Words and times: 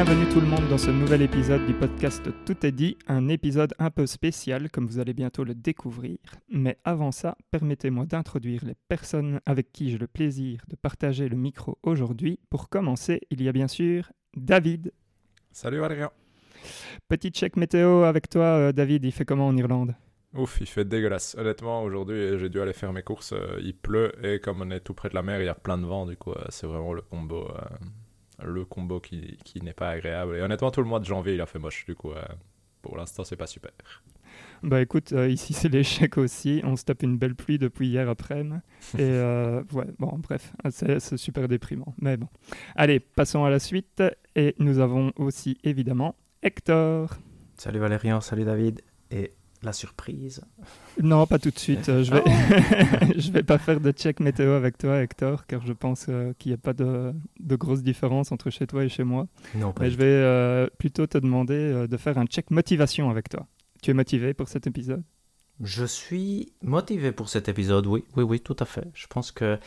Bienvenue 0.00 0.28
tout 0.28 0.40
le 0.40 0.46
monde 0.46 0.68
dans 0.68 0.78
ce 0.78 0.92
nouvel 0.92 1.22
épisode 1.22 1.66
du 1.66 1.74
podcast 1.74 2.22
Tout 2.46 2.64
est 2.64 2.70
dit, 2.70 2.96
un 3.08 3.26
épisode 3.26 3.74
un 3.80 3.90
peu 3.90 4.06
spécial 4.06 4.70
comme 4.70 4.86
vous 4.86 5.00
allez 5.00 5.12
bientôt 5.12 5.42
le 5.42 5.56
découvrir. 5.56 6.18
Mais 6.48 6.78
avant 6.84 7.10
ça, 7.10 7.36
permettez-moi 7.50 8.06
d'introduire 8.06 8.64
les 8.64 8.76
personnes 8.86 9.40
avec 9.44 9.72
qui 9.72 9.90
j'ai 9.90 9.98
le 9.98 10.06
plaisir 10.06 10.60
de 10.68 10.76
partager 10.76 11.28
le 11.28 11.36
micro 11.36 11.78
aujourd'hui. 11.82 12.38
Pour 12.48 12.68
commencer, 12.68 13.22
il 13.30 13.42
y 13.42 13.48
a 13.48 13.52
bien 13.52 13.66
sûr 13.66 14.12
David. 14.36 14.92
Salut 15.50 15.80
Valérian. 15.80 16.12
Petit 17.08 17.30
check 17.30 17.56
météo 17.56 18.04
avec 18.04 18.28
toi, 18.28 18.44
euh, 18.44 18.72
David, 18.72 19.04
il 19.04 19.10
fait 19.10 19.24
comment 19.24 19.48
en 19.48 19.56
Irlande? 19.56 19.96
Ouf, 20.32 20.58
il 20.60 20.68
fait 20.68 20.84
dégueulasse. 20.84 21.34
Honnêtement, 21.36 21.82
aujourd'hui, 21.82 22.38
j'ai 22.38 22.48
dû 22.48 22.60
aller 22.60 22.72
faire 22.72 22.92
mes 22.92 23.02
courses. 23.02 23.32
euh, 23.32 23.58
il 23.64 23.74
pleut 23.74 24.12
et 24.24 24.38
comme 24.38 24.62
on 24.62 24.70
est 24.70 24.78
tout 24.78 24.94
près 24.94 25.08
de 25.08 25.16
la 25.16 25.22
mer, 25.22 25.40
il 25.40 25.46
y 25.46 25.48
a 25.48 25.56
plein 25.56 25.76
de 25.76 25.86
vent. 25.86 26.06
Du 26.06 26.16
coup, 26.16 26.30
euh, 26.30 26.44
c'est 26.50 26.68
vraiment 26.68 26.92
le 26.92 27.02
combo, 27.02 27.48
euh, 27.50 27.64
le 28.42 28.64
combo 28.64 29.00
qui, 29.00 29.38
qui 29.44 29.60
n'est 29.62 29.72
pas 29.72 29.90
agréable. 29.90 30.36
Et 30.36 30.42
honnêtement, 30.42 30.70
tout 30.70 30.80
le 30.80 30.88
mois 30.88 31.00
de 31.00 31.04
janvier, 31.04 31.34
il 31.34 31.40
a 31.40 31.46
fait 31.46 31.58
moche. 31.58 31.84
Du 31.86 31.94
coup, 31.94 32.12
euh, 32.12 32.22
pour 32.82 32.96
l'instant, 32.96 33.24
c'est 33.24 33.36
pas 33.36 33.46
super. 33.46 33.72
Bah 34.62 34.80
écoute, 34.80 35.12
euh, 35.12 35.28
ici 35.28 35.52
c'est 35.52 35.68
l'échec 35.72 36.18
aussi. 36.18 36.60
On 36.64 36.76
se 36.76 36.84
tape 36.84 37.02
une 37.02 37.16
belle 37.16 37.34
pluie 37.34 37.58
depuis 37.58 37.88
hier 37.88 38.08
après-midi. 38.08 38.56
Et 38.94 38.98
euh, 39.00 39.62
ouais, 39.72 39.86
bon, 39.98 40.18
bref, 40.18 40.52
c'est 40.70 41.00
c'est 41.00 41.16
super 41.16 41.48
déprimant. 41.48 41.94
Mais 42.00 42.16
bon. 42.16 42.28
Allez, 42.74 43.00
passons 43.00 43.44
à 43.44 43.50
la 43.50 43.58
suite. 43.58 44.02
Et 44.34 44.54
nous 44.58 44.78
avons 44.78 45.12
aussi 45.16 45.58
évidemment 45.64 46.14
Hector. 46.42 47.16
Salut 47.56 47.80
Valérian, 47.80 48.20
salut 48.20 48.44
David. 48.44 48.82
Et 49.10 49.32
la 49.62 49.72
surprise 49.72 50.40
Non, 51.02 51.26
pas 51.26 51.38
tout 51.38 51.50
de 51.50 51.58
suite. 51.58 51.88
euh, 51.88 52.04
Je 52.04 52.12
vais, 52.12 52.22
je 53.20 53.30
vais 53.32 53.42
pas 53.42 53.58
faire 53.58 53.80
de 53.80 53.90
check 53.90 54.20
météo 54.20 54.52
avec 54.52 54.78
toi, 54.78 55.02
Hector, 55.02 55.46
car 55.46 55.66
je 55.66 55.72
pense 55.72 56.06
euh, 56.08 56.32
qu'il 56.38 56.50
n'y 56.50 56.54
a 56.54 56.58
pas 56.58 56.72
de, 56.74 57.12
de 57.40 57.56
grosse 57.56 57.82
différence 57.82 58.30
entre 58.32 58.50
chez 58.50 58.66
toi 58.66 58.84
et 58.84 58.88
chez 58.88 59.04
moi. 59.04 59.26
Non, 59.56 59.72
pas 59.72 59.82
Mais 59.84 59.90
je 59.90 59.96
vais 59.96 60.04
euh, 60.06 60.66
plutôt 60.78 61.06
te 61.06 61.18
demander 61.18 61.54
euh, 61.54 61.86
de 61.86 61.96
faire 61.96 62.18
un 62.18 62.26
check 62.26 62.50
motivation 62.50 63.10
avec 63.10 63.28
toi. 63.28 63.46
Tu 63.82 63.90
es 63.90 63.94
motivé 63.94 64.32
pour 64.34 64.48
cet 64.48 64.66
épisode? 64.66 65.02
Je 65.60 65.84
suis 65.84 66.52
motivé 66.62 67.10
pour 67.10 67.28
cet 67.28 67.48
épisode, 67.48 67.86
oui, 67.86 68.04
oui, 68.16 68.22
oui, 68.22 68.40
tout 68.40 68.56
à 68.60 68.64
fait. 68.64 68.88
Je 68.94 69.08
pense 69.08 69.32
que 69.32 69.58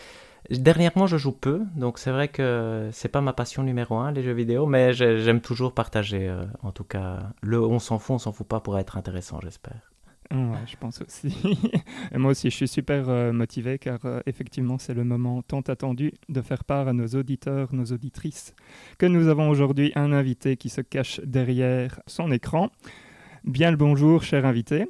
dernièrement 0.50 1.08
je 1.08 1.18
joue 1.18 1.32
peu, 1.32 1.62
donc 1.76 2.00
c'est 2.00 2.12
vrai 2.12 2.28
que 2.28 2.90
c'est 2.92 3.10
pas 3.10 3.22
ma 3.22 3.34
passion 3.34 3.64
numéro 3.64 3.98
un, 3.98 4.12
les 4.12 4.24
jeux 4.24 4.34
vidéo, 4.34 4.66
mais 4.66 4.94
j'ai- 4.94 5.20
j'aime 5.20 5.42
toujours 5.42 5.74
partager, 5.74 6.28
euh, 6.28 6.44
en 6.64 6.72
tout 6.72 6.84
cas, 6.84 7.32
le 7.42 7.62
on 7.62 7.80
s'en 7.80 8.00
fout, 8.00 8.16
on 8.16 8.20
s'en 8.20 8.32
fout 8.34 8.48
pas 8.48 8.60
pour 8.60 8.78
être 8.80 8.98
intéressant, 8.98 9.40
j'espère. 9.42 9.92
Ouais, 10.32 10.58
je 10.66 10.78
pense 10.78 11.02
aussi. 11.02 11.28
Et 12.14 12.18
moi 12.18 12.32
aussi, 12.32 12.50
je 12.50 12.56
suis 12.56 12.68
super 12.68 13.10
euh, 13.10 13.34
motivé 13.34 13.78
car 13.78 14.00
euh, 14.06 14.22
effectivement, 14.26 14.78
c'est 14.78 14.94
le 14.94 15.04
moment 15.04 15.42
tant 15.42 15.60
attendu 15.60 16.14
de 16.30 16.42
faire 16.42 16.64
part 16.64 16.88
à 16.88 16.94
nos 16.94 17.08
auditeurs, 17.08 17.74
nos 17.74 17.84
auditrices, 17.86 18.54
que 18.98 19.06
nous 19.06 19.28
avons 19.28 19.50
aujourd'hui 19.50 19.92
un 19.96 20.14
invité 20.14 20.56
qui 20.56 20.70
se 20.70 20.80
cache 20.80 21.20
derrière 21.26 22.00
son 22.08 22.32
écran. 22.32 22.70
Bien 23.44 23.72
le 23.72 23.78
bonjour, 23.78 24.24
cher 24.24 24.46
invité. 24.46 24.88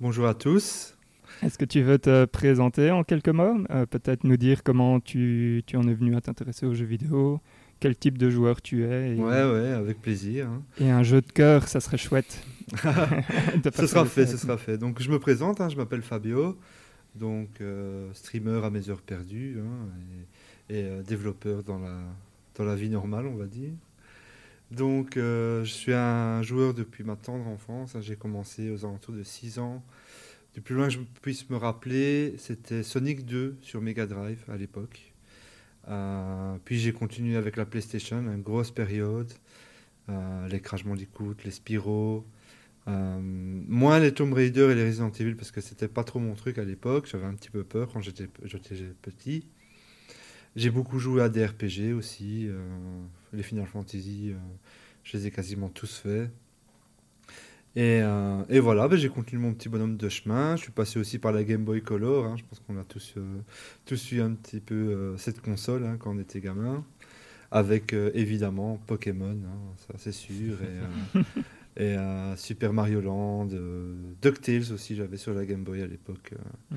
Bonjour 0.00 0.26
à 0.26 0.32
tous. 0.34 0.95
Est-ce 1.42 1.58
que 1.58 1.64
tu 1.64 1.82
veux 1.82 1.98
te 1.98 2.24
présenter 2.24 2.90
en 2.90 3.04
quelques 3.04 3.28
mots 3.28 3.58
Euh, 3.70 3.86
Peut-être 3.86 4.24
nous 4.24 4.36
dire 4.36 4.62
comment 4.62 5.00
tu, 5.00 5.62
tu 5.66 5.76
en 5.76 5.86
es 5.88 5.94
venu 5.94 6.16
à 6.16 6.20
t'intéresser 6.20 6.66
aux 6.66 6.74
jeux 6.74 6.86
vidéo, 6.86 7.40
quel 7.80 7.94
type 7.96 8.16
de 8.18 8.30
joueur 8.30 8.62
tu 8.62 8.84
es. 8.84 9.16
Et, 9.16 9.20
Ouais, 9.20 9.24
ouais, 9.50 9.70
avec 9.72 10.00
plaisir. 10.00 10.48
hein. 10.48 10.62
et 10.80 10.90
un 10.90 11.02
jeu 11.02 11.20
de 11.20 11.30
cœur, 11.30 11.68
ça 11.68 11.80
serait 11.80 11.98
chouette. 11.98 12.42
Ce 13.74 13.86
sera 13.86 14.04
fait, 14.06 14.26
ce 14.26 14.36
sera 14.36 14.56
fait. 14.58 14.78
Donc 14.78 15.00
je 15.00 15.10
me 15.10 15.18
présente, 15.18 15.60
hein, 15.60 15.68
je 15.68 15.76
m'appelle 15.76 16.02
Fabio, 16.02 16.58
donc 17.14 17.48
euh, 17.60 18.08
streamer 18.12 18.64
à 18.64 18.70
mes 18.70 18.90
heures 18.90 19.02
perdues 19.02 19.58
hein, 19.60 19.88
et, 20.70 20.78
et, 20.80 20.84
euh, 20.84 21.02
développeur 21.02 21.62
dans 21.62 21.78
la, 21.78 21.96
dans 22.56 22.64
la 22.64 22.74
vie 22.74 22.88
normale, 22.90 23.26
on 23.26 23.36
va 23.36 23.46
dire. 23.46 23.70
Donc 24.72 25.16
euh, 25.16 25.62
je 25.64 25.70
suis 25.72 25.92
un 25.92 26.42
joueur 26.42 26.74
depuis 26.74 27.04
ma 27.04 27.14
tendre 27.14 27.46
enfance. 27.46 27.96
J'ai 28.00 28.16
commencé 28.16 28.70
aux 28.70 28.84
alentours 28.84 29.14
de 29.14 29.22
6 29.22 29.58
ans. 29.60 29.82
Du 30.56 30.62
plus 30.62 30.74
loin 30.74 30.86
que 30.86 30.94
je 30.94 31.00
puisse 31.20 31.50
me 31.50 31.58
rappeler, 31.58 32.34
c'était 32.38 32.82
Sonic 32.82 33.26
2 33.26 33.58
sur 33.60 33.82
Mega 33.82 34.06
Drive 34.06 34.42
à 34.48 34.56
l'époque. 34.56 35.12
Euh, 35.86 36.56
puis 36.64 36.78
j'ai 36.78 36.94
continué 36.94 37.36
avec 37.36 37.58
la 37.58 37.66
PlayStation, 37.66 38.16
une 38.16 38.40
grosse 38.40 38.70
période. 38.70 39.30
Euh, 40.08 40.48
les 40.48 40.60
Crash 40.60 40.82
Bandicoot, 40.82 41.34
les 41.44 41.50
Spyro, 41.50 42.24
euh, 42.88 43.18
moins 43.20 43.98
les 43.98 44.14
Tomb 44.14 44.32
Raider 44.32 44.70
et 44.70 44.74
les 44.74 44.86
Resident 44.86 45.10
Evil 45.10 45.34
parce 45.34 45.50
que 45.50 45.60
c'était 45.60 45.88
pas 45.88 46.04
trop 46.04 46.20
mon 46.20 46.34
truc 46.34 46.56
à 46.56 46.64
l'époque. 46.64 47.06
J'avais 47.06 47.26
un 47.26 47.34
petit 47.34 47.50
peu 47.50 47.62
peur 47.62 47.90
quand 47.92 48.00
j'étais 48.00 48.26
petit. 48.26 49.46
J'ai 50.54 50.70
beaucoup 50.70 50.98
joué 50.98 51.20
à 51.20 51.28
des 51.28 51.44
RPG 51.44 51.92
aussi. 51.94 52.48
les 53.34 53.42
Final 53.42 53.66
Fantasy, 53.66 54.32
je 55.04 55.18
les 55.18 55.26
ai 55.26 55.30
quasiment 55.30 55.68
tous 55.68 55.98
faits. 55.98 56.30
Et, 57.76 58.00
euh, 58.02 58.42
et 58.48 58.58
voilà, 58.58 58.88
ben, 58.88 58.96
j'ai 58.96 59.10
continué 59.10 59.42
mon 59.42 59.52
petit 59.52 59.68
bonhomme 59.68 59.98
de 59.98 60.08
chemin. 60.08 60.56
Je 60.56 60.62
suis 60.62 60.72
passé 60.72 60.98
aussi 60.98 61.18
par 61.18 61.32
la 61.32 61.44
Game 61.44 61.62
Boy 61.62 61.82
Color. 61.82 62.24
hein. 62.24 62.36
Je 62.38 62.42
pense 62.44 62.58
qu'on 62.60 62.78
a 62.78 62.84
tous, 62.84 63.12
euh, 63.18 63.38
tous 63.84 64.12
eu 64.12 64.22
un 64.22 64.32
petit 64.32 64.60
peu 64.60 64.74
euh, 64.74 65.18
cette 65.18 65.42
console 65.42 65.84
hein, 65.84 65.96
quand 65.98 66.16
on 66.16 66.18
était 66.18 66.40
gamin. 66.40 66.82
Avec 67.50 67.92
euh, 67.92 68.10
évidemment 68.14 68.80
Pokémon, 68.86 69.36
hein, 69.44 69.74
ça 69.86 69.94
c'est 69.98 70.12
sûr. 70.12 70.56
Et, 71.76 71.82
et 71.84 71.96
Super 72.36 72.72
Mario 72.72 73.02
Land, 73.02 73.50
DuckTales 74.22 74.72
aussi, 74.72 74.96
j'avais 74.96 75.18
sur 75.18 75.34
la 75.34 75.44
Game 75.44 75.62
Boy 75.62 75.82
à 75.82 75.86
l'époque. 75.86 76.32
Mm. 76.70 76.76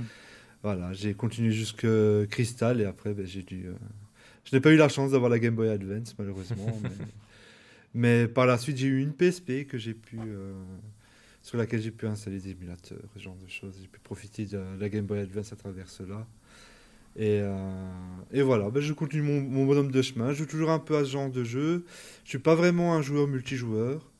Voilà, 0.61 0.91
j'ai 0.91 1.13
continué 1.13 1.51
jusque 1.51 1.87
Crystal 2.29 2.81
et 2.81 2.85
après 2.85 3.13
ben, 3.13 3.25
j'ai 3.25 3.41
dû. 3.43 3.67
Je 4.43 4.55
n'ai 4.55 4.59
pas 4.59 4.71
eu 4.71 4.75
la 4.75 4.89
chance 4.89 5.11
d'avoir 5.11 5.29
la 5.29 5.39
Game 5.39 5.55
Boy 5.55 5.69
Advance 5.69 6.13
malheureusement, 6.19 6.77
mais, 6.83 6.89
mais 7.94 8.27
par 8.27 8.45
la 8.45 8.57
suite 8.57 8.77
j'ai 8.77 8.88
eu 8.88 9.01
une 9.01 9.13
PSP 9.13 9.66
que 9.67 9.77
j'ai 9.77 9.94
pu. 9.94 10.17
euh, 10.19 10.53
sur 11.41 11.57
laquelle 11.57 11.81
j'ai 11.81 11.91
pu 11.91 12.05
installer 12.05 12.38
des 12.39 12.50
émulateurs, 12.51 13.00
ce 13.16 13.19
genre 13.19 13.35
de 13.38 13.47
choses. 13.47 13.73
J'ai 13.81 13.88
pu 13.88 14.00
profiter 14.01 14.45
de 14.45 14.59
la 14.77 14.89
Game 14.89 15.05
Boy 15.05 15.19
Advance 15.19 15.53
à 15.53 15.55
travers 15.55 15.88
cela. 15.89 16.28
Et, 17.16 17.39
euh, 17.41 17.88
et 18.31 18.41
voilà, 18.41 18.69
ben, 18.69 18.81
je 18.81 18.91
continue 18.94 19.23
mon, 19.23 19.41
mon 19.41 19.66
bonhomme 19.66 19.89
de 19.89 20.01
chemin. 20.01 20.31
Je 20.33 20.39
joue 20.39 20.45
toujours 20.45 20.69
un 20.69 20.79
peu 20.79 20.97
à 20.97 21.05
ce 21.05 21.11
genre 21.11 21.29
de 21.29 21.44
jeu. 21.45 21.85
Je 22.25 22.29
suis 22.29 22.39
pas 22.39 22.55
vraiment 22.55 22.94
un 22.94 23.01
joueur 23.01 23.25
multijoueur, 23.28 24.11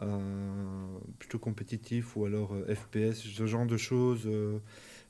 euh, 0.00 0.86
plutôt 1.18 1.38
compétitif 1.38 2.16
ou 2.16 2.24
alors 2.24 2.54
FPS, 2.68 3.14
ce 3.16 3.46
genre 3.46 3.66
de 3.66 3.76
choses. 3.76 4.28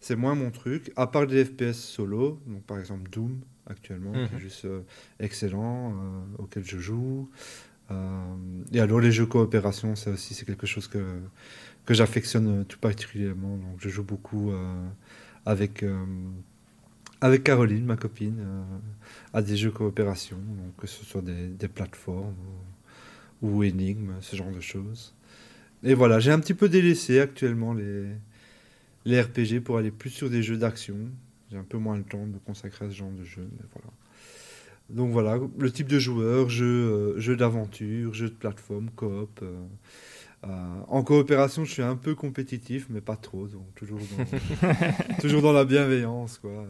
c'est 0.00 0.16
moins 0.16 0.34
mon 0.34 0.50
truc. 0.50 0.90
À 0.96 1.06
part 1.06 1.26
des 1.26 1.44
FPS 1.44 1.74
solo, 1.74 2.40
donc 2.46 2.62
par 2.64 2.78
exemple 2.80 3.08
Doom 3.10 3.38
actuellement, 3.66 4.12
qui 4.12 4.32
Mhm. 4.32 4.38
est 4.38 4.40
juste 4.40 4.64
euh, 4.64 4.80
excellent, 5.20 5.94
auquel 6.38 6.64
je 6.64 6.78
joue. 6.78 7.28
Euh, 7.90 8.34
et 8.72 8.80
alors 8.80 9.00
les 9.00 9.12
jeux 9.12 9.26
coopération, 9.26 9.96
ça 9.96 10.10
aussi 10.10 10.34
c'est 10.34 10.44
quelque 10.44 10.66
chose 10.66 10.86
que, 10.88 11.20
que 11.86 11.94
j'affectionne 11.94 12.64
tout 12.66 12.78
particulièrement. 12.78 13.56
Donc 13.56 13.78
je 13.78 13.88
joue 13.88 14.04
beaucoup 14.04 14.52
euh, 14.52 14.88
avec, 15.46 15.82
euh, 15.82 16.04
avec 17.20 17.44
Caroline, 17.44 17.84
ma 17.84 17.96
copine, 17.96 18.44
à 19.32 19.42
des 19.42 19.56
jeux 19.56 19.70
coopération, 19.70 20.38
que 20.78 20.86
ce 20.86 21.04
soit 21.04 21.22
des, 21.22 21.68
plateformes 21.68 22.34
ou, 23.42 23.58
ou 23.58 23.62
énigmes, 23.64 24.14
ce 24.20 24.36
genre 24.36 24.50
de 24.50 24.60
choses. 24.60 25.14
Et 25.82 25.94
voilà, 25.94 26.20
j'ai 26.20 26.30
un 26.30 26.40
petit 26.40 26.54
peu 26.54 26.68
délaissé 26.68 27.20
actuellement 27.20 27.72
les, 27.72 28.06
les 29.06 29.20
RPG 29.20 29.60
pour 29.64 29.78
aller 29.78 29.90
plus 29.90 30.10
sur 30.10 30.30
des 30.30 30.42
jeux 30.42 30.58
d'action. 30.58 30.96
J'ai 31.50 31.56
un 31.56 31.64
peu 31.64 31.78
moins 31.78 31.96
le 31.96 32.04
temps 32.04 32.26
de 32.26 32.38
consacrer 32.38 32.86
à 32.86 32.90
ce 32.90 32.94
genre 32.94 33.10
de 33.10 33.24
jeu, 33.24 33.48
mais 33.58 33.64
voilà. 33.72 33.90
Donc 34.90 35.12
voilà, 35.12 35.38
le 35.58 35.70
type 35.72 35.88
de 35.88 35.98
joueur, 35.98 36.48
jeu, 36.48 36.66
euh, 36.66 37.18
jeu 37.20 37.36
d'aventure, 37.36 38.12
jeu 38.14 38.28
de 38.28 38.34
plateforme, 38.34 38.90
coop. 38.90 39.40
euh, 39.42 39.66
euh, 40.44 40.80
en 40.88 41.02
coopération, 41.04 41.64
je 41.64 41.72
suis 41.72 41.82
un 41.82 41.96
peu 41.96 42.14
compétitif, 42.14 42.86
mais 42.90 43.00
pas 43.02 43.16
trop, 43.16 43.48
donc 43.48 43.74
toujours 43.74 44.00
dans, 44.00 44.26
toujours 45.20 45.42
dans 45.42 45.52
la 45.52 45.64
bienveillance, 45.64 46.38
quoi. 46.38 46.66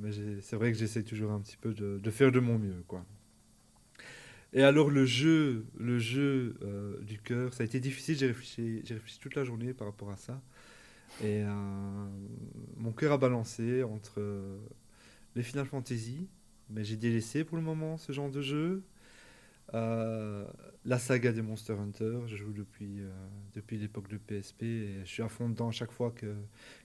Mais 0.00 0.10
c'est 0.42 0.56
vrai 0.56 0.72
que 0.72 0.78
j'essaie 0.78 1.02
toujours 1.04 1.32
un 1.32 1.40
petit 1.40 1.56
peu 1.56 1.74
de, 1.74 1.98
de 2.02 2.10
faire 2.10 2.32
de 2.32 2.40
mon 2.40 2.58
mieux, 2.58 2.82
quoi. 2.88 3.04
Et 4.52 4.62
alors 4.62 4.90
le 4.90 5.04
jeu, 5.04 5.66
le 5.78 5.98
jeu 5.98 6.56
euh, 6.62 7.00
du 7.02 7.18
cœur, 7.18 7.52
ça 7.54 7.62
a 7.62 7.66
été 7.66 7.80
difficile. 7.80 8.16
J'ai 8.16 8.28
réfléchi, 8.28 8.82
j'ai 8.84 8.94
réfléchi 8.94 9.18
toute 9.18 9.34
la 9.34 9.44
journée 9.44 9.74
par 9.74 9.88
rapport 9.88 10.10
à 10.10 10.16
ça. 10.16 10.40
Et 11.20 11.42
euh, 11.44 12.06
mon 12.76 12.92
cœur 12.92 13.12
a 13.12 13.18
balancé 13.18 13.82
entre 13.84 14.14
euh, 14.20 14.58
les 15.36 15.42
Final 15.42 15.66
Fantasy, 15.66 16.28
mais 16.70 16.84
j'ai 16.84 16.96
délaissé 16.96 17.44
pour 17.44 17.56
le 17.56 17.62
moment 17.62 17.96
ce 17.96 18.12
genre 18.12 18.30
de 18.30 18.40
jeu. 18.42 18.82
Euh, 19.72 20.44
la 20.84 20.98
saga 20.98 21.32
des 21.32 21.42
Monster 21.42 21.72
Hunter, 21.72 22.18
je 22.26 22.36
joue 22.36 22.52
depuis, 22.52 23.00
euh, 23.00 23.10
depuis 23.54 23.78
l'époque 23.78 24.08
de 24.08 24.18
PSP 24.18 24.62
et 24.62 25.00
je 25.04 25.08
suis 25.08 25.22
à 25.22 25.28
fond 25.28 25.48
dedans 25.48 25.70
chaque 25.70 25.90
fois 25.90 26.10
que, 26.10 26.34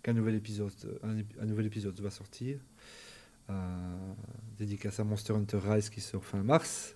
qu'un 0.02 0.14
nouvel 0.14 0.36
épisode, 0.36 0.72
un, 1.04 1.46
nouvel 1.46 1.66
épisode 1.66 2.00
va 2.00 2.10
sortir. 2.10 2.60
Euh, 3.50 4.14
dédicace 4.58 5.00
à 5.00 5.04
Monster 5.04 5.34
Hunter 5.34 5.60
Rise 5.64 5.90
qui 5.90 6.02
sort 6.02 6.24
fin 6.24 6.44
mars. 6.44 6.96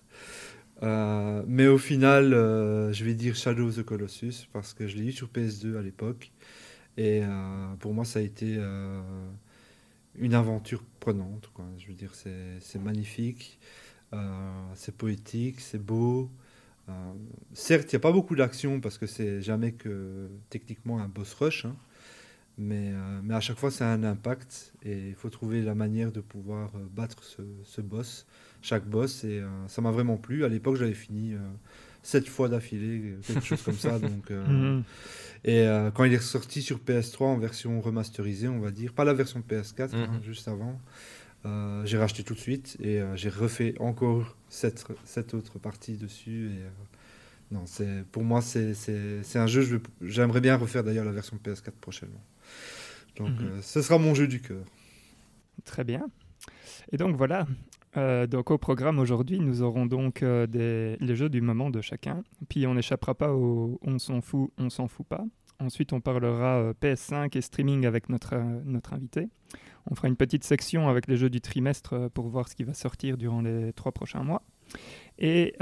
Mais 0.82 1.66
au 1.66 1.78
final, 1.78 2.30
je 2.30 3.04
vais 3.04 3.14
dire 3.14 3.34
Shadow 3.34 3.68
of 3.68 3.76
the 3.76 3.82
Colossus 3.82 4.48
parce 4.52 4.74
que 4.74 4.86
je 4.86 4.96
l'ai 4.96 5.06
eu 5.06 5.12
sur 5.12 5.28
PS2 5.28 5.76
à 5.76 5.82
l'époque. 5.82 6.32
Et 6.96 7.22
pour 7.80 7.94
moi, 7.94 8.04
ça 8.04 8.18
a 8.18 8.22
été 8.22 8.58
une 10.18 10.34
aventure 10.34 10.82
prenante. 11.00 11.50
Je 11.78 11.88
veux 11.88 11.94
dire, 11.94 12.14
c'est 12.14 12.58
c'est 12.60 12.78
magnifique, 12.78 13.58
euh, 14.12 14.16
c'est 14.74 14.96
poétique, 14.96 15.60
c'est 15.60 15.82
beau. 15.84 16.30
Euh, 16.88 16.92
certes, 17.54 17.92
il 17.92 17.96
n'y 17.96 17.98
a 17.98 18.00
pas 18.00 18.12
beaucoup 18.12 18.36
d'action 18.36 18.80
parce 18.80 18.98
que 18.98 19.06
c'est 19.06 19.40
jamais 19.40 19.72
que 19.72 20.28
techniquement 20.50 21.00
un 21.00 21.08
boss 21.08 21.32
rush, 21.34 21.64
hein, 21.64 21.76
mais, 22.58 22.90
euh, 22.92 23.20
mais 23.22 23.34
à 23.34 23.40
chaque 23.40 23.58
fois, 23.58 23.70
a 23.80 23.84
un 23.86 24.04
impact 24.04 24.74
et 24.84 25.08
il 25.08 25.14
faut 25.14 25.30
trouver 25.30 25.62
la 25.62 25.74
manière 25.74 26.12
de 26.12 26.20
pouvoir 26.20 26.72
battre 26.94 27.24
ce, 27.24 27.80
boss, 27.80 28.26
chaque 28.62 28.86
boss. 28.86 29.24
Et 29.24 29.42
ça 29.68 29.82
m'a 29.82 29.90
vraiment 29.90 30.16
plu. 30.16 30.44
À 30.44 30.48
l'époque, 30.48 30.76
j'avais 30.76 30.94
fini 30.94 31.34
euh, 32.04 32.06
sept 32.06 32.28
fois 32.28 32.48
d'affilée, 32.48 33.16
quelque 33.26 33.44
chose 33.44 33.62
comme 33.62 33.74
ça. 33.78 33.98
Donc, 33.98 34.30
euh, 34.30 34.46
Mhm. 34.46 34.84
et 35.44 35.60
euh, 35.66 35.90
quand 35.90 36.04
il 36.04 36.12
est 36.12 36.18
sorti 36.22 36.62
sur 36.62 36.78
PS3 36.78 37.26
en 37.26 37.38
version 37.38 37.80
remasterisée, 37.80 38.48
on 38.48 38.60
va 38.60 38.70
dire, 38.70 38.92
pas 38.92 39.04
la 39.04 39.14
version 39.14 39.40
PS4, 39.42 39.94
hein, 39.94 40.08
Mhm. 40.12 40.22
juste 40.22 40.48
avant, 40.48 40.80
euh, 41.46 41.84
j'ai 41.84 41.98
racheté 41.98 42.22
tout 42.22 42.34
de 42.34 42.38
suite 42.38 42.76
et 42.80 43.00
j'ai 43.16 43.28
refait 43.30 43.74
encore 43.80 44.36
cette, 44.48 44.84
cette 45.04 45.34
autre 45.34 45.58
partie 45.58 45.96
dessus. 45.96 46.50
Et, 46.52 47.54
non, 47.54 47.64
c'est 47.66 48.04
pour 48.10 48.24
moi, 48.24 48.40
c'est 48.40 48.74
un 49.36 49.46
jeu, 49.46 49.62
je 49.62 49.76
j'aimerais 50.00 50.40
bien 50.40 50.56
refaire 50.56 50.82
d'ailleurs 50.84 51.04
la 51.04 51.12
version 51.12 51.36
PS4 51.36 51.72
prochainement. 51.80 52.24
Donc, 53.16 53.38
Mhm. 53.40 53.62
ce 53.62 53.80
sera 53.82 53.98
mon 53.98 54.14
jeu 54.14 54.26
du 54.26 54.40
cœur. 54.40 54.64
Très 55.64 55.84
bien. 55.84 56.06
Et 56.92 56.96
donc 56.96 57.16
voilà. 57.16 57.46
Euh, 57.96 58.26
donc 58.26 58.50
au 58.50 58.58
programme 58.58 58.98
aujourd'hui, 58.98 59.38
nous 59.38 59.62
aurons 59.62 59.86
donc 59.86 60.22
euh, 60.22 60.46
des, 60.46 60.96
les 61.00 61.16
jeux 61.16 61.28
du 61.28 61.40
moment 61.40 61.70
de 61.70 61.80
chacun. 61.80 62.22
Puis 62.48 62.66
on 62.66 62.74
n'échappera 62.74 63.14
pas 63.14 63.32
au 63.32 63.78
on 63.82 63.98
s'en 63.98 64.20
fout, 64.20 64.50
on 64.58 64.70
s'en 64.70 64.88
fout 64.88 65.06
pas. 65.06 65.24
Ensuite, 65.60 65.92
on 65.92 66.00
parlera 66.00 66.58
euh, 66.58 66.72
PS5 66.80 67.36
et 67.36 67.40
streaming 67.40 67.86
avec 67.86 68.08
notre, 68.08 68.36
notre 68.64 68.92
invité. 68.94 69.28
On 69.88 69.94
fera 69.94 70.08
une 70.08 70.16
petite 70.16 70.44
section 70.44 70.88
avec 70.88 71.06
les 71.06 71.16
jeux 71.16 71.30
du 71.30 71.40
trimestre 71.40 72.08
pour 72.10 72.28
voir 72.28 72.48
ce 72.48 72.56
qui 72.56 72.64
va 72.64 72.74
sortir 72.74 73.16
durant 73.16 73.42
les 73.42 73.72
trois 73.74 73.92
prochains 73.92 74.22
mois. 74.22 74.42
Et 75.18 75.54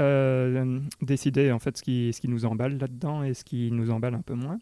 décider 1.01 1.51
en 1.51 1.59
fait 1.59 1.77
ce 1.77 1.83
qui, 1.83 2.11
ce 2.13 2.21
qui 2.21 2.29
nous 2.29 2.45
emballe 2.45 2.77
là-dedans 2.77 3.23
et 3.23 3.33
ce 3.33 3.43
qui 3.43 3.69
nous 3.71 3.91
emballe 3.91 4.15
un 4.15 4.21
peu 4.21 4.33
moins. 4.33 4.59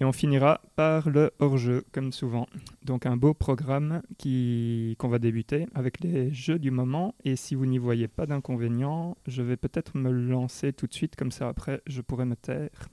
Et 0.00 0.04
on 0.04 0.12
finira 0.12 0.60
par 0.74 1.10
le 1.10 1.32
hors-jeu, 1.38 1.84
comme 1.92 2.12
souvent. 2.12 2.46
Donc 2.84 3.06
un 3.06 3.16
beau 3.16 3.34
programme 3.34 4.02
qui, 4.18 4.96
qu'on 4.98 5.08
va 5.08 5.18
débuter 5.18 5.66
avec 5.74 6.00
les 6.00 6.32
jeux 6.32 6.58
du 6.58 6.70
moment. 6.70 7.14
Et 7.24 7.36
si 7.36 7.54
vous 7.54 7.66
n'y 7.66 7.78
voyez 7.78 8.08
pas 8.08 8.26
d'inconvénient, 8.26 9.16
je 9.26 9.42
vais 9.42 9.56
peut-être 9.56 9.96
me 9.96 10.10
lancer 10.10 10.72
tout 10.72 10.86
de 10.86 10.94
suite, 10.94 11.16
comme 11.16 11.30
ça 11.30 11.48
après 11.48 11.82
je 11.86 12.00
pourrai 12.00 12.24
me 12.24 12.36
taire. 12.36 12.88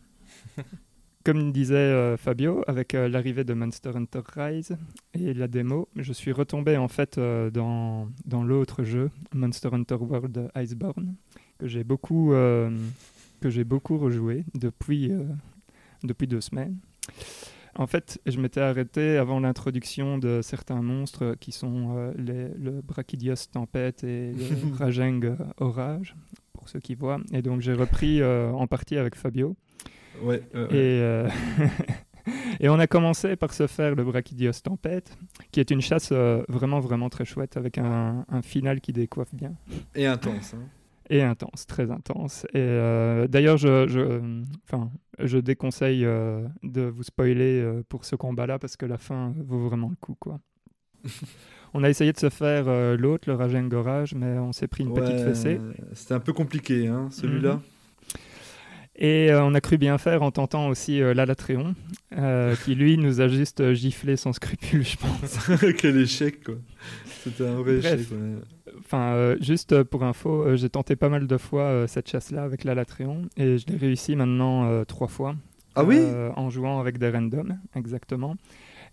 Comme 1.25 1.51
disait 1.51 1.75
euh, 1.75 2.15
Fabio, 2.15 2.63
avec 2.65 2.95
euh, 2.95 3.09
l'arrivée 3.09 3.43
de 3.43 3.53
Monster 3.53 3.91
Hunter 3.93 4.21
Rise 4.35 4.77
et 5.13 5.33
la 5.33 5.49
démo, 5.49 5.89
je 5.97 6.13
suis 6.13 6.31
retombé 6.31 6.77
en 6.77 6.87
fait 6.87 7.17
euh, 7.17 7.51
dans, 7.51 8.07
dans 8.25 8.41
l'autre 8.41 8.83
jeu, 8.83 9.11
Monster 9.33 9.69
Hunter 9.73 9.95
World 9.95 10.49
Iceborne, 10.55 11.15
que 11.57 11.67
j'ai 11.67 11.83
beaucoup, 11.83 12.29
que 12.29 13.49
j'ai 13.49 13.65
beaucoup 13.65 13.97
rejoué 13.97 14.45
depuis, 14.55 15.11
depuis 16.03 16.25
deux 16.25 16.41
semaines. 16.41 16.77
En 17.75 17.87
fait, 17.87 18.19
je 18.25 18.39
m'étais 18.41 18.59
arrêté 18.61 19.17
avant 19.17 19.39
l'introduction 19.39 20.17
de 20.17 20.41
certains 20.41 20.81
monstres 20.81 21.35
qui 21.39 21.51
sont 21.51 21.95
euh, 21.97 22.11
les, 22.17 22.49
le 22.57 22.81
Brachydios 22.81 23.35
Tempête 23.51 24.03
et 24.03 24.33
le 24.33 24.75
Rajeng 24.77 25.37
Orage, 25.59 26.15
pour 26.51 26.67
ceux 26.67 26.79
qui 26.79 26.95
voient. 26.95 27.19
Et 27.31 27.41
donc 27.41 27.61
j'ai 27.61 27.73
repris 27.73 28.21
euh, 28.21 28.51
en 28.51 28.67
partie 28.67 28.97
avec 28.97 29.15
Fabio. 29.15 29.55
Ouais, 30.21 30.41
euh. 30.55 30.67
Et, 30.69 31.01
euh, 31.01 31.29
et 32.59 32.67
on 32.67 32.79
a 32.79 32.87
commencé 32.87 33.37
par 33.37 33.53
se 33.53 33.65
faire 33.67 33.95
le 33.95 34.03
Brachydios 34.03 34.51
Tempête, 34.63 35.17
qui 35.51 35.61
est 35.61 35.71
une 35.71 35.81
chasse 35.81 36.09
euh, 36.11 36.43
vraiment, 36.49 36.81
vraiment 36.81 37.09
très 37.09 37.23
chouette, 37.23 37.55
avec 37.55 37.77
un, 37.77 38.25
un 38.27 38.41
final 38.41 38.81
qui 38.81 38.91
décoiffe 38.91 39.33
bien. 39.33 39.53
Et 39.95 40.05
intense. 40.05 40.53
hein. 40.55 40.63
Et 41.11 41.23
intense, 41.23 41.65
très 41.65 41.89
intense. 41.89 42.45
Et 42.53 42.57
euh, 42.57 43.27
d'ailleurs, 43.27 43.57
je, 43.57 43.88
je, 43.88 44.21
enfin, 44.65 44.91
je 45.17 45.39
déconseille 45.39 46.06
euh, 46.06 46.47
de 46.61 46.81
vous 46.81 47.01
spoiler 47.01 47.61
euh, 47.61 47.81
pour 47.89 48.06
ce 48.06 48.15
combat-là 48.15 48.59
parce 48.59 48.77
que 48.77 48.85
la 48.85 49.00
fin 49.00 49.33
vaut 49.38 49.67
vraiment 49.67 49.89
le 49.89 49.95
coup, 49.95 50.15
quoi. 50.19 50.39
on 51.73 51.83
a 51.83 51.89
essayé 51.89 52.13
de 52.13 52.19
se 52.19 52.29
faire 52.29 52.65
l'autre, 52.97 53.27
le 53.27 53.35
Rajeng 53.35 53.73
Orage, 53.73 54.13
mais 54.13 54.38
on 54.38 54.51
s'est 54.51 54.67
pris 54.67 54.83
une 54.83 54.94
petite 54.94 55.19
fessée. 55.21 55.59
C'était 55.94 56.13
un 56.13 56.19
peu 56.19 56.33
compliqué, 56.33 56.88
hein, 56.88 57.07
celui-là. 57.11 57.56
Mhm. 57.56 57.61
Et 59.01 59.29
on 59.33 59.53
a 59.53 59.61
cru 59.61 59.77
bien 59.77 59.97
faire 59.97 60.23
en 60.23 60.31
tentant 60.31 60.67
aussi 60.67 61.00
l'Alatréon, 61.00 61.73
qui 62.65 62.75
lui 62.75 62.97
nous 62.97 63.21
a 63.21 63.29
juste 63.29 63.73
giflé 63.73 64.17
sans 64.17 64.33
scrupule, 64.33 64.83
je 64.85 64.97
pense. 64.97 65.50
Quel 65.77 65.97
échec, 65.97 66.44
quoi. 66.44 66.56
C'était 67.23 67.47
un 67.47 67.56
vrai 67.56 67.77
Bref. 67.77 67.94
échec. 67.94 68.11
ouais. 68.11 68.35
Enfin, 68.79 69.13
euh, 69.13 69.37
juste 69.41 69.73
euh, 69.73 69.83
pour 69.83 70.03
info, 70.03 70.43
euh, 70.43 70.55
j'ai 70.55 70.69
tenté 70.69 70.95
pas 70.95 71.09
mal 71.09 71.27
de 71.27 71.37
fois 71.37 71.63
euh, 71.63 71.87
cette 71.87 72.09
chasse-là 72.09 72.43
avec 72.43 72.63
l'Alatréon, 72.63 73.23
et 73.37 73.57
je 73.57 73.67
l'ai 73.67 73.77
réussi 73.77 74.15
maintenant 74.15 74.83
trois 74.85 75.07
fois. 75.07 75.35
Ah 75.75 75.83
oui? 75.83 75.99
En 76.35 76.49
jouant 76.49 76.79
avec 76.79 76.97
des 76.97 77.09
randoms, 77.09 77.57
exactement. 77.75 78.35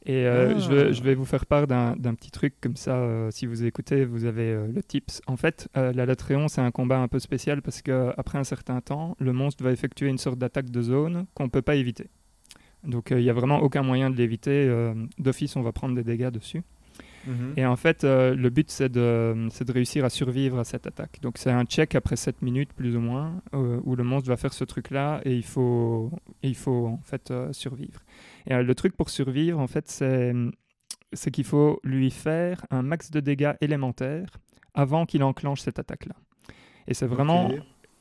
Et 0.04 0.26
Ah. 0.26 0.56
je, 0.58 0.70
vais, 0.72 0.92
je 0.92 1.02
vais 1.02 1.14
vous 1.14 1.24
faire 1.24 1.46
part 1.46 1.66
d'un 1.66 1.96
petit 2.14 2.30
truc 2.30 2.54
comme 2.60 2.76
ça. 2.76 3.28
si 3.30 3.46
vous 3.46 3.64
écoutez, 3.64 4.04
vous 4.04 4.24
avez 4.24 4.54
le 4.72 4.82
tips. 4.82 5.20
En 5.26 5.36
fait, 5.36 5.68
euh, 5.76 5.92
la 5.92 6.06
Latréon, 6.06 6.46
c'est 6.48 6.60
un 6.60 6.70
combat 6.70 6.98
un 6.98 7.08
peu 7.08 7.18
spécial 7.18 7.60
parce 7.62 7.82
qu'après 7.82 8.38
un 8.38 8.44
certain 8.44 8.80
temps, 8.80 9.16
le 9.18 9.32
monstre 9.32 9.64
va 9.64 9.72
effectuer 9.72 10.08
une 10.08 10.18
sorte 10.18 10.38
d'attaque 10.38 10.70
de 10.70 10.82
zone 10.82 11.26
qu'on 11.34 11.44
ne 11.44 11.48
peut 11.50 11.62
pas 11.62 11.74
éviter. 11.74 12.06
Donc 12.84 13.08
il 13.10 13.16
n'y 13.18 13.30
a 13.30 13.32
vraiment 13.32 13.58
aucun 13.60 13.82
moyen 13.82 14.10
de 14.10 14.16
l'éviter. 14.16 14.70
D'office, 15.18 15.56
on 15.56 15.62
va 15.62 15.72
prendre 15.72 15.94
des 15.96 16.04
dégâts 16.04 16.30
dessus. 16.30 16.62
Et 17.56 17.66
en 17.66 17.76
fait, 17.76 18.04
euh, 18.04 18.34
le 18.34 18.50
but, 18.50 18.70
c'est 18.70 18.88
de, 18.88 19.48
de 19.60 19.72
réussir 19.72 20.04
à 20.04 20.10
survivre 20.10 20.58
à 20.58 20.64
cette 20.64 20.86
attaque. 20.86 21.18
Donc, 21.22 21.38
c'est 21.38 21.50
un 21.50 21.64
check 21.64 21.94
après 21.94 22.16
7 22.16 22.42
minutes, 22.42 22.72
plus 22.72 22.96
ou 22.96 23.00
moins, 23.00 23.42
euh, 23.54 23.80
où 23.84 23.96
le 23.96 24.04
monstre 24.04 24.28
va 24.28 24.36
faire 24.36 24.52
ce 24.52 24.64
truc-là 24.64 25.20
et 25.24 25.34
il 25.34 25.44
faut, 25.44 26.10
il 26.42 26.54
faut 26.54 26.86
en 26.86 27.00
fait 27.02 27.30
euh, 27.30 27.52
survivre. 27.52 28.00
Et 28.46 28.54
le 28.62 28.74
truc 28.74 28.96
pour 28.96 29.10
survivre, 29.10 29.58
en 29.58 29.66
fait, 29.66 29.88
c'est, 29.88 30.32
qu'il 31.30 31.44
faut 31.44 31.80
lui 31.82 32.10
faire 32.10 32.64
un 32.70 32.82
max 32.82 33.10
de 33.10 33.20
dégâts 33.20 33.54
élémentaires 33.60 34.38
avant 34.74 35.06
qu'il 35.06 35.22
enclenche 35.22 35.60
cette 35.60 35.78
attaque-là. 35.78 36.14
Et 36.86 36.94
c'est 36.94 37.06
vraiment. 37.06 37.50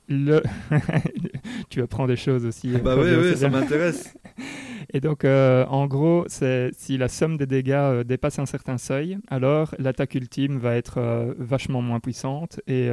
Le. 0.08 0.42
tu 1.70 1.82
apprends 1.82 2.08
des 2.08 2.16
choses 2.16 2.46
aussi. 2.46 2.74
euh, 2.76 2.80
Bah 2.80 2.96
oui, 2.98 3.10
oui, 3.18 3.36
ça 3.38 3.50
m'intéresse. 3.50 4.16
Et 4.94 5.02
donc, 5.02 5.26
euh, 5.26 5.66
en 5.66 5.88
gros, 5.88 6.26
c'est 6.28 6.70
si 6.78 6.98
la 6.98 7.08
somme 7.08 7.38
des 7.38 7.48
dégâts 7.48 7.72
euh, 7.74 8.04
dépasse 8.04 8.38
un 8.40 8.46
certain 8.46 8.78
seuil, 8.78 9.18
alors 9.30 9.74
l'attaque 9.80 10.14
ultime 10.16 10.58
va 10.60 10.76
être 10.76 11.00
euh, 11.00 11.34
vachement 11.40 11.82
moins 11.82 12.00
puissante. 12.00 12.62
Et 12.68 12.90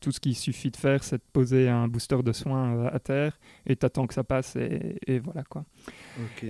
tout 0.00 0.10
ce 0.12 0.20
qu'il 0.20 0.34
suffit 0.34 0.70
de 0.70 0.76
faire, 0.76 1.04
c'est 1.04 1.16
de 1.18 1.22
poser 1.32 1.68
un 1.68 1.86
booster 1.88 2.22
de 2.24 2.32
soins 2.32 2.86
à 2.86 2.98
terre 2.98 3.38
et 3.66 3.76
t'attends 3.76 4.06
que 4.06 4.14
ça 4.14 4.24
passe 4.24 4.56
et, 4.56 4.96
et 5.06 5.18
voilà 5.20 5.42
quoi. 5.44 5.64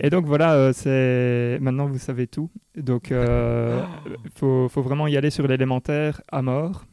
Et 0.00 0.10
donc 0.10 0.24
voilà, 0.26 0.72
c'est 0.72 1.58
maintenant 1.60 1.86
vous 1.86 1.98
savez 1.98 2.26
tout. 2.26 2.50
Donc, 2.76 3.12
euh, 3.12 3.82
faut, 4.36 4.68
faut 4.68 4.82
vraiment 4.82 5.06
y 5.06 5.16
aller 5.16 5.30
sur 5.30 5.46
l'élémentaire 5.46 6.20
à 6.32 6.42
mort. 6.42 6.84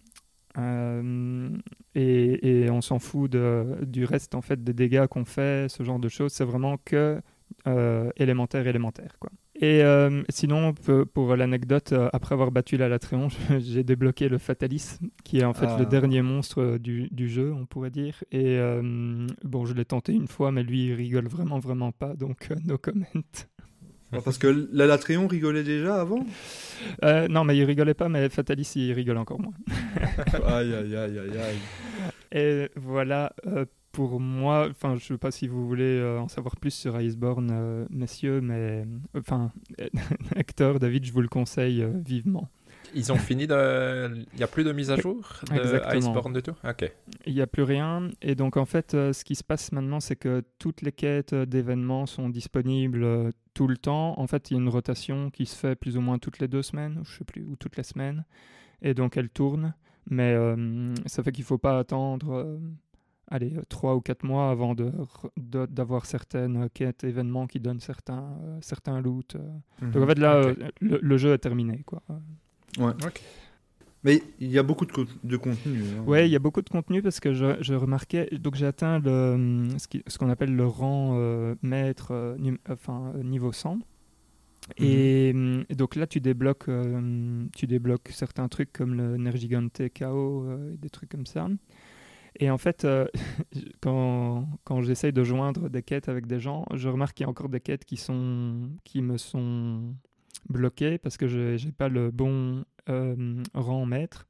Euh, 0.57 1.49
et, 1.95 2.63
et 2.63 2.69
on 2.69 2.81
s'en 2.81 2.99
fout 2.99 3.31
de, 3.31 3.77
du 3.85 4.05
reste 4.05 4.35
en 4.35 4.41
fait 4.41 4.63
des 4.63 4.73
dégâts 4.73 5.07
qu'on 5.07 5.25
fait, 5.25 5.69
ce 5.69 5.83
genre 5.83 5.99
de 5.99 6.09
choses. 6.09 6.31
C'est 6.33 6.45
vraiment 6.45 6.77
que 6.83 7.21
euh, 7.67 8.09
élémentaire, 8.17 8.67
élémentaire 8.67 9.17
quoi. 9.19 9.29
Et 9.61 9.83
euh, 9.83 10.21
sinon, 10.27 10.73
pour 11.13 11.33
l'anecdote, 11.37 11.93
après 12.11 12.33
avoir 12.33 12.51
battu 12.51 12.75
la 12.75 12.89
Latréon, 12.89 13.29
j'ai 13.59 13.83
débloqué 13.85 14.27
le 14.27 14.37
Fatalis, 14.37 14.97
qui 15.23 15.39
est 15.39 15.45
en 15.45 15.53
fait 15.53 15.67
Ah. 15.69 15.77
le 15.79 15.85
dernier 15.85 16.21
monstre 16.21 16.77
du, 16.77 17.07
du 17.11 17.29
jeu, 17.29 17.53
on 17.53 17.65
pourrait 17.65 17.89
dire. 17.91 18.21
Et 18.33 18.59
bon, 19.45 19.65
je 19.65 19.73
l'ai 19.73 19.85
tenté 19.85 20.11
une 20.13 20.27
fois, 20.27 20.51
mais 20.51 20.63
lui, 20.63 20.87
il 20.87 20.93
rigole 20.93 21.27
vraiment, 21.27 21.59
vraiment 21.59 21.93
pas, 21.93 22.15
donc 22.15 22.49
no 22.65 22.77
comment. 22.77 23.05
Parce 24.23 24.37
que 24.37 24.67
la 24.71 24.85
Latréon 24.85 25.27
rigolait 25.27 25.63
déjà 25.63 25.99
avant 26.01 26.25
Euh, 27.03 27.27
non, 27.27 27.43
mais 27.43 27.57
il 27.57 27.63
rigolait 27.63 27.93
pas, 27.93 28.09
mais 28.09 28.29
Fatalis, 28.29 28.73
il 28.75 28.93
rigole 28.93 29.17
encore 29.17 29.39
moins. 29.39 29.53
Aïe, 30.47 30.73
aïe, 30.73 30.95
aïe, 30.95 31.19
aïe, 31.19 31.37
aïe. 31.37 31.57
Et 32.31 32.69
voilà, 32.75 33.33
euh, 33.47 33.65
pour 33.91 34.19
moi, 34.19 34.67
enfin, 34.69 34.95
je 34.97 35.05
sais 35.05 35.17
pas 35.17 35.31
si 35.31 35.47
vous 35.47 35.65
voulez 35.67 35.99
euh, 35.99 36.19
en 36.19 36.27
savoir 36.27 36.57
plus 36.57 36.71
sur 36.71 36.99
Iceborne, 36.99 37.87
messieurs, 37.89 38.41
mais 38.41 38.85
enfin, 39.17 39.51
Hector, 40.35 40.79
David, 40.79 41.05
je 41.05 41.13
vous 41.13 41.21
le 41.21 41.29
conseille 41.29 41.85
vivement. 42.05 42.49
Ils 42.93 43.11
ont 43.11 43.17
fini 43.17 43.47
de. 43.47 44.15
Il 44.33 44.37
n'y 44.37 44.43
a 44.43 44.47
plus 44.47 44.63
de 44.63 44.71
mise 44.71 44.91
à 44.91 44.95
jour 44.97 45.15
de 45.49 45.57
Exactement. 45.57 45.99
Iceborne 45.99 46.33
du 46.33 46.41
tout? 46.41 46.53
Ok. 46.67 46.91
Il 47.25 47.33
n'y 47.33 47.41
a 47.41 47.47
plus 47.47 47.63
rien. 47.63 48.09
Et 48.21 48.35
donc, 48.35 48.57
en 48.57 48.65
fait, 48.65 48.93
euh, 48.93 49.11
ce 49.13 49.23
qui 49.25 49.35
se 49.35 49.43
passe 49.43 49.71
maintenant, 49.71 49.99
c'est 49.99 50.15
que 50.15 50.43
toutes 50.59 50.81
les 50.81 50.91
quêtes 50.91 51.33
euh, 51.33 51.45
d'événements 51.45 52.05
sont 52.05 52.29
disponibles 52.29 53.03
euh, 53.03 53.31
tout 53.53 53.67
le 53.67 53.77
temps. 53.77 54.19
En 54.19 54.27
fait, 54.27 54.51
il 54.51 54.53
y 54.55 54.57
a 54.57 54.61
une 54.61 54.69
rotation 54.69 55.29
qui 55.31 55.45
se 55.45 55.55
fait 55.55 55.75
plus 55.75 55.97
ou 55.97 56.01
moins 56.01 56.19
toutes 56.19 56.39
les 56.39 56.47
deux 56.47 56.61
semaines, 56.61 57.01
je 57.03 57.17
sais 57.17 57.23
plus, 57.25 57.43
ou 57.45 57.55
toutes 57.55 57.77
les 57.77 57.83
semaines. 57.83 58.23
Et 58.81 58.93
donc, 58.93 59.17
elle 59.17 59.29
tourne. 59.29 59.73
Mais 60.09 60.33
euh, 60.33 60.93
ça 61.07 61.23
fait 61.23 61.31
qu'il 61.31 61.43
ne 61.43 61.47
faut 61.47 61.57
pas 61.57 61.79
attendre, 61.79 62.31
euh, 62.33 62.59
allez, 63.31 63.55
euh, 63.57 63.61
trois 63.69 63.95
ou 63.95 64.01
quatre 64.01 64.23
mois 64.23 64.51
avant 64.51 64.75
de 64.75 64.83
re- 64.85 65.29
de- 65.37 65.65
d'avoir 65.65 66.05
certaines 66.05 66.69
quêtes, 66.69 67.03
événements 67.03 67.47
qui 67.47 67.59
donnent 67.59 67.79
certains, 67.79 68.37
euh, 68.43 68.57
certains 68.61 69.01
loots. 69.01 69.35
euh. 69.35 69.39
Donc, 69.81 70.03
en 70.03 70.07
fait, 70.07 70.19
là, 70.19 70.53
le, 70.79 70.99
le 71.01 71.17
jeu 71.17 71.33
est 71.33 71.39
terminé, 71.39 71.81
quoi. 71.87 72.03
Ok. 73.05 73.21
Mais 74.03 74.21
il 74.39 74.51
y 74.51 74.59
a 74.59 74.63
beaucoup 74.63 74.85
de, 74.85 74.91
co- 74.91 75.05
de 75.23 75.37
contenu. 75.37 75.79
hein. 75.97 76.03
Ouais, 76.05 76.27
il 76.27 76.31
y 76.31 76.35
a 76.35 76.39
beaucoup 76.39 76.61
de 76.61 76.69
contenu 76.69 77.01
parce 77.01 77.19
que 77.19 77.33
je, 77.33 77.57
je 77.61 77.73
remarquais, 77.73 78.29
donc 78.39 78.53
j'ai 78.55 78.67
atteint 78.67 78.99
le, 78.99 79.67
ce 80.07 80.17
qu'on 80.19 80.29
appelle 80.29 80.55
le 80.55 80.67
rang 80.67 81.13
euh, 81.17 81.55
maître, 81.63 82.09
euh, 82.11 82.35
num- 82.37 82.59
enfin 82.69 83.13
euh, 83.15 83.23
niveau 83.23 83.51
100. 83.51 83.79
Et, 84.77 85.31
hum, 85.33 85.63
et 85.69 85.75
donc 85.75 85.95
là, 85.95 86.05
tu 86.07 86.19
débloques, 86.21 86.69
euh, 86.69 87.45
tu 87.55 87.65
débloques 87.67 88.09
certains 88.11 88.47
trucs 88.47 88.71
comme 88.73 88.93
le 88.95 89.17
Nergigante 89.17 89.81
KO, 89.97 90.43
euh, 90.45 90.73
et 90.73 90.77
des 90.77 90.89
trucs 90.89 91.09
comme 91.09 91.25
ça. 91.25 91.47
Et 92.39 92.49
en 92.51 92.57
fait, 92.59 92.83
euh, 92.85 93.05
quand, 93.81 94.47
quand 94.65 94.81
j'essaye 94.81 95.13
de 95.13 95.23
joindre 95.23 95.69
des 95.69 95.81
quêtes 95.83 96.09
avec 96.09 96.27
des 96.27 96.39
gens, 96.39 96.65
je 96.75 96.89
remarque 96.89 97.15
qu'il 97.17 97.23
y 97.23 97.27
a 97.27 97.29
encore 97.29 97.49
des 97.49 97.59
quêtes 97.61 97.85
qui, 97.85 97.97
sont, 97.97 98.69
qui 98.83 99.01
me 99.01 99.17
sont 99.17 99.95
bloquées 100.49 100.97
parce 100.97 101.17
que 101.17 101.27
je 101.27 101.63
n'ai 101.65 101.71
pas 101.71 101.89
le 101.89 102.11
bon 102.11 102.63
euh, 102.89 103.43
rang 103.53 103.85
maître. 103.85 104.27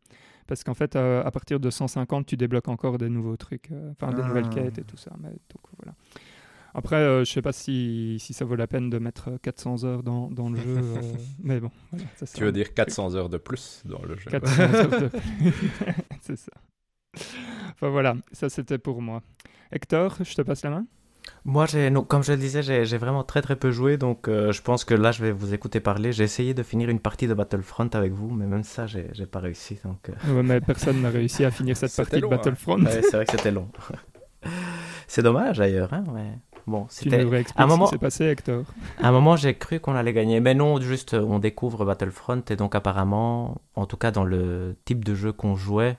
Parce 0.48 0.64
qu'en 0.64 0.76
fait, 0.76 0.96
euh, 0.96 1.24
à 1.24 1.32
partir 1.32 1.60
de 1.60 1.70
150, 1.72 2.28
tu 2.28 2.38
débloques 2.38 2.68
encore 2.68 3.00
des 3.00 3.10
nouveaux 3.10 3.36
trucs, 3.36 3.72
euh, 3.72 3.92
enfin 3.92 4.14
des 4.14 4.22
Ah. 4.24 4.28
nouvelles 4.28 4.50
quêtes 4.50 4.78
et 4.78 4.84
tout 4.84 4.96
ça. 4.98 5.12
Mais, 5.20 5.30
donc, 5.30 5.64
voilà. 5.78 5.96
Après, 6.76 6.98
euh, 6.98 7.24
je 7.24 7.32
sais 7.32 7.42
pas 7.42 7.52
si, 7.54 8.18
si 8.20 8.34
ça 8.34 8.46
vaut 8.46 8.56
la 8.56 8.68
peine 8.68 8.90
de 8.92 9.00
mettre 9.00 9.32
400 9.42 9.86
heures 9.86 10.04
dans, 10.04 10.30
dans 10.30 10.50
le 10.50 10.58
jeu, 10.58 10.78
euh, 10.78 11.02
mais 11.44 11.60
bon. 11.60 11.72
Voilà, 11.92 12.06
ça, 12.16 12.26
c'est 12.28 12.38
Tu 12.38 12.44
veux 12.44 12.52
dire 12.52 12.66
truc. 12.66 12.76
400 12.76 13.16
heures 13.16 13.30
de 13.30 13.38
plus 13.38 13.82
dans 13.86 14.02
le 14.04 14.16
jeu 14.18 14.30
400 14.30 14.62
heures 14.62 15.02
de 15.02 15.08
plus. 15.08 15.22
c'est 16.22 16.36
ça. 16.36 16.52
Enfin 17.72 17.90
voilà, 17.90 18.16
ça 18.32 18.50
c'était 18.50 18.78
pour 18.78 19.02
moi. 19.02 19.24
Hector, 19.72 20.18
je 20.24 20.36
te 20.36 20.42
passe 20.44 20.64
la 20.64 20.70
main? 20.70 20.86
Moi, 21.48 21.68
comme 22.08 22.24
je 22.24 22.32
le 22.32 22.40
disais, 22.40 22.64
j'ai, 22.64 22.98
vraiment 22.98 23.24
très 23.24 23.44
très 23.44 23.56
peu 23.56 23.70
joué, 23.70 23.98
donc 23.98 24.28
euh, 24.28 24.52
je 24.52 24.64
pense 24.64 24.84
que 24.84 24.96
là, 24.96 25.12
je 25.12 25.24
vais 25.24 25.32
vous 25.32 25.54
écouter 25.54 25.80
parler. 25.80 26.12
J'ai 26.12 26.24
essayé 26.24 26.56
de 26.56 26.64
finir 26.64 26.90
une 26.90 27.00
partie 27.00 27.28
de 27.28 27.36
Battlefront 27.36 27.88
avec 27.94 28.14
vous, 28.14 28.32
mais 28.32 28.48
même 28.48 28.64
ça, 28.64 28.88
j'ai, 28.88 29.04
pas 29.32 29.40
réussi. 29.40 29.78
Donc, 29.86 30.10
euh, 30.10 30.36
Ouais, 30.36 30.42
mais 30.42 30.60
personne 30.60 31.04
n'a 31.04 31.10
réussi 31.12 31.46
à 31.46 31.52
finir 31.52 31.78
cette 31.78 31.96
partie 31.96 32.20
long, 32.20 32.30
de 32.30 32.34
hein. 32.34 32.38
Battlefront. 32.38 32.84
ouais, 32.84 33.02
c'est 33.04 33.12
vrai 33.16 33.25
que 33.25 33.32
c'était 33.32 33.52
long. 33.52 33.70
c'est 35.08 35.22
dommage 35.22 35.60
d'ailleurs, 35.60 35.94
hein, 35.94 36.04
mais 36.12 36.32
bon, 36.66 36.88
c'était. 36.90 37.24
un 37.58 37.68
moment- 37.68 37.86
ce 37.86 37.92
qui 37.92 37.96
s'est 37.96 38.00
passé, 38.00 38.24
Hector. 38.25 38.64
À 39.00 39.10
un 39.10 39.12
moment, 39.12 39.36
j'ai 39.36 39.54
cru 39.54 39.80
qu'on 39.80 39.94
allait 39.96 40.14
gagner, 40.14 40.40
mais 40.40 40.56
non, 40.56 40.82
juste 40.82 41.14
euh, 41.14 41.22
on 41.22 41.38
découvre 41.38 41.86
Battlefront 41.86 42.42
et 42.50 42.56
donc 42.56 42.74
apparemment, 42.74 43.62
en 43.75 43.86
tout 43.86 43.98
cas 43.98 44.10
dans 44.10 44.24
le 44.24 44.75
type 44.86 45.06
de 45.06 45.14
jeu 45.14 45.32
qu'on 45.32 45.56
jouait, 45.56 45.98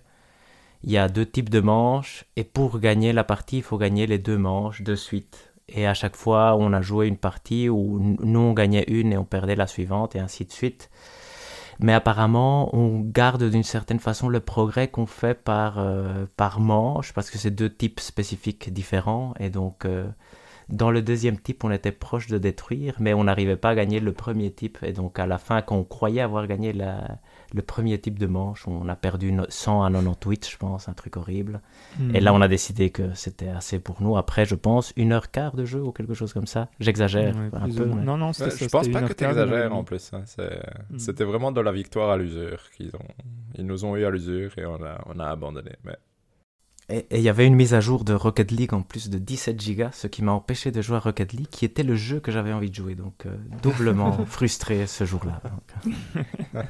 il 0.84 0.90
y 0.92 0.98
a 0.98 1.08
deux 1.08 1.26
types 1.26 1.50
de 1.50 1.60
manches 1.60 2.24
et 2.36 2.44
pour 2.44 2.78
gagner 2.78 3.12
la 3.12 3.24
partie, 3.24 3.58
il 3.58 3.62
faut 3.62 3.78
gagner 3.78 4.06
les 4.06 4.18
deux 4.18 4.38
manches 4.38 4.82
de 4.82 4.94
suite. 4.94 5.52
Et 5.68 5.86
à 5.86 5.94
chaque 5.94 6.16
fois, 6.16 6.56
on 6.56 6.72
a 6.72 6.80
joué 6.80 7.08
une 7.08 7.16
partie 7.16 7.68
où 7.68 7.98
nous 8.00 8.40
on 8.40 8.52
gagnait 8.52 8.84
une 8.86 9.12
et 9.12 9.18
on 9.18 9.24
perdait 9.24 9.56
la 9.56 9.66
suivante 9.66 10.14
et 10.14 10.20
ainsi 10.20 10.44
de 10.44 10.52
suite. 10.52 10.90
Mais 11.80 11.92
apparemment, 11.92 12.74
on 12.74 13.00
garde 13.00 13.44
d'une 13.50 13.62
certaine 13.62 13.98
façon 13.98 14.28
le 14.28 14.40
progrès 14.40 14.88
qu'on 14.88 15.06
fait 15.06 15.34
par, 15.34 15.78
euh, 15.78 16.26
par 16.36 16.60
manche 16.60 17.12
parce 17.12 17.30
que 17.30 17.36
c'est 17.38 17.50
deux 17.50 17.72
types 17.72 18.00
spécifiques 18.00 18.72
différents 18.72 19.34
et 19.38 19.50
donc 19.50 19.84
euh, 19.84 20.06
dans 20.68 20.90
le 20.90 21.02
deuxième 21.02 21.38
type, 21.38 21.64
on 21.64 21.70
était 21.70 21.92
proche 21.92 22.26
de 22.26 22.38
détruire, 22.38 22.96
mais 22.98 23.14
on 23.14 23.24
n'arrivait 23.24 23.56
pas 23.56 23.70
à 23.70 23.74
gagner 23.76 24.00
le 24.00 24.12
premier 24.12 24.50
type. 24.52 24.78
Et 24.82 24.92
donc, 24.92 25.18
à 25.18 25.26
la 25.26 25.38
fin, 25.38 25.62
quand 25.62 25.76
on 25.76 25.84
croyait 25.84 26.20
avoir 26.20 26.46
gagné 26.48 26.72
la- 26.72 27.18
le 27.54 27.62
premier 27.62 27.98
type 28.00 28.18
de 28.18 28.26
manche, 28.26 28.66
on 28.68 28.88
a 28.88 28.96
perdu 28.96 29.32
no- 29.32 29.46
100 29.48 29.82
à 29.84 29.90
98, 29.90 30.48
je 30.50 30.56
pense, 30.56 30.88
un 30.88 30.92
truc 30.94 31.16
horrible. 31.16 31.60
Et 32.14 32.20
là, 32.20 32.34
on 32.34 32.40
a 32.40 32.48
décidé 32.48 32.90
que 32.90 33.14
c'était 33.14 33.48
assez 33.48 33.78
pour 33.78 34.02
nous. 34.02 34.16
Après, 34.16 34.44
je 34.44 34.54
pense, 34.54 34.92
une 34.96 35.12
heure 35.12 35.30
quart 35.30 35.54
de 35.56 35.64
jeu 35.64 35.82
ou 35.82 35.92
quelque 35.92 36.14
chose 36.14 36.32
comme 36.32 36.46
ça. 36.46 36.68
J'exagère 36.80 37.34
Ouais, 37.36 37.50
un 37.52 37.68
peu. 37.70 37.82
ou 37.84 37.86
moins. 37.86 37.96
mais- 37.96 38.04
Non, 38.04 38.16
non, 38.16 38.26
Ouais, 38.28 38.32
ça, 38.32 38.48
je 38.50 38.64
pense 38.66 38.88
pas 38.88 39.02
que 39.02 39.12
tu 39.12 39.24
exagères 39.24 39.74
en 39.74 39.84
plus. 39.84 40.10
hein. 40.12 40.22
C'est- 40.26 40.62
Mm. 40.90 40.98
C'était 40.98 41.24
vraiment 41.24 41.52
de 41.52 41.60
la 41.60 41.72
victoire 41.72 42.10
à 42.10 42.16
l'usure 42.16 42.70
qu'ils 42.76 42.94
ont. 42.96 43.08
Ils 43.56 43.66
nous 43.66 43.84
ont 43.84 43.96
eu 43.96 44.04
à 44.04 44.10
l'usure 44.10 44.50
et 44.58 44.66
on 44.66 44.82
a, 44.82 45.00
on 45.06 45.18
a 45.18 45.26
abandonné. 45.26 45.72
Mais 45.84 45.96
Et 46.88 46.98
et 47.10 47.16
il 47.18 47.22
y 47.22 47.28
avait 47.28 47.46
une 47.46 47.56
mise 47.56 47.74
à 47.74 47.80
jour 47.80 48.04
de 48.04 48.12
Rocket 48.12 48.52
League 48.52 48.72
en 48.72 48.82
plus 48.82 49.10
de 49.10 49.18
17 49.18 49.60
gigas, 49.60 49.90
ce 49.92 50.06
qui 50.06 50.22
m'a 50.22 50.30
empêché 50.32 50.70
de 50.70 50.80
jouer 50.82 50.96
à 50.98 51.00
Rocket 51.00 51.32
League, 51.32 51.48
qui 51.50 51.64
était 51.64 51.82
le 51.82 51.96
jeu 51.96 52.20
que 52.20 52.30
j'avais 52.30 52.52
envie 52.52 52.70
de 52.70 52.74
jouer. 52.76 52.94
Donc, 52.94 53.26
euh, 53.26 53.34
doublement 53.60 54.12
frustré 54.26 54.86
ce 54.86 55.04
jour-là. 55.04 55.40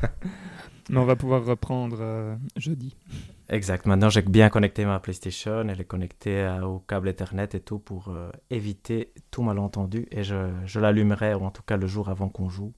Mais 0.88 0.99
on 0.99 1.05
va 1.05 1.16
pouvoir 1.16 1.45
reprendre 1.45 1.99
euh, 2.00 2.37
jeudi. 2.57 2.95
Exact. 3.49 3.87
Maintenant, 3.87 4.11
j'ai 4.11 4.23
bien 4.23 4.49
connecté 4.50 4.85
ma 4.85 4.99
PlayStation. 5.00 5.69
Elle 5.69 5.81
est 5.81 5.85
connectée 5.85 6.43
à- 6.43 6.66
au 6.66 6.81
câble 6.81 7.09
Ethernet 7.09 7.49
et 7.55 7.61
tout 7.61 7.78
pour 7.78 8.09
euh, 8.09 8.31
éviter 8.50 9.12
tout 9.31 9.43
malentendu. 9.43 10.07
Et 10.11 10.23
je, 10.25 10.50
je 10.64 10.81
l'allumerai, 10.81 11.35
ou 11.35 11.45
en 11.45 11.50
tout 11.50 11.62
cas 11.62 11.76
le 11.76 11.87
jour 11.87 12.09
avant 12.09 12.28
qu'on 12.28 12.49
joue, 12.49 12.73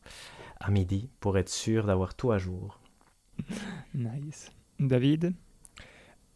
à 0.61 0.71
midi, 0.71 1.11
pour 1.21 1.39
être 1.39 1.49
sûr 1.51 1.87
d'avoir 1.87 2.15
tout 2.15 2.33
à 2.33 2.39
jour. 2.39 2.81
Nice. 3.95 4.51
David? 4.79 5.35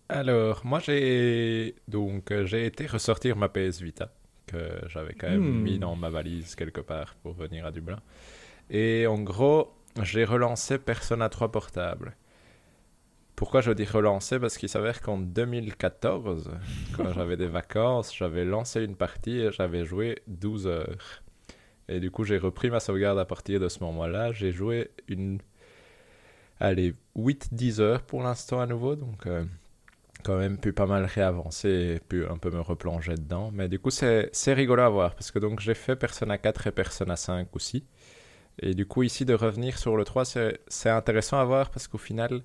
Alors, 0.09 0.61
moi 0.65 0.79
j'ai 0.81 1.75
donc 1.89 2.31
euh, 2.33 2.45
j'ai 2.45 2.67
été 2.67 2.87
ressortir 2.87 3.37
ma 3.37 3.49
PS 3.49 3.81
Vita 3.81 4.13
que 4.47 4.59
j'avais 4.89 5.15
quand 5.15 5.29
même 5.29 5.41
Hmm. 5.41 5.63
mis 5.63 5.79
dans 5.79 5.97
ma 5.97 6.11
valise 6.11 6.55
quelque 6.55 6.81
part 6.81 7.15
pour 7.23 7.33
venir 7.33 7.65
à 7.65 7.71
Dublin. 7.73 7.99
Et 8.71 9.07
en 9.07 9.21
gros, 9.23 9.73
j'ai 10.01 10.25
relancé 10.25 10.79
Persona 10.79 11.29
3 11.29 11.53
portable. 11.53 12.17
Pourquoi 13.37 13.61
je 13.61 13.73
dis 13.73 13.85
relancer 13.85 14.39
Parce 14.39 14.57
qu'il 14.57 14.69
s'avère 14.69 15.01
qu'en 15.01 15.19
2014, 15.19 16.51
quand 16.97 17.13
j'avais 17.15 17.37
des 17.37 17.47
vacances, 17.47 18.15
j'avais 18.15 18.45
lancé 18.45 18.85
une 18.85 18.97
partie 18.97 19.39
et 19.41 19.53
j'avais 19.53 19.85
joué 19.85 20.23
12 20.29 20.67
heures. 20.67 21.23
Et 21.89 22.01
du 22.01 22.11
coup, 22.11 22.25
j'ai 22.25 22.39
repris 22.39 22.71
ma 22.71 22.81
sauvegarde 22.81 23.19
à 23.19 23.25
partir 23.25 23.61
de 23.61 23.69
ce 23.69 23.83
moment-là. 23.85 24.33
J'ai 24.33 24.53
joué 24.53 24.91
une. 25.09 25.41
Allez, 26.61 26.95
8-10 27.17 27.81
heures 27.81 28.03
pour 28.03 28.23
l'instant 28.23 28.61
à 28.61 28.67
nouveau. 28.67 28.95
Donc, 28.95 29.27
euh, 29.27 29.45
quand 30.23 30.39
même 30.39 30.59
pu 30.59 30.73
pas 30.73 30.87
mal 30.87 31.05
réavancer 31.05 31.97
et 31.97 32.01
pu 32.01 32.27
un 32.27 32.39
peu 32.39 32.51
me 32.51 32.61
replonger 32.61 33.15
dedans. 33.15 33.51
Mais 33.53 33.69
du 33.69 33.79
coup, 33.79 33.91
c'est 33.91 34.31
c'est 34.33 34.55
rigolo 34.55 34.83
à 34.83 34.89
voir 34.89 35.15
parce 35.15 35.31
que 35.31 35.39
donc 35.39 35.61
j'ai 35.61 35.75
fait 35.75 35.97
Persona 35.97 36.39
4 36.39 36.69
et 36.69 36.73
Persona 36.73 37.17
5 37.17 37.49
aussi. 37.55 37.85
Et 38.61 38.75
du 38.75 38.87
coup, 38.87 39.03
ici, 39.03 39.25
de 39.25 39.35
revenir 39.35 39.79
sur 39.79 39.97
le 39.97 40.05
3, 40.05 40.25
c'est 40.69 40.91
intéressant 40.91 41.39
à 41.39 41.45
voir 41.45 41.71
parce 41.71 41.89
qu'au 41.89 41.99
final, 41.99 42.43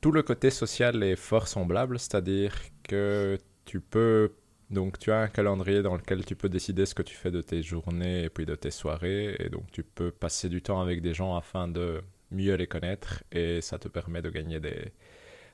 tout 0.00 0.12
le 0.12 0.22
côté 0.22 0.50
social 0.50 1.02
est 1.02 1.16
fort 1.16 1.48
semblable, 1.48 1.98
c'est-à-dire 1.98 2.54
que 2.82 3.38
tu 3.64 3.80
peux. 3.80 4.32
Donc, 4.70 4.98
tu 4.98 5.12
as 5.12 5.18
un 5.18 5.28
calendrier 5.28 5.82
dans 5.82 5.96
lequel 5.96 6.24
tu 6.24 6.34
peux 6.34 6.48
décider 6.48 6.86
ce 6.86 6.94
que 6.94 7.02
tu 7.02 7.14
fais 7.14 7.30
de 7.30 7.42
tes 7.42 7.62
journées 7.62 8.24
et 8.24 8.30
puis 8.30 8.46
de 8.46 8.54
tes 8.54 8.70
soirées. 8.70 9.36
Et 9.38 9.50
donc, 9.50 9.70
tu 9.70 9.82
peux 9.82 10.10
passer 10.10 10.48
du 10.48 10.62
temps 10.62 10.80
avec 10.80 11.02
des 11.02 11.12
gens 11.12 11.36
afin 11.36 11.68
de 11.68 12.00
mieux 12.30 12.54
les 12.54 12.66
connaître 12.66 13.22
et 13.30 13.60
ça 13.60 13.78
te 13.78 13.88
permet 13.88 14.22
de 14.22 14.30
gagner 14.30 14.60
des, 14.60 14.92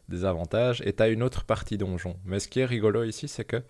des 0.08 0.24
avantages. 0.24 0.82
Et 0.84 0.92
tu 0.92 1.02
as 1.02 1.08
une 1.08 1.22
autre 1.22 1.44
partie 1.44 1.78
donjon. 1.78 2.16
Mais 2.24 2.38
ce 2.38 2.48
qui 2.48 2.60
est 2.60 2.64
rigolo 2.64 3.04
ici, 3.04 3.28
c'est 3.28 3.44
que 3.44 3.62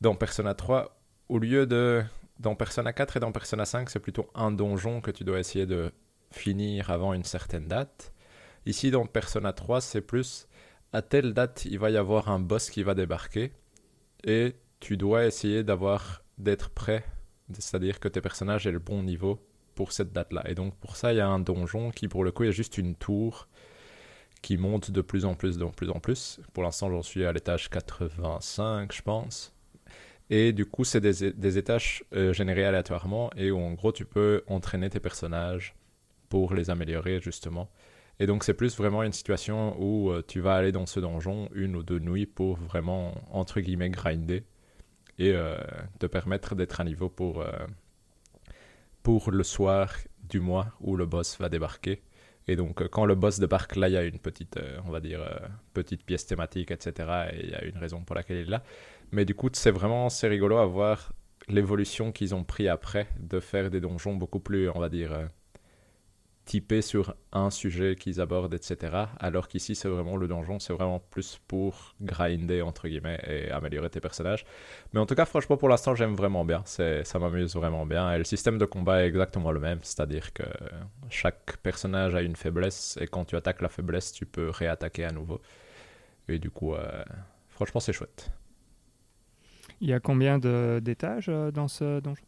dans 0.00 0.14
Persona 0.14 0.54
3, 0.54 0.96
au 1.28 1.38
lieu 1.38 1.66
de. 1.66 2.02
Dans 2.40 2.54
Persona 2.54 2.92
4 2.92 3.16
et 3.16 3.20
dans 3.20 3.32
Persona 3.32 3.64
5, 3.64 3.90
c'est 3.90 4.00
plutôt 4.00 4.28
un 4.34 4.50
donjon 4.50 5.00
que 5.00 5.10
tu 5.10 5.24
dois 5.24 5.38
essayer 5.38 5.66
de 5.66 5.92
finir 6.30 6.90
avant 6.90 7.12
une 7.12 7.24
certaine 7.24 7.68
date. 7.68 8.12
Ici, 8.66 8.90
dans 8.90 9.06
Persona 9.06 9.52
3, 9.52 9.80
c'est 9.80 10.00
plus 10.00 10.48
à 10.92 11.02
telle 11.02 11.34
date, 11.34 11.64
il 11.64 11.78
va 11.78 11.90
y 11.90 11.96
avoir 11.96 12.28
un 12.28 12.38
boss 12.40 12.70
qui 12.70 12.82
va 12.82 12.94
débarquer 12.94 13.52
et 14.24 14.54
tu 14.80 14.96
dois 14.96 15.26
essayer 15.26 15.62
d'avoir 15.64 16.22
d'être 16.38 16.70
prêt, 16.70 17.04
c'est-à-dire 17.52 18.00
que 18.00 18.08
tes 18.08 18.20
personnages 18.20 18.66
aient 18.66 18.72
le 18.72 18.78
bon 18.78 19.02
niveau 19.02 19.40
pour 19.74 19.92
cette 19.92 20.12
date-là. 20.12 20.42
Et 20.48 20.54
donc 20.54 20.76
pour 20.76 20.96
ça, 20.96 21.12
il 21.12 21.16
y 21.16 21.20
a 21.20 21.28
un 21.28 21.40
donjon 21.40 21.90
qui 21.90 22.08
pour 22.08 22.24
le 22.24 22.32
coup 22.32 22.44
est 22.44 22.52
juste 22.52 22.78
une 22.78 22.94
tour 22.94 23.48
qui 24.42 24.58
monte 24.58 24.90
de 24.90 25.00
plus 25.00 25.24
en 25.24 25.34
plus, 25.34 25.56
de 25.56 25.64
plus 25.64 25.90
en 25.90 26.00
plus. 26.00 26.40
Pour 26.52 26.62
l'instant, 26.62 26.90
j'en 26.90 27.02
suis 27.02 27.24
à 27.24 27.32
l'étage 27.32 27.70
85, 27.70 28.92
je 28.92 29.02
pense. 29.02 29.53
Et 30.36 30.52
du 30.52 30.66
coup, 30.66 30.82
c'est 30.82 31.00
des, 31.00 31.30
des 31.30 31.58
étages 31.58 32.02
euh, 32.12 32.32
générés 32.32 32.64
aléatoirement 32.64 33.30
et 33.36 33.52
où 33.52 33.58
en 33.60 33.72
gros, 33.74 33.92
tu 33.92 34.04
peux 34.04 34.42
entraîner 34.48 34.90
tes 34.90 34.98
personnages 34.98 35.76
pour 36.28 36.54
les 36.54 36.70
améliorer 36.70 37.20
justement. 37.20 37.70
Et 38.18 38.26
donc, 38.26 38.42
c'est 38.42 38.54
plus 38.54 38.76
vraiment 38.76 39.04
une 39.04 39.12
situation 39.12 39.76
où 39.80 40.10
euh, 40.10 40.24
tu 40.26 40.40
vas 40.40 40.56
aller 40.56 40.72
dans 40.72 40.86
ce 40.86 40.98
donjon 40.98 41.48
une 41.54 41.76
ou 41.76 41.84
deux 41.84 42.00
nuits 42.00 42.26
pour 42.26 42.56
vraiment, 42.56 43.14
entre 43.30 43.60
guillemets, 43.60 43.90
grinder 43.90 44.42
et 45.20 45.30
euh, 45.30 45.56
te 46.00 46.06
permettre 46.06 46.56
d'être 46.56 46.80
à 46.80 46.84
niveau 46.84 47.08
pour, 47.08 47.40
euh, 47.40 47.52
pour 49.04 49.30
le 49.30 49.44
soir 49.44 49.92
du 50.28 50.40
mois 50.40 50.66
où 50.80 50.96
le 50.96 51.06
boss 51.06 51.38
va 51.38 51.48
débarquer. 51.48 52.02
Et 52.46 52.56
donc, 52.56 52.82
euh, 52.82 52.88
quand 52.88 53.06
le 53.06 53.14
boss 53.14 53.38
débarque, 53.38 53.76
là, 53.76 53.88
il 53.88 53.92
y 53.92 53.96
a 53.96 54.04
une 54.04 54.18
petite, 54.18 54.56
euh, 54.56 54.78
on 54.86 54.90
va 54.90 55.00
dire, 55.00 55.22
euh, 55.22 55.48
petite 55.72 56.04
pièce 56.04 56.26
thématique, 56.26 56.70
etc. 56.70 56.92
Et 57.32 57.44
il 57.44 57.50
y 57.50 57.54
a 57.54 57.64
une 57.64 57.78
raison 57.78 58.02
pour 58.02 58.14
laquelle 58.14 58.38
il 58.38 58.46
est 58.46 58.50
là. 58.50 58.62
Mais 59.12 59.24
du 59.24 59.34
coup, 59.34 59.48
c'est 59.52 59.70
vraiment, 59.70 60.08
c'est 60.10 60.28
rigolo 60.28 60.58
à 60.58 60.66
voir 60.66 61.12
l'évolution 61.48 62.12
qu'ils 62.12 62.34
ont 62.34 62.44
pris 62.44 62.68
après 62.68 63.06
de 63.18 63.40
faire 63.40 63.70
des 63.70 63.80
donjons 63.80 64.14
beaucoup 64.14 64.40
plus, 64.40 64.68
on 64.70 64.80
va 64.80 64.88
dire, 64.88 65.28
euh, 66.44 66.50
typé 66.50 66.82
sur 66.82 67.14
un 67.32 67.50
sujet 67.50 67.96
qu'ils 67.96 68.20
abordent, 68.20 68.54
etc. 68.54 68.96
Alors 69.18 69.48
qu'ici, 69.48 69.74
c'est 69.74 69.88
vraiment 69.88 70.16
le 70.16 70.28
donjon, 70.28 70.58
c'est 70.58 70.72
vraiment 70.72 71.00
plus 71.00 71.40
pour 71.48 71.94
grinder, 72.00 72.62
entre 72.62 72.88
guillemets, 72.88 73.20
et 73.26 73.50
améliorer 73.50 73.90
tes 73.90 74.00
personnages. 74.00 74.44
Mais 74.92 75.00
en 75.00 75.06
tout 75.06 75.14
cas, 75.14 75.24
franchement, 75.24 75.56
pour 75.56 75.68
l'instant, 75.68 75.94
j'aime 75.94 76.14
vraiment 76.14 76.44
bien. 76.44 76.62
Ça 76.64 77.18
m'amuse 77.18 77.54
vraiment 77.54 77.86
bien. 77.86 78.12
Et 78.12 78.18
le 78.18 78.24
système 78.24 78.58
de 78.58 78.64
combat 78.64 79.02
est 79.02 79.08
exactement 79.08 79.52
le 79.52 79.60
même, 79.60 79.80
c'est-à-dire 79.82 80.32
que 80.32 80.44
chaque 81.10 81.56
personnage 81.58 82.14
a 82.14 82.22
une 82.22 82.36
faiblesse, 82.36 82.98
et 83.00 83.06
quand 83.06 83.24
tu 83.24 83.36
attaques 83.36 83.62
la 83.62 83.68
faiblesse, 83.68 84.12
tu 84.12 84.26
peux 84.26 84.50
réattaquer 84.50 85.04
à 85.04 85.12
nouveau. 85.12 85.40
Et 86.28 86.38
du 86.38 86.50
coup, 86.50 86.74
euh, 86.74 87.04
franchement, 87.48 87.80
c'est 87.80 87.92
chouette. 87.92 88.30
Il 89.80 89.88
y 89.88 89.92
a 89.92 90.00
combien 90.00 90.38
d'étages 90.38 91.28
euh, 91.28 91.50
dans 91.50 91.68
ce 91.68 92.00
donjon? 92.00 92.24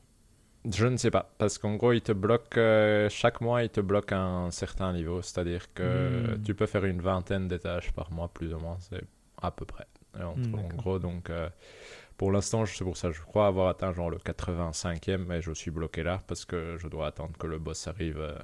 Je 0.72 0.86
ne 0.86 0.96
sais 0.96 1.10
pas, 1.10 1.32
parce 1.38 1.58
qu'en 1.58 1.76
gros, 1.76 1.92
il 1.92 2.00
te 2.00 2.12
bloque, 2.12 2.56
euh, 2.56 3.08
chaque 3.08 3.40
mois, 3.40 3.62
il 3.62 3.70
te 3.70 3.80
bloque 3.80 4.12
un 4.12 4.50
certain 4.50 4.92
niveau, 4.92 5.22
c'est-à-dire 5.22 5.72
que 5.74 6.34
hmm. 6.34 6.42
tu 6.42 6.54
peux 6.54 6.66
faire 6.66 6.84
une 6.84 7.00
vingtaine 7.00 7.48
d'étages 7.48 7.92
par 7.92 8.12
mois, 8.12 8.28
plus 8.28 8.52
ou 8.52 8.58
moins, 8.58 8.76
c'est 8.80 9.02
à 9.40 9.50
peu 9.50 9.64
près. 9.64 9.86
Hmm, 10.14 10.54
en, 10.54 10.68
gros, 10.76 10.98
donc, 10.98 11.30
euh, 11.30 11.48
pour 12.16 12.32
l'instant, 12.32 12.64
c'est 12.64 12.84
pour 12.84 12.96
ça, 12.96 13.10
je 13.10 13.20
crois 13.20 13.46
avoir 13.46 13.68
atteint 13.68 13.92
genre 13.92 14.10
le 14.10 14.18
85e, 14.18 15.18
mais 15.18 15.42
je 15.42 15.52
suis 15.52 15.70
bloqué 15.70 16.02
là, 16.02 16.22
parce 16.26 16.44
que 16.44 16.76
je 16.78 16.88
dois 16.88 17.06
attendre 17.08 17.36
que 17.38 17.46
le 17.46 17.58
boss 17.58 17.86
arrive 17.86 18.18
euh, 18.18 18.34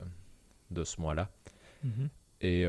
de 0.71 0.85
ce 0.85 1.01
mois-là. 1.01 1.31
Mhm. 1.83 2.09
Et 2.43 2.67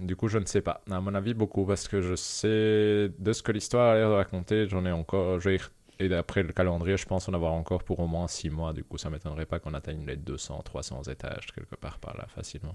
du 0.00 0.16
coup, 0.16 0.28
je 0.28 0.38
ne 0.38 0.46
sais 0.46 0.62
pas. 0.62 0.82
À 0.90 1.00
mon 1.00 1.14
avis, 1.14 1.34
beaucoup, 1.34 1.66
parce 1.66 1.86
que 1.86 2.00
je 2.00 2.14
sais 2.14 3.12
de 3.18 3.32
ce 3.32 3.42
que 3.42 3.52
l'histoire 3.52 3.90
a 3.90 3.94
l'air 3.96 4.08
de 4.08 4.14
raconter, 4.14 4.66
j'en 4.66 4.86
ai 4.86 4.92
encore, 4.92 5.38
et 6.00 6.08
d'après 6.08 6.42
le 6.42 6.52
calendrier, 6.52 6.96
je 6.96 7.04
pense 7.04 7.28
en 7.28 7.34
avoir 7.34 7.52
encore 7.52 7.84
pour 7.84 8.00
au 8.00 8.06
moins 8.06 8.26
6 8.26 8.50
mois. 8.50 8.72
Du 8.72 8.82
coup, 8.82 8.96
ça 8.96 9.10
m'étonnerait 9.10 9.46
pas 9.46 9.58
qu'on 9.58 9.74
atteigne 9.74 10.04
les 10.06 10.16
200, 10.16 10.62
300 10.64 11.02
étages 11.04 11.46
quelque 11.54 11.76
part 11.76 11.98
par 11.98 12.16
là 12.16 12.26
facilement. 12.26 12.74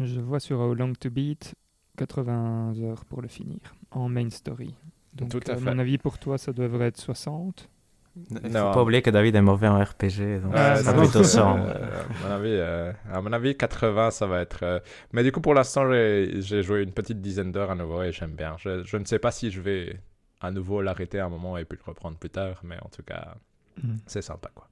Je 0.00 0.20
vois 0.20 0.38
sur 0.38 0.60
How 0.60 0.74
Long 0.74 0.92
to 0.92 1.10
Beat 1.10 1.54
80 1.96 2.74
heures 2.82 3.04
pour 3.06 3.22
le 3.22 3.28
finir 3.28 3.58
en 3.90 4.08
main 4.08 4.28
story. 4.30 4.74
Donc, 5.14 5.30
Tout 5.30 5.40
à, 5.50 5.56
mon 5.56 5.78
avis, 5.78 5.98
pour 5.98 6.18
toi, 6.18 6.38
ça 6.38 6.52
devrait 6.52 6.86
être 6.86 6.98
60. 6.98 7.68
Il 8.14 8.42
ne 8.42 8.48
faut 8.48 8.72
pas 8.72 8.82
oublier 8.82 9.00
que 9.00 9.08
David 9.08 9.34
est 9.34 9.42
mauvais 9.42 9.68
en 9.68 9.82
RPG, 9.82 10.42
donc 10.42 10.54
ça 10.54 10.92
va 10.92 11.04
être 11.04 11.22
100. 11.22 11.40
à, 11.40 11.56
mon 11.56 12.30
avis, 12.30 12.50
euh, 12.50 12.92
à 13.10 13.22
mon 13.22 13.32
avis, 13.32 13.56
80, 13.56 14.10
ça 14.10 14.26
va 14.26 14.42
être... 14.42 14.62
Euh, 14.62 14.80
mais 15.12 15.22
du 15.22 15.32
coup, 15.32 15.40
pour 15.40 15.54
l'instant, 15.54 15.90
j'ai 15.90 16.62
joué 16.62 16.82
une 16.82 16.92
petite 16.92 17.22
dizaine 17.22 17.52
d'heures 17.52 17.70
à 17.70 17.74
nouveau 17.74 18.02
et 18.02 18.12
j'aime 18.12 18.32
bien. 18.32 18.56
Je, 18.58 18.84
je, 18.84 18.96
ne 18.98 19.06
sais 19.06 19.18
pas 19.18 19.30
si 19.30 19.50
je 19.50 19.62
vais 19.62 19.98
à 20.42 20.50
nouveau 20.50 20.82
l'arrêter 20.82 21.20
à 21.20 21.26
un 21.26 21.28
moment 21.28 21.56
et 21.56 21.64
puis 21.64 21.78
le 21.78 21.88
reprendre 21.88 22.18
plus 22.18 22.30
tard. 22.30 22.60
Mais 22.64 22.76
en 22.82 22.88
tout 22.88 23.02
cas, 23.02 23.36
mhm. 23.82 23.98
c'est 24.06 24.22
sympa. 24.22 24.50
quoi. 24.54 24.68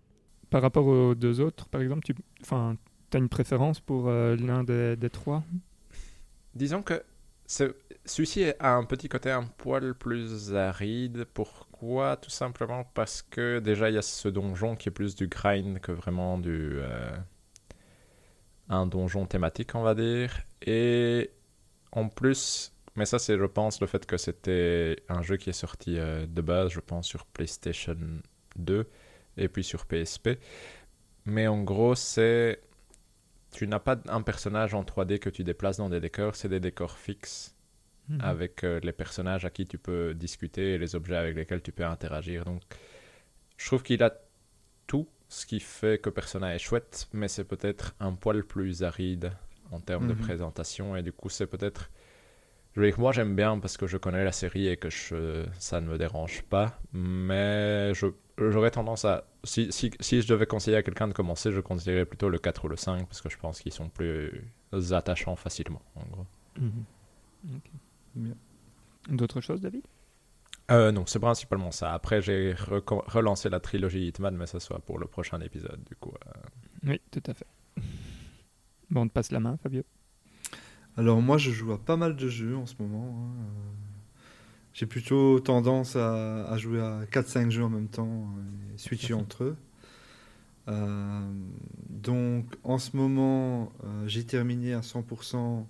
Par 0.50 0.62
rapport 0.62 0.86
aux 0.86 1.14
deux 1.14 1.40
autres, 1.40 1.68
par 1.68 1.80
exemple, 1.80 2.02
tu 2.02 2.14
enfin, 2.42 2.76
as 3.14 3.18
une 3.18 3.28
préférence 3.28 3.80
pour 3.80 4.08
euh, 4.08 4.36
l'un 4.36 4.64
des, 4.64 4.96
des, 4.96 5.10
trois? 5.10 5.44
Disons 6.54 6.82
que 6.82 7.02
celui-ci 7.46 8.52
a 8.58 8.74
un 8.74 8.84
petit 8.84 9.08
côté 9.08 9.30
un 9.30 9.44
poil 9.44 9.94
plus 9.94 10.54
aride. 10.54 11.24
Pourquoi? 11.32 12.16
Tout 12.16 12.30
simplement 12.30 12.84
parce 12.94 13.22
que 13.22 13.60
déjà 13.60 13.90
il 13.90 13.94
y 13.94 13.98
a 13.98 14.02
ce 14.02 14.28
donjon 14.28 14.76
qui 14.76 14.88
est 14.88 14.92
plus 14.92 15.14
du 15.14 15.28
grind 15.28 15.80
que 15.80 15.92
vraiment 15.92 16.38
du 16.38 16.72
euh, 16.74 17.16
un 18.68 18.86
donjon 18.86 19.26
thématique, 19.26 19.74
on 19.74 19.82
va 19.82 19.94
dire. 19.94 20.32
Et 20.62 21.30
en 21.92 22.08
plus, 22.08 22.72
mais 22.96 23.06
ça, 23.06 23.18
c'est, 23.18 23.38
je 23.38 23.44
pense, 23.44 23.80
le 23.80 23.86
fait 23.86 24.04
que 24.06 24.16
c'était 24.16 24.96
un 25.08 25.22
jeu 25.22 25.36
qui 25.36 25.50
est 25.50 25.54
sorti 25.54 25.98
euh, 25.98 26.26
de 26.26 26.40
base, 26.40 26.70
je 26.70 26.80
pense, 26.80 27.06
sur 27.06 27.24
PlayStation 27.26 27.96
2 28.56 28.86
et 29.36 29.48
puis 29.48 29.62
sur 29.62 29.86
PSP. 29.86 30.30
Mais 31.24 31.46
en 31.46 31.62
gros, 31.62 31.94
c'est. 31.94 32.60
Tu 33.52 33.66
n'as 33.66 33.80
pas 33.80 33.98
un 34.08 34.22
personnage 34.22 34.74
en 34.74 34.84
3D 34.84 35.18
que 35.18 35.30
tu 35.30 35.42
déplaces 35.42 35.78
dans 35.78 35.88
des 35.88 36.00
décors, 36.00 36.36
c'est 36.36 36.48
des 36.48 36.60
décors 36.60 36.96
fixes 36.96 37.56
mhm. 38.08 38.20
avec 38.20 38.62
euh, 38.62 38.78
les 38.80 38.92
personnages 38.92 39.44
à 39.44 39.50
qui 39.50 39.66
tu 39.66 39.76
peux 39.76 40.14
discuter 40.14 40.74
et 40.74 40.78
les 40.78 40.94
objets 40.94 41.16
avec 41.16 41.34
lesquels 41.34 41.62
tu 41.62 41.72
peux 41.72 41.84
interagir. 41.84 42.44
Donc, 42.44 42.62
je 43.56 43.66
trouve 43.66 43.82
qu'il 43.82 44.02
a 44.04 44.14
tout 44.86 45.08
ce 45.28 45.46
qui 45.46 45.58
fait 45.58 46.00
que 46.00 46.10
Persona 46.10 46.54
est 46.54 46.58
chouette, 46.58 47.08
mais 47.12 47.26
c'est 47.26 47.44
peut-être 47.44 47.94
un 47.98 48.12
poil 48.12 48.44
plus 48.44 48.84
aride 48.84 49.32
en 49.72 49.80
termes 49.80 50.06
de 50.06 50.14
mhm. 50.14 50.20
présentation 50.20 50.96
et 50.96 51.02
du 51.02 51.12
coup, 51.12 51.28
c'est 51.28 51.46
peut-être 51.46 51.90
moi, 52.76 53.12
j'aime 53.12 53.34
bien 53.34 53.58
parce 53.58 53.76
que 53.76 53.86
je 53.86 53.96
connais 53.96 54.24
la 54.24 54.32
série 54.32 54.68
et 54.68 54.76
que 54.76 54.90
je, 54.90 55.44
ça 55.58 55.80
ne 55.80 55.88
me 55.88 55.98
dérange 55.98 56.42
pas. 56.42 56.78
Mais 56.92 57.92
j'aurais 58.38 58.70
tendance 58.70 59.04
à. 59.04 59.24
Si, 59.44 59.72
si, 59.72 59.90
si, 60.00 60.22
je 60.22 60.28
devais 60.28 60.46
conseiller 60.46 60.76
à 60.76 60.82
quelqu'un 60.82 61.08
de 61.08 61.12
commencer, 61.12 61.50
je 61.50 61.60
conseillerais 61.60 62.04
plutôt 62.04 62.28
le 62.28 62.38
4 62.38 62.64
ou 62.64 62.68
le 62.68 62.76
5 62.76 63.06
parce 63.06 63.20
que 63.20 63.28
je 63.28 63.38
pense 63.38 63.60
qu'ils 63.60 63.72
sont 63.72 63.88
plus 63.88 64.30
attachants 64.92 65.36
facilement, 65.36 65.82
en 65.96 66.06
gros. 66.10 66.26
Mhm. 66.58 68.34
D'autres 69.08 69.40
choses, 69.40 69.60
David? 69.60 69.82
Euh, 70.70 70.92
Non, 70.92 71.04
c'est 71.06 71.18
principalement 71.18 71.70
ça. 71.70 71.92
Après, 71.92 72.22
j'ai 72.22 72.54
relancé 72.56 73.48
la 73.48 73.60
trilogie 73.60 74.06
Hitman, 74.06 74.36
mais 74.36 74.46
ça 74.46 74.60
soit 74.60 74.78
pour 74.80 74.98
le 74.98 75.06
prochain 75.06 75.40
épisode, 75.40 75.82
du 75.84 75.96
coup. 75.96 76.12
Euh. 76.26 76.30
Oui, 76.84 77.00
tout 77.10 77.22
à 77.26 77.34
fait. 77.34 77.46
Bon, 78.90 79.02
on 79.02 79.08
te 79.08 79.12
passe 79.12 79.32
la 79.32 79.40
main, 79.40 79.56
Fabio. 79.56 79.82
Alors 80.96 81.22
moi, 81.22 81.38
je 81.38 81.50
joue 81.50 81.72
à 81.72 81.78
pas 81.78 81.96
mal 81.96 82.16
de 82.16 82.28
jeux 82.28 82.56
en 82.56 82.66
ce 82.66 82.74
moment. 82.78 83.14
Hein. 83.16 83.50
J'ai 84.72 84.86
plutôt 84.86 85.40
tendance 85.40 85.96
à, 85.96 86.56
jouer 86.56 86.80
à 86.80 87.04
4-5 87.10 87.50
jeux 87.50 87.64
en 87.64 87.68
même 87.68 87.88
temps 87.88 88.26
et 88.72 88.78
switcher 88.78 89.14
entre 89.14 89.44
eux. 89.44 89.56
Euh, 90.68 91.32
donc 91.88 92.46
en 92.64 92.78
ce 92.78 92.96
moment, 92.96 93.72
euh, 93.84 94.06
j'ai 94.06 94.24
terminé 94.24 94.72
à 94.72 94.80
100% 94.80 95.64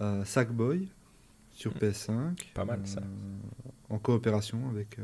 euh, 0.00 0.24
Sackboy 0.24 0.88
sur 1.50 1.74
mm. 1.74 1.78
PS5. 1.78 2.12
Pas 2.54 2.64
mal 2.64 2.80
ça. 2.84 3.02
En 3.88 3.98
coopération 3.98 4.68
avec, 4.70 4.98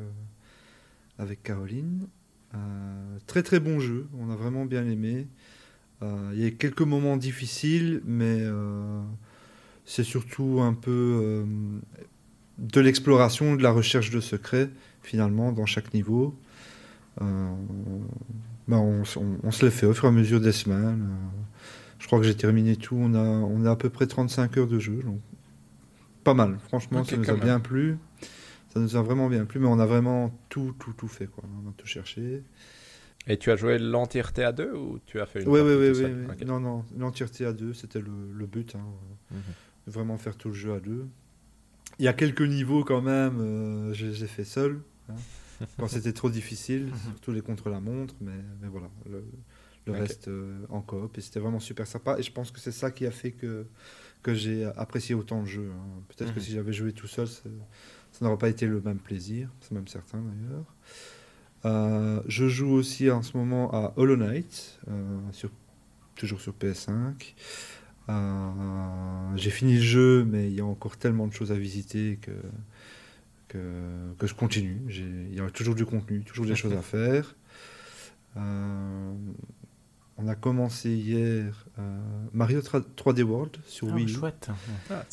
avec 1.18 1.42
Caroline. 1.42 2.07
très 3.26 3.42
très 3.42 3.61
bon 3.61 3.80
jeu, 3.80 4.07
on 4.18 4.30
a 4.30 4.37
vraiment 4.37 4.66
bien 4.66 4.87
aimé. 4.87 5.26
Il 6.02 6.38
y 6.38 6.44
a 6.44 6.50
quelques 6.50 6.83
moments 6.83 7.16
difficiles, 7.16 8.02
mais 8.04 8.44
c'est 9.85 10.05
surtout 10.05 10.61
un 10.62 10.75
peu 10.75 10.90
euh, 10.90 11.44
de 12.59 12.81
l'exploration, 12.81 13.55
de 13.55 13.62
la 13.62 13.70
recherche 13.70 14.11
de 14.11 14.20
secrets, 14.20 14.70
finalement, 15.03 15.53
dans 15.53 15.66
chaque 15.66 15.92
niveau. 15.94 16.35
Euh, 17.20 17.55
ben, 18.66 18.79
on, 18.79 19.05
se 19.05 19.64
les 19.64 19.70
fait 19.70 19.87
au 19.87 19.94
fur 19.94 20.07
et 20.07 20.09
à 20.09 20.11
mesure 20.11 20.40
des 20.40 20.53
semaines. 20.53 21.03
Euh, 21.03 21.66
je 21.99 22.07
crois 22.07 22.18
que 22.18 22.25
j'ai 22.25 22.37
terminé 22.37 22.77
tout. 22.77 22.97
On 22.99 23.14
a, 23.14 23.18
on 23.18 23.64
a 23.66 23.70
à 23.70 23.77
peu 23.77 23.90
près 23.90 24.07
35 24.07 24.57
heures 24.57 24.66
de 24.66 24.79
jeu. 24.79 25.03
Donc 25.05 25.20
pas 26.25 26.35
mal. 26.35 26.59
Franchement, 26.66 27.05
ça 27.05 27.16
nous 27.16 27.31
a 27.31 27.35
bien 27.35 27.61
plu. 27.61 27.99
Ça 28.73 28.81
nous 28.81 28.97
a 28.97 29.03
vraiment 29.03 29.29
bien 29.29 29.44
plu, 29.44 29.61
mais 29.61 29.68
on 29.68 29.79
a 29.79 29.87
vraiment 29.87 30.37
tout, 30.49 30.75
tout, 30.79 30.92
tout 30.94 31.07
fait. 31.07 31.27
Quoi. 31.27 31.44
On 31.64 31.68
a 31.68 31.73
tout 31.77 31.87
cherché. 31.87 32.42
Et 33.27 33.38
tu 33.38 33.51
as 33.51 33.57
joué 33.57 33.79
l'entièreté 33.79 34.42
à 34.42 34.53
deux 34.53 34.73
ou 34.75 34.99
tu 35.07 35.20
as 35.20 35.27
fait 35.27 35.42
une 35.42 35.49
Oui, 35.49 35.61
oui, 35.61 35.75
oui. 35.75 36.05
oui, 36.05 36.47
Non, 36.47 36.61
non, 36.61 36.85
l'entièreté 36.99 37.47
à 37.47 37.53
deux, 37.53 37.73
c'était 37.73 38.01
le, 38.01 38.11
le, 38.35 38.47
but. 38.47 38.75
Hein. 38.75 38.85
Mhm 39.31 39.38
vraiment 39.87 40.18
faire 40.18 40.37
tout 40.37 40.49
le 40.49 40.55
jeu 40.55 40.75
à 40.75 40.81
deux. 40.81 41.07
Il 41.99 42.05
y 42.05 42.09
a 42.09 42.12
quelques 42.12 42.42
niveaux 42.42 42.85
quand 42.85 43.03
même, 43.03 43.38
euh, 43.40 43.92
j'ai 43.92 44.27
fait 44.27 44.44
seul, 44.44 44.81
hein, 45.09 45.14
quand 45.79 45.87
c'était 45.87 46.12
trop 46.12 46.31
difficile, 46.31 46.87
mhm. 46.87 46.99
surtout 47.12 47.33
les 47.33 47.42
contre-la-montre, 47.42 48.14
mais, 48.20 48.33
mais, 48.61 48.68
voilà, 48.68 48.88
le, 49.09 49.92
reste 49.92 50.29
euh, 50.29 50.64
en 50.70 50.81
coop, 50.81 51.16
et 51.18 51.20
c'était 51.20 51.40
vraiment 51.40 51.61
super 51.61 51.87
sympa, 51.87 52.18
et 52.18 52.23
je 52.23 52.33
pense 52.33 52.51
que 52.51 52.59
c'est 52.59 52.73
ça 52.73 52.90
qui 52.90 53.07
a 53.07 53.11
fait 53.11 53.33
que, 53.33 53.66
que 54.23 54.35
j'ai 54.35 54.64
apprécié 54.77 55.14
autant 55.14 55.40
le 55.40 55.47
jeu. 55.47 55.70
Hein. 55.73 56.03
Peut-être 56.09 56.33
que 56.35 56.40
mhm. 56.40 56.44
si 56.44 56.53
j'avais 56.53 56.73
joué 56.73 56.92
tout 56.92 57.07
seul, 57.07 57.29
ça, 57.29 57.42
n'aurait 58.23 58.38
pas 58.38 58.49
été 58.49 58.66
le 58.66 58.81
même 58.81 58.99
plaisir, 58.99 59.51
c'est 59.61 59.73
même 59.73 59.88
certain 59.88 60.20
d'ailleurs. 60.20 60.75
Euh, 61.66 62.20
je 62.27 62.49
joue 62.49 62.73
aussi 62.73 63.11
en 63.11 63.23
ce 63.23 63.37
moment 63.37 63.73
à 63.73 63.92
Hollow 63.97 64.16
Knight, 64.16 64.81
sur, 65.33 65.51
toujours 66.16 66.40
sur 66.40 66.55
PS5. 66.55 67.35
Euh, 68.08 69.36
j'ai 69.36 69.50
fini 69.50 69.76
le 69.76 69.82
jeu, 69.82 70.24
mais 70.24 70.48
il 70.48 70.54
y 70.54 70.60
a 70.60 70.66
encore 70.66 70.96
tellement 70.96 71.26
de 71.26 71.32
choses 71.32 71.52
à 71.52 71.56
visiter 71.56 72.18
que, 72.20 72.32
que, 74.18 74.26
je 74.26 74.34
continue. 74.34 74.80
Il 74.88 75.34
y 75.34 75.40
a 75.40 75.50
toujours 75.50 75.74
du 75.74 75.86
contenu, 75.86 76.22
toujours 76.22 76.46
des 76.46 76.56
choses 76.56 76.74
à 76.74 76.82
faire. 76.82 77.34
Euh, 78.36 79.12
on 80.16 80.28
a 80.28 80.34
commencé 80.34 80.90
hier 80.90 81.66
euh, 81.78 82.00
Mario 82.32 82.60
3D 82.60 83.22
World 83.22 83.56
sur 83.66 83.88
ah, 83.90 83.94
Wii 83.94 84.06
U. 84.06 84.08
Chouette. 84.08 84.48
Ah, 84.90 85.04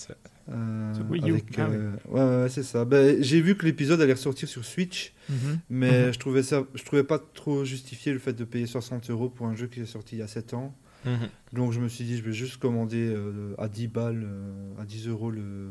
Wii 1.09 1.31
U. 1.31 1.41
Ah 1.57 1.69
ouais, 2.09 2.49
c'est 2.49 2.63
ça. 2.63 2.83
Ben, 2.83 3.21
j'ai 3.21 3.41
vu 3.41 3.55
que 3.55 3.65
l'épisode 3.65 4.01
allait 4.01 4.13
ressortir 4.13 4.49
sur 4.49 4.65
Switch, 4.65 5.13
mhm. 5.29 5.59
mais 5.69 6.07
mhm. 6.07 6.13
je 6.13 6.19
trouvais 6.19 6.43
ça, 6.43 6.63
je 6.75 6.83
trouvais 6.83 7.03
pas 7.03 7.19
trop 7.19 7.63
justifié 7.63 8.11
le 8.11 8.19
fait 8.19 8.33
de 8.33 8.43
payer 8.43 8.67
60 8.67 9.09
euros 9.11 9.29
pour 9.29 9.47
un 9.47 9.55
jeu 9.55 9.67
qui 9.67 9.81
est 9.81 9.85
sorti 9.85 10.17
il 10.17 10.19
y 10.19 10.23
a 10.23 10.27
7 10.27 10.53
ans. 10.55 10.75
Mhm. 11.05 11.29
Donc 11.53 11.71
je 11.71 11.79
me 11.79 11.87
suis 11.87 12.03
dit, 12.05 12.17
je 12.17 12.23
vais 12.23 12.33
juste 12.33 12.57
commander 12.57 13.13
euh, 13.15 13.55
à 13.57 13.67
10 13.67 13.87
balles, 13.87 14.23
euh, 14.23 14.81
à 14.81 14.85
10 14.85 15.07
euros 15.07 15.31
le, 15.31 15.69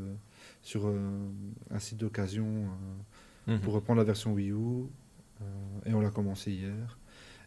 sur 0.63 0.87
euh, 0.87 0.99
un 1.71 1.79
site 1.79 1.99
d'occasion 1.99 2.47
mhm. 3.47 3.61
pour 3.61 3.75
reprendre 3.75 3.99
la 3.99 4.05
version 4.05 4.33
Wii 4.33 4.51
U. 4.51 4.87
et 5.87 5.95
on 5.95 6.01
l'a 6.01 6.11
commencé 6.11 6.51
hier. 6.53 6.99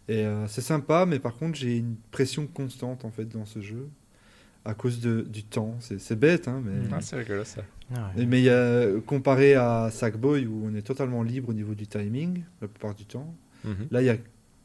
Et 0.10 0.26
c'est 0.48 0.62
sympa, 0.62 1.06
mais 1.06 1.20
par 1.20 1.34
contre, 1.36 1.58
j'ai 1.58 1.78
une 1.78 1.96
pression 2.12 2.46
constante 2.48 3.06
en 3.06 3.12
fait 3.12 3.26
dans 3.26 3.46
ce 3.46 3.62
jeu. 3.62 3.88
à 4.66 4.74
cause 4.74 5.00
de, 5.02 5.22
du 5.30 5.44
temps. 5.44 5.76
C'est 5.82 6.00
c'est 6.00 6.16
bête, 6.18 6.48
hein, 6.48 6.62
mais, 6.64 6.88
Ah, 6.92 7.02
c'est 7.02 7.18
rigolo 7.18 7.44
ça. 7.44 7.64
Ah 7.94 8.12
et- 8.18 8.26
mais 8.26 8.46
comparé 9.06 9.56
à 9.56 9.90
Sackboy 9.92 10.46
où 10.48 10.64
on 10.66 10.74
est 10.76 10.82
totalement 10.82 11.22
libre 11.24 11.50
au 11.50 11.54
niveau 11.54 11.76
du 11.76 11.86
timing 11.88 12.44
la 12.62 12.68
plupart 12.70 12.96
du 12.96 13.06
temps. 13.06 13.34
Mhm. 13.66 13.88
Là, 13.92 14.02
il 14.02 14.06
y 14.06 14.10
a 14.10 14.18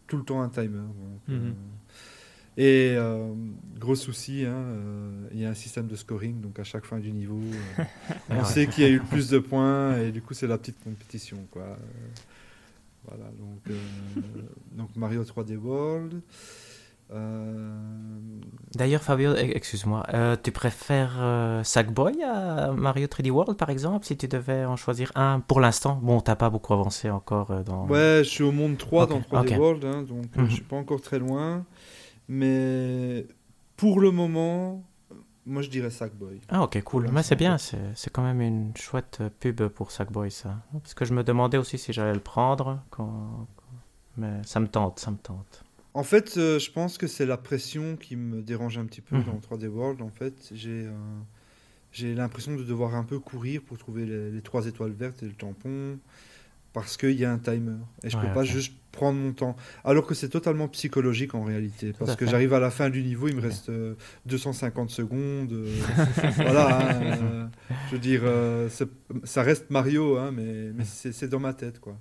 tout 0.06 0.16
le 0.16 0.24
temps 0.24 0.40
un 0.40 0.48
timer. 0.48 0.78
donc, 1.28 1.38
et 2.58 2.94
euh, 2.96 3.34
gros 3.78 3.96
souci, 3.96 4.44
hein, 4.46 4.52
euh, 4.54 5.28
il 5.32 5.40
y 5.40 5.46
a 5.46 5.50
un 5.50 5.54
système 5.54 5.88
de 5.88 5.96
scoring, 5.96 6.42
donc 6.42 6.58
à 6.60 6.64
chaque 6.64 6.86
fin 6.86 6.98
du 6.98 7.12
niveau, 7.12 7.62
euh, 7.62 7.74
on 8.30 8.42
Ah 8.42 8.44
sait 8.44 8.68
qui 8.68 8.84
a 8.84 8.88
eu 8.88 8.98
le 8.98 9.04
plus 9.04 9.30
de 9.30 9.38
points, 9.38 9.98
et 9.98 10.12
du 10.12 10.22
coup, 10.22 10.34
c'est 10.34 10.48
la 10.48 10.58
petite 10.58 10.82
compétition. 10.84 11.38
Quoi. 11.52 11.78
Voilà, 13.04 13.24
donc, 13.38 13.62
donc 14.72 14.94
Mario 14.96 15.24
3D 15.24 15.56
World. 15.56 16.20
D'ailleurs, 18.74 19.02
Fabio, 19.02 19.30
e- 19.32 19.56
excuse-moi, 19.56 20.04
tu 20.42 20.52
préfères 20.52 21.60
Sackboy 21.64 22.22
à 22.22 22.72
Mario 22.72 23.06
3D 23.06 23.30
World, 23.30 23.56
par 23.56 23.70
exemple, 23.70 24.04
si 24.06 24.16
tu 24.16 24.28
devais 24.28 24.64
en 24.64 24.76
choisir 24.76 25.10
un 25.14 25.40
pour 25.40 25.60
l'instant? 25.60 25.98
Bon, 26.02 26.20
t'as 26.20 26.36
pas 26.36 26.50
beaucoup 26.50 26.74
avancé 26.74 27.10
encore 27.10 27.64
dans... 27.64 27.86
Ouais, 27.88 28.20
je 28.24 28.28
suis 28.28 28.42
au 28.42 28.52
monde 28.52 28.76
3 28.76 29.04
Ok, 29.04 29.10
dans 29.10 29.20
3D 29.20 29.48
ok. 29.50 29.50
World, 29.50 29.84
hein, 29.84 30.02
donc 30.02 30.26
euh, 30.38 30.42
Mhm. 30.42 30.48
je 30.48 30.54
suis 30.54 30.64
pas 30.64 30.76
encore 30.76 31.00
très 31.00 31.18
loin. 31.18 31.64
Mais 32.28 33.26
pour 33.76 34.00
le 34.00 34.10
moment, 34.10 34.84
moi 35.46 35.62
je 35.62 35.70
dirais 35.70 35.90
Sackboy. 35.90 36.40
Ah, 36.48 36.62
ok, 36.62 36.82
cool. 36.82 37.04
Pour 37.04 37.12
Mais 37.12 37.22
c'est 37.22 37.36
bien, 37.36 37.58
c'est 37.58 37.78
c'est 37.94 38.10
quand 38.10 38.22
même 38.22 38.40
une 38.40 38.74
chouette 38.76 39.22
pub 39.40 39.68
pour 39.68 39.90
Sackboy, 39.90 40.30
ça. 40.30 40.62
Parce 40.72 40.94
que 40.94 41.04
je 41.04 41.12
me 41.14 41.22
demandais 41.24 41.58
aussi 41.58 41.78
si 41.78 41.92
j'allais 41.92 42.14
le 42.14 42.20
prendre, 42.20 42.82
quand... 42.90 43.46
mais 44.16 44.42
ça 44.44 44.60
me 44.60 44.68
tente, 44.68 45.00
ça 45.00 45.10
me 45.12 45.18
tente. 45.18 45.64
En 45.94 46.02
fait, 46.04 46.36
euh, 46.36 46.58
je 46.58 46.70
pense 46.70 46.98
que 46.98 47.06
c'est 47.06 47.26
la 47.26 47.36
pression 47.36 47.96
qui 47.96 48.16
me 48.16 48.42
dérange 48.42 48.78
un 48.78 48.84
petit 48.86 49.00
peu 49.00 49.16
Mhm. 49.16 49.22
dans 49.22 49.38
3D 49.40 49.66
World. 49.68 50.02
En 50.02 50.10
fait, 50.10 50.48
j'ai 50.52 50.86
euh, 50.86 50.92
j'ai 51.92 52.14
l'impression 52.14 52.56
de 52.56 52.64
devoir 52.64 52.94
un 52.96 53.04
peu 53.04 53.20
courir 53.20 53.62
pour 53.62 53.78
trouver 53.78 54.06
les, 54.06 54.30
les 54.32 54.42
trois 54.42 54.66
étoiles 54.66 54.92
vertes 54.92 55.22
et 55.24 55.26
le 55.26 55.34
tampon 55.34 55.98
parce 56.74 56.96
qu'il 56.98 57.12
y 57.18 57.24
a 57.26 57.32
un 57.32 57.38
timer 57.40 57.78
et 58.04 58.10
je 58.10 58.16
Ouais, 58.16 58.22
peux 58.22 58.30
pas 58.30 58.44
juste 58.44 58.74
prendre 58.98 59.18
mon 59.18 59.32
temps. 59.32 59.54
Alors 59.84 60.06
que 60.06 60.14
c'est 60.14 60.28
totalement 60.28 60.68
psychologique 60.68 61.34
en 61.34 61.44
réalité 61.44 61.92
parce 61.98 62.16
que 62.16 62.26
j'arrive 62.26 62.52
à 62.54 62.58
la 62.60 62.70
fin 62.70 62.90
du 62.90 63.02
niveau, 63.02 63.28
il 63.28 63.36
me 63.36 63.40
reste 63.40 63.68
euh, 63.68 63.94
250 64.26 64.90
secondes. 64.90 65.52
euh, 65.52 65.74
voilà, 66.36 66.66
hein, 66.90 67.00
euh, 67.02 67.46
je 67.88 67.92
veux 67.92 67.98
dire, 68.00 68.22
euh, 68.24 68.68
ça 69.24 69.42
reste 69.42 69.70
Mario, 69.70 70.16
hein, 70.18 70.30
mais, 70.34 70.72
mais 70.74 70.84
c'est 70.84 71.28
dans 71.28 71.40
ma 71.40 71.52
tête 71.54 71.78
quoi. 71.80 71.96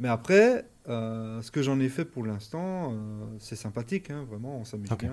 Mais 0.00 0.08
après, 0.08 0.64
euh, 0.88 1.40
ce 1.42 1.50
que 1.50 1.62
j'en 1.62 1.78
ai 1.78 1.88
fait 1.88 2.04
pour 2.04 2.24
l'instant, 2.26 2.92
euh, 2.92 2.96
c'est 3.38 3.54
sympathique, 3.56 4.10
hein, 4.10 4.24
vraiment, 4.28 4.58
on 4.58 4.64
s'amuse 4.64 4.88
bien. 4.98 5.12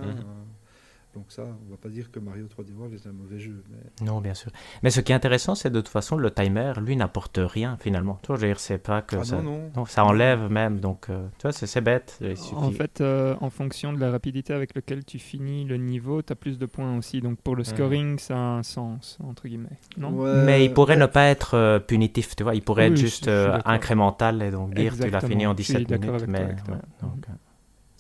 Donc 1.20 1.32
ça, 1.34 1.44
on 1.44 1.70
va 1.72 1.76
pas 1.76 1.90
dire 1.90 2.12
que 2.12 2.20
Mario 2.20 2.46
3D 2.46 2.72
World 2.78 2.94
est 2.94 3.06
un 3.06 3.12
mauvais 3.12 3.40
jeu. 3.40 3.62
Mais... 3.70 4.06
Non, 4.06 4.22
bien 4.22 4.34
sûr. 4.34 4.52
Mais 4.84 4.90
ce 4.90 5.02
qui 5.02 5.12
est 5.12 5.16
intéressant, 5.16 5.54
c'est 5.54 5.70
de 5.70 5.82
toute 5.82 5.90
façon, 5.90 6.16
le 6.16 6.32
timer, 6.32 6.72
lui, 6.82 6.96
n'apporte 6.96 7.40
rien, 7.44 7.76
finalement. 7.82 8.20
Tu 8.24 8.28
vois, 8.28 8.38
je 8.38 8.42
veux 8.44 8.48
dire, 8.48 8.60
c'est 8.62 8.78
pas 8.78 9.02
que 9.02 9.18
Ah 9.18 9.24
ça... 9.26 9.36
non, 9.42 9.44
non. 9.44 9.72
Non, 9.76 9.86
ça 9.86 10.06
enlève 10.06 10.50
même, 10.50 10.80
donc 10.80 11.10
euh, 11.10 11.28
tu 11.38 11.42
vois, 11.42 11.52
c'est 11.52 11.82
bête. 11.82 12.18
En 12.56 12.72
fait, 12.72 13.02
euh, 13.02 13.36
en 13.42 13.50
fonction 13.50 13.92
de 13.92 14.00
la 14.00 14.12
rapidité 14.12 14.54
avec 14.54 14.74
laquelle 14.76 15.04
tu 15.04 15.20
finis 15.20 15.66
le 15.66 15.76
niveau, 15.76 16.22
tu 16.22 16.32
as 16.32 16.38
plus 16.38 16.58
de 16.58 16.66
points 16.66 16.98
aussi. 16.98 17.20
Donc 17.20 17.38
pour 17.42 17.58
le 17.58 17.66
scoring, 17.66 18.18
ça 18.18 18.36
a 18.38 18.40
un 18.40 18.64
sens, 18.64 19.18
entre 19.22 19.50
guillemets. 19.50 19.78
Non 19.98 20.12
Ouais, 20.12 20.44
Mais 20.46 20.64
il 20.64 20.74
pourrait 20.74 20.94
ouais. 20.94 21.02
ne 21.02 21.06
pas 21.08 21.26
être 21.26 21.56
euh, 21.56 21.80
punitif, 21.80 22.38
tu 22.38 22.44
vois, 22.44 22.56
il 22.56 22.62
pourrait 22.62 22.86
Oui, 22.88 22.94
être 22.94 22.98
juste 22.98 23.28
euh, 23.28 23.60
incrémental 23.66 24.42
et 24.42 24.52
donc 24.52 24.74
dire 24.74 24.96
tu 24.96 25.10
l'as 25.10 25.20
fini 25.20 25.46
en 25.46 25.52
je 25.58 25.64
suis 25.64 25.74
17 25.86 25.90
d'accord 25.90 26.14
minutes. 26.14 26.26
toi, 26.26 26.28
Mais, 26.48 26.56
toi. 26.64 26.76
ouais, 26.76 26.82
donc, 27.02 27.26
euh, 27.30 27.34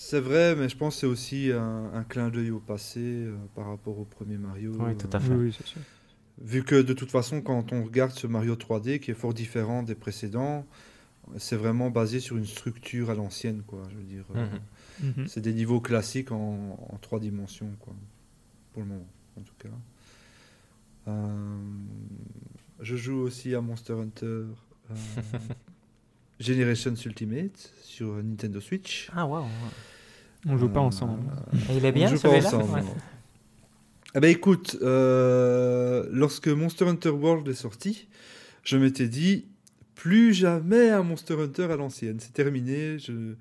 C'est 0.01 0.21
vrai, 0.21 0.55
mais 0.55 0.69
je 0.69 0.77
pense 0.77 0.95
que 0.95 0.99
c'est 1.01 1.07
aussi 1.07 1.51
un, 1.51 1.91
un 1.93 2.05
clin 2.05 2.29
d'œil 2.29 2.51
au 2.51 2.61
passé 2.61 3.01
euh, 3.01 3.35
par 3.53 3.67
rapport 3.67 3.99
au 3.99 4.05
premier 4.05 4.37
Mario. 4.37 4.71
Oui, 4.79 4.95
tout 4.95 5.09
à 5.11 5.17
euh, 5.17 5.19
fait. 5.19 5.33
Oui, 5.33 5.45
oui, 5.47 5.55
c'est 5.55 5.67
sûr. 5.67 5.81
Vu 6.41 6.63
que 6.63 6.81
de 6.81 6.93
toute 6.93 7.11
façon, 7.11 7.41
quand 7.41 7.73
on 7.73 7.83
regarde 7.83 8.11
ce 8.11 8.25
Mario 8.25 8.55
3D, 8.55 8.99
qui 9.01 9.11
est 9.11 9.13
fort 9.13 9.33
différent 9.33 9.83
des 9.83 9.95
précédents, 9.95 10.65
c'est 11.37 11.57
vraiment 11.57 11.89
basé 11.89 12.21
sur 12.21 12.37
une 12.37 12.45
structure 12.45 13.09
à 13.09 13.13
l'ancienne, 13.13 13.61
quoi. 13.67 13.83
Je 13.91 13.97
veux 13.97 14.03
dire, 14.03 14.23
euh, 14.35 14.47
Mhm. 15.03 15.13
Mhm. 15.17 15.27
c'est 15.27 15.41
des 15.41 15.51
niveaux 15.53 15.81
classiques 15.81 16.31
en, 16.31 16.79
en 16.89 16.97
trois 17.01 17.19
dimensions, 17.19 17.75
quoi. 17.81 17.93
Pour 18.71 18.83
le 18.83 18.87
moment, 18.87 19.07
en 19.37 19.41
tout 19.41 19.53
cas. 19.59 19.67
Euh, 21.09 21.57
je 22.79 22.95
joue 22.95 23.17
aussi 23.17 23.53
à 23.53 23.59
Monster 23.59 23.93
Hunter 23.93 24.25
euh, 24.25 24.45
Generations 26.39 26.95
Ultimate 26.95 27.73
sur 27.83 28.23
Nintendo 28.23 28.61
Switch. 28.61 29.09
Ah, 29.13 29.25
waouh. 29.27 29.45
On 30.47 30.57
joue 30.57 30.69
pas 30.69 30.79
Euh, 30.79 30.83
ensemble. 30.83 31.23
Et 31.69 31.77
il 31.77 31.85
est 31.85 31.91
bien 31.91 32.15
celui-là 32.15 32.47
ensemble, 32.47 32.73
Ouais. 32.73 32.83
Eh 34.15 34.19
ben 34.19 34.29
écoute, 34.31 34.77
euh, 34.81 36.07
lorsque 36.11 36.47
Monster 36.47 36.85
Hunter 36.87 37.09
World 37.09 37.47
est 37.47 37.53
sorti, 37.53 38.07
je 38.63 38.77
m'étais 38.77 39.07
dit 39.07 39.45
plus 39.95 40.33
jamais 40.33 40.89
un 40.89 41.03
Monster 41.03 41.35
Hunter 41.39 41.65
à 41.71 41.75
l'ancienne. 41.75 42.19
C'est 42.19 42.33
terminé. 42.33 42.97
je- 42.99 43.35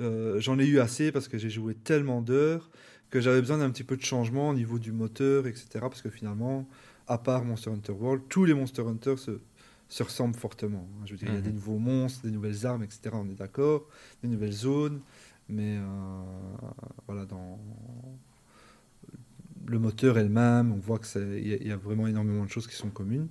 euh, 0.00 0.40
J'en 0.40 0.58
ai 0.58 0.64
eu 0.66 0.78
assez 0.80 1.12
parce 1.12 1.28
que 1.28 1.36
j'ai 1.38 1.50
joué 1.50 1.74
tellement 1.74 2.22
d'heures 2.22 2.70
que 3.10 3.20
j'avais 3.20 3.40
besoin 3.40 3.58
d'un 3.58 3.70
petit 3.70 3.84
peu 3.84 3.96
de 3.96 4.02
changement 4.04 4.48
au 4.50 4.54
niveau 4.54 4.78
du 4.78 4.92
moteur, 4.92 5.46
etc. 5.46 5.66
Parce 5.80 6.02
que 6.02 6.08
finalement, 6.10 6.66
à 7.06 7.18
part 7.18 7.44
Monster 7.44 7.70
Hunter 7.70 7.92
World, 7.92 8.22
tous 8.28 8.44
les 8.46 8.54
Monster 8.54 8.82
Hunter 8.82 9.16
se, 9.18 9.40
se 9.88 10.02
ressemblent 10.02 10.34
fortement. 10.34 10.88
Je 11.04 11.12
veux 11.12 11.18
dire, 11.18 11.28
il 11.28 11.34
y 11.34 11.36
a 11.36 11.40
Mhm. 11.40 11.44
des 11.46 11.52
nouveaux 11.52 11.78
monstres, 11.78 12.22
des 12.24 12.30
nouvelles 12.32 12.64
armes, 12.66 12.82
etc. 12.82 13.10
On 13.12 13.28
est 13.28 13.38
d'accord, 13.38 13.86
des 14.22 14.28
nouvelles 14.28 14.52
zones, 14.52 15.00
mais 15.48 15.76
euh, 15.78 16.22
voilà, 17.06 17.26
dans 17.26 17.58
le 19.66 19.78
moteur 19.78 20.18
est 20.18 20.22
le 20.24 20.28
même, 20.28 20.72
on 20.72 20.76
voit 20.78 20.98
que 20.98 21.06
c'est- 21.06 21.40
il 21.40 21.62
y, 21.62 21.68
y 21.68 21.72
a 21.72 21.76
vraiment 21.76 22.06
énormément 22.06 22.44
de 22.44 22.50
choses 22.50 22.66
qui 22.66 22.74
sont 22.76 22.90
communes. 22.90 23.28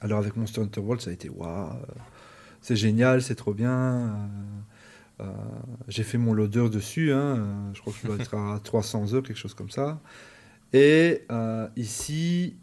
Alors 0.00 0.18
avec 0.18 0.36
Monster 0.36 0.60
Hunter 0.62 0.80
World, 0.80 1.00
ça 1.02 1.10
a 1.10 1.12
été 1.12 1.28
waouh, 1.28 1.72
c'est 2.60 2.76
génial, 2.76 3.22
c'est 3.22 3.34
trop 3.34 3.54
bien. 3.54 3.70
euh, 5.20 5.24
euh, 5.24 5.32
J'ai 5.88 6.02
fait 6.04 6.18
mon 6.18 6.34
loader 6.34 6.68
dessus, 6.70 7.12
hein, 7.12 7.70
je 7.74 7.80
crois 7.80 7.92
que 7.92 7.98
je 8.00 8.06
dois 8.06 8.16
être 8.16 8.34
à 8.34 8.60
300 8.64 9.14
heures, 9.14 9.22
quelque 9.22 9.38
chose 9.38 9.54
comme 9.54 9.70
ça. 9.70 10.00
Et 10.72 11.24
euh, 11.30 11.68
ici, 11.76 12.56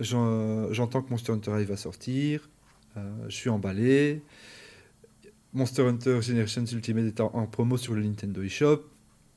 j'en- 0.00 0.72
j'entends 0.72 1.02
que 1.02 1.10
Monster 1.10 1.32
Hunter 1.32 1.52
Rise 1.52 1.68
va 1.68 1.76
sortir, 1.76 2.48
euh, 2.96 3.02
je 3.28 3.34
suis 3.36 3.50
emballé. 3.50 4.22
Monster 5.54 5.82
Hunter 5.82 6.20
Generations 6.20 6.64
Ultimate 6.66 7.06
est 7.06 7.20
en, 7.20 7.30
en 7.34 7.46
promo 7.46 7.76
sur 7.76 7.94
le 7.94 8.02
Nintendo 8.02 8.42
eShop. 8.42 8.84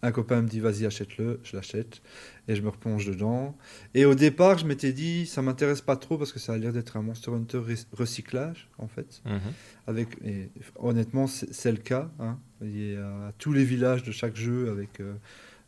Un 0.04 0.12
copain 0.12 0.44
me 0.44 0.48
dit 0.48 0.60
vas-y 0.60 0.86
achète-le, 0.86 1.40
je 1.44 1.56
l'achète 1.56 2.04
et 2.48 2.56
je 2.56 2.62
me 2.62 2.70
replonge 2.70 3.08
dedans. 3.08 3.58
Et 3.96 4.06
au 4.06 4.14
départ 4.14 4.58
je 4.60 4.66
m'étais 4.68 4.94
dit 4.94 5.26
ça 5.26 5.42
m'intéresse 5.42 5.82
pas 5.82 5.96
trop 5.96 6.20
parce 6.20 6.32
que 6.32 6.38
ça 6.40 6.54
a 6.54 6.58
l'air 6.58 6.72
d'être 6.72 6.98
un 6.98 7.02
Monster 7.02 7.32
Hunter 7.32 7.58
rec- 7.60 7.88
recyclage 7.94 8.70
en 8.78 8.88
fait. 8.88 9.22
Mhm. 9.26 9.40
Avec, 9.88 10.10
et 10.24 10.50
honnêtement 10.76 11.26
c'est 11.26 11.52
c'est 11.52 11.72
le 11.72 11.80
cas. 11.80 12.12
hein. 12.20 12.38
Il 12.62 12.92
y 12.94 12.96
a 12.96 13.32
tous 13.40 13.54
les 13.54 13.64
villages 13.64 14.04
de 14.04 14.12
chaque 14.12 14.36
jeu 14.36 14.70
avec 14.70 15.00
euh, 15.00 15.14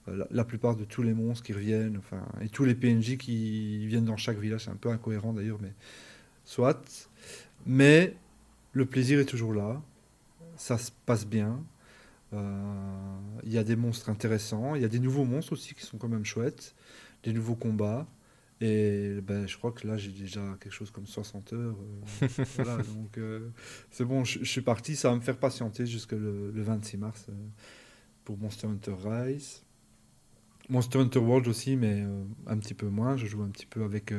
la, 0.07 0.27
la 0.29 0.43
plupart 0.43 0.75
de 0.75 0.83
tous 0.85 1.01
les 1.01 1.13
monstres 1.15 1.43
qui 1.43 1.53
reviennent, 1.53 1.97
enfin, 1.97 2.21
et 2.41 2.49
tous 2.49 2.65
les 2.65 2.75
PNJ 2.75 3.17
qui 3.17 3.85
viennent 3.87 4.05
dans 4.05 4.17
chaque 4.17 4.37
village. 4.39 4.65
C'est 4.65 4.71
un 4.71 4.75
peu 4.75 4.89
incohérent 4.89 5.33
d'ailleurs, 5.33 5.59
mais 5.61 5.73
soit. 6.45 6.81
Mais 7.65 8.15
le 8.73 8.85
plaisir 8.85 9.19
est 9.19 9.25
toujours 9.25 9.53
là. 9.55 9.81
Ça 10.59 10.77
se 10.77 10.91
passe 11.05 11.25
bien. 11.25 11.63
Euh, 12.33 13.19
Il 13.43 13.51
y 13.51 13.57
a 13.57 13.63
des 13.63 13.75
monstres 13.77 14.09
intéressants. 14.09 14.75
Il 14.75 14.81
y 14.81 14.85
a 14.85 14.89
des 14.89 14.99
nouveaux 14.99 15.25
monstres 15.25 15.53
aussi 15.53 15.73
qui 15.75 15.83
sont 15.85 15.97
quand 15.97 16.09
même 16.09 16.25
chouettes. 16.25 16.75
Des 17.23 17.33
nouveaux 17.33 17.55
combats. 17.55 18.07
Et 18.61 19.21
ben, 19.23 19.47
je 19.47 19.57
crois 19.57 19.71
que 19.71 19.87
là, 19.87 19.97
j'ai 19.97 20.11
déjà 20.11 20.41
quelque 20.61 20.73
chose 20.73 20.91
comme 20.91 21.07
60 21.07 21.53
heures. 21.53 21.77
euh, 22.23 22.27
voilà, 22.57 22.77
donc 22.77 23.17
euh, 23.17 23.49
c'est 23.91 24.05
bon, 24.05 24.25
je, 24.25 24.39
je 24.39 24.45
suis 24.51 24.61
parti. 24.61 24.95
Ça 24.97 25.09
va 25.11 25.15
me 25.17 25.21
faire 25.21 25.37
patienter 25.37 25.85
jusque 25.87 26.13
le, 26.13 26.51
le 26.51 26.63
26 26.63 26.97
mars 26.97 27.27
euh, 27.29 27.33
pour 28.25 28.37
Monster 28.37 28.67
Hunter 28.67 28.95
Rise. 29.03 29.63
Monster 30.69 30.99
Hunter 30.99 31.19
World 31.19 31.47
aussi, 31.47 31.75
mais 31.77 32.05
un 32.47 32.57
petit 32.59 32.75
peu 32.75 32.87
moins. 32.89 33.17
Je 33.17 33.25
joue 33.27 33.41
un 33.43 33.49
petit 33.49 33.65
peu 33.67 33.83
avec 33.83 34.13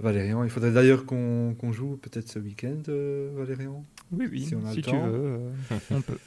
Valérian. 0.00 0.44
Il 0.44 0.50
faudrait 0.50 0.72
d'ailleurs 0.72 1.06
qu'on 1.06 1.72
joue 1.72 1.96
peut-être 1.96 2.28
ce 2.28 2.38
week-end, 2.40 2.82
Valérian. 3.34 3.84
Oui, 4.12 4.28
oui, 4.30 4.44
Si 4.44 4.54
on 4.54 4.64
a 4.66 4.74
le 4.74 4.82
tu 4.82 4.90
veux, 4.90 4.96
euh, 4.96 5.50
on 5.90 6.00
peut. 6.02 6.18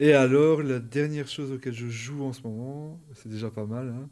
Et 0.00 0.12
alors, 0.12 0.62
la 0.62 0.80
dernière 0.80 1.28
chose 1.28 1.52
auquel 1.52 1.72
je 1.72 1.86
joue 1.88 2.24
en 2.24 2.32
ce 2.32 2.42
moment, 2.42 3.00
c'est 3.14 3.28
déjà 3.28 3.50
pas 3.50 3.64
mal, 3.64 3.88
hein, 3.88 4.08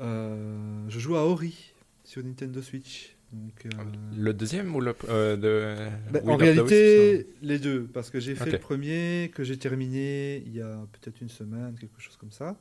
euh, 0.00 0.84
je 0.88 0.98
joue 0.98 1.16
à 1.16 1.26
Ori 1.26 1.72
sur 2.04 2.24
Nintendo 2.24 2.62
Switch. 2.62 3.14
Donc, 3.32 3.64
euh, 3.66 3.70
Le 4.16 4.34
deuxième 4.34 4.74
ou 4.76 4.80
le 4.80 4.94
euh, 5.08 5.36
de 5.36 5.76
ben, 6.10 6.28
en 6.28 6.36
réalité, 6.36 7.26
les 7.40 7.58
deux, 7.58 7.84
parce 7.84 8.10
que 8.10 8.20
j'ai 8.20 8.34
fait 8.34 8.50
le 8.50 8.58
premier, 8.58 9.30
que 9.34 9.42
j'ai 9.42 9.58
terminé 9.58 10.42
il 10.46 10.54
y 10.54 10.60
a 10.60 10.86
peut-être 10.92 11.20
une 11.22 11.30
semaine, 11.30 11.74
quelque 11.78 12.00
chose 12.00 12.16
comme 12.16 12.32
ça. 12.32 12.58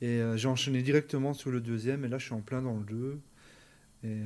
Et 0.00 0.20
euh, 0.20 0.36
j'ai 0.38 0.48
enchaîné 0.48 0.80
directement 0.80 1.34
sur 1.34 1.50
le 1.50 1.60
deuxième, 1.60 2.04
et 2.06 2.08
là 2.08 2.16
je 2.16 2.24
suis 2.24 2.34
en 2.34 2.40
plein 2.40 2.62
dans 2.62 2.78
le 2.78 2.84
2. 2.84 3.20
Et, 4.04 4.06
euh, 4.06 4.24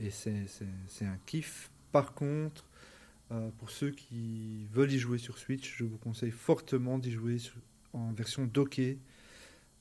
et 0.00 0.10
c'est 0.10 1.04
un 1.04 1.18
kiff. 1.26 1.70
Par 1.92 2.14
contre, 2.14 2.64
euh, 3.30 3.50
pour 3.58 3.70
ceux 3.70 3.90
qui 3.90 4.66
veulent 4.72 4.92
y 4.92 4.98
jouer 4.98 5.18
sur 5.18 5.38
Switch, 5.38 5.76
je 5.76 5.84
vous 5.84 5.98
conseille 5.98 6.30
fortement 6.30 6.98
d'y 6.98 7.10
jouer 7.10 7.38
en 7.92 8.12
version 8.12 8.46
dockée. 8.46 8.98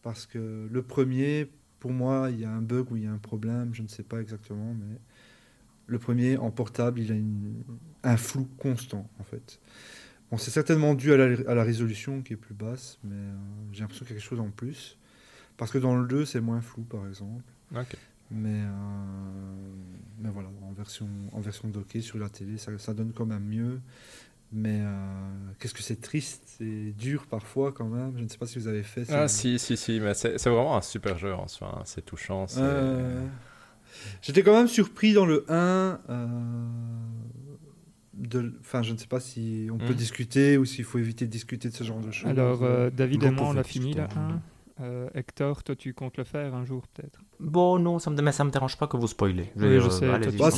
parce 0.02 0.26
que 0.26 0.68
le 0.72 0.82
premier, 0.82 1.50
pour 1.80 1.92
moi, 1.92 2.30
il 2.32 2.40
y 2.40 2.46
a 2.46 2.52
un 2.52 2.62
bug 2.62 2.92
ou 2.92 2.98
il 2.98 3.04
y 3.04 3.08
a 3.08 3.12
un 3.12 3.18
problème, 3.18 3.74
je 3.74 3.84
ne 3.84 3.88
sais 3.88 4.04
pas 4.04 4.22
exactement, 4.22 4.74
mais 4.74 4.98
le 5.88 6.00
premier 6.00 6.38
en 6.38 6.52
portable, 6.52 7.00
il 7.00 7.12
a 8.04 8.10
un 8.10 8.18
flou 8.18 8.48
constant 8.58 9.10
en 9.20 9.24
fait. 9.24 9.60
Bon, 10.30 10.38
c'est 10.38 10.52
certainement 10.52 10.94
dû 10.94 11.14
à 11.14 11.18
la, 11.18 11.64
résolution 11.64 12.22
qui 12.22 12.34
est 12.34 12.38
plus 12.38 12.54
basse, 12.54 13.00
mais 13.04 13.16
euh, 13.16 13.36
j'ai 13.72 13.82
l'impression 13.82 14.06
qu'il 14.06 14.14
y 14.14 14.18
a 14.18 14.20
quelque 14.20 14.30
chose 14.30 14.42
en 14.42 14.50
plus. 14.50 14.98
Parce 15.56 15.72
que 15.72 15.78
dans 15.78 15.96
le 15.96 16.06
2, 16.06 16.26
c'est 16.26 16.42
moins 16.42 16.60
flou 16.60 16.84
par 16.84 17.08
exemple. 17.08 17.44
Ok. 17.74 17.96
Mais, 18.30 18.50
euh, 18.50 18.68
mais 20.20 20.30
voilà, 20.30 20.50
en 20.64 20.74
version, 20.74 21.08
en 21.32 21.40
version 21.40 21.68
dockée 21.70 22.02
sur 22.02 22.18
la 22.18 22.30
télé, 22.30 22.58
ça, 22.58 22.78
ça 22.78 22.94
donne 22.94 23.14
quand 23.14 23.26
même 23.26 23.46
mieux. 23.46 23.80
Mais 24.52 24.80
euh, 24.82 24.96
qu'est-ce 25.60 25.74
que 25.74 25.84
c'est 25.84 26.00
triste 26.00 26.58
et 26.62 26.94
dur 26.98 27.28
parfois 27.28 27.74
quand 27.74 27.88
même. 27.88 28.14
Je 28.18 28.24
ne 28.24 28.30
sais 28.30 28.38
pas 28.38 28.46
si 28.46 28.60
vous 28.60 28.68
avez 28.68 28.84
fait 28.84 29.04
ça. 29.04 29.24
Ah 29.24 29.28
si, 29.28 29.60
si, 29.60 29.76
si, 29.76 30.00
mais 30.00 30.14
c'est 30.14 30.38
vraiment 30.46 30.78
un 30.78 30.82
super 30.82 31.18
jeu 31.18 31.34
en 31.34 31.48
soi. 31.48 31.76
Hein. 31.78 31.82
C'est 31.86 32.06
touchant. 32.06 32.46
J'étais 34.22 34.44
quand 34.44 34.54
même 34.54 34.68
surpris 34.68 35.14
dans 35.14 35.26
le 35.26 35.46
1. 35.50 36.00
Euh, 36.10 36.28
de... 38.14 38.54
Enfin, 38.62 38.84
je 38.84 38.94
ne 38.94 38.98
sais 38.98 39.08
pas 39.08 39.20
si 39.20 39.68
on 39.72 39.78
peut 39.78 39.94
hmm. 39.94 39.98
discuter 39.98 40.58
ou 40.58 40.66
s'il 40.66 40.86
faut 40.86 40.98
éviter 40.98 41.26
de 41.26 41.32
discuter 41.32 41.70
de 41.70 41.74
ce 41.74 41.84
genre 41.84 42.00
de 42.00 42.12
choses. 42.12 42.30
Alors, 42.30 42.92
David 42.92 43.24
on 43.24 43.54
l'a 43.54 43.64
fini, 43.64 43.94
là. 43.94 44.08
1. 44.16 44.42
Euh, 44.80 45.10
Hector, 45.16 45.64
toi, 45.64 45.76
tu 45.76 45.94
comptes 45.94 46.18
le 46.18 46.24
faire 46.24 46.54
un 46.54 46.64
jour 46.66 46.88
peut-être? 46.88 47.20
Bon, 47.40 47.80
non, 47.80 47.98
ça 48.00 48.12
me, 48.12 48.22
mais 48.22 48.32
ça 48.32 48.44
me 48.44 48.52
dérange 48.52 48.78
pas 48.78 48.86
que 48.88 48.96
vous 48.98 49.08
spoilez. 49.08 49.52
Oui, 49.56 49.70
dire, 49.70 49.82
je 49.82 49.88
euh, 49.88 49.90
sais, 49.90 50.10
allez-y. 50.10 50.38
toi, 50.38 50.48
Bah, 50.50 50.52
tu 50.52 50.58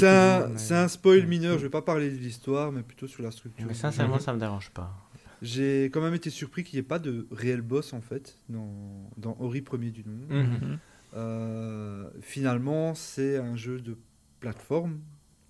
c'est 0.57 0.73
un, 0.75 0.81
mais- 0.83 0.87
spoil 0.89 1.25
mineur. 1.25 1.57
Je 1.57 1.63
vais 1.63 1.69
pas 1.69 1.81
parler 1.81 2.09
de 2.11 2.17
l'histoire, 2.17 2.71
mais 2.71 2.81
plutôt 2.83 3.07
sur 3.07 3.23
la 3.23 3.31
structure. 3.31 3.65
Mais 3.65 3.73
sincèrement, 3.73 4.19
ça 4.19 4.33
me 4.33 4.39
dérange 4.39 4.71
pas. 4.71 4.93
J'ai 5.41 5.85
quand 5.85 6.01
même 6.01 6.13
été 6.15 6.29
surpris 6.29 6.65
qu'il 6.65 6.75
n'y 6.77 6.81
ait 6.81 6.87
pas 6.87 6.99
de 6.99 7.25
réel 7.31 7.61
boss 7.61 7.93
en 7.93 8.01
fait 8.01 8.37
dans, 8.49 9.09
dans 9.15 9.37
Ori 9.39 9.61
premier 9.61 9.89
du 9.91 10.03
nom. 10.05 10.19
Mhm. 10.29 10.77
Euh, 11.15 12.09
finalement, 12.21 12.93
c'est 12.93 13.37
un 13.37 13.55
jeu 13.55 13.79
de 13.79 13.97
plateforme. 14.41 14.99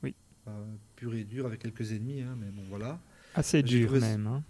Oui. 0.04 0.14
Euh, 0.48 0.52
pur 0.96 1.14
et 1.16 1.24
dur 1.24 1.46
avec 1.48 1.60
quelques 1.62 1.92
ennemis, 1.92 2.22
hein, 2.22 2.36
mais 2.40 2.48
bon 2.52 2.62
voilà. 2.70 3.00
Assez 3.36 3.64
dur 3.64 3.92
même. 3.94 4.28
hein. 4.28 4.44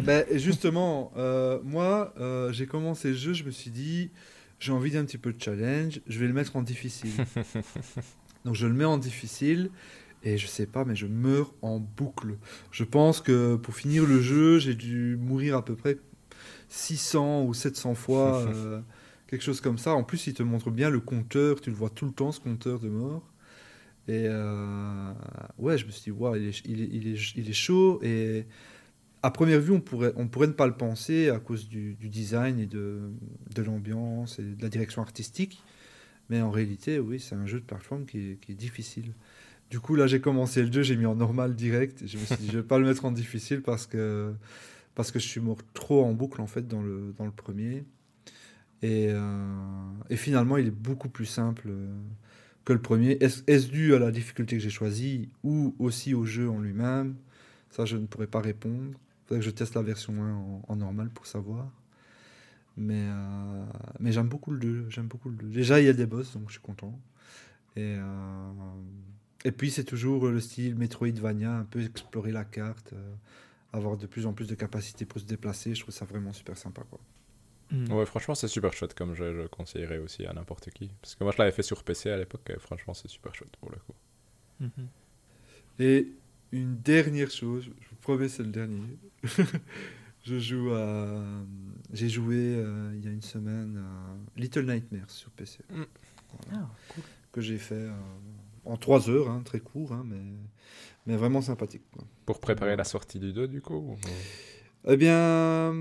Ben, 0.00 0.24
justement, 0.32 1.12
euh, 1.16 1.60
moi, 1.64 2.12
euh, 2.18 2.52
j'ai 2.52 2.66
commencé 2.66 3.08
le 3.08 3.14
jeu, 3.14 3.32
je 3.32 3.44
me 3.44 3.50
suis 3.50 3.70
dit, 3.70 4.10
j'ai 4.58 4.72
envie 4.72 4.90
d'un 4.90 5.04
petit 5.04 5.18
peu 5.18 5.32
de 5.32 5.42
challenge, 5.42 6.00
je 6.06 6.18
vais 6.18 6.26
le 6.26 6.32
mettre 6.32 6.56
en 6.56 6.62
difficile. 6.62 7.10
Donc 8.44 8.54
je 8.54 8.66
le 8.66 8.74
mets 8.74 8.84
en 8.84 8.98
difficile, 8.98 9.70
et 10.22 10.38
je 10.38 10.46
sais 10.46 10.66
pas, 10.66 10.84
mais 10.84 10.94
je 10.94 11.06
meurs 11.06 11.52
en 11.62 11.78
boucle. 11.78 12.36
Je 12.70 12.84
pense 12.84 13.20
que 13.20 13.56
pour 13.56 13.74
finir 13.74 14.06
le 14.06 14.20
jeu, 14.20 14.58
j'ai 14.58 14.74
dû 14.74 15.16
mourir 15.16 15.56
à 15.56 15.64
peu 15.64 15.74
près 15.74 15.98
600 16.68 17.44
ou 17.44 17.54
700 17.54 17.94
fois, 17.94 18.42
euh, 18.46 18.80
quelque 19.26 19.42
chose 19.42 19.60
comme 19.60 19.78
ça. 19.78 19.94
En 19.94 20.04
plus, 20.04 20.26
il 20.26 20.34
te 20.34 20.42
montre 20.42 20.70
bien 20.70 20.90
le 20.90 21.00
compteur, 21.00 21.60
tu 21.60 21.70
le 21.70 21.76
vois 21.76 21.90
tout 21.90 22.06
le 22.06 22.12
temps, 22.12 22.32
ce 22.32 22.40
compteur 22.40 22.80
de 22.80 22.88
mort. 22.88 23.22
Et 24.08 24.26
euh, 24.28 25.12
ouais, 25.58 25.78
je 25.78 25.86
me 25.86 25.90
suis 25.90 26.04
dit, 26.04 26.10
waouh, 26.12 26.36
il, 26.36 26.48
est, 26.48 26.62
il, 26.64 26.80
est, 26.80 26.88
il, 26.92 27.08
est, 27.08 27.32
il 27.36 27.50
est 27.50 27.52
chaud, 27.52 27.98
et 28.02 28.46
à 29.22 29.30
première 29.30 29.60
vue, 29.60 29.72
on 29.72 29.80
pourrait, 29.80 30.12
ne 30.16 30.52
pas 30.52 30.66
le 30.66 30.76
penser 30.76 31.30
à 31.30 31.38
cause 31.38 31.68
du, 31.68 31.96
design 32.00 32.58
et 32.58 32.66
de, 32.66 33.10
l'ambiance 33.56 34.38
et 34.38 34.42
de 34.42 34.62
la 34.62 34.68
direction 34.68 35.02
artistique. 35.02 35.62
Mais 36.28 36.40
en 36.40 36.50
réalité, 36.50 36.98
oui, 36.98 37.20
c'est 37.20 37.34
un 37.34 37.46
jeu 37.46 37.60
de 37.60 37.64
plateforme 37.64 38.04
qui 38.04 38.38
est, 38.48 38.54
difficile. 38.54 39.12
Du 39.70 39.80
coup, 39.80 39.96
là, 39.96 40.06
j'ai 40.06 40.20
commencé 40.20 40.62
le 40.62 40.70
jeu, 40.70 40.82
j'ai 40.82 40.96
mis 40.96 41.06
en 41.06 41.16
normal 41.16 41.54
direct. 41.54 42.06
Je 42.06 42.18
me 42.18 42.24
suis 42.24 42.36
dit, 42.36 42.48
je 42.50 42.58
vais 42.58 42.64
pas 42.64 42.78
le 42.78 42.86
mettre 42.86 43.04
en 43.04 43.10
difficile 43.10 43.62
parce 43.62 43.86
que, 43.86 44.32
parce 44.94 45.10
que 45.10 45.18
je 45.18 45.26
suis 45.26 45.40
mort 45.40 45.58
trop 45.74 46.04
en 46.04 46.12
boucle, 46.12 46.40
en 46.40 46.46
fait, 46.46 46.68
dans 46.68 46.82
le, 46.82 47.12
dans 47.16 47.24
le 47.24 47.32
premier. 47.32 47.84
Et, 48.82 49.08
euh, 49.10 49.26
finalement, 50.12 50.56
il 50.56 50.66
est 50.66 50.70
beaucoup 50.70 51.08
plus 51.08 51.26
simple 51.26 51.68
euh, 51.68 51.92
que 52.64 52.72
le 52.72 52.80
premier. 52.80 53.18
Est-ce 53.20 53.68
dû 53.68 53.94
à 53.94 53.98
la 53.98 54.10
difficulté 54.10 54.56
que 54.56 54.62
j'ai 54.62 54.70
choisie 54.70 55.30
ou 55.42 55.74
aussi 55.78 56.14
au 56.14 56.24
jeu 56.24 56.48
en 56.48 56.60
lui-même? 56.60 57.16
Ça, 57.70 57.84
je 57.84 57.96
ne 57.96 58.06
pourrais 58.06 58.26
pas 58.26 58.40
répondre. 58.40 58.98
Il 59.26 59.28
faudrait 59.28 59.40
que 59.40 59.46
je 59.46 59.50
teste 59.50 59.74
la 59.74 59.82
version 59.82 60.12
1 60.22 60.34
en, 60.34 60.62
en 60.68 60.76
normal 60.76 61.10
pour 61.10 61.26
savoir. 61.26 61.68
Mais, 62.76 63.08
euh, 63.08 63.64
mais 63.98 64.12
j'aime 64.12 64.28
beaucoup 64.28 64.50
le 64.50 64.58
2. 64.58 64.86
J'aime 64.90 65.08
beaucoup 65.08 65.30
le 65.30 65.36
2. 65.36 65.48
Déjà, 65.48 65.80
il 65.80 65.86
y 65.86 65.88
a 65.88 65.92
des 65.92 66.06
boss, 66.06 66.34
donc 66.34 66.48
je 66.48 66.52
suis 66.52 66.60
content. 66.60 66.98
Et, 67.74 67.96
euh, 67.98 68.52
et 69.44 69.52
puis, 69.52 69.70
c'est 69.70 69.84
toujours 69.84 70.28
le 70.28 70.40
style 70.40 70.76
Metroidvania, 70.76 71.52
un 71.52 71.64
peu 71.64 71.82
explorer 71.82 72.32
la 72.32 72.44
carte, 72.44 72.92
euh, 72.92 73.14
avoir 73.72 73.96
de 73.96 74.06
plus 74.06 74.26
en 74.26 74.32
plus 74.32 74.46
de 74.46 74.54
capacités 74.54 75.06
pour 75.06 75.20
se 75.20 75.26
déplacer. 75.26 75.74
Je 75.74 75.80
trouve 75.80 75.94
ça 75.94 76.04
vraiment 76.04 76.32
super 76.32 76.56
sympa. 76.56 76.82
Quoi. 76.90 77.00
Mm. 77.70 77.92
Ouais, 77.92 78.06
franchement, 78.06 78.34
c'est 78.34 78.48
super 78.48 78.72
chouette 78.74 78.94
comme 78.94 79.14
jeu. 79.14 79.32
Je 79.32 79.42
le 79.42 79.48
conseillerais 79.48 79.98
aussi 79.98 80.26
à 80.26 80.32
n'importe 80.34 80.70
qui. 80.70 80.90
Parce 81.00 81.14
que 81.14 81.24
moi, 81.24 81.32
je 81.32 81.38
l'avais 81.38 81.52
fait 81.52 81.62
sur 81.62 81.82
PC 81.82 82.10
à 82.10 82.18
l'époque. 82.18 82.48
et 82.50 82.58
franchement, 82.58 82.92
c'est 82.94 83.08
super 83.08 83.34
chouette 83.34 83.56
pour 83.56 83.70
le 83.70 83.78
coup. 83.78 83.94
Mhm. 84.60 84.88
Et 85.78 86.12
une 86.52 86.76
dernière 86.76 87.30
chose, 87.30 87.64
je 87.64 87.88
vous 87.88 87.95
promets, 88.06 88.28
c'est 88.28 88.44
le 88.44 88.50
dernier. 88.50 88.98
je 90.24 90.38
joue 90.38 90.70
à. 90.72 91.22
J'ai 91.92 92.08
joué 92.08 92.36
euh, 92.56 92.92
il 92.94 93.04
y 93.04 93.08
a 93.08 93.10
une 93.10 93.22
semaine 93.22 93.78
à 93.78 94.40
Little 94.40 94.64
Nightmares 94.64 95.10
sur 95.10 95.30
PC. 95.32 95.58
Ah, 96.52 96.68
Que 97.32 97.40
j'ai 97.40 97.58
fait 97.58 97.74
euh, 97.74 97.90
en 98.64 98.76
3 98.76 99.10
heures, 99.10 99.28
hein, 99.28 99.42
très 99.44 99.58
court, 99.58 99.92
hein, 99.92 100.04
mais, 100.06 100.22
mais 101.06 101.16
vraiment 101.16 101.40
sympathique. 101.42 101.82
quoi. 101.92 102.04
Pour 102.26 102.38
préparer 102.40 102.76
la 102.76 102.84
sortie 102.84 103.18
du 103.18 103.32
2, 103.32 103.48
du 103.48 103.60
coup 103.60 103.74
ou- 103.74 103.98
Eh 104.88 104.96
bien, 104.96 105.74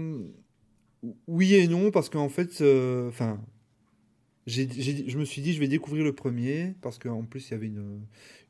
oui 1.28 1.54
et 1.54 1.68
non, 1.68 1.92
parce 1.92 2.10
qu'en 2.10 2.30
fait, 2.30 2.60
euh, 2.62 3.12
je 4.48 5.18
me 5.18 5.26
suis 5.26 5.42
dit, 5.42 5.54
je 5.54 5.60
vais 5.60 5.68
découvrir 5.68 6.04
le 6.04 6.14
premier, 6.14 6.74
parce 6.82 7.00
qu'en 7.00 7.24
plus, 7.24 7.50
il 7.50 7.52
y 7.52 7.56
avait 7.56 7.68
une, 7.68 8.02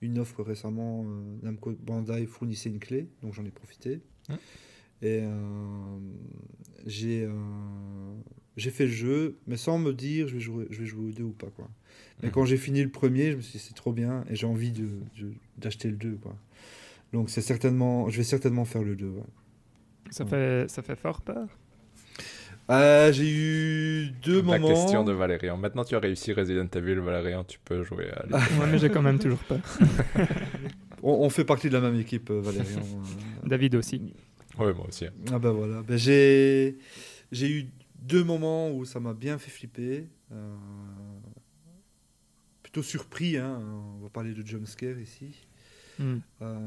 une 0.01 0.19
offre 0.19 0.43
récemment, 0.43 1.05
euh, 1.05 1.37
Namco 1.43 1.71
Bandai 1.71 2.25
fournissait 2.25 2.69
une 2.69 2.79
clé, 2.79 3.07
donc 3.21 3.33
j'en 3.33 3.45
ai 3.45 3.51
profité. 3.51 4.01
Hein. 4.29 4.37
Et 5.01 5.19
euh, 5.23 5.99
j'ai 6.85 7.23
euh, 7.23 7.31
j'ai 8.57 8.71
fait 8.71 8.85
le 8.85 8.91
jeu, 8.91 9.37
mais 9.47 9.57
sans 9.57 9.77
me 9.77 9.91
dire, 9.93 10.27
je 10.27 10.35
vais 10.35 10.39
jouer, 10.39 10.67
je 10.69 10.79
vais 10.81 10.85
jouer 10.85 11.09
au 11.09 11.11
2 11.11 11.23
ou 11.23 11.31
pas. 11.31 11.47
Quoi. 11.49 11.69
Mais 12.23 12.29
quand 12.29 12.45
j'ai 12.45 12.57
fini 12.57 12.81
le 12.81 12.89
premier, 12.89 13.31
je 13.31 13.37
me 13.37 13.41
suis 13.41 13.59
dit, 13.59 13.65
c'est 13.65 13.73
trop 13.73 13.91
bien, 13.91 14.23
et 14.29 14.35
j'ai 14.35 14.47
envie 14.47 14.71
de- 14.71 14.99
de- 15.19 15.33
d'acheter 15.57 15.89
le 15.89 15.97
2. 15.97 16.15
Quoi. 16.21 16.35
Donc 17.13 17.29
certainement, 17.29 18.09
je 18.09 18.17
vais 18.17 18.23
certainement 18.23 18.63
faire 18.65 18.83
le 18.83 18.95
2. 18.95 19.07
ouais. 19.09 19.23
Ça, 20.11 20.23
Ouais. 20.23 20.29
fait, 20.29 20.69
ça 20.69 20.81
fait 20.81 20.95
fort 20.95 21.21
peur. 21.21 21.47
Euh, 22.71 23.11
j'ai 23.13 23.29
eu 23.31 24.09
deux 24.23 24.37
La 24.37 24.43
moments. 24.57 24.67
question 24.69 25.03
de 25.03 25.11
Valérian. 25.11 25.55
Maintenant, 25.57 25.83
tu 25.83 25.95
as 25.95 25.99
réussi 25.99 26.33
Resident 26.33 26.67
Evil, 26.73 26.95
Valérian, 26.95 27.43
tu 27.43 27.59
peux 27.63 27.83
jouer 27.83 28.09
à 28.11 28.23
Little 28.23 28.59
Ouais, 28.59 28.67
mais 28.71 28.77
j'ai 28.79 28.89
quand 28.89 29.03
même 29.03 29.19
toujours 29.19 29.39
peur. 29.39 29.59
On, 31.03 31.25
on 31.25 31.29
fait 31.29 31.45
partie 31.45 31.67
de 31.69 31.73
la 31.73 31.81
même 31.81 31.99
équipe, 31.99 32.31
euh, 32.31 32.41
Valérian. 32.41 32.79
euh. 32.79 33.47
David 33.47 33.75
aussi. 33.75 34.13
Ouais, 34.57 34.73
moi 34.73 34.87
aussi. 34.87 35.05
ah 35.31 35.37
bah 35.37 35.51
voilà. 35.51 35.83
Ben, 35.83 35.97
j'ai 35.97 36.77
j'ai 37.31 37.51
eu 37.51 37.67
deux 38.01 38.23
moments 38.23 38.71
où 38.71 38.85
ça 38.85 38.99
m'a 38.99 39.13
bien 39.13 39.37
fait 39.37 39.51
flipper. 39.51 40.07
euh, 40.31 40.55
Plutôt 42.63 42.81
surpris, 42.81 43.37
hein. 43.37 43.59
On 43.99 44.03
va 44.03 44.09
parler 44.09 44.33
de 44.33 44.45
jumpscare 44.45 44.97
ici. 44.99 45.45
Mm. 45.99 46.15
Euh, 46.41 46.57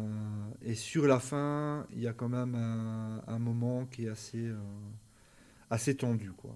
et 0.64 0.74
sur 0.74 1.06
la 1.08 1.18
fin, 1.18 1.86
il 1.96 2.00
y 2.02 2.06
a 2.06 2.12
quand 2.12 2.28
même 2.28 2.54
un, 2.54 3.22
un 3.26 3.38
moment 3.40 3.86
qui 3.86 4.04
est 4.06 4.08
assez, 4.10 4.38
euh, 4.46 4.56
assez 5.70 5.96
tendu, 5.96 6.32
quoi. 6.32 6.54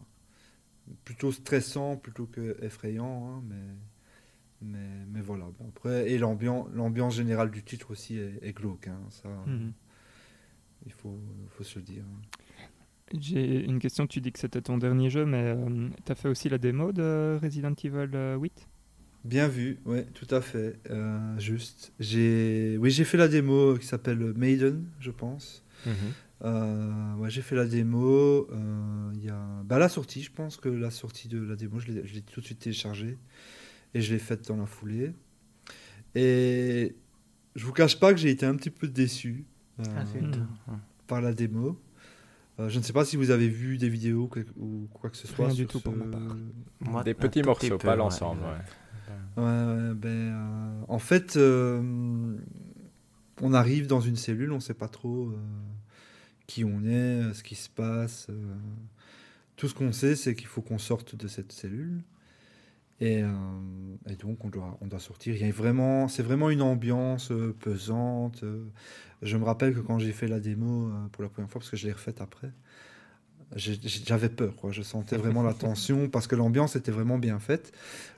Plutôt 1.05 1.31
stressant 1.33 1.97
plutôt 1.97 2.27
que 2.27 2.57
effrayant, 2.63 3.29
hein, 3.29 3.43
mais, 3.49 3.65
mais, 4.63 5.07
mais 5.13 5.21
voilà. 5.21 5.47
Après, 5.69 6.11
et 6.11 6.19
l'ambiance, 6.19 6.69
l'ambiance 6.75 7.15
générale 7.15 7.51
du 7.51 7.63
titre 7.63 7.91
aussi 7.93 8.19
est, 8.19 8.39
est 8.43 8.53
glauque, 8.53 8.89
hein, 8.89 9.01
ça, 9.11 9.29
Mhm. 9.47 9.73
il 10.87 10.93
faut, 10.93 11.19
faut 11.51 11.65
se 11.65 11.79
le 11.79 11.85
dire. 11.85 12.05
J'ai 13.19 13.65
une 13.65 13.79
question. 13.79 14.07
Tu 14.07 14.21
dis 14.21 14.33
que 14.33 14.39
c'était 14.39 14.63
ton 14.63 14.79
dernier 14.79 15.11
jeu, 15.11 15.27
mais 15.27 15.55
tu 16.05 16.13
as 16.13 16.15
fait 16.15 16.29
aussi 16.29 16.49
la 16.49 16.59
démo 16.59 16.93
de 16.93 17.39
Resident 17.43 17.75
Evil 17.85 18.11
euh, 18.15 18.37
8 18.39 18.67
Bien 19.25 19.47
vu, 19.47 19.79
ouais, 19.85 20.05
tout 20.15 20.27
à 20.35 20.41
fait, 20.41 20.81
euh, 20.91 21.39
juste. 21.39 21.93
J'ai, 22.01 22.77
oui, 22.81 22.91
j'ai 22.91 23.05
fait 23.05 23.19
la 23.19 23.29
démo 23.29 23.77
qui 23.77 23.87
s'appelle 23.87 24.19
Maiden, 24.35 24.85
je 24.99 25.11
pense. 25.13 25.63
Mhm. 25.87 25.93
Euh, 26.45 27.15
ouais, 27.17 27.31
j'ai 27.31 27.43
fait 27.43 27.55
la 27.57 27.67
démo. 27.67 28.49
euh, 28.51 29.11
Il 29.15 29.25
y 29.25 29.29
a 29.31 29.39
bah, 29.65 29.79
la 29.79 29.89
sortie, 29.89 30.23
je 30.23 30.33
pense 30.33 30.57
que 30.57 30.69
la 30.69 30.91
sortie 30.91 31.29
de 31.29 31.41
la 31.41 31.55
démo, 31.57 31.79
je 31.79 31.93
l'ai, 31.93 32.23
tout 32.23 32.41
de 32.41 32.47
suite 32.47 32.59
téléchargée 32.59 33.19
et 33.95 34.01
je 34.01 34.13
l'ai 34.13 34.19
faite 34.19 34.49
dans 34.49 34.57
la 34.57 34.67
foulée. 34.67 35.13
Et 36.15 36.95
je 37.55 37.65
vous 37.65 37.73
cache 37.73 37.99
pas 37.99 38.13
que 38.13 38.19
j'ai 38.19 38.31
été 38.31 38.45
un 38.47 38.55
petit 38.57 38.71
peu 38.71 38.89
déçu 38.89 39.45
euh, 39.81 39.85
Ah, 39.97 40.05
zut. 40.05 40.23
Mm. 40.23 40.47
par 41.07 41.21
la 41.21 41.33
démo. 41.33 41.79
Euh, 42.61 42.69
je 42.69 42.79
ne 42.79 42.85
sais 42.85 42.93
pas 42.93 43.05
si 43.05 43.17
vous 43.17 43.31
avez 43.31 43.49
vu 43.49 43.79
des 43.79 43.89
vidéos 43.89 44.29
ou 44.59 44.89
quoi 44.93 45.11
que 45.11 45.17
ce 45.17 45.27
soit. 45.27 45.47
Rien 45.47 45.55
du 45.55 45.63
sur 45.63 45.69
tout 45.71 45.81
pour 45.81 45.95
ce- 45.95 45.99
ma 45.99 46.05
part. 46.07 46.37
Moi, 46.81 47.03
Des 47.05 47.15
petits 47.15 47.43
morceaux, 47.43 47.79
peu, 47.79 47.87
pas 47.87 47.97
l'ensemble. 47.97 48.43
ouais. 48.43 48.47
ouais. 48.49 48.63
Ouais, 49.37 49.43
ouais, 49.89 49.95
ben, 49.95 50.09
euh, 50.09 50.81
en 50.89 50.99
fait, 50.99 51.37
euh, 51.37 52.37
on 53.41 53.55
arrive 53.55 53.87
dans 53.87 54.01
une 54.01 54.17
cellule, 54.17 54.53
on 54.53 54.57
ne 54.57 54.61
sait 54.61 54.75
pas 54.75 54.89
trop 54.89 55.29
euh, 55.29 55.37
qui 56.53 56.65
on 56.65 56.85
est, 56.85 56.89
euh, 57.23 57.35
ce 57.35 57.43
qui 57.43 57.55
se 57.55 57.69
passe. 57.71 58.27
euh. 58.31 58.35
tout 59.57 59.69
ce 59.69 59.75
qu'on 59.75 59.93
sait, 59.93 60.17
c'est 60.17 60.35
qu'il 60.35 60.47
faut 60.49 60.63
qu'on 60.63 60.79
sorte 60.79 61.15
de 61.17 61.29
cette 61.29 61.53
cellule. 61.53 62.03
Et, 63.01 63.23
euh, 63.23 63.29
et 64.09 64.17
donc, 64.17 64.45
on 64.45 64.49
doit, 64.49 64.79
on 64.81 64.87
doit 64.87 65.01
sortir. 65.01 65.35
Il 65.35 65.45
y 65.45 65.49
a 65.49 65.53
vraiment, 65.53 66.09
c'est 66.09 66.23
vraiment 66.23 66.51
une 66.51 66.63
ambiance 66.63 67.33
euh, 67.33 67.55
pesante. 67.59 68.45
Je 69.23 69.37
me 69.37 69.45
rappelle 69.45 69.75
que 69.75 69.81
quand 69.81 69.99
j'ai 69.99 70.13
fait 70.13 70.29
la 70.29 70.41
démo 70.41 70.89
euh, 70.89 71.09
pour 71.11 71.23
la 71.23 71.29
première 71.29 71.51
fois, 71.51 71.61
parce 71.61 71.71
que 71.71 71.77
je 71.77 71.87
l'ai 71.87 71.93
refaite 71.93 72.21
après, 72.21 72.53
j'avais 73.57 74.29
peur. 74.29 74.55
Quoi. 74.57 74.71
Je 74.73 74.83
sentais 74.83 75.17
vraiment 75.17 75.43
la 75.43 75.55
tension 75.55 76.09
parce 76.13 76.27
que 76.27 76.37
l'ambiance 76.37 76.77
était 76.77 76.93
vraiment 76.93 77.19
bien 77.19 77.39
faite. 77.41 77.73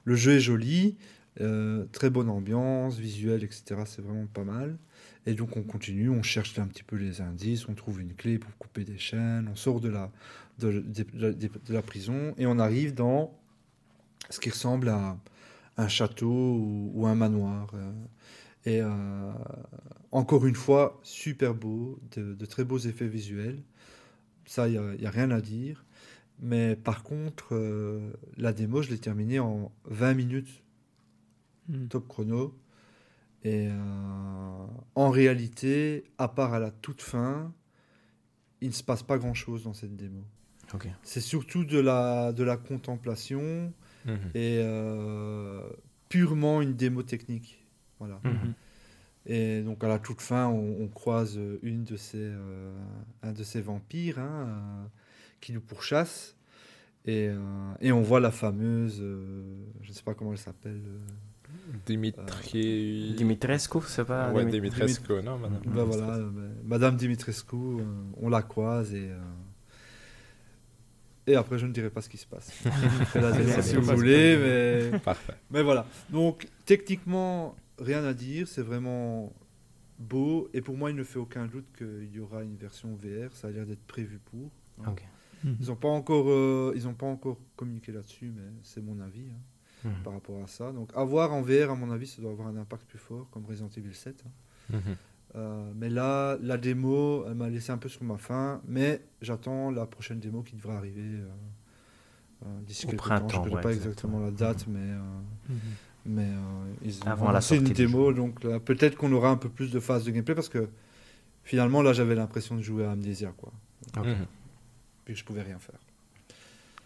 Le 0.04 0.16
jeu 0.16 0.32
est 0.32 0.40
joli, 0.40 0.96
très 1.92 2.10
bonne 2.10 2.28
ambiance, 2.28 2.98
visuel, 2.98 3.42
etc. 3.42 3.82
C'est 3.86 4.02
vraiment 4.02 4.26
pas 4.26 4.44
mal. 4.44 4.76
Et 5.26 5.34
donc 5.34 5.56
on 5.56 5.62
continue, 5.62 6.10
on 6.10 6.22
cherche 6.22 6.58
un 6.58 6.66
petit 6.66 6.82
peu 6.82 6.96
les 6.96 7.20
indices, 7.20 7.68
on 7.68 7.74
trouve 7.74 8.00
une 8.00 8.14
clé 8.14 8.38
pour 8.38 8.56
couper 8.58 8.84
des 8.84 8.98
chaînes, 8.98 9.48
on 9.50 9.56
sort 9.56 9.80
de 9.80 9.88
la, 9.88 10.10
de, 10.58 10.72
de- 10.80 11.32
de- 11.32 11.50
de 11.66 11.72
la 11.74 11.82
prison 11.82 12.34
et 12.38 12.46
on 12.46 12.58
arrive 12.58 12.94
dans 12.94 13.34
ce 14.30 14.40
qui 14.40 14.50
ressemble 14.50 14.88
à 14.88 15.18
un 15.76 15.88
château 15.88 16.28
ou, 16.30 16.92
ou 16.94 17.06
un 17.06 17.14
manoir. 17.14 17.70
euh. 17.74 17.92
Et 18.66 18.80
euh, 18.82 19.32
encore 20.12 20.46
une 20.46 20.54
fois, 20.54 21.00
super 21.02 21.54
beau, 21.54 21.98
de, 22.16 22.34
de 22.34 22.46
très 22.46 22.64
beaux 22.64 22.78
effets 22.78 23.08
visuels. 23.08 23.62
Ça, 24.46 24.68
il 24.68 24.80
n'y 25.00 25.06
a, 25.06 25.10
rien 25.10 25.30
à 25.30 25.40
dire. 25.40 25.84
Mais 26.40 26.76
par 26.76 27.02
contre, 27.04 27.54
euh, 27.54 28.12
la 28.38 28.52
démo, 28.52 28.82
je 28.82 28.90
l'ai 28.90 28.98
terminée 28.98 29.40
en 29.40 29.72
20 29.86 30.14
minutes 30.14 30.62
Hmm. 31.68 31.88
top 31.88 32.08
chrono. 32.08 32.54
Et 33.44 33.68
euh, 33.68 34.66
en 34.94 35.10
réalité, 35.10 36.04
à 36.18 36.28
part 36.28 36.54
à 36.54 36.58
la 36.58 36.70
toute 36.70 37.02
fin, 37.02 37.52
il 38.60 38.68
ne 38.68 38.72
se 38.72 38.82
passe 38.82 39.02
pas 39.02 39.18
grand-chose 39.18 39.64
dans 39.64 39.74
cette 39.74 39.96
démo. 39.96 40.22
C'est 41.02 41.20
surtout 41.20 41.64
de 41.64 41.78
la, 41.78 42.32
de 42.32 42.42
la 42.42 42.56
contemplation 42.56 43.72
Mhm. 44.06 44.18
et 44.34 44.58
euh, 44.60 45.66
purement 46.10 46.60
une 46.60 46.74
démo 46.74 47.02
technique. 47.02 47.64
Voilà. 47.98 48.20
Mhm. 48.24 48.54
Et 49.26 49.62
donc 49.62 49.82
à 49.84 49.88
la 49.88 49.98
toute 49.98 50.20
fin, 50.20 50.46
on, 50.48 50.82
on 50.82 50.88
croise 50.88 51.38
une 51.62 51.84
de 51.84 51.96
ces, 51.96 52.18
euh, 52.20 52.74
un 53.22 53.32
de 53.32 53.42
ces 53.42 53.62
vampires 53.62 54.18
hein, 54.18 54.46
euh, 54.48 54.84
qui 55.40 55.52
nous 55.54 55.62
pourchasse. 55.62 56.36
Et, 57.06 57.28
euh, 57.28 57.38
et 57.80 57.92
on 57.92 58.02
voit 58.02 58.20
la 58.20 58.30
fameuse, 58.30 58.98
euh, 59.00 59.44
je 59.82 59.88
ne 59.90 59.94
sais 59.94 60.02
pas 60.02 60.14
comment 60.14 60.32
elle 60.32 60.38
s'appelle. 60.38 60.82
Euh, 61.54 61.76
Dimitri. 61.86 63.14
Dimitrescu, 63.16 63.78
c'est 63.86 64.04
pas 64.04 64.30
Ouais, 64.32 64.44
Dimit- 64.44 64.50
Dimitrescu, 64.52 65.12
non, 65.22 65.38
madame. 65.38 65.60
Ben 65.66 65.84
voilà, 65.84 66.14
euh, 66.16 66.30
ben, 66.30 66.50
Madame 66.64 66.96
Dimitrescu, 66.96 67.56
euh, 67.56 67.84
on 68.20 68.28
la 68.28 68.42
croise 68.42 68.92
et. 68.94 69.10
euh, 69.10 69.18
Et 71.26 71.36
après, 71.36 71.58
je 71.58 71.66
ne 71.66 71.72
dirai 71.72 71.90
pas 71.90 72.02
ce 72.02 72.08
qui 72.08 72.18
se 72.18 72.26
passe. 72.26 72.52
Je 73.14 73.18
la 73.18 73.32
C'est 73.32 73.62
si 73.62 73.76
vous 73.76 73.82
voulez, 73.96 74.36
mais. 74.92 74.98
Parfait. 75.00 75.34
Mais 75.50 75.62
voilà. 75.62 75.86
Donc, 76.10 76.46
techniquement, 76.66 77.56
rien 77.78 78.04
à 78.04 78.12
dire. 78.12 78.46
C'est 78.46 78.62
vraiment 78.62 79.32
beau. 79.98 80.48
Et 80.52 80.60
pour 80.60 80.76
moi, 80.76 80.90
il 80.90 80.96
ne 80.96 81.04
fait 81.04 81.18
aucun 81.18 81.46
doute 81.46 81.64
qu'il 81.78 82.10
y 82.14 82.20
aura 82.20 82.42
une 82.42 82.56
version 82.56 82.94
VR. 82.94 83.32
Ça 83.32 83.48
a 83.48 83.50
l'air 83.52 83.64
d'être 83.64 83.86
prévu 83.86 84.18
pour. 84.18 84.50
Ok. 84.86 85.02
Mhm. 85.44 85.56
Ils 85.60 85.66
n'ont 85.68 85.76
pas 85.76 85.88
encore, 85.88 86.26
euh, 86.30 86.72
ils 86.74 86.86
ont 86.88 86.94
pas 86.94 87.06
encore 87.06 87.38
communiqué 87.56 87.92
là-dessus, 87.92 88.30
mais 88.34 88.42
c'est 88.62 88.80
mon 88.82 88.98
avis 89.00 89.26
hein, 89.30 89.40
Mhm. 89.84 89.92
par 90.04 90.12
rapport 90.14 90.42
à 90.42 90.46
ça. 90.46 90.72
Donc, 90.72 90.90
avoir 90.94 91.32
en 91.32 91.42
VR, 91.42 91.70
à 91.70 91.74
mon 91.74 91.90
avis, 91.90 92.06
ça 92.06 92.22
doit 92.22 92.30
avoir 92.32 92.48
un 92.48 92.56
impact 92.56 92.84
plus 92.86 92.98
fort, 92.98 93.28
comme 93.30 93.44
Resident 93.46 93.68
Evil 93.76 93.94
7. 93.94 94.24
hein. 94.26 94.30
Mhm. 94.76 94.96
Euh, 95.36 95.72
mais 95.76 95.90
là, 95.90 96.38
la 96.42 96.56
démo, 96.56 97.24
elle 97.26 97.34
m'a 97.34 97.48
laissé 97.50 97.72
un 97.72 97.78
peu 97.78 97.88
sur 97.88 98.04
ma 98.04 98.16
faim. 98.18 98.60
Mais 98.66 99.02
j'attends 99.20 99.70
la 99.70 99.84
prochaine 99.86 100.20
démo 100.20 100.42
qui 100.42 100.54
devrait 100.56 100.76
arriver 100.76 101.02
euh, 101.02 101.26
euh, 102.46 102.60
d'ici 102.66 102.86
Au 102.86 102.90
quelques 102.90 103.00
temps. 103.02 103.06
printemps, 103.08 103.28
Je 103.28 103.36
ne 103.38 103.42
connais 103.44 103.54
ouais, 103.56 103.60
pas 103.62 103.72
exactement. 103.72 104.18
exactement 104.28 104.46
la 104.46 104.52
date, 104.54 104.66
mais, 104.68 104.78
euh, 104.78 104.98
Mhm. 105.48 105.58
mais 106.06 106.22
euh, 106.28 106.72
ils 106.84 107.02
ont 107.02 107.06
Avant 107.06 107.26
la 107.26 107.32
lancé 107.34 107.56
une 107.56 107.64
démo. 107.64 108.10
jeu. 108.10 108.14
Donc 108.14 108.44
là, 108.44 108.60
peut-être 108.60 108.96
qu'on 108.96 109.12
aura 109.12 109.28
un 109.30 109.36
peu 109.36 109.48
plus 109.48 109.70
de 109.72 109.80
phases 109.80 110.04
de 110.04 110.12
gameplay 110.12 110.34
parce 110.36 110.48
que 110.48 110.68
finalement, 111.42 111.82
là, 111.82 111.92
j'avais 111.92 112.14
l'impression 112.14 112.54
de 112.56 112.62
jouer 112.62 112.84
à 112.84 112.92
Amnesia. 112.92 113.32
Quoi. 113.36 113.52
Ok. 113.98 114.06
Mhm. 114.06 114.26
Puis 115.04 115.16
je 115.16 115.24
pouvais 115.24 115.42
rien 115.42 115.58
faire. 115.58 115.78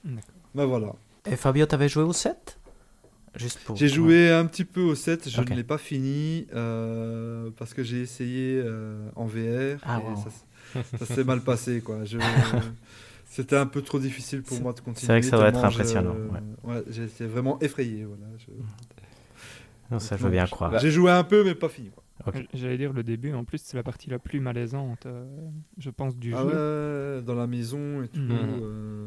Mais 0.05 0.65
voilà. 0.65 0.95
Et 1.27 1.37
Fabio, 1.37 1.67
t'avais 1.67 1.89
joué 1.89 2.03
au 2.03 2.13
7 2.13 2.35
Juste 2.37 2.57
pour. 2.57 2.58
J'ai 3.77 3.89
joué 3.89 4.31
un 4.33 4.45
petit 4.47 4.65
peu 4.65 4.81
au 4.81 4.95
7, 4.95 5.29
je 5.31 5.41
ne 5.41 5.47
l'ai 5.57 5.65
pas 5.65 5.79
fini 5.79 6.47
euh, 6.55 7.51
parce 7.57 7.75
que 7.75 7.83
j'ai 7.83 8.01
essayé 8.01 8.61
euh, 8.65 9.09
en 9.17 9.27
VR 9.27 9.79
Ah, 9.83 10.01
et 10.01 10.11
wow. 10.11 10.25
ça, 10.99 11.07
s'est 11.07 11.25
mal 11.25 11.41
passé. 11.43 11.81
quoi. 11.81 12.05
Je- 12.05 12.19
C'était 13.31 13.57
un 13.57 13.67
peu 13.67 13.83
trop 13.83 13.99
difficile 13.99 14.43
pour 14.43 14.59
moi 14.61 14.73
de 14.73 14.81
continuer. 14.81 15.01
c'est 15.07 15.13
vrai 15.13 15.21
que 15.21 15.27
ça 15.27 15.37
doit 15.37 15.49
être 15.49 15.65
impressionnant, 15.65 16.17
ouais, 16.65 16.83
J'étais 16.91 17.27
vraiment 17.27 17.59
effrayé. 17.61 18.05
Voilà. 18.05 18.25
Je- 18.39 18.53
Non, 19.91 19.99
ça, 19.99 20.17
je 20.17 20.23
veux 20.25 20.31
bien 20.31 20.47
croire. 20.47 20.79
J'ai 20.79 20.91
joué 20.91 21.11
un 21.11 21.25
peu, 21.25 21.45
mais 21.45 21.55
pas 21.55 21.69
fini. 21.69 21.91
Quoi. 21.91 22.03
J'allais 22.55 22.77
dire 22.79 22.93
le 22.93 23.03
début, 23.03 23.33
en 23.33 23.45
plus, 23.45 23.59
c'est 23.63 23.77
la 23.77 23.83
partie 23.83 24.11
la 24.11 24.19
plus 24.19 24.41
malaisante, 24.41 25.07
euh, 25.07 25.25
je 25.79 25.91
pense, 25.91 26.17
du 26.17 26.35
Ah 26.35 26.43
jeu. 26.43 27.17
ouais, 27.19 27.23
dans 27.23 27.35
la 27.35 27.47
maison 27.47 28.03
et 28.03 28.09
tout. 28.09 28.21
Mhm. 28.21 28.61
euh, 28.63 29.07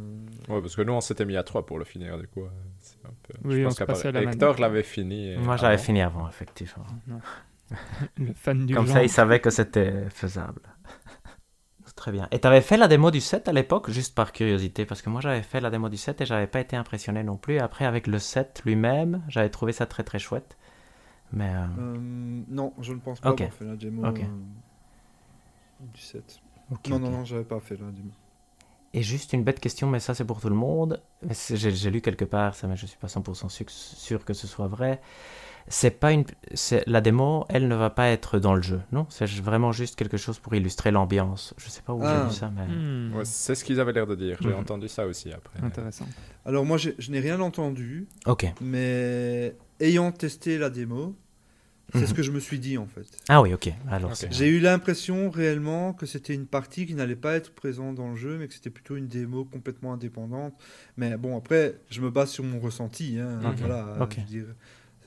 Ouais, 0.50 0.62
parce 0.62 0.76
que 0.76 0.82
nous, 0.82 0.94
on 0.94 1.02
s'était 1.02 1.26
mis 1.26 1.36
à 1.38 1.44
3 1.44 1.66
pour 1.66 1.78
le 1.80 1.86
finir, 1.86 2.18
du 2.18 2.28
coup. 2.28 2.44
euh, 2.44 2.50
c'est 2.80 2.98
un 3.06 3.10
peu- 3.24 3.34
Oui, 3.44 3.56
je 3.58 3.62
on 3.62 3.64
pense 3.66 3.98
se 4.00 4.04
qu'à 4.04 4.12
la 4.12 4.24
Hector 4.24 4.60
l'avait 4.60 4.84
fini. 4.84 5.32
et- 5.34 5.38
Moi, 5.38 5.58
j'avais 5.58 5.74
avant. 5.76 5.84
fini 5.84 6.02
avant, 6.02 6.28
effectivement. 6.30 6.86
Le 8.18 8.34
fan 8.34 8.66
du 8.66 8.76
Comme 8.76 8.86
genre. 8.88 8.96
ça, 8.96 9.04
il 9.04 9.10
savait 9.10 9.40
que 9.40 9.50
c'était 9.50 10.10
faisable. 10.10 10.62
Très 11.96 12.12
bien. 12.12 12.28
Et 12.32 12.40
t'avais 12.40 12.62
fait 12.62 12.78
la 12.78 12.88
démo 12.88 13.12
du 13.12 13.22
7 13.22 13.48
à 13.48 13.54
l'époque, 13.54 13.92
juste 13.92 14.16
par 14.16 14.32
curiosité, 14.32 14.86
parce 14.86 15.02
que 15.04 15.10
moi 15.12 15.22
j'avais 15.22 15.44
fait 15.44 15.62
la 15.62 15.70
démo 15.70 15.88
du 15.88 15.98
7 15.98 16.20
et 16.22 16.26
j'avais 16.26 16.48
pas 16.48 16.60
été 16.60 16.76
impressionné 16.76 17.22
non 17.24 17.38
plus. 17.38 17.60
Après, 17.60 17.86
avec 17.86 18.08
le 18.08 18.18
7 18.18 18.64
lui-même, 18.66 19.22
j'avais 19.28 19.50
trouvé 19.50 19.72
ça 19.72 19.86
très 19.86 20.02
très 20.04 20.18
chouette. 20.18 20.58
Mais 21.34 21.50
euh, 21.50 21.66
euh, 21.80 21.98
non, 22.50 22.74
je 22.82 22.94
ne 22.94 23.00
pense 23.00 23.20
pas 23.20 23.32
Ok. 23.32 23.42
avoir 23.42 23.54
fait 23.54 23.66
la 23.66 23.76
démo 23.76 24.04
euh, 24.06 24.12
du 25.94 26.00
7. 26.02 26.40
ok, 26.72 26.88
non, 26.90 27.00
non, 27.00 27.12
non, 27.12 27.26
j'avais 27.26 27.44
pas 27.44 27.60
fait 27.60 27.76
la 27.76 27.90
démo. 27.92 28.12
Et 28.94 29.02
juste 29.04 29.32
une 29.32 29.44
bête 29.44 29.62
question, 29.62 29.90
mais 29.90 30.02
ça 30.02 30.14
c'est 30.14 30.26
pour 30.26 30.42
tout 30.42 30.50
le 30.50 30.56
monde. 30.56 31.02
J'ai 31.30 31.90
lu 31.90 32.02
quelque 32.02 32.26
part, 32.26 32.56
ça, 32.56 32.68
mais 32.68 32.76
je 32.76 32.86
suis 32.86 32.98
pas 32.98 33.08
100% 33.08 33.48
sûr, 33.48 33.66
sûr 33.70 34.26
que 34.26 34.34
ce 34.34 34.48
soit 34.48 34.68
vrai. 34.68 35.00
C'est 35.70 35.92
pas 35.92 36.12
une, 36.12 36.26
la 36.88 37.00
démo, 37.00 37.46
elle 37.48 37.70
ne 37.70 37.76
va 37.76 37.90
pas 37.90 38.08
être 38.10 38.40
dans 38.40 38.54
le 38.56 38.62
jeu, 38.62 38.82
non? 38.92 39.06
C'est 39.10 39.28
vraiment 39.40 39.72
juste 39.72 39.96
quelque 39.96 40.18
chose 40.18 40.40
pour 40.40 40.54
illustrer 40.56 40.92
l'ambiance. 40.92 41.54
Je 41.58 41.70
sais 41.70 41.82
pas 41.84 41.94
où 41.94 42.02
Ah. 42.04 42.24
j'ai 42.24 42.30
lu 42.32 42.36
ça, 42.36 42.52
mais 42.54 42.66
Hmm. 42.68 43.16
Ouais, 43.16 43.24
c'est 43.26 43.56
ce 43.56 43.64
qu'ils 43.64 43.80
avaient 43.80 43.94
l'air 43.94 44.08
de 44.08 44.16
dire. 44.16 44.38
J'ai 44.42 44.50
Mhm. 44.50 44.56
entendu 44.56 44.90
ça 44.90 45.06
aussi 45.06 45.32
après. 45.32 45.62
Intéressant. 45.64 46.08
Alors 46.46 46.66
moi, 46.66 46.78
j'ai- 46.78 46.96
je 47.00 47.12
n'ai 47.12 47.20
rien 47.22 47.40
entendu. 47.40 48.08
ok. 48.26 48.52
Mais 48.60 49.56
ayant 49.80 50.12
testé 50.12 50.58
la 50.58 50.70
démo, 50.70 51.16
c'est 51.94 52.00
Mhm. 52.02 52.08
ce 52.08 52.14
que 52.14 52.24
je 52.24 52.32
me 52.32 52.40
suis 52.40 52.60
dit 52.60 52.78
en 52.78 52.88
fait. 52.88 53.06
Ah 53.30 53.42
oui, 53.42 53.54
ok. 53.54 53.72
Alors 53.90 54.14
J'ai 54.32 54.48
eu 54.48 54.60
l'impression 54.60 55.30
réellement 55.30 55.94
que 55.94 56.06
c'était 56.06 56.34
une 56.34 56.46
partie 56.48 56.86
qui 56.86 56.94
n'allait 56.96 57.16
pas 57.16 57.36
être 57.36 57.54
présente 57.54 57.96
dans 57.96 58.10
le 58.12 58.16
jeu, 58.16 58.38
mais 58.38 58.48
que 58.48 58.54
c'était 58.54 58.70
plutôt 58.70 58.96
une 58.96 59.08
démo 59.08 59.46
complètement 59.46 59.94
indépendante. 59.94 60.54
Mais 60.98 61.18
bon, 61.18 61.38
après, 61.38 61.80
je 61.90 62.02
me 62.02 62.10
base 62.10 62.30
sur 62.32 62.44
mon 62.44 62.60
ressenti. 62.60 63.18
hein. 63.20 63.40
Voilà, 63.58 63.98
Ok. 64.02 64.16
je 64.16 64.20
veux 64.22 64.26
dire, 64.28 64.56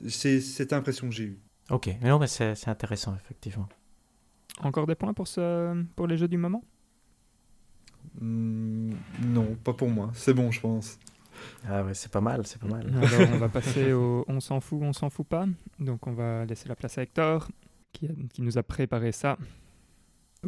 c'est 0.07 0.41
cette 0.41 0.73
impression 0.73 1.09
que 1.09 1.15
j'ai 1.15 1.23
eue. 1.25 1.39
Ok, 1.69 1.87
mais 2.01 2.09
non, 2.09 2.19
mais 2.19 2.27
c'est 2.27 2.53
c'est 2.55 2.69
intéressant, 2.69 3.15
effectivement. 3.15 3.67
Encore 4.61 4.85
des 4.87 4.95
points 4.95 5.13
pour, 5.13 5.27
ce... 5.27 5.83
pour 5.95 6.07
les 6.07 6.17
jeux 6.17 6.27
du 6.27 6.37
moment? 6.37 6.63
Hmm, 8.21 8.91
non, 9.25 9.55
pas 9.63 9.73
pour 9.73 9.89
moi. 9.89 10.11
C'est 10.13 10.33
bon, 10.33 10.51
je 10.51 10.61
pense. 10.61 10.97
Ah 11.69 11.83
ouais, 11.83 11.93
c'est 11.93 12.11
pas 12.11 12.21
mal, 12.21 12.45
c'est 12.45 12.59
pas 12.59 12.67
mal. 12.67 12.85
Alors, 12.95 13.29
on 13.33 13.37
va 13.37 13.49
passer 13.49 13.93
au 13.93 14.25
on 14.27 14.39
s'en 14.39 14.59
fout, 14.59 14.79
on 14.81 14.93
s'en 14.93 15.09
fout 15.09 15.27
pas. 15.27 15.45
Donc, 15.79 16.07
on 16.07 16.13
va 16.13 16.45
laisser 16.45 16.67
la 16.69 16.75
place 16.75 16.97
à 16.97 17.03
Hector, 17.03 17.47
qui, 17.93 18.07
a- 18.07 18.11
qui 18.33 18.41
nous 18.41 18.57
a 18.57 18.63
préparé 18.63 19.11
ça. 19.11 19.37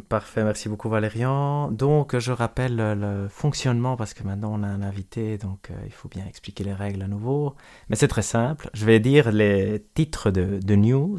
Parfait, 0.08 0.44
merci 0.44 0.68
beaucoup 0.68 0.88
Valérian. 0.88 1.72
Donc, 1.72 2.16
je 2.16 2.30
rappelle 2.30 2.76
le 2.76 3.26
fonctionnement 3.28 3.96
parce 3.96 4.14
que 4.14 4.22
maintenant 4.22 4.52
on 4.54 4.62
a 4.62 4.68
un 4.68 4.80
invité, 4.82 5.38
donc 5.38 5.72
euh, 5.72 5.74
il 5.86 5.90
faut 5.92 6.08
bien 6.08 6.24
expliquer 6.24 6.62
les 6.62 6.72
règles 6.72 7.02
à 7.02 7.08
nouveau. 7.08 7.56
Mais 7.88 7.96
c'est 7.96 8.06
très 8.06 8.22
simple. 8.22 8.70
Je 8.74 8.84
vais 8.86 9.00
dire 9.00 9.32
les 9.32 9.84
titres 9.94 10.30
de, 10.30 10.60
de 10.62 10.74
news 10.76 11.18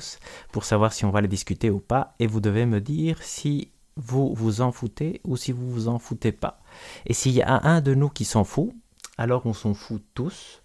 pour 0.53 0.63
savoir 0.63 0.93
si 0.93 1.03
on 1.03 1.09
va 1.11 1.19
les 1.19 1.27
discuter 1.27 1.69
ou 1.69 1.79
pas. 1.81 2.15
Et 2.19 2.27
vous 2.27 2.39
devez 2.39 2.65
me 2.65 2.79
dire 2.79 3.21
si 3.21 3.69
vous 3.97 4.33
vous 4.33 4.61
en 4.61 4.71
foutez 4.71 5.19
ou 5.25 5.35
si 5.35 5.51
vous 5.51 5.69
vous 5.69 5.89
en 5.89 5.99
foutez 5.99 6.31
pas. 6.31 6.61
Et 7.05 7.13
s'il 7.13 7.33
y 7.33 7.41
a 7.41 7.59
un 7.67 7.81
de 7.81 7.93
nous 7.93 8.07
qui 8.07 8.23
s'en 8.23 8.45
fout, 8.45 8.71
alors 9.19 9.45
on 9.45 9.53
s'en 9.53 9.73
fout 9.73 10.01
tous. 10.15 10.61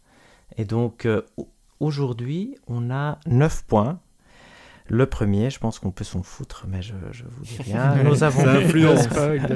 Et 0.56 0.64
donc, 0.64 1.04
euh, 1.06 1.22
au- 1.36 1.48
aujourd'hui, 1.80 2.56
on 2.66 2.90
a 2.90 3.18
9 3.26 3.64
points. 3.66 3.98
Le 4.86 5.06
premier, 5.06 5.48
je 5.50 5.58
pense 5.58 5.78
qu'on 5.78 5.90
peut 5.90 6.04
s'en 6.04 6.22
foutre, 6.22 6.66
mais 6.68 6.82
je, 6.82 6.94
je 7.10 7.24
vous 7.24 7.42
dis 7.44 7.56
rien. 7.62 7.94
Nous 8.04 8.22
avons 8.22 8.44
Ça 8.44 8.52
influence. 8.52 9.08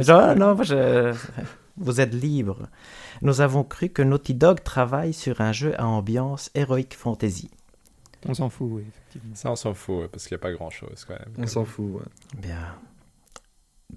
non, 0.09 0.35
non, 0.55 0.63
je- 0.63 1.15
vous 1.77 2.01
êtes 2.01 2.15
libre. 2.15 2.67
Nous 3.23 3.41
avons 3.41 3.63
cru 3.63 3.91
que 3.91 4.03
Naughty 4.03 4.35
Dog 4.35 4.63
travaille 4.65 5.13
sur 5.13 5.41
un 5.41 5.53
jeu 5.53 5.79
à 5.81 5.87
ambiance 5.87 6.51
Heroic 6.55 6.95
Fantasy. 6.97 7.51
On 8.27 8.35
s'en 8.35 8.49
fout, 8.49 8.69
oui, 8.73 8.83
effectivement. 8.89 9.35
Ça, 9.37 9.51
on 9.53 9.57
s'en 9.57 9.75
fout, 9.75 9.97
ouais, 10.01 10.09
parce 10.09 10.27
qu'il 10.27 10.35
n'y 10.35 10.41
a 10.41 10.43
pas 10.43 10.53
grand-chose 10.53 11.05
quand 11.07 11.15
même. 11.15 11.33
On 11.39 11.47
s'en 11.47 11.65
fout. 11.65 11.87
ouais. 11.95 12.41
Bien. 12.41 12.75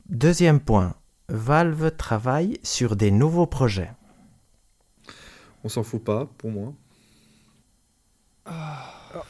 Deuxième 0.10 0.60
point. 0.60 0.94
Valve 1.30 1.92
travaille 1.96 2.60
sur 2.62 2.96
des 2.96 3.10
nouveaux 3.10 3.48
projets. 3.48 3.92
On 5.64 5.70
s'en 5.70 5.84
fout 5.84 6.04
pas, 6.04 6.28
pour 6.38 6.52
moi. 6.52 6.74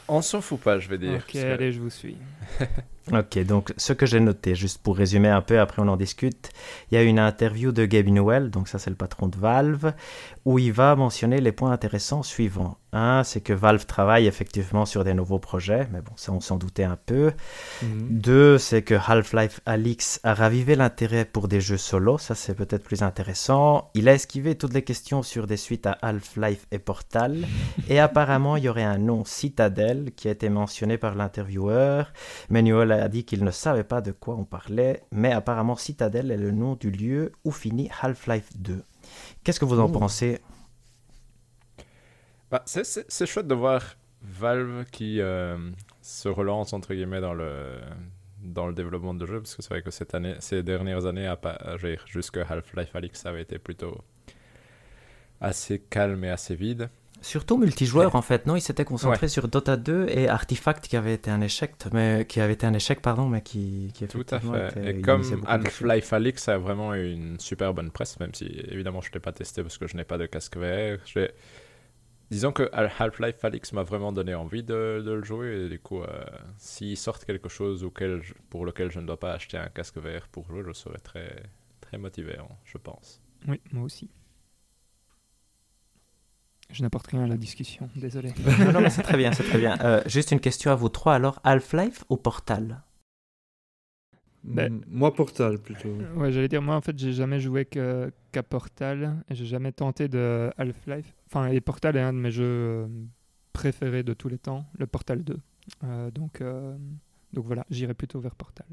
On 0.08 0.22
s'en 0.22 0.42
fout 0.42 0.60
pas, 0.60 0.80
je 0.80 0.88
vais 0.90 0.98
dire. 0.98 1.14
Ok, 1.16 1.20
parce 1.22 1.32
que- 1.34 1.52
allez, 1.54 1.72
je 1.72 1.80
vous 1.82 1.90
suis. 1.90 2.18
Ok, 3.12 3.40
donc 3.46 3.74
ce 3.78 3.94
que 3.94 4.06
j'ai 4.06 4.20
noté, 4.20 4.54
juste 4.54 4.80
pour 4.82 4.96
résumer 4.96 5.30
un 5.30 5.42
peu, 5.42 5.60
après 5.60 5.82
on 5.82 5.88
en 5.88 5.98
discute, 5.98 6.52
il 6.92 6.96
y 6.96 6.98
a 6.98 7.04
une 7.04 7.18
interview 7.18 7.72
de 7.72 7.86
Gabe 7.86 8.08
Newell, 8.08 8.52
donc 8.52 8.68
ça 8.68 8.78
c'est 8.78 8.92
le 8.92 8.96
patron 8.96 9.28
de 9.28 9.38
Valve, 9.38 9.94
où 10.46 10.60
il 10.60 10.72
va 10.72 10.96
mentionner 10.96 11.42
les 11.42 11.52
points 11.52 11.72
intéressants 11.72 12.22
suivants. 12.22 12.78
Un, 12.94 13.24
c'est 13.24 13.40
que 13.42 13.54
Valve 13.54 13.86
travaille 13.86 14.28
effectivement 14.28 14.86
sur 14.86 15.04
des 15.04 15.14
nouveaux 15.14 15.40
projets, 15.40 15.88
mais 15.92 16.02
bon, 16.02 16.12
ça 16.16 16.32
on 16.34 16.42
s'en 16.42 16.58
doutait 16.58 16.84
un 16.84 16.98
peu. 17.06 17.32
Deux, 17.82 18.58
c'est 18.58 18.82
que 18.82 18.96
Half-Life 18.96 19.62
Alix 19.66 20.20
a 20.24 20.34
ravivé 20.34 20.76
l'intérêt 20.76 21.26
pour 21.26 21.48
des 21.48 21.62
jeux 21.62 21.78
solo, 21.78 22.18
ça 22.18 22.36
c'est 22.36 22.54
peut-être 22.54 22.84
plus 22.84 23.02
intéressant. 23.02 23.90
Il 23.94 24.10
a 24.10 24.14
esquivé 24.14 24.56
toutes 24.56 24.74
les 24.74 24.84
questions 24.84 25.24
sur 25.24 25.48
des 25.48 25.58
suites 25.58 25.88
à 25.88 25.98
Half-Life 26.02 26.68
et 26.72 26.80
Portal, 26.80 27.48
et 27.90 28.00
apparemment 28.00 28.58
il 28.58 28.66
y 28.66 28.70
aurait 28.70 28.84
un 28.84 29.00
nom 29.00 29.26
Citadel 29.26 30.12
qui 30.16 30.28
a 30.28 30.32
été 30.32 30.50
mentionné 30.50 30.98
par 30.98 31.16
l'intervieweur. 31.16 32.12
A 33.00 33.08
dit 33.10 33.24
qu'il 33.24 33.44
ne 33.44 33.52
savait 33.52 33.84
pas 33.84 34.02
de 34.02 34.12
quoi 34.12 34.36
on 34.36 34.44
parlait, 34.46 35.04
mais 35.12 35.32
apparemment 35.32 35.76
Citadel 35.76 36.32
est 36.32 36.38
le 36.38 36.52
nom 36.52 36.76
du 36.76 36.92
lieu 36.92 37.32
où 37.46 37.52
finit 37.52 37.90
Half-Life 38.02 38.50
2. 38.58 38.84
Qu'est-ce 39.44 39.60
que 39.60 39.66
vous 39.66 39.80
en 39.80 39.86
Oh. 39.86 39.90
pensez? 40.00 40.40
Bah, 42.50 42.64
c'est- 42.66 42.84
c'est 42.84 43.10
c'est 43.10 43.26
chouette 43.26 43.48
de 43.48 43.56
voir 43.56 43.82
Valve 44.22 44.86
qui 44.92 45.22
euh, 45.22 45.58
se 46.02 46.28
relance 46.28 46.74
entre 46.74 46.94
guillemets 46.94 47.22
dans 47.22 47.34
le 47.34 47.80
dans 48.44 48.68
le 48.68 48.74
développement 48.74 49.14
de 49.14 49.26
jeux 49.26 49.40
parce 49.40 49.56
que 49.56 49.62
c'est 49.62 49.70
vrai 49.70 49.82
que 49.84 49.92
cette 49.92 50.16
année, 50.16 50.36
ces 50.40 50.64
dernières 50.64 51.06
années, 51.06 51.28
à 51.28 51.40
jusque 52.08 52.38
Half-Life 52.38 52.96
Alyx, 52.96 53.20
ça 53.22 53.30
avait 53.30 53.44
été 53.44 53.60
plutôt 53.60 53.96
assez 55.40 55.80
calme 55.80 56.24
et 56.24 56.30
assez 56.30 56.56
vide. 56.56 56.90
Surtout 57.22 57.58
multijoueur 57.58 58.16
en 58.16 58.22
fait, 58.22 58.46
non 58.48 58.56
Il 58.56 58.62
s'était 58.62 58.84
concentré 58.86 59.28
sur 59.28 59.48
Dota 59.48 59.78
2 59.78 60.08
et 60.10 60.28
Artifact 60.28 60.88
qui 60.88 60.98
avait 60.98 61.14
été 61.14 61.30
un 61.30 61.42
échec, 61.42 61.76
mais 61.94 62.26
qui 62.28 62.42
avait 62.42 62.54
été 62.54 62.66
un 62.66 62.74
échec 62.74 63.02
pardon, 63.02 63.28
mais 63.30 63.42
qui, 63.42 63.92
qui 63.94 64.08
Tout 64.08 64.26
à 64.32 64.38
effectivement 64.38 64.54
fait. 64.54 64.68
était- 64.70 64.98
Et 65.00 65.02
comme. 65.02 65.22
Half-Life 65.48 66.14
Alyx 66.14 66.48
a 66.50 66.58
vraiment 66.58 66.96
eu 66.96 67.12
une 67.12 67.40
super 67.40 67.74
bonne 67.74 67.92
presse, 67.92 68.20
même 68.20 68.34
si 68.34 68.46
évidemment 68.70 69.02
je 69.02 69.10
ne 69.10 69.14
l'ai 69.14 69.20
pas 69.20 69.32
testé 69.34 69.62
parce 69.62 69.78
que 69.78 69.88
je 69.88 69.96
n'ai 69.96 70.04
pas 70.04 70.18
de 70.18 70.26
casque 70.26 70.58
VR. 70.58 70.98
Disons 72.30 72.54
que 72.54 72.70
Half-Life 72.72 73.44
Alyx 73.44 73.74
m'a 73.74 73.84
vraiment 73.84 74.14
donné 74.14 74.34
envie 74.34 74.64
de, 74.64 75.04
de 75.06 75.12
le 75.12 75.22
jouer. 75.24 75.66
Et 75.66 75.70
du 75.70 75.80
coup, 75.80 76.02
euh, 76.02 76.08
s'ils 76.58 76.96
sortent 76.96 77.26
quelque 77.26 77.50
chose 77.50 77.84
auquel 77.84 78.22
je- 78.24 78.34
pour 78.50 78.66
lequel 78.66 78.90
je 78.90 79.02
ne 79.02 79.06
dois 79.06 79.20
pas 79.20 79.34
acheter 79.34 79.58
un 79.58 79.68
casque 79.68 79.98
VR 79.98 80.30
pour 80.32 80.48
jouer, 80.48 80.64
je 80.66 80.72
serais 80.72 81.00
très, 81.00 81.44
très 81.82 81.98
motivé, 81.98 82.38
hein, 82.40 82.48
je 82.64 82.78
pense. 82.78 83.20
Oui, 83.50 83.60
moi 83.74 83.84
aussi. 83.84 84.10
Je 86.74 86.82
n'apporte 86.84 87.08
rien 87.08 87.24
à 87.24 87.28
la 87.28 87.38
discussion, 87.38 87.90
désolé. 87.96 88.32
non, 88.60 88.72
non, 88.74 88.82
mais 88.82 88.90
c'est 88.90 89.04
très 89.04 89.18
bien, 89.18 89.32
c'est 89.34 89.44
très 89.44 89.58
bien. 89.58 89.78
Euh, 89.82 90.02
juste 90.06 90.32
une 90.32 90.40
question 90.40 90.72
à 90.72 90.76
vous 90.76 90.90
trois 90.90 91.16
alors, 91.16 91.40
Half-Life 91.44 92.04
ou 92.10 92.18
Portal? 92.18 92.82
Ben- 94.44 94.74
Mm, 94.74 94.82
Moi, 94.88 95.14
Portal 95.14 95.60
plutôt. 95.60 95.90
Ouais, 96.16 96.32
j'allais 96.32 96.48
dire, 96.48 96.62
moi 96.62 96.76
en 96.76 96.82
fait, 96.82 96.98
j'ai 96.98 97.14
jamais 97.14 97.40
joué 97.40 97.66
qu'à 97.66 98.44
Portal 98.44 99.24
et 99.30 99.36
j'ai 99.36 99.46
jamais 99.46 99.72
tenté 99.72 100.08
de 100.08 100.50
Half-Life. 100.58 101.14
Enfin, 101.28 101.48
et 101.48 101.62
Portal 101.62 101.96
est 101.96 102.02
un 102.02 102.14
de 102.14 102.18
mes 102.18 102.32
jeux 102.32 102.44
euh, 102.46 102.88
préférés 103.54 104.02
de 104.04 104.14
tous 104.14 104.30
les 104.30 104.40
temps, 104.40 104.66
le 104.80 104.88
Portal 104.88 105.24
2. 105.24 105.38
Euh, 105.84 106.10
donc, 106.10 106.42
euh, 106.42 106.76
donc 107.34 107.46
voilà, 107.46 107.66
j'irai 107.70 107.94
plutôt 107.94 108.20
vers 108.20 108.34
Portal. 108.36 108.66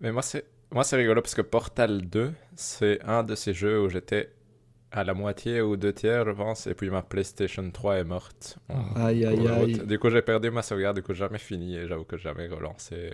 Mais 0.00 0.12
moi, 0.12 0.22
c'est 0.22 0.44
moi 0.70 0.84
c'est 0.84 0.96
rigolo 0.96 1.20
parce 1.20 1.34
que 1.34 1.42
Portal 1.42 2.08
2, 2.08 2.32
c'est 2.54 3.02
un 3.02 3.24
de 3.24 3.34
ces 3.34 3.52
jeux 3.52 3.82
où 3.82 3.88
j'étais 3.88 4.32
à 4.92 5.04
la 5.04 5.14
moitié 5.14 5.60
ou 5.62 5.76
deux 5.76 5.92
tiers, 5.92 6.24
je 6.26 6.30
pense, 6.32 6.66
et 6.66 6.74
puis 6.74 6.90
ma 6.90 7.02
PlayStation 7.02 7.68
3 7.70 7.96
est 7.96 8.04
morte. 8.04 8.58
Aïe, 8.94 9.24
aïe, 9.24 9.48
aïe. 9.48 9.86
Du 9.86 9.98
coup, 9.98 10.10
j'ai 10.10 10.22
perdu 10.22 10.50
ma 10.50 10.62
sauvegarde, 10.62 10.96
du 10.96 11.02
coup, 11.02 11.12
j'ai 11.14 11.20
jamais 11.20 11.38
fini 11.38 11.76
et 11.76 11.88
j'avoue 11.88 12.04
que 12.04 12.16
j'ai 12.16 12.24
jamais 12.24 12.46
relancé 12.48 13.12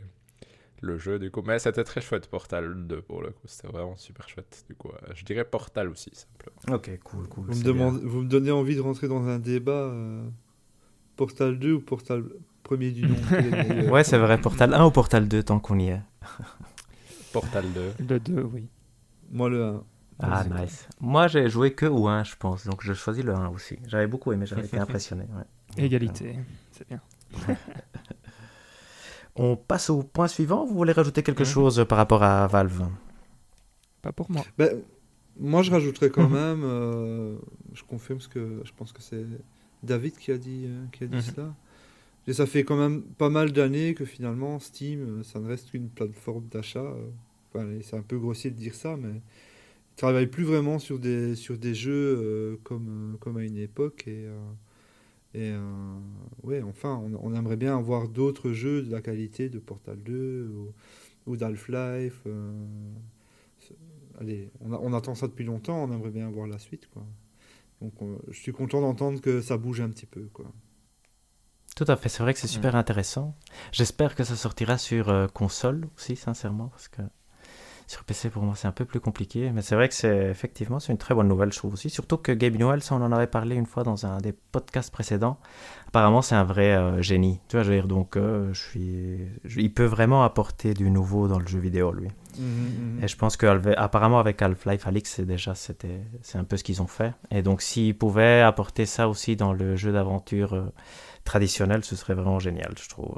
le 0.80 0.98
jeu, 0.98 1.18
du 1.18 1.30
coup. 1.30 1.42
Mais 1.46 1.58
c'était 1.58 1.84
très 1.84 2.00
chouette, 2.00 2.26
Portal 2.28 2.86
2, 2.86 3.00
pour 3.02 3.22
le 3.22 3.30
coup. 3.30 3.46
C'était 3.46 3.68
vraiment 3.68 3.96
super 3.96 4.28
chouette. 4.28 4.64
Du 4.68 4.74
coup, 4.74 4.88
euh, 4.90 5.12
je 5.14 5.24
dirais 5.24 5.44
Portal 5.44 5.88
aussi, 5.88 6.10
simplement. 6.14 6.76
Ok, 6.76 6.90
cool, 7.04 7.28
cool. 7.28 7.44
Vous 7.44 7.50
me, 7.50 7.54
c'est 7.54 7.62
bien. 7.62 7.72
demandez- 7.72 8.04
vous 8.04 8.20
me 8.22 8.28
donnez 8.28 8.50
envie 8.50 8.76
de 8.76 8.80
rentrer 8.80 9.08
dans 9.08 9.26
un 9.28 9.38
débat 9.38 9.72
euh, 9.72 10.28
Portal 11.16 11.58
2 11.58 11.72
ou 11.74 11.80
Portal 11.80 12.24
premier 12.64 12.90
du 12.90 13.06
nom? 13.06 13.16
Ouais, 13.92 14.04
c'est 14.04 14.18
vrai, 14.18 14.38
Portal 14.40 14.74
1 14.74 14.84
ou 14.84 14.90
Portal 14.90 15.26
2 15.28 15.42
tant 15.42 15.58
qu'on 15.60 15.78
y 15.78 15.88
est. 15.90 16.00
Portal 17.32 17.64
2. 17.98 18.04
Le 18.08 18.20
2, 18.20 18.42
oui. 18.52 18.68
Moi, 19.30 19.48
le 19.48 19.62
1. 19.64 19.84
Ah, 20.20 20.44
nice. 20.44 20.88
Moi, 21.00 21.28
j'ai 21.28 21.48
joué 21.48 21.72
que 21.74 21.86
au 21.86 22.08
1, 22.08 22.24
je 22.24 22.34
pense, 22.36 22.66
donc 22.66 22.82
je 22.82 22.92
choisis 22.92 23.24
le 23.24 23.34
1 23.34 23.48
aussi. 23.50 23.78
J'avais 23.86 24.06
beaucoup 24.08 24.32
aimé, 24.32 24.46
j'avais 24.46 24.64
été 24.66 24.78
impressionné. 24.78 25.24
ouais. 25.24 25.84
Égalité, 25.84 26.36
c'est 26.72 26.88
bien. 26.88 27.00
On 29.36 29.56
passe 29.56 29.90
au 29.90 30.02
point 30.02 30.26
suivant. 30.28 30.66
Vous 30.66 30.74
voulez 30.74 30.92
rajouter 30.92 31.22
quelque 31.22 31.44
Mhm. 31.44 31.48
chose 31.48 31.84
par 31.88 31.98
rapport 31.98 32.22
à 32.22 32.46
Valve? 32.48 32.88
Pas 34.02 34.12
pour 34.12 34.30
moi. 34.30 34.44
Ben, 34.56 34.82
moi, 35.38 35.62
je 35.62 35.70
rajouterais 35.70 36.10
quand 36.10 36.28
Mhm. 36.28 36.34
même, 36.34 36.62
euh, 36.64 37.36
je 37.72 37.82
confirme 37.84 38.20
ce 38.20 38.28
que 38.28 38.60
je 38.64 38.72
pense 38.76 38.92
que 38.92 39.02
c'est 39.02 39.24
David 39.84 40.16
qui 40.16 40.32
a 40.32 40.38
dit, 40.38 40.64
euh, 40.66 40.84
qui 40.90 41.04
a 41.04 41.06
dit 41.06 41.16
Mhm. 41.16 41.22
cela. 41.22 41.54
Et 42.26 42.32
ça 42.32 42.46
fait 42.46 42.64
quand 42.64 42.76
même 42.76 43.02
pas 43.02 43.30
mal 43.30 43.52
d'années 43.52 43.94
que 43.94 44.04
finalement 44.04 44.58
Steam, 44.58 45.20
euh, 45.20 45.22
ça 45.22 45.38
ne 45.38 45.46
reste 45.46 45.70
qu'une 45.70 45.88
plateforme 45.88 46.44
d'achat. 46.50 46.80
euh. 46.80 47.08
Enfin, 47.54 47.66
c'est 47.82 47.96
un 47.96 48.02
peu 48.02 48.18
grossier 48.18 48.50
de 48.50 48.56
dire 48.56 48.74
ça, 48.74 48.96
mais 48.96 49.22
ils 49.98 50.00
travaillent 50.00 50.28
plus 50.28 50.44
vraiment 50.44 50.78
sur 50.78 50.98
des, 51.00 51.34
sur 51.36 51.58
des 51.58 51.74
jeux 51.74 51.92
euh, 52.22 52.56
comme, 52.64 53.14
euh, 53.14 53.18
comme 53.18 53.36
à 53.38 53.44
une 53.44 53.58
époque. 53.58 54.04
Et, 54.06 54.26
euh, 54.26 54.38
et 55.34 55.52
euh, 55.52 55.60
ouais, 56.44 56.62
enfin, 56.62 57.00
on, 57.04 57.18
on 57.32 57.34
aimerait 57.34 57.56
bien 57.56 57.76
avoir 57.78 58.08
d'autres 58.08 58.52
jeux 58.52 58.82
de 58.82 58.90
la 58.92 59.00
qualité 59.02 59.48
de 59.50 59.58
Portal 59.58 59.98
2 60.02 60.48
ou, 60.54 60.72
ou 61.32 61.36
d'Half-Life. 61.36 62.20
euh, 62.26 62.52
allez, 64.20 64.50
on, 64.60 64.72
a- 64.72 64.78
on 64.82 64.92
attend 64.92 65.14
ça 65.14 65.26
depuis 65.28 65.44
longtemps, 65.44 65.84
on 65.84 65.92
aimerait 65.92 66.10
bien 66.10 66.30
voir 66.30 66.46
la 66.46 66.58
suite. 66.58 66.88
Quoi. 66.90 67.04
Donc 67.82 68.00
on- 68.02 68.20
je 68.28 68.38
suis 68.40 68.52
content 68.52 68.80
d'entendre 68.82 69.20
que 69.20 69.40
ça 69.42 69.58
bouge 69.58 69.80
un 69.80 69.90
petit 69.90 70.06
peu. 70.06 70.28
Quoi. 70.34 70.52
Tout 71.76 71.84
à 71.88 71.96
fait, 71.96 72.08
c'est 72.10 72.22
vrai 72.22 72.34
que 72.34 72.40
c'est 72.40 72.46
super 72.48 72.74
intéressant. 72.76 73.34
J'espère 73.72 74.14
que 74.14 74.24
ça 74.24 74.36
sortira 74.36 74.76
sur 74.78 75.08
euh, 75.08 75.28
console 75.28 75.86
aussi, 75.96 76.16
sincèrement, 76.16 76.68
parce 76.68 76.88
que 76.88 77.02
sur 77.88 78.04
PC 78.04 78.30
pour 78.30 78.44
moi 78.44 78.54
c'est 78.54 78.68
un 78.68 78.72
peu 78.72 78.84
plus 78.84 79.00
compliqué. 79.00 79.50
Mais 79.50 79.62
c'est 79.62 79.74
vrai 79.74 79.88
que 79.88 79.94
c'est 79.94 80.26
effectivement 80.30 80.78
c'est 80.78 80.92
une 80.92 80.98
très 80.98 81.14
bonne 81.14 81.26
nouvelle, 81.26 81.52
je 81.52 81.58
trouve 81.58 81.72
aussi. 81.72 81.90
Surtout 81.90 82.18
que 82.18 82.30
Gabe 82.30 82.54
Newell, 82.54 82.82
ça 82.82 82.94
on 82.94 83.02
en 83.02 83.10
avait 83.10 83.26
parlé 83.26 83.56
une 83.56 83.66
fois 83.66 83.82
dans 83.82 84.06
un 84.06 84.18
des 84.18 84.32
podcasts 84.32 84.92
précédents. 84.92 85.38
Apparemment 85.88 86.22
c'est 86.22 86.36
un 86.36 86.44
vrai 86.44 86.76
euh, 86.76 87.02
génie. 87.02 87.40
Tu 87.48 87.56
vois, 87.56 87.64
je 87.64 87.70
veux 87.70 87.76
dire, 87.76 87.88
donc 87.88 88.16
euh, 88.16 88.52
je 88.52 88.60
suis, 88.62 89.18
je- 89.44 89.58
il 89.60 89.72
peut 89.74 89.84
vraiment 89.86 90.22
apporter 90.22 90.74
du 90.74 90.90
nouveau 90.90 91.26
dans 91.26 91.38
le 91.40 91.46
jeu 91.48 91.58
vidéo 91.58 91.90
lui. 91.92 92.08
Mhm, 92.38 93.00
Et 93.02 93.08
je 93.08 93.16
pense 93.16 93.36
que 93.36 93.46
Half- 93.46 93.74
apparemment 93.76 94.20
avec 94.20 94.40
Half-Life 94.42 94.86
Alix, 94.86 95.10
c'est 95.10 95.24
déjà 95.24 95.54
c'était 95.56 96.02
c'est 96.22 96.36
un 96.38 96.44
peu 96.44 96.56
ce 96.58 96.62
qu'ils 96.64 96.82
ont 96.82 96.86
fait. 96.86 97.14
Et 97.30 97.42
donc 97.42 97.62
s'ils 97.62 97.96
pouvaient 97.96 98.42
apporter 98.42 98.84
ça 98.86 99.08
aussi 99.08 99.34
dans 99.34 99.52
le 99.54 99.74
jeu 99.76 99.92
d'aventure 99.92 100.52
euh, 100.54 100.66
traditionnel, 101.24 101.84
ce 101.84 101.96
serait 101.96 102.14
vraiment 102.14 102.38
génial, 102.38 102.74
je 102.80 102.88
trouve. 102.88 103.16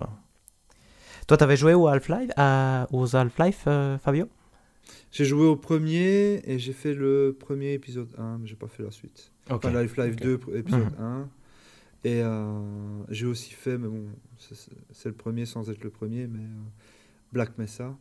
Toi, 1.26 1.36
t'avais 1.36 1.56
joué 1.56 1.74
au 1.74 1.86
Half-Life, 1.86 2.30
aux 2.92 3.16
Half-Life, 3.16 3.66
Fabio? 4.02 4.26
J'ai 5.12 5.24
joué 5.24 5.46
au 5.46 5.56
premier 5.56 6.40
et 6.44 6.58
j'ai 6.58 6.72
fait 6.72 6.94
le 6.94 7.36
premier 7.38 7.72
épisode 7.72 8.08
1, 8.18 8.38
mais 8.38 8.46
j'ai 8.46 8.56
pas 8.56 8.68
fait 8.68 8.82
la 8.82 8.90
suite. 8.90 9.32
Enfin, 9.48 9.70
Life-Life 9.82 10.14
Ok. 10.14 10.22
2, 10.22 10.36
pr- 10.38 10.56
épisode 10.56 10.92
Mhm. 10.98 11.04
1. 11.04 11.28
Et 12.04 12.22
euh, 12.22 12.60
j'ai 13.10 13.26
aussi 13.26 13.52
fait, 13.52 13.76
mais 13.76 13.88
bon, 13.88 14.06
c'est- 14.38 15.08
le 15.08 15.12
premier 15.14 15.44
sans 15.46 15.68
être 15.70 15.82
le 15.84 15.90
premier, 15.90 16.26
mais 16.26 16.38
euh, 16.44 16.62
Black 17.32 17.58
Mesa. 17.58 17.96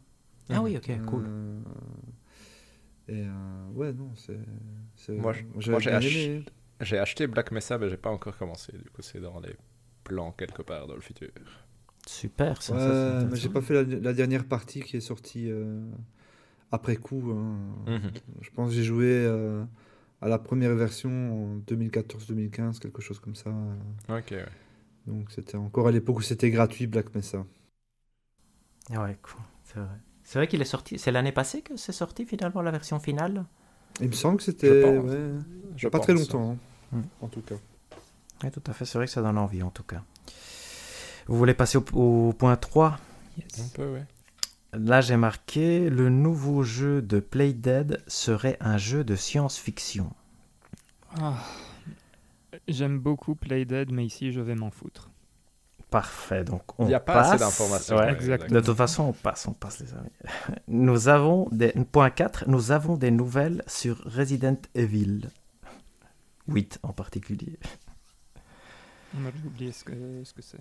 Ah 0.49 0.61
oui, 0.61 0.77
ok, 0.77 0.89
cool. 1.05 1.25
Euh, 1.27 1.59
et 3.07 3.23
euh, 3.25 3.67
ouais, 3.73 3.91
non, 3.93 4.11
c'est. 4.15 4.37
Moi, 5.17 5.33
j'ai 5.57 5.73
ach- 5.91 6.93
acheté 6.93 7.27
Black 7.27 7.51
Mesa, 7.51 7.77
mais 7.77 7.89
j'ai 7.89 7.97
pas 7.97 8.09
encore 8.09 8.37
commencé. 8.37 8.71
Du 8.73 8.89
coup, 8.91 9.01
c'est 9.01 9.19
dans 9.19 9.39
les 9.39 9.55
plans 10.03 10.31
quelque 10.31 10.61
part 10.61 10.87
dans 10.87 10.95
le 10.95 11.01
futur. 11.01 11.29
Super, 12.07 12.61
ça. 12.61 12.73
ça, 12.73 12.75
Ouais, 12.79 12.83
mais 12.93 13.17
intéressant. 13.25 13.35
j'ai 13.35 13.49
pas 13.49 13.61
fait 13.61 13.73
la, 13.73 13.83
la 13.83 14.13
dernière 14.13 14.45
partie 14.45 14.81
qui 14.81 14.97
est 14.97 15.01
sortie 15.01 15.51
euh, 15.51 15.81
après 16.71 16.95
coup. 16.97 17.31
hein. 17.31 17.57
Mhm. 17.85 18.21
Je 18.41 18.49
pense 18.51 18.69
que 18.69 18.75
j'ai 18.75 18.83
joué 18.83 19.07
euh, 19.07 19.63
à 20.21 20.29
la 20.29 20.39
première 20.39 20.75
version 20.75 21.11
en 21.11 21.55
2014-2015, 21.57 22.79
quelque 22.79 23.01
chose 23.01 23.19
comme 23.19 23.35
ça. 23.35 23.51
Ok, 24.09 24.31
ouais. 24.31 24.49
Donc 25.07 25.29
c'était 25.31 25.57
encore 25.57 25.87
à 25.87 25.91
l'époque 25.91 26.19
où 26.19 26.21
c'était 26.21 26.49
gratuit 26.51 26.87
Black 26.87 27.13
Mesa. 27.13 27.45
Ah 28.91 29.01
Ouais, 29.03 29.17
cool, 29.21 29.41
c'est 29.63 29.79
vrai. 29.79 29.87
C'est 30.23 30.39
vrai 30.39 30.47
qu'il 30.47 30.61
est 30.61 30.65
sorti, 30.65 30.99
c'est 30.99 31.11
l'année 31.11 31.31
passée 31.31 31.61
que 31.61 31.75
c'est 31.77 31.91
sorti 31.91 32.25
finalement 32.25 32.61
la 32.61 32.71
version 32.71 32.99
finale? 32.99 33.45
Il 34.01 34.07
me 34.09 34.13
semble 34.13 34.37
que 34.37 34.43
Je 34.61 34.73
c'était 34.73 34.73
pense. 34.73 35.05
ouais, 35.05 35.31
Je 35.75 35.87
pas 35.87 35.99
très 35.99 36.13
longtemps, 36.13 36.51
hein, 36.51 36.57
Hmm. 36.91 37.01
en 37.21 37.27
tout 37.27 37.41
cas. 37.41 37.55
Oui, 38.43 38.51
tout 38.51 38.63
à 38.67 38.73
fait, 38.73 38.85
c'est 38.85 38.97
vrai 38.97 39.05
que 39.07 39.11
ça 39.11 39.21
donne 39.21 39.37
envie 39.37 39.63
en 39.63 39.69
tout 39.71 39.83
cas. 39.83 40.01
Vous 41.27 41.37
voulez 41.37 41.53
passer 41.53 41.77
au, 41.77 41.83
au 42.29 42.33
point 42.33 42.55
3 42.55 42.97
Un 43.59 43.67
peu, 43.67 43.93
ouais. 43.93 44.05
Là, 44.73 45.01
j'ai 45.01 45.17
marqué 45.17 45.89
le 45.89 46.09
nouveau 46.09 46.63
jeu 46.63 47.01
de 47.01 47.19
Playdead 47.19 48.03
serait 48.07 48.57
un 48.59 48.77
jeu 48.77 49.03
de 49.03 49.15
science-fiction. 49.15 50.11
Ah, 51.19 51.37
J'aime 52.67 52.99
beaucoup 52.99 53.33
Playdead, 53.35 53.91
mais 53.91 54.05
ici, 54.05 54.31
je 54.31 54.41
vais 54.41 54.53
m'en 54.55 54.69
foutre. 54.69 55.09
Parfait, 55.89 56.43
donc 56.43 56.61
on 56.79 56.85
Il 56.85 56.89
n'y 56.89 56.93
a 56.93 56.99
pas 56.99 57.13
passe. 57.13 57.31
assez 57.31 57.39
d'informations. 57.43 57.95
Ouais. 57.97 58.15
De 58.47 58.59
toute 58.59 58.77
façon, 58.77 59.03
on 59.05 59.13
passe, 59.13 59.47
on 59.47 59.53
passe 59.53 59.79
les 59.79 59.91
amis. 59.95 60.11
Nous 60.67 61.07
avons 61.07 61.47
des... 61.51 61.71
Point 61.91 62.11
4, 62.11 62.47
nous 62.47 62.71
avons 62.71 62.95
des 62.95 63.09
nouvelles 63.09 63.63
sur 63.65 63.97
Resident 64.05 64.57
Evil. 64.75 65.29
8 66.47 66.79
en 66.83 66.93
particulier. 66.93 67.57
On 69.17 69.25
a 69.25 69.29
oublié 69.47 69.71
ce 69.71 69.83
que 69.83 69.93
ce 70.23 70.33
que 70.33 70.41
c'est. 70.43 70.59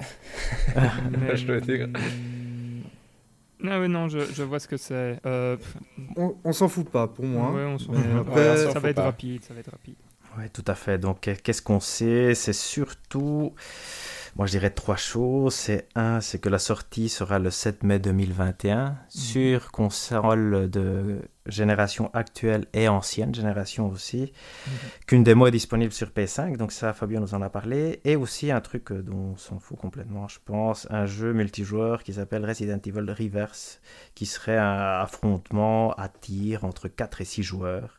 Je 1.36 1.46
dois 1.46 1.60
dire. 1.60 1.88
Ah 3.66 3.80
oui, 3.80 3.88
non, 3.88 4.08
je, 4.08 4.20
je 4.20 4.42
vois 4.44 4.60
ce 4.60 4.68
que 4.68 4.76
c'est. 4.76 5.18
Euh, 5.26 5.56
On, 6.16 6.36
on 6.44 6.52
s'en 6.52 6.68
fout 6.68 6.88
pas 6.88 7.08
pour 7.08 7.24
moi. 7.24 7.50
ouais, 7.52 7.64
on 7.64 7.78
s'en 7.78 7.92
fout. 7.92 8.02
après- 8.20 8.34
Ouais, 8.50 8.72
ça 8.72 8.78
va 8.78 8.88
être 8.90 8.96
pas. 8.96 9.02
rapide, 9.04 9.42
ça 9.44 9.52
va 9.54 9.60
être 9.60 9.70
rapide. 9.72 9.96
Oui, 10.38 10.44
tout 10.50 10.64
à 10.68 10.74
fait. 10.76 10.98
Donc, 10.98 11.20
qu'est- 11.20 11.42
qu'est-ce 11.42 11.62
qu'on 11.62 11.80
sait? 11.80 12.34
C'est 12.36 12.52
surtout, 12.52 13.54
moi 14.36 14.46
je 14.46 14.52
dirais 14.52 14.70
trois 14.70 14.94
choses. 14.96 15.54
C'est 15.54 15.88
un, 15.96 16.20
c'est 16.20 16.38
que 16.38 16.48
la 16.48 16.60
sortie 16.60 17.08
sera 17.08 17.40
le 17.40 17.50
7 17.50 17.82
mai 17.82 17.98
2021 17.98 18.96
sur 19.08 19.72
console 19.72 20.70
de 20.70 21.22
génération 21.46 22.10
actuelle 22.14 22.66
et 22.72 22.86
ancienne 22.88 23.34
génération 23.34 23.88
aussi. 23.88 24.32
Qu'une 25.08 25.24
démo 25.24 25.48
est 25.48 25.50
disponible 25.50 25.92
sur 25.92 26.10
PS5, 26.10 26.56
donc 26.56 26.70
ça 26.70 26.92
Fabien 26.92 27.18
nous 27.20 27.34
en 27.34 27.42
a 27.42 27.50
parlé. 27.50 28.00
Et 28.04 28.14
aussi 28.14 28.52
un 28.52 28.60
truc 28.60 28.92
euh, 28.92 29.02
dont 29.02 29.32
on 29.32 29.36
s'en 29.36 29.58
fout 29.58 29.76
complètement, 29.78 30.28
je 30.28 30.38
pense, 30.44 30.86
un 30.90 31.06
jeu 31.06 31.32
multijoueur 31.32 32.04
qui 32.04 32.12
s'appelle 32.12 32.44
Resident 32.46 32.78
Evil 32.86 33.10
Reverse, 33.10 33.80
qui 34.14 34.26
serait 34.26 34.58
un 34.58 35.00
affrontement 35.00 35.94
à 35.94 36.08
tir 36.08 36.64
entre 36.64 36.86
4 36.86 37.22
et 37.22 37.24
6 37.24 37.42
joueurs. 37.42 37.98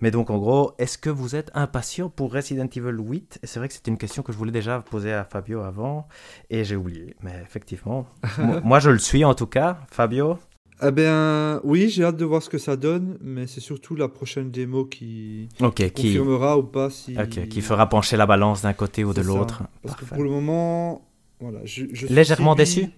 Mais 0.00 0.10
donc, 0.10 0.30
en 0.30 0.38
gros, 0.38 0.72
est-ce 0.78 0.98
que 0.98 1.10
vous 1.10 1.34
êtes 1.36 1.50
impatient 1.54 2.08
pour 2.08 2.32
Resident 2.32 2.66
Evil 2.74 2.96
8 2.98 3.40
Et 3.42 3.46
c'est 3.46 3.58
vrai 3.58 3.68
que 3.68 3.74
c'était 3.74 3.90
une 3.90 3.98
question 3.98 4.22
que 4.22 4.32
je 4.32 4.38
voulais 4.38 4.52
déjà 4.52 4.80
poser 4.80 5.12
à 5.12 5.24
Fabio 5.24 5.60
avant, 5.60 6.06
et 6.50 6.64
j'ai 6.64 6.76
oublié. 6.76 7.14
Mais 7.22 7.34
effectivement, 7.42 8.06
moi, 8.64 8.78
je 8.80 8.90
le 8.90 8.98
suis 8.98 9.24
en 9.24 9.34
tout 9.34 9.46
cas. 9.46 9.78
Fabio? 9.90 10.38
Eh 10.80 10.92
bien, 10.92 11.60
oui, 11.64 11.88
j'ai 11.88 12.04
hâte 12.04 12.16
de 12.16 12.24
voir 12.24 12.40
ce 12.40 12.48
que 12.48 12.58
ça 12.58 12.76
donne, 12.76 13.18
mais 13.20 13.48
c'est 13.48 13.58
surtout 13.60 13.96
la 13.96 14.06
prochaine 14.06 14.52
démo 14.52 14.84
qui 14.84 15.48
confirmera 15.58 16.56
ou 16.56 16.62
pas 16.62 16.88
si. 16.90 17.16
ok, 17.18 17.48
qui 17.48 17.60
fera 17.62 17.88
pencher 17.88 18.16
la 18.16 18.26
balance 18.26 18.62
d'un 18.62 18.74
côté 18.74 19.02
ou 19.02 19.12
de 19.12 19.20
l'autre. 19.22 19.64
Parce 19.82 19.96
que 19.96 20.04
pour 20.04 20.22
le 20.22 20.30
moment, 20.30 21.02
voilà, 21.40 21.58
je, 21.64 21.86
je 21.92 22.06
suis 22.06 22.14
Légèrement 22.14 22.54
séduit- 22.54 22.82
déçu? 22.82 22.90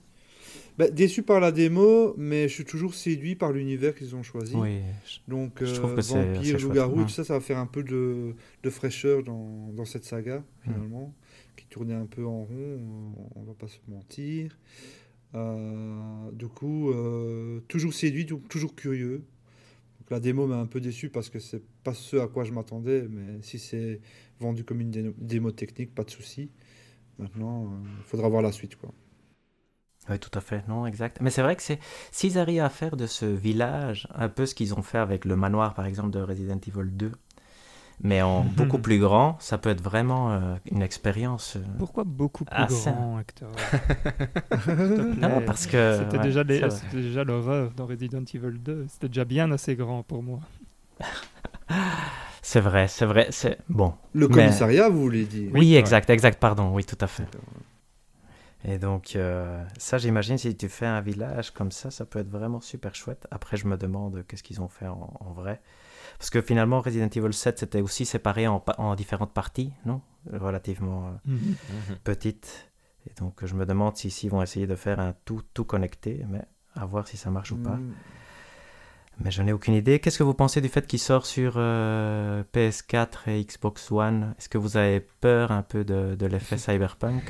Bah, 0.81 0.89
Déçu 0.89 1.23
par 1.23 1.41
la 1.41 1.53
démo, 1.53 2.15
mais 2.17 2.49
je 2.49 2.55
suis 2.55 2.65
toujours 2.65 2.95
séduit 2.95 3.35
par 3.35 3.53
l'univers 3.53 3.95
qu'ils 3.95 4.17
ont 4.17 4.23
choisi. 4.23 4.57
Oui. 4.57 4.79
Donc, 5.29 5.63
Je 5.63 5.75
trouve 5.75 5.93
euh, 5.93 5.97
que 5.97 6.01
vampire, 6.01 6.59
loup-garou, 6.59 7.03
tout 7.03 7.11
ça, 7.11 7.23
ça 7.23 7.35
va 7.35 7.41
faire 7.41 7.59
un 7.59 7.67
peu 7.67 7.83
de, 7.83 8.35
de 8.63 8.71
fraîcheur 8.71 9.23
dans, 9.23 9.71
dans 9.75 9.85
cette 9.85 10.05
saga, 10.05 10.43
finalement, 10.63 11.15
qui 11.55 11.67
tournait 11.67 11.93
un 11.93 12.07
peu 12.07 12.25
en 12.25 12.45
rond, 12.45 12.49
euh, 12.51 13.27
on 13.35 13.43
va 13.43 13.53
pas 13.53 13.69
se 13.69 13.77
mentir. 13.89 14.57
Euh, 15.35 16.31
du 16.33 16.49
coup, 16.49 16.91
euh, 16.93 17.61
toujours 17.69 17.93
séduit, 17.93 18.25
toujours 18.49 18.75
curieux. 18.75 19.19
Donc, 19.99 20.11
la 20.11 20.19
démo 20.19 20.47
m'a 20.47 20.57
un 20.57 20.67
peu 20.67 20.81
déçu 20.81 21.11
parce 21.11 21.29
que 21.29 21.41
c'est 21.41 21.63
pas 21.85 21.93
ce 21.93 22.17
à 22.17 22.27
quoi 22.27 22.45
je 22.45 22.53
m'attendais, 22.53 23.07
mais 23.07 23.43
si 23.43 23.59
c'est 23.59 24.01
vendu 24.39 24.65
comme 24.65 24.81
une 24.81 25.13
démo 25.19 25.51
technique, 25.51 25.95
pas 25.95 26.05
de 26.05 26.11
souci. 26.11 26.49
Maintenant, 27.19 27.71
il 27.99 28.05
faudra 28.05 28.31
voir 28.31 28.41
la 28.41 28.51
suite. 28.51 28.77
Quoi. 28.77 28.95
Oui, 30.09 30.19
tout 30.19 30.37
à 30.37 30.41
fait, 30.41 30.67
non, 30.67 30.87
exact. 30.87 31.19
Mais 31.21 31.31
c'est 31.31 31.43
vrai 31.43 31.55
que 31.57 31.63
c'est 31.63 31.79
s'ils 32.11 32.39
arrivent 32.39 32.63
à 32.63 32.69
faire 32.71 32.97
de 32.97 33.07
ce 33.07 33.27
village 33.27 34.09
un 34.15 34.29
peu 34.29 34.47
ce 34.47 34.55
qu'ils 34.55 34.75
ont 34.75 34.83
fait 34.83 34.99
avec 34.99 35.25
le 35.25 35.37
manoir, 35.37 35.75
par 35.75 35.85
exemple, 35.87 36.11
de 36.11 36.21
Resident 36.21 36.59
Evil 36.67 36.91
2, 36.91 37.13
mais 38.03 38.23
en 38.23 38.41
beaucoup 38.57 38.79
plus 38.79 38.99
grand, 38.99 39.37
ça 39.41 39.59
peut 39.59 39.69
être 39.71 39.83
vraiment 39.83 40.33
euh, 40.33 40.55
une 40.71 40.83
expérience. 40.83 41.57
euh, 41.57 41.61
Pourquoi 41.79 42.05
beaucoup 42.05 42.45
plus 42.45 42.67
grand, 42.67 43.19
acteur. 43.19 43.51
Non, 45.19 45.43
parce 45.47 45.67
que. 45.67 45.99
C'était 46.01 46.17
ouais, 46.19 46.25
déjà, 46.25 46.43
les- 46.45 46.61
dans 47.77 47.87
Resident 47.87 48.25
Evil 48.35 48.59
2. 48.59 48.87
C'était 48.89 49.09
déjà 49.09 49.25
bien 49.25 49.51
assez 49.53 49.77
grand 49.77 50.03
pour 50.03 50.23
moi. 50.23 50.41
C'est 52.43 52.61
vrai, 52.61 52.89
c'est 52.89 53.07
vrai, 53.07 53.29
c'est. 53.31 53.59
Bon. 53.69 53.95
Le 54.13 54.27
Mais- 54.29 54.35
commissariat, 54.35 54.89
vous 54.89 55.03
voulez 55.03 55.25
dire? 55.25 55.51
Oui, 55.55 55.77
exact, 55.77 56.11
exact, 56.11 56.41
pardon, 56.41 56.73
oui, 56.75 56.85
tout 56.85 56.99
à 57.01 57.07
fait. 57.07 57.25
Et 58.65 58.79
donc, 58.79 59.17
euh, 59.17 59.65
ça, 59.79 59.97
j'imagine, 59.99 60.37
si 60.37 60.55
tu 60.57 60.69
fais 60.69 60.87
un 60.87 61.01
village 61.01 61.51
comme 61.51 61.71
ça, 61.71 61.91
ça 61.91 62.05
peut 62.05 62.19
être 62.19 62.29
vraiment 62.29 62.61
super 62.61 62.95
chouette. 62.95 63.27
Après, 63.31 63.57
je 63.57 63.67
me 63.67 63.77
demande 63.79 64.25
qu'est-ce 64.29 64.43
qu'ils 64.43 64.61
ont 64.61 64.69
fait 64.69 64.87
en, 64.87 65.17
en 65.21 65.33
vrai. 65.33 65.61
Parce 66.19 66.29
que 66.31 66.43
finalement, 66.43 66.81
Resident 66.83 67.09
Evil 67.09 67.33
7, 67.33 67.59
c'était 67.59 67.81
aussi 67.81 68.05
séparé 68.05 68.47
en, 68.47 68.63
différentes 68.97 69.33
parties, 69.33 69.73
non? 69.87 70.03
Relativement 70.31 71.09
euh, 71.09 71.13
Mhm. 71.27 71.97
petites. 72.05 72.71
Et 73.09 73.15
donc, 73.15 73.45
je 73.47 73.55
me 73.55 73.65
demande 73.65 73.97
si 73.97 74.09
ici, 74.09 74.27
ils 74.27 74.31
vont 74.31 74.43
essayer 74.43 74.67
de 74.67 74.77
faire 74.77 75.01
un 75.01 75.15
tout, 75.25 75.41
tout 75.55 75.65
connecté, 75.65 76.25
mais 76.29 76.43
à 76.75 76.85
voir 76.85 77.09
si 77.09 77.17
ça 77.17 77.31
marche 77.31 77.53
ou 77.53 77.57
pas. 77.63 77.79
Mais 79.23 79.31
je 79.31 79.43
n'ai 79.43 79.53
aucune 79.53 79.75
idée. 79.75 79.99
Qu'est-ce 80.01 80.19
que 80.19 80.23
vous 80.23 80.33
pensez 80.33 80.63
du 80.63 80.69
fait 80.69 80.87
qu'il 80.87 80.99
sort 80.99 81.27
sur 81.27 81.55
euh, 81.57 82.43
PS4 82.55 83.29
et 83.29 83.45
Xbox 83.45 83.93
One? 83.93 84.35
Est-ce 84.39 84.49
que 84.49 84.57
vous 84.57 84.79
avez 84.79 85.01
peur 85.01 85.53
un 85.53 85.63
peu 85.63 85.85
de, 85.85 86.15
de 86.15 86.27
l'effet 86.27 86.57
cyberpunk? 86.59 87.23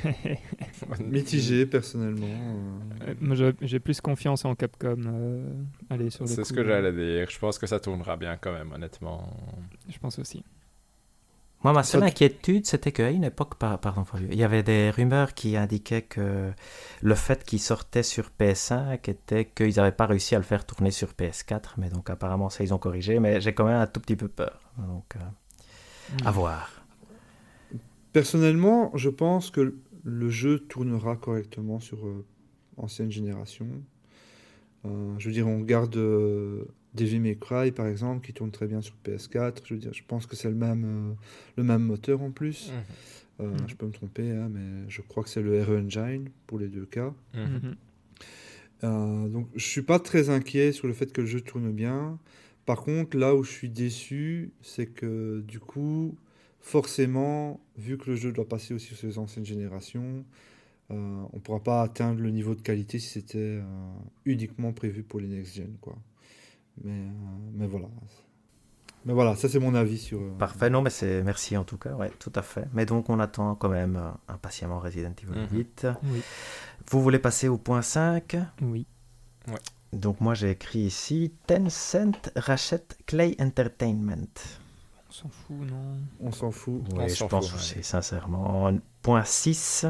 Mitigé, 1.00 1.66
personnellement. 1.66 2.26
euh. 2.26 3.10
Euh, 3.10 3.14
moi, 3.20 3.36
j'ai- 3.62 3.80
plus 3.80 4.00
confiance 4.00 4.44
en 4.44 4.54
Capcom. 4.54 4.96
euh, 5.06 5.52
allez, 5.88 6.10
sur 6.10 6.24
le 6.24 6.30
C'est 6.30 6.44
ce 6.44 6.52
que 6.52 6.64
j'allais 6.64 6.92
dire. 6.92 7.28
Je 7.28 7.38
pense 7.40 7.58
que 7.58 7.66
ça 7.66 7.80
tournera 7.80 8.16
bien 8.16 8.36
quand 8.36 8.52
même, 8.52 8.70
honnêtement. 8.72 9.28
Je 9.88 9.98
pense 9.98 10.18
aussi. 10.20 10.44
Moi, 11.62 11.74
ma 11.74 11.82
seule 11.82 12.04
inquiétude, 12.04 12.66
c'était 12.66 12.90
qu'à 12.90 13.10
une 13.10 13.24
époque, 13.24 13.56
par- 13.56 13.78
pardon, 13.78 14.04
Fabio, 14.04 14.28
il 14.30 14.38
y 14.38 14.44
avait 14.44 14.62
des 14.62 14.88
rumeurs 14.90 15.34
qui 15.34 15.56
indiquaient 15.56 16.02
que 16.02 16.50
le 17.02 17.14
fait 17.14 17.44
qu'il 17.44 17.60
sortait 17.60 18.02
sur 18.02 18.30
PS5 18.40 19.10
était 19.10 19.44
qu'ils 19.44 19.76
n'avaient 19.76 19.92
pas 19.92 20.06
réussi 20.06 20.34
à 20.34 20.38
le 20.38 20.44
faire 20.44 20.64
tourner 20.64 20.90
sur 20.90 21.08
PS4. 21.12 21.74
Mais 21.76 21.90
donc, 21.90 22.08
apparemment, 22.08 22.48
ça, 22.48 22.64
ils 22.64 22.72
ont 22.72 22.78
corrigé. 22.78 23.20
Mais 23.20 23.42
j'ai 23.42 23.52
quand 23.52 23.66
même 23.66 23.76
un 23.80 23.86
tout 23.86 24.00
petit 24.00 24.16
peu 24.16 24.28
peur. 24.28 24.72
Donc, 24.78 25.16
euh, 25.16 26.24
à 26.24 26.30
voir. 26.30 26.82
Personnellement, 28.12 28.90
je 28.96 29.10
pense 29.10 29.50
que 29.50 29.76
le 30.02 30.28
jeu 30.30 30.60
tournera 30.60 31.16
correctement 31.16 31.78
sur 31.78 32.06
euh, 32.06 32.24
ancienne 32.78 33.10
génération. 33.10 33.68
Euh, 34.86 35.14
je 35.18 35.28
veux 35.28 35.34
dire, 35.34 35.46
on 35.46 35.58
regarde 35.60 35.94
euh, 35.96 36.64
Devil 36.94 37.20
May 37.20 37.36
Cry, 37.36 37.70
par 37.72 37.86
exemple, 37.86 38.26
qui 38.26 38.32
tourne 38.32 38.50
très 38.50 38.66
bien 38.66 38.80
sur 38.80 38.94
PS4. 39.04 39.62
Je 39.64 39.74
veux 39.74 39.80
dire, 39.80 39.92
je 39.94 40.02
pense 40.06 40.26
que 40.26 40.36
c'est 40.36 40.48
le 40.48 40.56
même, 40.56 40.84
euh, 40.84 41.12
le 41.56 41.62
même 41.62 41.82
moteur 41.82 42.20
en 42.22 42.30
plus. 42.30 42.70
Euh, 43.40 43.46
Mhm. 43.46 43.68
Je 43.68 43.74
peux 43.74 43.86
me 43.86 43.92
tromper, 43.92 44.30
hein, 44.32 44.50
mais 44.52 44.88
je 44.88 45.00
crois 45.00 45.22
que 45.22 45.30
c'est 45.30 45.40
le 45.42 45.62
RE 45.62 45.78
Engine 45.78 46.28
pour 46.46 46.58
les 46.58 46.68
deux 46.68 46.84
cas. 46.84 47.14
Mhm. 47.34 47.42
Mhm. 47.62 47.76
Euh, 48.84 49.28
donc, 49.28 49.48
je 49.54 49.64
suis 49.66 49.82
pas 49.82 49.98
très 49.98 50.30
inquiet 50.30 50.72
sur 50.72 50.86
le 50.86 50.92
fait 50.94 51.12
que 51.12 51.20
le 51.20 51.26
jeu 51.26 51.40
tourne 51.40 51.70
bien. 51.72 52.18
Par 52.66 52.82
contre, 52.82 53.16
là 53.16 53.34
où 53.34 53.42
je 53.42 53.50
suis 53.50 53.68
déçu, 53.70 54.52
c'est 54.62 54.86
que 54.86 55.42
du 55.46 55.58
coup, 55.58 56.16
forcément, 56.60 57.60
vu 57.78 57.98
que 57.98 58.10
le 58.10 58.16
jeu 58.16 58.32
doit 58.32 58.48
passer 58.48 58.74
aussi 58.74 58.94
sur 58.94 59.06
les 59.08 59.18
anciennes 59.18 59.46
générations, 59.46 60.24
euh, 60.90 61.22
on 61.32 61.38
pourra 61.40 61.60
pas 61.60 61.82
atteindre 61.82 62.20
le 62.20 62.30
niveau 62.30 62.54
de 62.54 62.60
qualité 62.62 62.98
si 62.98 63.08
c'était 63.08 63.38
euh, 63.38 63.62
uniquement 64.24 64.72
prévu 64.72 65.02
pour 65.02 65.20
les 65.20 65.28
next-gen, 65.28 65.76
quoi. 65.80 65.96
Mais, 66.84 66.92
euh, 66.92 67.08
mais 67.54 67.66
voilà. 67.66 67.86
Mais 69.06 69.14
voilà, 69.14 69.34
ça 69.34 69.48
c'est 69.48 69.58
mon 69.58 69.74
avis 69.74 69.98
sur. 69.98 70.20
euh, 70.20 70.30
Parfait, 70.38 70.68
non, 70.68 70.82
mais 70.82 70.90
c'est 70.90 71.22
merci 71.22 71.56
en 71.56 71.64
tout 71.64 71.78
cas, 71.78 71.92
ouais, 71.94 72.10
tout 72.18 72.32
à 72.34 72.42
fait. 72.42 72.66
Mais 72.74 72.84
donc, 72.86 73.08
on 73.08 73.18
attend 73.18 73.54
quand 73.54 73.68
même 73.70 73.96
euh, 73.96 74.10
impatiemment 74.28 74.78
Resident 74.80 75.12
Evil 75.22 75.40
Mhm. 75.40 75.48
8. 75.50 75.86
Oui. 76.04 76.20
Vous 76.90 77.00
voulez 77.02 77.18
passer 77.18 77.48
au 77.48 77.56
point 77.58 77.82
5 77.82 78.36
Oui. 78.62 78.86
Donc, 79.92 80.20
moi, 80.20 80.34
j'ai 80.34 80.50
écrit 80.50 80.80
ici 80.80 81.32
Tencent 81.46 82.30
rachète 82.36 82.98
Clay 83.06 83.36
Entertainment. 83.40 84.28
On 85.08 85.12
s'en 85.12 85.28
fout, 85.28 85.56
non 85.68 85.96
On 86.20 86.30
s'en 86.30 86.50
fout. 86.52 86.82
On 86.94 86.98
Oui, 87.02 87.08
je 87.08 87.24
pense 87.24 87.48
fout, 87.48 87.58
aussi, 87.58 87.76
ouais. 87.76 87.82
sincèrement. 87.82 88.70
Point 89.02 89.24
6. 89.24 89.86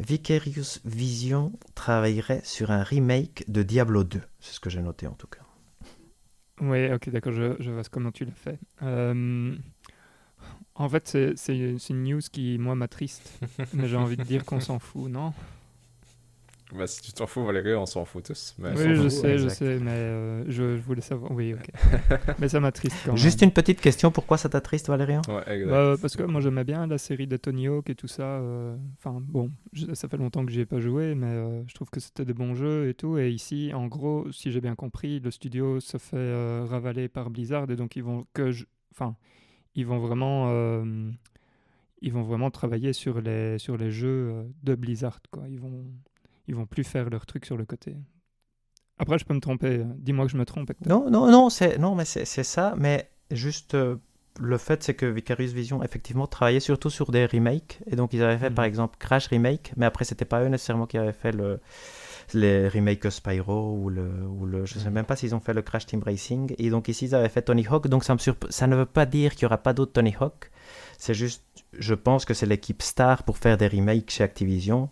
Vicarious 0.00 0.80
Vision 0.84 1.52
travaillerait 1.76 2.40
sur 2.44 2.72
un 2.72 2.82
remake 2.82 3.44
de 3.48 3.62
Diablo 3.62 4.02
2. 4.04 4.20
C'est 4.40 4.54
ce 4.54 4.60
que 4.60 4.68
j'ai 4.68 4.82
noté 4.82 5.06
en 5.06 5.12
tout 5.12 5.28
cas. 5.28 5.38
Oui, 6.60 6.92
ok, 6.92 7.10
d'accord, 7.10 7.32
je, 7.32 7.56
je 7.58 7.70
vois 7.70 7.82
comment 7.90 8.12
tu 8.12 8.24
l'as 8.24 8.32
fait. 8.32 8.58
Euh, 8.82 9.56
en 10.76 10.88
fait, 10.88 11.16
c'est 11.36 11.58
une 11.90 12.04
news 12.04 12.20
qui, 12.32 12.58
moi, 12.58 12.74
m'attriste. 12.74 13.40
mais 13.74 13.88
j'ai 13.88 13.96
envie 13.96 14.16
de 14.16 14.24
dire 14.24 14.44
qu'on 14.44 14.60
s'en 14.60 14.78
fout, 14.78 15.10
non? 15.10 15.32
Bah, 16.76 16.86
si 16.88 17.00
tu 17.02 17.12
t'en 17.12 17.26
fous, 17.26 17.44
Valérie, 17.44 17.74
on 17.74 17.86
s'en 17.86 18.04
fout 18.04 18.24
tous. 18.24 18.54
Mais 18.58 18.70
Oui, 18.70 18.94
je 18.96 19.08
sais, 19.08 19.38
je 19.38 19.48
sais, 19.48 19.78
mais 19.78 19.90
euh, 19.92 20.44
je, 20.48 20.76
je 20.76 20.82
voulais 20.82 21.00
savoir. 21.00 21.30
Oui, 21.30 21.54
ok. 21.54 21.70
mais 22.40 22.48
ça 22.48 22.58
m'attriste 22.58 22.96
quand 23.04 23.12
même. 23.12 23.16
Juste 23.16 23.42
une 23.42 23.52
petite 23.52 23.80
question, 23.80 24.10
pourquoi 24.10 24.38
ça 24.38 24.48
t'attriste 24.48 24.88
Ouais, 24.88 24.96
exact. 24.98 25.66
Bah, 25.66 25.94
parce 26.00 26.16
que 26.16 26.22
moi 26.24 26.40
j'aimais 26.40 26.64
bien 26.64 26.86
la 26.86 26.98
série 26.98 27.26
de 27.26 27.36
Tony 27.36 27.68
Hawk 27.68 27.88
et 27.90 27.94
tout 27.94 28.08
ça. 28.08 28.24
euh, 28.24 28.76
Enfin 28.98 29.22
bon, 29.22 29.50
je- 29.72 29.94
ça 29.94 30.08
fait 30.08 30.16
longtemps 30.16 30.44
que 30.44 30.50
j'y 30.50 30.60
ai 30.60 30.66
pas 30.66 30.80
joué, 30.80 31.14
mais 31.14 31.26
euh, 31.28 31.62
je 31.68 31.74
trouve 31.74 31.90
que 31.90 32.00
c'était 32.00 32.24
des 32.24 32.34
bons 32.34 32.54
jeux 32.54 32.88
et 32.88 32.94
tout. 32.94 33.18
Et 33.18 33.30
ici, 33.30 33.70
en 33.74 33.86
gros, 33.86 34.30
si 34.32 34.50
j'ai 34.50 34.60
bien 34.60 34.74
compris, 34.74 35.20
le 35.20 35.30
studio 35.30 35.78
se 35.80 35.96
fait 35.98 36.16
euh, 36.16 36.66
ravaler 36.68 37.08
par 37.08 37.30
Blizzard 37.30 37.70
et 37.70 37.76
donc 37.76 37.94
ils 37.96 38.02
vont 38.02 38.26
que, 38.34 38.50
je- 38.50 38.64
enfin, 38.92 39.14
ils 39.76 39.86
vont 39.86 39.98
vraiment 39.98 40.46
euh, 40.50 41.10
ils 42.02 42.12
vont 42.12 42.22
vraiment 42.22 42.50
travailler 42.50 42.92
sur 42.92 43.20
les, 43.20 43.58
sur 43.58 43.76
les 43.76 43.90
jeux 43.90 44.44
de 44.62 44.74
Blizzard. 44.74 45.20
Quoi. 45.30 45.44
Ils 45.48 45.58
vont, 45.60 45.84
ils 46.46 46.54
vont 46.54 46.66
plus 46.66 46.84
faire 46.84 47.10
leur 47.10 47.26
truc 47.26 47.46
sur 47.46 47.56
le 47.56 47.64
côté. 47.64 47.96
Après, 48.98 49.18
je 49.18 49.24
peux 49.24 49.34
me 49.34 49.40
tromper. 49.40 49.80
hein. 49.82 49.94
Dis-moi 49.98 50.26
que 50.26 50.32
je 50.32 50.36
me 50.36 50.44
trompe. 50.44 50.70
Non, 50.86 51.10
non, 51.10 51.30
non, 51.30 51.50
c'est 51.50 51.78
non, 51.78 51.94
mais 51.94 52.04
c'est 52.04 52.24
ça. 52.24 52.74
Mais 52.78 53.08
juste 53.30 53.74
euh, 53.74 53.96
le 54.38 54.56
fait, 54.56 54.82
c'est 54.84 54.94
que 54.94 55.06
Vicarious 55.06 55.52
Vision 55.52 55.82
effectivement 55.82 56.26
travaillait 56.28 56.60
surtout 56.60 56.90
sur 56.90 57.10
des 57.10 57.26
remakes. 57.26 57.80
Et 57.90 57.96
donc 57.96 58.12
ils 58.12 58.22
avaient 58.22 58.38
fait 58.38 58.50
Mhm. 58.50 58.54
par 58.54 58.64
exemple 58.64 58.96
Crash 58.98 59.26
remake, 59.28 59.72
mais 59.76 59.86
après 59.86 60.04
c'était 60.04 60.24
pas 60.24 60.42
eux 60.44 60.48
nécessairement 60.48 60.86
qui 60.86 60.96
avaient 60.98 61.12
fait 61.12 61.32
le 61.32 61.60
les 62.32 62.68
remakes 62.68 63.10
Spyro 63.10 63.74
ou 63.76 63.90
le 63.90 64.08
ou 64.26 64.46
le 64.46 64.64
je 64.64 64.78
sais 64.78 64.90
même 64.90 65.04
pas 65.04 65.14
s'ils 65.16 65.34
ont 65.34 65.40
fait 65.40 65.52
le 65.54 65.62
Crash 65.62 65.86
Team 65.86 66.02
Racing. 66.02 66.54
Et 66.58 66.70
donc 66.70 66.88
ici 66.88 67.06
ils 67.06 67.14
avaient 67.14 67.28
fait 67.28 67.42
Tony 67.42 67.66
Hawk. 67.68 67.88
Donc 67.88 68.04
ça 68.04 68.14
me 68.14 68.18
surp- 68.18 68.50
ça 68.50 68.66
ne 68.66 68.76
veut 68.76 68.86
pas 68.86 69.06
dire 69.06 69.32
qu'il 69.34 69.42
y 69.42 69.46
aura 69.46 69.58
pas 69.58 69.72
d'autres 69.72 69.92
Tony 69.92 70.14
Hawk. 70.20 70.50
C'est 70.98 71.14
juste, 71.14 71.44
je 71.76 71.94
pense 71.94 72.24
que 72.24 72.32
c'est 72.32 72.46
l'équipe 72.46 72.80
star 72.82 73.24
pour 73.24 73.38
faire 73.38 73.56
des 73.56 73.66
remakes 73.68 74.10
chez 74.10 74.22
Activision. 74.24 74.88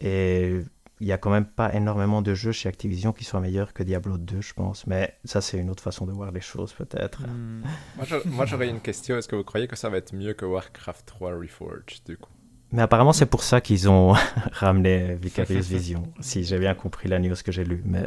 Et 0.00 0.60
il 1.04 1.08
y 1.08 1.12
a 1.12 1.18
quand 1.18 1.30
même 1.30 1.44
pas 1.44 1.74
énormément 1.74 2.22
de 2.22 2.32
jeux 2.32 2.52
chez 2.52 2.66
Activision 2.66 3.12
qui 3.12 3.24
soient 3.24 3.40
meilleurs 3.40 3.74
que 3.74 3.82
Diablo 3.82 4.16
2, 4.16 4.40
je 4.40 4.54
pense. 4.54 4.86
Mais 4.86 5.14
ça, 5.24 5.42
c'est 5.42 5.58
une 5.58 5.68
autre 5.68 5.82
façon 5.82 6.06
de 6.06 6.12
voir 6.12 6.32
les 6.32 6.40
choses, 6.40 6.72
peut-être. 6.72 7.20
Hmm. 7.20 7.62
Moi, 8.24 8.46
j'aurais 8.46 8.70
une 8.70 8.80
question. 8.80 9.18
Est-ce 9.18 9.28
que 9.28 9.36
vous 9.36 9.44
croyez 9.44 9.68
que 9.68 9.76
ça 9.76 9.90
va 9.90 9.98
être 9.98 10.14
mieux 10.14 10.32
que 10.32 10.46
Warcraft 10.46 11.04
3 11.04 11.32
Reforged, 11.38 12.06
du 12.06 12.16
coup? 12.16 12.30
Mais 12.72 12.80
apparemment, 12.80 13.12
c'est 13.12 13.26
pour 13.26 13.42
ça 13.42 13.60
qu'ils 13.60 13.90
ont 13.90 14.14
ramené 14.52 15.16
Vicarious 15.16 15.60
Vision, 15.68 16.04
si 16.20 16.42
j'ai 16.42 16.58
bien 16.58 16.74
compris 16.74 17.10
la 17.10 17.18
news 17.18 17.36
que 17.44 17.52
j'ai 17.52 17.64
lue. 17.64 17.82
Mais 17.84 18.04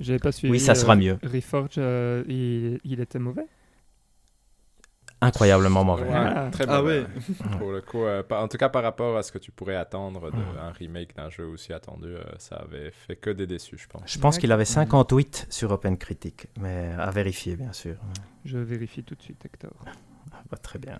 J'avais 0.00 0.18
pas 0.18 0.32
suivi. 0.32 0.50
oui, 0.50 0.58
ça 0.58 0.74
sera 0.74 0.94
euh, 0.94 0.96
mieux. 0.96 1.18
Reforge, 1.22 1.76
euh, 1.78 2.24
il, 2.26 2.80
il 2.82 2.98
était 2.98 3.20
mauvais? 3.20 3.46
Incroyablement 5.24 5.84
mauvais. 5.84 6.04
Ouais, 6.04 6.14
Ah. 6.14 6.48
très 6.52 6.64
Ah 6.68 6.80
mauvais. 6.80 7.00
ouais. 7.00 7.56
Pour 7.58 7.72
le 7.72 7.80
coup, 7.80 8.02
euh, 8.04 8.22
en 8.30 8.48
tout 8.48 8.56
cas 8.58 8.68
par 8.68 8.82
rapport 8.82 9.16
à 9.16 9.22
ce 9.22 9.32
que 9.32 9.38
tu 9.38 9.50
pourrais 9.50 9.76
attendre 9.76 10.30
d'un 10.30 10.70
remake 10.78 11.14
d'un 11.16 11.30
jeu 11.30 11.46
aussi 11.46 11.72
attendu, 11.72 12.08
euh, 12.08 12.22
ça 12.38 12.56
avait 12.56 12.90
fait 12.90 13.16
que 13.16 13.30
des 13.30 13.46
déçus, 13.46 13.78
je 13.78 13.86
pense. 13.86 14.02
Je 14.06 14.18
pense 14.18 14.38
qu'il 14.38 14.52
avait 14.52 14.64
D'accord. 14.64 14.74
58 14.74 15.46
sur 15.50 15.70
OpenCritic, 15.72 16.48
mais 16.60 16.90
à 16.98 17.10
vérifier, 17.10 17.56
bien 17.56 17.72
sûr. 17.72 17.96
Je 18.44 18.58
vérifie 18.58 19.02
tout 19.02 19.14
de 19.14 19.22
suite, 19.22 19.44
Hector. 19.44 19.72
Ah, 19.86 20.42
bah, 20.50 20.56
très 20.58 20.78
bien. 20.78 20.98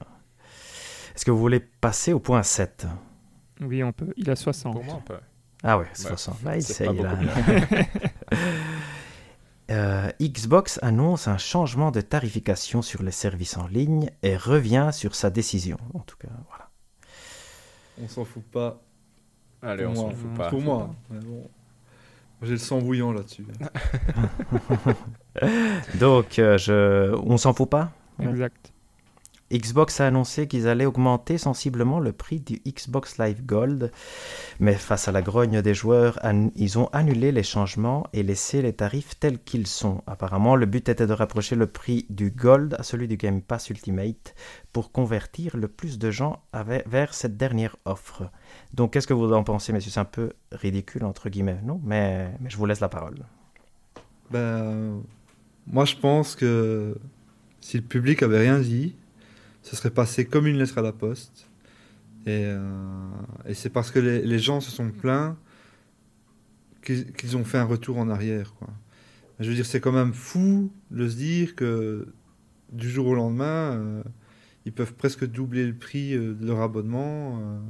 Est-ce 1.14 1.24
que 1.24 1.30
vous 1.30 1.38
voulez 1.38 1.60
passer 1.60 2.12
au 2.12 2.18
point 2.20 2.42
7 2.42 2.86
Oui, 3.60 3.84
on 3.84 3.92
peut. 3.92 4.12
Il 4.16 4.30
a 4.30 4.36
60. 4.36 4.72
Pour 4.72 4.84
moi, 4.84 4.94
on 4.98 5.00
peut. 5.00 5.18
Ah 5.62 5.78
ouais, 5.78 5.84
Ouais, 5.84 5.90
60. 5.94 6.42
Bah, 6.42 6.56
il 6.56 6.62
sait, 6.62 6.86
il 6.92 7.04
a-. 7.06 7.16
Euh, 9.70 10.10
Xbox 10.20 10.78
annonce 10.82 11.26
un 11.26 11.38
changement 11.38 11.90
de 11.90 12.00
tarification 12.00 12.82
sur 12.82 13.02
les 13.02 13.10
services 13.10 13.56
en 13.56 13.66
ligne 13.66 14.10
et 14.22 14.36
revient 14.36 14.90
sur 14.92 15.14
sa 15.14 15.30
décision. 15.30 15.78
En 15.94 16.00
tout 16.00 16.16
cas, 16.18 16.28
voilà. 16.48 16.70
On 18.02 18.08
s'en 18.08 18.24
fout 18.24 18.42
pas. 18.42 18.82
Allez, 19.62 19.84
Pour 19.84 19.92
on 19.92 19.96
s'en 19.96 20.10
fout 20.10 20.34
pas. 20.34 20.50
Pour 20.50 20.60
moi. 20.60 20.94
bon. 21.10 21.48
J'ai 22.42 22.52
le 22.52 22.58
sang 22.58 22.80
bouillant 22.80 23.12
là-dessus. 23.12 23.46
Donc, 25.98 26.38
euh, 26.38 26.58
je... 26.58 27.14
on 27.24 27.38
s'en 27.38 27.54
fout 27.54 27.70
pas? 27.70 27.92
Ouais. 28.18 28.26
Exact. 28.26 28.73
Xbox 29.54 30.00
a 30.00 30.08
annoncé 30.08 30.48
qu'ils 30.48 30.66
allaient 30.66 30.84
augmenter 30.84 31.38
sensiblement 31.38 32.00
le 32.00 32.12
prix 32.12 32.40
du 32.40 32.60
Xbox 32.66 33.18
Live 33.18 33.46
Gold, 33.46 33.92
mais 34.58 34.74
face 34.74 35.06
à 35.06 35.12
la 35.12 35.22
grogne 35.22 35.62
des 35.62 35.74
joueurs, 35.74 36.18
ils 36.56 36.78
ont 36.78 36.88
annulé 36.92 37.30
les 37.30 37.44
changements 37.44 38.06
et 38.12 38.22
laissé 38.24 38.62
les 38.62 38.72
tarifs 38.72 39.18
tels 39.20 39.38
qu'ils 39.38 39.68
sont. 39.68 40.02
Apparemment, 40.06 40.56
le 40.56 40.66
but 40.66 40.88
était 40.88 41.06
de 41.06 41.12
rapprocher 41.12 41.54
le 41.54 41.66
prix 41.66 42.06
du 42.10 42.30
Gold 42.30 42.74
à 42.78 42.82
celui 42.82 43.06
du 43.06 43.16
Game 43.16 43.42
Pass 43.42 43.70
Ultimate 43.70 44.34
pour 44.72 44.90
convertir 44.90 45.56
le 45.56 45.68
plus 45.68 45.98
de 45.98 46.10
gens 46.10 46.42
vers 46.86 47.14
cette 47.14 47.36
dernière 47.36 47.76
offre. 47.84 48.24
Donc, 48.72 48.92
qu'est-ce 48.92 49.06
que 49.06 49.14
vous 49.14 49.32
en 49.32 49.44
pensez, 49.44 49.72
messieurs? 49.72 49.92
C'est 49.92 50.00
un 50.00 50.04
peu 50.04 50.32
ridicule, 50.50 51.04
entre 51.04 51.28
guillemets, 51.28 51.60
non? 51.62 51.80
Mais, 51.84 52.32
mais 52.40 52.50
je 52.50 52.56
vous 52.56 52.66
laisse 52.66 52.80
la 52.80 52.88
parole. 52.88 53.18
Ben, 54.30 55.00
moi, 55.66 55.84
je 55.84 55.94
pense 55.94 56.34
que 56.34 56.96
si 57.60 57.76
le 57.76 57.84
public 57.84 58.22
avait 58.22 58.40
rien 58.40 58.58
dit, 58.58 58.96
ce 59.64 59.76
serait 59.76 59.90
passé 59.90 60.26
comme 60.26 60.46
une 60.46 60.58
lettre 60.58 60.78
à 60.78 60.82
la 60.82 60.92
poste. 60.92 61.48
Et, 62.26 62.44
euh, 62.44 63.10
c'est 63.54 63.70
parce 63.70 63.90
que 63.90 63.98
les, 63.98 64.38
gens 64.38 64.60
se 64.60 64.70
sont 64.70 64.90
plaints 64.90 65.36
qu'ils 66.82 67.36
ont 67.36 67.44
fait 67.44 67.58
un 67.58 67.64
retour 67.64 67.98
en 67.98 68.10
arrière. 68.10 68.54
Quoi. 68.54 68.68
Je 69.40 69.48
veux 69.48 69.54
dire, 69.54 69.64
c'est 69.64 69.80
quand 69.80 69.92
même 69.92 70.12
fou 70.12 70.70
de 70.90 71.08
se 71.08 71.16
dire 71.16 71.56
que 71.56 72.12
du 72.72 72.90
jour 72.90 73.06
au 73.06 73.14
lendemain, 73.14 73.72
euh, 73.72 74.02
ils 74.66 74.72
peuvent 74.72 74.94
presque 74.94 75.26
doubler 75.26 75.66
le 75.66 75.74
prix 75.74 76.14
euh, 76.14 76.34
de 76.34 76.46
leur 76.46 76.60
abonnement. 76.60 77.62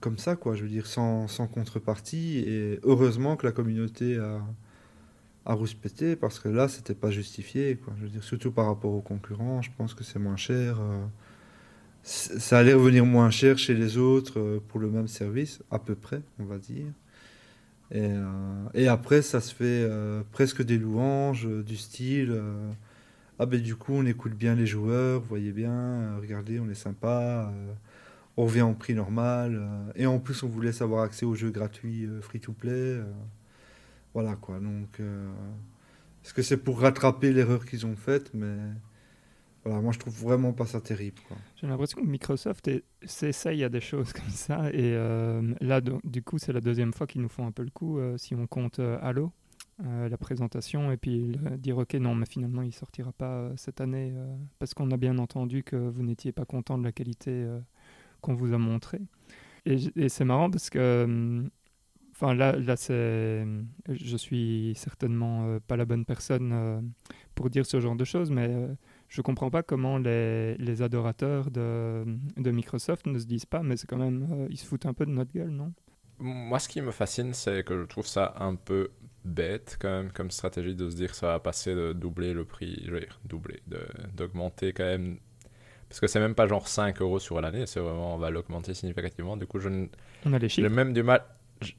comme 0.00 0.18
ça, 0.18 0.36
quoi. 0.36 0.54
Je 0.54 0.62
veux 0.62 0.68
dire, 0.68 0.86
sans, 0.86 1.28
sans 1.28 1.46
contrepartie. 1.46 2.38
Et 2.46 2.78
heureusement 2.82 3.36
que 3.36 3.46
la 3.46 3.52
communauté 3.52 4.16
a, 4.18 4.42
a 5.50 5.54
rouspété 5.54 6.16
parce 6.16 6.38
que 6.38 6.48
là, 6.48 6.68
c'était 6.68 6.94
pas 6.94 7.10
justifié. 7.10 7.76
Quoi. 7.76 7.92
Je 7.98 8.04
veux 8.04 8.08
dire, 8.10 8.24
surtout 8.24 8.52
par 8.52 8.66
rapport 8.66 8.92
aux 8.92 9.00
concurrents, 9.00 9.62
je 9.62 9.70
pense 9.76 9.94
que 9.94 10.04
c'est 10.04 10.18
moins 10.18 10.36
cher. 10.36 10.78
euh, 10.80 11.04
ça 12.02 12.58
allait 12.58 12.72
revenir 12.74 13.04
moins 13.04 13.30
cher 13.30 13.58
chez 13.58 13.74
les 13.74 13.98
autres 13.98 14.38
euh, 14.40 14.60
pour 14.68 14.80
le 14.80 14.88
même 14.90 15.08
service, 15.08 15.62
à 15.70 15.78
peu 15.78 15.94
près, 15.94 16.22
on 16.38 16.44
va 16.44 16.58
dire. 16.58 16.86
Et, 17.92 18.08
euh, 18.12 18.88
après, 18.92 19.22
ça 19.22 19.40
se 19.40 19.54
fait 19.54 19.88
presque 20.32 20.62
des 20.62 20.78
louanges 20.78 21.46
du 21.64 21.76
style 21.76 22.40
Ah, 23.38 23.46
ben 23.46 23.60
du 23.60 23.74
coup, 23.76 23.94
on 23.94 24.06
écoute 24.06 24.34
bien 24.34 24.54
les 24.54 24.66
joueurs, 24.66 25.20
vous 25.20 25.28
voyez 25.28 25.52
bien, 25.52 26.16
regardez, 26.20 26.60
on 26.60 26.68
est 26.70 26.74
sympa, 26.74 27.52
on 28.36 28.44
revient 28.46 28.62
en 28.62 28.74
prix 28.74 28.94
normal. 28.94 29.60
et 29.96 30.06
en 30.06 30.18
plus, 30.20 30.42
on 30.42 30.48
vous 30.48 30.60
laisse 30.60 30.82
avoir 30.82 31.02
accès 31.04 31.26
aux 31.26 31.34
jeux 31.34 31.50
gratuits 31.50 32.06
euh, 32.06 32.20
free-to-play. 32.22 32.70
euh, 32.72 33.04
voilà 34.14 34.36
quoi. 34.36 34.58
Donc, 34.58 35.00
euh, 35.00 35.30
est-ce 36.24 36.34
que 36.34 36.42
c'est 36.42 36.56
pour 36.56 36.80
rattraper 36.80 37.32
l'erreur 37.32 37.64
qu'ils 37.64 37.86
ont 37.86 37.96
faite 37.96 38.32
Mais 38.34 38.56
voilà, 39.64 39.80
moi 39.80 39.92
je 39.92 39.98
trouve 39.98 40.14
vraiment 40.14 40.52
pas 40.52 40.66
ça 40.66 40.80
terrible. 40.80 41.20
J'ai 41.56 41.66
l'impression 41.66 42.00
que 42.00 42.06
Microsoft 42.06 42.68
s'essaye 43.04 43.64
à 43.64 43.68
des 43.68 43.80
choses 43.80 44.12
comme 44.12 44.30
ça. 44.30 44.70
Et 44.72 44.94
euh, 44.94 45.54
là, 45.60 45.80
du 45.80 46.22
coup, 46.22 46.38
c'est 46.38 46.52
la 46.52 46.60
deuxième 46.60 46.92
fois 46.92 47.06
qu'ils 47.06 47.22
nous 47.22 47.28
font 47.28 47.46
un 47.46 47.52
peu 47.52 47.62
le 47.62 47.70
coup, 47.70 47.98
euh, 47.98 48.16
si 48.18 48.34
on 48.34 48.46
compte 48.46 48.78
Halo, 48.78 49.32
la 49.82 50.18
présentation, 50.18 50.92
et 50.92 50.98
puis 50.98 51.38
dire 51.56 51.78
ok, 51.78 51.94
non, 51.94 52.14
mais 52.14 52.26
finalement, 52.26 52.60
il 52.60 52.74
sortira 52.74 53.12
pas 53.12 53.50
cette 53.56 53.80
année, 53.80 54.12
parce 54.58 54.74
qu'on 54.74 54.90
a 54.90 54.98
bien 54.98 55.16
entendu 55.16 55.62
que 55.62 55.76
vous 55.76 56.02
n'étiez 56.02 56.32
pas 56.32 56.44
content 56.44 56.76
de 56.76 56.84
la 56.84 56.92
qualité 56.92 57.46
qu'on 58.20 58.34
vous 58.34 58.52
a 58.52 58.58
montrée. 58.58 59.00
Et 59.64 60.08
c'est 60.10 60.24
marrant 60.26 60.50
parce 60.50 60.68
que. 60.68 61.48
Enfin, 62.20 62.34
là, 62.34 62.52
là 62.52 62.76
c'est. 62.76 63.46
Je 63.88 64.16
suis 64.16 64.74
certainement 64.76 65.46
euh, 65.46 65.60
pas 65.66 65.76
la 65.76 65.86
bonne 65.86 66.04
personne 66.04 66.52
euh, 66.52 66.80
pour 67.34 67.48
dire 67.50 67.64
ce 67.64 67.80
genre 67.80 67.96
de 67.96 68.04
choses, 68.04 68.30
mais 68.30 68.48
euh, 68.50 68.74
je 69.08 69.22
comprends 69.22 69.50
pas 69.50 69.62
comment 69.62 69.96
les, 69.98 70.54
les 70.58 70.82
adorateurs 70.82 71.50
de, 71.50 72.04
de 72.36 72.50
Microsoft 72.50 73.06
ne 73.06 73.18
se 73.18 73.24
disent 73.26 73.46
pas, 73.46 73.62
mais 73.62 73.76
c'est 73.78 73.86
quand 73.88 73.96
même. 73.98 74.26
euh, 74.32 74.46
ils 74.50 74.58
se 74.58 74.66
foutent 74.66 74.86
un 74.86 74.92
peu 74.94 75.06
de 75.06 75.12
notre 75.12 75.32
gueule, 75.32 75.50
non? 75.50 75.72
Moi, 76.18 76.58
ce 76.58 76.68
qui 76.68 76.82
me 76.82 76.90
fascine, 76.90 77.32
c'est 77.32 77.64
que 77.64 77.78
je 77.80 77.84
trouve 77.86 78.06
ça 78.06 78.34
un 78.38 78.54
peu 78.54 78.90
bête 79.24 79.76
quand 79.80 79.88
même 79.88 80.12
comme 80.12 80.30
stratégie 80.30 80.74
de 80.74 80.88
se 80.90 80.96
dire 80.96 81.14
ça 81.14 81.28
va 81.28 81.40
passer 81.40 81.74
de 81.74 81.92
doubler 81.92 82.32
le 82.34 82.44
prix, 82.44 82.82
je 82.86 82.90
veux 82.90 83.00
dire 83.00 83.20
doubler, 83.24 83.62
de- 83.66 83.86
d'augmenter 84.14 84.72
quand 84.72 84.84
même. 84.84 85.18
Parce 85.88 86.00
que 86.00 86.06
c'est 86.08 86.20
même 86.20 86.34
pas 86.36 86.46
genre 86.48 86.68
5 86.68 87.00
euros 87.02 87.18
sur 87.20 87.40
l'année, 87.40 87.66
c'est 87.66 87.80
vraiment 87.80 88.14
on 88.16 88.18
va 88.18 88.30
l'augmenter 88.30 88.74
significativement. 88.74 89.36
Du 89.38 89.46
coup, 89.46 89.60
je 89.60 89.70
On 90.24 90.32
a 90.32 90.38
les 90.38 90.48
j'ai 90.56 90.68
chiffres. 90.68 90.70
même 90.70 90.92
du 90.94 91.02
mal. 91.04 91.24
Je, 91.62 91.72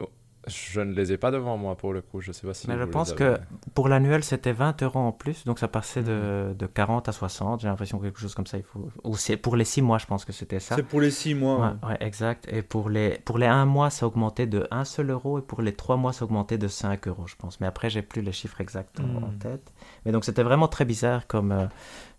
je 0.48 0.82
ne 0.82 0.94
les 0.94 1.12
ai 1.12 1.18
pas 1.18 1.30
devant 1.30 1.58
moi 1.58 1.76
pour 1.76 1.94
le 1.94 2.02
coup, 2.02 2.20
je 2.20 2.32
sais 2.32 2.48
pas 2.48 2.54
si. 2.54 2.68
Mais 2.68 2.76
je 2.76 2.84
les 2.84 2.90
pense 2.90 3.10
avez. 3.10 3.18
que 3.18 3.40
pour 3.76 3.88
l'annuel, 3.88 4.24
c'était 4.24 4.52
20 4.52 4.82
euros 4.84 5.00
en 5.00 5.12
plus, 5.12 5.46
donc 5.46 5.60
ça 5.60 5.68
passait 5.68 6.02
de, 6.02 6.56
de 6.58 6.66
40 6.66 7.08
à 7.10 7.12
60. 7.12 7.62
J'ai 7.62 7.68
l'impression 7.68 8.00
quelque 8.00 8.20
chose 8.20 8.34
comme 8.34 8.48
ça. 8.48 8.58
Il 8.58 8.64
faut... 8.64 8.90
Ou 9.04 9.18
c'est 9.18 9.38
pour 9.38 9.56
les 9.56 9.66
6 9.66 9.82
mois, 9.82 10.00
je 10.00 10.08
pense 10.08 10.26
que 10.26 10.32
c'était 10.32 10.60
ça. 10.60 10.76
C'est 10.76 10.84
pour 10.84 11.02
les 11.02 11.12
6 11.12 11.36
mois. 11.36 11.76
Ouais, 11.84 11.90
ouais, 11.90 11.98
exact. 12.00 12.48
Et 12.52 12.64
pour 12.64 12.90
les, 12.90 13.20
pour 13.24 13.38
les 13.38 13.46
1 13.46 13.66
mois, 13.66 13.90
ça 13.92 14.08
augmentait 14.08 14.48
de 14.48 14.68
1 14.72 14.84
seul 14.86 15.12
euro, 15.12 15.38
et 15.40 15.42
pour 15.44 15.62
les 15.62 15.74
3 15.74 15.98
mois, 15.98 16.14
ça 16.14 16.26
augmentait 16.26 16.58
de 16.58 16.68
5 16.68 17.08
euros, 17.08 17.28
je 17.28 17.36
pense. 17.36 17.60
Mais 17.60 17.68
après, 17.68 17.90
j'ai 17.90 18.02
plus 18.02 18.22
les 18.22 18.32
chiffres 18.32 18.62
exacts 18.62 19.00
en, 19.00 19.24
en 19.24 19.32
tête. 19.40 19.72
Mais 20.06 20.12
donc, 20.12 20.26
c'était 20.26 20.44
vraiment 20.44 20.68
très 20.68 20.86
bizarre 20.86 21.28
comme, 21.28 21.52
euh, 21.52 21.66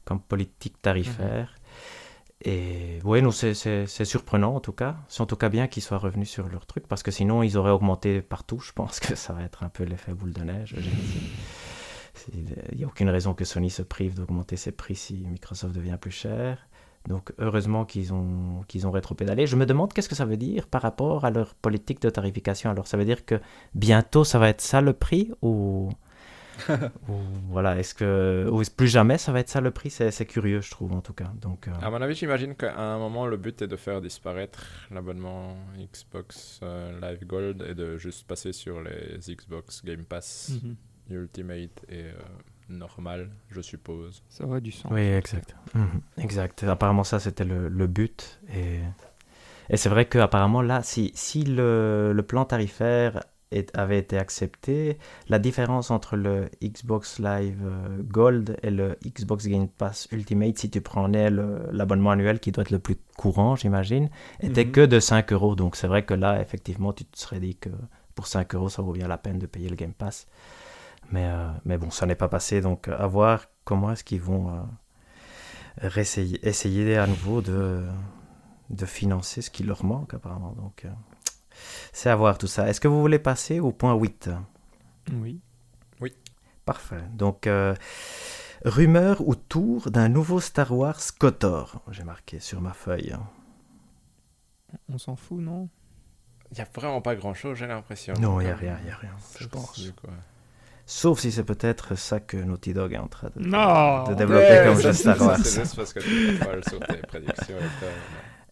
comme 0.04 0.20
politique 0.20 0.80
tarifaire. 0.80 1.54
Et 2.44 2.98
oui, 3.04 3.22
non, 3.22 3.30
c'est- 3.30 3.86
surprenant 4.04 4.56
en 4.56 4.60
tout 4.60 4.72
cas. 4.72 4.96
C'est 5.08 5.20
en 5.20 5.26
tout 5.26 5.36
cas 5.36 5.48
bien 5.48 5.68
qu'ils 5.68 5.82
soient 5.82 5.98
revenus 5.98 6.28
sur 6.28 6.48
leur 6.48 6.66
truc 6.66 6.86
parce 6.88 7.02
que 7.02 7.10
sinon 7.10 7.42
ils 7.42 7.56
auraient 7.56 7.70
augmenté 7.70 8.20
partout. 8.20 8.58
Je 8.58 8.72
pense 8.72 8.98
que 9.00 9.14
ça 9.14 9.32
va 9.32 9.42
être 9.42 9.62
un 9.62 9.68
peu 9.68 9.84
l'effet 9.84 10.12
boule 10.12 10.32
de 10.32 10.42
neige. 10.42 10.74
Il 12.34 12.76
n'y 12.76 12.84
a 12.84 12.86
aucune 12.86 13.08
raison 13.08 13.34
que 13.34 13.44
Sony 13.44 13.70
se 13.70 13.82
prive 13.82 14.14
d'augmenter 14.14 14.56
ses 14.56 14.72
prix 14.72 14.96
si 14.96 15.24
Microsoft 15.26 15.74
devient 15.74 15.98
plus 16.00 16.10
cher. 16.10 16.58
Donc 17.08 17.32
heureusement 17.38 17.84
qu'ils 17.84 18.12
ont, 18.12 18.62
qu'ils 18.68 18.86
ont 18.86 18.90
rétropédalé. 18.92 19.46
Je 19.46 19.56
me 19.56 19.66
demande 19.66 19.92
qu'est-ce 19.92 20.08
que 20.08 20.14
ça 20.14 20.24
veut 20.24 20.36
dire 20.36 20.68
par 20.68 20.82
rapport 20.82 21.24
à 21.24 21.30
leur 21.30 21.54
politique 21.54 22.00
de 22.00 22.10
tarification. 22.10 22.70
Alors 22.70 22.86
ça 22.86 22.96
veut 22.96 23.04
dire 23.04 23.24
que 23.24 23.40
bientôt 23.74 24.24
ça 24.24 24.38
va 24.38 24.48
être 24.48 24.60
ça 24.60 24.80
le 24.80 24.92
prix 24.92 25.32
ou 25.42 25.90
ou, 27.08 27.12
voilà, 27.50 27.78
est-ce 27.78 27.94
que 27.94 28.48
ou 28.50 28.62
plus 28.76 28.88
jamais 28.88 29.18
ça 29.18 29.32
va 29.32 29.40
être 29.40 29.48
ça 29.48 29.60
le 29.60 29.70
prix? 29.70 29.90
C'est 29.90 30.26
curieux, 30.26 30.60
je 30.60 30.70
trouve 30.70 30.92
en 30.92 31.00
tout 31.00 31.12
cas. 31.12 31.30
Donc, 31.40 31.68
euh, 31.68 31.72
À 31.82 31.90
mon 31.90 32.00
avis, 32.02 32.14
j'imagine 32.14 32.54
qu'à 32.54 32.76
un 32.78 32.98
moment, 32.98 33.26
le 33.26 33.36
but 33.36 33.62
est 33.62 33.66
de 33.66 33.76
faire 33.76 34.00
disparaître 34.00 34.64
l'abonnement 34.90 35.56
Xbox 35.78 36.60
euh, 36.62 36.98
Live 37.00 37.26
Gold 37.26 37.62
et 37.68 37.74
de 37.74 37.96
juste 37.98 38.26
passer 38.26 38.52
sur 38.52 38.80
les 38.82 39.18
Xbox 39.34 39.84
Game 39.84 40.04
Pass 40.04 40.52
Mhm. 40.62 40.76
Ultimate 41.10 41.84
et 41.88 42.04
euh, 42.04 42.12
normal, 42.68 43.28
je 43.50 43.60
suppose. 43.60 44.22
Ça 44.28 44.44
aurait 44.44 44.60
du 44.60 44.72
sens. 44.72 44.90
Oui, 44.92 45.00
exact. 45.02 45.54
Mhm, 45.74 46.00
Exact. 46.18 46.62
Apparemment, 46.64 47.04
ça, 47.04 47.18
c'était 47.18 47.44
le, 47.44 47.68
le 47.68 47.86
but. 47.86 48.40
Et, 48.54 48.78
et 49.68 49.76
c'est 49.76 49.88
vrai 49.88 50.06
qu'apparemment, 50.06 50.62
là, 50.62 50.82
si, 50.82 51.10
si 51.14 51.44
le, 51.44 52.12
le 52.14 52.22
plan 52.22 52.44
tarifaire 52.44 53.20
avait 53.74 53.98
été 53.98 54.18
accepté, 54.18 54.98
la 55.28 55.38
différence 55.38 55.90
entre 55.90 56.16
le 56.16 56.48
Xbox 56.62 57.18
Live 57.18 57.60
euh, 57.64 57.98
Gold 58.02 58.56
et 58.62 58.70
le 58.70 58.96
Xbox 59.04 59.46
Game 59.46 59.68
Pass 59.68 60.08
Ultimate, 60.12 60.58
si 60.58 60.70
tu 60.70 60.80
prenais 60.80 61.30
l'abonnement 61.30 62.10
annuel 62.10 62.40
qui 62.40 62.52
doit 62.52 62.62
être 62.62 62.70
le 62.70 62.78
plus 62.78 62.96
courant, 63.16 63.56
j'imagine, 63.56 64.10
était 64.40 64.64
Mhm. 64.64 64.72
que 64.72 64.80
de 64.86 65.00
5 65.00 65.32
euros. 65.32 65.54
Donc, 65.54 65.76
c'est 65.76 65.86
vrai 65.88 66.04
que 66.04 66.14
là, 66.14 66.40
effectivement, 66.40 66.92
tu 66.92 67.04
te 67.04 67.18
serais 67.18 67.40
dit 67.40 67.56
que 67.56 67.70
pour 68.14 68.26
5 68.26 68.54
euros, 68.54 68.68
ça 68.68 68.82
vaut 68.82 68.92
bien 68.92 69.08
la 69.08 69.18
peine 69.18 69.38
de 69.38 69.46
payer 69.46 69.68
le 69.68 69.76
Game 69.76 69.92
Pass. 69.94 70.26
Mais, 71.10 71.26
euh, 71.26 71.48
mais 71.64 71.78
bon, 71.78 71.90
ça 71.90 72.06
n'est 72.06 72.14
pas 72.14 72.28
passé. 72.28 72.60
Donc, 72.60 72.88
à 72.88 73.06
voir 73.06 73.46
comment 73.64 73.92
est-ce 73.92 74.04
qu'ils 74.04 74.20
vont. 74.22 74.48
euh, 74.50 74.60
essayer 76.42 76.96
à 76.98 77.06
nouveau 77.06 77.40
de, 77.40 77.82
de 78.70 78.86
financer 78.86 79.42
ce 79.42 79.50
qui 79.50 79.62
leur 79.62 79.84
manque 79.84 80.14
apparemment. 80.14 80.52
Donc, 80.52 80.84
euh, 80.84 80.88
c'est 81.92 82.10
à 82.10 82.16
voir 82.16 82.38
tout 82.38 82.46
ça. 82.46 82.68
Est-ce 82.68 82.80
que 82.80 82.88
vous 82.88 83.00
voulez 83.00 83.18
passer 83.18 83.60
au 83.60 83.72
point 83.72 83.94
8 83.94 84.30
Oui. 85.14 85.40
Parfait. 86.64 87.02
Donc, 87.14 87.48
euh, 87.48 87.74
rumeur 88.64 89.20
ou 89.26 89.34
tour 89.34 89.90
d'un 89.90 90.08
nouveau 90.08 90.38
Star 90.40 90.70
Wars 90.70 91.00
KOTOR. 91.18 91.82
J'ai 91.90 92.04
marqué 92.04 92.38
sur 92.38 92.60
ma 92.60 92.72
feuille. 92.72 93.16
On 94.88 94.96
s'en 94.96 95.16
fout, 95.16 95.40
non? 95.40 95.68
Il 96.52 96.54
n'y 96.56 96.60
a 96.60 96.68
vraiment 96.74 97.00
pas 97.00 97.16
grand 97.16 97.34
chose, 97.34 97.58
j'ai 97.58 97.66
l'impression. 97.66 98.14
Non, 98.20 98.40
il 98.40 98.44
n'y 98.44 98.50
a 98.50 98.54
rien, 98.54 98.76
il 98.82 98.84
n'y 98.86 98.90
a 98.92 98.96
rien, 98.96 99.10
je 99.40 99.46
pense. 99.48 99.80
Sauf 100.86 101.20
si 101.20 101.32
c'est 101.32 101.44
peut-être 101.44 101.96
ça 101.96 102.20
que 102.20 102.36
Naughty 102.36 102.74
Dog 102.74 102.92
est 102.92 102.98
en 102.98 103.08
train 103.08 103.30
de, 103.34 103.42
Non 103.44 104.04
de 104.04 104.14
développer 104.14 104.44
Ouais, 104.46 104.64
comme 104.66 104.80
jeu 104.80 104.92
Star 104.92 105.20
Wars. 105.20 105.38
C'est 105.42 105.62
juste 105.62 105.76
parce 105.76 105.92
que 105.92 106.00
tu 106.00 106.28
es 106.28 106.32
folle 106.36 106.62
sur 106.68 106.78
tes 106.80 106.96
prédictions. 107.08 107.56
et 107.56 107.60
tout, 107.60 107.86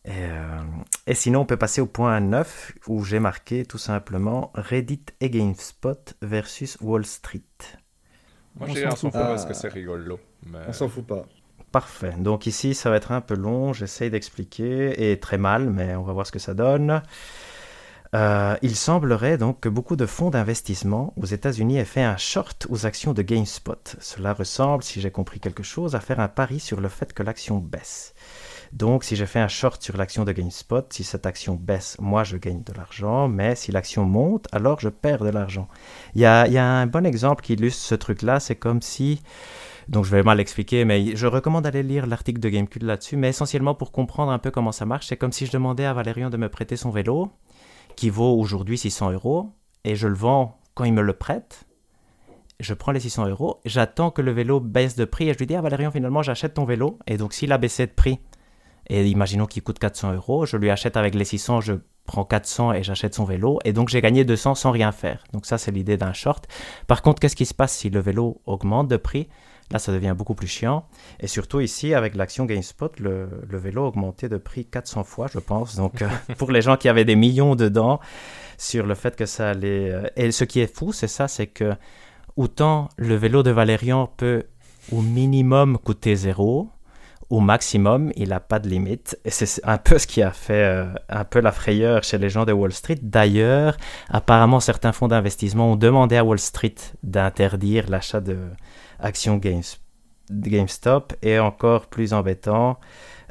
mais- 0.06 0.12
Et, 0.12 0.24
euh, 0.30 0.60
et 1.06 1.14
sinon, 1.14 1.40
on 1.40 1.44
peut 1.46 1.56
passer 1.56 1.80
au 1.80 1.86
point 1.86 2.20
9 2.20 2.72
où 2.86 3.04
j'ai 3.04 3.18
marqué 3.20 3.64
tout 3.64 3.78
simplement 3.78 4.52
Reddit 4.54 5.04
et 5.20 5.30
GameSpot 5.30 6.14
versus 6.22 6.76
Wall 6.80 7.04
Street. 7.06 7.42
Moi, 8.56 8.68
On 8.68 8.74
j'ai 8.74 8.82
s'en 8.82 8.88
un 8.92 8.96
fout 8.96 9.12
pas. 9.12 9.26
parce 9.28 9.46
que 9.46 9.54
c'est 9.54 9.68
rigolo. 9.68 10.18
Mais... 10.46 10.58
On 10.68 10.72
s'en 10.72 10.88
fout 10.88 11.06
pas. 11.06 11.26
Parfait. 11.72 12.14
Donc 12.18 12.46
ici, 12.46 12.74
ça 12.74 12.90
va 12.90 12.96
être 12.96 13.12
un 13.12 13.20
peu 13.20 13.34
long. 13.34 13.72
J'essaye 13.72 14.10
d'expliquer 14.10 15.10
et 15.12 15.20
très 15.20 15.38
mal, 15.38 15.70
mais 15.70 15.94
on 15.94 16.02
va 16.02 16.12
voir 16.12 16.26
ce 16.26 16.32
que 16.32 16.38
ça 16.40 16.54
donne. 16.54 17.02
Euh, 18.12 18.56
il 18.62 18.74
semblerait 18.74 19.38
donc 19.38 19.60
que 19.60 19.68
beaucoup 19.68 19.94
de 19.94 20.04
fonds 20.06 20.30
d'investissement 20.30 21.14
aux 21.16 21.26
États-Unis 21.26 21.78
aient 21.78 21.84
fait 21.84 22.02
un 22.02 22.16
short 22.16 22.66
aux 22.68 22.86
actions 22.86 23.12
de 23.12 23.22
GameSpot. 23.22 23.96
Cela 24.00 24.32
ressemble, 24.34 24.82
si 24.82 25.00
j'ai 25.00 25.12
compris 25.12 25.38
quelque 25.38 25.62
chose, 25.62 25.94
à 25.94 26.00
faire 26.00 26.18
un 26.18 26.26
pari 26.28 26.58
sur 26.58 26.80
le 26.80 26.88
fait 26.88 27.12
que 27.12 27.22
l'action 27.22 27.58
baisse. 27.58 28.14
Donc, 28.72 29.02
si 29.02 29.16
j'ai 29.16 29.26
fait 29.26 29.40
un 29.40 29.48
short 29.48 29.82
sur 29.82 29.96
l'action 29.96 30.24
de 30.24 30.30
GameSpot, 30.30 30.86
si 30.92 31.02
cette 31.02 31.26
action 31.26 31.54
baisse, 31.56 31.96
moi 31.98 32.22
je 32.22 32.36
gagne 32.36 32.62
de 32.62 32.72
l'argent, 32.72 33.26
mais 33.26 33.56
si 33.56 33.72
l'action 33.72 34.04
monte, 34.04 34.46
alors 34.52 34.78
je 34.78 34.88
perds 34.88 35.24
de 35.24 35.28
l'argent. 35.28 35.68
Il 36.14 36.20
y 36.20 36.26
a, 36.26 36.44
un 36.44 36.86
bon 36.86 37.04
exemple 37.04 37.42
qui 37.42 37.54
illustre 37.54 37.82
ce 37.82 37.96
truc-là, 37.96 38.38
c'est 38.38 38.54
comme 38.54 38.80
si 38.80 39.22
donc 39.88 40.04
je 40.04 40.10
vais 40.12 40.22
mal 40.22 40.38
expliquer, 40.38 40.84
mais 40.84 41.16
je 41.16 41.26
recommande 41.26 41.64
d'aller 41.64 41.82
lire 41.82 42.06
l'article 42.06 42.38
de 42.38 42.48
Gamecube 42.48 42.84
là-dessus, 42.84 43.16
mais 43.16 43.30
essentiellement 43.30 43.74
pour 43.74 43.90
comprendre 43.90 44.30
un 44.30 44.38
peu 44.38 44.52
comment 44.52 44.70
ça 44.70 44.86
marche, 44.86 45.08
c'est 45.08 45.16
comme 45.16 45.32
si 45.32 45.46
je 45.46 45.52
demandais 45.52 45.84
à 45.84 45.92
Valérian 45.92 46.30
de 46.30 46.36
me 46.36 46.48
prêter 46.48 46.76
son 46.76 46.90
vélo, 46.90 47.32
qui 47.96 48.08
vaut 48.08 48.38
aujourd'hui 48.38 48.78
600 48.78 49.10
euros, 49.10 49.50
et 49.82 49.96
je 49.96 50.06
le 50.06 50.14
vends 50.14 50.60
quand 50.74 50.84
il 50.84 50.92
me 50.92 51.02
le 51.02 51.12
prête. 51.12 51.64
Je 52.60 52.72
prends 52.74 52.92
les 52.92 53.00
600 53.00 53.26
euros, 53.30 53.58
j'attends 53.64 54.12
que 54.12 54.22
le 54.22 54.30
vélo 54.30 54.60
baisse 54.60 54.94
de 54.94 55.04
prix, 55.04 55.28
et 55.28 55.32
je 55.32 55.38
lui 55.38 55.46
dis, 55.46 55.56
ah 55.56 55.60
Valérian, 55.60 55.90
finalement, 55.90 56.22
j'achète 56.22 56.54
ton 56.54 56.66
vélo, 56.66 56.98
et 57.08 57.16
donc 57.16 57.32
s'il 57.32 57.50
a 57.50 57.58
baissé 57.58 57.86
de 57.86 57.92
prix, 57.92 58.20
et 58.90 59.06
imaginons 59.06 59.46
qu'il 59.46 59.62
coûte 59.62 59.78
400 59.78 60.14
euros, 60.14 60.44
je 60.46 60.56
lui 60.56 60.68
achète 60.68 60.96
avec 60.96 61.14
les 61.14 61.24
600, 61.24 61.60
je 61.60 61.74
prends 62.04 62.24
400 62.24 62.72
et 62.72 62.82
j'achète 62.82 63.14
son 63.14 63.24
vélo, 63.24 63.60
et 63.64 63.72
donc 63.72 63.88
j'ai 63.88 64.00
gagné 64.00 64.24
200 64.24 64.56
sans 64.56 64.72
rien 64.72 64.90
faire. 64.90 65.22
Donc 65.32 65.46
ça, 65.46 65.58
c'est 65.58 65.70
l'idée 65.70 65.96
d'un 65.96 66.12
short. 66.12 66.48
Par 66.88 67.00
contre, 67.00 67.20
qu'est-ce 67.20 67.36
qui 67.36 67.46
se 67.46 67.54
passe 67.54 67.72
si 67.72 67.88
le 67.88 68.00
vélo 68.00 68.40
augmente 68.46 68.88
de 68.88 68.96
prix? 68.96 69.28
Là, 69.70 69.78
ça 69.78 69.92
devient 69.92 70.14
beaucoup 70.18 70.34
plus 70.34 70.48
chiant. 70.48 70.84
Et 71.20 71.28
surtout 71.28 71.60
ici, 71.60 71.94
avec 71.94 72.16
l'action 72.16 72.44
GameSpot, 72.44 72.90
le, 72.98 73.28
le 73.48 73.58
vélo 73.58 73.84
a 73.84 73.86
augmenté 73.86 74.28
de 74.28 74.36
prix 74.36 74.64
400 74.64 75.04
fois, 75.04 75.28
je 75.32 75.38
pense. 75.38 75.76
Donc, 75.76 76.02
euh, 76.02 76.08
pour 76.38 76.50
les 76.50 76.60
gens 76.60 76.76
qui 76.76 76.88
avaient 76.88 77.04
des 77.04 77.14
millions 77.14 77.54
dedans, 77.54 78.00
sur 78.58 78.84
le 78.84 78.96
fait 78.96 79.14
que 79.14 79.26
ça 79.26 79.50
allait... 79.50 79.90
euh, 79.92 80.08
Et 80.16 80.32
ce 80.32 80.42
qui 80.42 80.58
est 80.58 80.74
fou, 80.74 80.92
c'est 80.92 81.06
ça, 81.06 81.28
c'est 81.28 81.46
que 81.46 81.74
autant 82.36 82.88
le 82.96 83.14
vélo 83.14 83.44
de 83.44 83.52
Valérian 83.52 84.08
peut 84.16 84.42
au 84.90 85.02
minimum 85.02 85.78
coûter 85.78 86.16
zéro, 86.16 86.68
au 87.30 87.38
maximum, 87.38 88.12
il 88.16 88.30
n'a 88.30 88.40
pas 88.40 88.58
de 88.58 88.68
limite. 88.68 89.18
Et 89.24 89.30
c'est 89.30 89.64
un 89.64 89.78
peu 89.78 89.98
ce 89.98 90.06
qui 90.08 90.20
a 90.20 90.32
fait 90.32 90.64
euh, 90.64 90.86
un 91.08 91.24
peu 91.24 91.40
la 91.40 91.52
frayeur 91.52 92.02
chez 92.02 92.18
les 92.18 92.28
gens 92.28 92.44
de 92.44 92.52
Wall 92.52 92.72
Street. 92.72 92.98
D'ailleurs, 93.00 93.76
apparemment, 94.08 94.58
certains 94.58 94.92
fonds 94.92 95.08
d'investissement 95.08 95.72
ont 95.72 95.76
demandé 95.76 96.16
à 96.16 96.24
Wall 96.24 96.40
Street 96.40 96.74
d'interdire 97.04 97.88
l'achat 97.88 98.20
de 98.20 98.36
actions 98.98 99.36
Games, 99.36 99.62
GameStop. 100.30 101.14
Et 101.22 101.38
encore 101.38 101.86
plus 101.86 102.12
embêtant, 102.12 102.80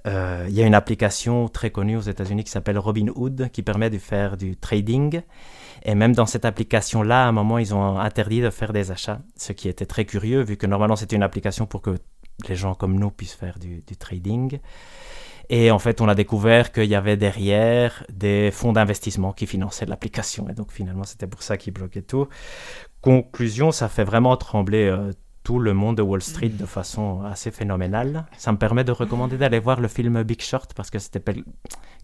euh, 0.07 0.45
il 0.47 0.55
y 0.55 0.63
a 0.63 0.65
une 0.65 0.75
application 0.75 1.49
très 1.49 1.69
connue 1.69 1.97
aux 1.97 2.01
États-Unis 2.01 2.45
qui 2.45 2.51
s'appelle 2.51 2.79
Robinhood 2.79 3.49
qui 3.51 3.63
permet 3.63 3.89
de 3.89 3.97
faire 3.97 4.37
du 4.37 4.55
trading. 4.55 5.21
Et 5.83 5.93
même 5.93 6.13
dans 6.13 6.25
cette 6.25 6.45
application-là, 6.45 7.25
à 7.25 7.27
un 7.27 7.31
moment, 7.33 7.57
ils 7.57 7.75
ont 7.75 7.99
interdit 7.99 8.41
de 8.41 8.49
faire 8.49 8.71
des 8.71 8.91
achats, 8.91 9.19
ce 9.35 9.51
qui 9.51 9.67
était 9.67 9.85
très 9.85 10.05
curieux, 10.05 10.41
vu 10.41 10.55
que 10.55 10.67
normalement, 10.67 10.95
c'était 10.95 11.15
une 11.17 11.23
application 11.23 11.65
pour 11.65 11.81
que 11.81 11.97
les 12.47 12.55
gens 12.55 12.75
comme 12.75 12.97
nous 12.97 13.11
puissent 13.11 13.33
faire 13.33 13.59
du, 13.59 13.81
du 13.85 13.97
trading. 13.97 14.59
Et 15.49 15.71
en 15.71 15.79
fait, 15.79 15.99
on 15.99 16.07
a 16.07 16.13
découvert 16.13 16.71
qu'il 16.71 16.85
y 16.85 16.95
avait 16.95 17.17
derrière 17.17 18.05
des 18.13 18.51
fonds 18.51 18.71
d'investissement 18.71 19.33
qui 19.33 19.47
finançaient 19.47 19.87
l'application. 19.87 20.47
Et 20.47 20.53
donc, 20.53 20.71
finalement, 20.71 21.03
c'était 21.03 21.25
pour 21.25 21.41
ça 21.41 21.57
qu'ils 21.57 21.73
bloquaient 21.73 22.03
tout. 22.03 22.27
Conclusion, 23.01 23.71
ça 23.71 23.89
fait 23.89 24.03
vraiment 24.03 24.37
trembler 24.37 24.85
euh, 24.85 25.11
tout 25.43 25.57
le 25.57 25.73
monde 25.73 25.97
de 25.97 26.03
Wall 26.03 26.21
Street 26.21 26.49
de 26.49 26.67
façon 26.67 27.23
assez 27.23 27.49
phénoménale. 27.49 28.27
Ça 28.37 28.51
me 28.51 28.59
permet 28.59 28.83
de 28.83 28.91
recommander 28.91 29.37
d'aller 29.37 29.57
voir 29.57 29.81
le 29.81 29.87
film 29.87 30.21
Big 30.21 30.41
Short 30.41 30.75
parce 30.75 30.91
que 30.91 30.99
c'était 30.99 31.23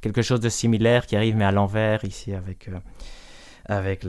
quelque 0.01 0.23
chose 0.23 0.39
de 0.39 0.49
similaire 0.49 1.05
qui 1.05 1.15
arrive, 1.15 1.35
mais 1.35 1.45
à 1.45 1.51
l'envers 1.51 2.03
ici 2.03 2.33
avec, 2.33 2.67
euh, 2.67 2.79
avec 3.65 4.03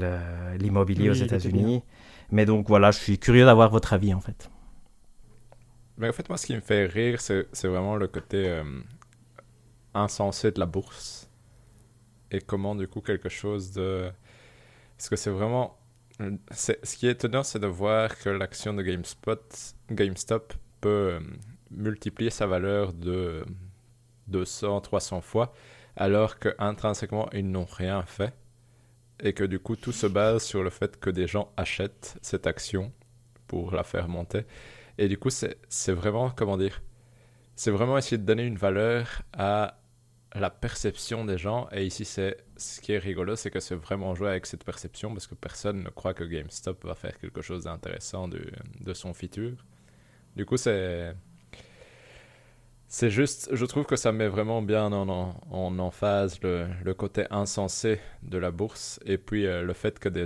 l'immobilier 0.59 1.11
Oui, 1.11 1.21
aux 1.21 1.25
États-Unis. 1.25 1.83
Mais 2.31 2.47
donc, 2.47 2.69
voilà, 2.69 2.91
je 2.91 2.99
suis 2.99 3.19
curieux 3.19 3.45
d'avoir 3.45 3.69
votre 3.69 3.93
avis 3.93 4.15
en 4.15 4.21
fait. 4.21 4.49
Mais 5.99 6.09
en 6.09 6.13
fait, 6.13 6.29
moi, 6.29 6.37
ce 6.37 6.47
qui 6.47 6.55
me 6.55 6.61
fait 6.61 6.87
rire, 6.87 7.21
c'est 7.21 7.65
vraiment 7.65 7.97
le 7.97 8.07
côté 8.09 8.49
euh, 8.49 8.65
insensé 9.95 10.51
de 10.51 10.61
la 10.61 10.67
bourse. 10.67 11.31
Et 12.31 12.41
comment, 12.41 12.75
du 12.75 12.87
coup, 12.89 13.01
quelque 13.01 13.29
chose 13.29 13.73
de. 13.73 14.11
Parce 14.97 15.09
que 15.09 15.17
c'est 15.17 15.31
vraiment. 15.31 15.79
Ce 16.51 16.73
qui 16.97 17.07
est 17.07 17.13
étonnant, 17.13 17.43
c'est 17.43 17.59
de 17.59 17.67
voir 17.67 18.19
que 18.19 18.31
l'action 18.31 18.73
de 18.73 18.83
GameSpot, 18.83 19.39
GameStop 19.91 20.55
peut 20.81 20.89
euh, 20.89 21.21
multiplier 21.71 22.31
sa 22.31 22.47
valeur 22.47 22.93
de 22.95 23.45
200, 24.29 24.81
300 24.81 25.21
fois, 25.21 25.53
alors 25.95 26.39
qu'intrinsèquement, 26.39 27.29
ils 27.33 27.49
n'ont 27.51 27.67
rien 27.67 28.03
fait. 28.03 28.35
Et 29.21 29.33
que 29.33 29.45
du 29.45 29.59
coup, 29.59 29.77
tout 29.77 29.93
se 29.93 30.07
base 30.07 30.43
sur 30.43 30.63
le 30.63 30.71
fait 30.71 30.99
que 30.99 31.11
des 31.11 31.27
gens 31.27 31.53
achètent 31.57 32.19
cette 32.21 32.47
action 32.47 32.93
pour 33.47 33.73
la 33.73 33.83
faire 33.83 34.09
monter. 34.09 34.45
Et 34.99 35.09
du 35.09 35.19
coup, 35.19 35.31
c'est 35.31 35.93
vraiment, 35.93 36.31
comment 36.31 36.57
dire, 36.57 36.83
c'est 37.55 37.71
vraiment 37.71 37.99
essayer 37.99 38.19
de 38.19 38.25
donner 38.25 38.45
une 38.45 38.57
valeur 38.59 39.23
à 39.33 39.79
la 40.35 40.51
perception 40.51 41.25
des 41.25 41.39
gens. 41.39 41.69
Et 41.73 41.87
ici, 41.87 42.05
c'est 42.05 42.39
ce 42.57 42.81
qui 42.81 42.93
est 42.93 42.99
rigolo, 42.99 43.37
c'est 43.37 43.51
que 43.51 43.61
c'est 43.61 43.75
vraiment 43.75 44.15
jouer 44.15 44.31
avec 44.31 44.47
cette 44.47 44.65
perception 44.65 45.13
parce 45.13 45.27
que 45.27 45.35
personne 45.35 45.83
ne 45.83 45.91
croit 45.91 46.15
que 46.15 46.25
GameStop 46.25 46.85
va 46.85 46.95
faire 46.95 47.19
quelque 47.19 47.43
chose 47.43 47.65
d'intéressant 47.65 48.29
de, 48.29 48.51
de 48.81 48.95
son 48.95 49.15
futur. 49.15 49.53
Du 50.37 50.47
coup, 50.47 50.57
c'est. 50.57 51.15
C'est 52.89 53.11
juste, 53.11 53.49
je 53.53 53.65
trouve 53.67 53.85
que 53.85 53.97
ça 53.97 54.13
met 54.13 54.29
vraiment 54.29 54.63
bien 54.63 54.93
en, 54.93 55.09
en, 55.09 55.41
en 55.51 55.79
emphase 55.79 56.41
le, 56.43 56.69
le 56.85 56.95
côté 56.95 57.27
insensé 57.31 58.01
de 58.23 58.39
la 58.39 58.53
bourse 58.53 59.01
et 59.05 59.19
puis 59.19 59.45
euh, 59.47 59.63
le 59.63 59.73
fait 59.73 59.99
que 59.99 60.09
des, 60.09 60.25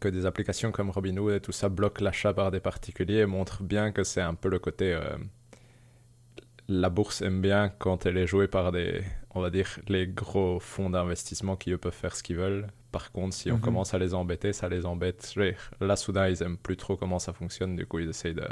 que 0.00 0.08
des 0.08 0.26
applications 0.26 0.72
comme 0.72 0.90
Robinhood 0.90 1.32
et 1.34 1.40
tout 1.40 1.52
ça 1.52 1.68
bloquent 1.68 2.04
l'achat 2.04 2.32
par 2.34 2.50
des 2.50 2.60
particuliers 2.60 3.26
montre 3.26 3.62
bien 3.62 3.92
que 3.92 4.04
c'est 4.04 4.20
un 4.20 4.34
peu 4.34 4.48
le 4.48 4.58
côté 4.58 4.92
euh, 4.94 5.16
la 6.68 6.88
bourse 6.90 7.20
aime 7.22 7.40
bien 7.42 7.68
quand 7.78 8.06
elle 8.06 8.16
est 8.16 8.26
jouée 8.26 8.48
par 8.48 8.72
des 8.72 9.02
on 9.34 9.40
va 9.40 9.50
dire 9.50 9.68
les 9.88 10.06
gros 10.06 10.60
fonds 10.60 10.90
d'investissement 10.90 11.56
qui 11.56 11.72
eux 11.72 11.78
peuvent 11.78 11.92
faire 11.94 12.14
ce 12.16 12.22
qu'ils 12.22 12.36
veulent 12.36 12.68
Par 12.92 13.10
contre, 13.12 13.34
si 13.34 13.50
on 13.50 13.58
Mhm. 13.58 13.60
commence 13.60 13.92
à 13.94 13.98
les 13.98 14.14
embêter, 14.14 14.52
ça 14.52 14.68
les 14.68 14.86
embête. 14.86 15.34
Là, 15.80 15.96
soudain, 15.96 16.28
ils 16.28 16.42
aiment 16.44 16.56
plus 16.58 16.76
trop 16.76 16.96
comment 16.96 17.18
ça 17.18 17.32
fonctionne. 17.32 17.74
Du 17.74 17.86
coup, 17.86 17.98
ils 17.98 18.08
essayent 18.08 18.34
de, 18.34 18.46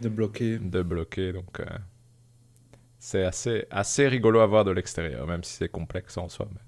De 0.00 0.08
bloquer. 0.08 0.58
de 0.58 0.82
bloquer. 0.82 1.32
Donc, 1.32 1.60
euh, 1.60 1.64
c'est 2.98 3.24
assez, 3.24 3.66
assez 3.70 4.06
rigolo 4.08 4.40
à 4.40 4.46
voir 4.46 4.64
de 4.64 4.70
l'extérieur, 4.70 5.26
même 5.26 5.44
si 5.44 5.54
c'est 5.54 5.68
complexe 5.70 6.16
en 6.18 6.28
soi. 6.28 6.46
mais- 6.52 6.60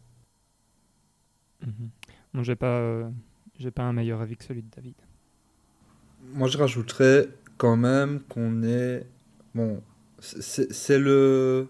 Mhm. 1.60 1.90
Bon, 2.34 2.42
j'ai 2.42 2.56
pas, 2.56 2.66
euh, 2.78 3.10
j'ai 3.58 3.70
pas 3.70 3.82
un 3.84 3.92
meilleur 3.92 4.20
avis 4.20 4.36
que 4.36 4.44
celui 4.44 4.62
de 4.62 4.68
David. 4.74 4.94
Moi, 6.32 6.48
je 6.48 6.58
rajouterais 6.58 7.28
quand 7.56 7.76
même 7.76 8.20
qu'on 8.28 8.62
est. 8.62 9.06
Bon, 9.54 9.82
c'est 10.20 10.98
le. 10.98 11.66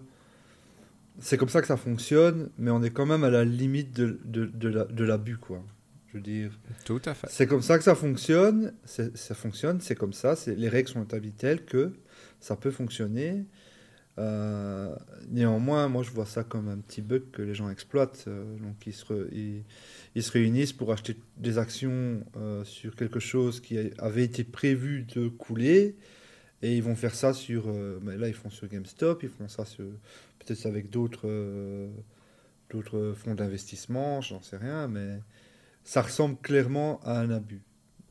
C'est 1.19 1.37
comme 1.37 1.49
ça 1.49 1.61
que 1.61 1.67
ça 1.67 1.77
fonctionne, 1.77 2.49
mais 2.57 2.71
on 2.71 2.81
est 2.81 2.91
quand 2.91 3.05
même 3.05 3.23
à 3.25 3.29
la 3.29 3.43
limite 3.43 3.93
de, 3.93 4.19
de, 4.23 4.45
de 4.45 4.69
la- 4.69 4.85
de 4.85 5.03
l'abus, 5.03 5.37
quoi. 5.37 5.61
Je 6.07 6.13
veux 6.17 6.23
dire. 6.23 6.57
Tout 6.85 7.01
à 7.05 7.13
fait. 7.13 7.27
C'est 7.29 7.45
comme 7.45 7.61
ça 7.61 7.77
que 7.77 7.83
ça 7.83 7.93
fonctionne. 7.95 8.73
c'est- 8.85 9.15
Ça 9.17 9.35
fonctionne, 9.35 9.81
c'est 9.81 9.95
comme 9.95 10.13
ça. 10.13 10.35
Les 10.47 10.69
règles 10.69 10.89
sont 10.89 11.03
établies 11.03 11.31
telles 11.33 11.65
que 11.65 11.91
ça 12.39 12.55
peut 12.55 12.71
fonctionner. 12.71 13.45
Euh, 14.17 14.95
néanmoins, 15.29 15.87
moi, 15.87 16.03
je 16.03 16.11
vois 16.11 16.25
ça 16.25 16.43
comme 16.43 16.67
un 16.67 16.77
petit 16.79 17.01
bug 17.01 17.23
que 17.31 17.41
les 17.41 17.53
gens 17.53 17.69
exploitent. 17.69 18.25
euh, 18.27 18.57
donc, 18.57 18.85
ils 18.87 18.93
se, 18.93 19.05
re- 19.05 19.27
ils, 19.31 19.63
ils 20.15 20.23
se 20.23 20.31
réunissent 20.31 20.73
pour 20.73 20.91
acheter 20.91 21.15
des 21.37 21.57
actions 21.57 22.23
euh, 22.37 22.63
sur 22.65 22.95
quelque 22.95 23.19
chose 23.19 23.59
qui 23.61 23.77
avait 23.99 24.23
été 24.25 24.43
prévu 24.43 25.03
de 25.03 25.27
couler. 25.29 25.95
Et 26.61 26.75
ils 26.77 26.83
vont 26.83 26.95
faire 26.95 27.15
ça 27.15 27.33
sur. 27.33 27.65
euh, 27.69 27.99
mais 28.03 28.17
là, 28.17 28.27
ils 28.27 28.33
font 28.33 28.49
sur 28.49 28.67
GameStop, 28.67 29.23
ils 29.23 29.29
font 29.29 29.47
ça. 29.47 29.63
Peut-être 30.39 30.65
avec 30.65 30.89
d'autres. 30.89 31.27
euh, 31.27 31.89
d'autres 32.69 33.13
fonds 33.15 33.35
d'investissement, 33.35 34.21
j'en 34.21 34.41
sais 34.41 34.57
rien, 34.57 34.87
mais 34.87 35.19
ça 35.83 36.01
ressemble 36.01 36.37
clairement 36.37 36.99
à 37.03 37.19
un 37.19 37.31
abus. 37.31 37.61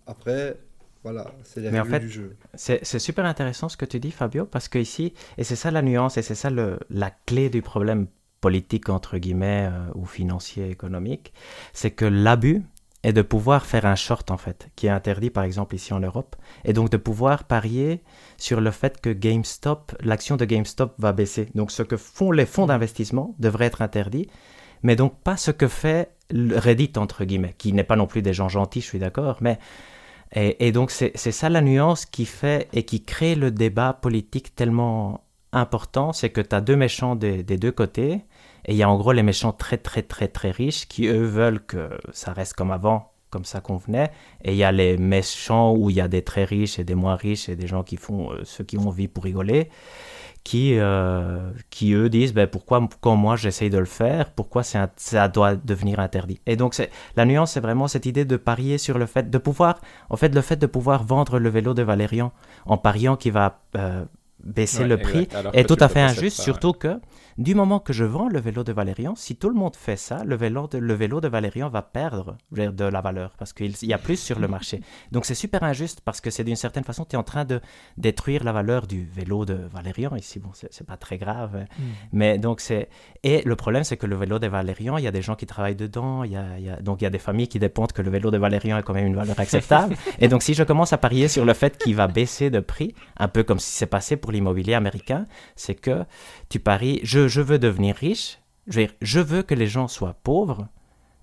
Après, 0.07 0.59
voilà, 1.05 1.33
c'est 1.45 1.61
les 1.61 1.71
Mais 1.71 1.81
en 1.81 1.85
fait, 1.85 2.01
du 2.01 2.11
jeu. 2.11 2.37
C'est 2.55 2.85
c'est 2.85 2.99
super 2.99 3.25
intéressant 3.25 3.69
ce 3.69 3.77
que 3.77 3.85
tu 3.85 4.01
dis, 4.01 4.11
Fabio, 4.11 4.47
parce 4.47 4.69
que 4.69 4.79
ici, 4.79 5.13
et 5.39 5.45
c'est 5.45 5.57
ça 5.57 5.71
la 5.71 5.83
nuance, 5.83 6.17
et 6.17 6.23
c'est 6.23 6.35
ça 6.35 6.51
le- 6.51 6.79
la 6.91 7.11
clé 7.27 7.51
du 7.51 7.63
problème 7.63 8.07
politique, 8.41 8.89
entre 8.89 9.19
guillemets, 9.19 9.69
euh, 9.71 9.91
ou 9.95 10.05
financier, 10.05 10.71
économique, 10.71 11.33
c'est 11.73 11.91
que 11.91 12.05
l'abus 12.05 12.63
est 13.05 13.13
de 13.13 13.23
pouvoir 13.23 13.65
faire 13.65 13.87
un 13.87 13.95
short, 13.95 14.31
en 14.31 14.37
fait, 14.37 14.71
qui 14.75 14.87
est 14.87 14.91
interdit, 14.91 15.31
par 15.31 15.45
exemple, 15.45 15.75
ici 15.75 15.93
en 15.93 16.01
Europe, 16.01 16.37
et 16.65 16.73
donc 16.73 16.91
de 16.91 16.97
pouvoir 16.97 17.45
parier 17.45 18.03
sur 18.37 18.61
le 18.61 18.71
fait 18.71 19.01
que 19.01 19.11
GameStop, 19.11 19.93
l'action 20.01 20.37
de 20.37 20.45
GameStop 20.45 20.95
va 20.99 21.13
baisser. 21.13 21.49
Donc 21.55 21.71
ce 21.71 21.83
que 21.83 21.97
font 21.97 22.33
les 22.33 22.47
fonds 22.47 22.67
d'investissement 22.67 23.35
devrait 23.39 23.67
être 23.67 23.83
interdit, 23.83 24.29
mais 24.83 24.97
donc 24.97 25.21
pas 25.21 25.37
ce 25.37 25.51
que 25.51 25.69
fait 25.69 26.11
Reddit, 26.31 26.93
entre 26.97 27.25
guillemets, 27.25 27.55
qui 27.57 27.73
n'est 27.73 27.85
pas 27.85 27.97
non 27.97 28.07
plus 28.07 28.23
des 28.23 28.35
gens 28.35 28.49
gentils, 28.49 28.81
je 28.81 28.87
suis 28.87 28.99
d'accord, 28.99 29.39
mais 29.41 29.59
et, 30.35 30.67
et 30.67 30.73
donc 30.73 30.91
c'est 30.91 31.17
ça 31.17 31.49
la 31.49 31.63
nuance 31.63 32.05
qui 32.05 32.27
fait 32.27 32.69
et 32.75 32.85
qui 32.85 33.03
crée 33.03 33.35
le 33.35 33.51
débat 33.51 33.95
politique 33.95 34.55
tellement 34.55 35.23
important, 35.53 36.13
c'est 36.13 36.31
que 36.31 36.41
tu 36.41 36.55
as 36.55 36.61
deux 36.61 36.77
méchants 36.77 37.17
des, 37.17 37.43
deux 37.43 37.73
côtés, 37.73 38.25
et 38.65 38.73
il 38.73 38.77
y 38.77 38.83
a 38.83 38.91
en 38.91 38.97
gros 38.97 39.13
les 39.13 39.23
méchants 39.23 39.53
très 39.53 39.79
très 39.79 40.03
très 40.03 40.29
très 40.29 40.51
riches 40.51 40.87
qui 40.89 41.07
eux 41.07 41.25
veulent 41.25 41.65
que 41.65 41.91
ça 42.13 42.33
reste 42.33 42.55
comme 42.55 42.71
avant, 42.71 43.13
comme 43.31 43.45
ça 43.45 43.61
convenait, 43.61 44.11
et 44.45 44.53
il 44.53 44.59
y 44.59 44.65
a 44.65 44.73
les 44.73 44.97
méchants 44.97 45.75
où 45.75 45.91
il 45.91 45.97
y 45.97 46.01
a 46.01 46.09
des 46.09 46.23
très 46.23 46.45
riches 46.45 46.79
et 46.79 46.85
des 46.85 46.95
moins 46.95 47.17
riches 47.17 47.49
et 47.49 47.57
des 47.57 47.67
gens 47.67 47.83
qui 47.83 47.97
font 47.97 48.33
euh, 48.33 48.41
ceux 48.45 48.65
qui 48.65 48.77
ont 48.79 48.89
envie 48.89 49.09
pour 49.09 49.25
rigoler, 49.25 49.71
qui, 50.45 50.79
euh, 50.79 51.51
qui 51.69 51.93
eux 51.93 52.09
disent 52.09 52.33
ben, 52.33 52.47
pourquoi 52.47 52.89
quand 53.01 53.17
moi 53.17 53.37
j'essaye 53.37 53.71
de 53.71 53.79
le 53.79 53.85
faire, 53.85 54.31
pourquoi 54.33 54.63
ça 54.63 55.29
doit 55.29 55.57
devenir 55.57 56.01
interdit? 56.01 56.41
Et 56.47 56.57
donc 56.57 56.75
la 57.17 57.25
nuance, 57.27 57.53
c'est 57.53 57.61
vraiment 57.61 57.87
cette 57.87 58.07
idée 58.07 58.25
de 58.25 58.37
parier 58.37 58.79
sur 58.79 58.99
le 58.99 59.07
fait 59.07 59.29
de 59.29 59.39
pouvoir, 59.39 59.81
en 60.09 60.17
fait, 60.17 60.35
le 60.35 60.41
fait 60.41 60.57
de 60.57 60.67
pouvoir 60.67 61.05
vendre 61.05 61.39
le 61.39 61.49
vélo 61.51 61.75
de 61.75 61.83
Valérian 61.83 62.33
en 62.65 62.79
pariant 62.79 63.17
qu'il 63.17 63.33
va 63.33 63.61
euh, 63.77 64.05
baisser 64.49 64.83
Ouais, 64.83 64.89
le 64.89 64.97
prix 64.99 65.21
exact. 65.21 65.51
Est 65.55 65.65
tout 65.65 65.77
à 65.81 65.89
fait 65.89 66.01
injuste, 66.01 66.39
ça, 66.39 66.43
surtout 66.43 66.73
que 66.73 67.01
du 67.37 67.55
moment 67.55 67.79
que 67.79 67.93
je 67.93 68.03
vends 68.05 68.29
le 68.29 68.41
vélo 68.41 68.65
de 68.65 68.73
Valérian, 68.73 69.15
si 69.15 69.37
tout 69.37 69.49
le 69.49 69.55
monde 69.55 69.77
fait 69.77 69.97
ça, 69.97 70.25
le 70.25 70.35
vélo 70.35 70.67
de, 70.67 70.79
le 70.79 70.95
vélo 70.95 71.21
de 71.21 71.29
Valérian 71.29 71.69
va 71.69 71.83
perdre 71.83 72.37
de 72.51 72.85
la 72.85 73.01
valeur 73.01 73.35
parce 73.39 73.53
qu'il 73.53 73.73
y 73.83 73.93
a 73.93 73.99
plus 73.99 74.17
sur 74.17 74.41
le 74.41 74.49
marché. 74.49 74.81
Donc 75.13 75.25
c'est 75.25 75.37
super 75.37 75.63
injuste 75.63 76.01
parce 76.05 76.21
que 76.21 76.31
c'est 76.31 76.43
d'une 76.43 76.57
certaine 76.57 76.83
façon, 76.85 77.05
tu 77.05 77.15
es 77.15 77.19
en 77.19 77.23
train 77.23 77.45
de 77.45 77.61
détruire 77.97 78.43
la 78.43 78.53
valeur 78.53 78.87
du 78.89 79.05
vélo 79.05 79.45
de 79.45 79.55
Valérian. 79.73 80.17
Ici, 80.17 80.41
bon, 80.41 80.51
c'est 80.53 80.87
pas 80.87 80.97
très 80.97 81.17
grave. 81.19 81.57
hein. 81.57 81.65
Mm. 81.79 81.83
Mais 82.13 82.39
donc 82.39 82.61
c'est 82.61 82.89
et 83.23 83.43
le 83.45 83.55
problème 83.57 83.85
c'est 83.85 83.97
que 83.97 84.07
le 84.07 84.17
vélo 84.17 84.39
de 84.41 84.49
Valérian, 84.49 84.97
il 84.99 85.05
y 85.05 85.09
a 85.09 85.13
des 85.13 85.23
gens 85.23 85.37
qui 85.37 85.47
travaillent 85.47 85.77
dedans, 85.77 86.25
il 86.25 86.33
y 86.33 86.37
a, 86.37 86.59
il 86.59 86.65
y 86.65 86.71
a- 86.71 86.81
donc 86.81 87.01
il 87.01 87.05
y 87.05 87.07
a 87.07 87.11
des 87.11 87.19
familles 87.19 87.49
qui 87.49 87.59
dépendent 87.61 87.93
que 87.93 88.03
le 88.03 88.11
vélo 88.11 88.31
de 88.33 88.39
Valérian 88.39 88.79
est 88.79 88.83
quand 88.83 88.95
même 88.95 89.07
une 89.07 89.17
valeur 89.17 89.39
acceptable. 89.39 89.95
et 90.19 90.27
donc 90.29 90.43
si 90.43 90.55
je 90.55 90.65
commence 90.65 90.93
à 90.93 90.99
parier 90.99 91.29
sur 91.29 91.45
le 91.45 91.55
fait 91.55 91.79
qu'il 91.79 91.95
va 91.95 92.09
baisser 92.09 92.51
de 92.51 92.59
prix, 92.61 92.95
un 93.17 93.29
peu 93.29 93.43
comme 93.45 93.59
si 93.61 93.71
c'est 93.73 93.87
passé 93.87 94.17
pour 94.17 94.33
l'immobilier 94.39 94.75
américain, 94.75 95.25
c'est 95.57 95.75
que 95.75 96.05
tu 96.49 96.59
paries, 96.61 97.01
je, 97.03 97.29
je 97.29 97.41
veux 97.41 97.59
devenir 97.59 97.97
riche, 97.97 98.39
je 98.67 98.81
veux, 98.81 98.87
dire, 98.87 98.95
je 99.03 99.21
veux 99.21 99.43
que 99.43 99.55
les 99.55 99.67
gens 99.67 99.89
soient 99.89 100.17
pauvres 100.23 100.69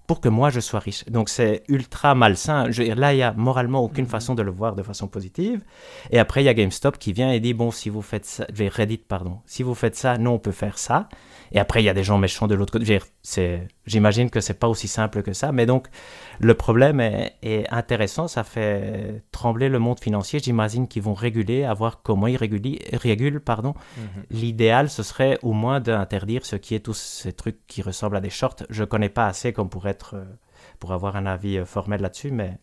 pour 0.07 0.21
que 0.21 0.29
moi 0.29 0.49
je 0.49 0.59
sois 0.59 0.79
riche. 0.79 1.05
Donc 1.05 1.29
c'est 1.29 1.63
ultra 1.67 2.15
malsain. 2.15 2.69
Je 2.69 2.83
là, 2.83 3.13
il 3.13 3.17
y 3.17 3.23
a 3.23 3.33
moralement 3.33 3.79
aucune 3.83 4.05
façon 4.05 4.35
de 4.35 4.43
le 4.43 4.51
voir 4.51 4.75
de 4.75 4.83
façon 4.83 5.07
positive. 5.07 5.63
Et 6.11 6.19
après, 6.19 6.43
il 6.43 6.45
y 6.45 6.49
a 6.49 6.53
GameStop 6.53 6.97
qui 6.97 7.13
vient 7.13 7.31
et 7.31 7.39
dit 7.39 7.53
bon, 7.53 7.71
si 7.71 7.89
vous 7.89 8.01
faites 8.01 8.25
ça, 8.25 8.45
Reddit, 8.55 8.99
pardon, 8.99 9.39
si 9.45 9.63
vous 9.63 9.73
faites 9.73 9.95
ça, 9.95 10.17
nous 10.17 10.31
on 10.31 10.39
peut 10.39 10.51
faire 10.51 10.77
ça. 10.77 11.09
Et 11.51 11.59
après, 11.59 11.81
il 11.81 11.85
y 11.85 11.89
a 11.89 11.93
des 11.93 12.03
gens 12.03 12.17
méchants 12.17 12.47
de 12.47 12.55
l'autre 12.55 12.71
côté. 12.73 12.85
Je 12.85 12.93
veux 12.93 12.99
dire, 12.99 13.07
c'est- 13.23 13.67
J'imagine 13.85 14.29
que 14.31 14.41
c'est 14.41 14.55
pas 14.55 14.67
aussi 14.67 14.87
simple 14.87 15.21
que 15.21 15.33
ça. 15.33 15.51
Mais 15.51 15.65
donc, 15.67 15.87
le 16.39 16.53
problème 16.55 16.99
est, 16.99 17.35
est 17.43 17.69
intéressant. 17.71 18.27
Ça 18.27 18.43
fait 18.43 19.21
trembler 19.31 19.69
le 19.69 19.77
monde 19.79 19.99
financier. 19.99 20.39
J'imagine 20.39 20.87
qu'ils 20.87 21.03
vont 21.03 21.13
réguler, 21.13 21.63
à 21.65 21.73
voir 21.73 22.01
comment 22.01 22.25
ils 22.27 22.35
régulent, 22.37 22.79
régulent 22.93 23.39
pardon, 23.39 23.73
Mhm. 23.97 24.23
L'idéal, 24.31 24.89
ce 24.89 25.03
serait 25.03 25.37
au 25.43 25.53
moins 25.53 25.79
d'interdire 25.79 26.45
ce 26.45 26.55
qui 26.55 26.73
est 26.73 26.79
tous 26.79 26.97
ces 26.97 27.33
trucs 27.33 27.59
qui 27.67 27.81
ressemblent 27.83 28.17
à 28.17 28.21
des 28.21 28.29
shorts. 28.31 28.63
Je 28.69 28.83
connais 28.83 29.09
pas 29.09 29.27
assez 29.27 29.53
comme 29.53 29.69
pour 29.69 29.87
être, 29.87 30.15
euh, 30.15 30.25
pour 30.79 30.91
avoir 30.91 31.15
un 31.15 31.25
avis 31.27 31.57
euh, 31.59 31.65
formel 31.65 32.01
là-dessus, 32.01 32.31
mais 32.31 32.57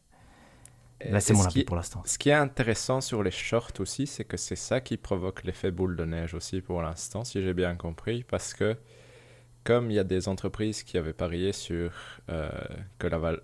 là, 1.09 1.21
c'est 1.21 1.33
Et 1.33 1.37
mon 1.37 1.45
avis 1.45 1.53
qui- 1.53 1.65
pour 1.65 1.77
l'instant. 1.77 2.03
Ce 2.05 2.19
qui 2.19 2.31
est 2.31 2.35
intéressant 2.35 3.01
sur 3.01 3.23
les 3.23 3.31
shorts 3.31 3.73
aussi, 3.81 4.07
c'est 4.07 4.25
que 4.25 4.37
c'est 4.37 4.57
ça 4.57 4.81
qui 4.81 4.97
provoque 4.97 5.45
l'effet 5.45 5.71
boule 5.71 5.97
de 5.97 6.05
neige 6.05 6.35
aussi 6.35 6.61
pour 6.61 6.83
l'instant, 6.83 7.25
si 7.25 7.43
j'ai 7.43 7.55
bien 7.55 7.75
compris, 7.77 8.25
parce 8.25 8.55
que 8.55 8.77
comme 9.65 9.91
il 9.91 9.95
y 9.95 9.99
a 9.99 10.05
des 10.05 10.29
entreprises 10.29 10.83
qui 10.83 10.99
avaient 10.99 11.13
parié 11.13 11.53
sur, 11.53 11.93
euh, 12.31 12.51
que 12.99 13.07
la 13.07 13.39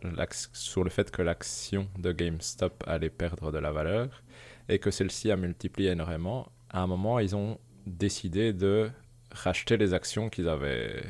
sur 0.52 0.84
le 0.84 0.90
fait 0.90 1.10
que 1.10 1.22
l'action 1.22 1.88
de 1.98 2.12
GameStop 2.12 2.84
allait 2.86 3.10
perdre 3.10 3.52
de 3.52 3.58
la 3.58 3.72
valeur 3.72 4.22
et 4.68 4.78
que 4.78 4.90
celle-ci 4.90 5.30
a 5.30 5.36
multiplié 5.36 5.90
énormément, 5.90 6.50
à 6.70 6.82
un 6.82 6.86
moment, 6.86 7.18
ils 7.18 7.34
ont 7.34 7.58
décidé 7.86 8.52
de 8.52 8.90
racheter 9.32 9.76
les 9.76 9.94
actions 9.94 10.28
qu'ils 10.28 10.48
avaient, 10.48 11.02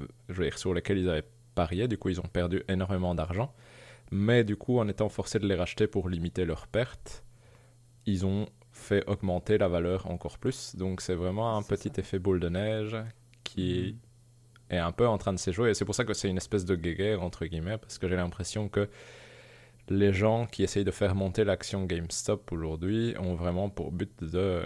euh, 0.00 0.06
je 0.28 0.34
veux 0.34 0.44
dire, 0.44 0.58
sur 0.58 0.74
lesquelles 0.74 0.98
ils 0.98 1.08
avaient 1.08 1.28
parié. 1.54 1.88
Du 1.88 1.98
coup, 1.98 2.08
ils 2.08 2.20
ont 2.20 2.28
perdu 2.28 2.62
énormément 2.68 3.14
d'argent. 3.14 3.54
Mais 4.10 4.44
du 4.44 4.56
coup, 4.56 4.78
en 4.78 4.88
étant 4.88 5.08
forcés 5.08 5.38
de 5.38 5.46
les 5.46 5.54
racheter 5.54 5.86
pour 5.86 6.08
limiter 6.08 6.44
leurs 6.44 6.66
pertes, 6.66 7.24
ils 8.06 8.24
ont 8.24 8.46
fait 8.72 9.04
augmenter 9.08 9.58
la 9.58 9.68
valeur 9.68 10.08
encore 10.10 10.38
plus. 10.38 10.76
Donc 10.76 11.00
c'est 11.00 11.14
vraiment 11.14 11.56
un 11.56 11.62
petit 11.62 11.92
effet 11.98 12.18
boule 12.18 12.40
de 12.40 12.48
neige 12.48 12.96
qui 13.42 13.96
est 14.70 14.78
un 14.78 14.92
peu 14.92 15.06
en 15.06 15.18
train 15.18 15.32
de 15.32 15.38
se 15.38 15.50
jouer. 15.50 15.70
Et 15.70 15.74
c'est 15.74 15.84
pour 15.84 15.94
ça 15.94 16.04
que 16.04 16.14
c'est 16.14 16.28
une 16.28 16.36
espèce 16.36 16.64
de 16.64 16.74
guéguerre, 16.74 17.22
entre 17.22 17.46
guillemets, 17.46 17.78
parce 17.78 17.98
que 17.98 18.08
j'ai 18.08 18.16
l'impression 18.16 18.68
que 18.68 18.88
les 19.88 20.12
gens 20.12 20.46
qui 20.46 20.62
essayent 20.62 20.84
de 20.84 20.90
faire 20.90 21.14
monter 21.14 21.44
l'action 21.44 21.84
GameStop 21.84 22.50
aujourd'hui 22.52 23.14
ont 23.18 23.34
vraiment 23.34 23.68
pour 23.70 23.92
but 23.92 24.12
de 24.22 24.62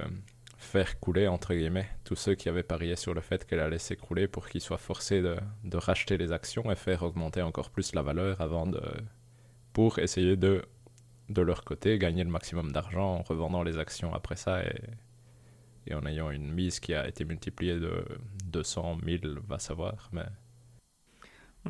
faire 0.57 1.01
couler, 1.01 1.27
entre 1.27 1.55
guillemets, 1.55 1.89
tous 2.05 2.17
ceux 2.17 2.35
qui 2.35 2.49
avaient 2.49 2.63
parié 2.63 2.97
sur 2.97 3.15
le 3.15 3.21
fait 3.21 3.47
qu'elle 3.47 3.61
allait 3.61 3.79
s'écrouler 3.79 4.29
pour 4.29 4.49
qu'ils 4.49 4.61
soient 4.61 4.79
forcés 4.79 5.23
de, 5.23 5.37
de 5.65 5.77
racheter 5.77 6.17
les 6.19 6.33
actions 6.33 6.71
et 6.71 6.77
faire 6.77 7.03
augmenter 7.03 7.43
encore 7.43 7.71
plus 7.71 7.95
la 7.95 8.03
valeur 8.03 8.41
avant 8.41 8.67
de 8.67 8.81
pour 9.73 9.99
essayer 9.99 10.37
de 10.37 10.63
de 11.29 11.43
leur 11.43 11.65
côté 11.65 11.97
gagner 11.97 12.25
le 12.25 12.31
maximum 12.31 12.73
d'argent 12.73 13.19
en 13.19 13.23
revendant 13.23 13.63
les 13.63 13.79
actions 13.79 14.13
après 14.13 14.35
ça 14.35 14.65
et, 14.65 14.75
et 15.87 15.95
en 15.95 16.05
ayant 16.07 16.31
une 16.31 16.53
mise 16.53 16.81
qui 16.81 16.95
a 16.95 17.09
été 17.09 17.25
multipliée 17.25 17.79
de 17.79 18.05
200 18.47 18.99
000 19.05 19.23
va 19.47 19.59
savoir 19.59 20.11
mais 20.13 20.27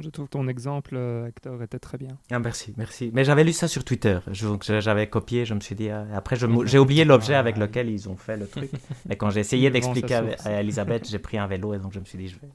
Je 0.01 0.09
trouve 0.09 0.29
ton 0.29 0.47
exemple, 0.49 0.95
euh, 0.97 1.27
Hector, 1.27 1.63
était 1.63 1.79
très 1.79 1.99
bien. 1.99 2.19
Ah, 2.31 2.39
merci, 2.39 2.73
merci. 2.77 3.11
Mais 3.13 3.25
j'avais 3.25 3.45
lu 3.45 3.53
ça 3.53 3.67
sur 3.69 3.85
Twitter. 3.85 4.21
J'avais 4.31 5.09
copié, 5.09 5.45
je 5.45 5.55
me 5.55 5.61
suis 5.61 5.75
dit. 5.75 5.91
ah, 5.91 6.07
Après, 6.15 6.37
j'ai 6.65 6.79
oublié 6.79 7.05
l'objet 7.05 7.35
avec 7.35 7.57
lequel 7.57 7.91
ils 7.91 8.09
ont 8.09 8.17
fait 8.17 8.37
le 8.37 8.47
truc. 8.47 8.71
Mais 9.09 9.17
quand 9.17 9.31
j'ai 9.31 9.41
essayé 9.41 9.69
d'expliquer 9.71 10.21
à, 10.45 10.61
Elisabeth, 10.61 11.09
j'ai 11.09 11.19
pris 11.19 11.39
un 11.39 11.47
vélo 11.47 11.75
et 11.75 11.79
donc 11.79 11.93
je 11.93 12.01
me 12.01 12.05
suis 12.05 12.19
dit, 12.19 12.29
je 12.29 12.39
vais. 12.39 12.49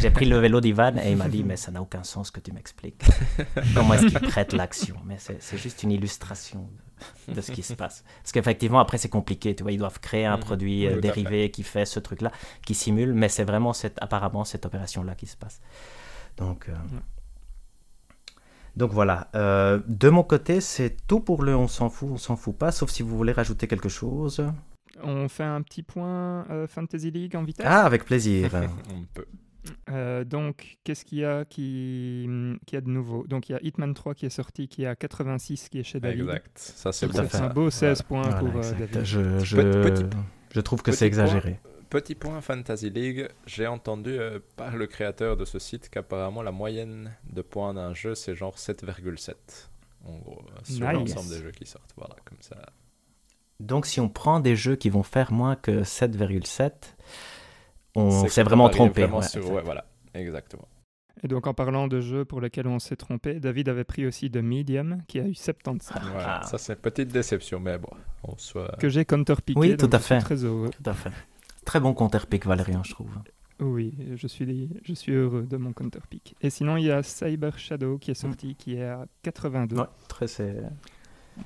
J'ai 0.00 0.10
pris 0.10 0.24
le 0.24 0.38
vélo 0.38 0.60
d'Ivan 0.60 0.96
et 0.96 1.10
il 1.10 1.16
m'a 1.16 1.28
dit, 1.28 1.44
mais 1.48 1.56
ça 1.56 1.70
n'a 1.70 1.82
aucun 1.82 2.02
sens 2.02 2.30
que 2.30 2.40
tu 2.40 2.52
m'expliques. 2.52 3.02
Comment 3.74 3.94
est-ce 3.94 4.06
qu'il 4.06 4.18
prête 4.20 4.54
l'action? 4.54 4.96
Mais 5.04 5.16
c'est 5.18 5.42
c'est 5.42 5.58
juste 5.58 5.82
une 5.82 5.92
illustration 5.92 6.70
de, 7.28 7.40
ce 7.40 7.52
qui 7.52 7.62
se 7.62 7.74
passe. 7.74 8.04
Parce 8.22 8.32
qu'effectivement, 8.32 8.80
après, 8.80 8.98
c'est 8.98 9.08
compliqué. 9.08 9.54
Tu 9.54 9.62
vois, 9.62 9.72
ils 9.72 9.78
doivent 9.78 10.00
créer 10.00 10.26
un 10.26 10.36
Mhm. 10.36 10.42
produit 10.44 10.86
Oui, 10.86 10.92
euh, 10.94 11.00
dérivé 11.00 11.50
qui 11.50 11.62
fait 11.62 11.84
ce 11.86 12.00
truc-là, 12.00 12.30
qui 12.64 12.74
simule, 12.74 13.12
mais 13.14 13.28
c'est 13.28 13.44
vraiment 13.44 13.72
cette, 13.72 13.98
apparemment 14.02 14.44
cette 14.44 14.66
opération-là 14.66 15.14
qui 15.14 15.26
se 15.26 15.36
passe. 15.36 15.60
Donc. 16.36 16.68
euh, 16.68 16.72
Donc 18.76 18.92
voilà, 18.92 19.28
euh, 19.36 19.80
de 19.86 20.08
mon 20.10 20.24
côté, 20.24 20.60
c'est 20.60 20.96
tout 21.06 21.20
pour 21.20 21.44
le 21.44 21.54
on 21.54 21.68
s'en 21.68 21.88
fout, 21.90 22.08
on 22.12 22.16
s'en 22.16 22.34
fout 22.36 22.56
pas, 22.58 22.72
sauf 22.72 22.90
si 22.90 23.04
vous 23.04 23.16
voulez 23.16 23.32
rajouter 23.32 23.68
quelque 23.68 23.88
chose. 23.88 24.44
On 25.02 25.28
fait 25.28 25.44
un 25.44 25.62
petit 25.62 25.82
point 25.84 26.44
euh, 26.50 26.66
Fantasy 26.66 27.10
League 27.12 27.36
en 27.36 27.44
vitesse? 27.44 27.66
Ah, 27.68 27.84
avec 27.84 28.04
plaisir. 28.04 28.50
On 28.90 29.04
peut. 29.14 29.26
Euh, 29.90 30.24
donc, 30.24 30.76
qu'est-ce 30.84 31.04
qu'il 31.04 31.18
y 31.18 31.24
a 31.24 31.44
qui, 31.44 32.28
qui 32.66 32.76
a 32.76 32.80
de 32.80 32.88
nouveau? 32.88 33.26
Donc, 33.26 33.48
il 33.48 33.52
y 33.52 33.54
a 33.54 33.60
Hitman 33.62 33.94
3 33.94 34.14
qui 34.14 34.26
est 34.26 34.30
sorti, 34.30 34.68
qui 34.68 34.82
est 34.84 34.86
à 34.86 34.96
86, 34.96 35.68
qui 35.68 35.78
est 35.78 35.82
chez 35.84 36.00
David. 36.00 36.20
Exact. 36.22 36.58
Ça, 36.58 36.92
c'est 36.92 37.06
bon. 37.06 37.20
un 37.20 37.48
beau 37.48 37.70
16 37.70 38.02
points 38.02 38.22
Voilà, 38.22 38.38
pour 38.38 38.48
euh, 38.56 38.58
exact. 38.58 38.78
David. 38.92 39.04
Je, 39.04 39.38
je, 39.40 39.56
Petit- 39.56 40.04
je 40.50 40.60
trouve 40.60 40.82
que 40.82 40.92
c'est 40.92 40.98
point. 41.10 41.24
exagéré. 41.24 41.60
Petit 41.90 42.14
point 42.16 42.40
Fantasy 42.40 42.90
League, 42.90 43.28
j'ai 43.46 43.66
entendu 43.68 44.10
euh, 44.10 44.40
par 44.56 44.76
le 44.76 44.86
créateur 44.86 45.36
de 45.36 45.44
ce 45.44 45.58
site 45.60 45.88
qu'apparemment 45.90 46.42
la 46.42 46.50
moyenne 46.50 47.12
de 47.32 47.40
points 47.40 47.72
d'un 47.72 47.94
jeu 47.94 48.16
c'est 48.16 48.34
genre 48.34 48.56
7,7 48.56 49.34
en 50.04 50.18
gros 50.18 50.42
sur 50.64 50.86
Nice. 50.88 50.92
l'ensemble 51.14 51.28
des 51.30 51.38
jeux 51.42 51.52
qui 51.52 51.66
sortent. 51.66 51.92
Voilà, 51.96 52.16
comme 52.24 52.38
ça. 52.40 52.56
Donc 53.60 53.86
si 53.86 54.00
on 54.00 54.08
prend 54.08 54.40
des 54.40 54.56
jeux 54.56 54.74
qui 54.74 54.90
vont 54.90 55.04
faire 55.04 55.30
moins 55.32 55.54
que 55.54 55.82
7,7, 55.84 56.72
on 57.94 58.28
s'est 58.28 58.42
vraiment 58.42 58.68
trompé. 58.68 59.02
vraiment 59.02 59.18
ouais, 59.18 59.24
sur- 59.28 59.40
exact. 59.42 59.54
ouais, 59.56 59.62
voilà, 59.62 59.84
exactement. 60.14 60.68
Et 61.22 61.28
donc, 61.28 61.46
en 61.46 61.54
parlant 61.54 61.88
de 61.88 62.00
jeux 62.00 62.24
pour 62.24 62.40
lesquels 62.40 62.66
on 62.66 62.78
s'est 62.78 62.96
trompé, 62.96 63.40
David 63.40 63.68
avait 63.68 63.84
pris 63.84 64.04
aussi 64.06 64.28
de 64.28 64.40
Medium, 64.40 65.02
qui 65.08 65.20
a 65.20 65.26
eu 65.26 65.34
75. 65.34 66.02
Voilà, 66.12 66.40
Ah. 66.42 66.46
ça 66.46 66.58
c'est 66.58 66.74
une 66.74 66.78
petite 66.80 67.08
déception, 67.08 67.60
mais 67.60 67.78
bon, 67.78 67.88
on 68.24 68.36
soit. 68.36 68.76
Que 68.78 68.88
j'ai 68.88 69.04
counter-piqué. 69.04 69.58
Oui, 69.58 69.76
tout 69.76 69.88
à 69.92 69.98
fait. 69.98 70.18
très 70.18 70.44
heureux. 70.44 70.70
Tout 70.70 70.90
à 70.90 70.92
fait. 70.92 71.10
Très 71.64 71.80
bon 71.80 71.94
counterpick, 71.94 72.44
Valérian, 72.46 72.82
je 72.82 72.90
trouve. 72.92 73.10
Oui, 73.60 73.94
je 74.16 74.26
suis, 74.26 74.68
je 74.82 74.92
suis 74.92 75.12
heureux 75.12 75.46
de 75.48 75.56
mon 75.56 75.72
counter-pick. 75.72 76.34
Et 76.42 76.50
sinon, 76.50 76.76
il 76.76 76.86
y 76.86 76.90
a 76.90 77.02
Cyber 77.02 77.56
Shadow 77.58 77.96
qui 77.98 78.10
est 78.10 78.14
sorti, 78.14 78.56
qui 78.56 78.74
est 78.74 78.84
à 78.84 79.06
82. 79.22 79.76
Ouais, 79.78 79.84
très, 80.08 80.26
c'est 80.26 80.56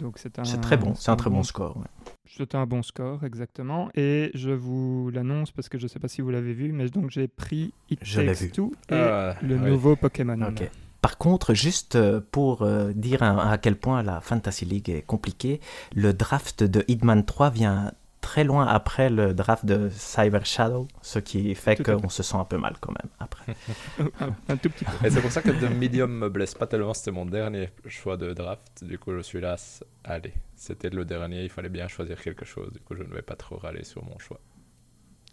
Donc, 0.00 0.18
c'est 0.18 0.38
un, 0.38 0.44
c'est 0.44 0.60
très 0.60 0.76
bon, 0.76 0.94
c'est 0.94 1.10
un 1.10 1.16
très 1.16 1.30
bon 1.30 1.42
score. 1.42 1.76
ouais. 1.78 1.84
C'est 2.26 2.54
un 2.54 2.66
bon 2.66 2.82
score, 2.82 3.24
exactement. 3.24 3.88
Et 3.94 4.30
je 4.34 4.50
vous 4.50 5.10
l'annonce 5.12 5.50
parce 5.50 5.68
que 5.68 5.78
je 5.78 5.84
ne 5.84 5.88
sais 5.88 5.98
pas 5.98 6.08
si 6.08 6.20
vous 6.20 6.30
l'avez 6.30 6.52
vu, 6.52 6.72
mais 6.72 6.88
donc 6.88 7.10
j'ai 7.10 7.26
pris 7.26 7.72
It 7.90 7.98
Je 8.02 8.20
Takes 8.20 8.38
vu. 8.42 8.50
Two 8.50 8.72
et 8.90 8.94
Ah, 8.94 9.34
le 9.42 9.56
oui. 9.56 9.70
nouveau 9.70 9.96
Pokémon. 9.96 10.40
Ok. 10.42 10.68
Par 11.00 11.16
contre, 11.16 11.54
juste 11.54 11.94
euh, 11.94 12.20
pour 12.32 12.62
euh, 12.62 12.92
dire 12.92 13.22
à, 13.22 13.52
à 13.52 13.56
quel 13.58 13.76
point 13.76 14.02
la 14.02 14.20
Fantasy 14.20 14.64
League 14.66 14.90
est 14.90 15.02
compliquée, 15.02 15.60
le 15.94 16.12
draft 16.12 16.64
de 16.64 16.84
Hitman 16.88 17.24
3 17.24 17.50
vient 17.50 17.92
très 18.20 18.44
loin 18.44 18.66
après 18.66 19.10
le 19.10 19.32
draft 19.34 19.64
de 19.64 19.88
Cyber 19.90 20.44
Shadow, 20.44 20.88
ce 21.02 21.18
qui 21.18 21.54
fait 21.54 21.82
qu'on 21.82 22.08
se 22.08 22.22
sent 22.22 22.36
un 22.36 22.44
peu 22.44 22.58
mal 22.58 22.74
quand 22.80 22.92
même 22.92 23.10
après. 23.18 23.54
un, 24.20 24.34
un 24.48 24.56
tout 24.56 24.70
petit 24.70 24.84
peu. 24.84 25.06
Et 25.06 25.10
c'est 25.10 25.20
pour 25.20 25.30
ça 25.30 25.40
que 25.42 25.50
The 25.50 25.70
Medium 25.70 26.10
me 26.12 26.28
blesse 26.28 26.54
pas 26.54 26.66
tellement, 26.66 26.94
c'était 26.94 27.10
mon 27.12 27.26
dernier 27.26 27.70
choix 27.86 28.16
de 28.16 28.32
draft. 28.32 28.84
Du 28.84 28.98
coup, 28.98 29.12
je 29.14 29.20
suis 29.20 29.40
là, 29.40 29.56
allez, 30.04 30.32
c'était 30.56 30.90
le 30.90 31.04
dernier, 31.04 31.44
il 31.44 31.50
fallait 31.50 31.68
bien 31.68 31.88
choisir 31.88 32.20
quelque 32.20 32.44
chose. 32.44 32.72
Du 32.72 32.80
coup, 32.80 32.94
je 32.96 33.02
ne 33.02 33.14
vais 33.14 33.22
pas 33.22 33.36
trop 33.36 33.56
râler 33.56 33.84
sur 33.84 34.04
mon 34.04 34.18
choix. 34.18 34.40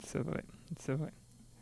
C'est 0.04 0.20
vrai, 0.20 0.44
c'est 0.80 0.94
vrai. 0.94 1.12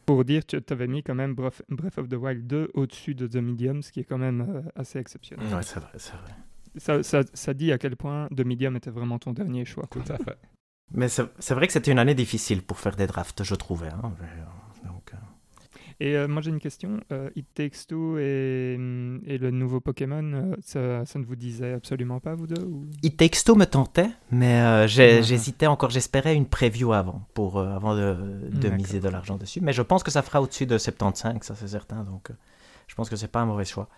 Pour 0.05 0.25
dire, 0.25 0.45
tu 0.45 0.59
avais 0.69 0.87
mis 0.87 1.01
quand 1.01 1.15
même 1.15 1.33
Breath 1.33 1.97
of 1.97 2.09
the 2.09 2.15
Wild 2.15 2.45
2 2.45 2.71
au-dessus 2.73 3.15
de 3.15 3.25
The 3.27 3.37
Medium, 3.37 3.81
ce 3.81 3.91
qui 3.93 4.01
est 4.01 4.03
quand 4.03 4.17
même 4.17 4.41
euh, 4.41 4.61
assez 4.75 4.99
exceptionnel. 4.99 5.45
Ouais, 5.53 5.63
c'est 5.63 5.79
vrai, 5.79 5.91
c'est 5.95 6.11
vrai. 6.17 6.31
Ça, 6.75 7.03
ça- 7.03 7.21
ça 7.33 7.53
dit 7.53 7.71
à 7.71 7.77
quel 7.77 7.95
point 7.95 8.27
The 8.35 8.41
Medium 8.45 8.75
était 8.75 8.89
vraiment 8.89 9.17
ton 9.19 9.31
dernier 9.31 9.63
choix. 9.63 9.85
quoi. 9.89 10.01
Tout 10.01 10.11
à 10.11 10.17
fait. 10.17 10.37
Mais 10.91 11.07
c'est 11.07 11.53
vrai 11.53 11.67
que 11.67 11.73
c'était 11.73 11.91
une 11.91 11.99
année 11.99 12.15
difficile 12.15 12.61
pour 12.61 12.79
faire 12.79 12.95
des 12.95 13.07
drafts, 13.07 13.43
je 13.43 13.55
trouvais. 13.55 13.87
hein. 13.87 14.13
Euh, 14.21 14.87
donc, 14.87 15.11
Et 15.99 16.15
euh, 16.15 16.27
moi 16.27 16.41
j'ai 16.41 16.49
une 16.51 16.59
question. 16.59 16.99
Euh, 17.11 17.29
It 17.35 17.47
Takes 17.55 17.87
Two 17.87 18.17
et, 18.19 18.73
et 19.25 19.37
le 19.37 19.49
nouveau 19.49 19.79
Pokémon, 19.79 20.21
euh, 20.33 20.55
ça, 20.61 21.05
ça 21.05 21.17
ne 21.17 21.25
vous 21.25 21.35
disait 21.35 21.73
absolument 21.73 22.19
pas, 22.19 22.35
vous 22.35 22.45
deux 22.45 22.63
ou... 22.63 22.85
It 23.01 23.17
Takes 23.17 23.43
Two 23.43 23.55
me 23.55 23.65
tentait, 23.65 24.09
mais 24.31 24.87
j'hésitais 24.87 25.65
encore. 25.67 25.89
J'espérais 25.89 26.35
une 26.35 26.45
preview 26.45 26.93
avant, 26.93 27.27
pour, 27.33 27.59
avant 27.59 27.95
de, 27.95 28.69
miser 28.69 28.99
de 28.99 29.09
l'argent 29.09 29.37
dessus. 29.37 29.61
Mais 29.61 29.73
je 29.73 29.81
pense 29.81 30.03
que 30.03 30.11
ça 30.11 30.21
fera 30.21 30.41
au-dessus 30.41 30.65
de 30.67 30.77
75, 30.77 31.37
ça 31.41 31.55
c'est 31.55 31.67
certain. 31.69 32.03
Donc 32.03 32.29
je 32.87 32.93
pense 32.93 33.09
que 33.09 33.15
c'est 33.15 33.27
pas 33.31 33.39
un 33.41 33.45
mauvais 33.45 33.65
choix. 33.65 33.89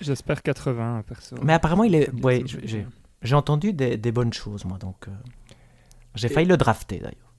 J'espère 0.00 0.42
80, 0.42 1.02
perso. 1.08 1.36
Mais 1.42 1.54
apparemment, 1.54 1.84
il 1.84 1.94
est. 1.96 2.10
Ouais, 2.22 2.44
j'ai 3.22 3.34
entendu 3.34 3.72
des, 3.72 3.96
des 3.96 4.12
bonnes 4.12 4.32
choses, 4.32 4.64
moi. 4.64 4.78
Donc 4.78 5.06
j'ai 6.16 6.28
failli 6.28 6.48
le 6.48 6.56
drafter 6.56 6.98
d'ailleurs. 6.98 7.32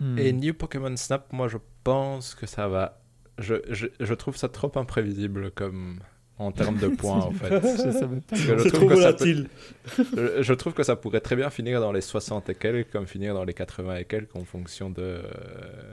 Hmm. 0.00 0.18
Et 0.18 0.32
New 0.32 0.54
Pokémon 0.54 0.96
Snap, 0.96 1.32
moi 1.32 1.48
je 1.48 1.58
pense 1.84 2.34
que 2.34 2.46
ça 2.46 2.66
va. 2.68 3.00
Je, 3.38 3.56
je, 3.70 3.86
je 4.00 4.14
trouve 4.14 4.36
ça 4.36 4.48
trop 4.48 4.70
imprévisible 4.76 5.50
comme 5.52 6.00
en 6.38 6.50
termes 6.50 6.78
de 6.78 6.88
points 6.96 7.20
en 7.20 7.30
fait. 7.30 7.60
Je 8.34 8.68
trouve 8.68 8.72
trop 8.72 8.88
que 8.88 8.96
ça 8.96 9.12
peut-. 9.12 9.46
Je, 10.16 10.42
je 10.42 10.52
trouve 10.54 10.72
que 10.72 10.82
ça 10.82 10.96
pourrait 10.96 11.20
très 11.20 11.36
bien 11.36 11.50
finir 11.50 11.80
dans 11.80 11.92
les 11.92 12.00
60 12.00 12.48
et 12.50 12.54
quelques, 12.54 12.90
comme 12.90 13.06
finir 13.06 13.34
dans 13.34 13.44
les 13.44 13.54
80 13.54 13.96
et 13.96 14.04
quelques 14.04 14.34
en 14.34 14.44
fonction 14.44 14.90
de, 14.90 15.22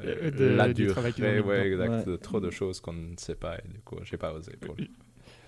Euh, 0.05 0.31
de- 0.31 0.45
la 0.45 0.67
du 0.67 0.85
durée. 0.85 1.11
mis 1.17 1.39
ouais, 1.41 1.67
exact. 1.67 1.89
Ouais. 1.89 2.03
De 2.05 2.15
trop 2.15 2.39
de 2.39 2.49
choses 2.49 2.79
qu'on 2.79 2.93
ne 2.93 3.15
sait 3.17 3.35
pas 3.35 3.57
et 3.57 3.67
du 3.67 3.79
coup, 3.81 3.97
j'ai 4.03 4.17
pas 4.17 4.33
osé. 4.33 4.53
Pour 4.61 4.75
le- 4.77 4.87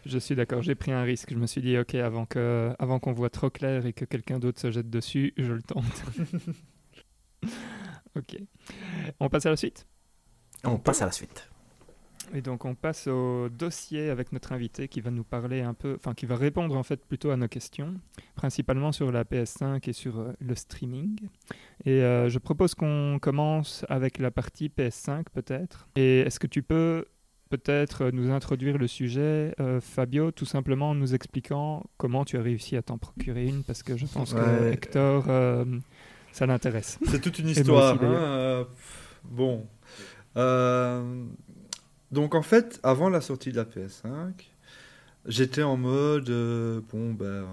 Je 0.06 0.18
suis 0.18 0.36
d'accord, 0.36 0.62
j'ai 0.62 0.76
pris 0.76 0.91
un 0.91 1.04
risque. 1.04 1.32
Je 1.32 1.38
me 1.38 1.47
suis 1.47 1.62
dit, 1.62 1.78
ok, 1.78 1.95
avant 1.95 2.26
que, 2.26 2.74
avant 2.80 2.99
qu'on 2.99 3.14
voit 3.14 3.30
trop 3.30 3.49
clair 3.49 3.86
et 3.86 3.93
que 3.93 4.06
quelqu'un 4.06 4.39
d'autre 4.39 4.60
se 4.60 4.72
jette 4.72 4.89
dessus, 4.89 5.34
je 5.38 5.54
le 5.54 5.62
tente. 5.62 5.84
ok. 8.16 8.38
On 9.20 9.30
passe 9.30 9.45
à 9.45 9.49
la 9.49 9.58
suite? 9.58 9.88
On 10.64 10.78
passe 10.78 11.02
à 11.02 11.06
la 11.06 11.12
suite. 11.12 11.52
Et 12.34 12.41
donc 12.41 12.66
on 12.66 12.76
passe 12.76 13.08
au 13.08 13.49
dossier 13.49 14.10
avec 14.10 14.32
notre 14.32 14.54
invité 14.54 14.88
qui 14.88 15.02
va 15.02 15.12
nous 15.12 15.24
parler 15.24 15.62
un 15.62 15.74
peu, 15.74 15.95
enfin 15.95 16.14
qui 16.14 16.26
va 16.26 16.38
répondre 16.38 16.78
en 16.78 16.84
fait 16.84 17.04
plutôt 17.06 17.32
à 17.32 17.36
nos 17.36 17.47
questions, 17.47 17.95
principalement 18.36 18.91
sur 18.91 19.12
la 19.12 19.24
PS5 19.24 19.89
et 19.89 19.93
sur 19.93 20.20
euh, 20.20 20.32
le 20.39 20.56
streaming. 20.56 21.18
Et 21.86 22.02
euh, 22.04 22.30
je 22.30 22.39
propose 22.39 22.74
qu'on 22.74 23.20
commence 23.22 23.86
avec 23.89 24.18
la 24.18 24.32
partie 24.32 24.70
PS5 24.70 25.26
peut-être. 25.34 25.88
Et 25.95 26.20
est-ce 26.20 26.39
que 26.39 26.47
tu 26.47 26.64
peux 26.64 27.06
peut-être 27.52 28.06
euh, 28.06 28.12
nous 28.12 28.32
introduire 28.32 28.78
le 28.78 28.88
sujet, 28.88 29.54
euh, 29.60 29.80
Fabio, 29.82 30.32
tout 30.32 30.45
simplement 30.45 30.91
en 30.91 30.95
nous 30.95 31.14
expliquant 31.14 31.84
comment 31.97 32.24
tu 32.26 32.38
as 32.38 32.41
réussi 32.41 32.78
à 32.78 32.82
t'en 32.82 32.97
procurer 32.97 33.45
une, 33.45 33.64
parce 33.64 33.84
que 33.84 33.97
je 33.97 34.06
pense 34.06 34.34
que. 34.34 34.72
Hector, 34.72 35.26
euh, 35.28 35.66
ça 36.32 36.45
l'intéresse. 36.45 36.97
C'est 37.06 37.22
toute 37.22 37.38
une 37.39 37.49
histoire. 37.49 37.95
aussi, 37.95 38.06
hein, 38.06 38.66
bon. 39.26 39.68
Donc 42.12 42.36
en 42.36 42.41
fait, 42.41 42.80
avant 42.84 43.10
la 43.10 43.22
sortie 43.22 43.52
de 43.52 43.58
la 43.58 43.66
PS5, 43.66 44.32
j'étais 45.26 45.64
en 45.64 45.78
mode 45.78 46.30
euh, 46.30 46.82
bon 46.91 47.14
ben, 47.14 47.26
euh, 47.26 47.45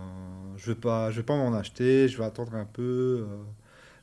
je 0.57 0.73
vais 0.73 0.75
pas, 0.81 1.11
je 1.11 1.19
vais 1.19 1.23
pas 1.23 1.37
m'en 1.37 1.53
acheter, 1.55 2.09
je 2.09 2.19
vais 2.19 2.25
attendre 2.25 2.55
un 2.55 2.65
peu. 2.65 3.27
euh, 3.29 3.37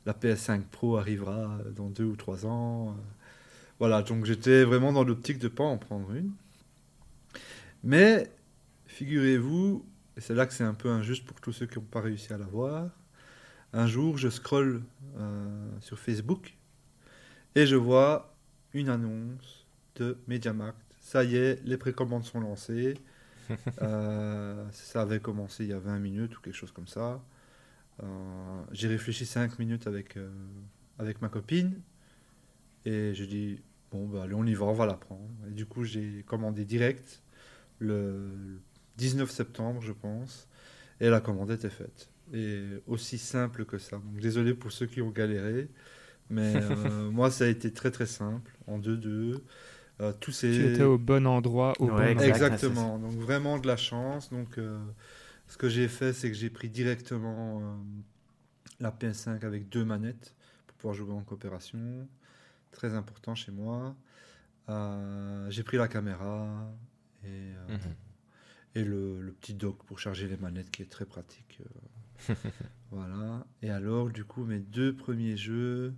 la 0.06 0.12
PS5 0.12 0.62
Pro 0.70 0.96
arrivera 0.98 1.58
dans 1.74 1.88
deux 1.90 2.04
ou 2.04 2.14
trois 2.16 2.46
ans. 2.46 2.94
Voilà, 3.78 4.02
donc 4.02 4.24
j'étais 4.24 4.64
vraiment 4.64 4.92
dans 4.92 5.04
l'optique 5.04 5.38
de 5.38 5.48
pas 5.48 5.64
en 5.64 5.78
prendre 5.78 6.12
une. 6.12 6.32
Mais 7.82 8.30
figurez-vous, 8.86 9.84
et 10.16 10.20
c'est 10.20 10.34
là 10.34 10.46
que 10.46 10.54
c'est 10.54 10.64
un 10.64 10.74
peu 10.74 10.88
injuste 10.90 11.24
pour 11.24 11.40
tous 11.40 11.52
ceux 11.52 11.66
qui 11.66 11.78
n'ont 11.78 11.84
pas 11.84 12.00
réussi 12.00 12.32
à 12.32 12.38
l'avoir. 12.38 12.90
Un 13.72 13.86
jour, 13.86 14.16
je 14.16 14.28
scrolle 14.28 14.82
euh, 15.18 15.68
sur 15.80 15.98
Facebook 15.98 16.56
et 17.54 17.66
je 17.66 17.76
vois 17.76 18.34
une 18.72 18.88
annonce 18.88 19.66
de 19.96 20.18
MediaMarkt. 20.26 20.80
Ça 21.00 21.24
y 21.24 21.36
est, 21.36 21.62
les 21.64 21.76
précommandes 21.76 22.24
sont 22.24 22.40
lancées. 22.40 22.94
Euh, 23.80 24.66
ça 24.72 25.02
avait 25.02 25.20
commencé 25.20 25.62
il 25.62 25.70
y 25.70 25.72
a 25.72 25.78
20 25.78 26.00
minutes 26.00 26.36
ou 26.36 26.40
quelque 26.40 26.56
chose 26.56 26.72
comme 26.72 26.88
ça. 26.88 27.22
Euh, 28.02 28.06
J'ai 28.72 28.88
réfléchi 28.88 29.24
5 29.24 29.60
minutes 29.60 29.86
avec, 29.86 30.16
euh, 30.16 30.28
avec 30.98 31.22
ma 31.22 31.28
copine 31.28 31.80
et 32.86 33.14
je 33.14 33.24
dis 33.24 33.60
bon 33.90 34.06
bah 34.06 34.22
allez 34.24 34.34
on 34.34 34.44
y 34.44 34.54
va, 34.54 34.66
on 34.66 34.72
va 34.72 34.86
la 34.86 34.94
prendre. 34.94 35.28
Et 35.48 35.52
du 35.52 35.66
coup 35.66 35.84
j'ai 35.84 36.24
commandé 36.26 36.64
direct 36.64 37.22
le 37.78 38.60
19 38.96 39.30
septembre 39.30 39.82
je 39.82 39.92
pense 39.92 40.48
et 41.00 41.08
la 41.10 41.20
commande 41.20 41.50
était 41.50 41.70
faite. 41.70 42.10
Et 42.32 42.60
aussi 42.86 43.18
simple 43.18 43.64
que 43.64 43.78
ça. 43.78 43.96
Donc 43.96 44.20
désolé 44.20 44.54
pour 44.54 44.72
ceux 44.72 44.86
qui 44.86 45.02
ont 45.02 45.10
galéré, 45.10 45.68
mais 46.30 46.54
euh, 46.56 47.10
moi 47.10 47.30
ça 47.30 47.44
a 47.44 47.48
été 47.48 47.72
très 47.72 47.90
très 47.90 48.06
simple 48.06 48.56
en 48.66 48.78
2-2. 48.78 49.40
Euh, 50.00 50.12
Tu 50.20 50.46
étais 50.46 50.82
au 50.82 50.98
bon 50.98 51.26
endroit, 51.26 51.72
au 51.78 51.86
Ouais, 51.86 52.14
bon. 52.14 52.20
Exactement, 52.20 52.98
donc 52.98 53.12
vraiment 53.12 53.58
de 53.58 53.66
la 53.66 53.76
chance. 53.76 54.30
Donc, 54.30 54.58
euh, 54.58 54.78
ce 55.46 55.56
que 55.56 55.68
j'ai 55.68 55.88
fait, 55.88 56.12
c'est 56.12 56.28
que 56.28 56.36
j'ai 56.36 56.50
pris 56.50 56.68
directement 56.68 57.60
euh, 57.60 57.74
la 58.80 58.90
PS5 58.90 59.44
avec 59.44 59.68
deux 59.68 59.84
manettes 59.84 60.34
pour 60.66 60.76
pouvoir 60.76 60.94
jouer 60.94 61.12
en 61.12 61.22
coopération. 61.22 61.78
Très 62.76 62.94
important 62.94 63.34
chez 63.34 63.52
moi. 63.52 63.96
Euh, 64.68 65.48
j'ai 65.50 65.62
pris 65.62 65.78
la 65.78 65.88
caméra 65.88 66.46
et, 67.24 67.28
euh, 67.28 67.68
Mhm. 67.68 67.94
et 68.74 68.84
le, 68.84 69.20
le 69.22 69.32
petit 69.32 69.54
dock 69.54 69.82
pour 69.84 69.98
charger 69.98 70.28
les 70.28 70.36
manettes 70.36 70.70
qui 70.70 70.82
est 70.82 70.90
très 70.90 71.06
pratique. 71.06 71.58
euh. 72.30 72.34
voilà. 72.90 73.46
Et 73.62 73.70
alors, 73.70 74.10
du 74.10 74.24
coup, 74.24 74.44
mes 74.44 74.58
deux 74.58 74.94
premiers 74.94 75.36
jeux, 75.38 75.94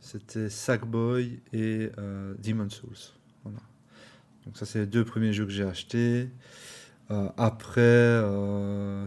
c'était 0.00 0.50
Sackboy 0.50 1.40
et 1.54 1.90
Demon's 2.42 2.74
Souls. 2.74 3.14
Voilà. 3.44 3.60
Donc 4.44 4.56
ça, 4.58 4.66
c'est 4.66 4.80
les 4.80 4.86
deux 4.86 5.04
premiers 5.04 5.32
jeux 5.32 5.44
que 5.46 5.50
j'ai 5.52 5.64
achetés. 5.64 6.30
Après, 7.08 8.20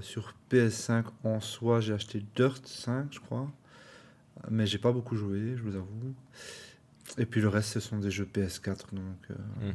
sur 0.02 0.34
PS5 0.50 1.06
en 1.24 1.40
soi, 1.40 1.82
j'ai 1.82 1.94
acheté 1.94 2.24
Dirt 2.36 2.66
5, 2.66 3.14
je 3.14 3.20
crois. 3.20 3.52
Mais 4.50 4.66
j'ai 4.66 4.78
pas 4.78 4.92
beaucoup 4.92 5.16
joué, 5.16 5.56
je 5.56 5.62
vous 5.64 5.76
avoue. 5.76 6.14
Et 7.18 7.26
puis 7.26 7.42
le 7.42 7.48
reste, 7.50 7.70
ce 7.74 7.80
sont 7.80 8.00
des 8.00 8.12
jeux 8.12 8.26
PS4. 8.32 8.94
Donc, 8.94 9.04
euh, 9.32 9.36
Mhm. 9.62 9.74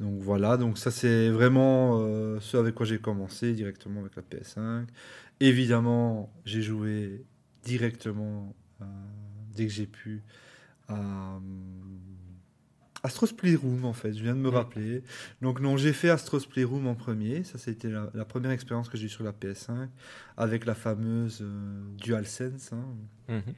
donc 0.00 0.20
voilà, 0.20 0.56
donc 0.56 0.78
ça 0.78 0.90
c'est 0.90 1.28
vraiment 1.30 1.98
euh, 2.00 2.38
ce 2.40 2.56
avec 2.56 2.74
quoi 2.74 2.86
j'ai 2.86 2.98
commencé 2.98 3.52
directement 3.54 4.00
avec 4.00 4.14
la 4.16 4.22
PS5. 4.22 4.86
Évidemment, 5.40 6.32
j'ai 6.44 6.62
joué 6.62 7.24
directement 7.64 8.54
euh, 8.80 8.84
dès 9.54 9.66
que 9.66 9.72
j'ai 9.72 9.86
pu 9.86 10.22
à 10.88 10.94
euh, 11.36 11.38
Astros 13.08 13.32
Playroom 13.36 13.84
en 13.84 13.92
fait, 13.92 14.12
je 14.12 14.22
viens 14.22 14.34
de 14.34 14.40
me 14.40 14.50
Mm. 14.50 14.54
rappeler. 14.54 15.02
Donc 15.42 15.60
non, 15.60 15.76
j'ai 15.76 15.92
fait 15.92 16.10
Astros 16.10 16.46
Playroom 16.48 16.86
en 16.86 16.94
premier, 16.94 17.42
ça 17.44 17.58
c'était 17.58 17.88
la, 17.90 18.10
la 18.14 18.24
première 18.24 18.50
expérience 18.52 18.88
que 18.88 18.96
j'ai 18.98 19.06
eue 19.06 19.08
sur 19.18 19.24
la 19.24 19.32
PS5 19.32 19.88
avec 20.36 20.64
la 20.66 20.74
fameuse 20.74 21.38
euh, 21.42 21.80
DualSense. 21.96 22.72
hein. 22.72 22.84
Mhm. 23.28 23.54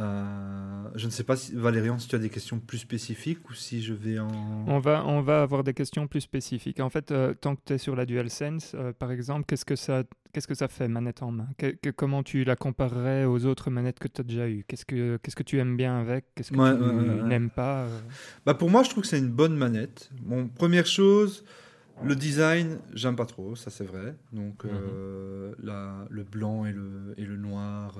Euh, 0.00 0.84
je 0.94 1.06
ne 1.06 1.10
sais 1.10 1.22
pas 1.22 1.36
si 1.36 1.54
Valérian, 1.54 1.98
si 1.98 2.08
tu 2.08 2.16
as 2.16 2.18
des 2.18 2.30
questions 2.30 2.58
plus 2.58 2.78
spécifiques 2.78 3.48
ou 3.50 3.54
si 3.54 3.82
je 3.82 3.92
vais 3.92 4.18
en... 4.18 4.28
On 4.66 4.78
va, 4.78 5.04
on 5.06 5.20
va 5.20 5.42
avoir 5.42 5.62
des 5.64 5.74
questions 5.74 6.06
plus 6.08 6.22
spécifiques. 6.22 6.80
En 6.80 6.88
fait, 6.90 7.10
euh, 7.12 7.34
tant 7.34 7.54
que 7.56 7.60
tu 7.64 7.74
es 7.74 7.78
sur 7.78 7.94
la 7.94 8.06
DualSense, 8.06 8.72
euh, 8.74 8.92
par 8.92 9.12
exemple, 9.12 9.44
qu'est-ce 9.46 9.64
que 9.66 9.76
ça, 9.76 10.02
qu'est-ce 10.32 10.48
que 10.48 10.54
ça 10.54 10.68
fait, 10.68 10.88
manette 10.88 11.22
en 11.22 11.30
main? 11.30 11.46
Que- 11.58 11.76
que- 11.80 11.90
Comment 11.90 12.22
tu 12.22 12.42
la 12.44 12.56
comparerais 12.56 13.26
aux 13.26 13.44
autres 13.44 13.70
manettes 13.70 13.98
que 13.98 14.08
tu 14.08 14.20
as 14.22 14.24
déjà 14.24 14.48
eues? 14.48 14.64
Qu'est-ce 14.66 14.86
que 14.86 15.18
qu'est-ce 15.22 15.36
que 15.36 15.42
tu 15.42 15.58
aimes 15.58 15.76
bien 15.76 15.98
avec? 16.00 16.24
Qu'est-ce 16.34 16.50
que 16.52 16.56
Ouais, 16.58 16.74
tu 17.18 17.24
n'aimes 17.24 17.50
pas 17.50 17.86
Bah 18.46 18.54
pour 18.54 18.70
moi, 18.70 18.82
je 18.82 18.90
trouve 18.90 19.02
que 19.02 19.08
c'est 19.08 19.18
une 19.18 19.30
bonne 19.30 19.56
manette. 19.56 20.10
Bon, 20.22 20.48
première 20.48 20.86
chose, 20.86 21.44
le 22.02 22.16
design, 22.16 22.78
j'aime 22.94 23.14
pas 23.14 23.26
trop, 23.26 23.54
ça 23.56 23.70
c'est 23.70 23.84
vrai. 23.84 24.16
Donc 24.32 24.64
la- 25.62 26.06
le 26.10 26.24
blanc 26.24 26.64
et 26.64 26.72
le, 26.72 27.14
et 27.18 27.24
le 27.24 27.36
noir, 27.36 27.98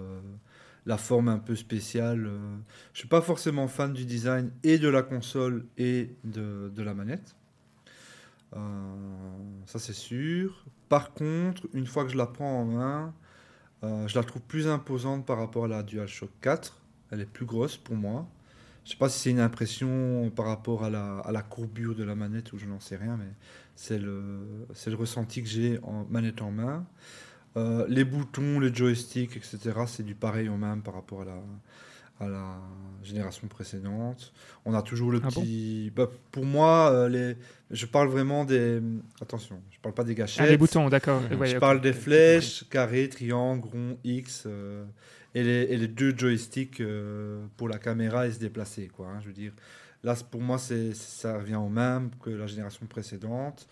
la 0.87 0.97
forme 0.97 1.28
un 1.28 1.39
peu 1.39 1.55
spéciale. 1.55 2.26
euh, 2.26 2.57
je 2.93 3.01
suis 3.01 3.09
pas 3.09 3.20
forcément 3.20 3.68
fan 3.68 3.93
du 3.93 4.05
design 4.05 4.51
et 4.64 4.78
de 4.78 4.89
la 4.89 5.03
console 5.03 5.66
et 5.78 6.16
de, 6.24 6.70
la 6.83 6.95
manette. 6.95 7.37
Euh, 8.55 8.59
ça 9.66 9.78
c'est 9.78 9.93
sûr. 9.93 10.64
Par 10.89 11.12
contre, 11.12 11.68
une 11.72 11.87
fois 11.87 12.05
que 12.05 12.11
je 12.11 12.16
la 12.16 12.26
prends 12.26 12.61
en 12.61 12.64
main, 12.64 13.14
euh, 13.85 14.07
je 14.09 14.18
la 14.18 14.24
trouve 14.24 14.43
plus 14.43 14.68
imposante 14.68 15.24
par 15.26 15.39
rapport 15.39 15.64
à 15.64 15.68
la 15.68 15.83
DualShock 15.83 16.30
4. 16.41 16.78
Elle 17.11 17.20
est 17.20 17.26
plus 17.26 17.47
grosse 17.47 17.76
pour 17.76 17.97
moi. 17.97 18.28
Je 18.85 18.91
sais 18.91 18.97
pas 18.97 19.09
si 19.09 19.20
c'est 19.20 19.30
une 19.30 19.41
impression 19.41 20.30
par 20.35 20.47
rapport 20.47 20.83
à 20.83 20.91
la, 20.91 21.43
courbure 21.49 21.95
de 21.95 22.03
la 22.03 22.16
manette 22.16 22.53
ou 22.53 22.59
je 22.59 22.66
n'en 22.66 22.80
sais 22.80 22.97
rien, 22.97 23.16
mais 23.16 23.30
c'est 23.76 23.99
le, 23.99 24.66
le 24.87 24.95
ressenti 24.97 25.41
que 25.41 25.49
j'ai 25.49 25.78
en 25.85 26.05
manette 26.11 26.43
en 26.43 26.51
main. 26.51 26.85
Euh, 27.57 27.84
les 27.88 28.05
boutons, 28.05 28.61
les 28.61 28.72
joysticks, 28.74 29.36
etc., 29.36 29.59
c'est 29.86 30.03
du 30.05 30.14
pareil 30.14 30.48
au 30.48 30.57
même 30.57 30.82
par 30.82 30.94
rapport 30.94 31.22
à 31.22 31.24
la, 31.26 31.42
à 32.20 32.28
la 32.28 32.57
génération 33.03 33.46
précédente. 33.48 34.32
On 34.64 34.74
a 34.74 34.82
toujours 34.82 35.11
le 35.11 35.20
Ah 35.22 35.28
bon? 35.34 35.40
petit. 35.42 35.92
bah, 35.94 36.09
pour 36.30 36.44
moi, 36.46 36.90
euh, 36.92 37.09
les... 37.09 37.36
je 37.70 37.84
parle 37.86 38.09
vraiment 38.09 38.44
des. 38.44 38.80
Attention, 39.20 39.61
je 39.70 39.78
parle 39.80 39.94
pas 39.94 40.05
des 40.05 40.14
gâchettes. 40.14 40.44
Ah, 40.46 40.50
les 40.50 40.57
boutons, 40.57 40.88
d'accord. 40.88 41.20
Ouais, 41.38 41.46
Je 41.48 41.59
parle 41.59 41.80
des 41.80 41.92
flèches, 41.92 42.64
carré, 42.70 43.09
triangle, 43.09 43.68
rond, 43.68 43.98
X, 44.05 44.44
euh, 44.46 44.84
et, 45.34 45.42
les, 45.42 45.62
et 45.72 45.76
les 45.76 45.88
deux 45.88 46.16
joysticks 46.16 46.80
euh, 46.80 47.44
pour 47.57 47.68
la 47.68 47.78
caméra 47.78 48.26
et 48.26 48.32
se 48.32 48.38
déplacer. 48.38 48.88
Quoi, 48.88 49.09
hein, 49.09 49.18
je 49.20 49.26
veux 49.26 49.32
dire, 49.34 49.53
là, 50.05 50.14
pour 50.30 50.40
moi, 50.40 50.57
c'est, 50.59 50.94
ça 50.94 51.36
revient 51.38 51.57
au 51.57 51.68
même 51.68 52.11
que 52.22 52.30
la 52.30 52.46
génération 52.46 52.86
précédente. 52.86 53.66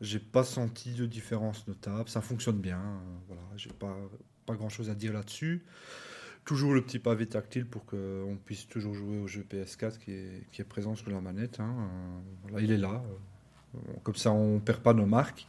J'ai 0.00 0.18
pas 0.18 0.44
senti 0.44 0.92
de 0.94 1.06
différence 1.06 1.66
notable. 1.68 2.08
Ça 2.08 2.20
fonctionne 2.22 2.58
bien. 2.58 2.78
euh, 2.78 2.98
voilà, 3.28 3.42
j'ai 3.56 3.70
pas, 3.70 3.96
pas 4.46 4.54
grand 4.54 4.68
chose 4.70 4.88
à 4.90 4.94
dire 4.94 5.12
là-dessus. 5.12 5.64
Toujours 6.46 6.72
le 6.74 6.82
petit 6.82 6.98
pavé 6.98 7.26
tactile 7.26 7.66
pour 7.66 7.84
qu'on 7.84 8.38
puisse 8.44 8.66
toujours 8.66 8.94
jouer 8.94 9.18
au 9.18 9.26
jeu 9.26 9.44
PS4 9.48 9.98
qui 9.98 10.12
est, 10.12 10.46
qui 10.52 10.62
est 10.62 10.64
présent 10.64 10.94
sur 10.96 11.10
la 11.10 11.20
manette. 11.20 11.60
hein, 11.60 11.74
euh, 12.54 12.60
il 12.62 12.72
est 12.72 12.78
là. 12.78 13.02
euh, 13.76 13.78
comme 14.02 14.16
ça, 14.16 14.32
on 14.32 14.58
perd 14.58 14.80
pas 14.80 14.94
nos 14.94 15.06
marques. 15.06 15.46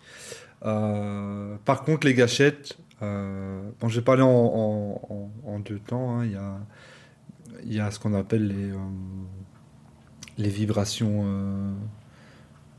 Par 0.61 1.83
contre, 1.85 2.05
les 2.05 2.13
gâchettes, 2.13 2.77
euh, 3.01 3.71
bon, 3.79 3.87
je 3.89 3.99
vais 3.99 4.03
parler 4.03 4.21
en, 4.23 5.59
deux 5.65 5.79
temps. 5.79 6.19
hein. 6.19 6.25
Il 6.25 6.31
y, 6.33 6.35
a, 6.35 6.59
y 7.63 7.79
a 7.79 7.89
ce 7.91 7.99
qu'on 7.99 8.13
appelle 8.13 8.47
les, 8.47 8.71
les 10.37 10.49
vibrations 10.49 11.75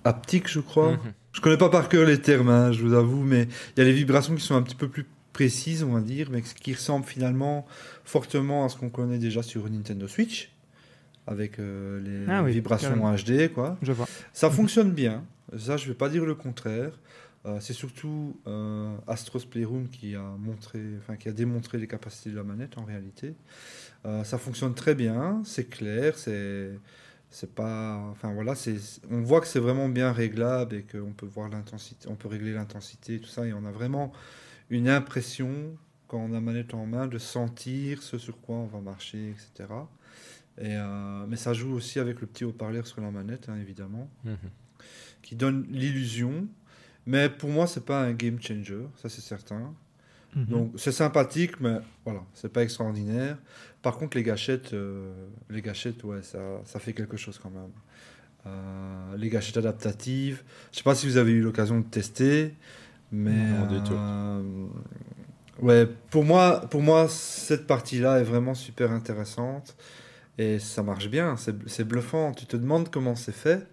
haptiques, 0.05 0.49
je 0.49 0.61
crois. 0.61 0.93
Mhm. 0.93 1.13
Je 1.33 1.41
connais 1.41 1.57
pas 1.57 1.71
par 1.71 1.89
cœur 1.89 2.07
les 2.07 2.21
termes, 2.21 2.49
hein, 2.51 2.73
je 2.73 2.83
vous 2.83 2.93
avoue, 2.95 3.23
mais 3.23 3.49
il 3.77 3.79
y 3.79 3.83
a 3.83 3.85
les 3.85 3.93
vibrations 3.93 4.35
qui 4.35 4.43
sont 4.43 4.55
un 4.55 4.63
petit 4.63 4.75
peu 4.75 4.89
plus 4.89 5.07
précises, 5.33 5.83
on 5.83 5.93
va 5.93 6.01
dire, 6.01 6.29
mais 6.31 6.43
qui 6.43 6.75
ressemblent 6.75 7.07
finalement 7.07 7.67
fortement 8.05 8.65
à 8.65 8.69
ce 8.69 8.77
qu'on 8.77 8.91
connaît 8.91 9.19
déjà 9.19 9.43
sur 9.43 9.69
Nintendo 9.71 10.07
Switch, 10.07 10.53
avec 11.27 11.59
euh, 11.59 12.01
les 12.01 12.31
Ah 12.31 12.43
oui, 12.43 12.53
vibrations. 12.53 12.95
HD, 13.17 13.49
quoi. 13.53 13.79
Je 13.83 13.93
vois. 13.93 14.07
Ça 14.35 14.51
fonctionne 14.51 14.91
bien, 14.93 15.25
ça 15.59 15.77
je 15.79 15.89
vais 15.89 15.95
pas 15.95 16.09
dire 16.09 16.25
le 16.25 16.35
contraire. 16.35 16.93
Euh, 17.45 17.59
c'est 17.61 17.73
surtout 17.73 18.37
euh, 18.47 18.95
Astros 19.09 19.41
Playroom 19.51 19.89
qui 19.89 20.15
a 20.15 20.23
montré, 20.39 20.79
enfin 21.01 21.17
qui 21.17 21.29
a 21.29 21.33
démontré 21.33 21.77
les 21.79 21.89
capacités 21.89 22.31
de 22.31 22.37
la 22.37 22.45
manette 22.45 22.79
en 22.79 22.85
réalité. 22.85 23.35
Euh, 24.07 24.23
ça 24.23 24.39
fonctionne 24.39 24.75
très 24.75 24.95
bien, 24.95 25.43
c'est 25.45 25.69
clair, 25.69 26.17
c'est 26.19 26.71
c'est 27.33 27.55
pas, 27.55 27.97
enfin 28.13 28.33
voilà, 28.33 28.55
c'est, 28.55 28.77
on 29.11 29.23
voit 29.23 29.41
que 29.41 29.47
c'est 29.49 29.59
vraiment 29.59 29.89
bien 29.89 30.13
réglable 30.13 30.77
et 30.77 30.83
qu'on 30.85 31.13
peut 31.13 31.27
voir 31.27 31.49
l'intensité, 31.49 32.07
on 32.09 32.15
peut 32.15 32.29
régler 32.29 32.53
l'intensité 32.53 33.15
et 33.17 33.21
tout 33.21 33.29
ça 33.29 33.45
et 33.47 33.53
on 33.53 33.65
a 33.65 33.71
vraiment 33.73 34.13
une 34.71 34.89
impression 34.89 35.51
quand 36.09 36.19
on 36.19 36.35
a 36.35 36.41
manette 36.41 36.75
en 36.75 36.87
main 36.87 37.07
de 37.09 37.19
sentir 37.19 38.03
ce 38.03 38.19
sur 38.19 38.41
quoi 38.41 38.57
on 38.57 38.67
va 38.67 38.81
marcher, 38.81 39.31
etc. 39.31 39.69
Et, 40.59 40.77
euh, 40.77 41.25
mais 41.27 41.37
ça 41.37 41.55
joue 41.55 41.73
aussi 41.73 41.99
avec 41.99 42.21
le 42.21 42.27
petit 42.27 42.45
haut-parleur 42.45 42.87
sur 42.87 43.01
la 43.01 43.11
manette, 43.11 43.49
hein, 43.49 43.57
évidemment 43.61 44.09
Mhm. 44.25 44.37
qui 45.23 45.35
donne 45.35 45.67
l'illusion. 45.71 46.47
Mais 47.07 47.29
pour 47.31 47.49
moi, 47.51 47.67
c'est 47.67 47.85
pas 47.85 48.03
un 48.03 48.13
game 48.13 48.41
changer, 48.41 48.87
ça 49.01 49.09
c'est 49.09 49.23
certain. 49.23 49.75
Mhm. 50.35 50.45
Donc 50.47 50.73
c'est 50.77 50.93
sympathique, 50.93 51.61
mais 51.61 51.77
voilà, 52.05 52.21
c'est 52.35 52.53
pas 52.53 52.63
extraordinaire. 52.63 53.37
Par 53.83 53.99
contre, 53.99 54.17
les 54.17 54.23
gâchettes, 54.23 54.73
euh, 54.73 55.13
les 55.51 55.61
gâchettes, 55.63 56.05
ouais, 56.05 56.23
ça, 56.23 56.39
ça 56.65 56.79
fait 56.79 56.93
quelque 56.95 57.17
chose 57.17 57.39
quand 57.43 57.51
même. 57.51 57.71
Euh, 58.47 59.17
les 59.17 59.29
gâchettes 59.29 59.57
adaptatives, 59.59 60.43
je 60.73 60.79
sais 60.79 60.83
pas 60.85 60.95
si 60.95 61.07
vous 61.07 61.17
avez 61.17 61.33
eu 61.33 61.43
l'occasion 61.43 61.79
de 61.79 61.85
tester, 61.85 62.55
mais 63.13 63.31
Non, 63.33 63.67
du 63.67 63.83
tout. 63.83 63.95
euh, 63.95 64.67
ouais, 65.61 65.87
pour 66.11 66.25
moi, 66.25 66.61
pour 66.71 66.83
moi, 66.83 67.09
cette 67.09 67.67
partie-là 67.67 68.21
est 68.21 68.25
vraiment 68.25 68.55
super 68.55 68.91
intéressante 68.93 69.77
et 70.39 70.59
ça 70.59 70.83
marche 70.83 71.09
bien. 71.09 71.37
C'est 71.67 71.85
bluffant. 71.85 72.33
Tu 72.33 72.47
te 72.47 72.57
demandes 72.57 72.91
comment 72.91 73.15
c'est 73.17 73.33
fait. 73.35 73.67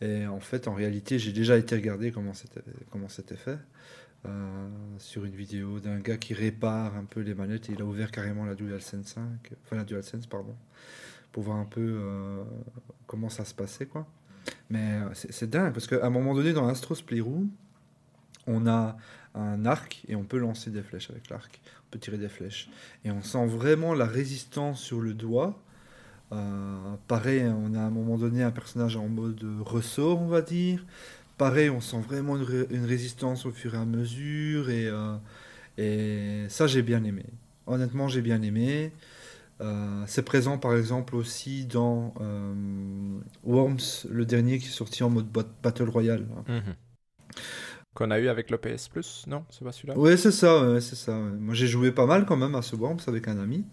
Et 0.00 0.26
en 0.26 0.40
fait, 0.40 0.68
en 0.68 0.74
réalité, 0.74 1.18
j'ai 1.18 1.32
déjà 1.32 1.56
été 1.56 1.74
regarder 1.76 2.12
comment 2.12 2.34
c'était 2.34 2.62
comment 2.90 3.08
c'était 3.08 3.36
fait 3.36 3.58
euh, 4.26 4.68
sur 4.98 5.26
une 5.26 5.34
vidéo 5.34 5.80
d'un 5.80 5.98
gars 5.98 6.16
qui 6.16 6.32
répare 6.32 6.96
un 6.96 7.04
peu 7.04 7.20
les 7.20 7.34
manettes. 7.34 7.68
Et 7.68 7.72
il 7.72 7.82
a 7.82 7.84
ouvert 7.84 8.10
carrément 8.10 8.46
la 8.46 8.54
DualSense 8.54 9.06
5, 9.06 9.22
enfin 9.64 9.76
la 9.76 9.84
DualSense, 9.84 10.26
pardon, 10.26 10.54
pour 11.30 11.42
voir 11.42 11.58
un 11.58 11.66
peu 11.66 11.98
euh, 12.00 12.42
comment 13.06 13.28
ça 13.28 13.44
se 13.44 13.54
passait, 13.54 13.86
quoi. 13.86 14.06
Mais 14.70 14.94
euh, 14.94 15.10
c'est 15.12 15.48
dingue 15.50 15.72
parce 15.72 15.86
qu'à 15.86 16.06
un 16.06 16.10
moment 16.10 16.34
donné, 16.34 16.54
dans 16.54 16.68
Astros 16.68 17.02
Playroom, 17.04 17.50
on 18.46 18.66
a 18.66 18.96
un 19.34 19.66
arc 19.66 20.04
et 20.08 20.16
on 20.16 20.24
peut 20.24 20.38
lancer 20.38 20.70
des 20.70 20.82
flèches 20.82 21.10
avec 21.10 21.28
l'arc. 21.28 21.60
On 21.86 21.90
peut 21.90 21.98
tirer 21.98 22.18
des 22.18 22.28
flèches. 22.28 22.70
Et 23.04 23.10
on 23.10 23.22
sent 23.22 23.46
vraiment 23.46 23.94
la 23.94 24.06
résistance 24.06 24.80
sur 24.80 25.00
le 25.00 25.12
doigt. 25.12 25.60
Pareil, 27.06 27.44
on 27.44 27.74
a 27.74 27.78
à 27.78 27.82
un 27.82 27.90
moment 27.90 28.18
donné 28.18 28.42
un 28.42 28.50
personnage 28.50 28.96
en 28.96 29.06
mode 29.06 29.44
ressort, 29.60 30.20
on 30.20 30.26
va 30.26 30.42
dire. 30.42 30.84
Pareil, 31.36 31.68
on 31.70 31.80
sent 31.80 32.00
vraiment 32.00 32.36
une, 32.36 32.42
ré- 32.44 32.66
une 32.70 32.84
résistance 32.84 33.44
au 33.46 33.50
fur 33.50 33.74
et 33.74 33.78
à 33.78 33.84
mesure. 33.84 34.70
Et, 34.70 34.86
euh, 34.86 35.16
et 35.78 36.46
ça, 36.48 36.66
j'ai 36.66 36.82
bien 36.82 37.04
aimé. 37.04 37.24
Honnêtement, 37.66 38.08
j'ai 38.08 38.22
bien 38.22 38.42
aimé. 38.42 38.92
Euh, 39.60 40.04
c'est 40.06 40.24
présent 40.24 40.58
par 40.58 40.76
exemple 40.76 41.16
aussi 41.16 41.66
dans 41.66 42.14
euh, 42.20 42.54
Worms, 43.44 43.78
le 44.10 44.26
dernier 44.26 44.58
qui 44.58 44.66
est 44.66 44.70
sorti 44.70 45.04
en 45.04 45.10
mode 45.10 45.28
bat- 45.28 45.46
Battle 45.62 45.88
Royale. 45.90 46.26
Mhm. 46.48 46.76
Qu'on 47.94 48.10
a 48.10 48.18
eu 48.18 48.28
avec 48.28 48.50
le 48.50 48.58
PS 48.58 48.88
Plus, 48.88 49.24
non 49.28 49.44
C'est 49.50 49.64
pas 49.64 49.70
celui-là? 49.72 49.96
Ouais, 49.96 50.16
c'est 50.16 50.32
ça, 50.32 50.68
ouais, 50.68 50.80
c'est 50.80 50.96
ça. 50.96 51.12
ouais. 51.12 51.30
Moi, 51.38 51.54
j'ai 51.54 51.68
joué 51.68 51.92
pas 51.92 52.06
mal 52.06 52.26
quand 52.26 52.36
même 52.36 52.54
à 52.56 52.62
ce 52.62 52.74
Worms 52.74 52.98
avec 53.06 53.28
un 53.28 53.38
ami. 53.38 53.64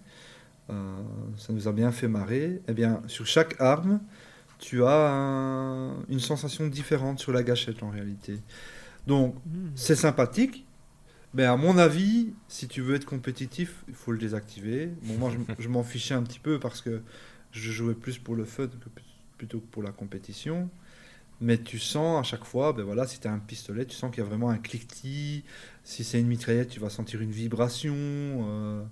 Ça 1.37 1.51
nous 1.53 1.67
a 1.67 1.71
bien 1.71 1.91
fait 1.91 2.07
marrer. 2.07 2.61
Eh 2.67 2.73
bien, 2.73 3.01
sur 3.07 3.25
chaque 3.25 3.59
arme, 3.59 3.99
tu 4.61 4.85
as 4.85 5.11
un- 5.11 6.03
une 6.09 6.21
sensation 6.21 6.67
différente 6.67 7.19
sur 7.19 7.33
la 7.33 7.43
gâchette 7.43 7.83
en 7.83 7.91
réalité. 7.91 8.39
Donc, 9.07 9.35
Mhm. 9.45 9.71
c'est 9.75 9.95
sympathique, 9.95 10.65
mais 11.33 11.45
à 11.45 11.57
mon 11.57 11.77
avis, 11.77 12.33
si 12.47 12.67
tu 12.67 12.81
veux 12.81 12.95
être 12.95 13.05
compétitif, 13.05 13.83
il 13.89 13.95
faut 13.95 14.11
le 14.13 14.19
désactiver. 14.19 14.91
Bon, 15.03 15.15
moi, 15.15 15.31
je, 15.31 15.63
je 15.63 15.69
m'en 15.69 15.83
fichais 15.83 16.15
un 16.15 16.23
petit 16.23 16.39
peu 16.39 16.59
parce 16.59 16.81
que 16.81 17.01
je 17.51 17.71
jouais 17.71 17.95
plus 17.95 18.19
pour 18.19 18.35
le 18.35 18.45
fun 18.45 18.67
que 18.67 18.89
plutôt 19.37 19.59
que 19.61 19.67
pour 19.67 19.83
la 19.83 19.91
compétition. 19.91 20.69
mais 21.41 21.57
tu 21.57 21.79
sens 21.79 22.19
à 22.19 22.23
chaque 22.23 22.45
fois, 22.45 22.73
ben 22.73 22.83
voilà, 22.83 23.07
si 23.07 23.19
tu 23.19 23.27
as 23.27 23.33
un 23.33 23.39
pistolet, 23.39 23.85
tu 23.85 23.95
sens 23.95 24.11
qu'il 24.11 24.23
y 24.23 24.25
a 24.25 24.29
vraiment 24.29 24.49
un 24.51 24.57
cliquetis. 24.59 25.43
Si 25.83 26.03
c'est 26.03 26.19
une 26.19 26.27
mitraillette, 26.27 26.69
tu 26.69 26.79
vas 26.79 26.89
sentir 26.89 27.21
une 27.21 27.31
vibration. 27.31 27.95
euh, 27.95 28.83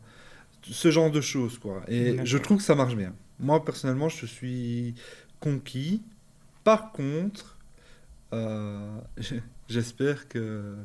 ce 0.63 0.91
genre 0.91 1.11
de 1.11 1.21
choses, 1.21 1.57
quoi. 1.59 1.83
Et 1.87 2.17
je 2.25 2.37
trouve 2.37 2.57
que 2.57 2.63
ça 2.63 2.75
marche 2.75 2.95
bien. 2.95 3.13
Moi, 3.39 3.63
personnellement, 3.63 4.09
je 4.09 4.25
suis 4.25 4.95
conquis. 5.39 6.01
Par 6.63 6.91
contre, 6.91 7.57
euh, 8.33 8.99
j'espère 9.67 10.27
que 10.27 10.75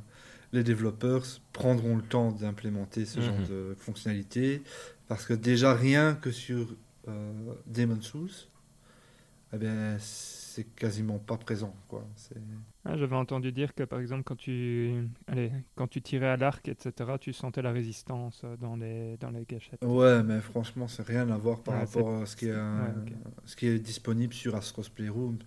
les 0.53 0.63
développeurs 0.65 1.25
prendront 1.53 1.97
le 1.97 2.03
temps 2.03 2.31
d'implémenter 2.33 3.05
ce 3.05 3.21
genre 3.21 3.39
Mhm. 3.41 3.47
de 3.49 3.75
fonctionnalité. 3.79 4.63
Parce 5.09 5.27
que 5.27 5.35
déjà, 5.35 5.75
rien 5.75 6.15
que 6.15 6.31
sur 6.31 6.75
euh, 7.09 7.55
Demon's 7.67 8.05
Souls, 8.07 8.31
eh 9.53 9.59
bien, 9.59 9.97
c'est 9.99 10.65
quasiment 10.75 11.19
pas 11.19 11.37
présent. 11.37 11.75
Quoi. 11.89 12.07
Ah, 12.87 12.97
J'avais 12.99 13.17
entendu 13.17 13.51
dire 13.53 13.75
que 13.75 13.83
par 13.83 13.99
exemple 14.01 14.25
quand 14.25 14.37
tu, 14.37 15.09
allez, 15.27 15.51
quand 15.75 15.89
tu 15.89 16.03
tirais 16.03 16.29
à 16.29 16.37
l'arc, 16.37 16.67
etc., 16.69 17.19
tu 17.19 17.33
sentais 17.33 17.63
la 17.63 17.73
résistance 17.73 18.45
dans 18.61 18.77
les, 18.77 19.17
dans 19.19 19.31
les 19.31 19.45
gâchettes. 19.47 19.81
Ouais, 19.83 20.23
mais 20.23 20.41
franchement, 20.41 20.89
c'est 20.89 21.03
rien 21.07 21.29
à 21.31 21.37
voir 21.37 21.61
par 21.63 21.77
rapport 21.77 22.23
à 22.23 22.27
ce 22.27 22.37
qui, 22.37 22.47
est, 22.47 22.51
euh, 22.53 22.65
ouais, 22.73 22.95
ce 23.45 23.55
qui 23.55 23.67
est 23.67 23.79
disponible 23.79 24.33
sur 24.33 24.55
Astros 24.57 24.89
Playroom. 24.95 25.39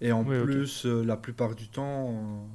Et 0.00 0.12
en 0.12 0.24
Oui, 0.24 0.36
plus, 0.36 0.86
euh, 0.86 1.04
la 1.04 1.16
plupart 1.16 1.54
du 1.54 1.68
temps, 1.68 2.48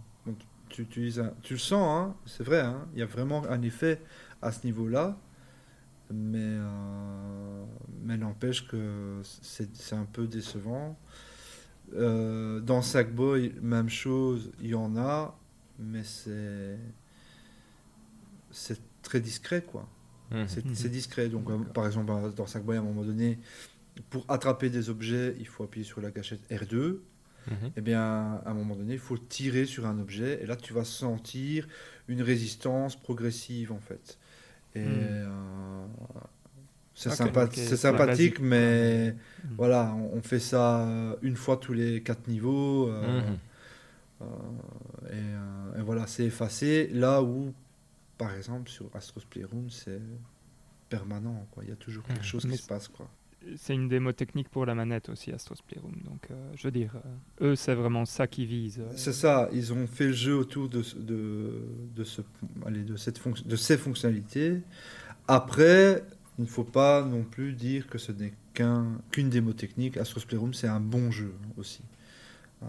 tu, 0.70 0.82
utilises 0.84 1.20
un- 1.20 1.34
tu 1.44 1.54
le 1.54 1.60
sens, 1.60 1.88
hein, 1.88 2.16
c'est 2.26 2.44
vrai, 2.44 2.62
hein, 2.62 2.88
il 2.94 3.00
y 3.00 3.04
a 3.04 3.06
vraiment 3.06 3.44
un 3.50 3.62
effet 3.62 4.02
à 4.42 4.52
ce 4.52 4.66
niveau-là. 4.66 5.18
Mais, 6.14 6.40
euh, 6.42 7.66
mais 8.04 8.18
n'empêche 8.18 8.68
que 8.68 9.22
c'est 9.24 9.76
c'est 9.76 9.96
un 9.96 10.06
peu 10.06 10.28
décevant. 10.28 10.98
Euh, 11.96 12.60
dans 12.60 12.82
Sackboy, 12.82 13.54
même 13.62 13.90
chose, 13.90 14.52
il 14.62 14.68
y 14.72 14.76
en 14.76 14.98
a, 14.98 15.38
mais 15.80 16.04
c'est 16.04 16.78
c'est 18.52 18.80
très 19.02 19.20
discret, 19.20 19.62
quoi. 19.62 19.88
C'est 20.48 20.66
Mhm. 20.66 20.76
c'est 20.76 20.90
discret. 20.90 21.30
Donc, 21.30 21.50
euh, 21.50 21.58
par 21.74 21.86
exemple, 21.88 22.12
dans 22.36 22.46
Sackboy, 22.48 22.76
à 22.76 22.80
un 22.80 22.84
moment 22.84 23.04
donné, 23.04 23.40
pour 24.10 24.26
attraper 24.28 24.70
des 24.70 24.90
objets, 24.90 25.36
il 25.40 25.48
faut 25.48 25.64
appuyer 25.64 25.86
sur 25.86 26.02
la 26.02 26.12
gâchette 26.12 26.42
R2. 26.52 27.02
Mhm. 27.50 27.72
Et 27.78 27.82
bien, 27.82 28.42
à 28.46 28.50
un 28.50 28.54
moment 28.54 28.76
donné, 28.76 28.94
il 28.94 29.00
faut 29.00 29.18
tirer 29.18 29.66
sur 29.66 29.86
un 29.86 29.98
objet. 30.00 30.44
Et 30.44 30.46
là, 30.46 30.58
tu 30.58 30.74
vas 30.74 30.84
sentir 30.84 31.68
une 32.10 32.22
résistance 32.22 32.98
progressive, 33.00 33.72
en 33.72 33.80
fait. 33.80 34.18
Et 34.76 34.84
euh, 34.86 35.86
c'est 37.00 37.10
sympa- 37.10 37.48
sympathique, 37.76 38.08
basique, 38.08 38.40
mais 38.40 39.12
Mhm. 39.44 39.56
voilà, 39.58 39.94
on, 39.96 40.18
on 40.18 40.22
fait 40.22 40.40
ça 40.40 40.80
euh, 40.88 41.16
une 41.22 41.36
fois 41.36 41.58
tous 41.58 41.74
les 41.74 42.02
quatre 42.02 42.28
niveaux. 42.28 42.90
euh, 42.90 43.22
Mhm. 43.22 43.38
euh, 44.22 44.26
et, 45.10 45.14
euh, 45.14 45.80
et 45.80 45.84
voilà, 45.84 46.08
c'est 46.08 46.26
effacé. 46.26 46.90
Là 46.92 47.22
où, 47.22 47.54
par 48.18 48.34
exemple, 48.36 48.70
sur 48.70 48.90
Astros 48.96 49.22
Playroom, 49.30 49.70
c'est 49.70 50.02
permanent. 50.90 51.46
Quoi. 51.52 51.64
Il 51.66 51.70
y 51.70 51.74
a 51.74 51.76
toujours 51.76 52.04
quelque 52.04 52.18
Mhm. 52.20 52.24
chose 52.24 52.46
qui 52.50 52.58
se 52.58 52.66
passe. 52.68 52.88
Quoi. 52.88 53.08
C'est 53.58 53.76
une 53.76 53.88
démo 53.88 54.12
technique 54.12 54.50
pour 54.50 54.66
la 54.66 54.74
manette 54.74 55.10
aussi, 55.10 55.32
Astros 55.32 55.62
Playroom. 55.68 55.94
Donc, 56.04 56.28
euh, 56.32 56.52
je 56.56 56.64
veux 56.68 56.72
dire, 56.72 56.94
euh, 57.42 57.52
eux, 57.52 57.56
c'est 57.56 57.76
vraiment 57.76 58.06
ça 58.06 58.26
qu'ils 58.26 58.48
visent. 58.48 58.80
euh. 58.80 58.92
C'est 58.96 59.14
ça, 59.14 59.50
ils 59.54 59.72
ont 59.72 59.86
fait 59.86 60.08
le 60.08 60.14
jeu 60.14 60.36
autour 60.36 60.68
de, 60.68 60.82
de, 60.98 61.62
de, 61.96 62.04
ce, 62.04 62.22
allez, 62.66 62.82
de, 62.84 62.96
cette 62.98 63.20
fonc- 63.20 63.46
de 63.46 63.56
ces 63.56 63.78
fonctionnalités. 63.78 64.62
Après, 65.28 66.04
il 66.38 66.44
ne 66.44 66.48
faut 66.50 66.64
pas 66.64 67.04
non 67.04 67.24
plus 67.24 67.54
dire 67.54 67.88
que 67.88 67.98
ce 67.98 68.12
n'est 68.12 68.34
qu'un 68.54 69.00
qu'une 69.12 69.30
démo 69.30 69.54
technique. 69.54 69.98
Astros 69.98 70.26
Playroom, 70.26 70.54
c'est 70.54 70.68
un 70.68 70.80
bon 70.80 71.12
jeu 71.12 71.34
aussi. 71.58 71.84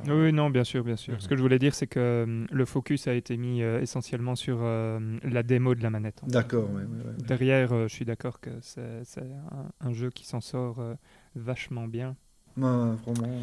Euh, 0.06 0.26
Oui, 0.26 0.32
non, 0.32 0.50
bien 0.50 0.64
sûr, 0.64 0.84
bien 0.84 0.96
sûr. 0.96 1.20
Ce 1.20 1.28
que 1.28 1.36
je 1.36 1.40
voulais 1.40 1.58
dire, 1.58 1.74
c'est 1.74 1.86
que 1.86 2.24
hum, 2.24 2.46
le 2.50 2.64
focus 2.66 3.08
a 3.08 3.14
été 3.14 3.36
mis 3.36 3.62
euh, 3.62 3.80
essentiellement 3.80 4.36
sur 4.36 4.58
euh, 4.60 5.18
la 5.22 5.42
démo 5.42 5.74
de 5.74 5.82
la 5.82 5.90
manette. 5.90 6.20
fait. 6.20 6.30
D'accord, 6.30 6.70
ouais, 6.70 6.82
ouais. 6.82 7.12
Derrière, 7.26 7.72
euh, 7.72 7.88
je 7.88 7.94
suis 7.94 8.04
d'accord 8.04 8.40
que 8.40 8.50
c'est 8.60 9.02
un, 9.50 9.70
un 9.88 9.92
jeu 9.92 10.10
qui 10.10 10.26
s'en 10.26 10.40
sort 10.40 10.78
euh, 10.80 10.94
vachement 11.34 11.86
bien. 11.88 12.16
Ouais, 12.56 12.64
vraiment. 12.64 13.40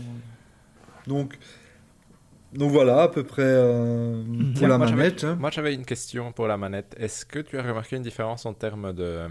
Donc, 1.07 1.37
donc 2.55 2.71
voilà, 2.71 3.03
à 3.03 3.07
peu 3.07 3.23
près 3.23 3.43
euh, 3.45 4.23
pour 4.23 4.53
Tiens, 4.55 4.67
la 4.67 4.77
moi, 4.77 4.87
j'avais- 4.87 4.97
manette. 5.03 5.23
hein. 5.23 5.35
Moi, 5.39 5.51
j'avais 5.51 5.73
une 5.73 5.85
question 5.85 6.31
pour 6.31 6.47
la 6.47 6.57
manette. 6.57 6.95
Est-ce 6.97 7.25
que 7.25 7.39
tu 7.39 7.57
as 7.57 7.63
remarqué 7.63 7.95
une 7.95 8.03
différence 8.03 8.45
en 8.45 8.53
termes 8.53 8.93
de 8.93 9.03
euh, 9.03 9.27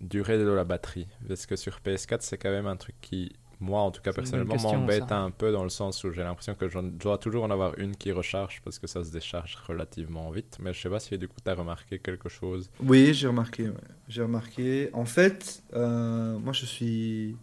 durée 0.00 0.38
de 0.38 0.48
la 0.50 0.64
batterie? 0.64 1.06
Parce 1.28 1.46
que 1.46 1.56
sur 1.56 1.80
PS4, 1.84 2.18
c'est 2.20 2.38
quand 2.38 2.50
même 2.50 2.66
un 2.66 2.76
truc 2.76 2.94
qui, 3.00 3.32
moi 3.60 3.80
en 3.80 3.90
tout 3.90 4.02
cas 4.02 4.12
personnellement, 4.12 4.56
m'embête 4.60 5.10
un 5.12 5.30
peu 5.30 5.50
dans 5.50 5.62
le 5.64 5.70
sens 5.70 6.04
où 6.04 6.12
j'ai 6.12 6.22
l'impression 6.22 6.54
que 6.54 6.68
je 6.68 6.78
dois 6.78 7.16
toujours 7.18 7.44
en 7.44 7.50
avoir 7.50 7.78
une 7.78 7.96
qui 7.96 8.12
recharge 8.12 8.60
parce 8.62 8.78
que 8.78 8.86
ça 8.86 9.02
se 9.02 9.10
décharge 9.10 9.56
relativement 9.66 10.30
vite. 10.30 10.58
Mais 10.60 10.72
je 10.74 10.80
sais 10.82 10.90
pas 10.90 11.00
si 11.00 11.16
du 11.16 11.26
coup 11.28 11.36
tu 11.42 11.50
as 11.50 11.54
remarqué 11.54 11.98
quelque 11.98 12.28
chose. 12.28 12.70
Oui, 12.84 13.14
j'ai 13.14 13.28
remarqué. 13.28 13.64
ouais. 13.64 13.74
J'ai 14.08 14.22
remarqué. 14.22 14.90
En 14.92 15.06
fait, 15.06 15.62
euh, 15.74 16.38
moi, 16.38 16.52
je 16.52 16.66
suis, 16.66 17.36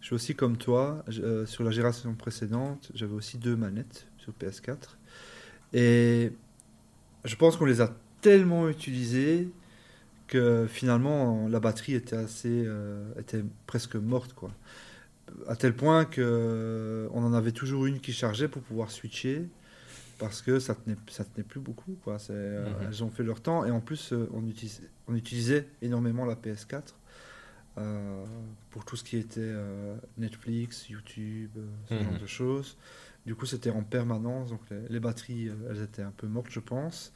je 0.00 0.06
suis 0.06 0.14
aussi 0.14 0.34
comme 0.34 0.56
toi. 0.58 1.02
Euh, 1.20 1.46
sur 1.46 1.64
la 1.64 1.70
génération 1.70 2.14
précédente, 2.14 2.90
j'avais 2.94 3.14
aussi 3.14 3.38
deux 3.38 3.56
manettes 3.56 4.06
sur 4.26 4.32
PS4. 4.34 4.96
Et 5.72 6.32
je 7.24 7.36
pense 7.36 7.56
qu'on 7.56 7.64
les 7.64 7.80
a 7.80 7.94
tellement 8.20 8.68
utilisées 8.68 9.48
que 10.26 10.66
finalement, 10.68 11.46
la 11.48 11.60
batterie 11.60 11.94
était 11.94 12.16
assez, 12.16 12.64
euh, 12.66 13.04
était 13.20 13.44
presque 13.66 13.94
morte, 13.96 14.32
quoi. 14.32 14.50
À 15.48 15.56
tel 15.56 15.74
point 15.74 16.04
que 16.04 16.20
euh, 16.24 17.08
on 17.12 17.22
en 17.24 17.32
avait 17.34 17.52
toujours 17.52 17.86
une 17.86 18.00
qui 18.00 18.12
chargeait 18.12 18.48
pour 18.48 18.62
pouvoir 18.62 18.90
switcher 18.90 19.44
parce 20.18 20.40
que 20.40 20.58
ça 20.60 20.74
tenait, 20.74 20.96
ça 21.08 21.24
tenait 21.24 21.44
plus 21.44 21.60
beaucoup. 21.60 21.96
Quoi. 22.02 22.18
C'est, 22.18 22.32
euh, 22.32 22.64
Mhm. 22.70 22.86
Elles 22.88 23.04
ont 23.04 23.10
fait 23.10 23.22
leur 23.22 23.40
temps 23.40 23.64
et 23.64 23.70
en 23.70 23.80
plus 23.80 24.12
on, 24.32 24.46
utilisait, 24.48 24.88
on 25.08 25.14
utilisait 25.14 25.68
énormément 25.82 26.24
la 26.24 26.34
PS4 26.36 26.94
euh, 27.78 28.24
pour 28.70 28.84
tout 28.84 28.96
ce 28.96 29.04
qui 29.04 29.18
était 29.18 29.52
Netflix, 30.16 30.88
YouTube, 30.88 31.50
ce 31.88 31.94
Mhm. 31.94 32.02
genre 32.04 32.18
de 32.20 32.26
choses. 32.26 32.76
Du 33.26 33.34
coup 33.34 33.46
c'était 33.46 33.70
en 33.70 33.82
permanence, 33.82 34.50
donc 34.50 34.60
les, 34.70 34.78
les 34.88 35.00
batteries 35.00 35.48
euh, 35.48 35.54
elles 35.70 35.82
étaient 35.82 36.02
un 36.02 36.12
peu 36.16 36.26
mortes 36.28 36.48
je 36.50 36.60
pense. 36.60 37.12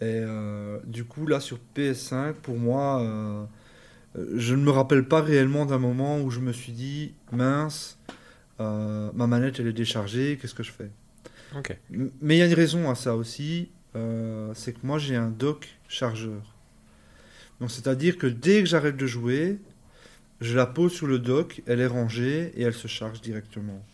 Et 0.00 0.04
euh, 0.06 0.78
du 0.86 1.04
coup 1.04 1.26
là 1.26 1.40
sur 1.40 1.58
PS5 1.58 2.34
pour 2.34 2.58
moi 2.58 3.02
euh, 3.02 3.44
je 4.36 4.54
ne 4.54 4.62
me 4.62 4.70
rappelle 4.70 5.06
pas 5.08 5.22
réellement 5.22 5.66
d'un 5.66 5.78
moment 5.78 6.20
où 6.20 6.30
je 6.30 6.40
me 6.40 6.52
suis 6.52 6.72
dit 6.72 7.14
mince 7.32 7.98
euh, 8.60 9.10
ma 9.14 9.26
manette 9.26 9.60
elle 9.60 9.68
est 9.68 9.72
déchargée, 9.72 10.38
qu'est-ce 10.40 10.54
que 10.54 10.62
je 10.64 10.72
fais? 10.72 10.90
Ok. 11.52 11.76
M- 11.92 12.10
Mais 12.20 12.36
il 12.36 12.38
y 12.38 12.42
a 12.42 12.46
une 12.46 12.54
raison 12.54 12.90
à 12.90 12.94
ça 12.94 13.16
aussi, 13.16 13.70
c'est 14.54 14.72
que 14.74 14.86
moi 14.86 14.98
j'ai 14.98 15.16
un 15.16 15.30
dock 15.30 15.68
chargeur. 15.88 16.42
Donc 17.60 17.70
c'est-à-dire 17.70 18.18
que 18.18 18.26
dès 18.26 18.60
que 18.60 18.66
j'arrête 18.68 18.96
de 18.96 19.06
jouer, 19.06 19.58
je 20.40 20.56
la 20.56 20.66
pose 20.66 20.92
sur 20.92 21.08
le 21.08 21.18
dock, 21.18 21.62
elle 21.66 21.80
est 21.80 21.86
rangée 21.86 22.52
et 22.56 22.62
elle 22.62 22.74
se 22.74 22.88
charge 22.88 23.20
directement. 23.20 23.84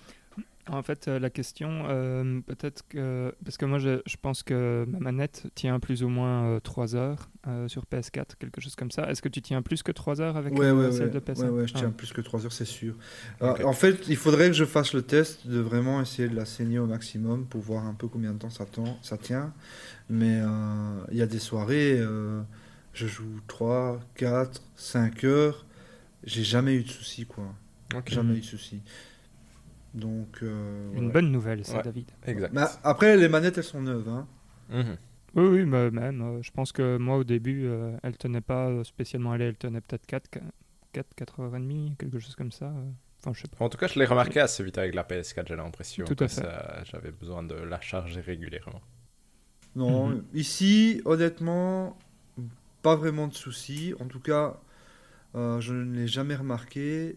En 0.71 0.83
fait, 0.83 1.09
euh, 1.09 1.19
la 1.19 1.31
question, 1.31 1.85
euh, 1.89 2.41
peut-être 2.47 2.83
que. 2.89 3.35
Parce 3.45 3.57
que 3.57 3.65
moi, 3.65 3.79
je, 3.79 4.01
je 4.07 4.17
pense 4.21 4.43
que 4.43 4.85
ma 4.89 4.99
manette 4.99 5.47
tient 5.55 5.81
plus 5.81 6.03
ou 6.03 6.09
moins 6.09 6.61
3 6.63 6.95
heures 6.95 7.31
euh, 7.47 7.69
sur 7.69 7.85
PS4, 7.87 8.37
quelque 8.39 8.61
chose 8.61 8.77
comme 8.77 8.91
ça. 8.91 9.11
Est-ce 9.11 9.23
que 9.23 9.31
tu 9.31 9.41
tiens 9.41 9.63
plus 9.63 9.83
que 9.83 9.93
3 9.93 10.21
heures 10.21 10.37
avec 10.37 10.53
Ouais, 10.59 10.67
euh, 10.67 10.75
ouais, 10.89 10.93
celle 10.93 11.07
ouais, 11.07 11.11
de 11.15 11.21
PS5 11.21 11.43
ouais, 11.45 11.49
ouais, 11.49 11.67
je 11.69 11.73
Ah. 11.77 11.79
tiens 11.81 11.91
plus 11.91 12.13
que 12.13 12.21
3 12.21 12.45
heures, 12.45 12.53
c'est 12.53 12.67
sûr. 12.67 12.95
En 13.41 13.73
fait, 13.73 14.07
il 14.09 14.17
faudrait 14.17 14.49
que 14.49 14.53
je 14.53 14.65
fasse 14.67 14.93
le 14.93 15.03
test 15.03 15.47
de 15.47 15.59
vraiment 15.59 16.03
essayer 16.03 16.29
de 16.29 16.37
la 16.37 16.45
saigner 16.45 16.79
au 16.79 16.87
maximum 16.87 17.47
pour 17.47 17.63
voir 17.63 17.87
un 17.87 17.95
peu 17.95 18.07
combien 18.09 18.33
de 18.35 18.39
temps 18.39 18.51
ça, 18.51 18.67
tend- 18.67 18.99
ça 19.03 19.17
tient. 19.17 19.53
Mais 20.11 20.41
il 21.11 21.17
y 21.17 21.23
a 21.23 21.27
des 21.27 21.39
soirées, 21.39 21.99
je 22.93 23.07
joue 23.07 23.41
3, 23.47 24.01
4, 24.17 24.61
5 24.77 25.25
heures, 25.25 25.65
j'ai 26.25 26.45
jamais 26.45 26.75
eu 26.75 26.83
de 26.83 26.89
soucis, 26.91 27.25
quoi. 27.25 27.45
Ok. 27.97 28.11
Jamais 28.13 28.35
eu 28.35 28.41
de 28.41 28.45
soucis. 28.45 28.83
Donc, 29.99 30.39
euh, 30.43 30.93
Une 30.95 31.11
bonne 31.11 31.31
nouvelle, 31.33 31.65
ça, 31.65 31.79
Ouais. 31.79 31.83
David. 31.83 32.11
Exact. 32.27 32.53
Mais 32.53 32.63
après, 32.85 33.17
les 33.17 33.29
manettes, 33.29 33.59
elles 33.59 33.65
sont 33.65 33.83
neuves. 33.83 34.09
Hein. 34.09 34.27
Mhm. 34.71 34.97
Oui, 35.35 35.45
oui, 35.45 35.65
mais 35.65 35.91
même. 35.91 36.23
euh, 36.23 36.43
je 36.43 36.51
pense 36.51 36.73
que 36.73 36.97
moi, 36.99 37.17
au 37.19 37.25
début, 37.25 37.67
euh, 37.67 37.97
elle 38.03 38.17
tenait 38.17 38.41
pas 38.41 38.83
spécialement 38.85 39.33
aller, 39.33 39.47
elle 39.47 39.57
tenait 39.57 39.81
peut-être 39.81 40.07
4, 40.07 40.29
4, 40.93 41.15
4 41.15 41.41
heures 41.41 41.57
et 41.57 41.61
demie, 41.61 41.95
quelque 41.99 42.19
chose 42.19 42.35
comme 42.35 42.53
ça. 42.53 42.67
euh. 42.67 42.91
Enfin, 43.21 43.33
je 43.35 43.43
sais 43.43 43.49
pas. 43.49 43.65
En 43.65 43.69
tout 43.69 43.77
cas, 43.79 43.89
je 43.89 43.99
l'ai 43.99 44.05
remarqué 44.07 44.41
assez 44.41 44.63
vite 44.63 44.79
avec 44.79 44.95
la 44.95 45.03
PS4, 45.05 45.49
j'ai 45.49 45.57
l'impression 45.57 46.05
Tout 46.07 46.15
que 46.15 46.25
à 46.25 46.29
fait. 46.29 46.41
ça- 46.43 46.83
j'avais 46.85 47.11
besoin 47.11 47.43
de 47.43 47.55
la 47.57 47.81
charger 47.81 48.21
régulièrement. 48.21 48.81
Non, 49.75 50.09
Mhm. 50.09 50.25
ici, 50.35 51.03
honnêtement, 51.05 51.99
pas 52.83 52.95
vraiment 52.97 53.27
de 53.29 53.35
soucis. 53.35 53.95
En 54.01 54.07
tout 54.07 54.21
cas, 54.21 54.59
euh, 55.35 55.61
je 55.61 55.75
ne 55.75 55.95
l'ai 55.95 56.07
jamais 56.07 56.37
remarqué. 56.37 57.17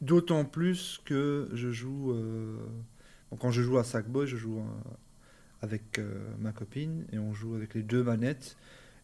D'autant 0.00 0.44
plus 0.44 1.00
que 1.04 1.48
je 1.54 1.70
joue. 1.70 2.12
euh, 2.12 2.58
bon, 3.30 3.36
quand 3.36 3.50
je 3.50 3.62
joue 3.62 3.78
à 3.78 3.84
Sackboy, 3.84 4.26
je 4.26 4.36
joue 4.36 4.58
euh, 4.58 4.90
avec 5.62 5.98
euh, 5.98 6.12
ma 6.38 6.52
copine 6.52 7.06
et 7.12 7.18
on 7.18 7.32
joue 7.32 7.54
avec 7.54 7.74
les 7.74 7.82
deux 7.82 8.02
manettes. 8.02 8.56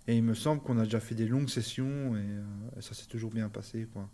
Et 0.06 0.16
il 0.16 0.22
me 0.22 0.34
semble 0.34 0.60
qu'on 0.62 0.78
a 0.78 0.84
déjà 0.84 1.00
fait 1.00 1.14
des 1.14 1.26
longues 1.26 1.48
sessions 1.48 2.16
et, 2.16 2.78
et 2.78 2.82
ça 2.82 2.92
s'est 2.92 3.06
toujours 3.06 3.30
bien 3.30 3.48
passé. 3.48 3.86
Quoi. 3.92 4.08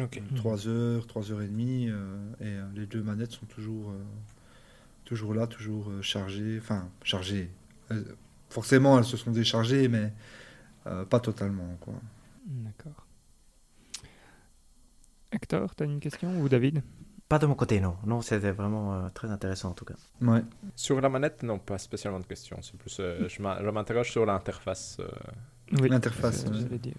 Ok. 0.00 0.22
Mhm. 0.30 0.36
3 0.36 0.68
heures, 0.68 1.06
3 1.06 1.32
heures 1.32 1.42
et 1.42 1.48
demie, 1.48 1.90
et 2.40 2.54
les 2.74 2.86
deux 2.86 3.02
manettes 3.02 3.32
sont 3.32 3.46
toujours, 3.46 3.92
toujours 5.04 5.34
là, 5.34 5.48
toujours 5.48 5.90
chargées. 6.02 6.58
Enfin, 6.60 6.88
chargées. 7.02 7.50
Forcément, 8.48 8.96
elles 8.96 9.04
se 9.04 9.16
sont 9.16 9.32
déchargées, 9.32 9.88
mais 9.88 10.12
pas 10.84 11.18
totalement. 11.18 11.76
Quoi. 11.80 11.94
D'accord. 12.46 13.03
Hector, 15.34 15.74
tu 15.74 15.82
as 15.82 15.86
une 15.86 16.00
question 16.00 16.40
ou 16.40 16.48
David? 16.48 16.82
Pas 17.28 17.38
de 17.38 17.46
mon 17.46 17.54
côté, 17.54 17.80
non. 17.80 17.96
Non, 18.06 18.20
c'était 18.20 18.50
vraiment 18.52 18.94
euh, 18.94 19.08
très 19.14 19.30
intéressant 19.30 19.70
en 19.70 19.74
tout 19.74 19.84
cas. 19.84 19.94
Ouais. 20.20 20.42
Sur 20.76 21.00
la 21.00 21.08
manette, 21.08 21.42
non, 21.42 21.58
pas 21.58 21.78
spécialement 21.78 22.20
de 22.20 22.26
questions. 22.26 22.58
C'est 22.62 22.76
plus, 22.76 22.98
euh, 23.00 23.26
je 23.28 23.36
je 23.36 23.42
m'interroge 23.70 24.10
sur 24.10 24.24
l'interface. 24.26 24.98
euh, 25.00 25.08
Oui, 25.80 25.88
L'interface, 25.88 26.34
c'est 26.36 26.40
ce 26.46 26.50
que 26.50 26.54
ouais. 26.56 26.60
j'allais 26.62 26.78
dire. 26.78 26.94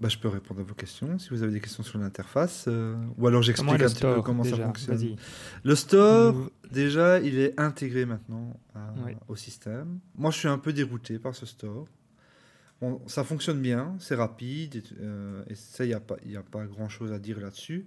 Bah, 0.00 0.08
je 0.08 0.18
peux 0.18 0.28
répondre 0.28 0.60
à 0.60 0.64
vos 0.64 0.74
questions 0.74 1.18
si 1.18 1.30
vous 1.30 1.42
avez 1.42 1.52
des 1.52 1.60
questions 1.60 1.82
sur 1.82 1.98
l'interface. 1.98 2.66
euh, 2.68 2.94
ou 3.16 3.26
alors 3.26 3.42
j'explique 3.42 3.70
un 3.72 3.76
petit 3.76 3.82
peu 3.84 3.88
store 3.88 4.22
comment 4.22 4.44
ça 4.44 4.56
fonctionne. 4.56 5.16
Le 5.64 5.74
store, 5.74 6.50
déjà, 6.70 7.18
il 7.20 7.38
est 7.38 7.58
intégré 7.58 8.04
maintenant 8.04 8.52
à- 8.74 8.92
Oui. 9.06 9.12
au 9.28 9.36
système. 9.36 9.98
Moi, 10.16 10.30
je 10.30 10.38
suis 10.38 10.48
un 10.48 10.58
peu 10.58 10.72
dérouté 10.74 11.18
par 11.18 11.34
ce 11.34 11.46
store. 11.46 11.86
Ça 13.06 13.24
fonctionne 13.24 13.62
bien, 13.62 13.96
c'est 13.98 14.14
rapide, 14.14 14.76
et, 14.76 14.82
euh, 15.00 15.42
et 15.48 15.54
ça, 15.54 15.84
il 15.84 15.88
n'y 15.88 15.94
a 15.94 16.00
pas, 16.00 16.16
y 16.26 16.36
a 16.36 16.42
pas 16.42 16.64
grand-chose 16.66 17.12
à 17.12 17.18
dire 17.18 17.40
là-dessus. 17.40 17.86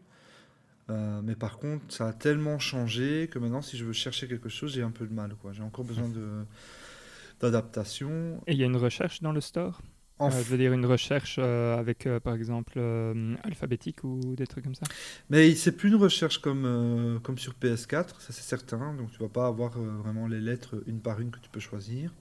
Euh, 0.89 1.21
mais 1.23 1.35
par 1.35 1.57
contre, 1.59 1.83
ça 1.93 2.07
a 2.07 2.13
tellement 2.13 2.57
changé 2.57 3.29
que 3.31 3.37
maintenant, 3.37 3.61
si 3.61 3.77
je 3.77 3.85
veux 3.85 3.93
chercher 3.93 4.27
quelque 4.27 4.49
chose, 4.49 4.73
j'ai 4.73 4.81
un 4.81 4.91
peu 4.91 5.05
de 5.05 5.13
mal. 5.13 5.35
quoi. 5.35 5.53
J'ai 5.53 5.61
encore 5.61 5.85
besoin 5.85 6.09
d'adaptation. 7.39 8.41
Et 8.47 8.53
il 8.53 8.57
y 8.57 8.63
a 8.63 8.65
une 8.65 8.77
recherche 8.77 9.21
dans 9.21 9.31
le 9.31 9.41
store? 9.41 9.79
Euh, 10.27 10.43
Je 10.43 10.49
veux 10.49 10.57
dire 10.57 10.73
une 10.73 10.85
recherche 10.85 11.37
euh, 11.39 11.77
avec, 11.77 12.05
euh, 12.05 12.19
par 12.19 12.33
exemple, 12.35 12.73
euh, 12.77 13.35
alphabétique 13.43 14.03
ou 14.03 14.35
des 14.35 14.47
trucs 14.47 14.63
comme 14.65 14.75
ça 14.75 14.89
Mais 15.29 15.55
c'est 15.55 15.71
plus 15.71 15.89
une 15.89 15.95
recherche 15.95 16.39
comme, 16.39 16.65
euh, 16.65 17.19
comme 17.19 17.37
sur 17.37 17.53
PS4, 17.53 18.21
ça 18.21 18.33
c'est 18.33 18.41
certain. 18.43 18.93
Donc 18.95 19.11
tu 19.11 19.19
vas 19.19 19.29
pas 19.29 19.47
avoir 19.47 19.77
euh, 19.77 19.97
vraiment 20.03 20.27
les 20.27 20.39
lettres 20.39 20.83
une 20.87 20.99
par 21.01 21.19
une 21.19 21.31
que 21.31 21.39
tu 21.39 21.49
peux 21.49 21.59
choisir. 21.59 22.11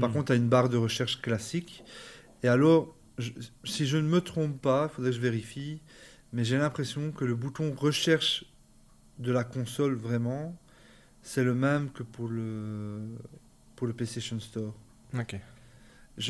Par 0.00 0.10
Hmm. 0.10 0.12
contre, 0.12 0.26
tu 0.26 0.32
as 0.32 0.36
une 0.36 0.48
barre 0.48 0.68
de 0.70 0.76
recherche 0.76 1.22
classique. 1.22 1.84
Et 2.42 2.48
alors, 2.48 2.96
je- 3.18 3.32
si 3.64 3.86
je 3.86 3.98
ne 3.98 4.08
me 4.08 4.20
trompe 4.20 4.60
pas, 4.62 4.88
il 4.90 4.94
faudrait 4.94 5.10
que 5.12 5.16
je 5.16 5.22
vérifie, 5.22 5.82
mais 6.32 6.44
j'ai 6.44 6.58
l'impression 6.58 7.12
que 7.12 7.24
le 7.24 7.34
bouton 7.36 7.74
recherche 7.76 8.46
de 9.18 9.32
la 9.32 9.44
console 9.44 9.94
vraiment, 9.96 10.56
c'est 11.22 11.44
le 11.44 11.54
même 11.54 11.90
que 11.92 12.02
pour 12.04 12.28
le, 12.28 13.00
pour 13.76 13.86
le 13.86 13.92
PlayStation 13.94 14.40
Store. 14.40 14.74
Ok. 15.14 15.34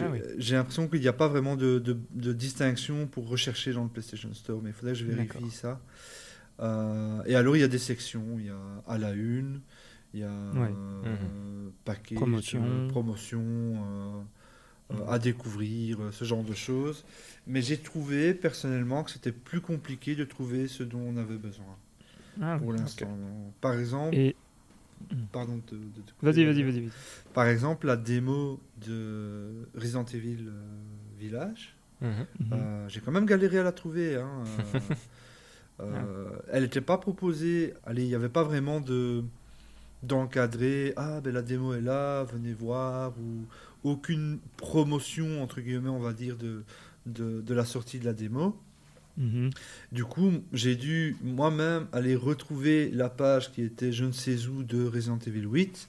Ah 0.01 0.09
oui. 0.13 0.21
J'ai 0.39 0.55
l'impression 0.55 0.89
qu'il 0.89 1.01
n'y 1.01 1.09
a 1.09 1.13
pas 1.13 1.29
vraiment 1.29 1.57
de, 1.57 1.79
de- 1.79 1.99
de 2.15 2.33
distinction 2.33 3.07
pour 3.07 3.29
rechercher 3.29 3.73
dans 3.73 3.83
le 3.85 3.89
PlayStation 3.91 4.33
Store, 4.35 4.61
mais 4.63 4.71
il 4.71 4.73
faudrait 4.73 4.93
que 4.93 4.99
je 4.99 5.05
vérifie 5.05 5.51
ça. 5.51 5.81
Euh, 6.61 7.23
et 7.27 7.35
alors, 7.35 7.57
il 7.57 7.61
y 7.61 7.65
a 7.65 7.69
des 7.69 7.79
sections. 7.79 8.37
Il 8.39 8.47
y 8.47 8.51
a 8.51 8.59
à 8.87 8.99
la 8.99 9.11
une, 9.13 9.61
il 10.15 10.21
y 10.21 10.25
a 10.25 10.29
Ouais. 10.55 10.71
euh, 11.05 11.69
package, 11.85 12.17
Promotion. 12.19 12.63
euh, 12.65 12.89
promotion 12.89 13.43
euh, 14.93 14.95
à 15.09 15.19
découvrir, 15.19 16.01
euh, 16.01 16.13
ce 16.13 16.25
genre 16.25 16.45
de 16.45 16.55
choses. 16.55 17.05
Mais 17.47 17.63
j'ai 17.63 17.79
trouvé 17.79 18.35
personnellement 18.35 19.03
que 19.03 19.11
c'était 19.11 19.33
plus 19.33 19.61
compliqué 19.61 20.15
de 20.15 20.25
trouver 20.25 20.69
ce 20.69 20.83
dont 20.85 21.01
on 21.01 21.17
avait 21.17 21.39
besoin 21.39 21.77
Ah, 22.41 22.57
pour 22.59 22.69
oui. 22.69 22.77
l'instant. 22.79 23.19
Par 23.61 23.75
exemple, 23.79 24.15
Et 24.15 24.37
pardon 25.33 25.61
de, 25.71 25.77
de- 25.77 25.83
de 25.85 26.01
te 26.07 26.13
couper, 26.13 26.27
vas-y, 26.33 26.45
vas-y, 26.45 26.63
vas-y. 26.63 26.89
par 27.35 27.47
exemple, 27.47 27.87
la 27.87 27.97
démo 27.97 28.61
de 28.87 29.69
Resident 29.75 30.05
Evil 30.05 30.47
euh, 30.49 30.53
Village, 31.19 31.75
Mhm. 32.01 32.09
Mhm. 32.41 32.47
euh, 32.53 32.89
j'ai 32.89 33.01
quand 33.01 33.13
même 33.13 33.27
galéré 33.27 33.59
à 33.59 33.63
la 33.63 33.73
trouver. 33.73 34.17
hein, 34.17 34.43
euh, 34.45 34.83
euh, 35.81 36.29
Elle 36.53 36.65
n'était 36.65 36.81
pas 36.81 36.99
proposée, 36.99 37.75
allez, 37.87 38.03
il 38.03 38.09
n'y 38.09 38.15
avait 38.15 38.29
pas 38.29 38.43
vraiment 38.43 38.81
de 38.81 39.23
d'encadrer, 40.03 40.93
ah 40.97 41.21
ben 41.21 41.33
la 41.33 41.43
démo 41.43 41.75
est 41.75 41.81
là, 41.81 42.25
venez 42.25 42.53
voir, 42.53 43.13
ou 43.21 43.47
aucune 43.89 44.41
promotion, 44.57 45.41
entre 45.43 45.61
guillemets, 45.61 45.91
on 45.91 46.01
va 46.01 46.13
dire, 46.13 46.37
de, 46.37 46.65
de, 47.07 47.41
de 47.41 47.55
la 47.55 47.65
sortie 47.65 48.01
de 48.01 48.05
la 48.05 48.13
démo. 48.13 48.59
Mhm. 49.19 49.51
Du 49.93 50.05
coup, 50.05 50.31
j'ai 50.53 50.75
dû 50.77 51.17
moi-même 51.23 51.87
aller 51.93 52.15
retrouver 52.17 52.91
la 52.91 53.09
page 53.11 53.53
qui 53.53 53.63
était 53.63 53.93
je 53.93 54.05
ne 54.05 54.13
sais 54.13 54.47
où 54.47 54.63
de 54.63 54.85
Resident 54.87 55.19
Evil 55.27 55.47
8, 55.47 55.89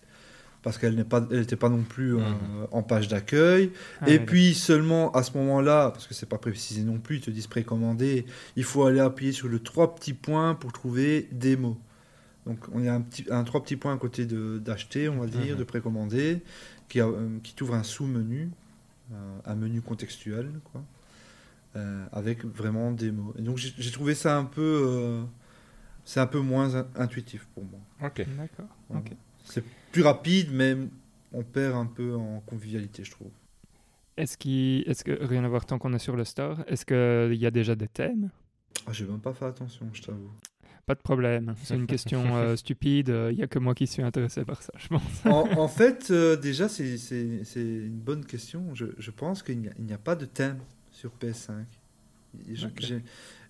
parce 0.61 0.77
qu'elle 0.77 1.03
pas, 1.05 1.21
n'était 1.21 1.55
pas 1.55 1.69
non 1.69 1.83
plus 1.83 2.15
euh, 2.15 2.19
Mhm. 2.19 2.67
en 2.71 2.83
page 2.83 3.07
d'accueil. 3.07 3.71
Ah, 4.01 4.09
et 4.09 4.19
puis 4.19 4.53
seulement 4.53 5.11
à 5.13 5.23
ce 5.23 5.37
moment-là, 5.37 5.91
parce 5.91 6.05
que 6.07 6.13
c'est 6.13 6.25
pas 6.27 6.37
précisé 6.37 6.83
non 6.83 6.99
plus, 6.99 7.17
ils 7.17 7.21
te 7.21 7.31
disent 7.31 7.47
précommandé, 7.47 8.25
il 8.55 8.63
faut 8.63 8.83
aller 8.85 8.99
appuyer 8.99 9.31
sur 9.31 9.47
le 9.47 9.59
trois 9.59 9.95
petits 9.95 10.13
points 10.13 10.53
pour 10.55 10.71
trouver 10.73 11.27
démo. 11.31 11.77
Donc 12.45 12.59
on 12.73 12.85
a 12.85 12.91
un, 12.91 13.01
petit, 13.01 13.23
un 13.31 13.45
trois 13.45 13.63
petits 13.63 13.77
points 13.77 13.93
à 13.93 13.97
côté 13.97 14.25
de 14.25 14.57
d'acheter, 14.57 15.07
on 15.07 15.19
va 15.21 15.27
dire, 15.27 15.53
Mhm. 15.53 15.59
de 15.59 15.63
précommander, 15.63 16.41
qui, 16.89 16.99
a- 16.99 17.07
euh, 17.07 17.37
qui 17.41 17.53
t'ouvre 17.55 17.73
un 17.75 17.83
sous-menu, 17.83 18.49
euh, 19.13 19.15
un 19.45 19.55
menu 19.55 19.79
contextuel, 19.81 20.49
quoi, 20.73 20.83
euh, 21.75 22.05
avec 22.11 22.45
vraiment 22.45 22.91
démo. 22.91 23.33
Et 23.37 23.41
donc 23.41 23.57
j'ai 23.57 23.91
trouvé 23.91 24.15
ça 24.15 24.37
un 24.37 24.45
peu, 24.45 24.61
euh, 24.85 25.23
c'est 26.05 26.19
un 26.19 26.27
peu 26.27 26.39
moins 26.39 26.75
in- 26.75 26.87
intuitif 26.95 27.47
pour 27.53 27.63
moi. 27.65 27.79
Ok. 28.03 28.25
D'accord. 28.37 28.67
C'est 29.43 29.63
plus 29.91 30.03
rapide, 30.03 30.49
mais 30.51 30.77
on 31.33 31.43
perd 31.43 31.75
un 31.75 31.85
peu 31.85 32.15
en 32.15 32.39
convivialité, 32.41 33.03
je 33.03 33.11
trouve. 33.11 33.31
Est-ce 34.15 34.37
qu'il, 34.37 34.83
est-ce 34.87 35.03
que 35.03 35.11
rien 35.23 35.43
à 35.43 35.47
voir 35.47 35.65
tant 35.65 35.79
qu'on 35.79 35.91
est 35.93 35.99
sur 35.99 36.15
le 36.15 36.23
store 36.23 36.63
Est-ce 36.67 36.85
qu'il 36.85 37.35
y 37.39 37.45
a 37.45 37.51
déjà 37.51 37.75
des 37.75 37.87
thèmes? 37.87 38.29
Ah, 38.85 38.93
j'ai 38.93 39.05
même 39.05 39.19
pas 39.19 39.33
fait 39.33 39.45
attention, 39.45 39.89
je 39.91 40.01
t'avoue. 40.03 40.31
Pas 40.85 40.95
de 40.95 40.99
problème. 41.01 41.55
C'est 41.63 41.75
une 41.75 41.87
question 41.87 42.35
euh, 42.35 42.55
stupide. 42.57 43.07
Il 43.31 43.37
n'y 43.37 43.43
a 43.43 43.47
que 43.47 43.57
moi 43.57 43.73
qui 43.73 43.87
suis 43.87 44.03
intéressé 44.03 44.43
par 44.45 44.61
ça, 44.61 44.71
je 44.77 44.87
pense. 44.89 45.25
en, 45.25 45.49
en 45.57 45.67
fait, 45.67 46.11
euh, 46.11 46.35
déjà, 46.35 46.67
c'est 46.69 46.95
une 47.55 47.89
bonne 47.99 48.25
question. 48.25 48.75
Je, 48.75 48.85
je 48.97 49.11
pense 49.11 49.41
qu'il 49.41 49.59
n'y 49.79 49.91
a, 49.91 49.95
a 49.95 49.97
pas 49.97 50.15
de 50.15 50.25
thème 50.25 50.59
sur 50.93 51.11
PS5. 51.19 51.65
Je- 52.49 52.65
Ok. 52.67 52.93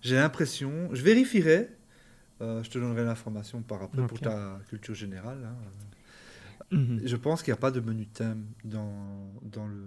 J'ai 0.02 0.16
l'impression, 0.16 0.90
je 0.92 1.02
vérifierai, 1.02 1.70
euh, 2.42 2.62
je 2.62 2.68
te 2.70 2.78
donnerai 2.78 3.04
l'information 3.04 3.62
par 3.62 3.82
après 3.82 4.02
pour 4.06 4.18
Ok. 4.18 4.24
ta 4.24 4.60
culture 4.68 4.94
générale. 4.94 5.38
hein. 5.44 5.56
Mhm. 6.70 7.00
Je 7.04 7.16
pense 7.16 7.42
qu'il 7.42 7.52
n'y 7.52 7.58
a 7.58 7.60
pas 7.60 7.70
de 7.70 7.80
menu 7.80 8.06
thème 8.06 8.44
dans, 8.64 9.32
dans 9.42 9.66
le, 9.66 9.82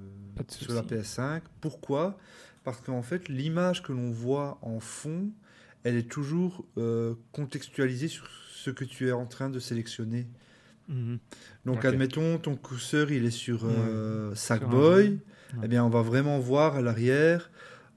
sur 0.49 0.73
la 0.73 0.81
souci. 0.83 0.93
PS5. 0.95 1.41
Pourquoi? 1.59 2.17
Parce 2.63 2.79
qu'en 2.81 3.01
fait, 3.01 3.27
l'image 3.29 3.81
que 3.83 3.91
l'on 3.91 4.11
voit 4.11 4.57
en 4.61 4.79
fond, 4.79 5.29
elle 5.83 5.95
est 5.95 6.09
toujours 6.09 6.65
euh, 6.77 7.15
contextualisée 7.31 8.07
sur 8.07 8.27
ce 8.53 8.69
que 8.71 8.83
tu 8.85 9.07
es 9.07 9.11
en 9.11 9.25
train 9.25 9.49
de 9.49 9.59
sélectionner. 9.59 10.27
Mhm. 10.87 11.19
Donc, 11.65 11.83
admettons, 11.85 12.37
ton 12.37 12.55
curseur, 12.55 13.11
il 13.11 13.25
est 13.25 13.31
sur 13.31 13.65
euh, 13.65 14.29
Sur 14.29 14.31
un 14.31 14.35
Sackboy. 14.35 15.19
Ouais. 15.53 15.59
Eh 15.63 15.67
bien, 15.67 15.83
on 15.85 15.89
va 15.89 16.01
vraiment 16.01 16.39
voir 16.39 16.75
à 16.75 16.81
l'arrière 16.81 17.49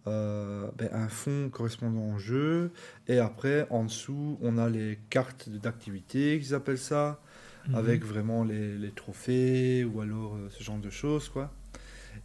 euh, 0.06 0.66
ben, 0.78 0.88
un 0.92 1.08
fond 1.08 1.48
correspondant 1.50 2.14
au 2.14 2.18
jeu. 2.18 2.70
Et 3.08 3.18
après, 3.18 3.66
en 3.70 3.84
dessous, 3.84 4.38
on 4.40 4.56
a 4.58 4.68
les 4.68 4.98
cartes 5.10 5.48
d'activité, 5.48 6.38
qu'ils 6.40 6.54
appellent 6.54 6.78
ça, 6.78 7.20
Mhm. 7.68 7.74
avec 7.74 8.04
vraiment 8.06 8.42
les, 8.42 8.78
les 8.78 8.90
trophées 8.90 9.84
ou 9.84 10.00
alors 10.00 10.34
euh, 10.36 10.48
ce 10.50 10.62
genre 10.64 10.78
de 10.78 10.88
choses. 10.88 11.28
Quoi. 11.28 11.52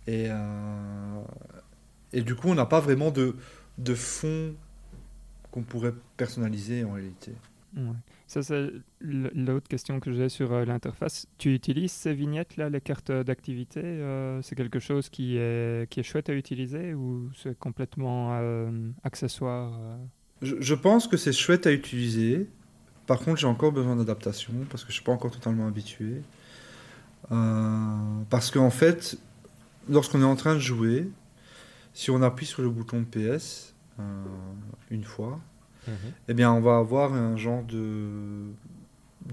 Et, 0.07 0.27
euh, 0.29 1.21
et 2.13 2.21
du 2.21 2.35
coup, 2.35 2.47
on 2.47 2.55
n'a 2.55 2.65
pas 2.65 2.79
vraiment 2.79 3.11
de, 3.11 3.35
de 3.77 3.95
fond 3.95 4.55
qu'on 5.51 5.63
pourrait 5.63 5.93
personnaliser 6.15 6.85
en 6.85 6.93
réalité. 6.93 7.33
Ouais. 7.75 7.83
Ça, 8.35 8.43
c'est 8.43 8.69
l'autre 8.99 9.69
question 9.69 10.01
que 10.01 10.11
j'ai 10.11 10.27
sur 10.27 10.51
euh, 10.51 10.65
l'interface. 10.65 11.25
Tu 11.37 11.53
utilises 11.53 11.93
ces 11.93 12.13
vignettes-là, 12.13 12.69
les 12.69 12.81
cartes 12.81 13.09
d'activité 13.09 13.79
euh, 13.81 14.41
C'est 14.41 14.55
quelque 14.55 14.79
chose 14.79 15.07
qui 15.07 15.37
est, 15.37 15.89
qui 15.89 16.01
est 16.01 16.03
chouette 16.03 16.27
à 16.27 16.33
utiliser 16.33 16.93
ou 16.93 17.29
c'est 17.33 17.57
complètement 17.57 18.31
euh, 18.33 18.89
accessoire 19.05 19.79
euh? 19.79 19.95
Je, 20.41 20.55
je 20.59 20.75
pense 20.75 21.07
que 21.07 21.15
c'est 21.15 21.31
chouette 21.31 21.65
à 21.65 21.71
utiliser. 21.71 22.49
Par 23.07 23.19
contre, 23.19 23.39
j'ai 23.39 23.47
encore 23.47 23.71
besoin 23.71 23.95
d'adaptation 23.95 24.51
parce 24.69 24.83
que 24.83 24.89
je 24.89 24.95
suis 24.95 25.03
pas 25.05 25.13
encore 25.13 25.31
totalement 25.31 25.65
habitué. 25.65 26.21
Euh, 27.31 28.21
parce 28.29 28.51
qu'en 28.51 28.69
fait, 28.69 29.17
lorsqu'on 29.87 30.19
est 30.19 30.25
en 30.25 30.35
train 30.35 30.55
de 30.55 30.59
jouer, 30.59 31.09
si 31.93 32.11
on 32.11 32.21
appuie 32.21 32.47
sur 32.47 32.63
le 32.63 32.69
bouton 32.69 33.05
PS 33.05 33.73
euh, 34.01 34.03
une 34.91 35.05
fois, 35.05 35.39
Eh 36.27 36.33
bien, 36.33 36.51
on 36.51 36.61
va 36.61 36.77
avoir 36.77 37.13
un 37.13 37.37
genre 37.37 37.63
de 37.63 38.51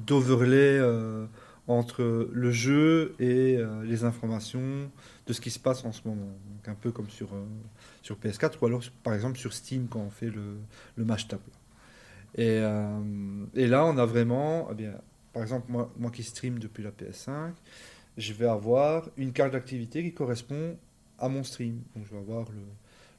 d'overlay 0.07 0.79
euh, 0.79 1.27
entre 1.69 2.29
le 2.33 2.51
jeu 2.51 3.15
et 3.19 3.57
euh, 3.57 3.85
les 3.85 4.05
informations 4.05 4.91
de 5.27 5.33
ce 5.33 5.41
qui 5.41 5.51
se 5.51 5.59
passe 5.59 5.85
en 5.85 5.93
ce 5.93 6.07
moment. 6.07 6.27
Donc, 6.27 6.69
un 6.69 6.75
peu 6.75 6.91
comme 6.91 7.11
sur, 7.11 7.29
euh, 7.35 7.45
sur 8.03 8.17
PS4 8.17 8.55
ou 8.61 8.67
alors, 8.67 8.83
par 9.03 9.15
exemple, 9.15 9.39
sur 9.39 9.53
Steam 9.53 9.87
quand 9.89 10.01
on 10.01 10.11
fait 10.11 10.31
le, 10.31 10.57
le 10.97 11.05
match 11.05 11.29
table. 11.29 11.43
Et, 12.35 12.63
et 13.55 13.67
là, 13.67 13.85
on 13.85 13.99
a 13.99 14.07
vraiment, 14.07 14.69
eh 14.71 14.75
bien, 14.75 14.95
par 15.35 15.43
exemple, 15.43 15.71
moi, 15.71 15.93
moi 15.99 16.11
qui 16.11 16.23
stream 16.23 16.59
depuis 16.59 16.83
la 16.83 16.91
PS5, 16.91 17.53
je 18.17 18.33
vais 18.33 18.47
avoir 18.47 19.11
une 19.19 19.35
carte 19.35 19.53
d'activité 19.53 20.03
qui 20.03 20.15
correspond 20.15 20.79
à 21.19 21.29
mon 21.29 21.45
stream. 21.45 21.83
Donc, 21.95 22.07
je 22.07 22.11
vais 22.11 22.21
avoir 22.21 22.47
le, 22.51 22.63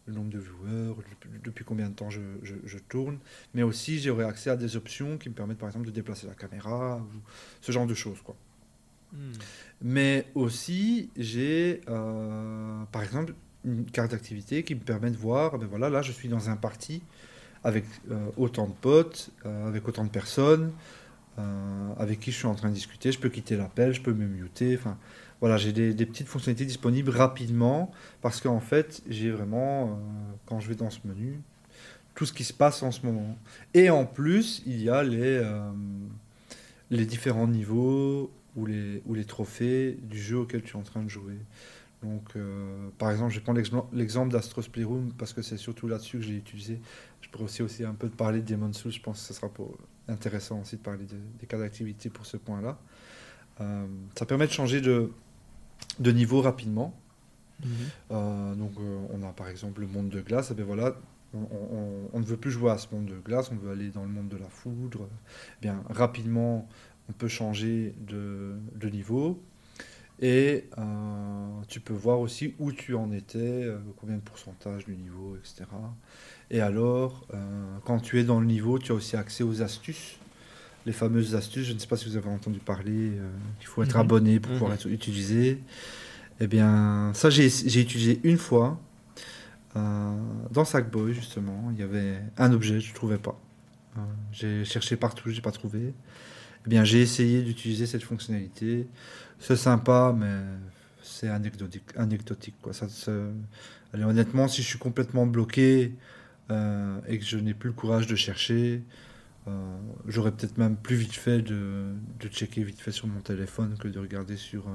le 0.05 0.13
nombre 0.13 0.29
de 0.29 0.39
viewers, 0.39 0.95
depuis, 1.43 1.63
combien 1.63 1.89
de 1.89 1.93
temps 1.95 2.09
je, 2.09 2.19
je- 2.43 2.55
je 2.65 2.77
tourne. 2.77 3.17
Mais 3.53 3.63
aussi, 3.63 3.99
j'aurai 3.99 4.25
accès 4.25 4.49
à 4.49 4.55
des 4.57 4.75
options 4.75 5.17
qui 5.17 5.29
me 5.29 5.33
permettent, 5.33 5.57
par 5.59 5.69
exemple, 5.69 5.85
de 5.85 5.91
déplacer 5.91 6.27
la 6.27 6.33
caméra, 6.35 6.97
ou 6.97 7.19
ce 7.61 7.71
genre 7.71 7.87
de 7.87 7.93
choses. 7.93 8.21
Quoi. 8.21 8.35
Mais 9.81 10.25
aussi, 10.35 11.09
j'ai, 11.17 11.81
euh, 11.89 12.83
par 12.91 13.03
exemple, 13.03 13.33
une 13.65 13.85
carte 13.85 14.11
d'activité 14.11 14.63
qui 14.63 14.75
me 14.75 14.81
permet 14.81 15.11
de 15.11 15.17
voir, 15.17 15.57
ben 15.57 15.67
voilà, 15.67 15.89
là, 15.89 16.01
je 16.01 16.11
suis 16.11 16.27
dans 16.29 16.49
un 16.49 16.55
parti 16.57 17.01
avec 17.63 17.85
euh, 18.11 18.27
autant 18.35 18.67
de 18.67 18.73
potes, 18.73 19.29
euh, 19.45 19.67
avec 19.67 19.87
autant 19.87 20.03
de 20.03 20.09
personnes, 20.09 20.73
avec 21.97 22.19
qui 22.19 22.31
je 22.31 22.37
suis 22.37 22.45
en 22.45 22.53
train 22.53 22.69
de 22.69 22.75
discuter. 22.75 23.11
Je 23.11 23.19
peux 23.19 23.29
quitter 23.29 23.55
l'appel, 23.57 23.91
je 23.93 24.01
peux 24.01 24.13
me 24.13 24.27
muter. 24.27 24.77
Enfin, 24.77 24.97
voilà, 25.43 25.57
j'ai 25.57 25.73
des, 25.73 26.05
petites 26.05 26.29
fonctionnalités 26.29 26.63
disponibles 26.63 27.09
rapidement 27.09 27.91
parce 28.21 28.39
qu'en 28.39 28.61
fait, 28.61 29.03
j'ai 29.09 29.29
vraiment, 29.29 29.89
euh, 29.89 29.95
quand 30.45 30.61
je 30.61 30.69
vais 30.69 30.75
dans 30.75 30.89
ce 30.89 30.99
menu, 31.03 31.41
tout 32.15 32.25
ce 32.25 32.31
qui 32.31 32.45
se 32.45 32.53
passe 32.53 32.81
en 32.81 32.91
ce 32.91 33.05
moment. 33.05 33.37
Et 33.73 33.89
en 33.89 34.05
plus, 34.05 34.63
il 34.65 34.81
y 34.81 34.89
a 34.89 35.03
les, 35.03 35.19
euh, 35.19 35.69
les 36.91 37.05
différents 37.05 37.45
niveaux 37.45 38.31
ou 38.55 38.65
les, 38.65 39.01
ou 39.05 39.15
les 39.15 39.25
trophées 39.25 39.97
du 40.03 40.17
jeu 40.17 40.37
auquel 40.37 40.61
tu 40.61 40.77
es 40.77 40.79
en 40.79 40.83
train 40.83 41.03
de 41.03 41.09
jouer. 41.09 41.35
Donc, 42.03 42.23
euh, 42.37 42.87
par 42.97 43.11
exemple, 43.11 43.33
je 43.33 43.39
vais 43.39 43.43
prendre 43.43 43.59
l'exemple- 43.91 44.31
d'Astros 44.31 44.69
Playroom 44.71 45.11
parce 45.17 45.33
que 45.33 45.41
c'est 45.41 45.57
surtout 45.57 45.89
là-dessus 45.89 46.19
que 46.19 46.23
j'ai 46.23 46.37
utilisé. 46.37 46.79
Je 47.19 47.27
pourrais 47.27 47.43
aussi, 47.43 47.63
aussi 47.63 47.83
un 47.83 47.95
peu 47.95 48.07
parler 48.07 48.39
de 48.39 48.45
Demon's 48.49 48.77
Souls. 48.77 48.93
Je 48.93 49.01
pense 49.01 49.19
que 49.19 49.27
ce 49.27 49.33
sera 49.33 49.51
intéressant 50.07 50.61
aussi 50.61 50.77
de 50.77 50.81
parler 50.81 51.03
de- 51.03 51.17
des 51.41 51.47
cas 51.47 51.57
d'activité 51.57 52.09
pour 52.09 52.25
ce 52.25 52.37
point-là. 52.37 52.79
Ça 54.15 54.25
permet 54.25 54.47
de 54.47 54.51
changer 54.51 54.81
de, 54.81 55.11
de 55.99 56.11
niveau 56.11 56.41
rapidement. 56.41 56.93
Euh, 58.11 58.55
donc, 58.55 58.71
euh, 58.79 58.99
on 59.13 59.23
a 59.23 59.31
par 59.31 59.47
exemple 59.47 59.81
le 59.81 59.87
monde 59.87 60.09
de 60.09 60.21
glace. 60.21 60.51
Et 60.51 60.53
ben 60.53 60.65
voilà, 60.65 60.95
on, 61.33 61.39
on- 61.39 62.09
on 62.13 62.19
ne 62.19 62.25
veut 62.25 62.37
plus 62.37 62.51
jouer 62.51 62.71
à 62.71 62.77
ce 62.77 62.87
monde 62.93 63.05
de 63.05 63.17
glace, 63.23 63.51
on 63.51 63.55
veut 63.55 63.71
aller 63.71 63.89
dans 63.89 64.03
le 64.03 64.09
monde 64.09 64.27
de 64.29 64.37
la 64.37 64.49
foudre. 64.49 65.07
Eh 65.59 65.61
bien, 65.61 65.81
rapidement, 65.89 66.67
on 67.09 67.13
peut 67.13 67.27
changer 67.29 67.95
de, 68.07 68.55
de 68.75 68.89
niveau. 68.89 69.41
Et 70.21 70.69
euh, 70.77 70.83
tu 71.67 71.79
peux 71.79 71.93
voir 71.93 72.19
aussi 72.19 72.53
où 72.59 72.71
tu 72.71 72.95
en 72.95 73.11
étais, 73.11 73.67
combien 73.99 74.15
de 74.15 74.21
pourcentage 74.21 74.85
du 74.85 74.95
niveau, 74.95 75.35
etc. 75.37 75.65
Et 76.51 76.61
alors, 76.61 77.25
quand 77.85 77.99
tu 77.99 78.19
es 78.19 78.23
dans 78.23 78.39
le 78.39 78.45
niveau, 78.45 78.77
tu 78.79 78.91
as 78.91 78.95
aussi 78.95 79.15
accès 79.17 79.43
aux 79.43 79.61
astuces. 79.61 80.17
Les 80.85 80.91
fameuses 80.93 81.33
astuces, 81.35 81.65
je 81.67 81.73
ne 81.73 81.79
sais 81.79 81.87
pas 81.87 81.95
si 81.97 82.09
vous 82.09 82.17
avez 82.17 82.29
entendu 82.29 82.59
parler, 82.59 83.11
euh, 83.17 83.29
qu'il 83.59 83.67
faut 83.67 83.83
être 83.83 83.95
Mhm. 83.95 84.01
abonné 84.01 84.39
pour 84.39 84.51
pouvoir 84.53 84.71
Mhm. 84.71 84.75
être 84.77 84.87
utilisé. 84.89 85.59
Eh 86.39 86.47
bien, 86.47 87.11
ça, 87.13 87.29
j'ai 87.29 87.49
j'ai 87.49 87.81
utilisé 87.81 88.19
une 88.23 88.37
fois. 88.37 88.79
euh, 89.75 90.11
dans 90.51 90.65
Sackboy, 90.65 91.13
justement, 91.15 91.71
il 91.73 91.79
y 91.79 91.83
avait 91.83 92.21
un 92.37 92.53
objet, 92.53 92.79
je 92.79 92.89
ne 92.91 92.95
trouvais 92.95 93.17
pas. 93.17 93.39
Euh, 93.97 94.01
j'ai 94.31 94.65
cherché 94.65 94.95
partout, 94.97 95.29
je 95.31 95.35
n'ai 95.35 95.41
pas 95.41 95.51
trouvé. 95.51 95.93
Eh 96.65 96.69
bien, 96.69 96.83
j'ai 96.83 97.01
essayé 97.01 97.41
d'utiliser 97.41 97.87
cette 97.87 98.03
fonctionnalité. 98.03 98.87
C'est 99.39 99.55
sympa, 99.55 100.13
mais 100.15 100.41
c'est 101.01 101.27
anecdotique, 101.27 101.85
anecdotique 101.97 102.53
quoi. 102.61 102.71
Ça, 102.73 102.85
Allez, 103.93 104.03
honnêtement, 104.03 104.47
si 104.47 104.61
je 104.61 104.67
suis 104.67 104.79
complètement 104.79 105.25
bloqué 105.25 105.93
euh, 106.51 106.99
et 107.07 107.17
que 107.17 107.25
je 107.25 107.37
n'ai 107.39 107.53
plus 107.55 107.69
le 107.69 107.73
courage 107.75 108.05
de 108.05 108.15
chercher, 108.15 108.83
euh, 109.47 109.77
j'aurais 110.07 110.31
peut-être 110.31 110.57
même 110.57 110.75
plus 110.77 110.95
vite 110.95 111.13
fait 111.13 111.41
de, 111.41 111.93
de 112.19 112.27
checker 112.29 112.63
vite 112.63 112.79
fait 112.81 112.91
sur 112.91 113.07
mon 113.07 113.19
téléphone 113.21 113.75
que 113.79 113.87
de 113.87 113.99
regarder 113.99 114.37
sur 114.37 114.67
euh, 114.67 114.71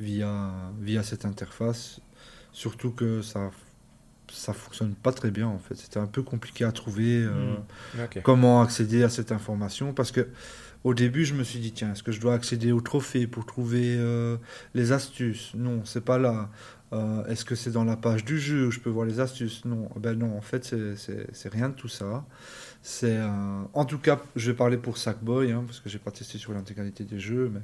via 0.00 0.50
via 0.80 1.02
cette 1.02 1.24
interface. 1.24 2.00
Surtout 2.52 2.90
que 2.92 3.22
ça 3.22 3.50
ça 4.32 4.52
fonctionne 4.54 4.94
pas 4.94 5.12
très 5.12 5.30
bien 5.30 5.46
en 5.48 5.58
fait. 5.58 5.74
C'était 5.76 5.98
un 6.00 6.06
peu 6.06 6.22
compliqué 6.22 6.64
à 6.64 6.72
trouver. 6.72 7.22
euh, 7.24 7.54
Ok. 8.04 8.20
comment 8.22 8.62
accéder 8.62 9.02
à 9.04 9.08
cette 9.10 9.32
information 9.32 9.92
parce 9.92 10.10
que 10.12 10.28
au 10.84 10.94
début 10.94 11.24
je 11.24 11.34
me 11.34 11.44
suis 11.44 11.58
dit 11.60 11.72
tiens 11.72 11.92
est-ce 11.92 12.02
que 12.02 12.12
je 12.12 12.20
dois 12.20 12.34
accéder 12.34 12.72
au 12.72 12.80
trophée 12.80 13.26
pour 13.26 13.46
trouver 13.46 13.96
euh, 13.98 14.36
les 14.74 14.92
astuces? 14.92 15.52
Non 15.54 15.84
c'est 15.84 16.04
pas 16.04 16.18
là 16.18 16.50
Euh, 16.94 17.24
est-ce 17.26 17.46
que 17.46 17.54
c'est 17.54 17.70
dans 17.72 17.84
la 17.84 17.96
page 17.96 18.22
du 18.22 18.38
jeu? 18.38 18.66
Où 18.66 18.70
je 18.70 18.78
peux 18.80 18.90
voir 18.90 19.06
les 19.06 19.18
astuces? 19.18 19.64
Non 19.64 19.88
ben 19.96 20.14
non 20.18 20.36
en 20.36 20.42
fait 20.42 20.62
c'est 21.34 21.48
rien 21.52 21.70
de 21.70 21.74
tout 21.74 21.88
ça 21.88 22.26
c'est 22.82 23.18
en 23.74 23.84
tout 23.84 23.98
cas 23.98 24.20
je 24.36 24.50
vais 24.50 24.56
parler 24.56 24.76
pour 24.76 24.98
Sackboy 24.98 25.52
hein, 25.52 25.62
parce 25.66 25.80
que 25.80 25.88
j'ai 25.88 25.98
pas 26.00 26.10
testé 26.10 26.36
sur 26.38 26.52
l'intégralité 26.52 27.04
des 27.04 27.20
jeux 27.20 27.50
mais 27.54 27.60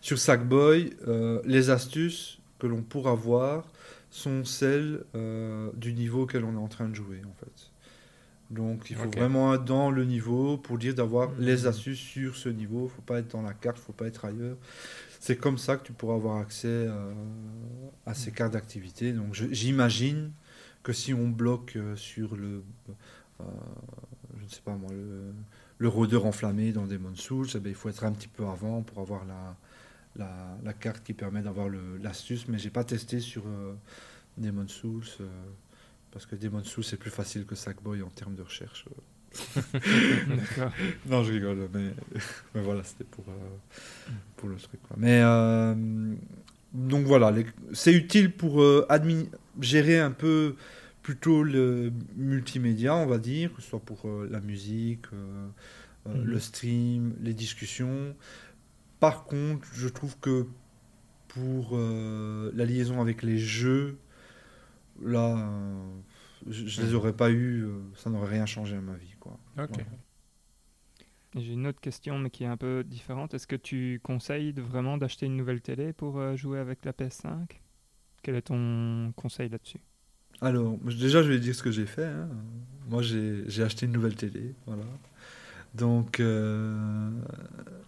sur 0.00 0.18
Sackboy 0.18 0.94
euh, 1.08 1.40
les 1.44 1.70
astuces 1.70 2.38
que 2.58 2.66
l'on 2.66 2.82
pourra 2.82 3.14
voir 3.14 3.64
sont 4.10 4.44
celles 4.44 5.04
euh, 5.14 5.70
du 5.76 5.92
niveau 5.94 6.22
auquel 6.22 6.44
on 6.44 6.52
est 6.54 6.58
en 6.58 6.68
train 6.68 6.88
de 6.88 6.94
jouer 6.94 7.22
en 7.26 7.34
fait 7.42 7.70
donc 8.50 8.90
il 8.90 8.96
faut 8.96 9.08
vraiment 9.08 9.54
être 9.54 9.64
dans 9.64 9.90
le 9.92 10.04
niveau 10.04 10.58
pour 10.58 10.76
dire 10.76 10.94
d'avoir 10.94 11.30
Mhm. 11.30 11.36
les 11.40 11.66
astuces 11.66 12.00
sur 12.00 12.36
ce 12.36 12.48
niveau. 12.48 12.88
faut 12.88 13.02
pas 13.02 13.20
être 13.20 13.30
dans 13.32 13.42
la 13.42 13.54
carte, 13.54 13.78
faut 13.78 13.92
pas 13.92 14.06
être 14.08 14.24
ailleurs. 14.24 14.56
C'est 15.20 15.36
comme 15.36 15.56
ça 15.56 15.76
que 15.76 15.86
tu 15.86 15.92
pourras 15.92 16.16
avoir 16.16 16.38
accès 16.38 16.66
euh, 16.66 17.12
à 18.06 18.14
ces 18.14 18.32
cartes 18.32 18.54
d'activité. 18.54 19.12
Donc 19.12 19.34
j'imagine 19.52 20.32
que 20.82 20.92
si 20.92 21.14
on 21.14 21.28
bloque 21.28 21.78
sur 21.94 22.34
le, 22.36 22.64
je 24.38 24.44
ne 24.44 24.48
sais 24.48 24.60
pas 24.64 24.74
moi, 24.76 24.90
le, 24.92 25.32
le 25.78 25.88
rôdeur 25.88 26.26
enflammé 26.26 26.72
dans 26.72 26.86
Demon's 26.86 27.20
Souls, 27.20 27.48
eh 27.54 27.58
ben, 27.60 27.70
il 27.70 27.74
faut 27.74 27.88
être 27.88 28.04
un 28.04 28.12
petit 28.12 28.28
peu 28.28 28.46
avant 28.46 28.82
pour 28.82 29.00
avoir 29.00 29.24
la, 29.26 29.56
la, 30.16 30.58
la 30.64 30.72
carte 30.72 31.04
qui 31.04 31.14
permet 31.14 31.42
d'avoir 31.42 31.68
l'astuce. 32.02 32.48
Mais 32.48 32.58
j'ai 32.58 32.70
pas 32.70 32.84
testé 32.84 33.20
sur 33.20 33.44
euh, 33.46 33.74
Demon's 34.38 34.72
Souls. 34.72 35.04
euh, 35.20 35.28
parce 36.12 36.26
que 36.26 36.36
Demon's 36.36 36.66
Souls 36.68 36.84
c'est 36.84 36.96
plus 36.98 37.10
facile 37.10 37.46
que 37.46 37.54
Sackboy 37.56 38.02
en 38.02 38.10
termes 38.10 38.34
de 38.36 38.42
recherche. 38.42 38.86
Non, 41.08 41.22
je 41.24 41.32
rigole, 41.32 41.68
mais, 41.72 41.90
mais 42.54 42.62
voilà, 42.62 42.82
c'était 42.84 43.04
pour, 43.04 43.24
euh, 43.28 44.12
pour 44.36 44.48
le 44.48 44.56
truc. 44.56 44.80
quoi. 44.86 44.96
Mais 44.98 45.20
euh, 45.22 45.74
donc 46.72 47.06
voilà, 47.06 47.30
les- 47.30 47.46
c'est 47.72 47.92
utile 47.92 48.32
pour 48.32 48.62
euh, 48.62 48.86
gérer 49.60 50.00
un 50.00 50.10
peu 50.12 50.56
plutôt 51.02 51.42
le 51.42 51.92
multimédia, 52.16 52.94
on 52.96 53.06
va 53.06 53.18
dire, 53.18 53.54
que 53.54 53.62
ce 53.62 53.68
soit 53.70 53.80
pour 53.80 54.06
euh, 54.06 54.28
la 54.30 54.40
musique, 54.40 55.06
euh, 55.12 55.48
euh, 56.08 56.24
Mhm. 56.24 56.24
le 56.24 56.40
stream, 56.40 57.14
les 57.20 57.34
discussions. 57.34 58.16
Par 59.00 59.24
contre, 59.24 59.66
je 59.74 59.88
trouve 59.88 60.18
que 60.20 60.46
pour 61.28 61.70
euh, 61.74 62.50
la 62.54 62.64
liaison 62.66 63.00
avec 63.00 63.22
les 63.22 63.38
jeux, 63.38 63.98
là, 65.02 65.36
euh, 65.38 66.00
je, 66.48 66.66
je 66.66 66.82
les 66.82 66.94
aurais 66.94 67.12
pas 67.14 67.30
eu, 67.30 67.64
euh, 67.64 67.80
ça 67.96 68.10
n'aurait 68.10 68.28
rien 68.30 68.46
changé 68.46 68.76
à 68.76 68.80
ma 68.80 68.94
vie, 68.96 69.14
quoi. 69.20 69.38
Ok. 69.58 69.68
Voilà. 69.68 69.98
Et 71.34 71.40
J'ai 71.40 71.52
une 71.54 71.66
autre 71.66 71.80
question, 71.80 72.18
mais 72.18 72.30
qui 72.30 72.44
est 72.44 72.48
un 72.48 72.56
peu 72.56 72.84
différente. 72.84 73.34
Est-ce 73.34 73.46
que 73.46 73.56
tu 73.56 74.00
conseilles 74.02 74.52
de 74.52 74.62
vraiment 74.62 74.96
d'acheter 74.98 75.26
une 75.26 75.36
nouvelle 75.36 75.60
télé 75.60 75.92
pour 75.92 76.18
euh, 76.18 76.36
jouer 76.36 76.58
avec 76.58 76.84
la 76.84 76.92
PS5 76.92 77.60
Quel 78.22 78.34
est 78.36 78.42
ton 78.42 79.12
conseil 79.16 79.48
là-dessus? 79.48 79.80
Alors, 80.40 80.78
déjà, 80.78 81.22
je 81.22 81.30
vais 81.30 81.38
dire 81.38 81.54
ce 81.54 81.62
que 81.62 81.70
j'ai 81.70 81.86
fait. 81.86 82.06
hein. 82.06 82.28
Moi, 82.88 83.02
j'ai 83.02 83.62
acheté 83.62 83.86
une 83.86 83.92
nouvelle 83.92 84.16
télé. 84.16 84.54
Voilà. 84.66 84.82
Donc, 85.74 86.18
euh, 86.18 87.10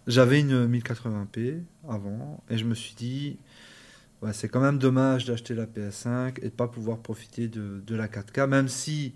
j'avais 0.07 0.39
une 0.39 0.67
1080p 0.67 1.61
avant 1.89 2.41
et 2.49 2.57
je 2.57 2.63
me 2.63 2.73
suis 2.73 2.95
dit, 2.95 3.37
c'est 4.31 4.47
quand 4.47 4.61
même 4.61 4.77
dommage 4.77 5.25
d'acheter 5.25 5.53
la 5.53 5.65
PS5 5.65 6.37
et 6.41 6.45
de 6.45 6.49
pas 6.49 6.67
pouvoir 6.67 6.99
profiter 6.99 7.49
de, 7.49 7.95
la 7.95 8.07
4K, 8.07 8.47
même 8.47 8.69
si 8.69 9.13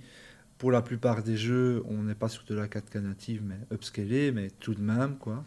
pour 0.57 0.71
la 0.71 0.81
plupart 0.81 1.23
des 1.23 1.37
jeux, 1.37 1.83
on 1.87 2.03
n'est 2.03 2.15
pas 2.15 2.27
sur 2.27 2.43
de 2.43 2.55
la 2.55 2.67
4K 2.67 2.99
native, 2.99 3.41
mais 3.45 3.59
upscalée, 3.71 4.31
mais 4.31 4.49
tout 4.59 4.73
de 4.73 4.81
même, 4.81 5.17
quoi. 5.17 5.45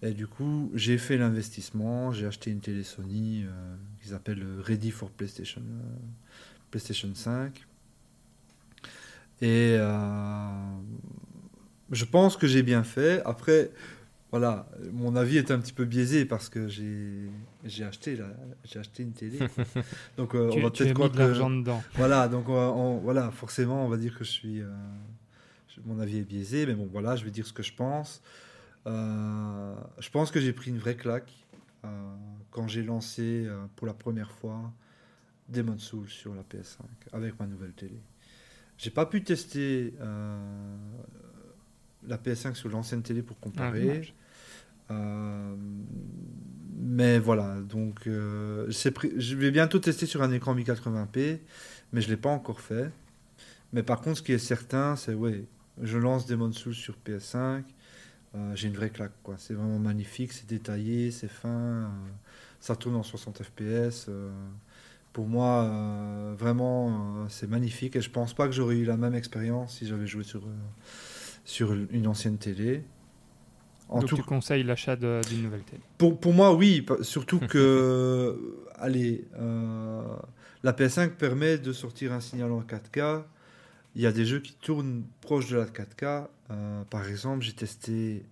Et 0.00 0.12
du 0.12 0.28
coup, 0.28 0.70
j'ai 0.74 0.96
fait 0.96 1.18
l'investissement, 1.18 2.12
j'ai 2.12 2.26
acheté 2.26 2.52
une 2.52 2.60
télé 2.60 2.84
Sony 2.84 3.44
euh, 3.44 3.76
qui 4.00 4.08
s'appelle 4.08 4.46
Ready 4.60 4.92
for 4.92 5.10
PlayStation, 5.10 5.60
euh, 5.60 5.96
PlayStation 6.70 7.10
5. 7.14 7.64
Et 9.40 9.76
euh, 9.78 10.48
je 11.92 12.04
pense 12.04 12.36
que 12.36 12.46
j'ai 12.46 12.62
bien 12.62 12.82
fait. 12.82 13.22
Après, 13.24 13.70
voilà, 14.30 14.68
mon 14.92 15.14
avis 15.16 15.36
est 15.38 15.50
un 15.50 15.58
petit 15.60 15.72
peu 15.72 15.84
biaisé 15.84 16.24
parce 16.24 16.48
que 16.48 16.68
j'ai 16.68 17.30
j'ai 17.64 17.84
acheté, 17.84 18.18
j'ai 18.64 18.78
acheté 18.78 19.02
une 19.04 19.12
télé. 19.12 19.38
Donc, 20.16 20.34
euh, 20.34 20.50
Tu, 20.50 20.58
on 20.58 20.62
va 20.62 20.70
peut-être 20.70 20.94
croire 20.94 21.12
que... 21.12 21.18
l'argent 21.18 21.50
dedans. 21.50 21.82
Voilà, 21.94 22.28
donc 22.28 22.48
on 22.48 22.54
va- 22.54 22.70
on- 22.72 22.98
voilà, 22.98 23.30
forcément, 23.30 23.84
on 23.84 23.88
va 23.88 23.96
dire 23.96 24.16
que 24.18 24.24
je 24.24 24.30
suis. 24.30 24.60
euh, 24.60 24.68
mon 25.86 26.00
avis 26.00 26.18
est 26.18 26.22
biaisé, 26.22 26.66
mais 26.66 26.74
bon, 26.74 26.88
voilà, 26.90 27.14
je 27.14 27.24
vais 27.24 27.30
dire 27.30 27.46
ce 27.46 27.52
que 27.52 27.62
je 27.62 27.72
pense. 27.72 28.20
Euh, 28.86 29.74
je 30.00 30.10
pense 30.10 30.30
que 30.32 30.40
j'ai 30.40 30.52
pris 30.52 30.70
une 30.70 30.78
vraie 30.78 30.96
claque 30.96 31.30
euh, 31.84 31.88
quand 32.50 32.66
j'ai 32.66 32.82
lancé 32.82 33.44
euh, 33.46 33.64
pour 33.76 33.86
la 33.86 33.94
première 33.94 34.30
fois 34.32 34.72
Demon's 35.48 35.82
Souls 35.82 36.08
sur 36.08 36.34
la 36.34 36.42
PS5 36.42 36.82
avec 37.12 37.38
ma 37.40 37.46
nouvelle 37.46 37.72
télé. 37.72 38.00
J'ai 38.76 38.90
pas 38.90 39.06
pu 39.06 39.24
tester 39.24 39.94
euh, 40.00 40.76
la 42.06 42.16
PS5 42.16 42.54
sur 42.54 42.68
l'ancienne 42.68 43.02
télé 43.02 43.22
pour 43.22 43.36
Ah, 43.40 43.44
comparer. 43.44 43.80
dommage. 43.82 44.14
Euh, 44.90 45.56
mais 46.80 47.18
voilà, 47.18 47.60
donc 47.60 48.06
euh, 48.06 48.66
je 48.70 49.34
vais 49.36 49.50
bientôt 49.50 49.78
tester 49.78 50.06
sur 50.06 50.22
un 50.22 50.32
écran 50.32 50.54
1080p, 50.54 51.40
mais 51.92 52.00
je 52.00 52.08
l'ai 52.08 52.16
pas 52.16 52.30
encore 52.30 52.60
fait. 52.60 52.90
Mais 53.72 53.82
par 53.82 54.00
contre, 54.00 54.18
ce 54.18 54.22
qui 54.22 54.32
est 54.32 54.38
certain, 54.38 54.96
c'est 54.96 55.12
ouais, 55.14 55.44
je 55.82 55.98
lance 55.98 56.26
Demon 56.26 56.52
Souls 56.52 56.74
sur 56.74 56.96
PS5. 57.06 57.64
euh, 58.34 58.54
j'ai 58.54 58.68
une 58.68 58.74
vraie 58.74 58.90
claque, 58.90 59.12
quoi. 59.22 59.34
C'est 59.38 59.54
vraiment 59.54 59.78
magnifique, 59.78 60.32
c'est 60.32 60.46
détaillé, 60.46 61.10
c'est 61.10 61.28
fin. 61.28 61.90
ça 62.60 62.76
tourne 62.76 62.96
en 62.96 63.02
60 63.02 63.42
FPS. 63.42 64.08
Pour 65.18 65.26
moi, 65.26 65.64
euh, 65.64 66.34
vraiment, 66.38 66.90
euh, 66.90 67.24
c'est 67.28 67.50
magnifique. 67.50 67.96
Et 67.96 68.00
je 68.00 68.08
pense 68.08 68.34
pas 68.34 68.46
que 68.46 68.52
j'aurais 68.52 68.76
eu 68.76 68.84
la 68.84 68.96
même 68.96 69.16
expérience 69.16 69.78
si 69.78 69.84
j'avais 69.84 70.06
joué 70.06 70.22
sur, 70.22 70.44
euh, 70.44 70.50
sur 71.44 71.72
une 71.72 72.06
ancienne 72.06 72.38
télé. 72.38 72.84
En 73.88 73.98
Donc 73.98 74.10
tout 74.10 74.14
tu 74.14 74.22
conseilles 74.22 74.62
l'achat 74.62 74.94
d'une 74.94 75.42
nouvelle 75.42 75.64
télé. 75.64 75.82
pour, 75.98 76.20
pour 76.20 76.32
moi, 76.32 76.54
oui. 76.54 76.86
Surtout 77.00 77.40
que, 77.50 78.62
allez, 78.76 79.24
la 80.62 80.72
PS5 80.72 81.08
permet 81.16 81.58
de 81.58 81.72
sortir 81.72 82.12
un 82.12 82.20
signal 82.20 82.52
en 82.52 82.60
4K. 82.60 83.24
Il 83.96 84.02
y 84.02 84.06
a 84.06 84.12
des 84.12 84.24
jeux 84.24 84.38
qui 84.38 84.54
tournent 84.54 85.02
proche 85.20 85.48
de 85.48 85.56
la 85.56 85.64
4K. 85.64 86.28
Euh, 86.52 86.84
par 86.84 87.08
exemple, 87.08 87.42
j'ai 87.42 87.54
testé 87.54 88.22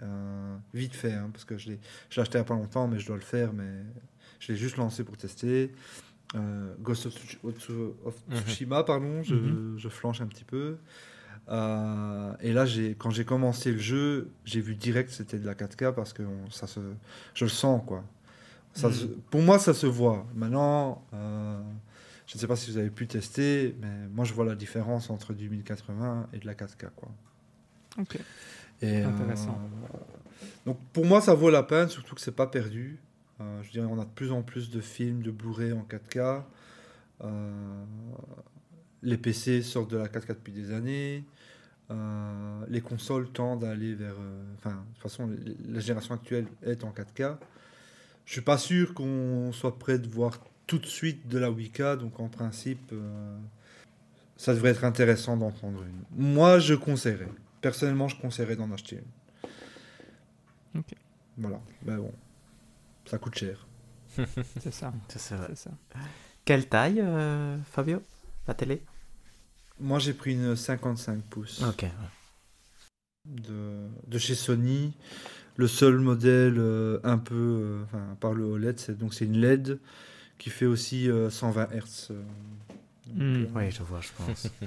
vite 0.72 0.94
fait, 0.94 1.14
hein, 1.14 1.30
parce 1.32 1.44
que 1.44 1.58
je 1.58 1.70
l'ai 1.70 1.80
je 2.10 2.14
l'ai 2.14 2.22
acheté 2.22 2.38
il 2.38 2.42
n'y 2.42 2.46
a 2.46 2.48
pas 2.48 2.54
longtemps, 2.54 2.86
mais 2.86 3.00
je 3.00 3.08
dois 3.08 3.16
le 3.16 3.22
faire. 3.22 3.52
Mais 3.52 3.72
je 4.38 4.52
l'ai 4.52 4.56
juste 4.56 4.76
lancé 4.76 5.02
pour 5.02 5.16
tester. 5.16 5.72
Euh, 6.34 6.74
Ghost 6.80 7.06
of, 7.06 7.14
Mhm. 7.44 8.36
Tsushima, 8.40 8.82
pardon, 8.84 9.22
je, 9.22 9.34
Mhm. 9.34 9.78
je 9.78 9.88
flanche 9.88 10.20
un 10.20 10.26
petit 10.26 10.44
peu. 10.44 10.76
Euh, 11.48 12.32
et 12.40 12.52
là, 12.52 12.64
quand 12.98 13.10
j'ai 13.10 13.24
commencé 13.24 13.70
le 13.72 13.78
jeu, 13.78 14.30
j'ai 14.44 14.60
vu 14.60 14.74
direct 14.74 15.10
que 15.10 15.14
c'était 15.14 15.38
de 15.38 15.46
la 15.46 15.54
4K 15.54 15.92
parce 15.94 16.12
que 16.12 16.22
on- 16.24 16.50
ça 16.50 16.66
se, 16.66 16.80
je 17.34 17.44
le 17.44 17.50
sens 17.50 17.80
quoi. 17.86 18.02
Ça 18.74 18.88
Mhm. 18.88 18.94
se- 18.94 19.06
pour 19.06 19.40
moi, 19.42 19.58
ça 19.60 19.72
se 19.72 19.86
voit. 19.86 20.26
Maintenant, 20.34 21.04
euh, 21.14 21.62
je 22.26 22.34
ne 22.36 22.40
sais 22.40 22.48
pas 22.48 22.56
si 22.56 22.70
vous 22.72 22.78
avez 22.78 22.90
pu 22.90 23.06
tester, 23.06 23.76
mais 23.80 24.08
moi, 24.12 24.24
je 24.24 24.34
vois 24.34 24.44
la 24.44 24.56
différence 24.56 25.08
entre 25.10 25.32
du 25.32 25.48
1080 25.48 26.26
et 26.32 26.38
de 26.40 26.46
la 26.46 26.54
4K 26.54 26.88
quoi. 26.96 27.08
Ok. 27.98 28.18
Et, 28.82 29.04
euh, 29.04 29.08
Intéressant. 29.08 29.58
donc 30.66 30.78
pour 30.92 31.06
moi, 31.06 31.20
ça 31.20 31.32
vaut 31.34 31.48
la 31.50 31.62
peine, 31.62 31.88
surtout 31.88 32.14
que 32.16 32.20
c'est 32.20 32.34
pas 32.34 32.48
perdu. 32.48 32.98
Euh, 33.40 33.62
je 33.62 33.70
dirais, 33.70 33.86
on 33.86 33.98
a 34.00 34.04
de 34.04 34.10
plus 34.10 34.32
en 34.32 34.42
plus 34.42 34.70
de 34.70 34.80
films, 34.80 35.22
de 35.22 35.30
Blu-ray 35.30 35.72
en 35.72 35.82
4K. 35.82 36.42
Euh, 37.24 37.84
les 39.02 39.18
PC 39.18 39.62
sortent 39.62 39.90
de 39.90 39.98
la 39.98 40.08
4K 40.08 40.28
depuis 40.28 40.52
des 40.52 40.72
années. 40.72 41.24
Euh, 41.90 42.64
les 42.68 42.80
consoles 42.80 43.30
tendent 43.30 43.64
à 43.64 43.70
aller 43.70 43.94
vers. 43.94 44.16
Enfin, 44.56 44.70
de 44.70 44.94
toute 44.94 45.02
façon, 45.02 45.30
la 45.68 45.80
génération 45.80 46.14
actuelle 46.14 46.46
est 46.62 46.82
en 46.84 46.90
4K. 46.90 47.36
Je 48.24 48.32
suis 48.32 48.40
pas 48.40 48.58
sûr 48.58 48.94
qu'on 48.94 49.52
soit 49.52 49.78
prêt 49.78 49.98
de 49.98 50.08
voir 50.08 50.40
tout 50.66 50.78
de 50.78 50.86
suite 50.86 51.28
de 51.28 51.38
la 51.38 51.48
8K, 51.48 51.96
donc 51.98 52.18
en 52.18 52.28
principe, 52.28 52.92
ça 54.36 54.52
devrait 54.52 54.70
être 54.70 54.82
intéressant 54.82 55.36
d'en 55.36 55.52
prendre 55.52 55.80
une. 55.84 56.02
Moi, 56.10 56.58
je 56.58 56.74
conseillerais. 56.74 57.28
Personnellement, 57.60 58.08
je 58.08 58.20
conseillerais 58.20 58.56
d'en 58.56 58.72
acheter 58.72 58.96
une. 58.96 60.80
Ok. 60.80 60.92
Voilà. 61.38 61.60
Mais 61.84 61.96
bon, 61.96 62.12
ça 63.06 63.18
coûte 63.18 63.34
cher. 63.36 63.66
C'est 64.60 64.72
ça. 64.72 64.92
Ça, 65.08 65.18
c'est 65.18 65.34
vrai. 65.36 65.46
C'est 65.50 65.68
ça. 65.68 65.70
Quelle 66.44 66.68
taille, 66.68 67.00
euh, 67.02 67.56
Fabio 67.70 68.02
La 68.46 68.54
télé? 68.54 68.82
Moi, 69.78 69.98
j'ai 69.98 70.14
pris 70.14 70.32
une 70.32 70.56
55 70.56 71.22
pouces 71.24 71.62
Ok. 71.62 71.84
de, 73.24 73.88
de 74.06 74.18
chez 74.18 74.34
Sony. 74.34 74.94
Le 75.56 75.66
seul 75.68 75.98
modèle 75.98 76.56
euh, 76.58 76.98
un 77.02 77.18
peu, 77.18 77.34
euh, 77.34 77.82
enfin, 77.84 78.16
par 78.20 78.32
le 78.34 78.44
OLED, 78.44 78.78
c'est 78.78 78.96
donc 78.98 79.14
c'est 79.14 79.24
une 79.24 79.38
LED 79.40 79.78
qui 80.38 80.50
fait 80.50 80.66
aussi 80.66 81.08
euh, 81.10 81.30
120 81.30 81.68
Hz. 81.72 82.08
euh, 83.18 83.46
Oui, 83.54 83.70
je 83.70 83.82
vois, 83.82 84.00
je 84.00 84.10
pense. 84.16 84.48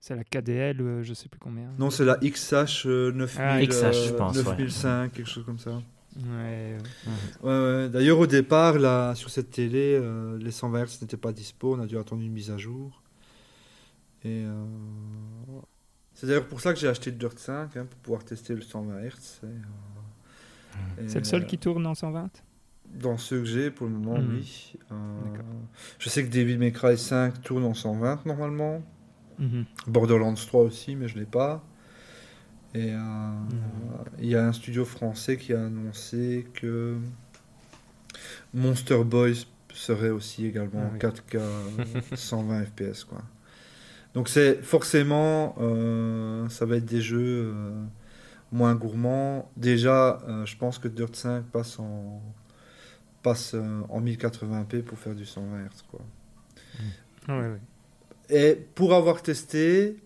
C'est 0.00 0.14
la 0.14 0.22
KDL, 0.22 0.80
euh, 0.80 1.02
je 1.02 1.12
sais 1.12 1.28
plus 1.28 1.40
combien. 1.40 1.68
Non, 1.76 1.90
c'est 1.90 2.04
la 2.04 2.16
XH 2.22 2.86
euh, 2.86 3.10
9000, 3.12 3.42
Ah, 3.42 3.60
XH, 3.60 4.06
je 4.06 4.12
pense, 4.14 4.36
ouais. 4.36 4.42
9005, 4.44 5.12
quelque 5.12 5.28
chose 5.28 5.44
comme 5.44 5.58
ça. 5.58 5.82
Ouais, 6.16 6.76
ouais. 6.76 6.78
Ouais, 7.42 7.74
ouais. 7.82 7.88
D'ailleurs, 7.88 8.18
au 8.18 8.26
départ, 8.26 8.78
là, 8.78 9.14
sur 9.14 9.30
cette 9.30 9.50
télé, 9.50 9.98
euh, 10.00 10.36
les 10.38 10.50
120 10.50 10.84
Hz 10.84 10.98
n'étaient 11.02 11.16
pas 11.16 11.32
dispo. 11.32 11.74
On 11.76 11.80
a 11.80 11.86
dû 11.86 11.96
attendre 11.98 12.22
une 12.22 12.32
mise 12.32 12.50
à 12.50 12.58
jour. 12.58 13.02
Et 14.24 14.42
euh, 14.44 14.64
c'est 16.14 16.26
d'ailleurs 16.26 16.46
pour 16.48 16.60
ça 16.60 16.72
que 16.74 16.80
j'ai 16.80 16.88
acheté 16.88 17.10
le 17.12 17.16
Dirt 17.18 17.38
5 17.38 17.76
hein, 17.76 17.86
pour 17.88 17.98
pouvoir 18.00 18.24
tester 18.24 18.54
le 18.54 18.62
120 18.62 18.98
Hz. 19.00 19.10
Et, 19.42 19.46
euh, 19.46 21.04
et, 21.04 21.08
C'est 21.08 21.18
le 21.20 21.24
seul 21.24 21.42
euh, 21.42 21.46
qui 21.46 21.58
tourne 21.58 21.86
en 21.86 21.94
120 21.94 22.28
Dans 22.94 23.16
ceux 23.16 23.38
que 23.40 23.44
j'ai 23.44 23.70
pour 23.70 23.86
le 23.86 23.92
moment, 23.92 24.18
Mhm. 24.18 24.28
oui. 24.38 24.72
Euh, 24.90 24.94
je 26.00 26.08
sais 26.08 26.24
que 26.26 26.32
Devil 26.32 26.58
May 26.58 26.72
Cry 26.72 26.98
5 26.98 27.42
tourne 27.42 27.64
en 27.64 27.74
120 27.74 28.26
normalement. 28.26 28.82
Mhm. 29.38 29.64
Borderlands 29.86 30.34
3 30.34 30.62
aussi, 30.62 30.96
mais 30.96 31.06
je 31.06 31.16
l'ai 31.16 31.26
pas. 31.26 31.64
Et 32.74 32.92
euh, 32.92 32.98
il 34.20 34.28
y 34.28 34.36
a 34.36 34.46
un 34.46 34.52
studio 34.52 34.84
français 34.84 35.36
qui 35.36 35.54
a 35.54 35.64
annoncé 35.64 36.46
que 36.54 36.96
Monster 38.52 39.04
Boys 39.04 39.46
serait 39.72 40.10
aussi 40.10 40.46
également 40.46 40.82
Ah 40.82 40.88
en 40.88 40.92
oui. 40.92 40.98
4K 40.98 42.16
120 42.16 42.64
FPS 42.64 43.04
quoi. 43.04 43.22
Donc 44.14 44.28
c'est 44.28 44.62
forcément 44.62 45.54
euh, 45.60 46.48
ça 46.48 46.66
va 46.66 46.76
être 46.76 46.84
des 46.84 47.00
jeux 47.00 47.52
euh, 47.54 47.84
moins 48.52 48.74
gourmands. 48.74 49.50
Déjà, 49.56 50.20
je 50.44 50.56
pense 50.56 50.78
que 50.78 50.88
Dirt 50.88 51.14
5 51.14 51.44
passe 51.44 51.78
en 51.78 52.22
passe 53.22 53.54
en 53.88 54.00
1080p 54.00 54.82
pour 54.82 54.98
faire 54.98 55.14
du 55.14 55.26
120 55.26 55.64
Hz 55.64 55.82
quoi. 55.90 56.00
Ouais. 57.28 57.58
Et 58.30 58.54
pour 58.74 58.94
avoir 58.94 59.22
testé, 59.22 59.96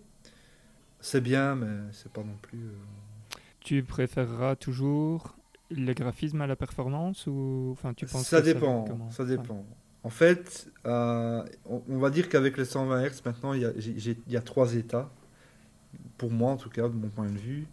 c'est 1.03 1.21
bien, 1.21 1.55
mais 1.55 1.67
c'est 1.91 2.11
pas 2.11 2.21
non 2.23 2.35
plus. 2.41 2.59
euh, 2.59 3.35
Tu 3.59 3.83
préféreras 3.83 4.55
toujours 4.55 5.35
les 5.69 5.93
graphismes 5.93 6.41
à 6.41 6.47
la 6.47 6.55
performance 6.55 7.27
ou 7.27 7.69
enfin 7.71 7.93
tu 7.93 8.05
penses 8.05 8.27
ça 8.27 8.39
que 8.41 8.45
dépend. 8.45 8.83
comment 8.85 9.11
Ça 9.11 9.23
Ouais. 9.23 9.29
dépend. 9.37 9.65
En 10.03 10.09
fait, 10.09 10.67
euh, 10.85 11.43
on, 11.65 11.81
on 11.87 11.97
va 11.97 12.09
dire 12.09 12.27
qu'avec 12.29 12.57
les 12.57 12.65
120 12.65 13.01
Hz, 13.05 13.21
maintenant, 13.25 13.53
il 13.53 13.61
y, 13.61 13.65
a, 13.65 13.71
j'ai- 13.77 13.97
j'ai- 13.97 14.17
il 14.27 14.33
y 14.33 14.37
a 14.37 14.41
trois 14.41 14.75
états. 14.75 15.09
Pour 16.17 16.31
moi, 16.31 16.51
en 16.51 16.57
tout 16.57 16.69
cas, 16.69 16.89
de 16.89 16.93
mon 16.95 17.09
point 17.09 17.29
de 17.29 17.37
vue, 17.37 17.67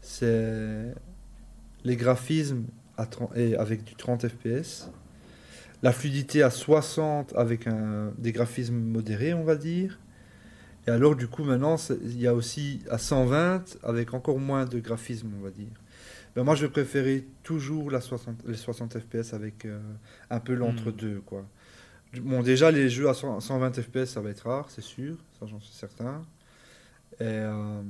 c'est 0.00 0.94
les 1.84 1.96
graphismes 1.96 2.64
à 2.96 3.06
30 3.06 3.36
et 3.36 3.56
avec 3.56 3.84
du 3.84 3.94
30 3.94 4.26
FPS, 4.26 4.90
la 5.82 5.92
fluidité 5.92 6.42
à 6.42 6.50
60 6.50 7.32
avec 7.36 7.66
un, 7.68 8.12
des 8.18 8.32
graphismes 8.32 8.76
modérés, 8.78 9.32
on 9.34 9.44
va 9.44 9.54
dire. 9.56 9.98
Et 10.88 10.90
alors, 10.90 11.14
du 11.16 11.28
coup, 11.28 11.44
maintenant, 11.44 11.76
il 12.02 12.18
y 12.18 12.26
a 12.26 12.32
aussi 12.34 12.80
à 12.88 12.96
120 12.96 13.76
avec 13.82 14.14
encore 14.14 14.38
moins 14.38 14.64
de 14.64 14.78
graphismes, 14.80 15.30
on 15.38 15.42
va 15.42 15.50
dire. 15.50 15.68
Ben, 16.34 16.44
moi, 16.44 16.54
je 16.54 16.62
vais 16.64 16.72
préférer 16.72 17.26
toujours 17.42 17.90
la 17.90 18.00
60, 18.00 18.36
les 18.46 18.56
60 18.56 18.98
FPS 18.98 19.34
avec 19.34 19.66
euh, 19.66 19.78
un 20.30 20.40
peu 20.40 20.54
l'entre-deux, 20.54 21.20
quoi. 21.26 21.44
Bon, 22.22 22.42
déjà, 22.42 22.70
les 22.70 22.88
jeux 22.88 23.06
à 23.06 23.12
100 23.12 23.40
120 23.40 23.82
FPS, 23.82 24.06
ça 24.06 24.22
va 24.22 24.30
être 24.30 24.48
rare, 24.48 24.70
c'est 24.70 24.80
sûr, 24.82 25.18
ça 25.38 25.44
j'en 25.46 25.60
suis 25.60 25.74
certain. 25.74 26.22
Et, 27.20 27.24
euh, 27.24 27.82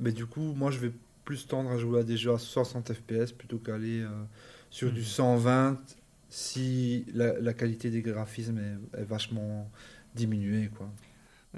mais 0.00 0.10
du 0.10 0.26
coup, 0.26 0.54
moi, 0.54 0.72
je 0.72 0.80
vais 0.80 0.90
plus 1.24 1.46
tendre 1.46 1.70
à 1.70 1.78
jouer 1.78 2.00
à 2.00 2.02
des 2.02 2.16
jeux 2.16 2.32
à 2.32 2.38
60 2.38 2.92
FPS 2.92 3.30
plutôt 3.30 3.58
qu'aller 3.58 4.00
euh, 4.00 4.08
sur 4.70 4.90
du 4.90 5.02
Mhm. 5.02 5.06
120 5.06 5.78
si 6.30 7.04
la, 7.14 7.38
la 7.38 7.54
qualité 7.54 7.90
des 7.90 8.02
graphismes 8.02 8.58
est, 8.58 9.00
est 9.02 9.04
vachement 9.04 9.70
diminuée, 10.16 10.68
quoi. 10.76 10.90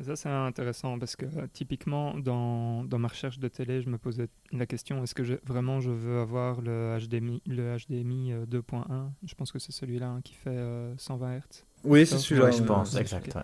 Ça, 0.03 0.15
c'est 0.17 0.29
intéressant 0.29 0.99
parce 0.99 1.17
que 1.17 1.27
euh, 1.27 1.47
typiquement, 1.53 2.15
dans, 2.19 2.85
dans 2.85 2.99
ma 2.99 3.09
recherche 3.09 3.39
de 3.39 3.49
télé, 3.49 3.81
je 3.83 3.89
me 3.89 3.99
posais 3.99 4.29
la 4.53 4.67
question 4.67 5.03
est-ce 5.03 5.15
que 5.15 5.25
je- 5.25 5.35
vraiment 5.45 5.81
je 5.81 5.91
veux 5.91 6.19
avoir 6.21 6.61
le 6.61 6.97
HDMI, 6.99 7.43
le 7.47 7.77
HDMI 7.77 8.33
euh, 8.33 8.47
2.1 8.47 9.13
Je 9.25 9.35
pense 9.35 9.53
que 9.53 9.59
c'est 9.59 9.73
celui-là 9.73 10.09
hein, 10.09 10.21
qui 10.23 10.35
fait 10.35 10.51
euh, 10.51 10.95
120 10.99 11.39
Hz. 11.39 11.65
Oui, 11.85 12.07
c'est 12.07 12.19
celui-là. 12.19 12.51
Je 12.51 12.63
pense, 12.65 12.95
ouais. 12.95 13.01
exact. 13.01 13.35
ouais. 13.35 13.43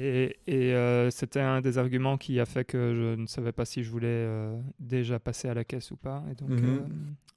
Et, 0.00 0.36
et, 0.46 0.74
euh, 0.74 1.10
c'était 1.10 1.40
un 1.40 1.60
des 1.60 1.76
arguments 1.76 2.18
qui 2.18 2.38
a 2.38 2.46
fait 2.46 2.64
que 2.64 2.94
je 2.94 3.20
ne 3.20 3.26
savais 3.26 3.50
pas 3.50 3.64
si 3.64 3.82
je 3.82 3.90
voulais 3.90 4.06
euh, 4.08 4.56
déjà 4.78 5.18
passer 5.18 5.48
à 5.48 5.54
la 5.54 5.64
caisse 5.64 5.90
ou 5.90 5.96
pas. 5.96 6.22
Et 6.30 6.34
donc, 6.36 6.50
Mhm. 6.50 6.68
euh, 6.68 6.80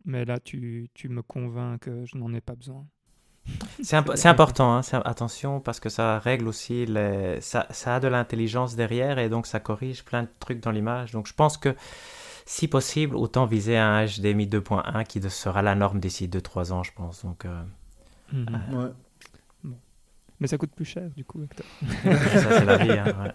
mais 0.06 0.26
là, 0.26 0.40
tu, 0.40 0.88
tu 0.94 1.10
me 1.10 1.24
convaincs 1.24 1.80
que 1.82 2.06
je 2.06 2.18
n'en 2.18 2.32
ai 2.34 2.42
pas 2.42 2.54
besoin. 2.56 2.86
C'est 3.84 3.96
imp- 3.98 4.12
c'est 4.16 4.28
important, 4.28 4.78
hein, 4.78 4.82
attention, 5.06 5.60
parce 5.60 5.80
que 5.80 5.90
ça 5.90 6.20
règle 6.20 6.48
aussi, 6.48 6.86
les... 6.86 7.42
ça, 7.42 7.66
ça 7.72 7.96
a 7.96 8.00
de 8.00 8.08
l'intelligence 8.08 8.76
derrière 8.76 9.18
et 9.20 9.30
donc 9.30 9.48
ça 9.48 9.60
corrige 9.60 10.04
plein 10.04 10.24
de 10.24 10.30
trucs 10.40 10.60
dans 10.60 10.72
l'image. 10.72 11.12
Donc 11.12 11.28
je 11.28 11.34
pense 11.34 11.58
que 11.58 11.76
si 12.46 12.68
possible, 12.68 13.16
autant 13.16 13.46
viser 13.46 13.78
un 13.78 14.06
HDMI 14.06 14.48
2.1 14.48 15.04
qui 15.06 15.22
sera 15.30 15.62
la 15.62 15.76
norme 15.76 16.00
d'ici 16.00 16.28
2-3 16.28 16.72
ans, 16.72 16.84
je 16.84 16.92
pense. 16.94 17.24
Donc 17.26 17.46
euh, 17.46 17.62
Mhm. 18.34 18.48
Ouais. 18.74 19.72
Mais 20.40 20.48
ça 20.48 20.58
coûte 20.58 20.72
plus 20.76 20.86
cher, 20.86 21.10
du 21.16 21.24
coup, 21.24 21.44
Hector. 21.44 21.66
ça, 22.40 22.50
c'est 22.60 22.66
la 22.66 22.78
vie. 22.78 22.92
hein, 22.98 23.34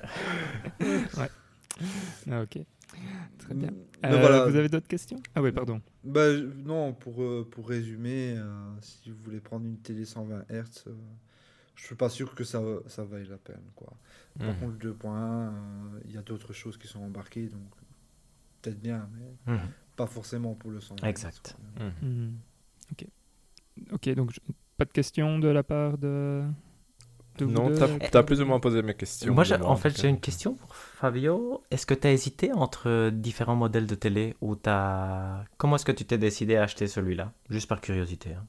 ouais. 1.16 1.28
Ah, 2.30 2.40
ok. 2.42 2.58
Très 3.38 3.54
bien. 3.54 3.70
Mais 4.02 4.12
Euh, 4.12 4.20
voilà. 4.20 4.46
Vous 4.48 4.56
avez 4.56 4.68
d'autres 4.68 4.88
questions? 4.88 5.20
Ah 5.34 5.42
oui, 5.42 5.52
pardon. 5.52 5.80
Bah, 6.04 6.36
non, 6.64 6.92
pour, 6.92 7.22
euh, 7.22 7.46
pour 7.50 7.68
résumer, 7.68 8.34
euh, 8.36 8.44
si 8.80 9.10
vous 9.10 9.16
voulez 9.24 9.40
prendre 9.40 9.66
une 9.66 9.78
télé 9.78 10.04
120 10.04 10.44
Hz, 10.50 10.84
euh, 10.86 10.92
je 11.74 11.84
suis 11.84 11.94
pas 11.96 12.08
sûr 12.08 12.34
que 12.34 12.44
ça, 12.44 12.62
ça 12.86 13.04
vaille 13.04 13.26
la 13.28 13.38
peine. 13.38 13.62
Quoi. 13.74 13.92
Par 14.38 14.48
Mhm. 14.48 14.54
contre, 14.56 14.72
le 14.72 14.78
2.1, 14.78 15.48
euh, 15.52 16.00
il 16.04 16.12
y 16.12 16.16
a 16.18 16.22
d'autres 16.22 16.52
choses 16.52 16.76
qui 16.78 16.86
sont 16.88 17.00
embarquées, 17.00 17.48
donc 17.48 17.68
peut-être 18.62 18.80
bien, 18.80 19.08
mais 19.14 19.54
Mhm. 19.54 19.60
pas 19.96 20.06
forcément 20.06 20.54
pour 20.54 20.70
le 20.70 20.80
100. 20.80 20.96
Exact. 21.04 21.56
Ok. 22.92 23.06
Ok, 23.92 24.08
donc 24.14 24.30
je- 24.32 24.40
pas 24.76 24.84
de 24.84 24.92
questions 24.92 25.38
de 25.38 25.48
la 25.48 25.62
part 25.62 25.98
de. 25.98 26.42
Non, 27.44 27.70
t'as 27.74 27.88
t'as 28.10 28.22
plus 28.22 28.40
ou 28.40 28.46
moins 28.46 28.60
posé 28.60 28.82
mes 28.82 28.94
questions. 28.94 29.32
Moi, 29.34 29.44
en 29.62 29.76
fait, 29.76 30.00
j'ai 30.00 30.08
une 30.08 30.20
question 30.20 30.54
pour 30.54 30.74
Fabio. 30.74 31.62
Est-ce 31.70 31.86
que 31.86 31.94
tu 31.94 32.06
as 32.06 32.12
hésité 32.12 32.52
entre 32.52 33.10
différents 33.10 33.56
modèles 33.56 33.86
de 33.86 33.94
télé 33.94 34.34
ou 34.40 34.54
t'as... 34.56 35.44
Comment 35.58 35.76
est-ce 35.76 35.84
que 35.84 35.92
tu 35.92 36.04
t'es 36.04 36.18
décidé 36.18 36.56
à 36.56 36.62
acheter 36.64 36.86
celui-là? 36.86 37.32
Juste 37.50 37.68
par 37.68 37.80
curiosité. 37.80 38.30
hein. 38.34 38.44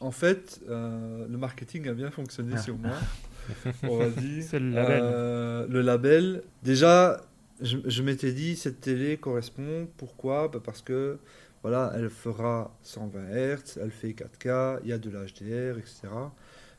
En 0.00 0.10
fait, 0.10 0.60
euh, 0.68 1.26
le 1.28 1.38
marketing 1.38 1.88
a 1.88 1.94
bien 1.94 2.10
fonctionné 2.10 2.54
Ah. 2.56 2.60
sur 2.60 2.76
moi, 2.76 2.92
on 3.84 3.96
va 3.96 4.08
dire. 4.08 4.42
C'est 4.42 4.58
le 4.58 4.70
label. 4.70 5.00
Euh, 5.02 5.66
le 5.68 5.80
label, 5.82 6.42
déjà, 6.62 7.20
je, 7.60 7.78
je 7.84 8.02
m'étais 8.02 8.32
dit, 8.32 8.56
cette 8.56 8.80
télé 8.80 9.16
correspond. 9.16 9.86
Pourquoi? 9.96 10.48
Bah, 10.48 10.58
Parce 10.62 10.82
que, 10.82 11.18
voilà, 11.62 11.92
elle 11.94 12.10
fera 12.10 12.76
120 12.82 13.20
Hz, 13.30 13.78
elle 13.82 13.90
fait 13.92 14.08
4K, 14.10 14.80
il 14.82 14.90
y 14.90 14.92
a 14.92 14.98
de 14.98 15.08
l'HDR, 15.10 15.78
etc. 15.78 16.08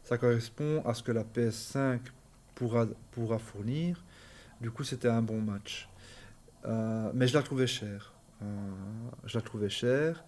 Ça 0.05 0.19
correspond 0.19 0.83
à 0.85 0.93
ce 0.93 1.01
que 1.01 1.11
la 1.11 1.23
PS5 1.23 1.99
pourra, 2.53 2.85
pourra 3.11 3.39
fournir. 3.39 4.03
Du 4.61 4.69
coup, 4.69 4.83
c'était 4.83 5.07
un 5.07 5.23
bon 5.23 5.41
match. 5.41 5.89
Euh, 6.65 7.11
mais 7.15 7.27
je 7.27 7.33
la 7.33 7.41
trouvais 7.41 7.65
chère. 7.65 8.13
Euh, 8.43 8.45
je 9.25 9.35
la 9.35 9.41
trouvais 9.41 9.69
chère. 9.69 10.23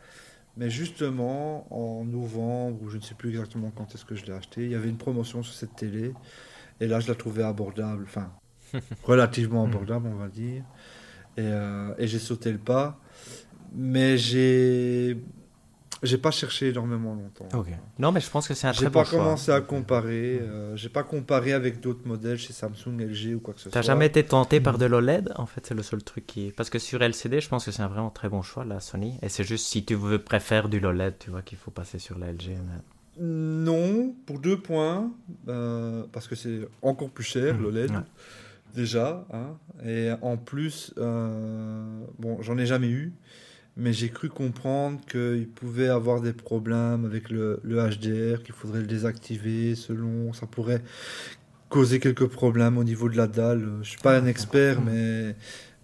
Mais 0.57 0.71
justement, 0.71 1.67
en 1.71 2.03
novembre, 2.03 2.81
ou 2.81 2.89
je 2.89 2.97
ne 2.97 3.03
sais 3.03 3.13
plus 3.13 3.29
exactement 3.29 3.69
quand 3.69 3.93
est-ce 3.93 4.03
que 4.03 4.15
je 4.15 4.25
l'ai 4.25 4.33
acheté, 4.33 4.63
il 4.63 4.71
y 4.71 4.75
avait 4.75 4.89
une 4.89 4.97
promotion 4.97 5.43
sur 5.43 5.53
cette 5.53 5.75
télé. 5.75 6.11
Et 6.79 6.87
là, 6.87 6.99
je 6.99 7.07
la 7.07 7.13
trouvais 7.13 7.43
abordable, 7.43 8.05
enfin, 8.07 8.31
relativement 9.03 9.63
abordable, 9.63 10.07
on 10.07 10.15
va 10.15 10.27
dire. 10.27 10.63
Et, 11.37 11.41
euh, 11.41 11.93
et 11.99 12.07
j'ai 12.07 12.17
sauté 12.17 12.51
le 12.51 12.57
pas. 12.57 12.99
Mais 13.75 14.17
j'ai. 14.17 15.17
J'ai 16.03 16.17
pas 16.19 16.29
cherché 16.31 16.69
énormément 16.69 17.15
longtemps. 17.15 17.47
Non, 17.97 18.11
mais 18.11 18.19
je 18.21 18.29
pense 18.29 18.47
que 18.47 18.53
c'est 18.53 18.67
un 18.67 18.71
J'ai 18.71 18.81
très 18.85 18.91
pas 18.91 18.99
bon 18.99 19.05
choix. 19.05 19.19
commencé 19.19 19.51
à 19.51 19.61
comparer. 19.61 20.39
euh, 20.41 20.75
j'ai 20.75 20.89
pas 20.89 21.01
comparé 21.03 21.53
avec 21.53 21.79
d'autres 21.79 22.07
modèles 22.07 22.37
chez 22.37 22.53
Samsung, 22.53 22.99
LG 22.99 23.33
ou 23.35 23.39
quoi 23.39 23.53
que 23.55 23.59
ce 23.59 23.69
T'as 23.69 23.81
soit. 23.81 23.93
jamais 23.93 24.05
été 24.05 24.23
tenté 24.23 24.59
par 24.61 24.77
de 24.77 24.85
l'OLED 24.85 25.33
En 25.37 25.47
fait, 25.47 25.65
c'est 25.65 25.73
le 25.73 25.81
seul 25.81 26.03
truc 26.03 26.27
qui. 26.27 26.51
Parce 26.55 26.69
que 26.69 26.77
sur 26.77 27.01
LCD, 27.01 27.41
je 27.41 27.49
pense 27.49 27.65
que 27.65 27.71
c'est 27.71 27.81
un 27.81 27.87
vraiment 27.87 28.11
très 28.11 28.29
bon 28.29 28.43
choix, 28.43 28.63
la 28.63 28.79
Sony. 28.79 29.17
Et 29.23 29.29
c'est 29.29 29.43
juste 29.43 29.65
si 29.65 29.83
tu 29.85 29.95
veux 29.95 30.19
préfères 30.19 30.69
du 30.69 30.79
l'OLED, 30.79 31.15
tu 31.19 31.31
vois, 31.31 31.41
qu'il 31.41 31.57
faut 31.57 31.71
passer 31.71 31.97
sur 31.97 32.19
la 32.19 32.27
LG. 32.31 32.49
mais- 32.49 33.23
Non, 33.25 34.13
pour 34.27 34.37
deux 34.39 34.59
points, 34.59 35.11
euh, 35.47 36.03
parce 36.11 36.27
que 36.27 36.35
c'est 36.35 36.59
encore 36.83 37.09
plus 37.09 37.23
cher, 37.23 37.55
Mhm, 37.55 37.63
l'OLED, 37.63 37.91
ouais. 37.91 37.97
déjà. 38.75 39.25
hein, 39.33 39.57
et 39.83 40.11
en 40.21 40.37
plus, 40.37 40.93
euh, 40.99 42.03
bon, 42.19 42.39
j'en 42.43 42.57
ai 42.59 42.67
jamais 42.67 42.89
eu, 42.89 43.13
mais 43.77 43.93
j'ai 43.93 44.09
cru 44.09 44.29
comprendre 44.29 44.99
qu'il 45.09 45.47
pouvait 45.47 45.87
avoir 45.89 46.21
des 46.21 46.33
problèmes 46.33 47.05
avec 47.05 47.29
le, 47.29 47.59
le 47.63 47.77
HDR, 47.77 48.43
qu'il 48.43 48.53
faudrait 48.55 48.81
le 48.81 48.87
désactiver 48.87 49.75
selon, 49.75 50.33
ça 50.33 50.45
pourrait 50.47 50.81
causer 51.69 51.99
quelques 51.99 52.27
problèmes 52.27 52.77
au 52.77 52.83
niveau 52.83 53.09
de 53.09 53.17
la 53.17 53.27
dalle. 53.27 53.67
Je 53.83 53.89
suis 53.89 53.99
pas 53.99 54.17
un 54.17 54.25
expert, 54.25 54.81
mais 54.81 55.35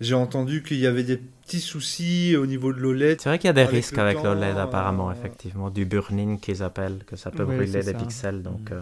j'ai 0.01 0.15
entendu 0.15 0.63
qu'il 0.63 0.77
y 0.77 0.87
avait 0.87 1.03
des 1.03 1.17
petits 1.17 1.59
soucis 1.59 2.35
au 2.37 2.45
niveau 2.45 2.73
de 2.73 2.79
l'OLED. 2.79 3.19
C'est 3.21 3.29
vrai 3.29 3.37
qu'il 3.37 3.47
y 3.47 3.49
a 3.49 3.53
des 3.53 3.61
Avec 3.61 3.71
risques 3.75 3.93
le 3.93 3.99
avec 3.99 4.23
l'OLED, 4.23 4.57
apparemment, 4.57 5.09
euh, 5.09 5.13
effectivement. 5.13 5.69
Du 5.69 5.85
burn-in 5.85 6.37
qu'ils 6.37 6.63
appellent, 6.63 6.99
que 7.05 7.15
ça 7.15 7.31
peut 7.31 7.43
brûler 7.45 7.65
des 7.67 7.81
ça. 7.83 7.93
pixels. 7.93 8.43
Donc, 8.43 8.59
Mhm. 8.71 8.77
euh, 8.77 8.81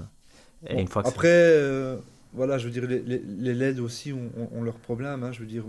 et 0.67 0.75
Bon, 0.75 0.81
une 0.81 0.87
fois 0.87 1.03
que 1.03 1.07
Après, 1.09 1.27
euh, 1.31 1.97
voilà, 2.33 2.57
je 2.59 2.65
veux 2.65 2.71
dire, 2.71 2.85
les, 2.87 2.99
les- 3.01 3.23
les 3.39 3.53
LED 3.53 3.79
aussi 3.79 4.13
ont, 4.13 4.29
ont- 4.37 4.59
ont 4.59 4.63
leurs 4.63 4.75
problèmes. 4.75 5.23
hein. 5.23 5.31
je 5.31 5.39
veux 5.39 5.47
dire, 5.47 5.63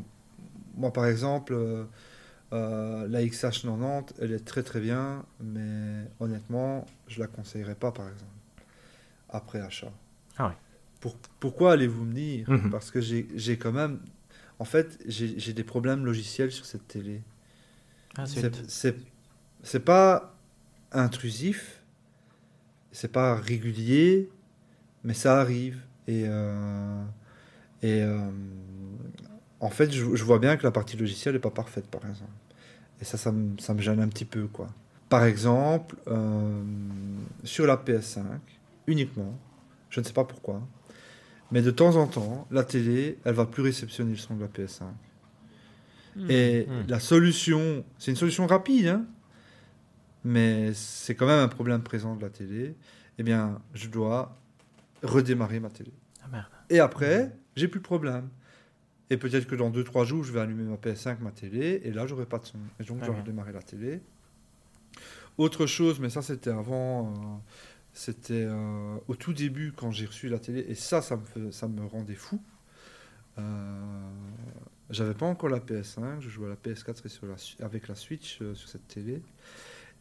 moi 0.77 0.93
par 0.93 1.06
exemple, 1.06 1.55
euh, 2.53 3.09
la 3.09 3.23
XH90, 3.23 4.15
elle 4.20 4.33
est 4.33 4.45
très 4.45 4.62
très 4.62 4.81
bien, 4.81 5.24
mais 5.41 6.05
honnêtement, 6.20 6.87
je 7.09 7.20
la 7.20 7.27
conseillerais 7.27 7.74
pas 7.74 7.93
par 7.93 8.09
exemple, 8.09 8.31
après 9.31 9.61
achat. 9.61 9.93
Ah 10.37 10.49
ouais. 10.49 10.55
Pour- 11.01 11.16
pourquoi 11.41 11.73
allez-vous 11.73 12.05
me 12.05 12.12
dire? 12.15 12.51
Mhm. 12.51 12.70
Parce 12.70 12.91
que 12.91 13.01
j'ai 13.01 13.59
quand 13.59 13.73
même. 13.73 14.01
En 14.59 14.65
fait, 14.65 14.99
j'ai 15.07 15.53
des 15.53 15.65
problèmes 15.65 16.05
logiciels 16.05 16.53
sur 16.53 16.66
cette 16.66 16.87
télé. 16.87 17.23
Ah, 18.16 18.24
c'est 19.62 19.85
pas 19.85 20.35
intrusif, 20.93 21.83
c'est 22.93 23.11
pas 23.12 23.35
régulier, 23.37 24.29
mais 25.05 25.15
ça 25.15 25.41
arrive. 25.41 25.81
Et, 26.09 26.24
euh, 26.27 27.05
et 27.83 28.03
euh, 28.03 28.31
en 29.63 29.71
fait, 29.71 29.91
je, 29.93 30.15
je 30.15 30.25
vois 30.25 30.39
bien 30.39 30.59
que 30.59 30.65
la 30.65 30.73
partie 30.73 30.99
logicielle 30.99 31.35
n'est 31.35 31.41
pas 31.41 31.51
parfaite, 31.51 31.87
par 31.87 32.03
exemple. 32.09 32.31
Et 33.01 33.05
ça, 33.05 33.17
ça 33.19 33.33
me, 33.33 33.59
ça 33.59 33.75
me 33.75 33.81
gêne 33.83 34.01
un 34.01 34.09
petit 34.09 34.27
peu, 34.27 34.47
quoi. 34.49 34.69
Par 35.09 35.25
exemple, 35.25 35.97
euh, 36.09 36.63
sur 37.45 37.67
la 37.67 37.77
PS5, 37.77 38.25
uniquement, 38.87 39.39
je 39.91 40.01
ne 40.01 40.05
sais 40.07 40.13
pas 40.15 40.25
pourquoi, 40.25 40.63
mais 41.53 41.63
de 41.63 41.71
temps 41.71 41.97
en 41.97 42.07
temps, 42.07 42.47
la 42.51 42.65
télé, 42.65 43.19
elle 43.25 43.35
va 43.35 43.47
plus 43.47 43.63
réceptionner 43.63 44.13
le 44.13 44.17
son 44.19 44.37
de 44.37 44.43
la 44.43 44.49
PS5. 44.49 44.85
Et 46.29 46.67
Hmm. 46.67 46.83
la 46.89 47.01
solution, 47.01 47.85
c'est 47.99 48.11
une 48.11 48.19
solution 48.19 48.47
rapide, 48.47 48.89
hein, 48.89 49.07
mais 50.25 50.73
c'est 50.75 51.15
quand 51.15 51.27
même 51.27 51.41
un 51.41 51.49
problème 51.49 51.83
présent 51.83 52.15
de 52.17 52.23
la 52.23 52.31
télé. 52.31 52.77
Eh 53.19 53.23
bien, 53.23 53.61
je 53.75 53.89
dois 53.89 54.39
redémarrer 55.03 55.61
ma 55.61 55.71
télé. 55.71 55.93
Ah, 56.23 56.29
merde. 56.31 56.47
Et 56.71 56.81
après, 56.81 57.37
j'ai 57.57 57.69
plus 57.69 57.81
de 57.81 57.85
problème. 57.85 58.29
Et 59.13 59.17
peut-être 59.19 59.47
que 59.47 59.55
dans 59.55 59.71
2-3 59.71 60.05
jours, 60.07 60.25
je 60.25 60.33
vais 60.33 60.41
allumer 60.41 60.63
ma 60.65 60.77
PS5, 60.77 61.19
ma 61.21 61.33
télé, 61.33 61.83
et 61.85 61.91
là, 61.93 62.07
j'aurai 62.07 62.25
pas 62.25 62.39
de 62.39 62.47
son. 62.47 62.59
Et 62.81 62.85
donc, 62.85 63.01
je 63.01 63.05
dois 63.05 63.15
Mhm. 63.15 63.21
redémarrer 63.21 63.53
la 63.53 63.63
télé. 63.63 64.01
Autre 65.37 65.67
chose, 65.67 66.01
mais 66.01 66.09
ça, 66.11 66.23
c'était 66.23 66.51
avant. 66.51 67.13
euh, 67.13 67.17
c'était 67.93 68.47
euh, 68.49 68.97
au 69.07 69.15
tout 69.17 69.35
début, 69.35 69.73
quand 69.77 69.91
j'ai 69.91 70.07
reçu 70.07 70.29
la 70.29 70.39
télé, 70.39 70.65
et 70.67 70.75
ça, 70.75 71.03
ça 71.03 71.17
me, 71.17 71.25
fait- 71.27 71.53
ça 71.53 71.69
me 71.69 71.85
rendait 71.85 72.15
fou. 72.15 72.41
Euh, 73.39 73.43
J'avais 74.91 75.15
pas 75.15 75.25
encore 75.27 75.49
la 75.49 75.59
PS5, 75.61 76.21
je 76.21 76.29
jouais 76.29 76.47
à 76.47 76.51
la 76.51 76.57
PS4 76.57 77.07
et 77.07 77.09
sur 77.09 77.27
la 77.27 77.39
su- 77.39 77.57
avec 77.63 77.89
la 77.89 77.95
Switch 77.95 78.39
sur 78.55 78.69
cette 78.69 78.87
télé. 78.89 79.23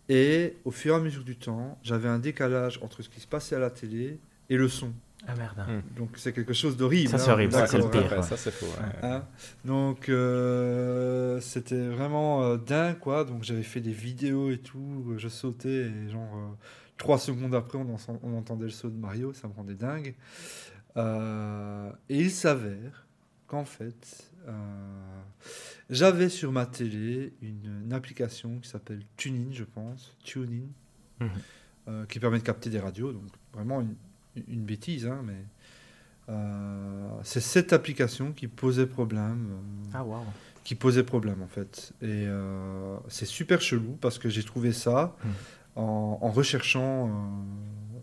Et 0.10 0.58
au 0.66 0.72
fur 0.72 0.94
et 0.96 0.98
à 0.98 1.00
mesure 1.00 1.24
du 1.24 1.38
temps, 1.38 1.80
j'avais 1.82 2.10
un 2.10 2.20
décalage 2.20 2.78
entre 2.82 3.02
ce 3.02 3.08
qui 3.10 3.22
se 3.22 3.28
passait 3.28 3.56
à 3.56 3.60
la 3.60 3.70
télé 3.70 4.20
et 4.50 4.58
le 4.58 4.68
son. 4.68 4.92
Ah 5.28 5.36
merde. 5.36 5.60
Hmm. 5.68 5.96
Donc 5.98 6.10
c'est 6.18 6.34
quelque 6.34 6.54
chose 6.54 6.76
d'horrible. 6.78 7.10
Ça, 7.10 7.16
hein, 7.16 7.20
c'est 7.20 7.32
horrible, 7.32 7.54
ça, 7.54 7.68
c'est 7.68 7.78
le 7.78 7.90
pire. 7.90 8.12
Ouais. 8.12 8.22
Ça, 8.24 8.38
c'est 8.38 8.52
faux. 8.52 8.66
ouais. 8.66 9.00
Hein 9.04 9.24
Donc 9.66 10.10
euh, 10.10 11.40
c'était 11.42 11.88
vraiment 11.90 12.44
euh, 12.44 12.58
dingue 12.58 12.98
quoi. 13.00 13.24
Donc 13.24 13.44
j'avais 13.44 13.64
fait 13.64 13.82
des 13.82 13.92
vidéos 13.92 14.50
et 14.52 14.58
tout. 14.58 15.14
Je 15.18 15.28
sautais 15.28 15.90
et 15.92 16.10
genre 16.10 16.36
euh, 16.36 16.48
trois 16.98 17.20
secondes 17.20 17.54
après 17.54 17.78
on, 17.78 17.94
en- 17.94 18.20
on 18.24 18.38
entendait 18.38 18.66
le 18.66 18.72
saut 18.72 18.90
de 18.90 18.98
Mario. 18.98 19.32
Ça 19.34 19.48
me 19.48 19.54
rendait 19.54 19.76
dingue. 19.76 20.16
Euh, 20.98 21.92
et 22.10 22.20
il 22.20 22.32
s'avère 22.32 23.06
qu'en 23.48 23.64
fait 23.66 24.30
euh, 24.48 24.52
j'avais 25.90 26.30
sur 26.30 26.52
ma 26.52 26.66
télé 26.66 27.34
une, 27.42 27.84
une 27.86 27.94
application 27.94 28.60
qui 28.60 28.68
s'appelle 28.70 29.02
TuneIn 29.18 29.52
je 29.52 29.64
pense. 29.64 30.16
TuneIn. 30.24 30.66
Euh, 31.88 32.06
qui 32.08 32.20
permet 32.20 32.40
de 32.40 32.44
capter 32.44 32.70
des 32.70 32.80
radios. 32.80 33.12
Donc 33.14 33.24
vraiment 33.54 33.82
une, 33.82 33.96
une 34.48 34.62
bêtise 34.64 35.06
hein, 35.08 35.22
mais 35.26 35.44
euh, 36.30 37.08
c'est 37.24 37.42
cette 37.42 37.74
application 37.74 38.32
qui 38.32 38.48
posait 38.48 38.86
problème, 38.86 39.48
euh, 39.52 39.90
Ah, 39.94 40.04
waouh. 40.04 40.22
qui 40.64 40.76
posait 40.76 41.04
problème 41.04 41.42
en 41.42 41.48
fait. 41.48 41.94
Et 42.02 42.26
euh, 42.28 42.96
c'est 43.10 43.26
super 43.26 43.62
chelou 43.62 43.98
parce 44.00 44.18
que 44.20 44.30
j'ai 44.30 44.44
trouvé 44.44 44.72
ça 44.72 45.16
Hmm. 45.24 45.80
en, 45.80 46.20
en 46.22 46.30
recherchant 46.32 47.10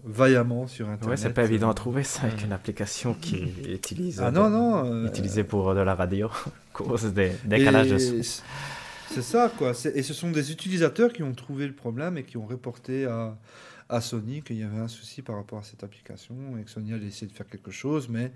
vaillamment 0.04 0.66
sur 0.66 0.88
internet. 0.88 1.08
Ouais, 1.10 1.16
c'est 1.22 1.32
pas 1.34 1.44
évident 1.44 1.70
à 1.70 1.74
trouver 1.74 2.02
ça 2.02 2.22
avec 2.22 2.38
Mhm. 2.40 2.46
une 2.46 2.52
application 2.52 3.14
qui 3.14 3.52
utilise. 3.68 4.20
Ah 4.20 4.30
non 4.30 4.48
non. 4.50 5.06
Utilisée 5.06 5.44
pour 5.44 5.74
de 5.74 5.80
la 5.80 5.94
radio, 5.94 6.28
cause 6.72 7.04
des 7.12 7.32
décalages 7.44 7.90
de 7.90 7.98
c'est- 7.98 8.42
ça 9.22 9.50
quoi. 9.56 9.72
Et 9.94 10.02
ce 10.02 10.14
sont 10.14 10.30
des 10.30 10.52
utilisateurs 10.52 11.12
qui 11.12 11.22
ont 11.22 11.32
trouvé 11.34 11.66
le 11.66 11.72
problème 11.74 12.16
et 12.18 12.22
qui 12.24 12.36
ont 12.36 12.46
reporté 12.46 13.04
à, 13.06 13.36
à 13.88 14.00
Sony 14.00 14.42
qu'il 14.42 14.56
y 14.56 14.62
avait 14.62 14.78
un 14.78 14.88
souci 14.88 15.22
par 15.22 15.36
rapport 15.36 15.58
à 15.58 15.62
cette 15.62 15.82
application 15.82 16.58
et 16.58 16.64
que 16.64 16.70
Sony 16.70 16.92
allait 16.92 17.06
essayer 17.06 17.26
de 17.26 17.32
faire 17.32 17.46
quelque 17.48 17.70
chose. 17.70 18.08
Mais 18.08 18.32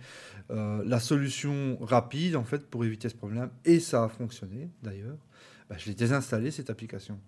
euh, 0.50 0.82
la 0.86 0.98
solution 1.00 1.76
rapide 1.80 2.36
en 2.36 2.44
fait 2.44 2.66
pour 2.66 2.84
éviter 2.84 3.08
ce 3.08 3.14
problème 3.14 3.50
et 3.64 3.78
ça 3.80 4.04
a 4.04 4.08
fonctionné 4.08 4.70
d'ailleurs. 4.82 5.18
bah, 5.70 5.76
je 5.78 5.86
l'ai 5.86 5.94
désinstallé 5.94 6.50
cette 6.50 6.70
application. 6.70 7.18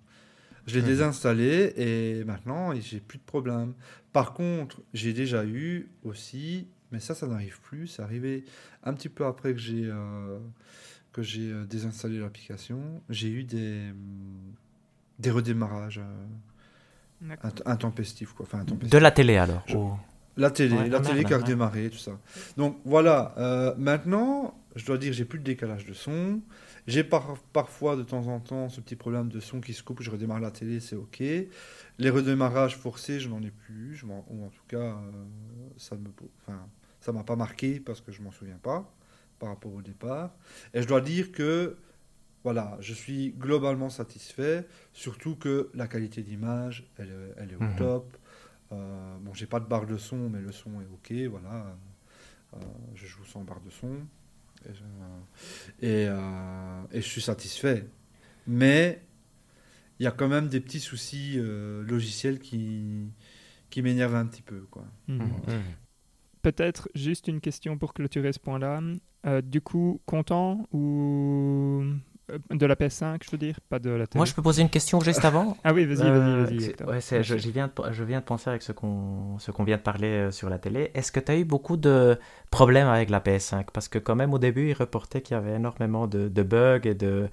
Je 0.67 0.75
l'ai 0.77 0.81
Mhm. 0.83 0.87
désinstallé 0.89 1.73
et 1.77 2.25
maintenant 2.25 2.75
j'ai 2.75 3.01
plus 3.01 3.19
de 3.19 3.23
problème. 3.25 3.75
Par 4.13 4.33
contre, 4.35 4.81
j'ai 4.95 5.13
déjà 5.13 5.45
eu 5.45 5.89
aussi, 6.03 6.67
mais 6.93 7.01
ça, 7.01 7.15
ça 7.15 7.27
n'arrive 7.27 7.61
plus. 7.61 7.87
C'est 7.89 8.03
arrivé 8.03 8.45
un 8.83 8.93
petit 8.95 9.09
peu 9.09 9.25
après 9.27 9.53
que 9.55 9.61
j'ai 9.61 9.85
euh, 9.87 10.39
que 11.13 11.23
j'ai 11.23 11.51
euh, 11.53 11.65
désinstallé 11.65 12.19
l'application. 12.19 13.03
J'ai 13.09 13.29
eu 13.31 13.45
des 13.45 13.93
des 15.19 15.31
redémarrages 15.31 15.99
euh, 15.99 16.27
int- 17.43 17.63
intempestifs 17.67 18.33
quoi. 18.33 18.47
Enfin. 18.51 18.65
De 18.65 18.99
la 18.99 19.11
télé 19.11 19.37
alors 19.37 19.63
Je- 19.67 19.77
ou- 19.77 19.97
La 20.37 20.51
télé, 20.51 20.75
Ouais, 20.77 20.89
la 20.89 20.99
télé 20.99 21.15
merde, 21.15 21.27
qui 21.29 21.33
a 21.33 21.37
ouais. 21.37 21.43
redémarré, 21.45 21.91
tout 21.91 21.97
ça. 21.99 22.19
Donc 22.57 22.79
voilà, 22.85 23.35
euh, 23.39 23.73
maintenant, 23.79 24.59
je 24.75 24.85
dois 24.85 24.99
dire, 24.99 25.13
j'ai 25.13 25.25
plus 25.25 25.39
de 25.39 25.45
décalage 25.45 25.85
de 25.87 25.93
son. 25.95 26.41
J'ai 26.89 27.05
par- 27.05 27.39
parfois 27.53 27.95
de 27.95 28.03
temps 28.03 28.27
en 28.27 28.41
temps 28.41 28.69
ce 28.69 28.81
petit 28.81 28.97
problème 28.97 29.29
de 29.29 29.39
son 29.39 29.61
qui 29.61 29.73
se 29.73 29.83
coupe, 29.85 30.03
je 30.03 30.11
redémarre 30.11 30.41
la 30.41 30.51
télé, 30.51 30.81
c'est 30.81 30.97
ok. 30.97 31.21
Les 31.21 32.11
redémarrages 32.11 32.77
forcés, 32.77 33.21
je 33.21 33.29
n'en 33.29 33.41
ai 33.43 33.53
plus, 33.53 33.95
je 33.95 34.07
m'en- 34.07 34.27
ou 34.29 34.45
en 34.45 34.49
tout 34.49 34.65
cas, 34.67 34.77
euh, 34.79 34.95
ça 35.77 35.95
me, 35.95 36.09
enfin, 36.43 36.59
ça 37.01 37.13
m'a 37.13 37.23
pas 37.23 37.37
marqué 37.37 37.79
parce 37.79 38.01
que 38.01 38.11
je 38.11 38.21
m'en 38.21 38.33
souviens 38.33 38.59
pas 38.61 38.93
par 39.39 39.51
rapport 39.51 39.73
au 39.73 39.83
départ. 39.83 40.35
Et 40.75 40.83
je 40.83 40.89
dois 40.89 41.01
dire 41.01 41.31
que 41.31 41.77
voilà, 42.45 42.77
je 42.81 42.93
suis 42.95 43.33
globalement 43.33 43.89
satisfait, 43.89 44.67
surtout 44.93 45.35
que 45.35 45.71
la 45.75 45.89
qualité 45.89 46.23
d'image, 46.23 46.89
elle, 46.99 47.09
est- 47.09 47.35
elle 47.39 47.53
est 47.53 47.57
au 47.57 47.63
Mhm. 47.63 47.77
top. 47.77 48.17
Euh, 48.73 49.17
bon, 49.21 49.35
j'ai 49.35 49.47
pas 49.47 49.61
de 49.61 49.67
barre 49.67 49.87
de 49.87 49.97
son, 49.97 50.29
mais 50.29 50.41
le 50.41 50.53
son 50.53 50.81
est 50.81 50.87
ok, 50.87 51.13
voilà. 51.31 51.77
Euh, 52.55 52.59
je 52.95 53.07
joue 53.07 53.25
sans 53.25 53.43
barre 53.45 53.61
de 53.61 53.71
son. 53.71 53.97
Et 54.67 54.73
je, 54.75 55.87
et, 55.87 56.07
euh, 56.09 56.83
et 56.93 57.01
je 57.01 57.07
suis 57.09 57.21
satisfait. 57.21 57.87
Mais 58.47 59.03
il 59.99 60.05
y 60.05 60.07
a 60.07 60.11
quand 60.11 60.29
même 60.29 60.49
des 60.49 60.61
petits 60.61 60.81
soucis 60.81 61.35
euh, 61.37 61.83
logiciels 61.85 62.39
qui, 62.39 63.09
qui 63.71 63.83
m'énervent 63.83 64.15
un 64.17 64.27
petit 64.27 64.43
peu. 64.43 64.61
Quoi. 64.71 64.85
Mhm. 65.09 65.31
Peut-être 66.43 66.89
juste 66.95 67.27
une 67.29 67.41
question 67.41 67.79
pour 67.79 67.95
clôturer 67.95 68.33
ce 68.33 68.39
point-là. 68.39 68.81
Euh, 69.27 69.41
du 69.41 69.61
coup, 69.63 70.01
content 70.05 70.67
ou 70.73 71.83
de 72.51 72.67
la 72.67 72.77
PS5, 72.77 73.23
je 73.25 73.31
veux 73.31 73.39
dire, 73.39 73.59
pas 73.69 73.79
de 73.79 73.91
la 73.91 74.07
télé. 74.07 74.21
Moi, 74.21 74.25
je 74.27 74.35
peux 74.35 74.43
poser 74.43 74.63
une 74.63 74.71
question 74.71 75.01
juste 75.01 75.25
avant 75.25 75.57
Ah 75.65 75.73
oui, 75.75 75.85
vas-y, 75.85 76.01
Euh, 76.01 76.47
vas-y, 76.47 76.59
vas-y. 76.73 76.91
ouais, 76.91 77.01
c'est- 77.01 77.23
je, 77.23 77.37
j'y 77.37 77.51
viens 77.53 77.69
de, 77.69 77.93
je 77.93 78.05
viens 78.05 78.21
de 78.21 78.25
penser 78.25 78.51
avec 78.51 78.63
ce 78.63 78.73
qu'on 78.73 79.39
ce 79.39 79.51
qu'on 79.51 79.65
vient 79.65 79.77
de 79.77 79.83
parler 79.83 80.09
euh, 80.09 80.31
sur 80.31 80.49
la 80.49 80.59
télé. 80.59 80.91
Est-ce 80.95 81.13
que 81.13 81.21
tu 81.21 81.31
as 81.33 81.37
eu 81.37 81.45
beaucoup 81.45 81.77
de 81.77 82.19
problèmes 82.51 82.89
avec 82.89 83.11
la 83.11 83.21
PS5 83.21 83.71
Parce 83.73 83.89
que 83.89 83.99
quand 83.99 84.17
même 84.17 84.33
au 84.35 84.39
début, 84.39 84.71
ils 84.71 84.75
reportaient 84.75 85.23
qu'il 85.23 85.35
y 85.37 85.39
avait 85.39 85.55
énormément 85.57 86.07
de, 86.07 86.29
de 86.29 86.43
bugs 86.43 86.81
et 86.85 86.95
de, 86.95 87.29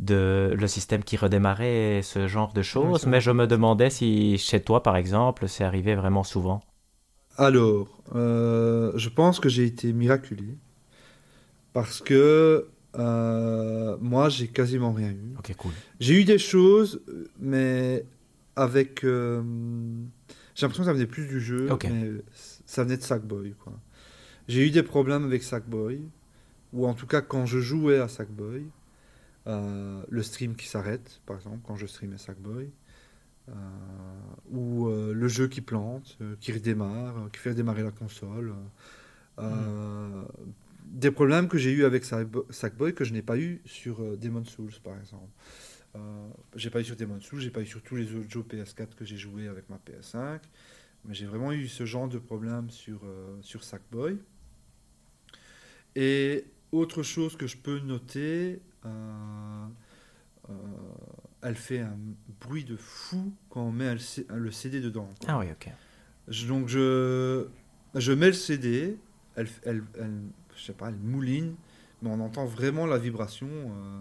de 0.00 0.54
le 0.58 0.66
système 0.68 1.04
qui 1.04 1.16
redémarrait 1.16 1.98
et 1.98 2.02
ce 2.02 2.28
genre 2.28 2.52
de 2.52 2.62
choses. 2.62 3.06
Mais 3.06 3.20
je 3.20 3.30
me 3.30 3.46
demandais 3.46 3.90
si 3.90 4.38
chez 4.38 4.62
toi, 4.62 4.82
par 4.82 4.96
exemple, 4.96 5.48
c'est 5.48 5.64
arrivé 5.64 5.94
vraiment 5.94 6.24
souvent. 6.24 6.60
Alors, 7.36 8.02
euh, 8.16 8.92
je 8.96 9.08
pense 9.08 9.38
que 9.40 9.48
j'ai 9.48 9.64
été 9.64 9.92
miraculé. 9.92 10.58
Parce 11.72 12.00
que 12.00 12.68
euh, 12.96 13.96
moi, 14.00 14.28
j'ai 14.28 14.48
quasiment 14.48 14.92
rien 14.92 15.10
eu. 15.10 15.34
Ok, 15.38 15.54
cool. 15.56 15.72
J'ai 16.00 16.20
eu 16.20 16.24
des 16.24 16.38
choses, 16.38 17.00
mais 17.38 18.04
avec. 18.56 19.04
euh, 19.04 19.42
j'ai 20.54 20.66
l'impression 20.66 20.82
que 20.84 20.86
ça 20.88 20.92
venait 20.92 21.06
plus 21.06 21.26
du 21.26 21.40
jeu, 21.40 21.68
mais 21.90 22.10
ça 22.64 22.84
venait 22.84 22.96
de 22.96 23.02
Sackboy. 23.02 23.54
quoi. 23.62 23.72
J'ai 24.46 24.66
eu 24.66 24.70
des 24.70 24.82
problèmes 24.82 25.24
avec 25.24 25.42
Sackboy, 25.42 26.02
ou 26.72 26.86
en 26.86 26.94
tout 26.94 27.06
cas 27.06 27.20
quand 27.20 27.46
je 27.46 27.58
jouais 27.58 27.98
à 27.98 28.08
Sackboy, 28.08 28.66
euh, 29.46 30.02
le 30.08 30.22
stream 30.22 30.54
qui 30.54 30.68
s'arrête, 30.68 31.20
par 31.26 31.36
exemple, 31.36 31.58
quand 31.66 31.76
je 31.76 31.86
streamais 31.86 32.18
Sackboy, 32.18 32.70
ou 34.50 34.88
le 34.88 35.28
jeu 35.28 35.48
qui 35.48 35.60
plante, 35.60 36.18
qui 36.40 36.52
redémarre, 36.52 37.28
qui 37.32 37.38
fait 37.40 37.50
redémarrer 37.50 37.82
la 37.82 37.90
console. 37.90 38.54
euh, 39.40 40.22
Des 40.94 41.10
problèmes 41.10 41.48
que 41.48 41.58
j'ai 41.58 41.72
eu 41.72 41.84
avec 41.84 42.04
Sackbo- 42.04 42.50
Sackboy 42.50 42.94
que 42.94 43.04
je 43.04 43.12
n'ai 43.12 43.20
pas 43.22 43.36
eu 43.36 43.60
sur 43.64 44.00
euh, 44.00 44.16
Demon's 44.16 44.48
Souls, 44.48 44.72
par 44.82 44.96
exemple. 44.98 45.28
Euh, 45.96 46.28
j'ai 46.56 46.70
pas 46.70 46.80
eu 46.80 46.84
sur 46.84 46.96
Demon's 46.96 47.22
Souls, 47.24 47.40
j'ai 47.40 47.50
pas 47.50 47.60
eu 47.62 47.66
sur 47.66 47.82
tous 47.82 47.96
les 47.96 48.14
autres 48.14 48.30
jeux 48.30 48.42
PS4 48.42 48.94
que 48.96 49.04
j'ai 49.04 49.16
joué 49.16 49.48
avec 49.48 49.68
ma 49.68 49.76
PS5, 49.76 50.40
mais 51.04 51.14
j'ai 51.14 51.26
vraiment 51.26 51.52
eu 51.52 51.66
ce 51.68 51.84
genre 51.84 52.08
de 52.08 52.18
problème 52.18 52.70
sur, 52.70 53.00
euh, 53.04 53.36
sur 53.42 53.62
Sackboy. 53.64 54.18
Et 55.96 56.44
autre 56.72 57.02
chose 57.02 57.36
que 57.36 57.46
je 57.46 57.56
peux 57.56 57.78
noter, 57.80 58.60
euh, 58.84 59.66
euh, 60.50 60.52
elle 61.42 61.54
fait 61.56 61.80
un 61.80 61.96
bruit 62.40 62.64
de 62.64 62.76
fou 62.76 63.32
quand 63.50 63.62
on 63.62 63.72
met 63.72 63.94
le 64.28 64.50
CD 64.50 64.80
dedans. 64.80 65.08
quoi. 65.20 65.28
Ah 65.28 65.38
oui, 65.38 65.46
ok. 65.50 65.70
Je- 66.28 66.46
donc 66.46 66.68
je, 66.68 67.46
je 67.94 68.12
mets 68.12 68.28
le 68.28 68.32
CD, 68.32 68.96
elle, 69.36 69.48
elle, 69.64 69.82
elle- 69.98 70.22
je 70.56 70.62
sais 70.64 70.72
pas, 70.72 70.88
elle 70.88 70.96
mouline, 70.96 71.54
mais 72.02 72.10
on 72.10 72.20
entend 72.20 72.44
vraiment 72.46 72.86
la 72.86 72.98
vibration 72.98 73.48
euh, 73.48 74.00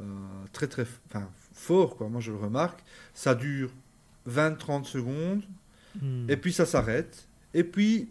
euh, 0.00 0.04
très 0.52 0.66
très 0.68 0.86
enfin, 1.08 1.28
fort, 1.52 1.96
quoi. 1.96 2.08
moi 2.08 2.20
je 2.20 2.30
le 2.32 2.38
remarque. 2.38 2.80
Ça 3.14 3.34
dure 3.34 3.70
20-30 4.28 4.84
secondes, 4.84 5.42
Mhm. 6.02 6.26
et 6.28 6.36
puis 6.36 6.52
ça 6.52 6.66
s'arrête, 6.66 7.26
et 7.54 7.64
puis 7.64 8.10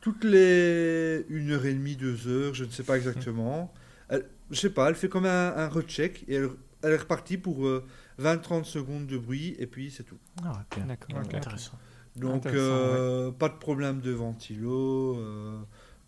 toutes 0.00 0.24
les 0.24 1.24
une 1.28 1.50
heure 1.50 1.64
et 1.66 1.72
demie, 1.74 1.96
deux 1.96 2.28
heures, 2.28 2.54
je 2.54 2.64
ne 2.64 2.70
sais 2.70 2.82
pas 2.82 2.96
exactement, 2.96 3.72
elle, 4.08 4.24
je 4.50 4.60
sais 4.60 4.70
pas, 4.70 4.88
elle 4.88 4.94
fait 4.94 5.08
comme 5.08 5.26
un, 5.26 5.56
un 5.56 5.68
recheck, 5.68 6.24
et 6.28 6.34
elle, 6.34 6.50
elle 6.82 6.92
est 6.92 6.96
repartie 6.98 7.36
pour 7.38 7.66
euh, 7.66 7.84
20-30 8.20 8.64
secondes 8.64 9.06
de 9.06 9.18
bruit, 9.18 9.56
et 9.58 9.66
puis 9.66 9.90
c'est 9.90 10.04
tout. 10.04 10.18
Ah, 10.44 10.62
ok. 10.72 10.86
D'accord. 10.86 11.18
Intéressant. 11.18 11.78
Donc, 12.16 12.36
Intéressant, 12.46 12.60
euh, 12.62 13.30
pas 13.30 13.48
de 13.48 13.56
problème 13.58 14.00
de 14.00 14.10
ventilo, 14.12 15.16
euh, 15.18 15.58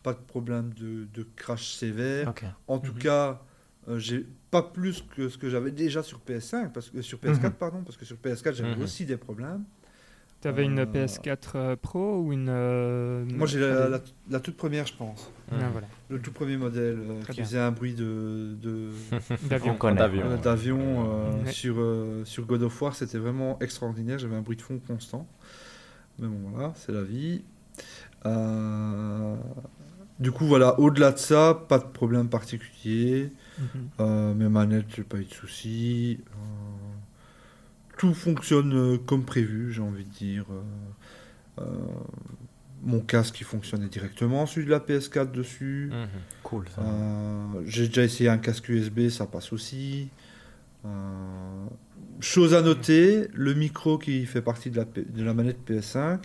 pas 0.02 0.12
de 0.12 0.18
problème 0.18 0.72
de, 0.74 1.06
de 1.12 1.26
crash 1.36 1.74
sévère. 1.74 2.32
En 2.66 2.78
tout 2.78 2.92
Mhm. 2.92 2.98
cas, 2.98 3.42
euh, 3.88 3.98
j'ai 3.98 4.26
pas 4.50 4.62
plus 4.62 5.02
que 5.16 5.28
ce 5.28 5.38
que 5.38 5.48
j'avais 5.48 5.70
déjà 5.70 6.02
sur 6.02 6.20
PS5, 6.26 6.72
parce 6.72 6.90
que 6.90 7.02
sur 7.02 7.18
PS4, 7.18 7.44
Mhm. 7.44 7.50
pardon, 7.52 7.82
parce 7.84 7.96
que 7.96 8.04
sur 8.04 8.16
PS4 8.16 8.54
j'avais 8.54 8.74
Mhm. 8.76 8.82
aussi 8.82 9.04
des 9.04 9.16
problèmes. 9.16 9.64
T'avais 10.40 10.64
une 10.64 10.78
Euh, 10.78 10.86
PS4 10.86 11.52
euh, 11.56 11.76
Pro 11.76 12.16
ou 12.22 12.32
une. 12.32 12.48
euh, 12.48 13.26
Moi 13.26 13.46
j'ai 13.46 13.60
la, 13.60 13.90
la- 13.90 14.00
la 14.30 14.40
toute 14.40 14.56
première, 14.56 14.86
je 14.86 14.94
pense, 14.94 15.30
ah, 15.52 15.68
voilà. 15.70 15.86
le 16.08 16.18
tout 16.18 16.32
premier 16.32 16.56
modèle 16.56 16.98
euh, 16.98 17.20
qui 17.26 17.32
bien. 17.32 17.44
faisait 17.44 17.58
un 17.58 17.70
bruit 17.72 17.92
de 17.92 18.56
de- 18.58 18.88
D'avion. 19.50 19.76
D'avion. 19.92 20.22
euh, 20.24 20.36
d'avion 20.38 20.80
euh, 21.12 21.44
Ouais. 21.44 21.52
sur 21.52 21.74
euh, 21.78 22.24
sur 22.24 22.46
God 22.46 22.62
of 22.62 22.80
War, 22.80 22.96
c'était 22.96 23.18
vraiment 23.18 23.58
extraordinaire. 23.60 24.18
J'avais 24.18 24.36
un 24.36 24.40
bruit 24.40 24.56
de 24.56 24.62
fond 24.62 24.78
constant. 24.78 25.28
Mais 26.18 26.26
bon, 26.26 26.48
voilà, 26.54 26.72
c'est 26.74 26.92
la 26.92 27.02
vie. 27.02 27.42
Euh, 28.24 29.36
Du 30.20 30.32
coup, 30.32 30.44
voilà, 30.44 30.78
au-delà 30.78 31.12
de 31.12 31.18
ça, 31.18 31.64
pas 31.68 31.78
de 31.78 31.84
problème 31.84 32.28
particulier. 32.28 33.32
Mhm. 33.58 33.66
Euh, 34.00 34.34
mes 34.34 34.50
manettes, 34.50 34.86
j'ai 34.94 35.02
pas 35.02 35.16
eu 35.16 35.24
de 35.24 35.32
soucis. 35.32 36.20
Euh, 36.32 36.36
tout 37.96 38.12
fonctionne 38.12 38.74
euh, 38.74 38.98
comme 38.98 39.24
prévu, 39.24 39.72
j'ai 39.72 39.80
envie 39.80 40.04
de 40.04 40.10
dire. 40.10 40.44
Euh, 41.58 41.64
mon 42.82 43.00
casque, 43.00 43.40
il 43.40 43.44
fonctionnait 43.44 43.88
directement, 43.88 44.44
celui 44.44 44.66
de 44.66 44.70
la 44.70 44.80
PS4 44.80 45.32
dessus. 45.32 45.90
Mhm. 45.90 46.08
Cool. 46.42 46.68
ça. 46.68 46.82
J'ai 47.64 47.88
déjà 47.88 48.04
essayé 48.04 48.28
un 48.28 48.38
casque 48.38 48.68
USB, 48.68 49.08
ça 49.08 49.26
passe 49.26 49.54
aussi. 49.54 50.10
Chose 52.20 52.54
à 52.54 52.60
noter, 52.60 53.28
le 53.32 53.54
micro 53.54 53.96
qui 53.96 54.26
fait 54.26 54.42
partie 54.42 54.70
de 54.70 54.76
la, 54.76 54.84
de 54.84 55.24
la 55.24 55.32
manette 55.32 55.58
PS5 55.66 56.20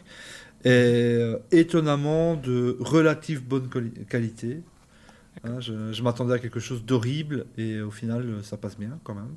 est 0.66 1.18
euh, 1.22 1.38
étonnamment 1.52 2.36
de 2.36 2.76
relative 2.80 3.44
bonne 3.44 3.68
quali- 3.70 4.06
qualité. 4.08 4.62
Hein, 5.44 5.60
je 5.60 5.94
je 5.94 6.04
m'attendais 6.04 6.34
à 6.34 6.40
quelque 6.40 6.60
chose 6.60 6.84
d'horrible 6.84 7.46
et 7.58 7.82
au 7.82 7.92
final 7.92 8.24
euh, 8.26 8.42
ça 8.44 8.58
passe 8.58 8.78
bien 8.78 9.00
quand 9.04 9.16
même. 9.16 9.36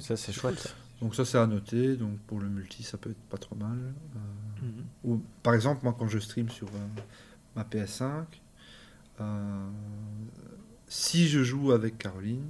Ça 0.00 0.16
c'est 0.16 0.32
chouette. 0.32 0.74
Donc 1.00 1.14
ça 1.14 1.24
c'est 1.24 1.38
à 1.38 1.46
noter. 1.46 1.96
Donc 1.96 2.18
pour 2.26 2.40
le 2.40 2.48
multi 2.48 2.82
ça 2.82 2.98
peut 2.98 3.10
être 3.10 3.22
pas 3.30 3.38
trop 3.38 3.54
mal. 3.56 3.78
Euh, 3.78 4.18
Mhm. 4.60 4.84
ou, 5.04 5.22
par 5.44 5.54
exemple, 5.54 5.82
moi, 5.84 5.94
quand 5.96 6.08
je 6.08 6.18
stream 6.18 6.48
sur 6.48 6.66
euh, 6.66 7.00
ma 7.54 7.62
PS5, 7.62 8.24
euh, 9.20 9.68
si 10.88 11.28
je 11.28 11.44
joue 11.44 11.70
avec 11.70 11.96
Caroline, 11.98 12.42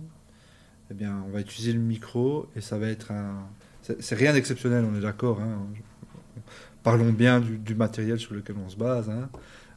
eh 0.90 0.94
bien, 0.94 1.22
on 1.26 1.30
va 1.30 1.40
utiliser 1.40 1.74
le 1.74 1.80
micro 1.80 2.48
et 2.56 2.62
ça 2.62 2.78
va 2.78 2.88
être 2.88 3.10
un. 3.10 3.46
C'est 3.82 4.00
c'est 4.02 4.14
rien 4.14 4.32
d'exceptionnel, 4.32 4.86
on 4.90 4.94
est 4.96 5.02
d'accord. 5.02 5.40
hein. 5.42 5.66
Parlons 6.90 7.12
bien 7.12 7.40
du, 7.40 7.58
du 7.58 7.74
matériel 7.74 8.18
sur 8.18 8.32
lequel 8.34 8.56
on 8.64 8.68
se 8.68 8.76
base, 8.76 9.10
hein. 9.10 9.28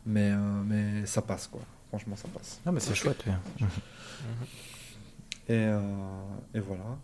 mais, 0.05 0.31
euh, 0.31 0.37
mais 0.65 1.05
ça 1.05 1.21
passe, 1.21 1.47
quoi. 1.47 1.61
Franchement, 1.89 2.15
ça 2.15 2.27
passe. 2.33 2.61
Non, 2.65 2.71
mais 2.71 2.79
c'est 2.79 2.95
chouette. 2.95 3.23
oui. 3.27 3.65
Et, 5.49 5.53
euh, 5.65 5.79
et 6.53 6.59
voilà. 6.59 6.97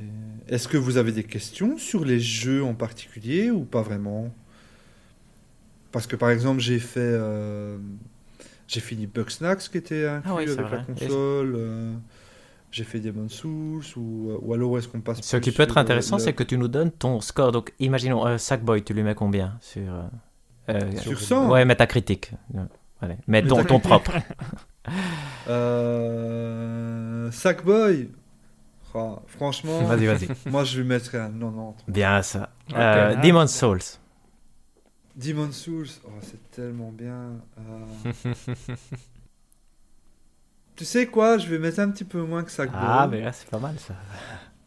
Et 0.00 0.54
Est-ce 0.54 0.68
que 0.68 0.76
vous 0.76 0.96
avez 0.98 1.12
des 1.12 1.24
questions 1.24 1.78
sur 1.78 2.04
les 2.04 2.20
jeux 2.20 2.62
en 2.62 2.74
particulier 2.74 3.50
ou 3.50 3.60
pas 3.64 3.80
vraiment? 3.82 4.30
Parce 5.92 6.06
que 6.06 6.16
par 6.16 6.30
exemple, 6.30 6.60
j'ai 6.60 6.78
fait. 6.80 7.00
euh, 7.00 7.78
j'ai 8.66 8.80
fini 8.80 9.06
Bugsnax 9.06 9.68
qui 9.68 9.78
était 9.78 10.06
inclus 10.06 10.30
Ah 10.30 10.34
oui, 10.34 10.42
avec 10.50 10.58
la 10.70 10.78
console. 10.78 11.58
Euh, 12.74 12.76
j'ai 12.76 12.84
fait 12.84 13.00
Demon's 13.00 13.32
Souls 13.32 13.84
ou, 13.96 14.36
ou 14.42 14.52
alors 14.54 14.76
est-ce 14.78 14.88
qu'on 14.88 15.00
passe 15.00 15.20
Ce 15.22 15.36
qui 15.36 15.52
peut 15.52 15.62
être 15.62 15.76
euh, 15.76 15.80
intéressant, 15.80 16.16
le- 16.16 16.22
c'est 16.22 16.32
que 16.32 16.42
tu 16.44 16.58
nous 16.58 16.68
donnes 16.68 16.90
ton 16.90 17.20
score. 17.20 17.52
Donc, 17.52 17.72
imaginons, 17.78 18.26
euh, 18.26 18.36
Sackboy, 18.38 18.82
tu 18.82 18.92
lui 18.94 19.02
mets 19.02 19.14
combien 19.14 19.56
sur, 19.60 19.82
euh, 19.82 20.02
euh, 20.70 20.96
Sur 20.98 21.20
100 21.20 21.50
Ouais, 21.50 21.64
métacritique. 21.64 22.32
Euh, 22.56 22.64
Allez, 23.00 23.16
mets 23.26 23.42
ton, 23.46 23.64
ton 23.64 23.80
propre. 23.80 24.12
Euh, 25.48 27.30
Sackboy 27.30 28.10
Ah, 28.94 29.16
Franchement, 29.26 29.82
Vas-y, 29.84 30.06
vas-y. 30.06 30.28
moi 30.50 30.64
je 30.64 30.80
lui 30.80 30.86
mettrais 30.86 31.18
un 31.18 31.30
90. 31.30 31.84
Bien 31.88 32.22
ça. 32.22 32.50
Euh, 32.74 33.14
Ah. 33.16 33.20
Demon's 33.20 33.52
Souls. 33.54 33.80
Demon 35.16 35.52
Souls, 35.52 35.86
oh, 36.06 36.10
c'est 36.22 36.50
tellement 36.50 36.90
bien. 36.90 37.40
Tu 40.76 40.84
sais 40.84 41.06
quoi, 41.06 41.38
je 41.38 41.48
vais 41.48 41.58
mettre 41.58 41.80
un 41.80 41.90
petit 41.90 42.04
peu 42.04 42.22
moins 42.22 42.42
que 42.44 42.50
Sackboy. 42.50 42.80
Ah, 42.82 43.08
mais 43.10 43.20
là, 43.20 43.32
c'est 43.32 43.48
pas 43.48 43.58
mal 43.58 43.78
ça. 43.78 43.94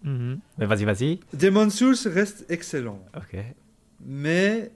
Mhm. 0.03 0.39
Mais 0.59 0.67
vas-y, 0.67 0.85
vas-y. 0.85 1.19
Demon 1.33 1.69
Souls 1.71 1.95
reste 2.05 2.45
excellent, 2.49 3.03
Ok. 3.15 3.35
mais 4.05 4.71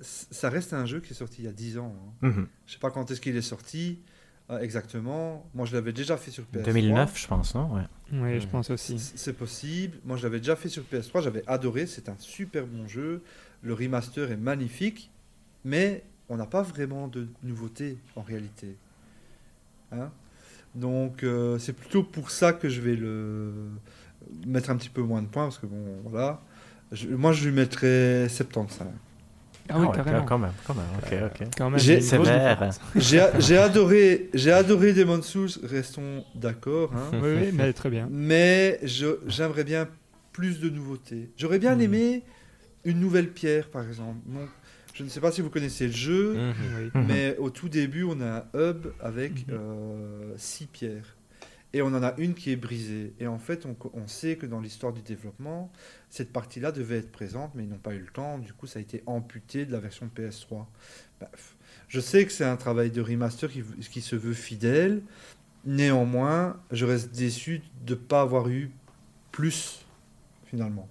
ça 0.00 0.48
reste 0.48 0.72
un 0.72 0.86
jeu 0.86 1.00
qui 1.00 1.12
est 1.12 1.16
sorti 1.16 1.42
il 1.42 1.44
y 1.44 1.48
a 1.48 1.52
10 1.52 1.78
ans. 1.78 1.94
hein. 2.22 2.28
Mhm. 2.28 2.46
Je 2.66 2.72
sais 2.72 2.78
pas 2.78 2.90
quand 2.90 3.10
est-ce 3.10 3.20
qu'il 3.20 3.36
est 3.36 3.42
sorti 3.42 4.00
euh, 4.50 4.58
exactement. 4.58 5.46
Moi, 5.54 5.66
je 5.66 5.74
l'avais 5.74 5.92
déjà 5.92 6.16
fait 6.16 6.30
sur 6.30 6.44
PS3. 6.44 6.64
2009, 6.64 7.20
je 7.20 7.28
pense, 7.28 7.54
non? 7.54 7.72
Ouais. 7.74 7.82
Oui, 8.12 8.40
je 8.40 8.46
Mhm. 8.46 8.50
pense 8.50 8.70
aussi. 8.70 8.98
C'est 8.98 9.34
possible. 9.34 9.98
Moi, 10.04 10.16
je 10.16 10.24
l'avais 10.24 10.38
déjà 10.38 10.56
fait 10.56 10.68
sur 10.68 10.82
PS3. 10.84 11.20
J'avais 11.22 11.44
adoré. 11.46 11.86
C'est 11.86 12.08
un 12.08 12.16
super 12.18 12.66
bon 12.66 12.88
jeu. 12.88 13.22
Le 13.62 13.74
remaster 13.74 14.32
est 14.32 14.36
magnifique. 14.36 15.10
Mais 15.64 16.02
on 16.28 16.36
n'a 16.36 16.46
pas 16.46 16.62
vraiment 16.62 17.06
de 17.08 17.28
nouveautés 17.42 17.98
en 18.16 18.22
réalité. 18.22 18.76
Hein? 19.92 20.10
Donc, 20.74 21.22
euh, 21.22 21.58
c'est 21.58 21.72
plutôt 21.74 22.02
pour 22.02 22.30
ça 22.30 22.52
que 22.52 22.68
je 22.68 22.80
vais 22.80 22.96
le 22.96 23.52
mettre 24.46 24.70
un 24.70 24.76
petit 24.76 24.88
peu 24.88 25.02
moins 25.02 25.22
de 25.22 25.26
points. 25.26 25.44
Parce 25.44 25.58
que 25.58 25.66
bon, 25.66 25.84
voilà. 26.04 26.40
Je- 26.92 27.08
moi, 27.08 27.32
je 27.32 27.44
lui 27.48 27.54
mettrais 27.54 28.28
75. 28.28 28.88
Ah 29.68 29.78
oui, 29.78 29.86
ouais, 29.86 29.94
carrément. 29.94 30.24
Quand 30.24 30.38
même, 30.38 30.52
quand 30.66 30.74
même. 30.74 30.84
Ok, 30.98 31.14
ok. 31.40 31.48
Quand 31.56 31.70
même, 31.70 31.78
J'ai- 31.78 32.00
adoré, 33.58 34.28
j'ai 34.34 34.52
adoré 34.52 34.92
Demon 34.92 35.22
Souls. 35.22 35.50
Restons 35.62 36.24
d'accord. 36.34 36.90
hein. 36.94 37.10
Oui, 37.22 37.28
oui, 37.40 37.50
mais 37.52 37.72
très 37.72 37.88
bien. 37.90 38.08
Mais 38.10 38.80
j'aimerais 38.82 39.64
bien 39.64 39.88
plus 40.32 40.58
de 40.60 40.68
nouveautés. 40.68 41.30
J'aurais 41.36 41.58
bien 41.58 41.76
Hmm. 41.76 41.80
aimé 41.82 42.22
une 42.84 42.98
nouvelle 43.00 43.30
pierre, 43.30 43.68
par 43.68 43.86
exemple. 43.86 44.18
Donc, 44.26 44.48
je 44.92 45.04
ne 45.04 45.08
sais 45.08 45.20
pas 45.20 45.32
si 45.32 45.40
vous 45.40 45.50
connaissez 45.50 45.86
le 45.86 45.92
jeu, 45.92 46.34
Mhm. 46.34 46.54
Oui. 46.78 46.90
Mhm. 46.94 47.06
mais 47.06 47.36
au 47.38 47.50
tout 47.50 47.68
début, 47.68 48.04
on 48.04 48.20
a 48.20 48.38
un 48.38 48.44
hub 48.54 48.86
avec 49.00 49.46
Mhm. 49.48 49.54
euh, 49.54 50.32
six 50.36 50.66
pierres. 50.66 51.16
Et 51.74 51.80
on 51.80 51.86
en 51.86 52.02
a 52.02 52.12
une 52.18 52.34
qui 52.34 52.50
est 52.50 52.56
brisée. 52.56 53.14
Et 53.18 53.26
en 53.26 53.38
fait, 53.38 53.64
on, 53.94 54.06
sait 54.06 54.36
que 54.36 54.44
dans 54.44 54.60
l'histoire 54.60 54.92
du 54.92 55.00
développement, 55.00 55.72
cette 56.10 56.30
partie-là 56.30 56.70
devait 56.70 56.98
être 56.98 57.10
présente, 57.10 57.54
mais 57.54 57.62
ils 57.64 57.68
n'ont 57.70 57.78
pas 57.78 57.94
eu 57.94 57.98
le 58.00 58.08
temps. 58.08 58.36
Du 58.36 58.52
coup, 58.52 58.66
ça 58.66 58.78
a 58.78 58.82
été 58.82 59.02
amputé 59.06 59.64
de 59.64 59.72
la 59.72 59.80
version 59.80 60.10
PS3. 60.14 60.66
Bref. 61.18 61.56
Je 61.88 61.98
sais 62.00 62.26
que 62.26 62.32
c'est 62.32 62.44
un 62.44 62.56
travail 62.58 62.90
de 62.90 63.00
remaster 63.00 63.50
qui, 63.50 63.62
qui 63.90 64.02
se 64.02 64.16
veut 64.16 64.34
fidèle. 64.34 65.00
Néanmoins, 65.64 66.60
je 66.72 66.84
reste 66.84 67.14
déçu 67.14 67.62
de 67.86 67.94
ne 67.94 67.98
pas 67.98 68.20
avoir 68.20 68.48
eu 68.48 68.70
plus, 69.30 69.80
finalement. 70.46 70.88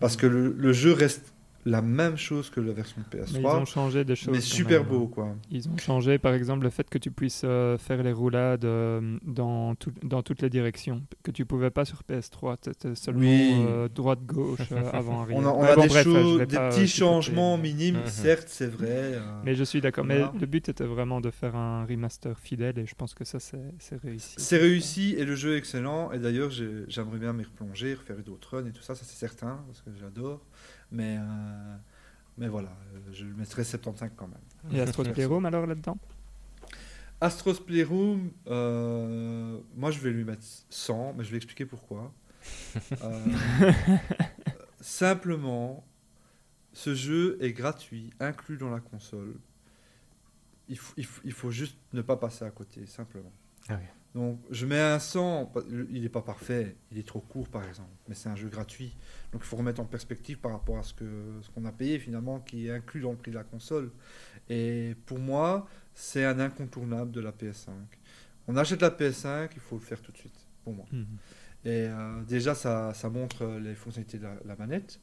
Parce 0.00 0.16
que 0.16 0.26
le, 0.26 0.52
le 0.58 0.72
jeu 0.72 0.92
reste 0.92 1.32
la 1.66 1.80
même 1.82 2.16
chose 2.16 2.50
que 2.50 2.60
la 2.60 2.72
version 2.72 3.02
Mais 3.12 3.20
ils 3.22 3.24
PS3, 3.42 3.60
ont 3.60 3.64
changé 3.64 4.04
des 4.04 4.16
choses. 4.16 4.34
mais 4.34 4.40
super 4.40 4.80
même. 4.82 4.88
beau, 4.90 5.06
quoi. 5.08 5.34
Ils 5.50 5.68
ont 5.68 5.76
changé, 5.78 6.18
par 6.18 6.34
exemple, 6.34 6.62
le 6.64 6.70
fait 6.70 6.88
que 6.90 6.98
tu 6.98 7.10
puisses 7.10 7.42
euh, 7.44 7.78
faire 7.78 8.02
les 8.02 8.12
roulades 8.12 8.64
euh, 8.64 9.18
dans, 9.24 9.74
tout- 9.74 9.92
dans 10.02 10.22
toutes 10.22 10.42
les 10.42 10.50
directions, 10.50 11.02
que 11.22 11.30
tu 11.30 11.46
pouvais 11.46 11.70
pas 11.70 11.84
sur 11.84 12.02
PS3. 12.08 12.56
C'était 12.62 12.94
seulement 12.94 13.20
Oui. 13.20 13.52
euh, 13.66 13.88
droite-gauche, 13.88 14.58
euh, 14.72 14.90
avant, 14.92 15.22
arrière. 15.22 15.38
On 15.38 15.44
a, 15.46 15.48
on 15.48 15.62
a 15.62 15.74
bon, 15.74 15.82
des, 15.82 15.88
bref, 15.88 16.04
choses, 16.04 16.38
des 16.46 16.56
pas, 16.56 16.68
petits 16.68 16.86
changements 16.88 17.56
minimes, 17.56 18.02
certes, 18.06 18.48
c'est 18.48 18.66
vrai. 18.66 18.86
euh, 18.90 19.20
Mais 19.44 19.54
je 19.54 19.64
suis 19.64 19.80
d'accord. 19.80 20.04
Mais 20.04 20.22
le 20.38 20.46
but 20.46 20.68
était 20.68 20.84
vraiment 20.84 21.20
de 21.20 21.30
faire 21.30 21.56
un 21.56 21.86
remaster 21.86 22.38
fidèle 22.38 22.78
et 22.78 22.86
je 22.86 22.94
pense 22.94 23.14
que 23.14 23.24
ça, 23.24 23.38
c'est 23.40 23.96
réussi. 24.02 24.34
C'est 24.36 24.58
réussi 24.58 25.14
et 25.16 25.24
le 25.24 25.34
jeu 25.34 25.54
est 25.54 25.58
excellent. 25.58 26.12
Et 26.12 26.18
d'ailleurs, 26.18 26.50
j'ai- 26.50 26.84
j'aimerais 26.88 27.18
bien 27.18 27.32
m'y 27.32 27.44
replonger, 27.44 27.94
refaire 27.94 28.16
d'autres 28.24 28.56
runs 28.58 28.66
et 28.66 28.72
tout 28.72 28.82
ça, 28.82 28.94
ça 28.94 29.04
c'est 29.06 29.16
certain, 29.16 29.62
parce 29.66 29.80
que 29.80 29.90
j'adore. 29.98 30.40
Mais, 30.90 31.16
euh, 31.18 31.76
mais 32.38 32.48
voilà, 32.48 32.68
euh, 32.94 33.00
je 33.12 33.24
le 33.24 33.34
mettrai 33.34 33.64
75 33.64 34.10
quand 34.16 34.28
même. 34.28 34.38
Et 34.76 34.80
Astros 34.80 35.04
Playroom 35.12 35.44
alors 35.46 35.66
là-dedans? 35.66 35.98
Astros 37.20 37.54
Playroom, 37.64 38.30
euh, 38.48 39.58
moi 39.76 39.90
je 39.90 39.98
vais 40.00 40.10
lui 40.10 40.24
mettre 40.24 40.42
100, 40.70 41.14
mais 41.16 41.24
je 41.24 41.30
vais 41.30 41.36
expliquer 41.38 41.64
pourquoi. 41.64 42.12
Euh, 43.02 43.26
simplement, 44.80 45.84
ce 46.72 46.94
jeu 46.94 47.38
est 47.40 47.52
gratuit, 47.52 48.10
inclus 48.20 48.56
dans 48.58 48.70
la 48.70 48.80
console. 48.80 49.34
Il, 50.68 50.78
faut- 50.78 50.94
il 50.96 51.06
faut- 51.06 51.20
il 51.24 51.32
faut 51.32 51.50
juste 51.50 51.76
ne 51.92 52.02
pas 52.02 52.16
passer 52.16 52.44
à 52.44 52.50
côté, 52.50 52.86
simplement. 52.86 53.32
Ah 53.68 53.76
oui. 53.80 53.86
Donc 54.14 54.40
je 54.50 54.64
mets 54.66 54.78
un 54.80 55.00
100, 55.00 55.46
pa- 55.46 55.62
il 55.90 56.02
n'est 56.02 56.08
pas 56.08 56.22
parfait, 56.22 56.76
il 56.92 56.98
est 56.98 57.06
trop 57.06 57.20
court 57.20 57.48
par 57.48 57.66
exemple, 57.66 57.90
mais 58.08 58.14
c'est 58.14 58.28
un 58.28 58.36
jeu 58.36 58.48
gratuit. 58.48 58.96
Donc 59.32 59.42
il 59.42 59.46
faut 59.46 59.56
remettre 59.56 59.80
en 59.80 59.84
perspective 59.86 60.38
par 60.38 60.52
rapport 60.52 60.78
à 60.78 60.82
ce 60.84 60.94
qu'on 60.94 61.64
a 61.64 61.72
payé 61.72 61.98
finalement, 61.98 62.38
qui 62.40 62.68
est 62.68 62.70
inclus 62.70 63.00
dans 63.00 63.10
le 63.10 63.16
prix 63.16 63.32
de 63.32 63.36
la 63.36 63.42
console. 63.44 63.90
Et 64.48 64.94
pour 65.06 65.18
moi, 65.18 65.66
c'est 65.94 66.24
un 66.24 66.38
incontournable 66.38 67.10
de 67.10 67.20
la 67.20 67.32
PS5. 67.32 67.72
On 68.46 68.56
achète 68.56 68.82
la 68.82 68.90
PS5, 68.90 69.50
il 69.56 69.60
faut 69.60 69.76
le 69.76 69.82
faire 69.82 70.00
tout 70.00 70.12
de 70.12 70.18
suite, 70.18 70.46
pour 70.62 70.74
moi. 70.74 70.86
Mhm. 70.92 71.06
Et 71.64 71.86
euh, 71.88 72.22
déjà, 72.24 72.54
ça, 72.54 72.92
ça 72.94 73.08
montre 73.10 73.46
les 73.62 73.74
fonctionnalités 73.74 74.18
de 74.18 74.24
la, 74.24 74.36
la 74.44 74.56
manette. 74.56 75.00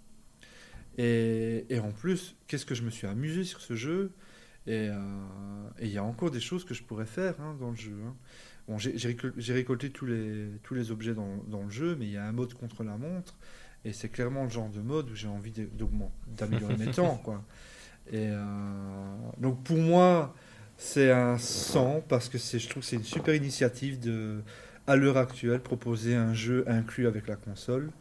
Et, 0.98 1.66
et 1.70 1.80
en 1.80 1.92
plus, 1.92 2.36
qu'est-ce 2.48 2.66
que 2.66 2.76
je 2.76 2.84
me 2.84 2.90
suis 2.90 3.08
amusé 3.08 3.44
sur 3.44 3.62
ce 3.62 3.76
jeu? 3.76 4.12
Et 4.68 4.90
euh, 4.90 4.96
et 5.80 5.86
il 5.88 5.92
y 5.92 5.98
a 5.98 6.04
encore 6.04 6.32
des 6.32 6.40
choses 6.40 6.64
que 6.66 6.74
je 6.74 6.84
pourrais 6.84 7.06
faire 7.06 7.36
hein, 7.42 7.56
dans 7.60 7.72
le 7.72 7.76
jeu. 7.76 7.96
hein. 8.06 8.16
Bon, 8.68 8.78
j'ai 8.78 8.98
j'ai 8.98 9.14
récol- 9.14 9.34
j'ai 9.38 9.54
récolté 9.54 9.90
tous 9.90 10.06
les, 10.06 10.48
tous 10.64 10.74
les 10.76 10.92
objets 10.92 11.14
dans, 11.14 11.38
dans 11.48 11.64
le 11.64 11.70
jeu, 11.70 11.96
mais 12.00 12.06
il 12.06 12.12
y 12.12 12.18
a 12.18 12.26
un 12.28 12.32
mode 12.32 12.54
contre 12.54 12.84
la 12.84 12.98
montre. 12.98 13.36
Et 13.86 13.94
c'est 13.94 14.10
clairement 14.10 14.44
le 14.44 14.50
genre 14.52 14.70
de 14.70 14.80
mode 14.82 15.10
où 15.10 15.16
j'ai 15.16 15.28
envie 15.28 15.52
d'améliorer 16.38 16.78
mes 16.78 16.88
temps. 16.92 17.18
Quoi. 17.24 17.44
Et 18.12 18.28
euh, 18.30 19.16
donc 19.40 19.64
pour 19.64 19.78
moi, 19.78 20.36
c'est 20.78 21.12
un 21.12 21.38
100 21.38 22.02
parce 22.08 22.30
que 22.30 22.38
je 22.38 22.70
trouve 22.70 22.84
que 22.84 22.88
c'est 22.90 22.96
une 22.98 23.04
super 23.04 23.36
initiative 23.36 24.00
de, 24.00 24.42
à 24.88 24.96
l'heure 24.96 25.18
actuelle, 25.18 25.62
proposer 25.62 26.16
un 26.16 26.34
jeu 26.34 26.64
inclus 26.68 27.08
avec 27.08 27.28
la 27.28 27.36
console. 27.36 27.92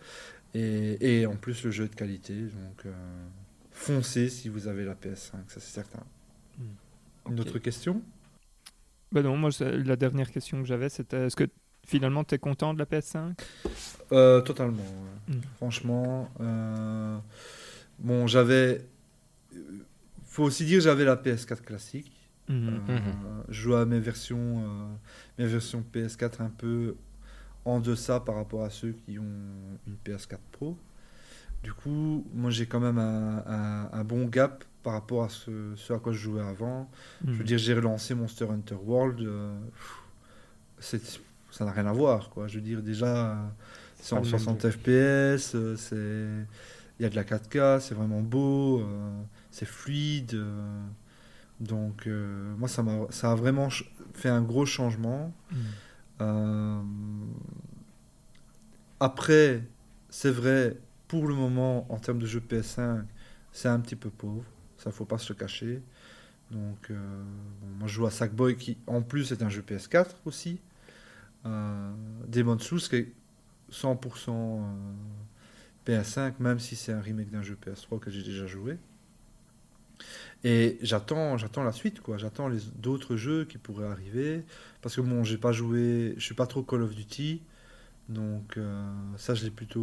Et, 0.55 1.21
et 1.21 1.27
en 1.27 1.37
plus, 1.37 1.65
le 1.65 1.71
jeu 1.71 1.85
est 1.85 1.89
de 1.89 1.95
qualité. 1.97 2.35
Donc 2.35 2.87
euh, 2.87 2.93
foncez 3.73 4.29
si 4.29 4.49
vous 4.49 4.69
avez 4.69 4.85
la 4.85 4.95
PS5, 4.95 5.39
ça 5.49 5.61
c'est 5.61 5.75
certain. 5.75 6.05
Hmm. 6.61 7.33
Une 7.33 7.41
autre 7.41 7.59
question? 7.59 8.03
Ben 9.13 9.23
non, 9.23 9.37
moi, 9.37 9.51
la 9.61 9.97
dernière 9.97 10.31
question 10.31 10.61
que 10.61 10.67
j'avais, 10.69 10.89
c'était 10.89 11.27
est-ce 11.27 11.37
que 11.37 11.49
finalement 11.87 12.23
tu 12.25 12.35
es 12.35 12.39
content 12.39 12.75
de 12.75 12.79
la 12.79 12.85
PS5 12.85 13.35
Euh, 14.13 14.41
Totalement. 14.43 14.83
ouais. 15.29 15.35
Mm. 15.35 15.41
Franchement, 15.57 16.31
euh, 16.41 17.19
bon, 17.99 18.27
j'avais. 18.27 18.85
Faut 20.27 20.45
aussi 20.45 20.65
dire, 20.65 20.81
j'avais 20.81 21.05
la 21.05 21.17
PS4 21.17 21.63
classique. 21.63 22.13
Mhm. 22.49 22.81
Euh, 22.89 22.99
Je 23.49 23.61
jouais 23.63 23.81
à 23.81 23.85
mes 23.85 24.01
versions, 24.01 24.63
euh, 24.65 24.87
mes 25.39 25.47
versions 25.47 25.85
PS4 25.93 26.41
un 26.43 26.51
peu 26.51 26.97
en 27.65 27.81
deçà 27.81 28.21
par 28.21 28.37
rapport 28.37 28.65
à 28.65 28.71
ceux 28.71 28.93
qui 28.93 29.19
ont 29.19 29.25
une 29.87 29.97
PS4 30.05 30.39
Pro. 30.53 30.77
Du 31.63 31.73
coup, 31.75 32.25
moi 32.35 32.51
j'ai 32.51 32.67
quand 32.67 32.81
même 32.81 32.99
un, 32.99 33.43
un- 33.47 33.91
un 33.93 34.05
bon 34.05 34.25
gap 34.27 34.65
par 34.83 34.95
rapport 34.95 35.25
à 35.25 35.29
ce, 35.29 35.75
ce 35.77 35.93
à 35.93 35.99
quoi 35.99 36.13
je 36.13 36.19
jouais 36.19 36.41
avant. 36.43 36.91
Je 37.33 37.39
veux 37.39 37.45
Mhm. 37.45 37.45
dire, 37.45 37.59
j'ai 37.59 37.75
relancé 37.75 38.15
Monster 38.15 38.47
Hunter 38.51 38.77
World. 38.83 39.21
euh, 39.21 39.59
pff, 40.81 40.99
ça 41.51 41.65
n'a 41.65 41.73
rien 41.73 41.87
à 41.87 41.93
voir, 41.93 42.31
quoi. 42.31 42.47
Je 42.47 42.57
veux 42.57 42.61
dire, 42.65 42.83
déjà, 42.83 43.37
c'est 44.01 44.15
en 44.15 44.21
le 44.21 44.25
même 44.25 44.29
60 44.29 44.61
jeu. 44.63 44.71
FPS, 44.71 45.55
euh, 45.55 45.77
c'est, 45.77 46.47
il 46.99 47.03
y 47.03 47.07
a 47.07 47.11
de 47.11 47.17
la 47.17 47.25
4K, 47.25 47.81
c'est 47.81 47.95
vraiment 47.95 48.21
beau, 48.21 48.81
euh, 48.81 49.23
c'est 49.51 49.67
fluide. 49.67 50.35
euh, 50.35 50.83
donc, 51.61 52.09
moi, 52.59 52.69
ça 52.69 52.83
m'a, 52.83 53.07
ça 53.11 53.33
a 53.33 53.35
vraiment 53.35 53.69
fait 54.15 54.31
un 54.31 54.43
gros 54.43 54.67
changement. 54.67 55.33
Euh, 56.21 56.83
après, 58.99 59.63
c'est 60.11 60.31
vrai, 60.31 60.77
pour 61.11 61.27
le 61.27 61.35
moment, 61.35 61.93
en 61.93 61.99
termes 61.99 62.21
de 62.21 62.27
jeu 62.27 62.39
PS5, 62.39 63.03
c'est 63.51 63.67
un 63.67 63.81
petit 63.81 63.97
peu 63.97 64.11
pauvre. 64.11 64.45
Ça, 64.79 64.93
faut 64.93 65.05
pas 65.05 65.19
se 65.19 65.33
le 65.33 65.37
cacher. 65.37 65.83
Donc, 66.53 66.89
euh, 66.89 67.25
moi, 67.81 67.89
je 67.89 67.95
joue 67.95 68.07
à 68.07 68.13
Sackboy, 68.13 68.57
qui 68.57 68.79
en 68.87 69.03
plus 69.03 69.33
est 69.33 69.43
un 69.43 69.49
jeu 69.49 69.61
PS4 69.61 70.11
aussi. 70.25 70.61
Euh, 71.47 71.93
Demon 72.29 72.61
Souls, 72.61 72.79
qui 72.79 72.95
est 72.95 73.13
100% 73.73 74.29
euh, 74.29 74.63
PS5, 75.85 76.35
même 76.39 76.61
si 76.61 76.77
c'est 76.77 76.93
un 76.93 77.01
remake 77.01 77.31
d'un 77.31 77.43
jeu 77.43 77.59
PS3 77.61 77.99
que 77.99 78.09
j'ai 78.13 78.23
déjà 78.23 78.47
joué. 78.47 78.79
Et 80.45 80.79
j'attends, 80.81 81.39
j'attends 81.39 81.65
la 81.65 81.73
suite, 81.73 82.01
quoi. 82.03 82.19
J'attends 82.19 82.47
les 82.47 82.61
d'autres 82.77 83.17
jeux 83.17 83.47
qui 83.47 83.59
pourraient 83.59 83.89
arriver, 83.89 84.45
parce 84.81 84.95
que 84.95 85.01
bon, 85.01 85.25
j'ai 85.25 85.39
pas 85.39 85.51
joué, 85.51 86.15
je 86.19 86.25
suis 86.25 86.37
pas 86.37 86.47
trop 86.47 86.63
Call 86.63 86.83
of 86.83 86.95
Duty, 86.95 87.43
donc 88.11 88.57
euh, 88.57 88.91
ça, 89.17 89.35
je 89.35 89.45
l'ai 89.45 89.51
plutôt, 89.51 89.81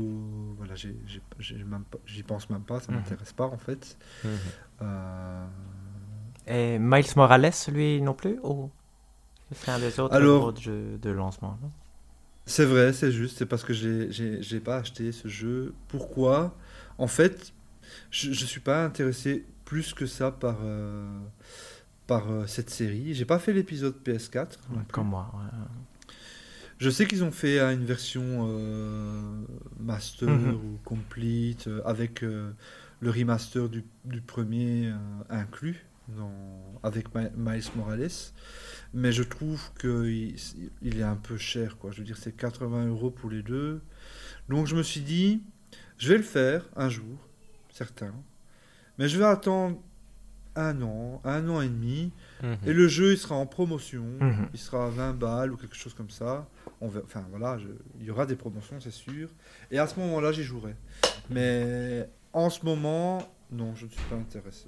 voilà, 0.58 0.76
j'y 0.76 2.24
pense 2.24 2.49
même 2.49 2.62
pas, 2.64 2.80
ça 2.80 2.91
Mhm. 2.91 2.99
m'intéresse 2.99 3.34
pas 3.34 3.45
en 3.48 3.58
fait. 3.58 3.98
Mhm. 4.24 4.30
Euh, 4.84 5.45
Et 6.48 6.78
Miles 6.80 7.06
Morales, 7.16 7.52
lui 7.70 8.02
non 8.02 8.14
plus 8.14 8.38
Ou 8.44 8.70
c'est 9.54 9.72
un 9.72 9.80
des 9.80 9.99
autres 9.99 10.14
Alors- 10.14 10.52
gros 10.52 10.62
jeux 10.62 10.98
de 11.02 11.10
lancement 11.10 11.58
C'est 12.45 12.66
vrai, 12.66 12.94
c'est 12.94 13.12
juste, 13.12 13.38
c'est 13.38 13.45
parce 13.45 13.64
que 13.64 13.74
j'ai, 13.74 14.60
pas 14.60 14.78
acheté 14.78 15.12
ce 15.12 15.28
jeu. 15.28 15.74
Pourquoi? 15.88 16.56
En 16.98 17.08
fait, 17.08 17.54
je, 18.12 18.32
je 18.32 18.45
suis 18.45 18.60
pas 18.62 18.86
intéressé 18.86 19.45
plus 19.66 19.94
que 19.94 20.06
ça 20.06 20.32
par, 20.32 20.58
euh, 20.64 21.20
par 22.08 22.30
euh, 22.32 22.45
cette 22.48 22.70
série. 22.70 23.14
J'ai 23.14 23.26
pas 23.26 23.40
fait 23.40 23.52
l'épisode 23.54 23.95
PS4. 24.04 24.58
non 24.70 24.78
plus. 24.84 24.94
Comme 24.94 25.08
moi. 25.10 25.30
ouais. 25.34 25.60
Je 26.80 26.90
sais 26.90 27.08
qu'ils 27.08 27.24
ont 27.24 27.32
fait 27.32 27.60
euh, 27.60 27.74
une 27.74 27.86
version 27.86 28.45
euh, 28.49 29.44
master 29.80 30.30
Mhm. 30.30 30.54
ou 30.56 30.80
complete 30.84 31.68
euh, 31.68 31.82
avec 31.86 32.22
le 32.22 33.10
remaster 33.12 33.68
du, 33.70 33.84
du 34.06 34.22
premier 34.22 34.91
inclus 35.30 35.86
dans, 36.10 36.32
avec 36.84 37.14
Mi- 37.16 37.30
Miles 37.36 37.64
Morales. 37.76 38.10
Mais 38.94 39.12
je 39.12 39.24
trouve 39.24 39.72
qu'il 39.80 40.36
il 40.82 40.99
est 40.99 41.04
un 41.04 41.16
peu 41.16 41.38
cher. 41.38 41.78
Quoi. 41.78 41.91
Je 41.91 41.98
veux 41.99 42.04
dire, 42.06 42.18
c'est 42.18 42.36
80 42.36 42.88
euros 42.88 43.12
pour 43.12 43.30
les 43.30 43.41
deux. 43.44 43.82
Donc 44.49 44.68
je 44.68 44.76
me 44.76 44.84
suis 44.84 45.02
dit, 45.02 45.41
je 45.98 46.10
vais 46.10 46.18
le 46.18 46.24
faire 46.24 46.64
un 46.76 46.90
jour, 46.90 47.18
certain. 47.72 48.14
Mais 48.98 49.10
je 49.10 49.18
vais 49.18 49.26
attendre 49.26 49.80
un 50.58 50.82
an, 50.82 51.22
un 51.24 51.48
an 51.50 51.62
et 51.62 51.70
demi. 51.70 52.12
Et 52.66 52.74
le 52.74 52.88
jeu, 52.88 53.14
il 53.14 53.18
sera 53.18 53.36
en 53.36 53.46
promotion. 53.46 54.04
Mhm. 54.20 54.48
Il 54.54 54.60
sera 54.60 54.88
à 54.88 54.90
20 54.90 55.14
balles 55.14 55.52
ou 55.54 55.58
quelque 55.58 55.76
chose 55.76 55.94
comme 55.94 56.10
ça. 56.10 56.48
On 56.82 56.88
va, 56.88 57.00
enfin 57.06 57.24
voilà, 57.30 57.58
je- 57.58 57.68
il 58.00 58.06
y 58.06 58.12
aura 58.12 58.26
des 58.26 58.36
promotions, 58.36 58.78
c'est 58.80 58.92
sûr. 58.92 59.30
Et 59.72 59.80
à 59.80 59.88
ce 59.88 60.00
moment-là, 60.00 60.32
j'y 60.32 60.44
jouerai. 60.44 60.76
Mais 61.30 62.08
en 62.34 62.50
ce 62.50 62.64
moment, 62.66 63.20
non, 63.52 63.74
je 63.76 63.86
ne 63.86 63.90
suis 63.92 64.04
pas 64.10 64.16
intéressé. 64.16 64.68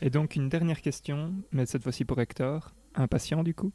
Et 0.00 0.10
donc 0.10 0.36
une 0.36 0.48
dernière 0.48 0.80
question, 0.80 1.32
mais 1.52 1.66
cette 1.66 1.82
fois-ci 1.82 2.04
pour 2.04 2.20
Hector. 2.20 2.70
Impatient 2.94 3.42
du 3.42 3.54
coup? 3.54 3.72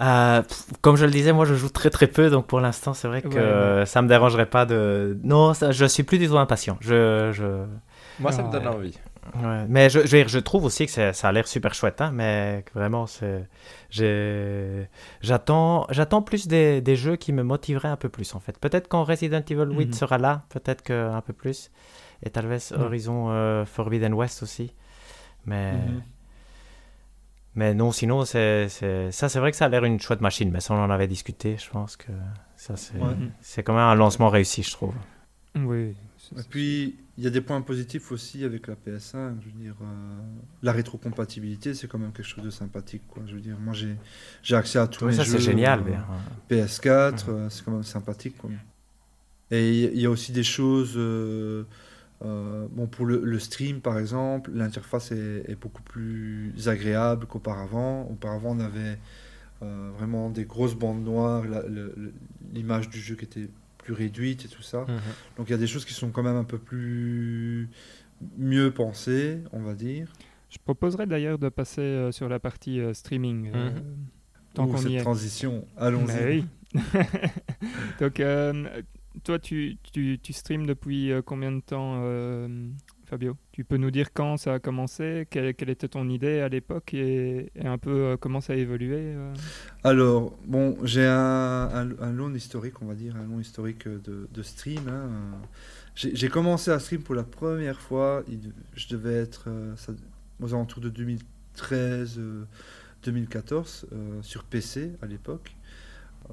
Euh, 0.00 0.42
comme 0.80 0.96
je 0.96 1.04
le 1.04 1.10
disais, 1.10 1.32
moi 1.32 1.44
je 1.44 1.54
joue 1.54 1.68
très 1.68 1.90
très 1.90 2.06
peu, 2.06 2.28
donc 2.30 2.46
pour 2.46 2.60
l'instant 2.60 2.92
c'est 2.94 3.06
vrai 3.08 3.22
que 3.22 3.28
Ouais, 3.28 3.36
euh, 3.38 3.86
ça 3.86 4.02
me 4.02 4.08
dérangerait 4.08 4.46
pas 4.50 4.66
de. 4.66 5.18
Non, 5.22 5.54
ça, 5.54 5.72
je 5.72 5.84
suis 5.84 6.02
plus 6.02 6.18
du 6.18 6.26
tout 6.28 6.36
impatient. 6.38 6.76
Je, 6.80 7.30
je... 7.32 7.64
Moi, 8.20 8.32
ça 8.32 8.42
me 8.42 8.50
donne 8.52 8.64
Ah. 8.66 8.72
envie. 8.72 8.98
Ouais. 9.42 9.66
Mais 9.68 9.90
je, 9.90 10.38
trouve 10.38 10.64
aussi 10.64 10.86
que 10.86 11.12
ça 11.12 11.28
a 11.28 11.32
l'air 11.32 11.46
super 11.48 11.74
chouette, 11.74 12.00
hein, 12.00 12.10
mais 12.12 12.64
vraiment 12.74 13.06
J'attends, 15.20 16.22
plus 16.24 16.46
des, 16.46 16.80
des 16.80 16.96
jeux 16.96 17.16
qui 17.16 17.32
me 17.32 17.42
motiveraient 17.42 17.88
un 17.88 17.96
peu 17.96 18.08
plus 18.08 18.34
en 18.34 18.40
fait. 18.40 18.58
Peut-être 18.58 18.88
quand 18.88 19.04
Resident 19.04 19.42
Evil 19.48 19.76
8 19.76 19.86
Mhm. 19.86 19.92
sera 19.92 20.18
là, 20.18 20.42
peut-être 20.50 20.82
que 20.82 21.10
un 21.10 21.20
peu 21.20 21.32
plus. 21.32 21.70
Et 22.22 22.30
talvez. 22.30 22.58
Horizon 22.76 23.30
euh, 23.30 23.64
Forbidden 23.64 24.14
West 24.14 24.42
aussi. 24.42 24.72
Mais. 25.46 25.72
Mhm. 25.72 26.02
Mais 27.56 27.72
non, 27.72 27.92
sinon, 27.92 28.24
c'est, 28.24 28.68
ça, 29.12 29.28
c'est 29.28 29.38
vrai 29.38 29.52
que 29.52 29.56
ça 29.56 29.66
a 29.66 29.68
l'air 29.68 29.84
une 29.84 30.00
chouette 30.00 30.20
machine, 30.20 30.50
mais 30.50 30.58
ça, 30.58 30.74
on 30.74 30.78
en 30.82 30.90
avait 30.90 31.06
discuté. 31.06 31.56
Je 31.56 31.70
pense 31.70 31.96
que 31.96 32.10
ça, 32.56 32.76
c'est, 32.76 32.98
Ouais. 32.98 33.14
c'est 33.40 33.62
quand 33.62 33.74
même 33.74 33.82
un 33.84 33.94
lancement 33.94 34.28
réussi, 34.28 34.64
je 34.64 34.72
trouve. 34.72 34.92
Oui. 35.54 35.94
Et 36.38 36.42
puis, 36.48 36.96
il 37.18 37.24
y 37.24 37.26
a 37.26 37.30
des 37.30 37.40
points 37.40 37.60
positifs 37.60 38.10
aussi 38.12 38.44
avec 38.44 38.66
la 38.66 38.74
PS5. 38.74 39.34
Je 39.40 39.46
veux 39.46 39.60
dire, 39.62 39.74
euh, 39.82 39.84
la 40.62 40.72
rétrocompatibilité, 40.72 41.74
c'est 41.74 41.86
quand 41.88 41.98
même 41.98 42.12
quelque 42.12 42.26
chose 42.26 42.44
de 42.44 42.50
sympathique. 42.50 43.02
Quoi. 43.08 43.22
Je 43.26 43.34
veux 43.34 43.40
dire, 43.40 43.56
moi, 43.60 43.72
j'ai, 43.74 43.96
j'ai 44.42 44.56
accès 44.56 44.78
à 44.78 44.86
tous 44.86 45.04
Oui, 45.04 45.10
les 45.12 45.16
ça, 45.18 45.24
jeux. 45.24 45.32
c'est 45.32 45.40
génial. 45.40 45.80
euh, 45.80 45.82
bien. 45.82 46.04
PS4, 46.50 47.26
Mhm. 47.28 47.34
euh, 47.34 47.50
c'est 47.50 47.64
quand 47.64 47.72
même 47.72 47.82
sympathique. 47.82 48.36
Quoi. 48.38 48.50
Et 49.50 49.84
il 49.84 50.00
y 50.00 50.06
a 50.06 50.10
aussi 50.10 50.32
des 50.32 50.42
choses. 50.44 50.94
euh, 50.96 51.64
euh, 52.24 52.66
bon, 52.70 52.86
pour 52.86 53.04
le, 53.06 53.20
le 53.22 53.38
stream, 53.38 53.80
par 53.80 53.98
exemple, 53.98 54.50
l'interface 54.54 55.12
est, 55.12 55.44
est 55.48 55.56
beaucoup 55.60 55.82
plus 55.82 56.54
agréable 56.66 57.26
qu'auparavant. 57.26 58.02
Auparavant, 58.10 58.56
on 58.56 58.60
avait 58.60 58.98
euh, 59.62 59.90
vraiment 59.98 60.30
des 60.30 60.44
grosses 60.44 60.74
bandes 60.74 61.04
noires, 61.04 61.44
l'image 62.52 62.88
du 62.88 62.98
jeu 63.00 63.14
qui 63.14 63.24
était 63.24 63.48
plus 63.84 63.92
réduite 63.94 64.44
et 64.44 64.48
tout 64.48 64.62
ça. 64.62 64.86
Donc 65.36 65.48
il 65.48 65.50
y 65.50 65.54
a 65.54 65.58
des 65.58 65.66
choses 65.66 65.84
qui 65.84 65.92
sont 65.94 66.10
quand 66.10 66.22
même 66.22 66.36
un 66.36 66.44
peu 66.44 66.58
plus 66.58 67.68
mieux 68.38 68.72
pensées, 68.72 69.42
on 69.52 69.60
va 69.62 69.74
dire. 69.74 70.08
Je 70.50 70.58
proposerais 70.64 71.06
d'ailleurs 71.06 71.38
de 71.38 71.48
passer 71.48 71.80
euh, 71.82 72.12
sur 72.12 72.28
la 72.28 72.38
partie 72.38 72.80
euh, 72.80 72.94
streaming. 72.94 73.50
euh, 73.54 73.70
Mhm. 73.70 73.82
Tant 74.54 74.66
Ouh, 74.66 74.70
qu'on 74.72 74.76
cette 74.78 74.92
y 74.92 74.96
est. 74.96 75.00
transition, 75.00 75.66
allons-y. 75.76 76.24
Oui. 76.24 76.44
Donc, 78.00 78.20
euh, 78.20 78.82
toi, 79.24 79.38
tu, 79.40 79.78
tu, 79.92 80.18
tu 80.22 80.32
streams 80.32 80.64
depuis 80.66 81.10
euh, 81.10 81.22
combien 81.22 81.50
de 81.52 81.60
temps, 81.60 82.00
euh, 82.04 82.46
Tu 83.52 83.64
peux 83.64 83.76
nous 83.76 83.90
dire 83.90 84.12
quand 84.12 84.36
ça 84.36 84.54
a 84.54 84.58
commencé, 84.58 85.26
quelle, 85.30 85.46
était 85.46 85.88
ton 85.88 86.08
idée 86.08 86.40
à 86.40 86.48
l'époque 86.48 86.94
et, 86.94 87.50
un 87.62 87.78
peu 87.78 87.90
euh, 87.90 88.16
comment 88.16 88.40
ça 88.40 88.54
a 88.54 88.56
évolué 88.56 88.96
euh 88.98 89.34
Alors, 89.84 90.36
bon, 90.44 90.76
j'ai 90.84 91.06
un, 91.06 91.84
long 92.12 92.34
historique, 92.34 92.82
on 92.82 92.86
va 92.86 92.94
dire, 92.94 93.16
un 93.16 93.26
long 93.26 93.40
historique 93.40 93.86
de, 93.88 94.42
stream. 94.42 94.88
hein. 94.88 95.08
J'ai 95.94 96.28
commencé 96.28 96.72
à 96.72 96.80
stream 96.80 97.02
pour 97.02 97.14
la 97.14 97.22
première 97.22 97.80
fois, 97.80 98.24
je 98.74 98.88
devais 98.88 99.14
être 99.14 99.44
euh, 99.46 99.76
ça- 99.76 99.92
aux 100.40 100.52
alentours 100.52 100.82
de 100.82 100.88
2013, 100.88 102.18
euh, 102.18 102.44
2014, 103.04 103.86
euh, 103.92 104.20
sur 104.22 104.42
PC 104.42 104.92
à 105.02 105.06
l'époque. 105.06 105.54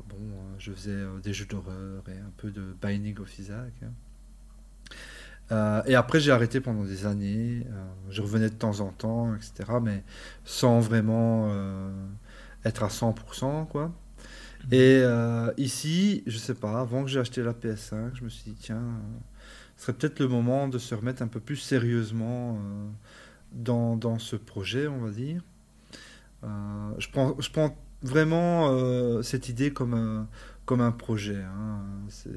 Bon, 0.09 0.17
je 0.57 0.71
faisais 0.71 1.03
des 1.21 1.33
jeux 1.33 1.45
d'horreur 1.45 2.03
et 2.07 2.17
un 2.17 2.31
peu 2.37 2.49
de 2.49 2.73
Binding 2.81 3.19
of 3.19 3.37
Isaac. 3.37 3.73
hein. 3.83 3.91
Euh, 5.51 5.81
et 5.85 5.95
après, 5.95 6.19
j'ai 6.19 6.31
arrêté 6.31 6.61
pendant 6.61 6.83
des 6.83 7.05
années. 7.05 7.65
euh, 7.69 7.85
je 8.09 8.21
revenais 8.21 8.49
de 8.49 8.55
temps 8.55 8.79
en 8.81 8.89
temps, 8.91 9.35
etc. 9.35 9.79
Mais 9.81 10.03
sans 10.45 10.79
vraiment 10.79 11.47
euh, 11.51 11.91
être 12.65 12.83
à 12.83 12.89
100%, 12.89 13.65
quoi. 13.65 13.91
Et 14.71 15.01
euh, 15.03 15.51
ici, 15.57 16.23
je 16.27 16.37
sais 16.37 16.55
pas, 16.55 16.79
avant 16.81 17.03
que 17.03 17.09
j'ai 17.09 17.19
acheté 17.19 17.43
la 17.43 17.53
PS5, 17.53 18.11
je 18.15 18.23
me 18.23 18.29
suis 18.29 18.51
dit, 18.51 18.57
tiens, 18.59 18.83
ce 19.77 19.85
serait 19.85 19.93
peut-être 19.93 20.19
le 20.19 20.27
moment 20.29 20.67
de 20.69 20.77
se 20.79 20.95
remettre 20.95 21.21
un 21.23 21.27
peu 21.27 21.39
plus 21.41 21.57
sérieusement 21.57 22.59
dans, 23.53 23.95
dans 23.97 24.19
ce 24.19 24.35
projet, 24.37 24.87
on 24.87 24.99
va 24.99 25.11
dire. 25.11 25.41
Je, 26.43 27.07
prends, 27.11 27.35
je 27.39 27.49
prends 27.49 27.75
vraiment 28.01 29.21
cette 29.23 29.49
idée 29.49 29.71
comme 29.71 29.93
un, 29.93 30.27
comme 30.65 30.81
un 30.81 30.91
projet. 30.91 31.41
hein. 31.43 31.79
C'est- 32.09 32.29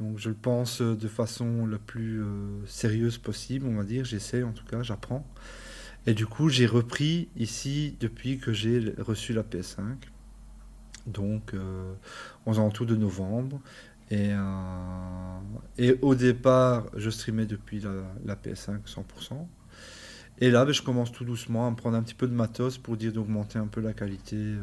Donc 0.00 0.18
je 0.18 0.30
le 0.30 0.34
pense 0.34 0.80
de 0.80 1.08
façon 1.08 1.66
la 1.66 1.78
plus 1.78 2.22
euh, 2.22 2.64
sérieuse 2.66 3.18
possible, 3.18 3.66
on 3.66 3.76
va 3.76 3.84
dire. 3.84 4.04
J'essaie 4.04 4.42
en 4.42 4.52
tout 4.52 4.64
cas, 4.64 4.82
j'apprends. 4.82 5.26
Et 6.06 6.14
du 6.14 6.26
coup, 6.26 6.48
j'ai 6.48 6.66
repris 6.66 7.28
ici 7.36 7.96
depuis 8.00 8.38
que 8.38 8.52
j'ai 8.52 8.94
reçu 8.98 9.34
la 9.34 9.42
PS5. 9.42 9.96
Donc, 11.06 11.54
euh, 11.54 11.92
aux 12.46 12.58
alentours 12.58 12.86
de 12.86 12.96
novembre. 12.96 13.60
Et, 14.10 14.30
euh, 14.32 15.38
et 15.78 15.96
au 16.02 16.14
départ, 16.14 16.86
je 16.96 17.10
streamais 17.10 17.46
depuis 17.46 17.80
la, 17.80 17.92
la 18.24 18.34
PS5 18.34 18.80
100%. 18.86 19.46
Et 20.40 20.50
là, 20.50 20.64
ben, 20.64 20.72
je 20.72 20.82
commence 20.82 21.12
tout 21.12 21.24
doucement 21.24 21.66
à 21.66 21.70
me 21.70 21.76
prendre 21.76 21.96
un 21.96 22.02
petit 22.02 22.14
peu 22.14 22.26
de 22.26 22.32
matos 22.32 22.78
pour 22.78 22.96
dire 22.96 23.12
d'augmenter 23.12 23.58
un 23.58 23.66
peu 23.66 23.80
la 23.80 23.92
qualité, 23.92 24.36
euh, 24.36 24.58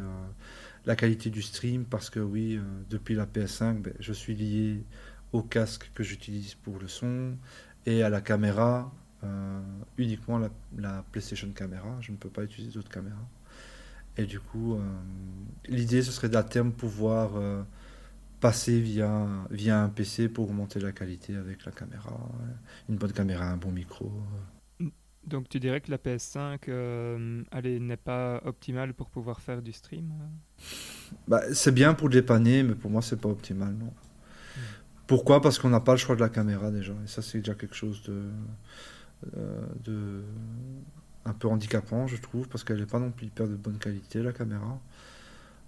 la 0.85 0.95
qualité 0.95 1.29
du 1.29 1.43
stream. 1.43 1.85
Parce 1.85 2.09
que 2.09 2.19
oui, 2.19 2.57
euh, 2.57 2.61
depuis 2.89 3.13
la 3.13 3.25
PS5, 3.25 3.81
ben, 3.81 3.93
je 3.99 4.13
suis 4.13 4.35
lié 4.35 4.83
au 5.33 5.41
casque 5.41 5.91
que 5.93 6.03
j'utilise 6.03 6.55
pour 6.55 6.79
le 6.79 6.87
son 6.87 7.37
et 7.85 8.03
à 8.03 8.09
la 8.09 8.21
caméra, 8.21 8.91
euh, 9.23 9.61
uniquement 9.97 10.37
la, 10.37 10.49
la 10.77 11.03
PlayStation 11.11 11.49
caméra. 11.51 11.97
Je 12.01 12.11
ne 12.11 12.17
peux 12.17 12.29
pas 12.29 12.43
utiliser 12.43 12.73
d'autres 12.73 12.89
caméras. 12.89 13.27
Et 14.17 14.25
du 14.25 14.39
coup, 14.39 14.75
euh, 14.75 14.79
l'idée, 15.67 16.01
ce 16.01 16.11
serait 16.11 16.29
d'à 16.29 16.43
terme 16.43 16.71
pouvoir 16.71 17.35
euh, 17.35 17.61
passer 18.39 18.79
via, 18.81 19.27
via 19.51 19.81
un 19.81 19.89
PC 19.89 20.27
pour 20.27 20.49
augmenter 20.49 20.79
la 20.79 20.91
qualité 20.91 21.35
avec 21.35 21.65
la 21.65 21.71
caméra. 21.71 22.17
Une 22.89 22.97
bonne 22.97 23.13
caméra, 23.13 23.45
un 23.45 23.57
bon 23.57 23.71
micro. 23.71 24.11
Donc, 25.27 25.49
tu 25.49 25.59
dirais 25.59 25.81
que 25.81 25.91
la 25.91 25.97
PS5 25.97 26.59
euh, 26.69 27.43
allez, 27.51 27.79
n'est 27.79 27.97
pas 27.97 28.41
optimale 28.45 28.93
pour 28.93 29.09
pouvoir 29.09 29.41
faire 29.41 29.61
du 29.61 29.73
stream? 29.73 30.13
Bah, 31.27 31.41
c'est 31.53 31.73
bien 31.73 31.93
pour 31.93 32.09
dépanner, 32.09 32.63
mais 32.63 32.75
pour 32.75 32.89
moi, 32.89 33.01
c'est 33.01 33.19
pas 33.19 33.29
optimal, 33.29 33.73
non. 33.73 33.91
Pourquoi? 35.07 35.41
Parce 35.41 35.57
qu'on 35.57 35.69
n'a 35.69 35.79
pas 35.79 35.93
le 35.93 35.97
choix 35.97 36.15
de 36.15 36.21
la 36.21 36.29
caméra 36.29 36.69
déjà. 36.69 36.93
Et 37.03 37.07
ça, 37.07 37.21
c'est 37.21 37.39
déjà 37.39 37.55
quelque 37.55 37.75
chose 37.75 38.03
de, 38.03 38.23
euh, 39.37 39.65
de 39.83 40.21
un 41.25 41.33
peu 41.33 41.47
handicapant, 41.47 42.07
je 42.07 42.17
trouve, 42.17 42.47
parce 42.47 42.63
qu'elle 42.63 42.79
n'est 42.79 42.85
pas 42.85 42.99
non 42.99 43.11
plus 43.11 43.27
hyper 43.27 43.47
de 43.47 43.55
bonne 43.55 43.77
qualité, 43.77 44.21
la 44.21 44.31
caméra. 44.31 44.79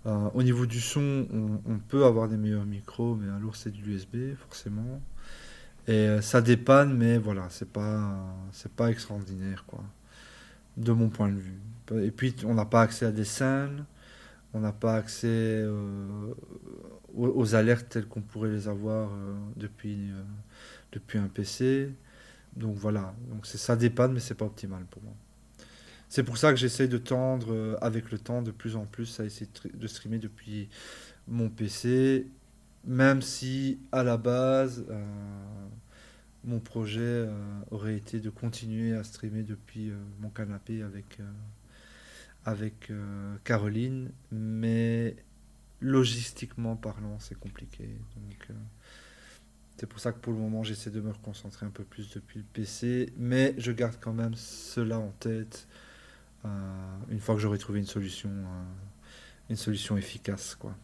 Euh, 0.06 0.30
au 0.34 0.44
niveau 0.44 0.66
du 0.66 0.80
son, 0.80 1.28
on, 1.66 1.78
peut 1.80 2.06
avoir 2.06 2.30
des 2.30 2.38
meilleurs 2.38 2.66
micros, 2.66 3.16
mais 3.16 3.30
alors 3.30 3.56
c'est 3.56 3.72
de 3.72 3.78
l'USB, 3.78 4.36
forcément. 4.38 5.02
Et 5.88 5.92
euh, 5.92 6.22
ça 6.22 6.42
dépanne, 6.42 6.96
mais 6.96 7.18
voilà, 7.18 7.48
c'est 7.50 7.70
pas, 7.70 8.14
c'est 8.52 8.72
pas 8.72 8.90
extraordinaire, 8.90 9.66
quoi. 9.68 9.84
De 10.78 10.94
mon 10.94 11.10
point 11.10 11.30
de 11.30 11.40
vue. 11.40 11.60
Et 12.04 12.12
puis, 12.12 12.36
on 12.46 12.54
n'a 12.54 12.66
pas 12.66 12.82
accès 12.82 13.06
à 13.06 13.12
des 13.12 13.26
scènes. 13.26 13.86
On 14.54 14.62
n'a 14.62 14.72
pas 14.72 14.96
accès 14.96 15.66
aux, 17.20 17.56
alertes 17.56 17.90
telles 17.90 18.08
qu'on 18.08 18.22
pourrait 18.22 18.50
les 18.52 18.68
avoir 18.68 19.12
euh, 19.14 19.36
depuis, 19.56 20.12
euh, 20.12 20.24
depuis 20.92 21.18
un 21.18 21.28
PC. 21.28 21.94
Donc 22.56 22.76
voilà, 22.76 23.16
donc 23.30 23.46
ça 23.46 23.76
dépanne, 23.76 24.14
mais 24.14 24.20
c'est 24.20 24.36
pas 24.36 24.46
optimal 24.46 24.86
pour 24.86 25.04
moi. 25.04 25.14
C'est 26.10 26.24
pour 26.24 26.38
ça 26.38 26.52
que 26.52 26.58
j'essaye 26.60 26.90
de 26.90 26.98
tendre 26.98 27.54
euh, 27.54 27.78
avec 27.82 28.12
le 28.12 28.20
temps 28.20 28.42
de 28.42 28.52
plus 28.52 28.76
en 28.76 28.86
plus 28.86 29.20
à 29.20 29.26
essayer 29.26 29.48
de, 29.48 29.70
tr- 29.70 29.78
de 29.78 29.88
streamer 29.88 30.20
depuis 30.20 30.70
mon 31.28 31.50
PC, 31.50 32.28
même 32.86 33.22
si 33.22 33.80
à 33.92 34.04
la 34.04 34.18
base, 34.18 34.86
mon 36.44 36.60
projet 36.60 37.28
aurait 37.72 37.96
été 37.96 38.20
de 38.20 38.30
continuer 38.30 38.94
à 38.96 39.04
streamer 39.04 39.44
depuis 39.44 39.92
mon 40.20 40.30
canapé 40.30 40.82
avec, 40.82 41.20
avec 42.46 42.92
Caroline, 43.44 44.12
mais 44.32 45.16
logistiquement 45.82 46.76
parlant, 46.76 47.20
c'est 47.20 47.38
compliqué. 47.40 47.88
Donc, 48.16 48.50
c'est 49.78 49.88
pour 49.88 50.00
ça 50.00 50.12
que 50.12 50.20
pour 50.20 50.34
le 50.34 50.40
moment, 50.40 50.64
j'essaie 50.64 50.92
de 50.92 51.00
me 51.00 51.12
reconcentrer 51.12 51.66
un 51.66 51.70
peu 51.72 51.84
plus 51.84 52.10
depuis 52.12 52.40
le 52.40 52.46
PC, 52.46 53.14
mais 53.18 53.56
je 53.58 53.72
garde 53.72 53.96
quand 54.02 54.14
même 54.14 54.36
cela 54.36 55.00
en 55.00 55.12
tête 55.12 55.68
une 56.44 57.20
fois 57.20 57.36
que 57.36 57.42
j'aurai 57.42 57.58
trouvé 57.58 57.80
une 57.80 57.86
solution, 57.86 58.32
une 59.50 59.56
solution 59.56 59.98
efficace, 59.98 60.56
quoi. 60.56 60.76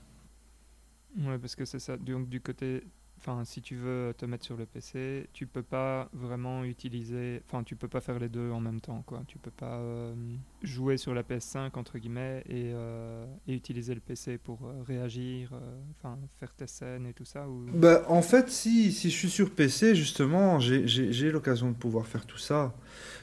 Ouais, 1.18 1.38
parce 1.38 1.56
que 1.56 1.66
c'est 1.66 1.80
ça. 1.80 1.98
Donc, 1.98 2.30
du 2.30 2.42
côté 2.42 2.84
Enfin, 3.28 3.44
si 3.44 3.60
tu 3.60 3.76
veux 3.76 4.14
te 4.16 4.26
mettre 4.26 4.46
sur 4.46 4.56
le 4.56 4.68
PC, 4.68 5.28
tu 5.34 5.48
peux 5.48 5.64
pas 5.64 6.10
vraiment 6.14 6.64
utiliser. 6.64 7.42
Enfin, 7.48 7.64
tu 7.64 7.76
peux 7.76 7.88
pas 7.88 8.00
faire 8.00 8.20
les 8.20 8.30
deux 8.30 8.52
en 8.52 8.60
même 8.60 8.80
temps, 8.80 9.04
quoi. 9.08 9.24
Tu 9.28 9.40
peux 9.40 9.50
pas 9.50 9.80
euh, 9.80 10.14
jouer 10.62 10.98
sur 10.98 11.12
la 11.16 11.24
PS5 11.24 11.72
entre 11.74 11.98
guillemets 11.98 12.44
et, 12.48 12.70
euh, 12.76 13.26
et 13.48 13.56
utiliser 13.56 13.96
le 13.96 14.00
PC 14.00 14.38
pour 14.38 14.60
euh, 14.64 14.84
réagir, 14.86 15.50
enfin 15.98 16.20
faire 16.40 16.54
tes 16.54 16.68
scènes 16.68 17.08
et 17.08 17.14
tout 17.14 17.26
ça. 17.26 17.50
Ou... 17.50 17.66
Bah, 17.74 18.04
en 18.10 18.22
fait, 18.22 18.52
si 18.52 18.92
si 18.92 19.10
je 19.10 19.16
suis 19.16 19.32
sur 19.32 19.50
PC, 19.50 19.96
justement, 19.96 20.60
j'ai 20.60 21.32
l'occasion 21.32 21.72
de 21.72 21.76
pouvoir 21.76 22.06
faire 22.06 22.28
tout 22.28 22.38
ça. 22.38 22.76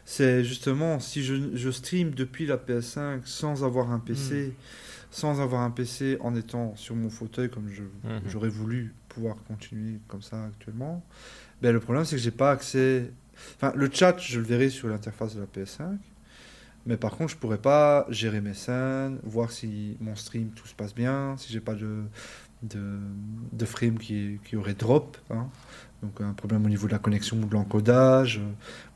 C'est 0.05 0.43
justement 0.43 0.99
si 0.99 1.23
je, 1.23 1.57
je, 1.57 1.71
stream 1.71 2.11
depuis 2.11 2.45
la 2.45 2.57
PS5 2.57 3.21
sans 3.25 3.63
avoir 3.63 3.93
un 3.93 4.01
PC. 4.01 4.49
Hmm. 4.49 4.53
Sans 5.13 5.43
avoir 5.43 5.61
un 5.61 5.71
PC 5.71 6.17
en 6.21 6.35
étant 6.35 6.75
sur 6.75 6.97
mon 6.97 7.11
fauteuil 7.11 7.51
comme 7.51 7.65
mhm. 7.65 8.23
j'aurais 8.25 8.49
voulu 8.49 8.95
pouvoir 9.13 9.37
continuer 9.47 10.01
comme 10.09 10.23
ça 10.23 10.45
actuellement. 10.45 11.05
Ben, 11.61 11.73
le 11.73 11.81
problème, 11.81 12.05
c'est 12.05 12.17
que 12.17 12.23
j'ai 12.23 12.31
pas 12.31 12.51
accès. 12.51 13.11
Enfin, 13.57 13.73
le 13.77 13.91
chat, 13.93 14.17
je 14.19 14.41
le 14.41 14.47
verrai 14.47 14.71
sur 14.71 14.89
l'interface 14.89 15.35
de 15.35 15.41
la 15.41 15.47
PS5. 15.47 15.99
Mais 16.87 16.97
par 16.97 17.13
contre, 17.13 17.33
je 17.33 17.37
pourrais 17.37 17.59
pas 17.59 18.07
gérer 18.09 18.41
mes 18.41 18.55
scènes, 18.55 19.19
voir 19.23 19.53
si 19.53 19.97
mon 20.01 20.17
stream 20.17 20.49
tout 20.51 20.67
se 20.67 20.75
passe 20.75 20.95
bien, 20.95 21.37
si 21.37 21.53
j'ai 21.53 21.61
pas 21.61 21.75
de, 21.75 22.03
de, 22.63 22.99
de 23.53 23.65
frame 23.65 23.99
qui, 23.99 24.41
qui 24.45 24.57
aurait 24.57 24.75
drop. 24.75 25.17
Hein. 25.31 25.49
Donc 26.03 26.21
un 26.21 26.33
problème 26.33 26.65
au 26.67 26.69
niveau 26.69 26.89
de 26.89 26.93
la 26.93 26.99
connexion 26.99 27.37
ou 27.37 27.45
de 27.45 27.53
l'encodage. 27.53 28.41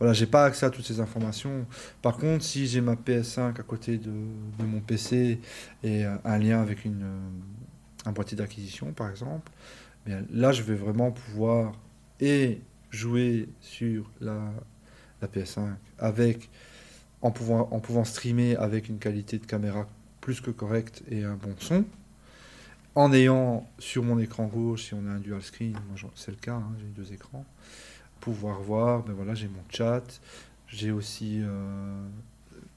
Voilà, 0.00 0.12
j'ai 0.12 0.26
pas 0.26 0.44
accès 0.44 0.66
à 0.66 0.70
toutes 0.70 0.84
ces 0.84 0.98
informations. 0.98 1.64
Par 2.02 2.16
contre, 2.16 2.42
si 2.42 2.66
j'ai 2.66 2.80
ma 2.80 2.94
PS5 2.94 3.60
à 3.60 3.62
côté 3.62 3.98
de, 3.98 4.10
de 4.10 4.64
mon 4.64 4.80
PC 4.80 5.38
et 5.84 6.04
un 6.04 6.38
lien 6.38 6.60
avec 6.60 6.84
une, 6.84 7.06
un 8.04 8.12
boîtier 8.12 8.36
d'acquisition, 8.36 8.92
par 8.92 9.10
exemple, 9.10 9.50
là, 10.30 10.52
je 10.52 10.62
vais 10.62 10.74
vraiment 10.74 11.10
pouvoir 11.10 11.74
et 12.20 12.60
jouer 12.90 13.48
sur 13.60 14.10
la, 14.20 14.52
la 15.20 15.28
PS5 15.28 15.74
avec, 15.98 16.50
en, 17.22 17.30
pouvant, 17.30 17.68
en 17.70 17.80
pouvant 17.80 18.04
streamer 18.04 18.56
avec 18.56 18.88
une 18.88 18.98
qualité 18.98 19.38
de 19.38 19.46
caméra 19.46 19.86
plus 20.20 20.40
que 20.40 20.50
correcte 20.50 21.02
et 21.08 21.24
un 21.24 21.34
bon 21.34 21.54
son. 21.58 21.84
En 22.94 23.12
ayant 23.12 23.68
sur 23.78 24.02
mon 24.02 24.18
écran 24.18 24.46
gauche, 24.46 24.84
si 24.84 24.94
on 24.94 25.06
a 25.06 25.10
un 25.10 25.20
dual 25.20 25.42
screen, 25.42 25.76
c'est 26.14 26.30
le 26.30 26.38
cas, 26.38 26.54
hein, 26.54 26.72
j'ai 26.78 26.86
deux 26.86 27.12
écrans, 27.12 27.44
pouvoir 28.20 28.60
voir, 28.62 29.02
ben 29.02 29.12
voilà, 29.12 29.34
j'ai 29.34 29.48
mon 29.48 29.62
chat, 29.68 30.02
j'ai 30.66 30.90
aussi 30.90 31.42
euh, 31.42 32.08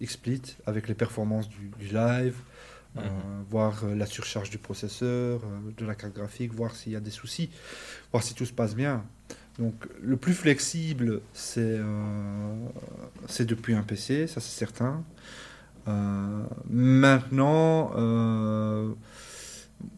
XSplit 0.01 0.41
avec 0.65 0.89
les 0.89 0.93
performances 0.93 1.47
du 1.49 1.71
live, 1.91 2.35
euh, 2.97 3.01
voir 3.51 3.83
euh, 3.83 3.93
la 3.93 4.07
surcharge 4.07 4.49
du 4.49 4.57
processeur, 4.57 5.41
euh, 5.43 5.71
de 5.77 5.85
la 5.85 5.93
carte 5.93 6.15
graphique, 6.15 6.53
voir 6.53 6.75
s'il 6.75 6.93
y 6.93 6.95
a 6.95 6.99
des 6.99 7.11
soucis, 7.11 7.51
voir 8.11 8.23
si 8.23 8.33
tout 8.33 8.45
se 8.45 8.53
passe 8.53 8.75
bien. 8.75 9.05
Donc 9.59 9.87
le 10.01 10.17
plus 10.17 10.33
flexible, 10.33 11.21
c'est 11.33 11.79
depuis 13.39 13.73
un 13.73 13.83
PC, 13.83 14.25
ça 14.25 14.39
c'est 14.39 14.57
certain. 14.57 15.03
maintenant, 15.85 17.91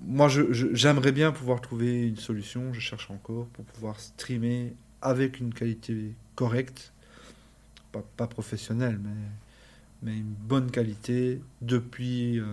moi 0.02 0.28
j'aimerais 0.30 1.12
bien 1.12 1.32
pouvoir 1.32 1.62
trouver 1.62 2.08
une 2.08 2.18
solution, 2.18 2.74
je 2.74 2.80
cherche 2.80 3.12
encore, 3.12 3.46
pour 3.48 3.66
pouvoir 3.66 4.00
streamer 4.00 4.74
avec 5.02 5.40
une 5.40 5.54
qualité 5.54 6.16
correcte, 6.36 6.92
pas 8.18 8.28
professionnelle, 8.28 9.00
mais 9.04 9.12
mais 10.02 10.18
une 10.18 10.34
bonne 10.34 10.72
qualité 10.72 11.42
depuis 11.62 12.40
euh, 12.40 12.46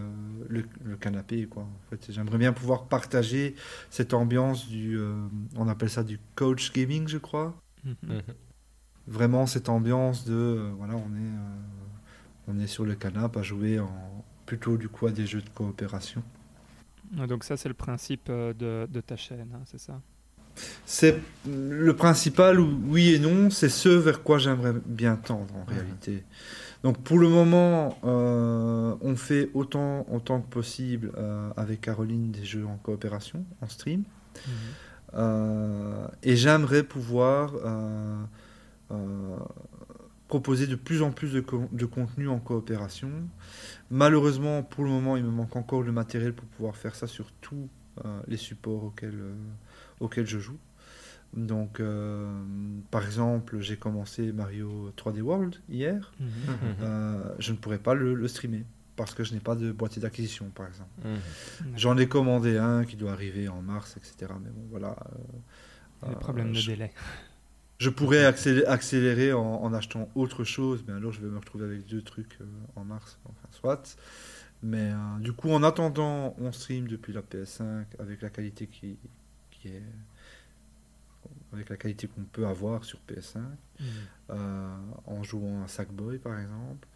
le, 0.49 0.97
canapé. 0.97 1.47
Quoi. 1.47 1.63
En 1.63 1.91
fait, 1.91 2.13
j'aimerais 2.13 2.39
bien 2.39 2.53
pouvoir 2.53 2.85
partager 2.87 3.55
cette 3.91 4.13
ambiance 4.13 4.69
du, 4.69 4.99
euh, 4.99 5.15
on 5.57 5.69
appelle 5.69 5.91
ça 5.91 6.05
du 6.05 6.21
coach 6.35 6.73
gaming, 6.73 7.09
je 7.09 7.19
crois. 7.19 7.55
Mhm. 7.85 7.95
Mhm. 8.03 8.23
Vraiment 9.07 9.47
cette 9.47 9.71
ambiance 9.71 10.27
de, 10.27 10.35
euh, 10.35 10.73
voilà, 10.77 10.95
on 10.95 11.17
est, 11.17 12.49
on 12.49 12.59
est 12.59 12.67
sur 12.67 12.85
le 12.85 12.95
canapé 12.95 13.39
à 13.39 13.43
jouer 13.43 13.81
en, 13.81 14.25
plutôt 14.45 14.77
du 14.77 14.89
coup 14.89 15.07
à 15.07 15.11
des 15.11 15.27
jeux 15.27 15.41
de 15.41 15.49
coopération. 15.49 16.23
Donc 17.13 17.45
ça, 17.45 17.57
c'est 17.57 17.69
le 17.69 17.75
principe 17.75 18.31
de, 18.31 18.87
de 18.87 19.01
ta 19.01 19.17
chaîne, 19.17 19.51
hein, 19.55 19.63
c'est 19.65 19.81
ça? 19.81 20.03
C'est 20.85 21.21
le 21.47 21.95
principal, 21.95 22.59
oui 22.61 23.15
et 23.15 23.19
non, 23.19 23.49
c'est 23.51 23.69
ce 23.69 23.89
vers 23.89 24.23
quoi 24.23 24.39
j'aimerais 24.39 24.75
bien 24.85 25.17
tendre 25.17 25.55
en 25.57 25.65
réalité. 25.65 26.25
Donc 26.83 26.99
pour 27.03 27.19
le 27.19 27.29
moment, 27.29 27.99
euh, 28.05 28.95
on 29.01 29.17
fait 29.17 29.51
autant, 29.55 30.07
autant 30.11 30.41
que 30.41 30.49
possible 30.49 31.13
euh, 31.17 31.51
avec 31.57 31.81
Caroline 31.81 32.31
des 32.31 32.45
jeux 32.45 32.67
en 32.67 32.77
coopération, 32.77 33.45
en 33.61 33.69
stream. 33.69 34.05
Mhm. 34.37 34.53
Euh, 35.15 36.09
et 36.23 36.37
j'aimerais 36.37 36.83
pouvoir 36.83 37.55
proposer 40.29 40.67
de 40.67 40.77
plus 40.77 41.03
en 41.03 41.11
plus 41.11 41.33
de, 41.33 41.45
de, 41.73 41.87
contenu 41.87 42.29
en 42.29 42.39
coopération. 42.39 43.11
Malheureusement, 43.91 44.63
pour 44.63 44.85
le 44.85 44.91
moment, 44.91 45.17
il 45.17 45.25
me 45.25 45.31
manque 45.31 45.57
encore 45.57 45.83
le 45.83 45.93
matériel 45.93 46.35
pour 46.35 46.47
pouvoir 46.49 46.77
faire 46.77 46.95
ça 46.95 47.07
sur 47.07 47.33
tous 47.41 47.69
les 48.29 48.37
supports 48.37 48.85
auxquels, 48.85 49.19
auxquels 50.01 50.27
je 50.27 50.39
joue. 50.39 50.59
Donc, 51.35 51.81
euh, 51.81 52.27
par 52.91 53.05
exemple, 53.05 53.61
j'ai 53.61 53.77
commencé 53.77 54.33
Mario 54.33 54.93
3D 54.97 55.21
World 55.21 55.57
hier. 55.69 56.13
Mhm. 56.19 56.27
Mhm. 56.27 56.57
Euh, 56.83 57.35
je 57.39 57.53
ne 57.53 57.57
pourrais 57.57 57.79
pas 57.79 57.95
le, 57.95 58.27
streamer 58.29 58.65
parce 58.97 59.15
que 59.15 59.23
je 59.23 59.35
n'ai 59.35 59.41
pas 59.41 59.55
de 59.55 59.71
boîtier 59.71 60.01
d'acquisition, 60.03 60.51
par 60.55 60.67
exemple. 60.67 60.91
Mhm. 61.05 61.77
J'en 61.77 61.97
ai 61.99 62.09
commandé 62.09 62.57
un 62.57 62.85
qui 62.85 62.97
doit 62.97 63.13
arriver 63.13 63.49
en 63.49 63.61
mars, 63.61 63.97
etc. 63.97 64.33
Mais 64.43 64.51
bon, 64.51 64.67
voilà. 64.71 64.97
Euh, 66.05 66.09
Les 66.09 66.17
problèmes 66.17 66.53
de 66.53 66.61
délai. 66.61 66.93
Je 67.79 67.91
pourrais 67.91 68.25
accélérer, 68.25 69.33
en, 69.33 69.73
achetant 69.73 70.09
autre 70.17 70.43
chose, 70.43 70.83
mais 70.89 70.95
alors 70.95 71.13
je 71.13 71.21
vais 71.21 71.29
me 71.29 71.39
retrouver 71.39 71.65
avec 71.65 71.87
deux 71.87 72.03
trucs 72.03 72.37
en 72.75 72.83
mars, 72.83 73.21
enfin, 73.25 73.47
soit. 73.53 73.97
Mais 74.65 74.91
du 75.21 75.33
coup, 75.33 75.53
en 75.53 75.63
attendant, 75.63 76.35
on 76.41 76.51
stream 76.51 76.89
depuis 76.89 77.13
la 77.13 77.21
PS5 77.21 77.85
avec 78.01 78.21
la 78.21 78.31
qualité 78.31 78.67
qui, 78.67 78.99
qui 79.53 79.69
est 79.69 79.83
avec 81.53 81.69
la 81.69 81.77
qualité 81.77 82.07
qu'on 82.07 82.25
peut 82.25 82.47
avoir 82.47 82.85
sur 82.85 82.99
PS5, 83.09 83.39
mhm. 83.39 83.87
euh, 84.31 84.77
en 85.07 85.23
jouant 85.23 85.63
à 85.65 85.69
Sackboy 85.69 86.19
par 86.19 86.39
exemple. 86.39 86.87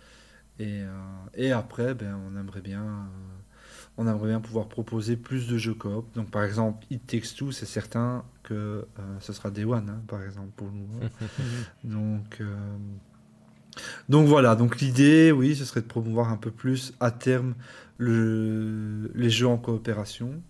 Et, 0.59 0.83
euh, 0.83 0.91
et 1.35 1.53
après, 1.53 1.95
ben, 1.95 2.19
on 2.27 2.39
aimerait 2.39 2.61
bien. 2.61 2.83
Euh, 2.83 3.07
on 3.99 4.07
aimerait 4.07 4.29
bien 4.29 4.41
pouvoir 4.41 4.69
proposer 4.69 5.17
plus 5.17 5.49
de 5.49 5.59
jeux 5.59 5.75
coop. 5.75 6.07
Donc, 6.15 6.31
par 6.31 6.45
exemple, 6.45 6.87
It 6.91 7.07
Takes 7.07 7.35
Two, 7.37 7.53
c'est 7.53 7.67
certain 7.67 8.25
que 8.43 8.87
ce 9.21 9.35
sera 9.35 9.51
Day 9.51 9.65
One, 9.65 9.91
hein, 9.91 10.03
par 10.09 10.23
exemple, 10.23 10.51
pour 10.57 10.71
nous. 10.73 10.89
donc, 11.85 12.43
donc 14.09 14.27
voilà. 14.29 14.57
Donc 14.57 14.81
l'idée, 14.81 15.31
oui, 15.33 15.55
ce 15.55 15.65
serait 15.65 15.83
de 15.83 15.87
promouvoir 15.87 16.31
un 16.31 16.37
peu 16.37 16.51
plus 16.51 16.95
à 17.01 17.11
terme 17.11 17.55
le, 17.99 19.11
les 19.15 19.31
jeux 19.31 19.47
en 19.47 19.59
coopération, 19.59 20.43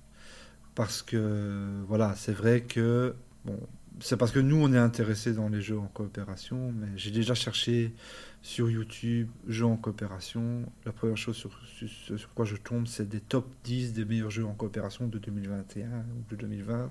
parce 0.74 1.02
que 1.02 1.82
voilà, 1.88 2.14
c'est 2.16 2.32
vrai 2.32 2.62
que 2.62 3.14
bon, 3.44 3.58
c'est 4.02 4.16
parce 4.16 4.32
que 4.32 4.40
nous, 4.40 4.56
on 4.56 4.72
est 4.72 4.78
intéressé 4.78 5.32
dans 5.32 5.48
les 5.48 5.62
jeux 5.62 5.78
en 5.78 5.86
coopération, 5.86 6.72
mais 6.72 6.88
j'ai 6.96 7.12
déjà 7.12 7.34
cherché 7.34 7.94
sur 8.42 8.68
YouTube 8.68 9.28
jeux 9.46 9.66
en 9.66 9.76
coopération. 9.76 10.64
La 10.84 10.90
première 10.90 11.16
chose 11.16 11.36
sur, 11.36 11.50
sur, 11.86 12.34
quoi 12.34 12.44
je 12.44 12.56
tombe, 12.56 12.88
c'est 12.88 13.08
des 13.08 13.20
top 13.20 13.46
10 13.62 13.92
des 13.92 14.04
meilleurs 14.04 14.30
jeux 14.30 14.44
en 14.44 14.54
coopération 14.54 15.06
de 15.06 15.18
2021 15.18 15.86
ou 15.86 16.30
de 16.30 16.36
2020, 16.36 16.90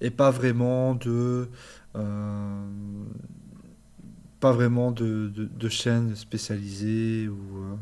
et 0.00 0.10
pas 0.10 0.30
vraiment 0.30 0.94
de. 0.94 1.48
Euh, 1.96 2.64
pas 4.38 4.52
vraiment 4.52 4.90
de, 4.90 5.30
de, 5.34 5.68
chaînes 5.68 6.16
spécialisées 6.16 7.28
ou 7.28 7.58
euh, 7.58 7.74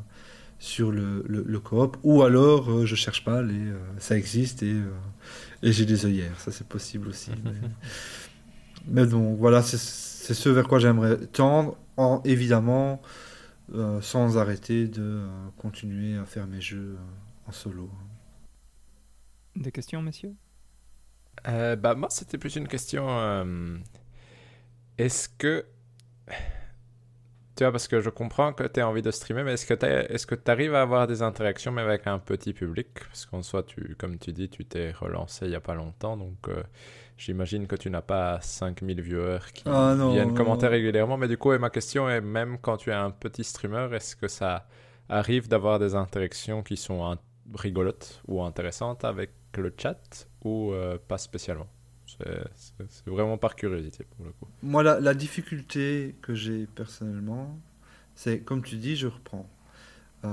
sur 0.59 0.91
le, 0.91 1.23
le, 1.29 1.61
coop, 1.61 1.99
ou 2.03 2.23
alors 2.23 2.69
euh, 2.69 2.85
je 2.85 2.97
cherche 2.97 3.25
pas, 3.25 3.43
les, 3.43 3.73
ça 3.99 4.17
existe 4.17 4.65
et, 4.65 4.75
et 5.63 5.71
j'ai 5.71 5.85
des 5.85 6.05
œillères, 6.05 6.41
ça 6.41 6.51
c'est 6.51 6.67
possible 6.67 7.09
aussi. 7.09 7.31
Mais 7.45 7.53
donc 8.89 9.39
voilà, 9.39 9.63
c'est 9.63 9.77
ce 9.79 10.49
vers 10.49 10.67
quoi 10.67 10.79
j'aimerais 10.79 11.19
tendre, 11.27 11.77
en, 11.97 12.21
évidemment, 12.25 13.01
euh, 13.75 14.01
sans 14.01 14.39
arrêter 14.39 14.89
de 14.89 15.03
euh, 15.03 15.29
continuer 15.59 16.17
à 16.17 16.25
faire 16.25 16.47
mes 16.47 16.61
jeux 16.61 16.97
euh, 16.99 17.49
en 17.49 17.53
solo. 17.53 17.91
Des 19.57 19.73
questions, 19.73 20.01
messieurs? 20.03 20.35
Bah, 21.45 21.95
Moi, 21.95 22.09
c'était 22.11 22.39
plus 22.39 22.57
une 22.57 22.69
question. 22.69 23.07
Est-ce 24.99 25.29
que. 25.29 25.65
Tu 27.57 27.65
vois, 27.65 27.73
parce 27.73 27.89
que 27.89 28.01
je 28.01 28.09
comprends 28.11 28.53
que 28.53 28.63
tu 28.65 28.81
as 28.81 28.89
envie 28.89 29.03
de 29.03 29.11
streamer, 29.11 29.43
mais 29.43 29.55
est-ce 29.55 29.67
que 29.67 29.75
tu 29.75 29.85
est-ce 29.85 30.27
que 30.27 30.37
arrives 30.49 30.75
à 30.77 30.83
avoir 30.83 31.09
des 31.09 31.23
interactions 31.23 31.73
mais 31.73 31.83
avec 31.83 32.07
un 32.07 32.21
petit 32.21 32.53
public? 32.53 32.89
Parce 33.09 33.27
qu'en 33.27 33.43
soi, 33.43 33.65
tu, 33.65 33.97
comme 33.99 34.17
tu 34.19 34.33
dis, 34.33 34.49
tu 34.49 34.65
t'es 34.65 34.93
relancé 34.93 35.47
il 35.47 35.51
n'y 35.51 35.57
a 35.57 35.61
pas 35.61 35.75
longtemps, 35.75 36.17
donc 36.17 36.49
euh, 36.49 36.63
j'imagine 37.19 37.67
que 37.67 37.77
tu 37.77 37.91
n'as 37.91 38.03
pas 38.03 38.41
5000 38.41 39.01
viewers 39.03 39.41
qui 39.53 39.65
Ah, 39.67 39.95
non, 39.97 40.13
viennent 40.13 40.29
non, 40.29 40.35
commenter 40.35 40.67
non. 40.67 40.73
régulièrement. 40.73 41.17
Mais 41.19 41.29
du 41.29 41.37
coup, 41.37 41.53
et 41.53 41.59
ma 41.59 41.71
question 41.71 42.09
est, 42.09 42.21
même 42.21 42.59
quand 42.61 42.77
tu 42.79 42.91
es 42.91 42.95
un 42.95 43.11
petit 43.11 43.45
streamer, 43.45 43.89
est-ce 43.95 44.17
que 44.17 44.29
ça 44.29 44.67
arrive 45.09 45.49
d'avoir 45.49 45.79
des 45.79 45.95
interactions 45.95 46.63
qui 46.63 46.77
sont 46.77 47.19
rigolotes 47.55 48.23
ou 48.29 48.43
intéressantes 48.43 49.05
avec 49.05 49.31
le 49.57 49.73
chat 49.77 50.29
ou 50.45 50.73
euh, 50.73 50.99
pas 51.09 51.19
spécialement? 51.19 51.69
C'est 52.07 53.07
vraiment 53.07 53.37
par 53.39 53.55
curiosité 53.55 54.05
pour 54.17 54.25
le 54.25 54.33
coup. 54.33 54.49
Moi, 54.63 54.83
la, 54.83 54.99
la 54.99 55.15
difficulté 55.15 56.17
que 56.23 56.35
j'ai 56.35 56.67
personnellement, 56.67 57.59
c'est 58.15 58.41
comme 58.41 58.63
tu 58.63 58.77
dis, 58.77 58.97
je 58.97 59.09
reprends. 59.09 59.49
Euh, 60.25 60.29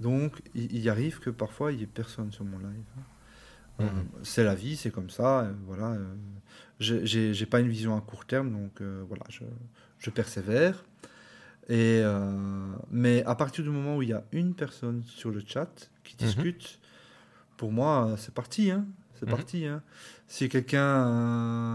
donc, 0.00 0.42
il, 0.54 0.74
il 0.76 0.88
arrive 0.88 1.18
que 1.18 1.30
parfois 1.30 1.72
il 1.72 1.78
n'y 1.78 1.84
ait 1.84 1.86
personne 1.86 2.30
sur 2.30 2.44
mon 2.44 2.58
live. 2.58 2.84
Euh, 3.82 4.02
c'est 4.22 4.44
la 4.44 4.54
vie, 4.54 4.76
c'est 4.76 4.90
comme 4.90 5.10
ça. 5.10 5.40
euh, 5.40 5.52
voilà, 5.66 5.92
euh, 5.92 6.14
j'ai- 6.80 7.46
pas 7.46 7.60
une 7.60 7.68
vision 7.68 7.96
à 7.96 8.00
court 8.00 8.24
terme, 8.24 8.50
donc 8.52 8.80
voilà, 9.08 9.24
je, 9.28 9.42
je 9.98 10.10
persévère. 10.10 10.84
Et, 11.68 12.02
mais 12.90 13.22
à 13.24 13.34
partir 13.34 13.62
du 13.64 13.70
moment 13.70 13.96
où 13.96 14.02
il 14.02 14.08
y 14.08 14.12
a 14.12 14.24
une 14.32 14.54
personne 14.54 15.02
sur 15.04 15.30
le 15.30 15.40
chat 15.46 15.70
qui 16.04 16.16
Mhm. 16.20 16.26
discute, 16.26 16.80
pour 17.56 17.70
moi, 17.72 18.16
c'est 18.18 18.34
parti. 18.34 18.70
Hein, 18.72 18.84
c'est 19.14 19.26
Mhm. 19.26 19.30
parti. 19.36 19.66
Hein. 19.66 19.82
Si 20.26 20.48
quelqu'un 20.48 21.06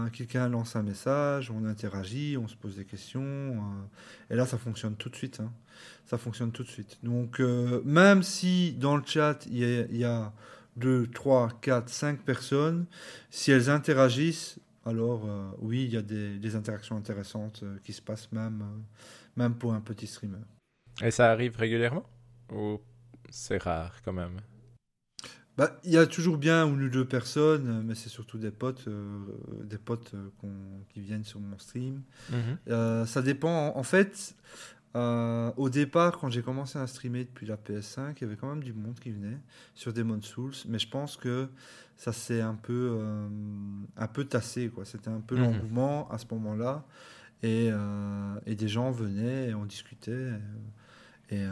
euh, 0.04 0.08
quelqu'un 0.10 0.48
lance 0.50 0.76
un 0.76 0.82
message, 0.82 1.50
on 1.50 1.64
interagit, 1.64 2.36
on 2.36 2.46
se 2.48 2.56
pose 2.56 2.76
des 2.76 2.84
questions, 2.84 3.22
euh, 3.22 4.34
et 4.34 4.36
là, 4.36 4.44
ça 4.44 4.58
fonctionne 4.58 4.94
tout 4.96 5.08
de 5.08 5.16
suite. 5.16 5.40
hein. 5.40 5.50
Ça 6.04 6.18
fonctionne 6.18 6.52
tout 6.52 6.64
de 6.64 6.68
suite. 6.68 6.98
Donc, 7.02 7.40
euh, 7.40 7.80
même 7.84 8.22
si 8.22 8.72
dans 8.72 8.96
le 8.96 9.02
chat, 9.06 9.46
il 9.46 9.58
y 9.58 9.64
a, 9.64 9.80
il 9.90 9.96
y 9.96 10.04
a 10.04 10.32
2, 10.78 11.06
3, 11.08 11.48
4, 11.60 11.88
5 11.88 12.20
personnes, 12.22 12.86
si 13.30 13.50
elles 13.50 13.70
interagissent, 13.70 14.58
alors 14.84 15.26
euh, 15.26 15.50
oui, 15.58 15.84
il 15.84 15.92
y 15.92 15.96
a 15.96 16.02
des, 16.02 16.38
des 16.38 16.56
interactions 16.56 16.96
intéressantes 16.96 17.60
euh, 17.62 17.76
qui 17.84 17.92
se 17.92 18.00
passent 18.00 18.32
même, 18.32 18.62
euh, 18.62 18.80
même 19.36 19.54
pour 19.54 19.74
un 19.74 19.80
petit 19.80 20.06
streamer. 20.06 20.38
Et 21.02 21.10
ça 21.10 21.30
arrive 21.30 21.56
régulièrement 21.56 22.04
Ou 22.52 22.80
c'est 23.28 23.62
rare 23.62 24.00
quand 24.04 24.12
même? 24.14 24.40
Bah, 25.58 25.76
il 25.82 25.90
y 25.90 25.98
a 25.98 26.06
toujours 26.06 26.38
bien 26.38 26.66
une 26.66 26.84
ou 26.84 26.88
deux 26.88 27.04
personnes, 27.04 27.82
mais 27.84 27.96
c'est 27.96 28.08
surtout 28.08 28.38
des 28.38 28.52
potes, 28.52 28.88
des 29.64 29.76
potes 29.76 30.14
qui 30.88 31.00
viennent 31.00 31.24
sur 31.24 31.40
mon 31.40 31.58
stream. 31.58 32.02
Euh, 32.68 33.04
ça 33.06 33.22
dépend. 33.22 33.76
En 33.76 33.82
fait, 33.82 34.36
euh, 34.98 35.52
au 35.56 35.68
départ, 35.70 36.18
quand 36.18 36.30
j'ai 36.30 36.42
commencé 36.42 36.78
à 36.78 36.86
streamer 36.86 37.24
depuis 37.24 37.46
la 37.46 37.56
PS5, 37.56 38.14
il 38.16 38.22
y 38.22 38.24
avait 38.24 38.36
quand 38.36 38.48
même 38.48 38.62
du 38.62 38.72
monde 38.72 38.98
qui 39.00 39.10
venait 39.10 39.38
sur 39.74 39.92
Demon's 39.92 40.24
Souls, 40.26 40.54
mais 40.68 40.78
je 40.78 40.88
pense 40.88 41.16
que 41.16 41.48
ça 41.96 42.12
s'est 42.12 42.40
un 42.40 42.54
peu, 42.54 42.96
euh, 43.00 43.28
un 43.96 44.06
peu 44.08 44.24
tassé. 44.24 44.68
quoi. 44.68 44.84
C'était 44.84 45.10
un 45.10 45.20
peu 45.20 45.36
Mhm. 45.36 45.42
l'engouement 45.42 46.10
à 46.10 46.18
ce 46.18 46.26
moment-là. 46.32 46.84
Et, 47.42 47.68
euh, 47.70 48.34
et 48.46 48.54
des 48.56 48.68
gens 48.68 48.90
venaient 48.90 49.50
et 49.50 49.54
on 49.54 49.64
discutait. 49.64 50.30
Et, 51.30 51.42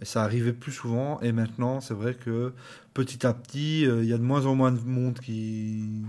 et 0.00 0.04
ça 0.04 0.22
arrivait 0.24 0.52
plus 0.52 0.72
souvent. 0.72 1.20
Et 1.20 1.32
maintenant, 1.32 1.80
c'est 1.80 1.94
vrai 1.94 2.14
que 2.14 2.52
petit 2.94 3.26
à 3.26 3.32
petit, 3.34 3.82
il 3.82 4.04
y 4.04 4.12
a 4.12 4.18
de 4.18 4.22
moins 4.22 4.46
en 4.46 4.54
moins 4.54 4.70
de 4.72 4.80
monde 4.80 5.18
qui, 5.18 6.02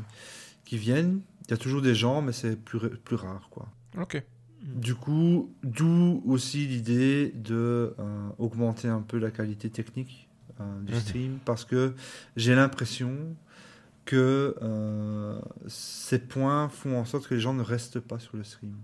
qui 0.65 0.77
viennent. 0.77 1.21
Il 1.45 1.51
y 1.51 1.53
a 1.53 1.57
toujours 1.57 1.81
des 1.81 1.95
gens, 1.95 2.21
mais 2.21 2.31
c'est 2.33 2.55
plus, 2.55 2.79
plus 2.97 3.15
rare. 3.15 3.47
quoi. 3.49 3.67
Ok. 3.99 4.21
Du 4.63 4.95
coup, 4.95 5.51
d'où 5.63 6.23
aussi 6.25 6.65
l'idée 6.67 7.31
de 7.35 7.93
euh, 7.99 8.29
augmenter 8.39 8.87
un 8.87 9.01
peu 9.01 9.17
la 9.19 9.29
qualité 9.29 9.69
technique 9.69 10.29
euh, 10.61 10.63
du 10.81 10.93
Mhm. 10.93 10.99
stream, 10.99 11.39
parce 11.43 11.65
que 11.65 11.93
j'ai 12.37 12.55
l'impression 12.55 13.11
que 14.05 14.55
euh, 14.61 15.39
ces 15.67 16.19
points 16.19 16.69
font 16.69 16.97
en 16.97 17.05
sorte 17.05 17.27
que 17.27 17.33
les 17.33 17.39
gens 17.41 17.53
ne 17.53 17.61
restent 17.63 17.99
pas 17.99 18.19
sur 18.19 18.37
le 18.37 18.43
stream. 18.43 18.75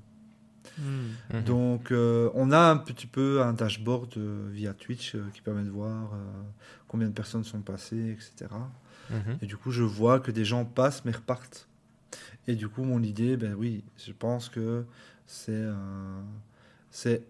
Hmm. 0.78 1.08
Mhm. 1.34 1.44
Donc, 1.44 1.92
euh, 1.92 2.30
on 2.36 2.52
a 2.52 2.60
un 2.60 2.78
petit 2.78 3.08
peu 3.08 3.42
un 3.42 3.54
dashboard 3.54 4.18
euh, 4.18 4.48
via 4.52 4.74
Twitch 4.74 5.16
euh, 5.16 5.24
qui 5.34 5.42
permet 5.42 5.64
de 5.64 5.70
voir 5.70 6.14
euh, 6.14 6.18
combien 6.88 7.08
de 7.08 7.14
personnes 7.14 7.44
sont 7.44 7.62
passées, 7.62 8.12
etc. 8.12 8.50
Mhm. 9.10 9.40
Et 9.42 9.46
du 9.46 9.58
coup, 9.58 9.72
je 9.72 9.84
vois 9.84 10.20
que 10.20 10.32
des 10.32 10.46
gens 10.46 10.64
passent 10.66 11.04
mais 11.06 11.12
repartent. 11.12 11.68
Et 12.48 12.56
du 12.56 12.68
coup, 12.70 12.84
mon 12.84 13.04
idée, 13.04 13.38
ben 13.38 13.54
oui, 13.56 13.84
je 13.98 14.12
pense 14.12 14.50
que 14.50 14.86
c'est 15.30 15.68
c'est 16.90 17.24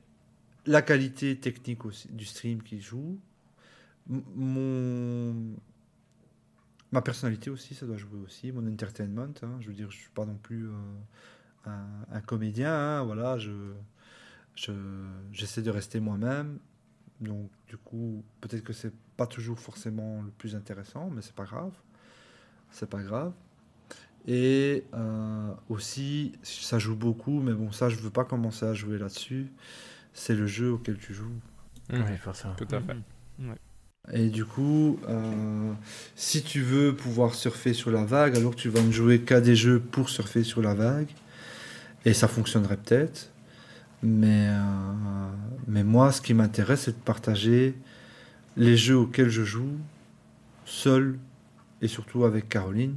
la 0.65 0.81
qualité 0.81 1.38
technique 1.39 1.85
aussi 1.85 2.07
du 2.09 2.26
stream 2.26 2.63
qui 2.63 2.81
joue. 2.81 3.19
Mon 4.07 5.55
ma 6.91 7.01
personnalité 7.01 7.49
aussi, 7.49 7.76
ça 7.76 7.85
doit 7.85 7.97
jouer 7.97 8.19
aussi. 8.19 8.51
Mon 8.51 8.65
entertainment, 8.71 9.34
hein. 9.43 9.57
je 9.59 9.67
veux 9.67 9.73
dire, 9.73 9.91
je 9.91 9.97
suis 9.97 10.09
pas 10.09 10.26
non 10.26 10.35
plus 10.35 10.67
euh, 10.69 10.73
un, 12.11 12.21
comédien. 12.21 12.73
hein, 12.73 13.03
voilà, 13.03 13.38
je 13.38 13.51
je- 14.55 14.73
j'essaie 15.34 15.61
de 15.61 15.71
rester 15.71 15.99
moi-même. 15.99 16.59
Donc, 17.21 17.51
du 17.67 17.77
coup, 17.77 18.23
peut-être 18.41 18.63
que 18.63 18.73
c'est 18.73 18.93
pas 19.17 19.27
toujours 19.27 19.59
forcément 19.59 20.21
le 20.23 20.31
plus 20.31 20.55
intéressant, 20.55 21.09
mais 21.11 21.21
c'est 21.21 21.35
pas 21.35 21.45
grave. 21.45 21.73
C'est 22.71 22.89
pas 22.89 23.01
grave. 23.03 23.34
Et 24.27 24.83
euh, 24.93 25.51
aussi, 25.69 26.33
ça 26.43 26.77
joue 26.77 26.95
beaucoup, 26.95 27.41
mais 27.41 27.53
bon, 27.53 27.71
ça, 27.71 27.89
je 27.89 27.95
veux 27.95 28.09
pas 28.09 28.25
commencer 28.25 28.65
à 28.65 28.73
jouer 28.73 28.97
là-dessus. 28.97 29.47
C'est 30.13 30.35
le 30.35 30.47
jeu 30.47 30.71
auquel 30.71 30.97
tu 30.97 31.13
joues. 31.13 31.31
Mhm. 31.91 32.05
Oui, 32.07 32.17
forcément. 32.17 32.55
Tout 32.55 32.67
à 32.71 32.79
fait. 32.79 32.95
Ouais. 33.39 33.55
Et 34.13 34.29
du 34.29 34.45
coup, 34.45 34.99
euh, 35.07 35.71
si 36.15 36.43
tu 36.43 36.61
veux 36.61 36.95
pouvoir 36.95 37.35
surfer 37.35 37.73
sur 37.73 37.91
la 37.91 38.05
vague, 38.05 38.35
alors 38.35 38.55
tu 38.55 38.69
vas 38.69 38.81
ne 38.81 38.91
jouer 38.91 39.21
qu'à 39.21 39.41
des 39.41 39.55
jeux 39.55 39.79
pour 39.79 40.09
surfer 40.09 40.43
sur 40.43 40.61
la 40.61 40.73
vague. 40.73 41.09
Et 42.05 42.13
ça 42.13 42.27
fonctionnerait 42.27 42.77
peut-être. 42.77 43.31
Mais, 44.01 44.47
euh, 44.49 45.31
mais 45.67 45.83
moi, 45.83 46.11
ce 46.11 46.21
qui 46.21 46.33
m'intéresse, 46.33 46.83
c'est 46.83 46.97
de 46.97 47.03
partager 47.03 47.75
les 48.57 48.77
jeux 48.77 48.97
auxquels 48.97 49.29
je 49.29 49.43
joue 49.43 49.77
seul 50.65 51.19
et 51.81 51.87
surtout 51.87 52.25
avec 52.25 52.49
Caroline. 52.49 52.95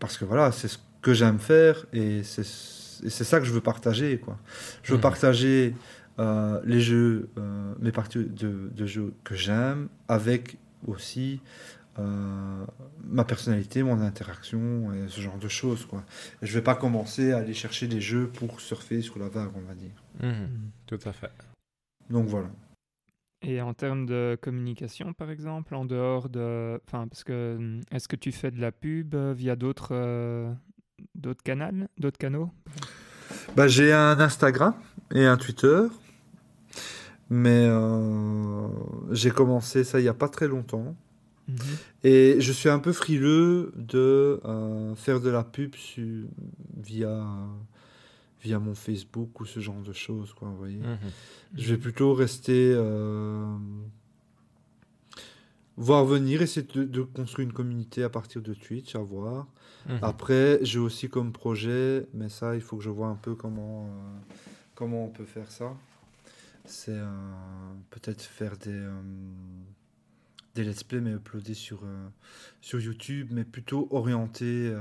Parce 0.00 0.16
que 0.16 0.24
voilà, 0.24 0.52
c'est 0.52 0.68
ce 0.68 0.78
que 1.02 1.14
j'aime 1.14 1.38
faire 1.38 1.86
et 1.92 2.22
c'est 2.22 2.44
ça 2.44 3.38
que 3.40 3.46
je 3.46 3.52
veux 3.52 3.60
partager. 3.60 4.18
Quoi. 4.18 4.38
Je 4.82 4.92
veux 4.92 4.98
Mhm. 4.98 5.02
partager 5.02 5.74
euh, 6.18 6.60
les 6.64 6.80
jeux, 6.80 7.28
euh, 7.38 7.74
mes 7.78 7.92
parties 7.92 8.24
de, 8.24 8.70
de 8.74 8.86
jeux 8.86 9.12
que 9.24 9.34
j'aime, 9.36 9.88
avec 10.08 10.56
aussi 10.86 11.40
euh, 12.00 12.64
ma 13.04 13.24
personnalité, 13.24 13.82
mon 13.82 14.00
interaction 14.00 14.92
et 14.92 15.08
ce 15.08 15.20
genre 15.20 15.38
de 15.38 15.48
choses. 15.48 15.84
Quoi. 15.86 16.04
Et 16.42 16.46
je 16.46 16.54
vais 16.54 16.62
pas 16.62 16.74
commencer 16.76 17.32
à 17.32 17.38
aller 17.38 17.54
chercher 17.54 17.86
des 17.88 18.00
jeux 18.00 18.28
pour 18.28 18.60
surfer 18.60 19.00
sur 19.02 19.18
la 19.18 19.28
vague, 19.28 19.50
on 19.56 19.60
va 19.60 19.74
dire. 19.74 20.02
Hmm. 20.20 20.46
Tout 20.86 20.98
à 21.04 21.12
fait. 21.12 21.30
Donc 22.10 22.26
voilà. 22.26 22.48
Et 23.42 23.60
en 23.60 23.72
termes 23.72 24.04
de 24.04 24.36
communication, 24.40 25.12
par 25.12 25.30
exemple, 25.30 25.74
en 25.74 25.84
dehors 25.84 26.28
de... 26.28 26.80
Enfin, 26.86 27.06
parce 27.06 27.22
que... 27.24 27.56
hum, 27.56 27.80
Est-ce 27.92 28.08
que 28.08 28.16
tu 28.16 28.32
fais 28.32 28.50
de 28.50 28.60
la 28.60 28.72
pub 28.72 29.14
euh, 29.14 29.32
via 29.32 29.54
d'autres 29.56 29.90
euh, 29.92 30.52
d'autres 31.14 31.42
canaux, 31.44 31.86
d'autres 31.98 32.18
canaux? 32.18 32.50
Bah, 33.56 33.68
j'ai 33.68 33.92
un 33.92 34.18
Instagram 34.18 34.74
et 35.14 35.24
un 35.24 35.36
Twitter. 35.36 35.82
Mais 37.30 37.66
euh, 37.68 38.68
j'ai 39.12 39.30
commencé 39.30 39.84
ça 39.84 40.00
il 40.00 40.02
n'y 40.02 40.08
a 40.08 40.14
pas 40.14 40.28
très 40.28 40.48
longtemps. 40.48 40.96
Mhm. 41.46 41.56
Et 42.04 42.36
je 42.40 42.52
suis 42.52 42.68
un 42.70 42.78
peu 42.78 42.92
frileux 42.92 43.72
de 43.76 44.40
euh, 44.44 44.94
faire 44.96 45.20
de 45.20 45.30
la 45.30 45.44
pub 45.44 45.74
su- 45.76 46.26
via, 46.76 47.24
via 48.42 48.58
mon 48.58 48.74
Facebook 48.74 49.40
ou 49.40 49.44
ce 49.46 49.60
genre 49.60 49.82
de 49.82 49.92
choses. 49.92 50.32
Quoi, 50.34 50.48
vous 50.48 50.56
voyez. 50.56 50.76
Mhm. 50.78 50.98
Je 51.56 51.74
vais 51.74 51.80
plutôt 51.80 52.14
rester. 52.14 52.72
euh, 52.74 53.56
voir 55.76 56.04
venir, 56.04 56.42
essayer 56.42 56.66
de, 56.74 56.84
de 56.84 57.02
construire 57.02 57.46
une 57.48 57.54
communauté 57.54 58.02
à 58.02 58.10
partir 58.10 58.42
de 58.42 58.52
Twitch, 58.52 58.96
à 58.96 58.98
voir. 58.98 59.46
Mhm. 59.88 59.98
Après, 60.02 60.58
j'ai 60.62 60.80
aussi 60.80 61.08
comme 61.08 61.32
projet, 61.32 62.06
mais 62.14 62.28
ça, 62.28 62.56
il 62.56 62.60
faut 62.60 62.76
que 62.76 62.82
je 62.82 62.90
vois 62.90 63.06
un 63.06 63.14
peu 63.14 63.34
comment, 63.34 63.86
euh, 63.86 64.34
comment 64.74 65.04
on 65.04 65.08
peut 65.08 65.24
faire 65.24 65.50
ça. 65.50 65.76
C'est 66.64 66.90
euh, 66.92 67.06
peut-être 67.90 68.20
faire 68.22 68.56
des, 68.58 68.70
euh, 68.72 69.00
des 70.56 70.64
let's 70.64 70.82
play, 70.82 71.00
mais 71.00 71.12
uploadés 71.12 71.54
sur, 71.54 71.80
sur 72.60 72.80
YouTube, 72.80 73.28
mais 73.30 73.44
plutôt 73.44 73.86
orienté, 73.92 74.74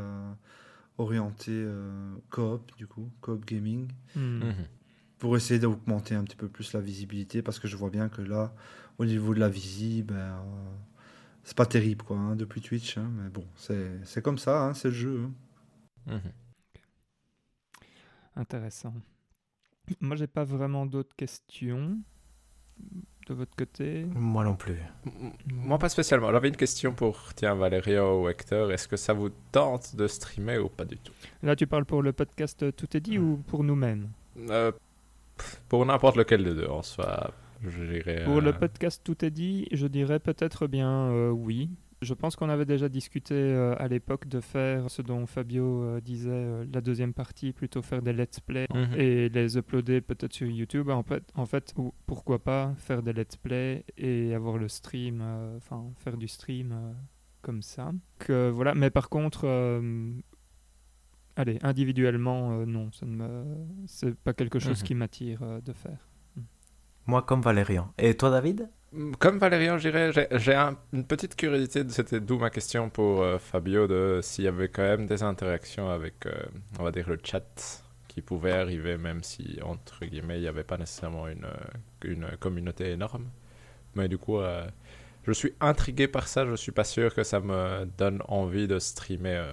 orienté 0.98 1.52
euh, 1.54 2.16
coop, 2.30 2.76
du 2.78 2.88
coup, 2.88 3.10
coop 3.22 3.46
gaming, 3.46 3.88
Hmm. 4.16 4.44
Mhm. 4.44 4.68
pour 5.20 5.36
essayer 5.38 5.60
d'augmenter 5.60 6.16
un 6.16 6.24
petit 6.24 6.36
peu 6.36 6.48
plus 6.48 6.74
la 6.74 6.82
visibilité, 6.82 7.42
parce 7.42 7.60
que 7.60 7.68
je 7.68 7.76
vois 7.78 7.90
bien 7.90 8.10
que 8.10 8.22
là, 8.22 8.54
au 9.00 9.06
niveau 9.06 9.34
de 9.34 9.40
la 9.40 9.50
visie, 9.50 10.04
ben, 10.04 10.16
euh, 10.16 10.76
c'est 11.44 11.58
pas 11.58 11.66
terrible, 11.68 12.04
quoi, 12.06 12.18
hein, 12.18 12.36
depuis 12.36 12.62
Twitch, 12.62 12.98
hein, 12.98 13.10
mais 13.16 13.30
bon, 13.30 13.46
c'est 13.58 13.92
c'est 14.06 14.22
comme 14.24 14.38
ça, 14.40 14.64
hein, 14.66 14.74
c'est 14.76 14.90
le 14.90 14.94
jeu. 14.96 15.22
hein. 15.26 15.34
Mhm. 16.08 16.32
intéressant. 18.36 18.94
Moi, 20.02 20.16
j'ai 20.16 20.28
pas 20.28 20.44
vraiment 20.44 20.86
d'autres 20.86 21.16
questions 21.16 22.00
de 23.28 23.34
votre 23.34 23.56
côté? 23.56 24.06
Moi 24.16 24.44
non 24.44 24.56
plus. 24.56 24.78
Moi, 25.52 25.78
pas 25.78 25.90
spécialement. 25.90 26.32
J'avais 26.32 26.48
une 26.48 26.56
question 26.56 26.94
pour, 26.94 27.34
tiens, 27.36 27.56
Valéria 27.56 28.06
ou 28.14 28.30
Hector. 28.30 28.72
Est-ce 28.72 28.88
que 28.88 28.96
ça 28.98 29.14
vous 29.14 29.30
tente 29.52 29.96
de 29.96 30.08
streamer 30.08 30.58
ou 30.60 30.70
pas 30.70 30.86
du 30.86 30.98
tout? 30.98 31.12
Là, 31.44 31.56
tu 31.56 31.68
parles 31.68 31.86
pour 31.86 32.02
le 32.02 32.14
podcast 32.14 32.64
euh, 32.64 32.72
Tout 32.72 32.96
est 32.96 33.02
dit 33.02 33.20
ou 33.20 33.38
pour 33.48 33.64
nous-mêmes? 33.64 34.10
Euh, 34.50 34.72
Pour 35.70 35.86
n'importe 35.86 36.16
lequel 36.16 36.44
des 36.44 36.54
deux, 36.54 36.68
en 36.68 36.82
soi. 36.84 37.32
Je 37.64 37.84
dirais. 37.84 38.24
Pour 38.24 38.40
le 38.42 38.50
euh, 38.50 38.54
podcast 38.54 39.02
Tout 39.04 39.26
est 39.26 39.32
dit, 39.32 39.68
je 39.72 39.88
dirais 39.88 40.20
peut-être 40.20 40.68
bien 40.68 41.10
euh, 41.10 41.30
oui. 41.30 41.70
Je 42.04 42.14
pense 42.14 42.36
qu'on 42.36 42.50
avait 42.50 42.66
déjà 42.66 42.90
discuté 42.90 43.34
euh, 43.34 43.74
à 43.80 43.88
l'époque 43.88 44.28
de 44.28 44.40
faire 44.40 44.90
ce 44.92 45.02
dont 45.02 45.26
Fabio 45.26 45.82
euh, 45.84 46.00
disait, 46.00 46.30
euh, 46.32 46.66
la 46.72 46.80
deuxième 46.80 47.12
partie, 47.14 47.54
plutôt 47.54 47.82
faire 47.82 48.04
des 48.04 48.14
let's 48.14 48.40
play 48.40 48.68
Mhm. 48.72 48.94
et 49.00 49.30
les 49.30 49.58
uploader 49.58 50.02
peut-être 50.02 50.34
sur 50.34 50.48
YouTube. 50.48 50.90
En 50.90 51.02
fait, 51.02 51.24
en 51.34 51.48
fait 51.48 51.74
ou 51.76 51.94
pourquoi 52.06 52.38
pas 52.38 52.74
faire 52.78 53.02
des 53.02 53.14
let's 53.14 53.36
play 53.36 53.84
et 53.98 54.36
avoir 54.36 54.58
le 54.60 54.68
stream, 54.68 55.22
euh, 55.24 55.58
enfin 55.58 55.86
faire 55.98 56.18
du 56.18 56.28
stream 56.28 56.72
euh, 56.72 56.94
comme 57.42 57.64
ça. 57.64 57.92
Que, 58.20 58.50
voilà. 58.52 58.76
Mais 58.76 58.92
par 58.92 59.10
contre, 59.10 59.46
euh, 59.46 60.12
allez, 61.36 61.58
individuellement, 61.64 62.52
euh, 62.60 62.66
non, 62.68 62.92
ça 62.92 63.08
ne 63.08 63.16
me, 63.16 63.44
c'est 63.88 64.16
pas 64.16 64.34
quelque 64.34 64.60
chose 64.60 64.82
Mhm. 64.82 64.86
qui 64.88 64.94
m'attire 64.94 65.40
euh, 65.42 65.62
de 65.62 65.74
faire. 65.74 66.08
Moi 67.08 67.24
comme 67.24 67.42
Valérian. 67.42 67.92
Et 67.98 68.16
toi 68.16 68.30
David? 68.30 68.70
Comme 69.20 69.38
Valérian, 69.38 69.78
je 69.78 69.90
dirais, 69.90 70.12
j'ai- 70.14 70.28
j'ai 70.32 70.54
un- 70.56 70.78
une 70.94 71.04
petite 71.06 71.36
curiosité, 71.36 71.84
c'était 71.90 72.22
d'où 72.22 72.38
ma 72.40 72.50
question 72.50 72.90
pour 72.90 73.22
euh, 73.22 73.38
Fabio, 73.38 73.86
de 73.88 74.22
s'il 74.24 74.46
y 74.46 74.48
avait 74.48 74.70
quand 74.70 74.82
même 74.84 75.06
des 75.06 75.24
interactions 75.24 75.90
avec, 75.90 76.26
euh, 76.26 76.32
on 76.80 76.84
va 76.84 76.92
dire, 76.92 77.08
le 77.10 77.20
chat 77.22 77.84
qui 78.08 78.22
pouvait 78.22 78.54
arriver, 78.54 78.98
même 78.98 79.24
si, 79.24 79.60
entre 79.62 80.06
guillemets, 80.06 80.38
il 80.38 80.42
n'y 80.42 80.48
avait 80.48 80.64
pas 80.64 80.78
nécessairement 80.78 81.28
une, 81.28 81.44
euh, 81.46 82.06
une 82.06 82.28
communauté 82.40 82.92
énorme. 82.92 83.30
Mais 83.96 84.08
du 84.08 84.18
coup, 84.18 84.40
euh, 84.40 84.66
je 85.26 85.34
suis 85.34 85.54
intrigué 85.60 86.08
par 86.08 86.28
ça, 86.30 86.46
je 86.46 86.56
suis 86.56 86.72
pas 86.72 86.86
sûr 86.86 87.14
que 87.14 87.24
ça 87.24 87.42
me 87.42 87.86
donne 87.98 88.22
envie 88.30 88.68
de 88.70 88.80
streamer 88.80 89.44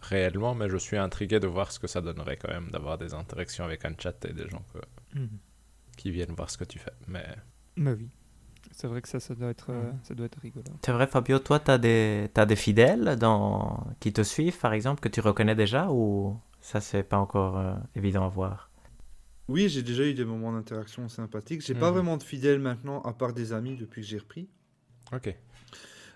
réellement, 0.00 0.54
mais 0.54 0.70
je 0.70 0.78
suis 0.78 0.96
intrigué 0.96 1.40
de 1.40 1.46
voir 1.46 1.70
ce 1.72 1.78
que 1.78 1.86
ça 1.88 2.00
donnerait 2.00 2.38
quand 2.38 2.48
même, 2.50 2.70
d'avoir 2.70 2.96
des 2.96 3.12
interactions 3.12 3.64
avec 3.64 3.84
un 3.84 3.92
chat 3.98 4.24
et 4.24 4.32
des 4.32 4.48
gens 4.48 4.64
que- 4.72 5.18
Mhm. 5.18 5.28
qui 5.96 6.10
viennent 6.10 6.32
voir 6.34 6.48
ce 6.48 6.56
que 6.56 6.64
tu 6.64 6.78
fais. 6.78 6.92
Mais 7.06 7.26
Mais 7.76 7.92
oui, 7.92 8.08
c'est 8.80 8.86
vrai 8.86 9.02
que 9.02 9.08
ça, 9.08 9.18
ça 9.20 9.34
doit 9.34 9.50
être, 9.50 9.70
euh, 9.70 9.90
ça 10.04 10.14
doit 10.14 10.26
être 10.26 10.38
rigolo. 10.40 10.64
C'est 10.84 10.92
vrai 10.92 11.06
Fabio, 11.06 11.38
toi 11.40 11.58
tu 11.58 11.70
as 11.70 11.78
des, 11.78 12.30
t'as 12.32 12.46
des 12.46 12.56
fidèles 12.56 13.16
dans... 13.16 13.86
qui 14.00 14.12
te 14.12 14.22
suivent 14.22 14.58
par 14.58 14.72
exemple, 14.72 15.00
que 15.00 15.08
tu 15.08 15.20
reconnais 15.20 15.56
déjà 15.56 15.88
ou 15.90 16.36
ça 16.60 16.80
c'est 16.80 17.02
pas 17.02 17.18
encore 17.18 17.58
euh, 17.58 17.74
évident 17.96 18.24
à 18.24 18.28
voir? 18.28 18.70
Oui, 19.48 19.68
j'ai 19.68 19.82
déjà 19.82 20.04
eu 20.04 20.14
des 20.14 20.24
moments 20.26 20.52
d'interaction 20.52 21.08
sympathiques. 21.08 21.62
J'ai 21.66 21.74
pas 21.74 21.88
Mhm. 21.88 21.94
vraiment 21.94 22.16
de 22.18 22.22
fidèles 22.22 22.60
maintenant, 22.60 23.00
à 23.02 23.12
part 23.14 23.32
des 23.32 23.52
amis 23.52 23.76
depuis 23.76 24.02
que 24.02 24.06
j'ai 24.08 24.18
repris. 24.18 24.48
ok. 25.12 25.34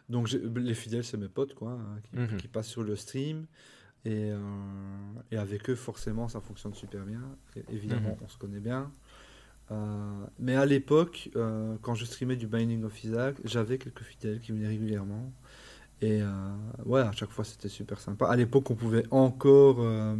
Donc 0.09 0.31
les 0.31 0.75
fidèles, 0.75 1.05
c'est 1.05 1.17
mes 1.17 1.29
potes, 1.29 1.55
quoi, 1.55 1.71
hein, 1.73 1.99
qui, 2.05 2.17
Mhm. 2.17 2.37
qui 2.37 2.49
passent 2.49 2.69
sur 2.69 2.83
le 2.83 2.95
stream. 2.97 3.47
Et, 4.05 4.31
euh, 4.33 4.39
et 5.31 5.37
avec 5.39 5.71
eux, 5.71 5.75
forcément, 5.77 6.29
ça 6.29 6.41
fonctionne 6.41 6.75
super 6.75 7.05
bien. 7.07 7.23
Et 7.57 7.65
évidemment, 7.71 8.11
Mhm. 8.21 8.25
on 8.25 8.29
se 8.29 8.37
connaît 8.37 8.61
bien. 8.61 8.93
Euh, 9.71 10.25
mais 10.39 10.55
à 10.57 10.67
l'époque, 10.67 11.31
euh, 11.37 11.75
quand 11.83 11.95
je 11.95 12.05
streamais 12.05 12.37
du 12.37 12.47
Binding 12.47 12.85
of 12.85 13.05
Isaac, 13.05 13.37
j'avais 13.45 13.79
quelques 13.79 14.03
fidèles 14.03 14.41
qui 14.41 14.53
venaient 14.53 14.69
régulièrement. 14.69 15.33
Et 16.03 16.21
euh, 16.21 16.27
ouais, 16.85 17.01
à 17.01 17.13
chaque 17.13 17.31
fois, 17.31 17.45
c'était 17.45 17.69
super 17.69 18.01
sympa. 18.01 18.27
À 18.27 18.37
l'époque, 18.37 18.71
on 18.71 18.75
pouvait 18.75 19.05
encore 19.13 19.77
euh, 19.81 20.17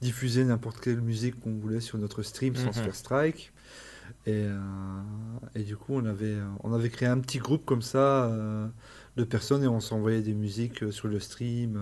diffuser 0.00 0.44
n'importe 0.44 0.80
quelle 0.80 1.00
musique 1.02 1.38
qu'on 1.40 1.54
voulait 1.58 1.80
sur 1.80 1.98
notre 1.98 2.22
stream 2.22 2.56
sans 2.56 2.68
Mhm. 2.68 2.72
se 2.72 2.80
faire 2.80 2.94
strike. 2.94 3.52
Et, 4.26 4.44
et 5.54 5.62
du 5.64 5.76
coup, 5.76 5.94
on 5.94 6.04
avait, 6.04 6.36
on 6.62 6.72
avait 6.72 6.90
créé 6.90 7.08
un 7.08 7.18
petit 7.18 7.38
groupe 7.38 7.64
comme 7.64 7.82
ça 7.82 8.30
de 9.16 9.24
personnes 9.24 9.64
et 9.64 9.68
on 9.68 9.80
s'envoyait 9.80 10.22
des 10.22 10.34
musiques 10.34 10.92
sur 10.92 11.08
le 11.08 11.18
stream. 11.18 11.78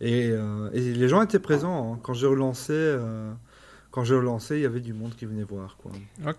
et, 0.00 0.28
et 0.72 0.80
les 0.94 1.08
gens 1.08 1.22
étaient 1.22 1.38
présents. 1.40 1.94
hein. 1.94 1.98
Quand 2.02 2.14
je 2.14 2.26
relançais, 2.26 2.96
quand 3.96 4.04
je 4.04 4.14
relançais, 4.14 4.58
il 4.58 4.62
y 4.62 4.66
avait 4.66 4.80
du 4.80 4.92
monde 4.92 5.14
qui 5.14 5.24
venait 5.24 5.42
voir. 5.42 5.78
Quoi. 5.78 5.90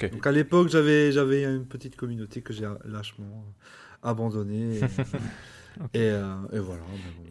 Donc 0.09 0.27
à 0.27 0.31
l'époque, 0.31 0.69
j'avais, 0.69 1.11
j'avais 1.11 1.43
une 1.43 1.65
petite 1.65 1.95
communauté 1.95 2.43
que 2.43 2.53
j'ai 2.53 2.69
lâchement 2.85 3.43
abandonnée. 4.03 4.79
Et, 5.93 5.99
euh, 6.01 6.35
et 6.53 6.59
voilà. 6.59 6.81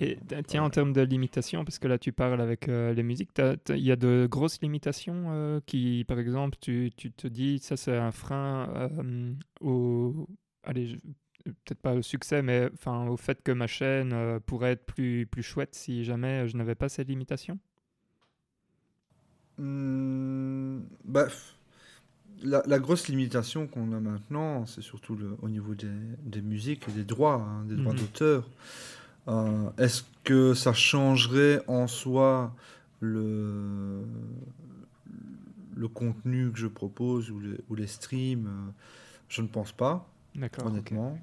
Et 0.00 0.16
t- 0.16 0.42
tiens, 0.44 0.62
en 0.64 0.70
termes 0.70 0.92
de 0.92 1.00
limitations, 1.00 1.64
parce 1.64 1.78
que 1.80 1.86
là 1.88 1.98
tu 1.98 2.12
parles 2.12 2.40
avec 2.40 2.68
euh, 2.68 2.92
les 2.92 3.02
musiques, 3.04 3.30
il 3.70 3.78
y 3.78 3.90
a 3.92 3.96
de 3.96 4.28
grosses 4.30 4.60
limitations 4.62 5.26
euh, 5.30 5.60
qui, 5.66 6.04
par 6.06 6.18
exemple, 6.20 6.56
tu, 6.60 6.90
tu 6.96 7.10
te 7.12 7.26
dis, 7.28 7.58
ça 7.60 7.76
c'est 7.76 7.96
un 7.96 8.12
frein 8.12 8.68
euh, 8.76 9.32
au... 9.60 10.28
Allez, 10.64 10.96
peut-être 11.44 11.80
pas 11.80 11.94
au 11.94 12.02
succès, 12.02 12.40
mais 12.42 12.68
enfin 12.74 13.06
au 13.08 13.16
fait 13.16 13.42
que 13.42 13.50
ma 13.52 13.66
chaîne 13.66 14.12
euh, 14.12 14.38
pourrait 14.38 14.72
être 14.72 14.86
plus, 14.86 15.26
plus 15.26 15.42
chouette 15.42 15.74
si 15.74 16.04
jamais 16.04 16.46
je 16.48 16.56
n'avais 16.56 16.74
pas 16.76 16.88
ces 16.88 17.02
limitations? 17.04 17.58
Hmm, 19.58 20.80
bah, 21.04 21.28
la, 22.42 22.62
la 22.66 22.78
grosse 22.78 23.08
limitation 23.08 23.66
qu'on 23.66 23.92
a 23.92 24.00
maintenant, 24.00 24.66
c'est 24.66 24.82
surtout 24.82 25.16
le- 25.16 25.36
au 25.42 25.48
niveau 25.48 25.74
des, 25.74 25.88
des 26.24 26.42
musiques 26.42 26.86
et 26.88 26.92
des 26.92 27.04
droits, 27.04 27.36
hein, 27.48 27.64
des 27.66 27.76
droits 27.76 27.94
Mhm. 27.94 28.00
d'auteur. 28.00 28.48
Euh, 29.28 29.70
Est-ce 29.78 30.04
que 30.24 30.54
ça 30.54 30.72
changerait 30.72 31.62
en 31.68 31.86
soi 31.86 32.54
le, 33.00 34.02
le 35.74 35.88
contenu 35.88 36.50
que 36.52 36.58
je 36.58 36.66
propose 36.66 37.30
ou 37.30 37.40
les, 37.40 37.56
ou 37.68 37.74
les 37.74 37.86
streams? 37.86 38.46
Euh, 38.46 38.70
Je 39.28 39.42
ne 39.42 39.48
pense 39.48 39.72
pas, 39.72 40.08
honnêtement. 40.64 41.18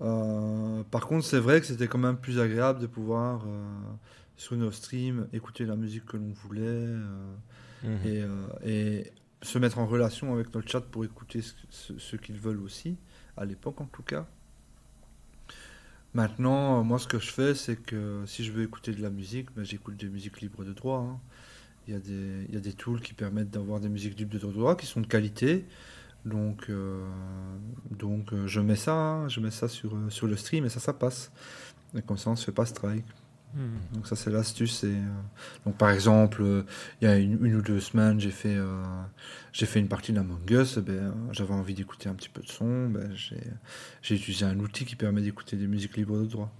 Euh, 0.00 0.82
par 0.90 1.06
contre, 1.06 1.24
c'est 1.24 1.40
vrai 1.40 1.60
que 1.60 1.66
c'était 1.66 1.88
quand 1.88 1.98
même 1.98 2.16
plus 2.16 2.38
agréable 2.38 2.80
de 2.80 2.86
pouvoir, 2.86 3.42
euh, 3.46 3.64
sur 4.38 4.56
nos 4.56 4.70
streams, 4.70 5.28
écouter 5.34 5.66
la 5.66 5.76
musique 5.76 6.06
que 6.06 6.16
l'on 6.16 6.32
voulait. 6.32 6.62
euh, 6.64 7.34
Mhm. 7.84 8.06
et, 8.06 8.22
euh, 8.22 8.46
et 8.64 9.12
se 9.42 9.56
mettre 9.58 9.78
en 9.78 9.86
relation 9.86 10.32
avec 10.34 10.52
notre 10.54 10.68
chat 10.68 10.80
pour 10.80 11.04
écouter 11.04 11.42
ce, 11.42 11.52
ce- 11.70 11.98
ce 11.98 12.16
qu'ils 12.16 12.38
veulent 12.38 12.60
aussi, 12.62 12.96
à 13.36 13.44
l'époque 13.44 13.80
en 13.80 13.86
tout 13.86 14.02
cas. 14.02 14.26
Maintenant, 16.14 16.80
euh, 16.80 16.82
moi 16.82 16.98
ce 16.98 17.06
que 17.06 17.18
je 17.18 17.30
fais, 17.30 17.54
c'est 17.54 17.76
que 17.76 18.22
si 18.26 18.42
je 18.44 18.50
veux 18.52 18.62
écouter 18.64 18.92
de 18.92 19.02
la 19.02 19.10
musique, 19.10 19.48
ben, 19.54 19.64
j'écoute 19.64 19.96
des 19.96 20.08
musiques 20.08 20.40
libres 20.40 20.64
de 20.64 20.72
droit. 20.72 20.98
hein. 21.00 21.20
Il, 21.86 21.94
y 21.94 21.96
a 21.96 22.00
des, 22.00 22.46
il 22.48 22.54
y 22.54 22.56
a 22.56 22.60
des 22.60 22.72
tools 22.72 23.00
qui 23.00 23.14
permettent 23.14 23.50
d'avoir 23.50 23.80
des 23.80 23.88
musiques 23.88 24.18
libres 24.18 24.32
de 24.38 24.38
droit 24.52 24.76
qui 24.76 24.86
sont 24.86 25.00
de 25.00 25.06
qualité. 25.06 25.64
Donc, 26.24 26.68
euh, 26.68 27.06
donc 27.90 28.34
je 28.46 28.60
mets 28.60 28.76
ça, 28.76 28.94
hein, 28.94 29.28
je 29.28 29.40
mets 29.40 29.50
ça 29.52 29.68
sur, 29.68 29.96
sur 30.10 30.26
le 30.26 30.36
stream 30.36 30.64
et 30.64 30.68
ça, 30.68 30.80
ça 30.80 30.92
passe. 30.92 31.30
Et 31.94 32.02
comme 32.02 32.18
ça, 32.18 32.28
on 32.30 32.32
ne 32.32 32.36
se 32.38 32.44
fait 32.44 32.52
pas 32.52 32.66
strike. 32.66 33.06
Mhm. 33.54 33.78
Donc 33.94 34.06
ça 34.06 34.16
c'est 34.16 34.30
l'astuce. 34.30 34.84
Et, 34.84 34.88
euh, 34.88 35.20
donc 35.64 35.76
par 35.76 35.90
exemple, 35.90 36.42
euh, 36.42 36.62
il 37.00 37.08
y 37.08 37.10
a 37.10 37.16
une, 37.16 37.44
une 37.44 37.54
ou 37.56 37.62
deux 37.62 37.80
semaines, 37.80 38.20
j'ai 38.20 38.30
fait, 38.30 38.54
euh, 38.56 38.82
j'ai 39.52 39.66
fait 39.66 39.80
une 39.80 39.88
partie 39.88 40.12
d'Among 40.12 40.48
Us. 40.50 40.76
eh 40.78 40.80
Ben, 40.82 40.92
euh, 40.92 41.12
j'avais 41.32 41.54
envie 41.54 41.74
d'écouter 41.74 42.08
un 42.08 42.14
petit 42.14 42.28
peu 42.28 42.42
de 42.42 42.48
son. 42.48 42.88
Ben, 42.88 43.10
j'ai, 43.14 43.42
j'ai 44.02 44.14
utilisé 44.16 44.44
un 44.44 44.58
outil 44.60 44.84
qui 44.84 44.96
permet 44.96 45.22
d'écouter 45.22 45.56
des 45.56 45.66
musiques 45.66 45.96
libres 45.96 46.18
de 46.18 46.26
droit. 46.26 46.52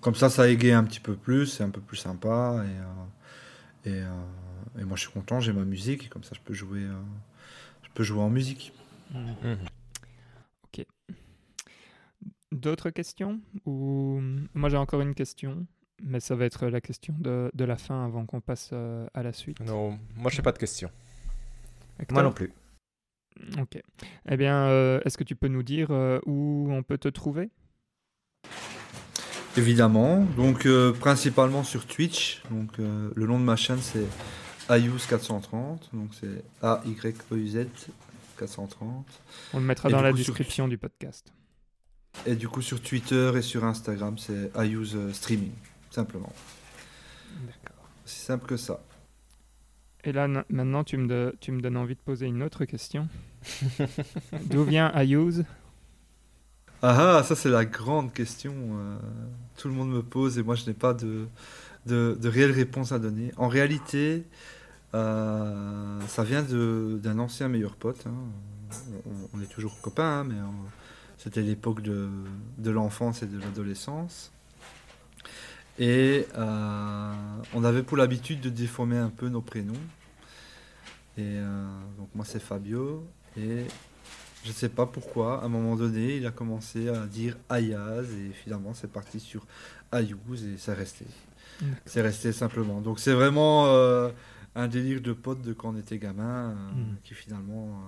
Comme 0.00 0.14
ça, 0.16 0.28
ça 0.28 0.48
égaye 0.48 0.72
un 0.72 0.84
petit 0.84 1.00
peu 1.00 1.14
plus, 1.14 1.46
c'est 1.46 1.62
un 1.62 1.70
peu 1.70 1.80
plus 1.80 1.96
sympa. 1.96 2.64
Et, 2.64 3.90
euh, 3.90 3.98
et, 3.98 4.02
euh, 4.02 4.80
et 4.80 4.84
moi 4.84 4.96
je 4.96 5.02
suis 5.02 5.12
content, 5.12 5.38
j'ai 5.40 5.52
ma 5.52 5.64
musique. 5.64 6.06
Et 6.06 6.08
comme 6.08 6.24
ça, 6.24 6.32
je 6.34 6.40
peux 6.44 6.54
jouer, 6.54 6.80
euh, 6.82 6.92
je 7.84 7.88
peux 7.94 8.02
jouer 8.02 8.20
en 8.20 8.30
musique. 8.30 8.72
Mhm. 9.14 9.58
D'autres 12.52 12.90
questions 12.90 13.40
Ou 13.66 14.20
moi 14.54 14.68
j'ai 14.68 14.76
encore 14.76 15.00
une 15.00 15.14
question, 15.14 15.66
mais 16.02 16.20
ça 16.20 16.34
va 16.36 16.44
être 16.44 16.66
la 16.68 16.80
question 16.80 17.14
de, 17.18 17.50
de 17.54 17.64
la 17.64 17.76
fin 17.76 18.04
avant 18.04 18.26
qu'on 18.26 18.40
passe 18.40 18.70
euh, 18.72 19.06
à 19.14 19.22
la 19.22 19.32
suite. 19.32 19.58
Non, 19.60 19.98
moi 20.16 20.30
je 20.30 20.36
n'ai 20.36 20.42
pas 20.42 20.52
de 20.52 20.58
questions. 20.58 20.90
Hector 21.98 22.14
Moi 22.14 22.22
non 22.22 22.32
plus. 22.32 22.52
Ok. 23.58 23.80
Eh 24.28 24.36
bien, 24.36 24.66
euh, 24.68 25.00
est-ce 25.06 25.16
que 25.16 25.24
tu 25.24 25.34
peux 25.34 25.48
nous 25.48 25.62
dire 25.62 25.88
euh, 25.90 26.20
où 26.26 26.68
on 26.70 26.82
peut 26.82 26.98
te 26.98 27.08
trouver? 27.08 27.48
Évidemment. 29.56 30.20
Donc 30.36 30.66
euh, 30.66 30.92
principalement 30.92 31.64
sur 31.64 31.86
Twitch. 31.86 32.42
Donc 32.50 32.78
euh, 32.78 33.10
le 33.14 33.26
nom 33.26 33.38
de 33.38 33.44
ma 33.44 33.56
chaîne 33.56 33.78
c'est 33.80 34.06
Ayus430. 34.68 35.90
Donc 35.92 36.10
c'est 36.14 36.42
A 36.62 36.82
Y 36.86 37.16
E 37.32 37.36
U 37.36 37.48
Z 37.48 37.66
430. 38.38 39.06
On 39.54 39.58
le 39.60 39.64
mettra 39.64 39.88
Et 39.88 39.92
dans 39.92 40.02
la 40.02 40.10
coup, 40.10 40.16
sur- 40.18 40.26
description 40.34 40.68
du 40.68 40.78
podcast. 40.78 41.32
Et 42.26 42.36
du 42.36 42.48
coup 42.48 42.62
sur 42.62 42.80
Twitter 42.82 43.32
et 43.36 43.42
sur 43.42 43.64
Instagram 43.64 44.16
c'est 44.18 44.50
Ayus 44.56 44.94
euh, 44.94 45.12
Streaming. 45.12 45.52
Simplement. 45.90 46.32
D'accord. 47.30 47.90
C'est 48.04 48.26
simple 48.26 48.46
que 48.46 48.56
ça. 48.56 48.80
Et 50.04 50.12
là, 50.12 50.26
na- 50.28 50.44
maintenant, 50.48 50.84
tu 50.84 50.96
me, 50.96 51.06
de- 51.06 51.36
tu 51.40 51.52
me 51.52 51.60
donnes 51.60 51.76
envie 51.76 51.94
de 51.94 52.00
poser 52.00 52.26
une 52.26 52.42
autre 52.42 52.64
question. 52.64 53.08
D'où 54.46 54.64
vient 54.64 54.88
Ayuse? 54.88 55.44
Ah 56.82 57.18
ah, 57.18 57.22
ça 57.22 57.36
c'est 57.36 57.48
la 57.50 57.64
grande 57.64 58.12
question. 58.12 58.52
euh, 58.72 58.98
tout 59.56 59.68
le 59.68 59.74
monde 59.74 59.90
me 59.90 60.02
pose 60.02 60.38
et 60.38 60.42
moi 60.42 60.56
je 60.56 60.66
n'ai 60.66 60.74
pas 60.74 60.94
de, 60.94 61.26
de, 61.86 62.18
de 62.20 62.28
réelle 62.28 62.50
réponse 62.52 62.92
à 62.92 62.98
donner. 62.98 63.32
En 63.36 63.48
réalité, 63.48 64.24
Euh, 64.94 66.00
ça 66.08 66.24
vient 66.24 66.42
d'un 66.44 67.18
ancien 67.18 67.48
meilleur 67.48 67.76
pote. 67.76 68.06
hein. 68.06 68.14
On, 69.06 69.38
on 69.38 69.42
est 69.42 69.46
toujours 69.46 69.80
copains, 69.82 70.20
hein, 70.20 70.24
mais 70.24 70.36
c'était 71.22 71.42
l'époque 71.42 71.82
de, 71.82 72.08
de 72.58 72.70
l'enfance 72.70 73.22
et 73.22 73.26
de 73.26 73.38
l'adolescence. 73.38 74.32
Et 75.78 76.26
euh, 76.36 77.12
on 77.54 77.64
avait 77.64 77.82
pour 77.82 77.96
l'habitude 77.96 78.40
de 78.40 78.50
déformer 78.50 78.98
un 78.98 79.08
peu 79.10 79.28
nos 79.28 79.40
prénoms. 79.40 79.72
Et 81.16 81.22
euh, 81.38 81.66
donc 81.98 82.08
moi 82.14 82.24
c'est 82.24 82.40
Fabio. 82.40 83.06
Et 83.36 83.64
je 84.44 84.48
ne 84.48 84.52
sais 84.52 84.68
pas 84.68 84.86
pourquoi, 84.86 85.42
à 85.42 85.46
un 85.46 85.48
moment 85.48 85.76
donné, 85.76 86.16
il 86.16 86.26
a 86.26 86.30
commencé 86.30 86.88
à 86.88 87.06
dire 87.06 87.36
Ayaz. 87.48 88.06
Et 88.12 88.32
finalement 88.32 88.74
c'est 88.74 88.90
parti 88.90 89.20
sur 89.20 89.46
Ayouz 89.92 90.44
et 90.44 90.56
c'est 90.58 90.74
resté. 90.74 91.06
C'est 91.86 92.02
resté 92.02 92.32
simplement. 92.32 92.80
Donc 92.80 92.98
c'est 92.98 93.12
vraiment 93.12 93.66
euh, 93.66 94.10
un 94.56 94.66
délire 94.66 95.00
de 95.00 95.12
pote 95.12 95.40
de 95.42 95.52
quand 95.52 95.70
on 95.70 95.76
était 95.76 95.98
gamin 95.98 96.50
euh, 96.50 96.54
Mm. 96.74 96.96
qui 97.04 97.14
finalement, 97.14 97.80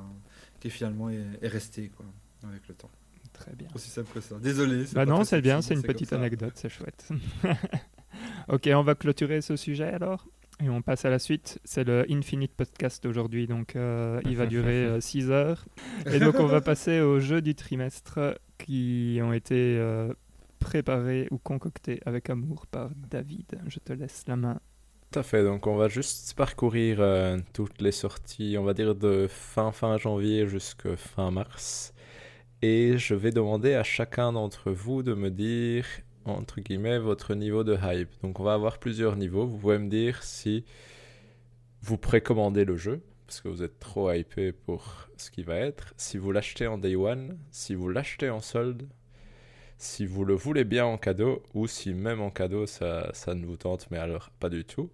qui 0.60 0.70
finalement 0.70 1.10
est, 1.10 1.24
est 1.42 1.48
resté 1.48 1.90
quoi, 1.96 2.06
avec 2.48 2.66
le 2.68 2.74
temps. 2.74 2.90
Très 3.34 3.54
bien. 3.54 3.68
Aussi 3.74 3.90
simple 3.90 4.10
que 4.14 4.20
ça. 4.20 4.36
Désolé. 4.40 4.84
Bah 4.94 5.04
non, 5.04 5.24
c'est 5.24 5.42
bien, 5.42 5.60
c'est 5.60 5.74
une 5.74 5.82
petite 5.82 6.12
anecdote, 6.12 6.52
c'est 6.54 6.70
chouette. 6.70 7.08
ok, 8.48 8.70
on 8.74 8.82
va 8.82 8.94
clôturer 8.94 9.42
ce 9.42 9.56
sujet 9.56 9.92
alors. 9.92 10.26
Et 10.62 10.68
on 10.70 10.82
passe 10.82 11.04
à 11.04 11.10
la 11.10 11.18
suite. 11.18 11.58
C'est 11.64 11.84
le 11.84 12.06
Infinite 12.08 12.54
Podcast 12.54 13.04
aujourd'hui, 13.06 13.48
donc 13.48 13.74
euh, 13.74 14.20
il 14.24 14.36
va 14.36 14.46
durer 14.46 14.96
6 15.00 15.30
heures. 15.30 15.66
Et 16.06 16.20
donc 16.20 16.36
on 16.38 16.46
va 16.46 16.60
passer 16.60 17.00
aux 17.00 17.18
jeux 17.18 17.42
du 17.42 17.54
trimestre 17.54 18.38
qui 18.56 19.18
ont 19.20 19.32
été 19.32 19.76
euh, 19.78 20.12
préparés 20.60 21.26
ou 21.30 21.38
concoctés 21.38 22.00
avec 22.06 22.30
amour 22.30 22.66
par 22.66 22.90
David. 23.10 23.60
Je 23.66 23.80
te 23.80 23.92
laisse 23.92 24.24
la 24.28 24.36
main. 24.36 24.60
Tout 25.10 25.18
à 25.20 25.22
fait, 25.22 25.44
donc 25.44 25.66
on 25.66 25.76
va 25.76 25.88
juste 25.88 26.34
parcourir 26.34 26.96
euh, 27.00 27.38
toutes 27.52 27.80
les 27.80 27.92
sorties, 27.92 28.56
on 28.58 28.64
va 28.64 28.74
dire 28.74 28.94
de 28.96 29.28
fin 29.28 29.70
fin 29.70 29.96
janvier 29.96 30.48
jusqu'à 30.48 30.96
fin 30.96 31.30
mars. 31.30 31.93
Et 32.66 32.96
je 32.96 33.14
vais 33.14 33.30
demander 33.30 33.74
à 33.74 33.82
chacun 33.82 34.32
d'entre 34.32 34.70
vous 34.70 35.02
de 35.02 35.12
me 35.12 35.30
dire, 35.30 35.84
entre 36.24 36.62
guillemets, 36.62 36.98
votre 36.98 37.34
niveau 37.34 37.62
de 37.62 37.76
hype. 37.76 38.08
Donc 38.22 38.40
on 38.40 38.42
va 38.42 38.54
avoir 38.54 38.78
plusieurs 38.78 39.16
niveaux. 39.16 39.46
Vous 39.46 39.58
pouvez 39.58 39.76
me 39.76 39.90
dire 39.90 40.22
si 40.22 40.64
vous 41.82 41.98
précommandez 41.98 42.64
le 42.64 42.78
jeu, 42.78 43.02
parce 43.26 43.42
que 43.42 43.48
vous 43.48 43.62
êtes 43.62 43.78
trop 43.80 44.10
hypé 44.10 44.52
pour 44.52 45.10
ce 45.18 45.30
qui 45.30 45.42
va 45.42 45.56
être. 45.56 45.92
Si 45.98 46.16
vous 46.16 46.32
l'achetez 46.32 46.66
en 46.66 46.78
day 46.78 46.96
one, 46.96 47.36
si 47.50 47.74
vous 47.74 47.90
l'achetez 47.90 48.30
en 48.30 48.40
solde, 48.40 48.88
si 49.76 50.06
vous 50.06 50.24
le 50.24 50.32
voulez 50.32 50.64
bien 50.64 50.86
en 50.86 50.96
cadeau, 50.96 51.42
ou 51.52 51.66
si 51.66 51.92
même 51.92 52.22
en 52.22 52.30
cadeau 52.30 52.64
ça, 52.64 53.10
ça 53.12 53.34
ne 53.34 53.44
vous 53.44 53.58
tente, 53.58 53.90
mais 53.90 53.98
alors 53.98 54.30
pas 54.40 54.48
du 54.48 54.64
tout. 54.64 54.88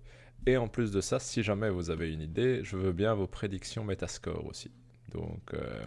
Et 0.44 0.56
en 0.56 0.66
plus 0.66 0.90
de 0.90 1.00
ça, 1.00 1.20
si 1.20 1.44
jamais 1.44 1.70
vous 1.70 1.90
avez 1.90 2.12
une 2.12 2.22
idée, 2.22 2.64
je 2.64 2.76
veux 2.76 2.92
bien 2.92 3.14
vos 3.14 3.28
prédictions 3.28 3.84
Metascore 3.84 4.44
aussi. 4.44 4.72
Donc, 5.12 5.54
euh, 5.54 5.84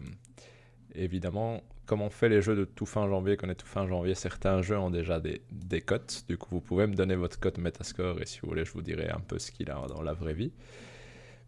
évidemment, 0.96 1.62
comme 1.86 2.02
on 2.02 2.10
fait 2.10 2.30
les 2.30 2.42
jeux 2.42 2.56
de 2.56 2.66
tout 2.66 2.86
fin 2.86 3.08
janvier, 3.08 3.38
qu'on 3.38 3.50
est 3.50 3.56
tout 3.56 3.68
fin 3.68 3.88
janvier, 3.88 4.16
certains 4.16 4.62
jeux 4.62 4.78
ont 4.78 4.90
déjà 4.90 5.20
des, 5.20 5.42
des 5.52 5.82
cotes. 5.82 6.24
Du 6.28 6.38
coup, 6.38 6.50
vous 6.52 6.62
pouvez 6.62 6.88
me 6.88 6.96
donner 6.96 7.16
votre 7.16 7.40
cote 7.40 7.58
Metascore 7.58 8.22
et 8.22 8.26
si 8.26 8.40
vous 8.42 8.50
voulez, 8.50 8.66
je 8.66 8.72
vous 8.72 8.82
dirai 8.82 9.10
un 9.10 9.20
peu 9.20 9.40
ce 9.40 9.52
qu'il 9.52 9.70
a 9.70 9.86
dans 9.88 10.02
la 10.02 10.14
vraie 10.14 10.34
vie. 10.34 10.54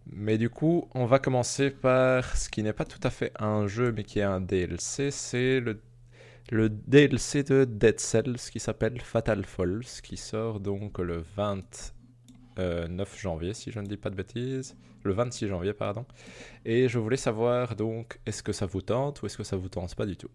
Mais 0.07 0.37
du 0.37 0.49
coup, 0.49 0.87
on 0.93 1.05
va 1.05 1.19
commencer 1.19 1.71
par 1.71 2.37
ce 2.37 2.49
qui 2.49 2.61
n'est 2.63 2.73
pas 2.73 2.85
tout 2.85 2.99
à 3.03 3.09
fait 3.09 3.31
un 3.39 3.67
jeu, 3.67 3.91
mais 3.91 4.03
qui 4.03 4.19
est 4.19 4.23
un 4.23 4.39
DLC. 4.41 5.09
C'est 5.09 5.59
le, 5.59 5.81
le 6.51 6.69
DLC 6.69 7.43
de 7.43 7.65
Dead 7.65 7.99
Cells 7.99 8.37
qui 8.51 8.59
s'appelle 8.59 9.01
Fatal 9.01 9.45
Falls, 9.45 10.01
qui 10.03 10.17
sort 10.17 10.59
donc 10.59 10.99
le 10.99 11.23
29 12.57 13.19
janvier, 13.19 13.53
si 13.53 13.72
je 13.72 13.80
ne 13.80 13.86
dis 13.86 13.98
pas 13.98 14.10
de 14.10 14.15
bêtises. 14.15 14.76
Le 15.03 15.14
26 15.14 15.48
janvier, 15.48 15.73
pardon. 15.73 16.06
Et 16.65 16.88
je 16.90 16.98
voulais 16.99 17.18
savoir 17.18 17.76
donc, 17.76 18.19
est-ce 18.26 18.41
que 18.44 18.52
ça 18.53 18.65
vous 18.65 18.82
tente 18.82 19.22
ou 19.22 19.26
est-ce 19.27 19.38
que 19.38 19.44
ça 19.44 19.56
vous 19.57 19.69
tente 19.69 19.94
pas 19.95 20.06
du 20.06 20.18
tout? 20.18 20.30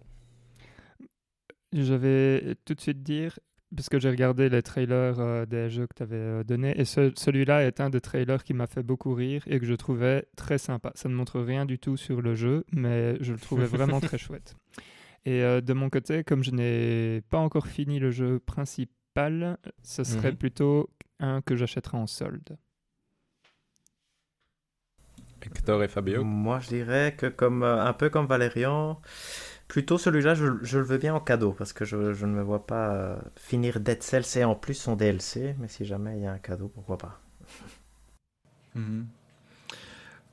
Je 1.73 1.95
vais 1.95 2.57
tout 2.65 2.75
de 2.75 2.81
suite 2.81 3.03
dire, 3.03 3.39
parce 3.75 3.89
que 3.89 4.01
j'ai 4.01 4.11
regardé 4.11 4.49
les 4.49 4.63
trailers 4.63 5.21
euh, 5.21 5.47
des 5.47 5.71
jeux 5.71 5.87
que 5.87 5.95
tu 5.95 6.03
avais 6.03 6.43
donnés, 6.45 6.75
et 6.79 6.85
ce- 6.85 7.13
celui-là 7.17 7.65
est 7.65 7.81
un 7.81 7.91
des 7.91 8.01
trailers 8.01 8.43
qui 8.43 8.55
m'a 8.55 8.67
fait 8.67 8.83
beaucoup 8.83 9.15
rire 9.15 9.43
et 9.47 9.61
que 9.61 9.67
je 9.67 9.75
trouvais 9.75 10.27
très 10.37 10.59
sympa. 10.59 10.91
Ça 10.97 11.09
ne 11.09 11.15
montre 11.15 11.41
rien 11.41 11.67
du 11.67 11.79
tout 11.79 11.97
sur 11.97 12.23
le 12.23 12.35
jeu, 12.35 12.65
mais 12.73 13.17
je 13.23 13.33
le 13.33 13.39
trouvais 13.39 13.67
vraiment 13.67 14.01
très 14.01 14.19
chouette. 14.19 14.57
Et 15.25 15.43
euh, 15.43 15.61
de 15.61 15.73
mon 15.75 15.91
côté, 15.91 16.25
comme 16.25 16.43
je 16.43 16.51
n'ai 16.51 17.21
pas 17.31 17.39
encore 17.39 17.67
fini 17.69 17.99
le 18.01 18.11
jeu 18.11 18.41
principal, 18.41 19.59
ce 19.83 20.03
serait 20.03 20.33
Mhm. 20.33 20.37
plutôt 20.39 20.91
un 21.21 21.43
que 21.43 21.57
j'achèterai 21.57 21.97
en 21.99 22.07
solde. 22.07 22.59
Hector 25.43 25.83
et 25.85 25.89
Fabio? 25.89 26.25
Moi, 26.25 26.61
je 26.61 26.69
dirais 26.69 27.15
que 27.17 27.27
comme 27.27 27.63
euh, 27.63 27.85
un 27.85 27.93
peu 27.93 28.11
comme 28.11 28.27
Valérian, 28.27 29.01
plutôt 29.69 29.99
celui-là, 29.99 30.35
je, 30.35 30.47
je 30.63 30.79
le 30.79 30.85
veux 30.85 30.99
bien 30.99 31.15
en 31.15 31.21
cadeau 31.21 31.53
parce 31.53 31.73
que 31.73 31.85
je, 31.85 32.13
je 32.15 32.27
ne 32.27 32.33
me 32.35 32.43
vois 32.43 32.67
pas 32.67 32.95
euh, 32.95 33.17
finir 33.37 33.81
Dead 33.81 34.03
Cells 34.03 34.39
et 34.39 34.45
en 34.45 34.55
plus 34.57 34.75
son 34.75 34.97
DLC. 34.97 35.55
Mais 35.59 35.69
si 35.69 35.85
jamais 35.87 36.19
il 36.19 36.23
y 36.25 36.27
a 36.27 36.33
un 36.33 36.39
cadeau, 36.39 36.69
pourquoi 36.69 36.99
pas 36.99 37.21
Mhm. 38.75 39.11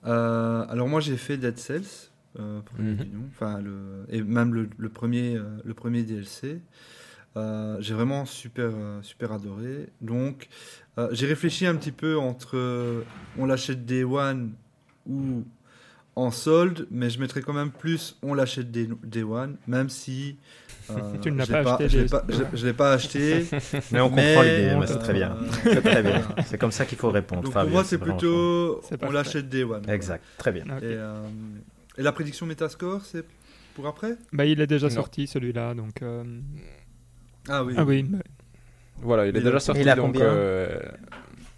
Euh, 0.05 0.65
alors 0.69 0.87
moi 0.87 0.99
j'ai 1.01 1.17
fait 1.17 1.37
Dead 1.37 1.57
Cells, 1.57 2.11
euh, 2.39 2.61
pour 2.61 2.77
Mhm. 2.77 3.29
enfin 3.29 3.59
le, 3.61 4.05
et 4.09 4.21
même 4.21 4.53
le, 4.53 4.69
le 4.77 4.89
premier, 4.89 5.35
euh, 5.35 5.43
le 5.65 5.73
premier 5.73 6.03
DLC. 6.03 6.61
Euh, 7.37 7.77
j'ai 7.79 7.93
vraiment 7.93 8.25
super, 8.25 8.69
euh, 8.73 9.01
super 9.03 9.31
adoré. 9.31 9.89
Donc 10.01 10.47
euh, 10.97 11.07
j'ai 11.11 11.27
réfléchi 11.27 11.65
un 11.67 11.75
petit 11.75 11.91
peu 11.91 12.17
entre 12.17 13.03
on 13.37 13.45
l'achète 13.45 13.85
Day 13.85 14.03
One 14.03 14.53
ou 15.05 15.43
en 16.15 16.31
solde, 16.31 16.87
mais 16.89 17.11
je 17.11 17.19
mettrais 17.19 17.41
quand 17.41 17.53
même 17.53 17.69
plus 17.71 18.17
on 18.23 18.33
l'achète 18.33 18.71
Day, 18.71 18.89
Day 19.03 19.21
One, 19.23 19.57
même 19.67 19.89
si 19.89 20.37
euh, 20.89 21.17
Tu 21.21 21.31
ne 21.31 21.37
l'as 21.37 21.45
pas 21.45 21.73
acheté 21.75 21.89
je 21.89 21.97
l'ai 21.97 22.03
des- 22.05 22.09
pas, 22.09 22.23
je- 22.27 22.57
je 22.57 22.65
l'ai 22.65 22.73
pas 22.73 22.93
acheté. 22.93 23.45
Mais 23.91 23.99
on 24.01 24.09
Mais, 24.09 24.33
comprend 24.33 24.41
l'idée, 24.41 24.69
euh, 24.69 24.79
mais 24.79 24.87
c'est 24.87 24.99
très 24.99 25.13
bien. 25.13 25.37
C'est 25.63 25.81
très 25.81 26.01
bien. 26.03 26.27
C'est 26.45 26.57
comme 26.57 26.71
ça 26.71 26.85
qu'il 26.85 26.97
faut 26.97 27.11
répondre. 27.11 27.43
Donc 27.43 27.53
pour 27.53 27.69
moi 27.69 27.83
c'est 27.83 27.99
plutôt 27.99 28.81
on 29.03 29.11
l'achète 29.11 29.47
Day 29.47 29.63
One. 29.63 29.87
Exact, 29.89 30.23
très 30.39 30.51
bien. 30.51 30.63
Et, 30.65 30.81
euh, 30.83 31.27
et 31.99 32.01
la 32.01 32.11
prédiction 32.11 32.45
Metascore, 32.47 33.05
c'est 33.05 33.25
pour 33.75 33.85
après? 33.85 34.17
Bah, 34.33 34.45
il 34.45 34.59
est 34.59 34.65
déjà 34.65 34.87
Non. 34.87 34.95
sorti 34.95 35.27
celui-là, 35.27 35.75
donc. 35.75 36.01
Euh, 37.49 37.53
Ah 37.53 37.63
oui. 37.63 37.73
Ah 37.77 37.85
oui, 37.85 38.09
Voilà, 38.97 39.25
il 39.27 39.35
est 39.35 39.39
Il 39.39 39.43
déjà 39.45 39.59
sorti 39.59 39.81
il 39.81 39.89
a 39.89 39.95
donc. 39.95 40.13
combien 40.13 40.25
euh, 40.25 40.79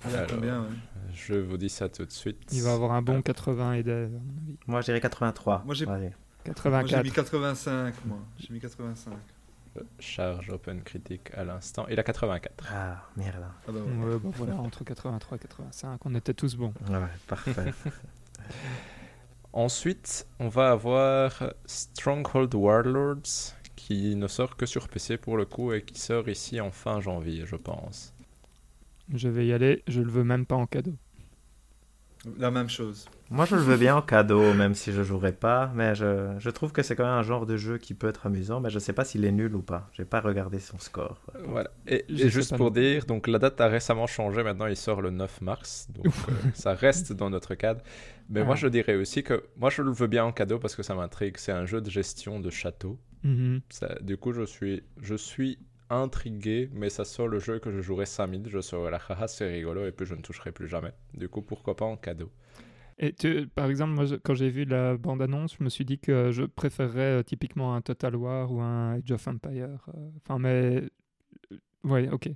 Il 0.07 0.15
a 0.15 0.19
alors, 0.19 0.29
combien 0.31 0.61
ouais. 0.61 0.67
Je 1.13 1.33
vous 1.35 1.57
dis 1.57 1.69
ça 1.69 1.89
tout 1.89 2.05
de 2.05 2.11
suite. 2.11 2.39
il 2.53 2.61
va 2.63 2.73
avoir 2.73 2.91
un 2.93 3.01
bon 3.01 3.21
80 3.21 3.73
et 3.73 3.83
des, 3.83 3.91
à 3.91 3.95
mon 3.95 4.05
avis. 4.05 4.57
Moi, 4.67 4.81
je 4.81 4.85
dirais 4.85 5.01
83. 5.01 5.63
Moi, 5.65 5.75
j'ai- 5.75 5.85
Vas-y. 5.85 5.99
Moi 6.01 6.11
j'ai 6.45 6.51
84. 6.53 7.03
mis 7.03 7.11
85, 7.11 7.93
moi. 8.05 8.17
J'ai 8.39 8.53
mis 8.53 8.59
85. 8.59 9.13
Euh, 9.77 9.81
Charge 9.99 10.49
Open 10.49 10.81
Critique 10.81 11.29
à 11.35 11.43
l'instant. 11.43 11.85
Il 11.91 11.99
a 11.99 12.03
84. 12.03 12.65
Ah, 12.73 13.03
merde. 13.17 13.43
Ah 13.67 13.71
bah 13.71 13.79
ouais. 13.79 14.05
Ouais, 14.13 14.19
bah 14.23 14.29
voilà, 14.33 14.55
entre 14.55 14.83
83 14.83 15.37
et 15.37 15.41
85, 15.41 15.99
on 16.05 16.15
était 16.15 16.33
tous 16.33 16.55
bons. 16.55 16.73
Ouais, 16.89 16.97
parfait. 17.27 17.53
Ensuite, 19.53 20.27
on 20.39 20.47
va 20.47 20.71
avoir 20.71 21.53
Stronghold 21.65 22.53
Warlords 22.55 23.53
qui 23.89 24.15
ne 24.15 24.27
sort 24.27 24.55
que 24.55 24.67
sur 24.67 24.87
PC 24.87 25.17
pour 25.17 25.35
le 25.35 25.45
coup 25.45 25.73
et 25.73 25.81
qui 25.81 25.99
sort 25.99 26.29
ici 26.29 26.61
en 26.61 26.69
fin 26.69 27.01
janvier, 27.01 27.47
je 27.47 27.55
pense. 27.55 28.13
Je 29.11 29.27
vais 29.27 29.47
y 29.47 29.51
aller, 29.53 29.81
je 29.87 30.01
le 30.01 30.11
veux 30.11 30.23
même 30.23 30.45
pas 30.45 30.55
en 30.55 30.67
cadeau. 30.67 30.93
La 32.37 32.51
même 32.51 32.69
chose. 32.69 33.07
Moi, 33.31 33.45
je 33.45 33.55
le 33.55 33.61
veux 33.61 33.77
bien 33.77 33.95
en 33.95 34.01
cadeau, 34.03 34.53
même 34.53 34.75
si 34.75 34.91
je 34.91 35.01
jouerai 35.01 35.31
pas. 35.31 35.71
Mais 35.73 35.95
je, 35.95 36.35
je 36.37 36.49
trouve 36.51 36.71
que 36.73 36.83
c'est 36.83 36.95
quand 36.95 37.05
même 37.05 37.13
un 37.13 37.23
genre 37.23 37.45
de 37.47 37.55
jeu 37.55 37.77
qui 37.79 37.93
peut 37.95 38.09
être 38.09 38.27
amusant. 38.27 38.59
Mais 38.59 38.69
je 38.69 38.77
sais 38.77 38.91
pas 38.93 39.05
s'il 39.05 39.23
est 39.25 39.31
nul 39.31 39.55
ou 39.55 39.61
pas. 39.61 39.89
J'ai 39.93 40.03
pas 40.05 40.19
regardé 40.19 40.59
son 40.59 40.77
score. 40.79 41.21
Voilà. 41.45 41.71
Et, 41.87 42.03
juste 42.09 42.57
pour 42.57 42.65
non 42.67 42.71
dire, 42.71 43.05
donc 43.05 43.25
la 43.27 43.39
date 43.39 43.59
a 43.61 43.67
récemment 43.69 44.05
changé. 44.05 44.43
Maintenant, 44.43 44.67
il 44.67 44.75
sort 44.75 45.01
le 45.01 45.09
9 45.11 45.41
mars. 45.41 45.87
Donc 45.95 46.07
euh, 46.07 46.33
ça 46.53 46.73
reste 46.75 47.13
dans 47.13 47.29
notre 47.29 47.55
cadre. 47.55 47.81
Mais 48.29 48.43
moi, 48.43 48.53
Ah. 48.55 48.57
je 48.57 48.67
dirais 48.67 48.95
aussi 48.95 49.23
que 49.23 49.45
moi, 49.57 49.69
je 49.71 49.81
le 49.81 49.91
veux 49.91 50.07
bien 50.07 50.25
en 50.25 50.33
cadeau 50.33 50.59
parce 50.59 50.75
que 50.75 50.83
ça 50.83 50.93
m'intrigue. 50.93 51.37
C'est 51.37 51.53
un 51.53 51.65
jeu 51.65 51.79
de 51.81 51.89
gestion 51.89 52.39
de 52.41 52.49
château. 52.49 52.99
Mhm. 53.23 53.61
Ça- 53.69 53.95
du 54.01 54.17
coup, 54.17 54.31
je 54.33 54.43
suis, 54.43 54.83
je 55.01 55.15
suis 55.15 55.57
intrigué, 55.89 56.69
mais 56.73 56.89
ça 56.89 57.03
sort 57.05 57.27
le 57.27 57.39
jeu 57.39 57.59
que 57.59 57.71
je 57.71 57.81
jouerai 57.81 58.05
5000. 58.05 58.43
Je 58.47 58.61
serai 58.61 58.91
là, 58.91 58.99
haha, 59.09 59.27
c'est 59.27 59.49
rigolo, 59.49 59.85
et 59.87 59.91
puis 59.91 60.05
je 60.05 60.13
ne 60.15 60.21
toucherai 60.21 60.51
plus 60.51 60.67
jamais. 60.67 60.91
Du 61.15 61.27
coup, 61.29 61.41
pourquoi 61.41 61.75
pas 61.75 61.85
en 61.85 61.97
cadeau 61.97 62.31
Et 62.99 63.13
tu- 63.13 63.47
par 63.47 63.69
exemple, 63.69 63.93
moi, 63.93 64.05
je- 64.05 64.15
quand 64.15 64.35
j'ai 64.35 64.49
vu 64.49 64.65
la 64.65 64.97
bande-annonce, 64.97 65.55
je 65.57 65.63
me 65.63 65.69
suis 65.69 65.85
dit 65.85 65.97
que 65.99 66.31
je 66.31 66.43
préférerais 66.43 67.19
euh, 67.19 67.23
typiquement 67.23 67.73
un 67.75 67.81
Total 67.81 68.15
War 68.15 68.51
ou 68.51 68.59
un 68.61 68.95
Age 68.95 69.11
of 69.11 69.27
Empire. 69.27 69.69
euh, 69.95 70.09
Enfin, 70.17 70.37
mais. 70.39 70.83
euh, 71.51 71.57
Ouais, 71.85 72.09
ok. 72.09 72.29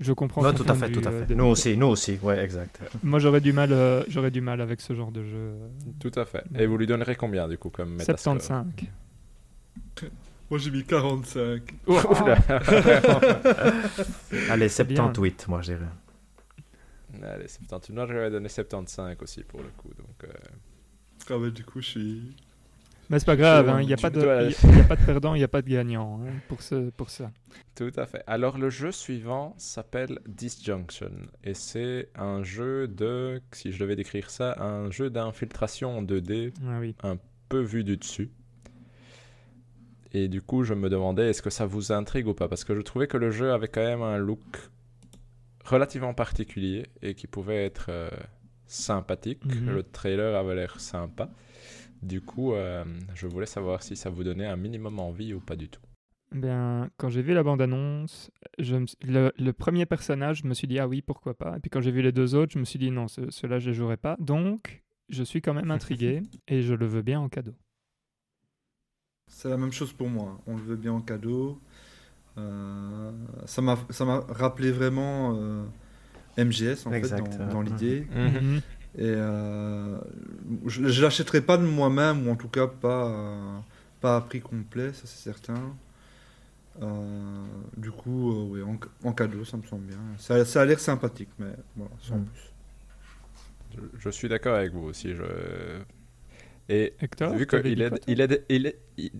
Je 0.00 0.12
comprends. 0.14 0.40
Ton 0.50 0.64
tout 0.64 0.70
à 0.70 0.74
fait, 0.74 0.90
tout 0.90 1.06
à 1.06 1.10
fait. 1.12 1.34
Nous 1.34 1.44
aussi, 1.44 1.76
nous 1.76 1.88
aussi. 1.88 2.18
Ouais, 2.22 2.42
exact. 2.42 2.80
Moi, 3.02 3.18
j'aurais 3.18 3.42
du 3.42 3.52
mal, 3.52 3.70
euh, 3.72 4.02
j'aurais 4.08 4.30
du 4.30 4.40
mal 4.40 4.62
avec 4.62 4.80
ce 4.80 4.94
genre 4.94 5.12
de 5.12 5.22
jeu. 5.22 5.36
euh, 5.36 5.68
Tout 6.00 6.12
à 6.16 6.24
fait. 6.24 6.42
Et 6.58 6.64
vous 6.64 6.78
lui 6.78 6.86
donnerez 6.86 7.14
combien, 7.14 7.46
du 7.46 7.58
coup, 7.58 7.68
comme 7.68 7.90
Metascore? 7.96 8.40
75. 8.40 8.88
Moi 10.50 10.58
j'ai 10.58 10.70
mis 10.70 10.84
45. 10.84 11.62
Allez, 14.50 14.68
C'est 14.68 14.84
bien. 14.84 14.96
78, 14.96 15.48
moi, 15.48 15.62
je 15.62 15.72
dirais. 15.72 15.86
Allez, 17.22 17.48
78. 17.48 17.94
Moi, 17.94 18.06
j'aurais 18.06 18.30
donné 18.30 18.48
75 18.48 19.16
aussi 19.20 19.42
pour 19.44 19.60
le 19.60 19.68
coup. 19.76 19.90
Donc, 19.96 20.24
euh, 20.24 20.32
Ah 21.30 21.38
ouais, 21.38 21.50
du 21.50 21.64
coup, 21.64 21.80
je 21.80 21.88
suis. 21.88 22.36
Mais 23.10 23.18
c'est 23.18 23.26
pas 23.26 23.36
grave, 23.36 23.68
hein, 23.68 23.82
il 23.82 23.86
n'y 23.88 23.92
a, 23.92 23.96
pas 23.98 24.08
de- 24.08 24.26
a- 24.26 24.80
a 24.80 24.84
pas 24.84 24.96
perdant, 24.96 25.34
il 25.34 25.38
n'y 25.38 25.44
a 25.44 25.48
pas 25.48 25.60
de 25.60 25.68
gagnant 25.68 26.20
hein, 26.22 26.30
pour, 26.48 26.62
ce, 26.62 26.88
pour 26.90 27.10
ça. 27.10 27.30
Tout 27.74 27.92
à 27.96 28.06
fait. 28.06 28.22
Alors 28.26 28.56
le 28.56 28.70
jeu 28.70 28.90
suivant 28.90 29.54
s'appelle 29.58 30.18
Disjunction 30.26 31.10
et 31.44 31.52
c'est 31.52 32.08
un 32.14 32.42
jeu 32.42 32.88
de, 32.88 33.42
si 33.52 33.70
je 33.72 33.78
devais 33.80 33.96
décrire 33.96 34.30
ça, 34.30 34.56
un 34.62 34.90
jeu 34.90 35.10
d'infiltration 35.10 35.98
en 35.98 36.02
2D 36.02 36.54
Ah 36.66 36.78
oui. 36.80 36.94
peu 37.50 37.60
vu 37.60 37.84
du 37.84 37.98
dessus. 37.98 38.30
Et 40.12 40.28
du 40.28 40.42
coup, 40.42 40.62
je 40.62 40.74
me 40.74 40.88
demandais 40.90 41.30
est-ce 41.30 41.42
que 41.42 41.50
ça 41.50 41.64
vous 41.66 41.90
intrigue 41.92 42.26
ou 42.26 42.34
pas? 42.34 42.48
Parce 42.48 42.64
que 42.64 42.74
je 42.74 42.80
trouvais 42.82 43.06
que 43.06 43.16
le 43.16 43.30
jeu 43.30 43.52
avait 43.52 43.68
quand 43.68 43.82
même 43.82 44.02
un 44.02 44.18
look 44.18 44.70
relativement 45.64 46.14
particulier 46.14 46.86
et 47.02 47.14
qui 47.14 47.26
pouvait 47.26 47.64
être 47.64 47.86
euh, 47.88 48.10
sympathique. 48.66 49.44
Mhm. 49.44 49.70
Le 49.74 49.82
trailer 49.82 50.34
avait 50.36 50.54
l'air 50.54 50.80
sympa. 50.80 51.30
Du 52.02 52.20
coup, 52.20 52.52
euh, 52.52 52.84
je 53.14 53.26
voulais 53.26 53.46
savoir 53.46 53.82
si 53.82 53.96
ça 53.96 54.10
vous 54.10 54.24
donnait 54.24 54.46
un 54.46 54.56
minimum 54.56 54.98
envie 54.98 55.32
ou 55.34 55.40
pas 55.40 55.56
du 55.56 55.68
tout. 55.68 55.80
Ben, 56.32 56.88
quand 56.96 57.10
j'ai 57.10 57.22
vu 57.22 57.34
la 57.34 57.42
bande-annonce, 57.42 58.30
me 58.58 58.86
le, 59.06 59.32
le 59.38 59.52
premier 59.52 59.86
personnage, 59.86 60.38
je 60.42 60.46
me 60.46 60.54
suis 60.54 60.66
dit, 60.66 60.78
ah 60.78 60.88
oui, 60.88 61.02
pourquoi 61.02 61.34
pas? 61.34 61.56
Et 61.56 61.60
puis 61.60 61.70
quand 61.70 61.80
j'ai 61.80 61.90
vu 61.90 62.02
les 62.02 62.12
deux 62.12 62.34
autres, 62.34 62.52
je 62.52 62.58
me 62.58 62.64
suis 62.64 62.78
dit, 62.78 62.90
non, 62.90 63.06
ce- 63.06 63.30
ceux-là, 63.30 63.58
je 63.58 63.68
ne 63.68 63.74
jouerai 63.74 63.98
pas. 63.98 64.16
Donc, 64.18 64.82
je 65.10 65.22
suis 65.22 65.42
quand 65.42 65.54
même 65.54 65.70
intrigué 65.70 66.22
et 66.48 66.62
je 66.62 66.74
le 66.74 66.86
veux 66.86 67.02
bien 67.02 67.20
en 67.20 67.28
cadeau. 67.28 67.54
C'est 69.34 69.48
la 69.48 69.56
même 69.56 69.72
chose 69.72 69.92
pour 69.92 70.08
moi. 70.08 70.38
On 70.46 70.56
le 70.56 70.62
veut 70.62 70.76
bien 70.76 70.92
en 70.92 71.00
cadeau. 71.00 71.58
Euh, 72.38 73.10
ça 73.46 73.60
m'a 73.62 73.76
ça 73.90 74.04
m'a 74.04 74.20
rappelé 74.28 74.70
vraiment 74.72 75.34
euh, 75.36 75.64
MGS 76.38 76.86
en 76.86 76.92
Exact, 76.92 77.26
fait 77.28 77.38
dans, 77.38 77.44
ouais. 77.46 77.52
dans 77.52 77.62
l'idée. 77.62 78.06
Mhm. 78.14 78.60
Et 78.98 79.00
euh, 79.04 79.98
je, 80.66 80.86
je 80.88 81.02
l'achèterai 81.02 81.40
pas 81.40 81.56
de 81.56 81.64
moi-même 81.64 82.26
ou 82.26 82.30
en 82.30 82.36
tout 82.36 82.48
cas 82.48 82.66
pas 82.66 83.06
euh, 83.08 83.58
pas 84.00 84.16
à 84.16 84.20
prix 84.20 84.40
complet, 84.40 84.92
ça 84.92 85.02
c'est 85.06 85.22
certain. 85.30 85.74
Euh, 86.80 87.44
du 87.76 87.90
coup, 87.90 88.32
euh, 88.32 88.46
oui, 88.50 88.62
en, 88.62 88.78
en 89.08 89.12
cadeau, 89.12 89.44
ça 89.44 89.56
me 89.56 89.62
semble 89.62 89.84
bien. 89.86 89.98
Ça, 90.18 90.44
ça 90.44 90.62
a 90.62 90.64
l'air 90.64 90.78
sympathique, 90.80 91.28
mais 91.38 91.52
voilà, 91.76 91.92
sans 92.00 92.16
Mm. 92.16 92.24
plus. 92.26 92.42
Je, 93.74 93.80
je 93.98 94.10
suis 94.10 94.28
d'accord 94.28 94.54
avec 94.56 94.72
vous 94.72 94.84
aussi. 94.88 95.14
Je... 95.14 95.22
Et 96.68 96.94
Hector, 97.00 97.32
vu 97.34 97.46
qu'il 97.46 97.82
est, 97.82 97.88
toi 97.88 97.98
il 98.06 98.20
est, 98.20 98.44
il 98.48 98.66
est, 98.66 98.78
il- 98.96 99.10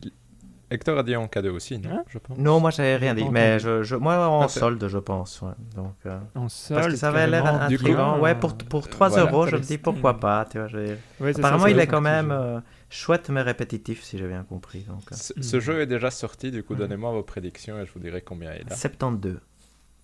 Hector 0.71 0.97
a 0.99 1.03
dit 1.03 1.15
en 1.17 1.29
cadeau 1.29 1.55
aussi, 1.55 1.77
non 1.79 1.91
Hein 1.99 2.05
Je 2.09 2.17
pense. 2.19 2.39
Non, 2.39 2.59
moi 2.59 2.71
j'avais 2.71 2.97
rien 2.97 3.15
dit, 3.15 3.29
mais 3.31 3.59
je, 3.59 3.83
je- 3.83 3.95
moi 3.97 4.27
en 4.29 4.43
Ah, 4.43 4.49
solde, 4.49 4.89
je 4.89 4.97
pense. 4.97 5.43
ouais. 5.43 5.51
Donc, 5.77 5.95
euh, 6.07 6.19
En 6.35 6.43
parce 6.43 6.55
solde, 6.55 6.91
que 6.93 6.97
ça 6.97 7.09
avait 7.09 7.27
l'air 7.27 7.45
intriguant. 7.47 8.19
Ouais, 8.21 8.35
pour, 8.35 8.57
pour 8.57 8.89
3 8.89 9.11
Voilà. 9.11 9.25
euros, 9.31 9.47
je 9.47 9.57
me 9.57 9.61
dis 9.61 9.77
pourquoi 9.77 10.19
pas. 10.19 10.47
Tu 10.51 10.57
vois, 10.59 10.69
je- 10.69 10.97
Ouais, 11.21 11.35
ça, 11.35 11.41
Apparemment, 11.41 11.65
ça 11.65 11.71
il 11.71 11.77
va 11.77 11.83
est 11.83 11.87
quand 11.87 12.01
même 12.01 12.31
euh, 12.31 12.61
chouette 12.89 13.29
mais 13.29 13.43
répétitif, 13.43 14.03
si 14.03 14.17
j'ai 14.17 14.27
bien 14.27 14.45
compris. 14.45 14.81
Donc, 14.89 15.03
euh, 15.13 15.15
Ce, 15.15 15.35
ce 15.43 15.57
Mhm. 15.57 15.63
jeu 15.63 15.81
est 15.83 15.87
déjà 15.87 16.11
sorti, 16.11 16.51
du 16.51 16.63
coup, 16.63 16.75
donnez-moi 16.75 17.11
vos 17.13 17.23
prédictions 17.23 17.79
et 17.79 17.85
je 17.85 17.93
vous 17.93 18.01
dirai 18.01 18.23
combien 18.23 18.53
il 18.55 18.73
a. 18.73 18.75
72. 18.75 19.41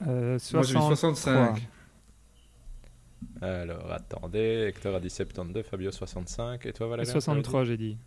Euh, 0.07 0.39
Moi 0.53 0.63
j'ai 0.65 0.75
mis 0.75 0.81
63. 0.83 0.97
65. 0.97 1.69
Alors, 3.41 3.91
attendez, 3.93 4.67
Hector 4.69 4.95
a 4.95 5.01
dit 5.01 5.11
72, 5.11 5.65
Fabio 5.65 5.91
65, 5.91 6.67
et 6.67 6.73
toi 6.73 6.89
Valérie 6.89 7.07
63, 7.09 7.65
j'ai 7.65 7.77
dit. 7.77 7.99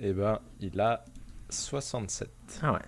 Eh 0.00 0.12
ben, 0.12 0.40
il 0.60 0.80
a 0.80 1.04
67. 1.48 2.30
Ah 2.62 2.72
ouais. 2.74 2.78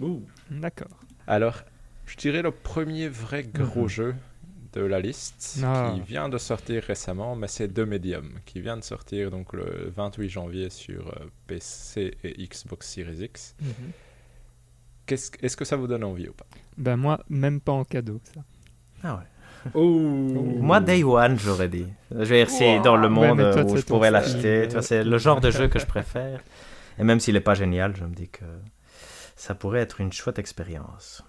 Ouh. 0.00 0.22
D'accord. 0.50 0.98
Alors, 1.26 1.62
je 2.06 2.16
dirais 2.16 2.42
le 2.42 2.50
premier 2.50 3.08
vrai 3.08 3.42
gros 3.44 3.82
Mhm. 3.82 3.88
jeu 3.88 4.14
de 4.72 4.80
la 4.80 5.00
liste 5.00 5.60
Ah. 5.64 5.92
qui 5.94 6.00
vient 6.00 6.28
de 6.28 6.36
sortir 6.38 6.82
récemment, 6.82 7.36
mais 7.36 7.46
c'est 7.48 7.68
The 7.68 7.80
Medium 7.80 8.40
qui 8.44 8.60
vient 8.60 8.76
de 8.76 8.82
sortir 8.82 9.30
donc 9.30 9.52
le 9.52 9.92
28 9.94 10.28
janvier 10.28 10.68
sur 10.70 11.08
euh, 11.08 11.26
PC 11.46 12.16
et 12.24 12.46
Xbox 12.46 12.88
Series 12.92 13.24
X. 13.24 13.54
Qu'est-ce 15.06 15.30
que- 15.30 15.44
Est-ce 15.44 15.56
que 15.56 15.64
ça 15.64 15.76
vous 15.76 15.86
donne 15.86 16.02
envie 16.04 16.28
ou 16.28 16.32
pas? 16.32 16.46
Ben 16.76 16.96
moi, 16.96 17.22
même 17.28 17.60
pas 17.60 17.72
en 17.72 17.84
cadeau, 17.84 18.20
ça. 18.34 18.42
Ah 19.02 19.16
ouais. 19.16 19.24
Oh. 19.72 19.98
Moi, 19.98 20.80
Day 20.80 21.02
One, 21.04 21.38
j'aurais 21.38 21.68
dit. 21.68 21.86
Je 22.10 22.16
veux 22.16 22.24
dire, 22.26 22.50
si 22.50 22.80
dans 22.80 22.96
le 22.96 23.08
Ouais, 23.08 23.14
monde 23.14 23.38
mais 23.38 23.50
toi, 23.52 23.64
où 23.64 23.68
c'est 23.70 23.76
je 23.82 23.86
pourrais 23.86 24.10
l'acheter, 24.10 24.68
euh. 24.76 24.82
c'est 24.82 25.04
le 25.04 25.18
genre 25.18 25.40
de 25.40 25.50
jeu 25.50 25.68
que 25.68 25.78
je 25.78 25.86
préfère. 25.86 26.40
Et 26.98 27.04
même 27.04 27.18
s'il 27.20 27.34
n'est 27.34 27.40
pas 27.40 27.54
génial, 27.54 27.96
je 27.96 28.04
me 28.04 28.14
dis 28.14 28.28
que 28.28 28.44
ça 29.36 29.54
pourrait 29.54 29.80
être 29.80 30.00
une 30.00 30.12
chouette 30.12 30.38
expérience. 30.38 31.24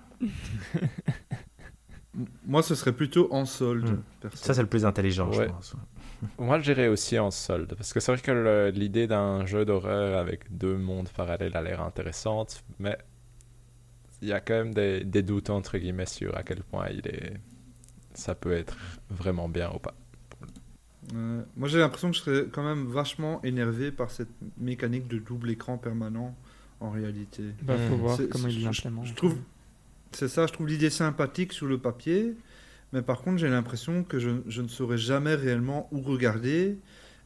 Moi 2.45 2.63
ce 2.63 2.75
serait 2.75 2.93
plutôt 2.93 3.27
en 3.31 3.45
solde. 3.45 3.89
Mm. 3.89 4.03
perso. 4.21 4.37
Ça, 4.37 4.53
c'est 4.53 4.61
le 4.61 4.67
plus 4.69 4.85
intelligent, 4.85 5.29
Ouais. 5.29 5.47
je 5.47 5.51
pense. 5.51 5.75
Moi, 6.39 6.59
j'irais 6.59 6.87
aussi 6.87 7.19
en 7.19 7.29
solde, 7.29 7.75
parce 7.75 7.91
que 7.93 7.99
c'est 7.99 8.11
vrai 8.13 8.21
que 8.21 8.71
l'idée 8.73 9.05
d'un 9.05 9.45
jeu 9.45 9.65
d'horreur 9.65 10.17
avec 10.17 10.55
deux 10.55 10.77
mondes 10.77 11.09
parallèles 11.09 11.55
a 11.57 11.61
l'air 11.61 11.81
intéressante, 11.81 12.63
mais 12.79 12.97
il 14.21 14.29
y 14.29 14.33
a 14.33 14.39
quand 14.39 14.53
même 14.53 14.73
des, 14.73 15.03
des 15.03 15.21
doutes 15.23 15.49
entre 15.49 15.77
guillemets 15.77 16.05
sur 16.05 16.35
à 16.37 16.43
quel 16.43 16.63
point 16.63 16.87
il 16.89 17.05
est, 17.07 17.33
ça 18.15 18.35
peut 18.35 18.51
être 18.53 18.75
vraiment 19.09 19.47
bien 19.49 19.71
ou 19.73 19.79
pas. 19.79 19.93
Ouais. 21.13 21.43
Moi 21.55 21.67
j'ai 21.67 21.77
l'impression 21.79 22.09
que 22.09 22.17
je 22.17 22.21
serais 22.21 22.45
quand 22.51 22.63
même 22.63 22.85
vachement 22.87 23.41
énervé 23.43 23.91
par 23.91 24.09
cette 24.11 24.29
mécanique 24.57 25.07
de 25.07 25.19
double 25.19 25.51
écran 25.51 25.77
permanent 25.77 26.35
en 26.79 26.89
réalité. 26.89 27.43
Ben, 27.61 27.77
faut 27.87 27.95
Mhm. 27.95 28.01
voir 28.01 28.19
comment 28.31 28.49
je- 28.49 28.57
il 28.57 28.63
l'implémente. 28.63 29.05
Je 29.05 29.13
trouve, 29.13 29.37
c'est 30.11 30.27
ça, 30.27 30.47
je 30.47 30.53
trouve 30.53 30.67
l'idée 30.67 30.89
sympathique 30.89 31.53
sur 31.53 31.67
le 31.67 31.77
papier, 31.77 32.35
mais 32.91 33.01
par 33.03 33.21
contre 33.21 33.37
j'ai 33.37 33.49
l'impression 33.49 34.03
que 34.03 34.17
je, 34.19 34.29
je 34.47 34.61
ne 34.61 34.67
saurais 34.67 34.97
jamais 34.97 35.35
réellement 35.35 35.87
où 35.91 36.01
regarder. 36.01 36.77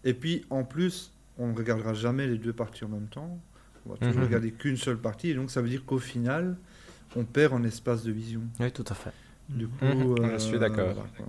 Et 0.04 0.14
puis 0.14 0.46
en 0.50 0.64
plus, 0.64 1.12
on 1.38 1.48
ne 1.48 1.56
regardera 1.56 1.94
jamais 1.94 2.28
les 2.28 2.38
deux 2.38 2.54
parties 2.54 2.84
en 2.84 2.90
même 2.90 3.08
temps. 3.08 3.40
On 3.86 3.92
va 3.92 3.98
toujours 3.98 4.18
Mhm. 4.22 4.24
regarder 4.28 4.52
qu'une 4.52 4.78
seule 4.78 4.98
partie, 4.98 5.30
et 5.30 5.34
donc 5.34 5.52
ça 5.52 5.62
veut 5.62 5.70
dire 5.70 5.86
qu'au 5.86 6.00
final, 6.00 6.58
on 7.16 7.24
perd 7.24 7.54
en 7.54 7.64
espace 7.64 8.04
de 8.04 8.12
vision. 8.12 8.42
Oui, 8.60 8.72
tout 8.72 8.84
à 8.90 8.94
fait. 8.94 9.12
Du 9.50 9.66
Mhm. 9.66 9.72
coup, 10.16 10.16
euh, 10.24 10.34
Je 10.34 10.38
suis 10.38 10.60
d'accord. 10.60 10.94
voilà, 10.94 11.10
quoi. 11.18 11.26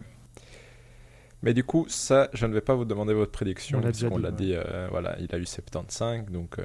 Mais 1.43 1.55
du 1.55 1.65
coup, 1.65 1.87
ça, 1.89 2.29
je 2.35 2.45
ne 2.47 2.53
vais 2.53 2.61
pas 2.61 2.75
vous 2.75 2.85
demander 2.85 3.15
votre 3.15 3.33
prédiction, 3.33 3.79
On 3.79 3.81
l'a 3.81 3.87
parce 3.89 3.97
déjà 3.99 4.09
qu'on 4.11 4.17
dit, 4.19 4.23
l'a 4.23 4.29
ouais. 4.31 4.37
dit, 4.37 4.53
euh, 4.55 4.89
voilà, 4.91 5.17
il 5.21 5.35
a 5.35 5.39
eu 5.39 5.47
75, 5.47 6.27
donc 6.31 6.59
euh, 6.59 6.65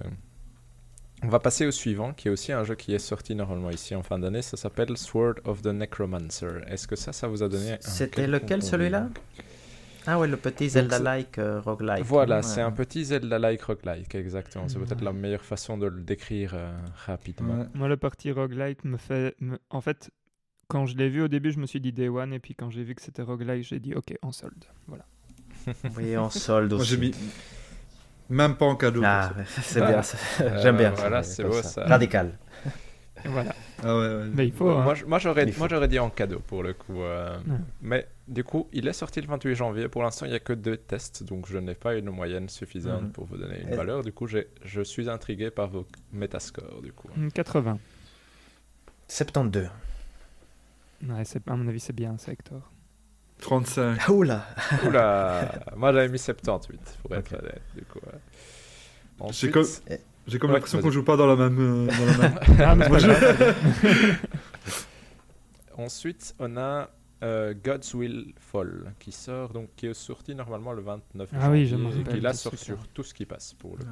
on 1.24 1.30
va 1.30 1.40
passer 1.40 1.66
au 1.66 1.72
suivant, 1.72 2.12
qui 2.14 2.28
est 2.28 2.32
aussi 2.32 2.52
un 2.52 2.64
jeu 2.66 2.76
qui 2.76 2.94
est 2.94 3.00
sorti 3.00 3.36
normalement 3.36 3.70
ici 3.70 3.96
en 3.96 4.04
fin 4.04 4.20
d'année, 4.20 4.42
ça 4.42 4.58
s'appelle 4.58 4.98
Sword 4.98 5.36
of 5.46 5.62
the 5.62 5.68
Necromancer. 5.68 6.48
Est-ce 6.68 6.88
que 6.90 6.98
ça, 6.98 7.14
ça 7.14 7.28
vous 7.30 7.42
a 7.42 7.48
donné 7.48 7.72
un 7.74 7.78
C'était 7.80 8.28
lequel, 8.28 8.62
celui-là? 8.62 9.10
Ah 10.08 10.20
ouais, 10.20 10.28
le 10.28 10.38
petit 10.38 10.70
Zelda-like 10.70 11.40
euh, 11.40 11.62
roguelike. 11.62 12.04
Voilà, 12.04 12.36
Ouais. 12.38 12.44
c'est 12.44 12.62
un 12.62 12.72
petit 12.72 13.06
Zelda-like 13.06 13.62
roguelike, 13.64 14.14
exactement. 14.14 14.68
C'est 14.68 14.78
peut-être 14.78 15.02
la 15.04 15.14
meilleure 15.14 15.42
façon 15.46 15.78
de 15.78 15.88
le 15.88 16.02
décrire 16.02 16.52
euh, 16.54 16.70
rapidement. 17.08 17.60
Ouais. 17.62 17.66
Moi, 17.74 17.88
le 17.88 17.98
parti 17.98 18.30
roguelike 18.32 18.84
me 18.84 18.98
fait. 18.98 19.36
me- 19.40 19.58
En 19.72 19.82
fait, 19.82 20.12
quand 20.68 20.86
je 20.86 20.96
l'ai 20.98 21.10
vu 21.10 21.22
au 21.22 21.28
début, 21.28 21.52
je 21.52 21.60
me 21.60 21.66
suis 21.66 21.80
dit 21.82 21.92
Day 21.92 22.10
One, 22.10 22.34
et 22.34 22.40
puis 22.40 22.56
quand 22.56 22.70
j'ai 22.70 22.84
vu 22.84 22.96
que 22.96 23.02
c'était 23.02 23.22
roguelike, 23.22 23.64
j'ai 23.64 23.80
dit 23.80 23.94
OK, 23.96 24.14
en 24.22 24.32
solde. 24.32 24.66
Voilà. 24.88 25.06
Oui, 25.98 26.16
en 26.18 26.30
solde 26.30 26.74
aussi. 26.74 26.90
j'ai 26.92 26.98
mis 26.98 27.12
même 28.30 28.56
pas 28.56 28.66
en 28.66 28.76
cadeau. 28.76 29.02
Ah, 29.04 29.34
c'est 29.62 29.82
Ah. 29.82 29.92
bien. 29.92 30.02
ça. 30.02 30.18
Euh, 30.44 30.60
J'aime 30.62 30.78
bien. 30.78 30.92
voilà, 30.92 31.24
c'est 31.24 31.44
beau, 31.44 31.62
ça. 31.62 31.86
Radical. 31.86 32.38
Voilà. 33.28 33.56
Ah 33.82 33.98
ouais, 33.98 34.08
ouais. 34.16 34.26
Mais 34.36 34.46
il 34.46 34.52
faut. 34.54 34.70
hein. 34.70 34.84
Moi, 35.08 35.18
j'aurais, 35.18 35.48
moi, 35.58 35.88
dit 35.88 35.98
en 35.98 36.12
cadeau 36.12 36.42
pour 36.46 36.62
le 36.62 36.74
coup. 36.74 37.02
euh, 37.02 37.36
Ouais. 37.48 37.58
Mais 37.82 38.08
du 38.28 38.44
coup, 38.44 38.68
il 38.72 38.88
est 38.88 38.94
sorti 38.94 39.20
le 39.20 39.26
28 39.28 39.56
janvier. 39.56 39.88
Pour 39.88 40.04
l'instant, 40.04 40.28
il 40.28 40.30
n'y 40.30 40.36
a 40.36 40.40
que 40.40 40.54
deux 40.54 40.78
tests, 40.78 41.24
donc 41.24 41.48
je 41.48 41.58
n'ai 41.58 41.74
pas 41.74 41.96
une 41.96 42.12
moyenne 42.12 42.50
suffisante 42.50 43.02
Mhm. 43.04 43.12
pour 43.14 43.26
vous 43.26 43.38
donner 43.38 43.62
une 43.62 43.70
Et- 43.74 43.76
valeur. 43.76 44.04
Du 44.04 44.12
coup, 44.12 44.28
j'ai, 44.28 44.48
je 44.64 44.82
suis 44.82 45.10
intrigué 45.10 45.50
par 45.50 45.70
vos 45.70 45.88
métascores. 46.14 46.82
Du 46.84 46.92
coup. 46.94 47.08
Hum, 47.18 47.32
80. 47.32 47.80
72. 49.08 49.70
Ouais, 51.08 51.24
c'est- 51.26 51.48
à 51.48 51.56
mon 51.56 51.68
avis, 51.68 51.80
c'est 51.80 51.94
bien, 51.94 52.18
ça, 52.18 52.32
Hector. 52.32 52.72
35. 53.40 53.98
Ah, 54.08 54.12
Oula 54.12 54.46
Oula 54.88 55.52
Moi, 55.76 55.92
j'avais 55.94 56.10
mis 56.10 56.18
78 56.20 56.80
pour 57.04 57.16
être 57.16 57.34
honnête. 57.34 57.62
Du 57.76 57.84
coup, 57.84 58.00
ouais. 58.06 59.28
J'ai 59.32 59.52
comme, 59.52 59.66
j'ai 60.28 60.40
comme 60.40 60.50
Ouais, 60.50 60.56
l'impression 60.56 60.78
vas-y. 60.78 60.84
qu'on 60.86 60.92
joue 60.92 61.04
pas 61.04 61.18
dans 61.18 61.28
la 61.28 61.36
même. 61.36 61.60
euh, 61.60 61.88
dans 61.88 62.06
la 62.22 62.30
même- 62.30 62.40
Ah, 62.60 62.76
mais 62.76 62.86
c'est 62.86 63.08
pas 63.08 63.34
grave. 63.34 63.56
ensuite, 65.78 66.36
on 66.40 66.58
a 66.58 66.90
euh, 67.24 67.54
God's 67.64 67.94
Will 67.94 68.34
Fall 68.40 68.94
qui 69.00 69.12
sort, 69.12 69.54
donc 69.54 69.70
qui 69.76 69.88
est 69.88 69.94
sorti 69.94 70.36
normalement 70.36 70.74
le 70.74 70.82
29 70.82 71.30
Ah 71.34 71.50
oui, 71.52 71.66
je 71.66 71.76
janvier 71.78 72.02
et 72.02 72.04
qui 72.16 72.20
là 72.22 72.34
sort 72.34 72.56
sur 72.58 72.88
tout 72.90 73.04
ce 73.04 73.14
qui 73.14 73.26
passe 73.26 73.54
pour 73.54 73.78
le 73.78 73.84
Ouais. 73.86 73.92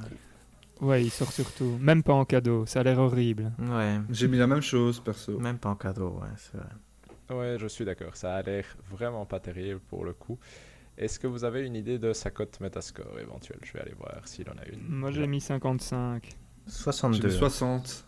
coup. 0.78 0.86
Ouais, 0.86 1.04
il 1.04 1.10
sort 1.10 1.30
surtout. 1.32 1.78
Même 1.80 2.02
pas 2.02 2.14
en 2.14 2.24
cadeau, 2.24 2.66
ça 2.66 2.80
a 2.80 2.82
l'air 2.82 2.98
horrible. 2.98 3.52
Ouais, 3.58 3.98
J'ai 4.10 4.26
mis 4.28 4.38
la 4.38 4.46
même 4.46 4.60
chose 4.60 5.00
perso. 5.00 5.38
même 5.38 5.58
pas 5.58 5.68
en 5.70 5.76
cadeau, 5.76 6.18
ouais, 6.20 6.28
c'est 6.36 6.56
vrai. 6.58 6.66
Ouais, 7.30 7.56
je 7.58 7.66
suis 7.66 7.84
d'accord. 7.84 8.16
Ça 8.16 8.36
a 8.36 8.42
l'air 8.42 8.64
vraiment 8.90 9.24
pas 9.26 9.40
terrible 9.40 9.80
pour 9.80 10.04
le 10.04 10.12
coup. 10.12 10.38
Est-ce 10.96 11.18
que 11.18 11.26
vous 11.26 11.44
avez 11.44 11.66
une 11.66 11.74
idée 11.74 11.98
de 11.98 12.12
sa 12.12 12.30
cote 12.30 12.60
Metascore 12.60 13.18
éventuelle? 13.18 13.58
Je 13.64 13.72
vais 13.72 13.80
aller 13.80 13.94
voir 13.98 14.26
s'il 14.28 14.48
en 14.48 14.52
a 14.58 14.66
une. 14.66 14.80
Moi, 14.88 15.10
j'ai 15.10 15.26
mis 15.26 15.40
55. 15.40 16.22
J'ai 16.66 16.72
62. 16.72 17.28
mis 17.28 17.34
60. 17.34 18.04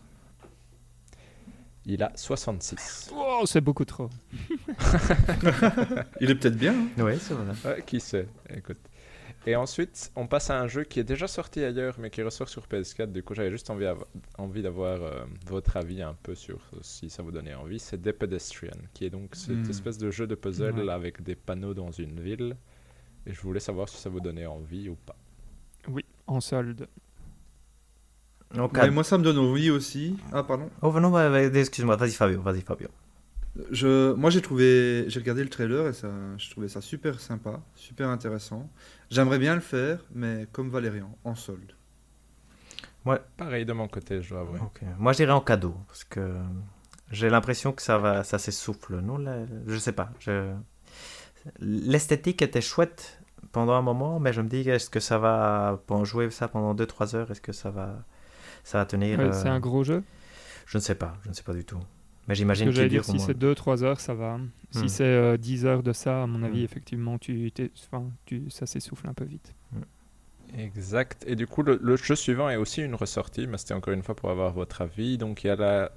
Il 1.85 2.03
a 2.03 2.11
66. 2.15 3.11
Oh, 3.15 3.43
c'est 3.45 3.61
beaucoup 3.61 3.85
trop. 3.85 4.09
Il 6.19 6.29
est 6.29 6.35
peut-être 6.35 6.57
bien. 6.57 6.73
hein. 6.73 6.87
Oui, 6.97 7.17
c'est 7.19 7.33
vrai. 7.33 7.53
Ouais, 7.65 7.83
qui 7.85 7.99
sait? 7.99 8.27
Écoute. 8.53 8.77
Et 9.49 9.55
ensuite, 9.55 10.11
on 10.17 10.27
passe 10.27 10.49
à 10.49 10.59
un 10.59 10.67
jeu 10.67 10.83
qui 10.83 10.99
est 10.99 11.05
déjà 11.05 11.25
sorti 11.27 11.63
ailleurs, 11.63 11.95
mais 11.99 12.09
qui 12.09 12.21
ressort 12.21 12.49
sur 12.49 12.67
PS4. 12.67 13.11
Du 13.13 13.23
coup, 13.23 13.33
j'avais 13.33 13.49
juste 13.49 13.69
envie, 13.69 13.85
avo- 13.85 14.03
envie 14.37 14.61
d'avoir 14.61 15.01
euh, 15.01 15.23
votre 15.45 15.77
avis 15.77 16.01
un 16.01 16.15
peu 16.21 16.35
sur 16.35 16.59
si 16.81 17.09
ça 17.09 17.23
vous 17.23 17.31
donnait 17.31 17.53
envie. 17.53 17.79
C'est 17.79 17.97
The 17.97 18.11
Pedestrian, 18.11 18.75
qui 18.93 19.05
est 19.05 19.09
donc 19.09 19.35
cette 19.35 19.65
Hmm. 19.65 19.69
espèce 19.69 19.97
de 19.97 20.11
jeu 20.11 20.27
de 20.27 20.35
puzzle 20.35 20.73
Ouais. 20.79 20.89
avec 20.91 21.23
des 21.23 21.35
panneaux 21.35 21.73
dans 21.73 21.91
une 21.91 22.19
ville. 22.19 22.57
Et 23.25 23.33
je 23.33 23.39
voulais 23.41 23.61
savoir 23.61 23.87
si 23.87 23.95
ça 23.97 24.09
vous 24.09 24.19
donnait 24.19 24.45
envie 24.45 24.89
ou 24.89 24.95
pas. 25.05 25.15
Oui, 25.87 26.03
en 26.27 26.41
solde. 26.41 26.87
Ouais, 28.53 28.89
moi, 28.91 29.03
ça 29.05 29.17
me 29.17 29.23
donne 29.23 29.37
envie 29.37 29.69
aussi. 29.69 30.17
Ah, 30.33 30.43
pardon. 30.43 30.69
Oh, 30.81 30.91
non, 30.99 31.11
ouais, 31.13 31.29
ouais, 31.29 31.57
excuse-moi, 31.57 31.95
vas-y 31.95 32.11
Fabio, 32.11 32.41
vas-y 32.41 32.61
Fabio. 32.61 32.87
Je, 33.71 34.13
moi, 34.13 34.29
j'ai 34.29 34.41
trouvé, 34.41 35.05
j'ai 35.07 35.19
regardé 35.19 35.43
le 35.43 35.49
trailer 35.49 35.87
et 35.87 35.93
ça, 35.93 36.09
je 36.37 36.49
trouvais 36.51 36.67
ça 36.67 36.81
super 36.81 37.19
sympa, 37.19 37.61
super 37.75 38.09
intéressant. 38.09 38.69
J'aimerais 39.09 39.39
bien 39.39 39.55
le 39.55 39.61
faire, 39.61 40.05
mais 40.13 40.47
comme 40.51 40.69
Valérian, 40.69 41.17
en 41.23 41.35
solde. 41.35 41.73
Pareil 43.37 43.65
de 43.65 43.71
mon 43.73 43.87
côté, 43.87 44.21
je 44.21 44.29
dois 44.29 44.41
avouer. 44.41 44.59
Moi, 44.99 45.13
je 45.13 45.17
dirais 45.17 45.31
en 45.31 45.39
cadeau, 45.41 45.75
parce 45.87 46.03
que 46.03 46.35
j'ai 47.09 47.29
l'impression 47.29 47.71
que 47.71 47.81
ça 47.81 47.97
va, 47.97 48.23
ça 48.25 48.37
s'essouffle, 48.37 48.99
non 48.99 49.17
la- 49.17 49.45
Je 49.65 49.77
sais 49.77 49.93
pas. 49.93 50.11
Je... 50.19 50.53
L'esthétique 51.59 52.41
était 52.41 52.59
chouette 52.61 53.21
pendant 53.53 53.73
un 53.73 53.81
moment, 53.81 54.19
mais 54.19 54.33
je 54.33 54.41
me 54.41 54.49
dis, 54.49 54.69
est-ce 54.69 54.89
que 54.89 54.99
ça 54.99 55.17
va, 55.17 55.81
pour 55.87 56.03
jouer 56.03 56.29
ça 56.31 56.49
pendant 56.49 56.73
2-3 56.75 57.15
heures, 57.15 57.31
est-ce 57.31 57.39
que 57.39 57.53
ça 57.53 57.71
va, 57.71 58.03
ça 58.65 58.79
va 58.79 58.85
tenir 58.85 59.17
Ouais, 59.19 59.25
euh, 59.25 59.31
C'est 59.31 59.47
un 59.47 59.59
gros 59.61 59.85
jeu? 59.85 60.03
Je 60.65 60.77
ne 60.77 60.81
sais 60.81 60.95
pas, 60.95 61.13
je 61.23 61.29
ne 61.29 61.33
sais 61.33 61.43
pas 61.43 61.53
du 61.53 61.63
tout. 61.63 61.79
Mais 62.27 62.35
Ce 62.35 62.39
j'imagine 62.39 62.65
que 62.65 62.71
j'allais 62.71 62.89
dire, 62.89 63.05
si 63.05 63.19
c'est 63.19 63.37
2-3 63.37 63.83
heures, 63.83 63.99
ça 63.99 64.13
va. 64.13 64.39
Si 64.71 64.85
Hmm. 64.85 64.87
c'est 64.89 65.03
euh, 65.03 65.37
10 65.37 65.65
heures 65.65 65.83
de 65.83 65.93
ça, 65.93 66.23
à 66.23 66.27
mon 66.27 66.43
avis, 66.43 66.61
Hmm. 66.61 66.65
effectivement, 66.65 67.17
tu, 67.17 67.51
tu, 68.25 68.49
ça 68.49 68.65
s'essouffle 68.65 69.07
un 69.07 69.13
peu 69.13 69.23
vite. 69.25 69.53
Exact. 70.57 71.23
Et 71.27 71.35
du 71.35 71.45
coup, 71.47 71.61
le, 71.63 71.77
le 71.81 71.97
jeu 71.97 72.15
suivant 72.15 72.49
est 72.49 72.55
aussi 72.55 72.81
une 72.81 72.95
ressortie, 72.95 73.47
mais 73.47 73.57
c'était 73.57 73.73
encore 73.73 73.93
une 73.93 74.03
fois 74.03 74.15
pour 74.15 74.29
avoir 74.29 74.53
votre 74.53 74.81
avis. 74.81 75.17
Donc, 75.17 75.43
il 75.43 75.47
y 75.47 75.49
a 75.49 75.55
la 75.55 75.91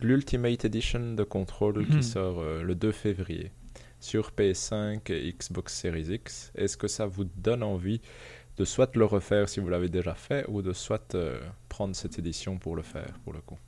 l'Ultimate 0.00 0.64
Edition 0.64 1.14
de 1.14 1.22
Control 1.22 1.86
qui 1.86 2.02
sort 2.02 2.40
euh, 2.40 2.62
le 2.62 2.74
2 2.74 2.90
février 2.90 3.52
sur 4.00 4.32
PS5 4.32 5.12
et 5.12 5.32
Xbox 5.32 5.72
Series 5.74 6.12
X. 6.14 6.50
Est-ce 6.56 6.76
que 6.76 6.88
ça 6.88 7.06
vous 7.06 7.24
donne 7.24 7.62
envie 7.62 8.00
de 8.56 8.64
soit 8.64 8.94
le 8.96 9.04
refaire 9.04 9.48
si 9.48 9.60
vous 9.60 9.68
l'avez 9.68 9.88
déjà 9.88 10.14
fait, 10.14 10.44
ou 10.48 10.62
de 10.62 10.72
soit 10.72 11.14
euh, 11.14 11.40
prendre 11.68 11.94
cette 11.94 12.18
édition 12.18 12.58
pour 12.58 12.74
le 12.76 12.82
faire, 12.82 13.12
pour 13.24 13.32
le 13.32 13.40
coup? 13.40 13.58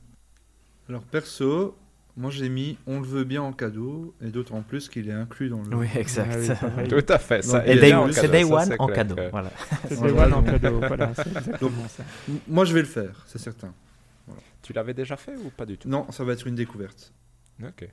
Alors, 0.89 1.03
perso, 1.03 1.75
moi, 2.17 2.31
j'ai 2.31 2.47
mis 2.49 2.77
On 2.87 2.99
le 2.99 3.05
veut 3.05 3.23
bien 3.25 3.41
en 3.41 3.51
cadeau, 3.53 4.15
et 4.21 4.27
d'autant 4.29 4.61
plus 4.61 4.87
qu'il 4.89 5.09
est 5.09 5.13
inclus 5.13 5.49
dans 5.49 5.61
le. 5.63 5.75
Oui, 5.75 5.87
exact. 5.95 6.35
Ah 6.61 6.67
oui. 6.77 6.87
Tout 6.87 7.03
à 7.09 7.17
fait. 7.19 7.41
Ça, 7.41 7.65
Et 7.67 7.75
day- 7.75 7.91
c'est 8.11 8.21
cadeau, 8.21 8.31
Day 8.31 8.43
ça, 8.43 8.53
One 8.53 8.65
c'est 8.65 8.79
en 8.81 8.87
cadeau. 8.87 9.15
que- 9.15 9.29
Voilà. 9.29 9.51
C'est 9.89 10.01
Day 10.01 10.11
One 10.11 10.33
en 10.33 10.43
cadeau, 10.43 10.79
voilà, 10.79 11.13
ça. 11.13 11.23
Moi, 12.47 12.65
je 12.65 12.73
vais 12.73 12.81
le 12.81 12.87
faire, 12.87 13.23
c'est 13.27 13.39
certain. 13.39 13.73
Tu 14.61 14.73
l'avais 14.73 14.93
déjà 14.93 15.15
fait 15.17 15.35
ou 15.35 15.49
pas 15.51 15.65
du 15.65 15.77
tout? 15.77 15.87
Non, 15.87 16.11
ça 16.11 16.23
va 16.23 16.33
être 16.33 16.47
une 16.47 16.55
découverte. 16.55 17.13
Ok. 17.63 17.87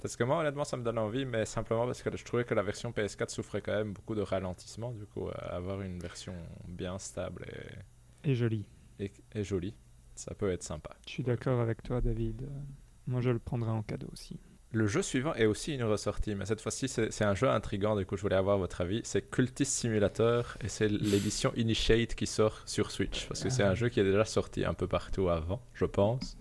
Parce 0.00 0.16
que 0.16 0.24
moi, 0.24 0.38
honnêtement, 0.40 0.64
ça 0.64 0.76
me 0.76 0.82
donne 0.84 0.98
envie, 0.98 1.24
mais 1.24 1.44
simplement 1.46 1.86
parce 1.86 2.02
que 2.02 2.16
je 2.16 2.24
trouvais 2.24 2.44
que 2.44 2.54
la 2.54 2.62
version 2.62 2.90
PS4 2.90 3.30
souffrait 3.30 3.60
quand 3.62 3.72
même 3.72 3.92
beaucoup 3.92 4.14
de 4.14 4.20
ralentissement. 4.20 4.90
Du 4.92 5.06
coup, 5.06 5.28
avoir 5.48 5.80
une 5.82 5.98
version 6.00 6.34
bien 6.68 6.98
stable 6.98 7.46
et, 8.24 8.30
Et 8.30 8.34
joli. 8.34 8.64
et, 9.00 9.10
et 9.34 9.44
jolie, 9.44 9.74
ça 10.14 10.34
peut 10.34 10.50
être 10.50 10.62
sympa. 10.64 10.90
Je 11.06 11.12
suis 11.12 11.22
d'accord 11.22 11.60
avec 11.60 11.82
toi, 11.82 12.00
David. 12.00 12.48
Moi, 13.06 13.20
je 13.20 13.30
le 13.30 13.38
prendrai 13.38 13.70
en 13.70 13.82
cadeau 13.82 14.08
aussi. 14.12 14.38
Le 14.74 14.86
jeu 14.86 15.02
suivant 15.02 15.34
est 15.34 15.44
aussi 15.44 15.74
une 15.74 15.84
ressortie, 15.84 16.34
mais 16.34 16.46
cette 16.46 16.62
fois-ci, 16.62 16.88
c'est 16.88 17.12
c'est 17.12 17.24
un 17.24 17.34
jeu 17.34 17.50
intrigant. 17.50 17.94
Du 17.94 18.06
coup, 18.06 18.16
je 18.16 18.22
voulais 18.22 18.36
avoir 18.36 18.56
votre 18.56 18.80
avis. 18.80 19.02
C'est 19.04 19.30
Cultist 19.30 19.70
Simulator 19.70 20.56
et 20.64 20.68
c'est 20.68 20.88
l'édition 20.88 21.52
Initiate 21.56 22.14
qui 22.14 22.26
sort 22.26 22.62
sur 22.64 22.90
Switch. 22.90 23.28
Parce 23.28 23.42
que 23.42 23.50
c'est 23.50 23.64
un 23.64 23.74
jeu 23.74 23.90
qui 23.90 24.00
est 24.00 24.04
déjà 24.04 24.24
sorti 24.24 24.64
un 24.64 24.72
peu 24.72 24.86
partout 24.86 25.28
avant, 25.28 25.60
je 25.74 25.84
pense. 25.84 26.38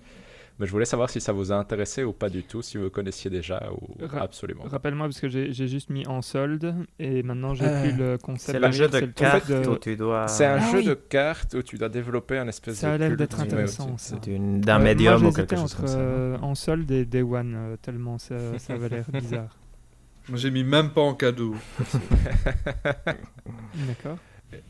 Mais 0.62 0.68
je 0.68 0.72
voulais 0.72 0.86
savoir 0.86 1.10
si 1.10 1.20
ça 1.20 1.34
vous 1.34 1.52
a 1.52 1.56
intéressé 1.56 2.04
ou 2.04 2.14
pas 2.14 2.30
du 2.30 2.44
tout, 2.44 2.62
si 2.62 2.78
vous 2.78 2.92
connaissiez 2.92 3.32
déjà 3.32 3.68
ou 3.74 4.06
Ra- 4.06 4.22
absolument. 4.22 4.62
pas. 4.66 4.70
Rappelle-moi, 4.70 5.08
parce 5.08 5.20
que 5.20 5.28
j'ai 5.28 5.52
juste 5.68 5.90
mis 5.90 6.06
en 6.06 6.22
solde 6.22 6.76
et 7.00 7.24
maintenant 7.24 7.56
j'ai 7.56 7.66
Euh, 7.66 7.82
plus 7.82 7.98
le 7.98 8.18
concept. 8.20 8.52
C'est 8.52 8.60
le 8.60 8.72
jeu 8.72 8.88
de 8.88 9.00
cartes 9.08 9.50
de- 9.50 9.68
où 9.68 9.78
tu 9.78 9.96
dois. 9.98 10.28
C'est 10.28 10.46
un 10.46 10.60
Ah 10.62 10.72
jeu 10.72 10.78
oui. 10.78 10.86
de 10.86 10.94
cartes 10.94 11.56
où 11.56 11.64
tu 11.64 11.80
dois 11.80 11.90
développer 11.90 12.38
un 12.38 12.48
espèce 12.48 12.76
Ça 12.76 12.90
de 12.90 12.94
a 12.94 12.98
l'air 13.10 13.18
d'être 13.18 13.40
intéressant, 13.40 13.98
ça. 13.98 14.18
D'un 14.18 14.80
Euh, 14.80 14.84
médium 14.84 15.20
moi, 15.20 15.32
ou 15.32 15.34
quelque 15.34 15.56
chose 15.56 15.64
entre 15.74 15.78
comme 15.78 15.88
ça. 15.88 15.98
euh, 15.98 16.38
en 16.44 16.54
solde 16.54 16.92
et 16.92 17.06
Day 17.06 17.24
One, 17.24 17.56
euh, 17.58 17.76
tellement 17.82 18.20
ça, 18.20 18.36
ça 18.60 18.74
avait 18.74 18.90
l'air 18.90 19.06
bizarre. 19.12 19.58
Moi, 20.30 20.38
j'ai 20.38 20.52
mis 20.52 20.64
même 20.64 20.92
pas 20.92 21.02
en 21.02 21.16
cadeau. 21.16 21.56
D'accord 23.88 24.18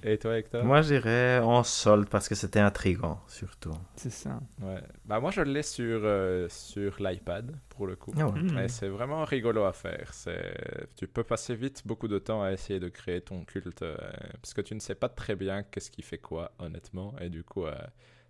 Et 0.04 0.18
toi, 0.18 0.38
Hector? 0.38 0.64
Moi, 0.64 0.82
j'irais 0.82 1.40
en 1.40 1.64
solde 1.64 2.10
parce 2.10 2.28
que 2.28 2.36
c'était 2.36 2.60
intriguant, 2.60 3.22
surtout. 3.28 3.74
C'est 3.96 4.12
ça. 4.12 4.40
Ouais. 4.62 4.82
Bah, 5.06 5.20
moi, 5.20 5.32
je 5.32 5.42
l'ai 5.42 5.64
sur, 5.64 6.02
euh, 6.04 6.48
sur 6.50 7.02
l'iPad, 7.02 7.56
pour 7.70 7.88
le 7.88 7.96
coup. 7.96 8.12
Ouais. 8.12 8.42
Mais 8.54 8.68
c'est 8.68 8.88
vraiment 8.88 9.24
rigolo 9.26 9.64
à 9.64 9.74
faire. 9.74 10.14
C'est... 10.14 10.88
Tu 10.96 11.08
peux 11.08 11.24
passer 11.24 11.56
vite 11.56 11.84
beaucoup 11.86 12.08
de 12.08 12.20
temps 12.20 12.44
à 12.44 12.52
essayer 12.52 12.80
de 12.80 12.90
créer 12.90 13.22
ton 13.22 13.44
culte, 13.44 13.82
euh, 13.82 13.98
parce 14.42 14.54
que 14.54 14.62
tu 14.62 14.76
ne 14.76 14.80
sais 14.80 14.96
pas 14.96 15.10
très 15.10 15.36
bien 15.36 15.64
qu'est-ce 15.64 15.92
qui 15.92 16.02
fait 16.02 16.18
quoi, 16.18 16.52
honnêtement. 16.60 17.14
Et 17.20 17.30
du 17.30 17.44
coup, 17.44 17.66
euh, 17.66 17.76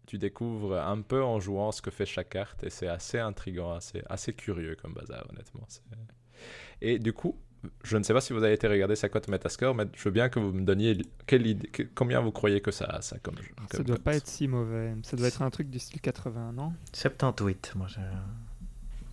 tu 0.07 0.17
découvres 0.17 0.77
un 0.77 1.01
peu 1.01 1.23
en 1.23 1.39
jouant 1.39 1.71
ce 1.71 1.81
que 1.81 1.91
fait 1.91 2.05
chaque 2.05 2.29
carte, 2.29 2.63
et 2.63 2.69
c'est 2.69 2.87
assez 2.87 3.19
intriguant, 3.19 3.73
assez, 3.73 4.03
assez 4.09 4.33
curieux 4.33 4.75
comme 4.75 4.93
bazar, 4.93 5.25
honnêtement. 5.29 5.67
Et 6.81 6.99
du 6.99 7.13
coup, 7.13 7.37
je 7.83 7.97
ne 7.97 8.03
sais 8.03 8.13
pas 8.13 8.21
si 8.21 8.33
vous 8.33 8.43
avez 8.43 8.53
été 8.53 8.67
regarder 8.67 8.95
sa 8.95 9.07
cote 9.09 9.27
Metascore, 9.27 9.75
mais 9.75 9.85
je 9.95 10.03
veux 10.05 10.11
bien 10.11 10.29
que 10.29 10.39
vous 10.39 10.51
me 10.51 10.61
donniez 10.65 10.97
quelle 11.27 11.45
idée, 11.47 11.67
que- 11.67 11.83
combien 11.95 12.19
vous 12.19 12.31
croyez 12.31 12.61
que 12.61 12.71
ça 12.71 12.85
a, 12.85 13.01
ça, 13.01 13.17
comme 13.19 13.37
jeu. 13.37 13.43
Ça 13.71 13.77
comme 13.77 13.85
doit 13.85 13.95
cote. 13.97 14.03
pas 14.05 14.15
être 14.15 14.27
si 14.27 14.47
mauvais. 14.47 14.95
Ça 15.03 15.15
doit 15.17 15.27
être 15.27 15.41
un 15.41 15.49
truc 15.49 15.69
du 15.69 15.79
style 15.79 16.01
80, 16.01 16.53
non? 16.53 16.73
78, 16.93 17.73
moi. 17.75 17.87
je- 17.87 17.99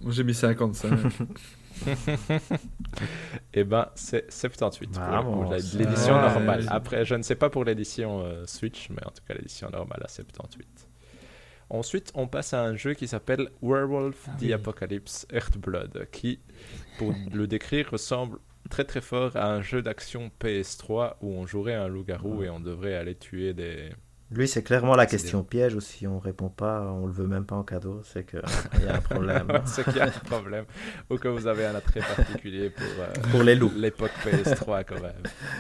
Moi, 0.01 0.13
j'ai 0.13 0.25
mis 0.25 0.35
55. 0.35 0.99
Eh 3.55 3.65
ben, 3.65 3.89
c'est 3.95 4.31
78 4.33 4.91
pour 5.23 5.53
l'édition 5.53 6.15
normale. 6.21 6.67
Après, 6.69 7.05
je 7.05 7.15
ne 7.15 7.23
sais 7.23 7.35
pas 7.37 7.51
pour 7.51 7.65
l'édition 7.65 8.21
euh, 8.23 8.45
Switch, 8.47 8.91
mais 8.91 9.05
en 9.07 9.11
tout 9.11 9.23
cas, 9.27 9.35
l'édition 9.35 9.71
normale 9.71 10.01
à 10.05 10.09
78. 10.09 10.88
Ensuite, 11.71 12.11
on 12.15 12.27
passe 12.27 12.55
à 12.55 12.63
un 12.63 12.75
jeu 12.77 12.95
qui 12.95 13.07
s'appelle 13.07 13.49
Werewolf 13.63 14.27
Ah 14.29 14.37
the 14.39 14.43
oui. 14.43 14.53
Apocalypse 14.53 15.27
Earthblood, 15.33 16.09
qui, 16.13 16.41
pour 16.99 17.13
le 17.33 17.47
décrire, 17.47 17.91
ressemble 17.91 18.39
très 18.71 18.85
très 18.85 19.01
fort 19.01 19.37
à 19.37 19.51
un 19.53 19.63
jeu 19.63 19.83
d'action 19.83 20.31
PS3 20.41 21.15
où 21.23 21.33
on 21.35 21.47
jouerait 21.47 21.75
un 21.75 21.89
loup-garou 21.89 22.43
et 22.43 22.51
on 22.51 22.61
devrait 22.61 22.95
aller 22.95 23.15
tuer 23.15 23.53
des... 23.55 23.91
Lui, 24.31 24.47
c'est 24.47 24.63
clairement 24.63 24.95
la 24.95 25.07
question 25.07 25.43
piège. 25.43 25.75
Ou 25.75 25.81
si 25.81 26.07
on 26.07 26.19
répond 26.19 26.51
pas, 26.51 26.83
on 26.93 27.07
le 27.07 27.13
veut 27.13 27.27
même 27.27 27.47
pas 27.47 27.57
en 27.57 27.63
cadeau. 27.63 28.03
C'est 28.05 28.27
qu'il 28.29 28.43
y 28.85 28.87
a 28.87 28.97
un 28.97 29.01
problème. 29.01 29.47
C'est 29.65 29.85
qu'il 29.85 29.97
y 29.97 30.01
a 30.01 30.05
un 30.05 30.11
problème. 30.11 30.67
Ou 31.09 31.17
que 31.17 31.29
vous 31.29 31.47
avez 31.47 31.65
un 31.65 31.75
attrait 31.75 32.01
particulier 32.01 32.69
pour, 32.69 32.85
euh, 32.85 33.31
Pour 33.31 33.43
les 33.43 33.55
loups. 33.55 33.73
l'époque 33.75 34.11
PS3 34.27 34.85
quand 34.85 35.01
même. 35.01 35.15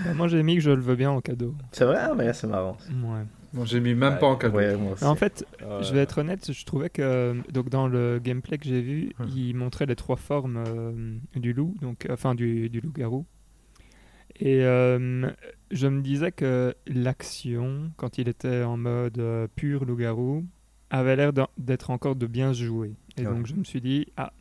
Bah, 0.04 0.12
Moi, 0.14 0.28
j'ai 0.28 0.42
mis 0.42 0.56
que 0.56 0.60
je 0.60 0.70
le 0.72 0.82
veux 0.82 0.96
bien 0.96 1.10
en 1.10 1.22
cadeau. 1.22 1.54
C'est 1.72 1.86
vrai, 1.86 1.96
Ah, 1.98 2.12
mais 2.14 2.30
c'est 2.34 2.46
marrant. 2.46 2.76
Ouais. 2.90 3.22
Moi, 3.54 3.64
j'ai 3.64 3.80
mis 3.80 3.94
même 3.94 4.18
pas 4.18 4.26
en 4.26 4.36
cadeau. 4.36 4.56
Ouais. 4.58 4.74
En 5.02 5.14
fait, 5.14 5.46
Euh, 5.62 5.82
je 5.82 5.92
vais 5.94 6.00
être 6.00 6.18
honnête, 6.18 6.52
je 6.52 6.64
trouvais 6.66 6.90
que 6.90 7.34
donc 7.50 7.70
dans 7.70 7.88
le 7.88 8.20
gameplay 8.22 8.58
que 8.58 8.66
j'ai 8.66 8.82
vu, 8.82 9.10
Hmm. 9.18 9.24
il 9.34 9.54
montrait 9.56 9.86
les 9.86 9.96
trois 9.96 10.16
formes 10.16 10.62
euh, 10.66 11.16
du 11.34 11.52
loup, 11.54 11.74
donc 11.80 12.06
enfin 12.10 12.34
du, 12.34 12.68
du 12.68 12.80
loup-garou. 12.80 13.24
Et 14.40 14.62
euh, 14.64 15.30
je 15.70 15.88
me 15.88 16.00
disais 16.02 16.30
que 16.30 16.74
l'action, 16.86 17.90
quand 17.96 18.18
il 18.18 18.28
était 18.28 18.62
en 18.62 18.76
mode 18.76 19.18
euh, 19.18 19.48
pur 19.56 19.84
loup-garou, 19.84 20.44
avait 20.90 21.16
l'air 21.16 21.32
d'être 21.56 21.90
encore 21.90 22.16
de 22.16 22.26
bien 22.26 22.52
se 22.54 22.62
jouer. 22.62 22.94
Et 23.16 23.26
Ouais. 23.26 23.34
donc 23.34 23.46
je 23.46 23.54
me 23.54 23.64
suis 23.64 23.80
dit, 23.80 24.06
ah, 24.16 24.32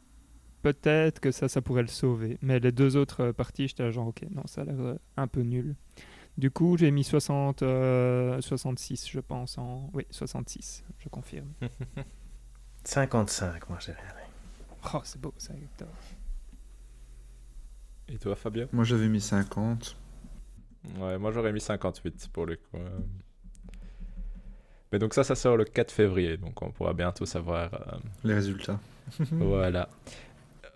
peut-être 0.62 1.20
que 1.20 1.32
ça, 1.32 1.48
ça 1.48 1.62
pourrait 1.62 1.82
le 1.82 1.88
sauver. 1.88 2.38
Mais 2.42 2.60
les 2.60 2.72
deux 2.72 2.96
autres 2.98 3.22
euh, 3.22 3.34
parties, 3.34 3.68
j'étais 3.70 3.84
là 3.84 3.92
genre, 3.92 4.08
ok, 4.08 4.22
non, 4.32 4.44
ça 4.46 4.62
a 4.62 4.66
l'air 4.66 4.80
euh, 4.80 4.96
un 5.16 5.28
peu 5.28 5.42
nul. 5.42 5.76
Du 6.38 6.52
coup, 6.52 6.78
j'ai 6.78 6.92
mis 6.92 7.04
60, 7.04 7.64
euh, 7.64 8.40
66, 8.42 9.10
je 9.10 9.20
pense. 9.20 9.58
En... 9.58 9.90
Oui, 9.94 10.06
66, 10.12 10.84
je 11.00 11.10
confirme. 11.10 11.48
55, 12.84 13.70
moi, 13.70 13.80
j'ai 13.82 13.92
rien. 13.94 14.02
Oh, 14.94 15.02
c'est 15.04 15.20
beau 15.20 15.34
ça, 15.38 15.54
Hector. 15.56 15.88
Et 18.08 18.18
toi, 18.18 18.36
Fabien? 18.36 18.68
Moi, 18.72 18.84
j'avais 18.86 19.08
mis 19.10 19.20
50. 19.22 19.98
Ouais, 21.00 21.18
moi 21.18 21.32
j'aurais 21.34 21.52
mis 21.52 21.60
58 21.60 22.30
pour 22.32 22.46
le 22.46 22.56
coup. 22.56 22.78
euh. 22.78 23.00
Mais 24.94 25.00
donc 25.00 25.14
ça, 25.14 25.26
ça 25.26 25.36
sort 25.36 25.58
le 25.58 25.66
4 25.66 25.92
février, 25.92 26.38
donc 26.38 26.62
on 26.62 26.72
pourra 26.72 26.94
bientôt 26.94 27.26
savoir. 27.26 27.74
euh, 27.74 27.98
Les 28.24 28.34
résultats. 28.36 28.80
Voilà. 29.32 29.90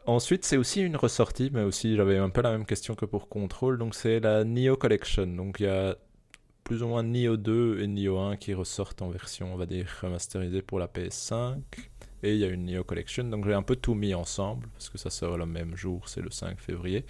Ensuite, 0.06 0.46
c'est 0.46 0.58
aussi 0.58 0.82
une 0.82 0.96
ressortie, 0.96 1.52
mais 1.54 1.62
aussi 1.62 1.96
j'avais 1.96 2.18
un 2.18 2.30
peu 2.30 2.42
la 2.42 2.52
même 2.52 2.66
question 2.66 2.96
que 2.96 3.06
pour 3.06 3.30
Control, 3.30 3.78
donc 3.78 3.94
c'est 3.96 4.20
la 4.20 4.44
Neo 4.44 4.76
Collection. 4.76 5.28
Donc 5.28 5.60
il 5.60 5.64
y 5.64 5.70
a 5.70 5.96
plus 6.64 6.82
ou 6.84 6.88
moins 6.88 7.04
Neo 7.04 7.38
2 7.38 7.82
et 7.82 7.88
Neo 7.88 8.18
1 8.18 8.38
qui 8.38 8.54
ressortent 8.54 9.02
en 9.04 9.10
version, 9.10 9.54
on 9.54 9.58
va 9.58 9.66
dire, 9.68 9.88
remasterisée 10.02 10.62
pour 10.64 10.80
la 10.80 10.88
PS5. 10.88 11.62
et 12.24 12.34
il 12.34 12.40
y 12.40 12.46
a 12.46 12.48
une 12.50 12.66
Neo 12.66 12.84
Collection. 12.84 13.26
Donc 13.26 13.46
j'ai 13.46 13.54
un 13.54 13.62
peu 13.64 13.76
tout 13.76 13.94
mis 13.94 14.14
ensemble 14.16 14.68
parce 14.74 14.90
que 14.90 14.98
ça 14.98 15.10
sort 15.12 15.38
le 15.38 15.46
même 15.46 15.76
jour, 15.76 16.10
c'est 16.10 16.22
le 16.22 16.32
5 16.32 16.60
février. 16.60 17.06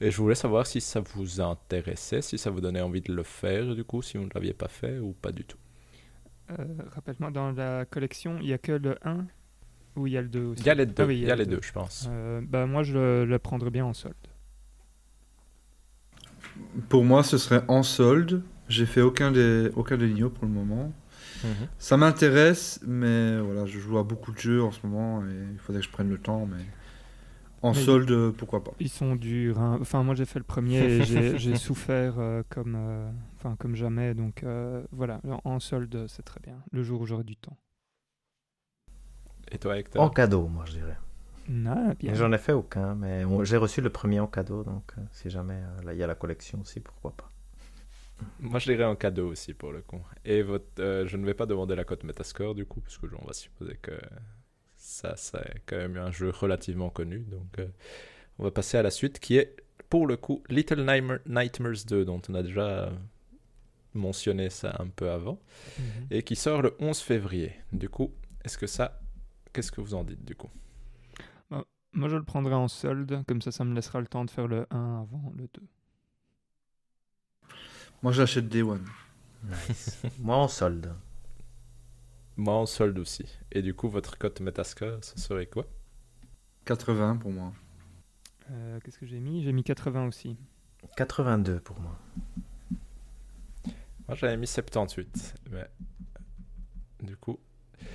Et 0.00 0.10
je 0.10 0.16
voulais 0.18 0.34
savoir 0.36 0.66
si 0.66 0.80
ça 0.80 1.00
vous 1.00 1.40
intéressait, 1.40 2.22
si 2.22 2.38
ça 2.38 2.50
vous 2.50 2.60
donnait 2.60 2.80
envie 2.80 3.02
de 3.02 3.12
le 3.12 3.22
faire 3.24 3.74
du 3.74 3.84
coup, 3.84 4.02
si 4.02 4.18
vous 4.18 4.24
ne 4.24 4.30
l'aviez 4.34 4.54
pas 4.54 4.68
fait 4.68 4.98
ou 5.00 5.12
pas 5.14 5.32
du 5.32 5.44
tout. 5.44 5.58
Euh, 6.50 6.64
Rappelle-moi, 6.94 7.30
dans 7.30 7.52
la 7.52 7.84
collection, 7.86 8.38
il 8.40 8.46
n'y 8.46 8.52
a 8.52 8.58
que 8.58 8.72
le 8.72 8.96
1 9.02 9.26
ou 9.96 10.06
il 10.06 10.12
y 10.12 10.18
a 10.18 10.22
le 10.22 10.28
2 10.28 10.44
aussi 10.46 10.62
Il 10.62 10.66
y 10.66 10.70
a 10.70 10.74
les 10.74 10.86
deux, 10.86 10.94
Ah 11.02 11.06
oui, 11.06 11.18
il 11.18 11.24
y 11.26 11.30
a 11.30 11.36
les 11.36 11.46
deux, 11.46 11.60
je 11.62 11.72
pense. 11.72 12.06
Euh, 12.10 12.40
bah, 12.44 12.66
moi, 12.66 12.82
je 12.82 12.94
le, 12.94 13.24
le 13.24 13.38
prendrais 13.38 13.70
bien 13.70 13.84
en 13.84 13.92
solde. 13.92 14.14
Pour 16.88 17.04
moi, 17.04 17.22
ce 17.22 17.38
serait 17.38 17.62
en 17.68 17.82
solde. 17.82 18.42
J'ai 18.68 18.86
fait 18.86 19.00
aucun 19.00 19.32
des, 19.32 19.70
aucun 19.74 19.96
des 19.96 20.08
Nioh 20.12 20.30
pour 20.30 20.44
le 20.44 20.50
moment. 20.52 20.92
Mhm. 21.42 21.68
Ça 21.78 21.96
m'intéresse, 21.96 22.80
mais 22.86 23.40
voilà, 23.40 23.64
je 23.66 23.78
joue 23.78 23.98
à 23.98 24.04
beaucoup 24.04 24.30
de 24.32 24.38
jeux 24.38 24.62
en 24.62 24.70
ce 24.70 24.86
moment 24.86 25.24
et 25.24 25.32
il 25.52 25.58
faudrait 25.58 25.80
que 25.80 25.86
je 25.86 25.90
prenne 25.92 26.08
le 26.10 26.18
temps, 26.18 26.46
mais 26.46 26.62
en 27.62 27.72
Mais- 27.72 27.80
solde, 27.82 28.32
pourquoi 28.36 28.62
pas. 28.62 28.72
Ils 28.78 28.88
sont 28.90 29.16
durs. 29.16 29.58
hein. 29.58 29.78
Enfin, 29.80 30.02
moi, 30.02 30.14
j'ai 30.14 30.24
fait 30.26 30.38
le 30.38 30.44
premier 30.44 30.78
et 30.82 31.02
j'ai 31.38 31.56
souffert 31.56 32.14
euh, 32.18 32.42
comme, 32.50 32.74
euh, 32.76 33.10
enfin, 33.36 33.56
comme 33.58 33.74
jamais. 33.74 34.14
Donc, 34.14 34.44
euh, 34.44 34.82
voilà, 34.92 35.20
en 35.44 35.58
solde, 35.60 36.04
c'est 36.08 36.22
très 36.24 36.40
bien. 36.40 36.56
Le 36.72 36.82
jour 36.82 37.00
où 37.00 37.06
j'aurai 37.06 37.24
du 37.24 37.36
temps. 37.36 37.56
Et 39.52 39.58
toi, 39.58 39.76
Hector 39.78 40.02
En 40.02 40.10
cadeau, 40.10 40.46
moi 40.48 40.64
je 40.66 40.72
dirais. 40.72 40.96
Bien. 41.48 42.14
J'en 42.14 42.30
ai 42.32 42.38
fait 42.38 42.52
aucun, 42.52 42.94
mais 42.94 43.24
on- 43.24 43.42
j'ai 43.44 43.56
reçu 43.56 43.80
le 43.80 43.90
premier 43.90 44.20
en 44.20 44.28
cadeau, 44.28 44.62
donc 44.62 44.92
euh, 44.96 45.00
si 45.10 45.30
jamais 45.30 45.54
euh, 45.60 45.82
là, 45.82 45.92
il 45.94 45.98
y 45.98 46.02
a 46.02 46.06
la 46.06 46.14
collection 46.14 46.60
aussi, 46.60 46.78
pourquoi 46.80 47.12
pas. 47.16 47.28
Moi, 48.38 48.58
je 48.60 48.70
dirais 48.70 48.84
en 48.84 48.94
cadeau 48.96 49.28
aussi 49.30 49.54
pour 49.54 49.72
le 49.72 49.80
coup. 49.80 50.00
Et 50.24 50.42
votre, 50.42 50.66
euh, 50.78 51.06
je 51.06 51.16
ne 51.16 51.24
vais 51.24 51.34
pas 51.34 51.46
demander 51.46 51.74
la 51.74 51.84
cote 51.84 52.04
Metascore 52.04 52.54
du 52.54 52.66
coup, 52.66 52.80
parce 52.80 52.98
que 52.98 53.06
on 53.20 53.26
va 53.26 53.32
supposer 53.32 53.76
que 53.82 53.92
ça, 54.76 55.14
c'est 55.16 55.62
quand 55.66 55.76
même 55.76 55.96
un 55.96 56.10
jeu 56.12 56.30
relativement 56.30 56.90
connu. 56.90 57.20
Donc, 57.20 57.58
euh, 57.58 57.66
on 58.38 58.44
va 58.44 58.50
passer 58.50 58.76
à 58.76 58.82
la 58.82 58.90
suite 58.90 59.18
qui 59.18 59.36
est 59.38 59.56
pour 59.88 60.06
le 60.06 60.16
coup 60.16 60.42
Little 60.50 60.82
Nightmare- 60.84 61.20
Nightmares 61.26 61.84
2, 61.88 62.04
dont 62.04 62.20
on 62.28 62.34
a 62.34 62.42
déjà 62.42 62.92
mentionné 63.94 64.50
ça 64.50 64.76
un 64.78 64.86
peu 64.88 65.10
avant, 65.10 65.40
Mhm. 65.78 66.06
et 66.12 66.22
qui 66.22 66.36
sort 66.36 66.62
le 66.62 66.76
11 66.78 67.00
février. 67.00 67.52
Du 67.72 67.88
coup, 67.88 68.12
est-ce 68.44 68.56
que 68.56 68.66
ça. 68.68 69.00
Qu'est-ce 69.52 69.72
que 69.72 69.80
vous 69.80 69.94
en 69.94 70.04
dites 70.04 70.24
du 70.24 70.34
coup? 70.34 70.50
Moi, 71.92 72.08
je 72.08 72.16
le 72.16 72.22
prendrai 72.22 72.54
en 72.54 72.68
solde. 72.68 73.24
Comme 73.26 73.42
ça, 73.42 73.50
ça 73.50 73.64
me 73.64 73.74
laissera 73.74 74.00
le 74.00 74.06
temps 74.06 74.24
de 74.24 74.30
faire 74.30 74.46
le 74.46 74.66
1 74.70 75.00
avant 75.00 75.32
le 75.36 75.48
2. 75.52 75.62
Moi, 78.02 78.12
j'achète 78.12 78.48
Day 78.48 78.62
One. 78.62 78.86
Nice. 79.42 80.00
moi 80.18 80.36
en 80.36 80.48
solde. 80.48 80.94
Moi 82.36 82.54
en 82.54 82.66
solde 82.66 82.98
aussi. 82.98 83.24
Et 83.50 83.60
du 83.62 83.74
coup, 83.74 83.88
votre 83.88 84.18
cote 84.18 84.40
Metascore, 84.40 85.02
ce 85.02 85.18
serait 85.18 85.46
quoi? 85.46 85.66
80 86.66 87.16
pour 87.16 87.32
moi. 87.32 87.52
Euh, 88.50 88.78
Qu'est-ce 88.84 88.98
que 88.98 89.06
j'ai 89.06 89.18
mis? 89.18 89.42
J'ai 89.42 89.52
mis 89.52 89.64
80 89.64 90.06
aussi. 90.06 90.36
82 90.96 91.60
pour 91.60 91.80
moi. 91.80 91.98
Moi, 94.06 94.14
j'avais 94.14 94.36
mis 94.36 94.46
78. 94.46 95.34
Mais. 95.50 95.68
Du 97.02 97.16
coup, 97.16 97.38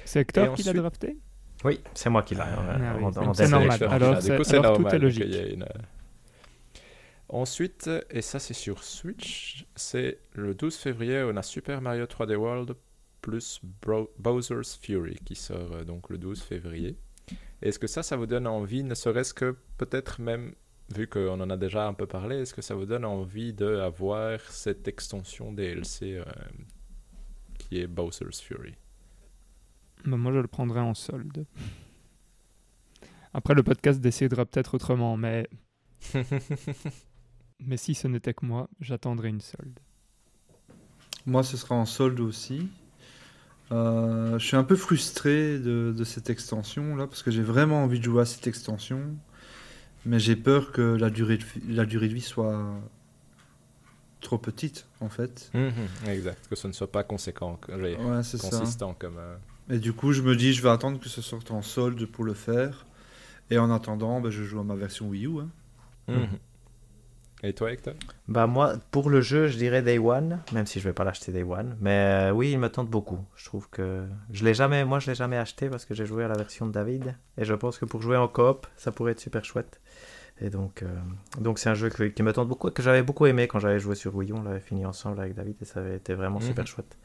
C'est 0.03 0.19
Hector 0.19 0.55
qui 0.55 0.63
l'a 0.63 0.73
drafté? 0.73 1.17
Oui, 1.65 1.81
c'est 1.93 2.09
moi 2.09 2.23
qui 2.23 2.35
l'ai. 2.35 2.41
Ah, 2.41 2.59
euh, 2.59 2.77
ah 2.79 2.95
oui, 2.97 3.03
c'est 3.33 3.47
normal. 3.49 3.79
Alors, 3.91 4.21
c'est- 4.21 4.31
du 4.31 4.37
coup, 4.37 4.43
c'est 4.45 4.57
alors 4.57 4.77
tout 4.77 4.81
normal 4.83 4.95
est 4.95 4.99
logique. 4.99 5.25
y 5.27 5.53
une- 5.53 5.65
Ensuite, 7.27 7.89
et 8.11 8.21
ça 8.21 8.37
c'est 8.37 8.53
sur 8.53 8.83
Switch, 8.83 9.65
c'est 9.75 10.19
le 10.33 10.53
12 10.53 10.75
février, 10.75 11.23
on 11.27 11.35
a 11.35 11.41
Super 11.41 11.81
Mario 11.81 12.05
3D 12.05 12.35
World 12.35 12.75
plus 13.21 13.59
Bro- 13.81 14.11
Bowser's 14.19 14.75
Fury 14.79 15.15
qui 15.25 15.33
sort 15.35 15.71
euh, 15.73 15.83
donc 15.83 16.09
le 16.11 16.19
12 16.19 16.43
février. 16.43 16.95
Est-ce 17.63 17.79
que 17.79 17.87
ça, 17.87 18.03
ça 18.03 18.15
vous 18.15 18.27
donne 18.27 18.45
envie, 18.45 18.83
ne 18.83 18.93
serait-ce 18.93 19.33
que 19.33 19.55
peut-être 19.79 20.21
même, 20.21 20.53
vu 20.95 21.07
qu'on 21.07 21.41
en 21.41 21.49
a 21.49 21.57
déjà 21.57 21.87
un 21.87 21.95
peu 21.95 22.05
parlé, 22.05 22.41
est-ce 22.41 22.53
que 22.53 22.61
ça 22.61 22.75
vous 22.75 22.85
donne 22.85 23.05
envie 23.05 23.53
d'avoir 23.53 24.39
cette 24.51 24.87
extension 24.87 25.51
DLC 25.51 26.17
euh, 26.19 26.25
qui 27.57 27.79
est 27.79 27.87
Bowser's 27.87 28.39
Fury? 28.39 28.75
Bah, 30.05 30.17
moi, 30.17 30.31
je 30.33 30.39
le 30.39 30.47
prendrai 30.47 30.79
en 30.79 30.93
solde. 30.93 31.45
Après, 33.33 33.53
le 33.53 33.63
podcast 33.63 33.99
décidera 33.99 34.45
peut-être 34.45 34.75
autrement, 34.75 35.17
mais, 35.17 35.47
mais 37.59 37.77
si 37.77 37.95
ce 37.95 38.07
n'était 38.07 38.33
que 38.33 38.45
moi, 38.45 38.69
j'attendrai 38.79 39.29
une 39.29 39.41
solde. 39.41 39.79
Moi, 41.25 41.43
ce 41.43 41.57
sera 41.57 41.75
en 41.75 41.85
solde 41.85 42.19
aussi. 42.19 42.69
Euh, 43.71 44.37
je 44.37 44.45
suis 44.45 44.55
un 44.57 44.63
peu 44.63 44.75
frustré 44.75 45.57
de, 45.57 45.91
de 45.97 46.03
cette 46.03 46.29
extension 46.29 46.95
là 46.95 47.07
parce 47.07 47.23
que 47.23 47.31
j'ai 47.31 47.41
vraiment 47.41 47.83
envie 47.83 47.97
de 47.97 48.03
jouer 48.03 48.21
à 48.21 48.25
cette 48.25 48.45
extension, 48.45 49.01
mais 50.05 50.19
j'ai 50.19 50.35
peur 50.35 50.71
que 50.71 50.81
la 50.83 51.09
durée 51.09 51.37
de, 51.39 51.43
vie- 51.43 51.73
la 51.73 51.87
durée 51.87 52.07
de 52.07 52.13
vie 52.13 52.21
soit 52.21 52.63
trop 54.21 54.37
petite 54.37 54.85
en 55.01 55.09
fait. 55.09 55.51
Exact, 56.07 56.47
que 56.47 56.55
ce 56.55 56.67
ne 56.67 56.73
soit 56.73 56.91
pas 56.91 57.03
conséquent, 57.03 57.59
Ouais, 57.69 57.97
c'est 58.21 58.37
ça. 58.37 58.51
consistant 58.59 58.93
comme... 58.93 59.17
euh, 59.17 59.35
Et 59.69 59.79
du 59.79 59.93
coup, 59.93 60.11
je 60.13 60.21
me 60.21 60.35
dis, 60.35 60.53
je 60.53 60.61
vais 60.61 60.69
attendre 60.69 60.99
que 60.99 61.09
ce 61.09 61.21
sorte 61.21 61.51
en 61.51 61.61
solde 61.61 62.05
pour 62.05 62.23
le 62.23 62.33
faire. 62.33 62.85
Et 63.51 63.57
en 63.57 63.71
attendant, 63.71 64.21
ben, 64.21 64.29
je 64.29 64.43
joue 64.43 64.59
à 64.59 64.63
ma 64.63 64.75
version 64.75 65.07
Wii 65.09 65.25
U. 65.27 65.39
hein. 65.39 65.49
Mhm. 66.07 66.27
Et 67.43 67.53
toi, 67.53 67.71
Hector? 67.71 67.93
Bah 68.27 68.47
moi, 68.47 68.73
pour 68.91 69.09
le 69.09 69.21
jeu, 69.21 69.47
je 69.47 69.57
dirais 69.57 69.81
Day 69.83 69.99
One, 69.99 70.39
même 70.51 70.65
si 70.65 70.79
je 70.79 70.85
vais 70.87 70.93
pas 70.93 71.03
l'acheter 71.03 71.31
Day 71.31 71.43
One. 71.43 71.77
Mais 71.79 72.29
euh, 72.29 72.31
oui, 72.31 72.51
il 72.51 72.57
me 72.59 72.69
tente 72.69 72.89
beaucoup. 72.89 73.19
Je 73.35 73.45
trouve 73.45 73.69
que 73.69 74.03
je 74.31 74.43
l'ai 74.45 74.53
jamais, 74.55 74.83
moi 74.85 74.97
je 74.99 75.07
l'ai 75.11 75.15
jamais 75.15 75.37
acheté 75.37 75.69
parce 75.69 75.85
que 75.85 75.93
j'ai 75.93 76.05
joué 76.07 76.23
à 76.23 76.27
la 76.27 76.37
version 76.37 76.65
de 76.65 76.71
David. 76.71 77.15
Et 77.37 77.45
je 77.45 77.53
pense 77.53 77.77
que 77.77 77.85
pour 77.85 78.01
jouer 78.01 78.17
en 78.17 78.27
coop, 78.27 78.65
ça 78.77 78.91
pourrait 78.91 79.11
être 79.11 79.19
super 79.19 79.45
chouette. 79.45 79.79
Et 80.41 80.49
donc, 80.49 80.81
euh, 80.81 80.87
donc 81.39 81.59
c'est 81.59 81.69
un 81.69 81.75
jeu 81.75 81.89
que- 81.89 82.03
qui 82.05 82.23
me 82.23 82.33
tente 82.33 82.47
beaucoup 82.47 82.69
et 82.69 82.71
que 82.71 82.81
j'avais 82.81 83.03
beaucoup 83.03 83.25
aimé 83.27 83.47
quand 83.47 83.59
j'avais 83.59 83.79
joué 83.79 83.93
sur 83.95 84.15
Wii 84.15 84.31
U. 84.31 84.33
On 84.33 84.43
l'avait 84.43 84.59
fini 84.59 84.85
ensemble 84.85 85.19
avec 85.19 85.35
David 85.35 85.57
et 85.61 85.65
ça 85.65 85.81
avait 85.81 85.97
été 85.97 86.13
vraiment 86.15 86.39
Mhm. 86.39 86.47
super 86.47 86.65
chouette. 86.65 86.97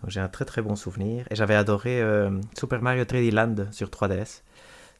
Donc 0.00 0.10
j'ai 0.10 0.20
un 0.20 0.28
très 0.28 0.44
très 0.44 0.62
bon 0.62 0.76
souvenir. 0.76 1.26
Et 1.30 1.34
j'avais 1.34 1.54
adoré 1.54 2.00
euh, 2.00 2.40
Super 2.58 2.82
Mario 2.82 3.04
3D 3.04 3.32
Land 3.32 3.72
sur 3.72 3.88
3DS. 3.88 4.42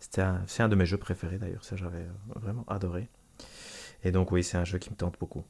C'était 0.00 0.22
un, 0.22 0.42
c'est 0.46 0.62
un 0.62 0.68
de 0.68 0.76
mes 0.76 0.86
jeux 0.86 0.98
préférés 0.98 1.38
d'ailleurs. 1.38 1.64
Ça 1.64 1.76
j'avais 1.76 2.06
vraiment 2.34 2.64
adoré. 2.68 3.08
Et 4.02 4.12
donc 4.12 4.32
oui, 4.32 4.44
c'est 4.44 4.56
un 4.56 4.64
jeu 4.64 4.78
qui 4.78 4.90
me 4.90 4.96
tente 4.96 5.18
beaucoup. 5.18 5.44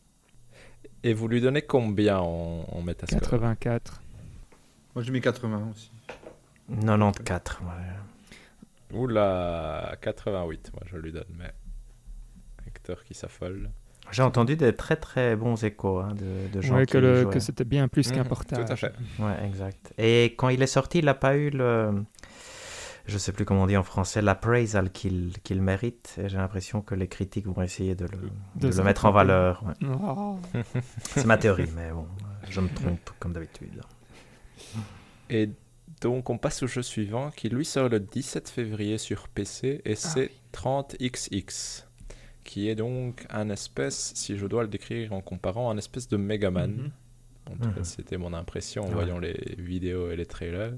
Et 1.03 1.13
vous 1.13 1.29
lui 1.29 1.41
donnez 1.41 1.63
combien 1.63 2.19
en, 2.19 2.65
en 2.71 2.83
Metascore? 2.83 3.21
84. 3.21 4.01
Moi, 4.95 5.03
j'ai 5.03 5.13
mis 5.13 5.21
80 5.21 5.71
aussi. 5.73 5.91
94. 6.69 7.61
ouais. 7.63 8.97
Oula, 8.97 9.97
88, 10.01 10.71
moi 10.73 10.83
je 10.87 10.97
lui 10.97 11.11
donne, 11.11 11.25
mais 11.37 11.53
Hector 12.67 13.03
qui 13.03 13.15
s'affole. 13.15 13.71
J'ai 14.15 14.23
entendu 14.23 14.57
des 14.57 14.73
très 14.73 14.97
très 14.97 15.35
bons 15.37 15.63
échos 15.65 15.99
hein, 15.99 16.15
de, 16.15 16.53
de 16.53 16.61
gens 16.61 16.77
Ouais, 16.77 16.87
qui 16.87 16.93
que, 16.93 17.25
que 17.25 17.41
c'était 17.41 17.65
bien 17.65 17.89
plus 17.89 18.11
qu'un 18.13 18.23
Mhm, 18.23 18.29
portage. 18.29 18.65
Tout 18.65 18.73
à 18.73 18.77
fait. 18.77 18.93
Ouais, 19.19 19.45
exact. 19.45 19.93
Et 19.99 20.35
quand 20.37 20.49
il 20.51 20.63
est 20.63 20.69
sorti, 20.69 20.99
il 21.01 21.07
n'a 21.07 21.15
pas 21.15 21.37
eu 21.37 21.51
le. 21.51 22.05
Je 23.07 23.19
sais 23.19 23.33
plus 23.33 23.45
comment 23.45 23.65
on 23.65 23.67
dit 23.67 23.77
en 23.77 23.83
français, 23.83 24.23
l'appraisal 24.23 24.91
qu'il 24.91 25.33
qu'il 25.43 25.61
mérite. 25.61 26.15
Et 26.23 26.29
j'ai 26.29 26.37
l'impression 26.39 26.81
que 26.81 26.95
les 26.95 27.09
critiques 27.09 27.47
vont 27.47 27.61
essayer 27.61 27.95
de 27.95 28.05
le, 28.07 28.19
De 28.55 28.69
le 28.75 28.83
mettre 28.85 29.05
en 29.05 29.11
valeur. 29.13 29.63
ouais. 29.67 29.89
Oh. 30.17 30.39
C'est 31.11 31.27
ma 31.27 31.37
théorie, 31.37 31.69
mais 31.77 31.91
bon, 31.91 32.07
je 32.49 32.61
me 32.61 32.69
trompe 32.69 33.11
comme 33.19 33.33
d'habitude. 33.33 33.83
Et 35.29 35.51
donc 36.01 36.31
on 36.31 36.39
passe 36.39 36.63
au 36.63 36.67
jeu 36.67 36.83
suivant 36.83 37.31
qui 37.31 37.49
lui 37.49 37.65
sort 37.65 37.89
le 37.89 38.01
17 38.01 38.49
février 38.49 38.99
sur 38.99 39.29
PC 39.29 39.81
et 39.85 39.95
c'est 39.97 40.31
30XX. 40.53 41.85
Qui 42.45 42.69
est 42.69 42.75
donc 42.75 43.27
un 43.31 43.49
espèce, 43.49 44.13
si 44.15 44.37
je 44.37 44.47
dois 44.47 44.63
le 44.63 44.69
décrire 44.69 45.13
en 45.13 45.21
comparant, 45.23 45.71
un 45.71 45.79
espèce 45.79 46.09
de 46.09 46.17
Megaman. 46.17 46.71
Mhm. 46.71 46.91
En 47.51 47.57
tout 47.57 47.69
cas, 47.73 47.81
Mhm. 47.81 47.85
c'était 47.85 48.17
mon 48.17 48.33
impression 48.33 48.85
en 48.85 48.87
Ouais. 48.89 48.95
voyant 48.95 49.19
les 49.19 49.35
vidéos 49.59 50.11
et 50.11 50.17
les 50.17 50.25
trailers. 50.25 50.73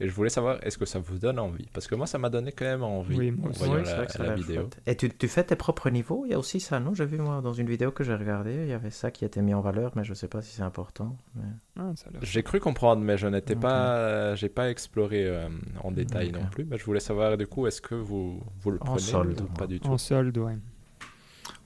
Et 0.00 0.06
je 0.06 0.12
voulais 0.12 0.28
savoir, 0.28 0.58
est-ce 0.62 0.76
que 0.76 0.84
ça 0.84 0.98
vous 0.98 1.16
donne 1.18 1.38
envie? 1.38 1.66
Parce 1.72 1.86
que 1.86 1.94
moi, 1.94 2.06
ça 2.06 2.18
m'a 2.18 2.28
donné 2.28 2.52
quand 2.52 2.66
même 2.66 2.82
envie 2.82 3.16
Oui, 3.16 3.32
en 3.42 3.48
voyant 3.48 3.74
Oui, 3.76 3.80
c'est 3.84 3.90
la, 3.92 3.96
vrai 3.96 4.06
que 4.06 4.12
ça 4.12 4.22
a 4.24 4.26
la 4.26 4.34
vidéo. 4.34 4.60
chouette. 4.62 4.80
Et 4.86 4.96
tu, 4.96 5.08
tu 5.08 5.28
fais 5.28 5.44
tes 5.44 5.56
propres 5.56 5.88
niveaux? 5.88 6.24
Il 6.26 6.32
y 6.32 6.34
a 6.34 6.38
aussi 6.38 6.60
ça, 6.60 6.78
non? 6.78 6.92
J'ai 6.92 7.06
vu 7.06 7.16
moi 7.18 7.40
dans 7.40 7.54
une 7.54 7.68
vidéo 7.70 7.90
que 7.90 8.04
j'ai 8.04 8.14
regardée, 8.14 8.52
il 8.64 8.68
y 8.68 8.72
avait 8.74 8.90
ça 8.90 9.10
qui 9.10 9.24
était 9.24 9.40
mis 9.40 9.54
en 9.54 9.62
valeur, 9.62 9.92
mais 9.96 10.04
je 10.04 10.12
sais 10.12 10.28
pas 10.28 10.42
si 10.42 10.54
c'est 10.56 10.62
important. 10.62 11.16
mais- 11.36 11.42
Ah, 11.78 11.92
J'ai 12.20 12.42
cru 12.42 12.60
comprendre, 12.60 13.00
mais 13.02 13.16
je 13.16 13.26
n'étais 13.26 13.56
pas, 13.56 14.34
j'ai 14.34 14.50
pas 14.50 14.68
exploré 14.70 15.26
euh, 15.26 15.48
en 15.82 15.90
détail 15.90 16.32
non 16.32 16.44
plus. 16.50 16.66
Mais 16.66 16.76
je 16.76 16.84
voulais 16.84 17.00
savoir 17.00 17.38
du 17.38 17.46
coup, 17.46 17.66
est-ce 17.66 17.80
que 17.80 17.94
vous, 17.94 18.42
vous 18.60 18.70
le 18.72 18.76
En 18.82 18.84
prenez 18.84 19.00
solde, 19.00 19.40
ou 19.40 19.44
moi. 19.44 19.54
pas 19.58 19.66
du 19.66 19.80
tout? 19.80 19.88
En 19.88 19.96
solde, 19.96 20.36
ouais. 20.36 20.58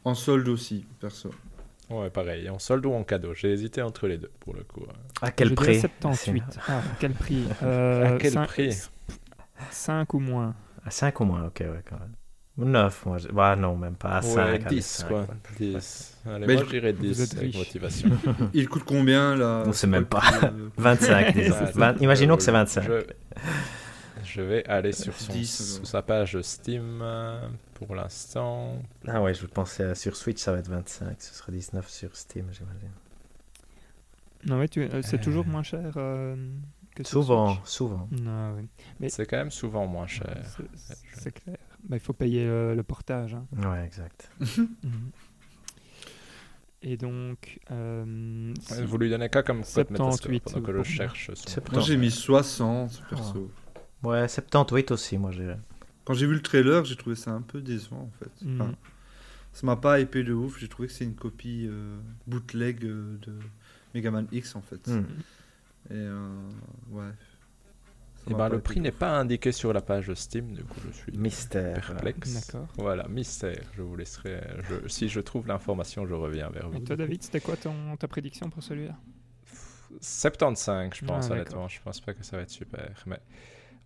En 0.05 0.15
solde 0.15 0.49
aussi, 0.49 0.85
perso. 1.01 1.31
Ouais, 1.91 2.11
pareil, 2.11 2.49
en 2.51 2.59
solde 2.59 2.87
ou 2.87 2.93
en 2.93 3.05
cadeau. 3.05 3.35
J'ai 3.35 3.53
hésité 3.53 3.83
entre 3.83 4.07
les 4.07 4.17
deux 4.19 4.31
pour 4.41 4.55
le 4.55 4.63
coup. 4.65 4.85
hein. 4.89 4.93
À 5.23 5.31
quel 5.31 5.51
Je 5.51 5.55
prix 5.55 5.81
78. 5.81 6.43
C'est- 6.51 6.61
Ah, 6.69 6.81
quel 6.99 7.13
prix 7.13 7.45
à 7.61 7.65
euh, 7.65 8.19
quel 8.21 8.33
cin- 8.33 8.47
prix 8.47 8.73
5 9.71 10.15
ou 10.15 10.19
moins. 10.19 10.55
À 10.85 10.91
5 10.91 11.21
au 11.21 11.25
moins, 11.25 11.45
ok, 11.47 11.61
ouais, 11.61 11.83
quand 11.89 11.99
même. 11.99 12.15
9, 12.57 13.07
moi. 13.07 13.19
je- 13.19 13.29
Bah 13.29 13.57
non, 13.57 13.77
même 13.77 13.97
pas. 13.97 14.19
À 14.19 14.23
5. 14.23 14.37
Ouais, 14.47 14.59
10 14.69 15.05
quoi. 15.09 15.27
10. 15.59 16.19
Allez, 16.27 16.47
Mais 16.47 16.55
moi 16.55 16.63
je- 16.63 16.67
je 16.69 16.71
dirais 16.73 16.93
vous 16.93 17.03
10 17.03 17.21
êtes 17.23 17.39
avec 17.39 17.55
motivation. 17.57 18.11
Il 18.55 18.69
coûte 18.69 18.85
combien 18.87 19.35
là? 19.37 19.65
On 19.67 19.73
sait 19.73 19.87
même 19.87 20.07
euh, 20.15 20.69
25, 20.77 21.35
disons. 21.35 21.55
Ouais, 21.55 21.73
Vingt- 21.75 21.97
Imaginons 22.01 22.37
que 22.37 22.43
c'est 22.43 22.51
je- 22.53 22.57
25. 22.57 22.83
Je, 22.85 23.03
Je 24.25 24.41
vais 24.43 24.65
aller 24.67 24.93
sur 24.93 25.15
son, 25.15 25.33
10, 25.33 25.61
alors. 25.61 25.75
sur 25.77 25.87
sa 25.87 26.03
page 26.03 26.41
Steam 26.43 27.01
euh, 27.03 27.49
pour 27.75 27.95
l'instant. 27.95 28.83
Ah 29.07 29.23
ouais, 29.23 29.35
je 29.35 29.47
pensais 29.47 29.85
à- 29.85 29.95
sur 29.95 30.17
Switch, 30.17 30.39
ça 30.41 30.53
va 30.53 30.59
être 30.59 30.69
25. 30.69 31.21
Ce 31.21 31.35
sera 31.35 31.53
19 31.53 31.89
sur 31.89 32.15
Steam, 32.17 32.47
j'imagine. 32.53 32.91
Non, 34.47 34.67
tu- 34.67 34.83
euh, 34.83 35.01
c'est 35.03 35.21
Euh. 35.21 35.23
toujours 35.25 35.47
moins 35.47 35.63
cher 35.63 35.93
euh, 35.97 36.37
que 36.95 37.03
sur 37.03 37.23
Souvent, 37.23 37.57
souvent. 37.65 38.09
Non, 38.11 38.55
oui. 38.57 38.69
Mais- 39.01 39.09
C'est 39.09 39.25
quand 39.27 39.39
même 39.39 39.51
souvent 39.51 39.87
moins 39.87 40.07
cher. 40.07 40.37
C'est- 41.15 41.31
clair. 41.33 41.57
Bah, 41.89 41.97
il 41.97 42.01
faut 42.01 42.13
payer 42.13 42.45
le 42.47 42.83
portage. 42.83 43.35
hein. 43.35 43.47
Ouais, 43.57 43.85
exact. 43.85 44.31
Mhm. 44.59 45.11
Et 46.87 46.99
donc, 46.99 47.59
euh, 47.71 48.53
si- 48.61 48.83
Vous 48.85 48.99
lui 48.99 49.09
donnez 49.09 49.31
quoi 49.31 49.43
comme 49.43 49.61
code 49.63 49.65
78, 49.67 50.33
Metascore 50.33 50.53
pendant 50.63 50.67
que 50.67 50.83
je 50.83 50.83
cherche 50.93 51.27
son... 51.29 51.35
70. 51.49 51.73
Moi 51.73 51.81
j'ai 51.83 51.97
mis 51.97 52.11
60 52.11 53.03
perso. 53.09 53.51
Ouais, 54.05 54.29
78 54.29 54.91
aussi, 54.91 55.19
moi, 55.19 55.31
j'ai. 55.33 55.55
Quand 56.05 56.15
j'ai 56.15 56.27
vu 56.27 56.35
le 56.35 56.43
trailer, 56.43 56.85
j'ai 56.85 56.97
trouvé 56.97 57.17
ça 57.17 57.31
un 57.31 57.41
peu 57.41 57.61
décevant 57.63 58.03
en 58.03 58.11
fait. 58.19 58.45
Mhm. 58.47 58.61
Enfin, 58.61 58.75
ça 59.53 59.67
m'a 59.67 59.77
pas 59.77 60.01
hypé 60.01 60.23
de 60.23 60.33
ouf. 60.35 60.59
J'ai 60.59 60.69
trouvé 60.69 60.89
que 60.89 60.95
c'est 60.95 61.05
une 61.05 61.15
copie 61.15 61.67
euh, 61.69 61.97
bootleg 62.27 62.85
euh, 62.85 63.17
de 63.23 63.39
Mega 63.95 64.11
Man 64.11 64.27
X 64.31 64.55
en 64.57 64.61
fait. 64.63 64.87
Hmm. 64.89 65.05
Et 65.91 65.95
euh, 65.95 66.51
ouais. 66.91 67.11
Eh 68.31 68.35
ben, 68.35 68.49
le 68.49 68.59
prix 68.59 68.81
n'est 68.81 68.91
pas 68.91 69.19
indiqué 69.19 69.53
sur 69.53 69.73
la 69.75 69.83
page 69.83 70.13
Steam, 70.15 70.53
du 70.55 70.65
coup 70.65 70.81
je 70.87 70.93
suis 70.93 71.13
Mystère. 71.13 71.75
perplexe. 71.89 72.33
D'accord. 72.53 72.69
Voilà, 72.79 73.07
mystère. 73.09 73.61
Je 73.77 73.83
vous 73.83 73.97
laisserai. 73.97 74.41
je- 74.69 74.89
si 74.89 75.09
je 75.11 75.21
trouve 75.21 75.47
l'information, 75.47 76.07
je 76.07 76.15
reviens 76.15 76.49
vers 76.49 76.69
vous. 76.71 76.79
Et 76.79 76.85
toi, 76.85 76.97
David, 76.97 77.23
c'était 77.23 77.41
quoi 77.41 77.57
ton, 77.57 77.97
ta 77.99 78.09
prédiction 78.09 78.49
pour 78.51 78.63
celui-là? 78.63 78.97
75, 80.01 80.91
je 80.95 81.05
pense, 81.05 81.27
Ah, 81.31 81.33
honnêtement. 81.35 81.69
Je 81.69 81.81
pense 81.83 82.01
pas 82.01 82.15
que 82.15 82.25
ça 82.25 82.37
va 82.37 82.43
être 82.43 82.51
super. 82.51 82.91
Mais 83.07 83.21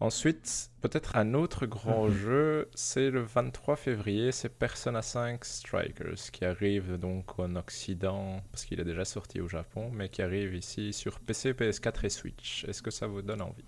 ensuite, 0.00 0.70
peut-être 0.80 1.16
un 1.16 1.34
autre 1.34 1.66
grand 1.66 2.06
Mhm. 2.06 2.12
jeu, 2.12 2.70
c'est 2.74 3.10
le 3.10 3.20
23 3.22 3.76
février, 3.76 4.32
c'est 4.32 4.48
Persona 4.48 5.02
5 5.02 5.44
Strikers, 5.44 6.30
qui 6.32 6.44
arrive 6.44 6.96
donc 6.98 7.38
en 7.38 7.56
Occident, 7.56 8.42
parce 8.52 8.64
qu'il 8.64 8.80
est 8.80 8.84
déjà 8.84 9.04
sorti 9.04 9.40
au 9.40 9.48
Japon, 9.48 9.90
mais 9.92 10.08
qui 10.08 10.22
arrive 10.22 10.54
ici 10.54 10.92
sur 10.92 11.20
PC, 11.20 11.52
PS4 11.54 12.04
et 12.04 12.10
Switch. 12.10 12.64
Est-ce 12.64 12.82
que 12.82 12.90
ça 12.90 13.06
vous 13.06 13.22
donne 13.22 13.42
envie? 13.42 13.64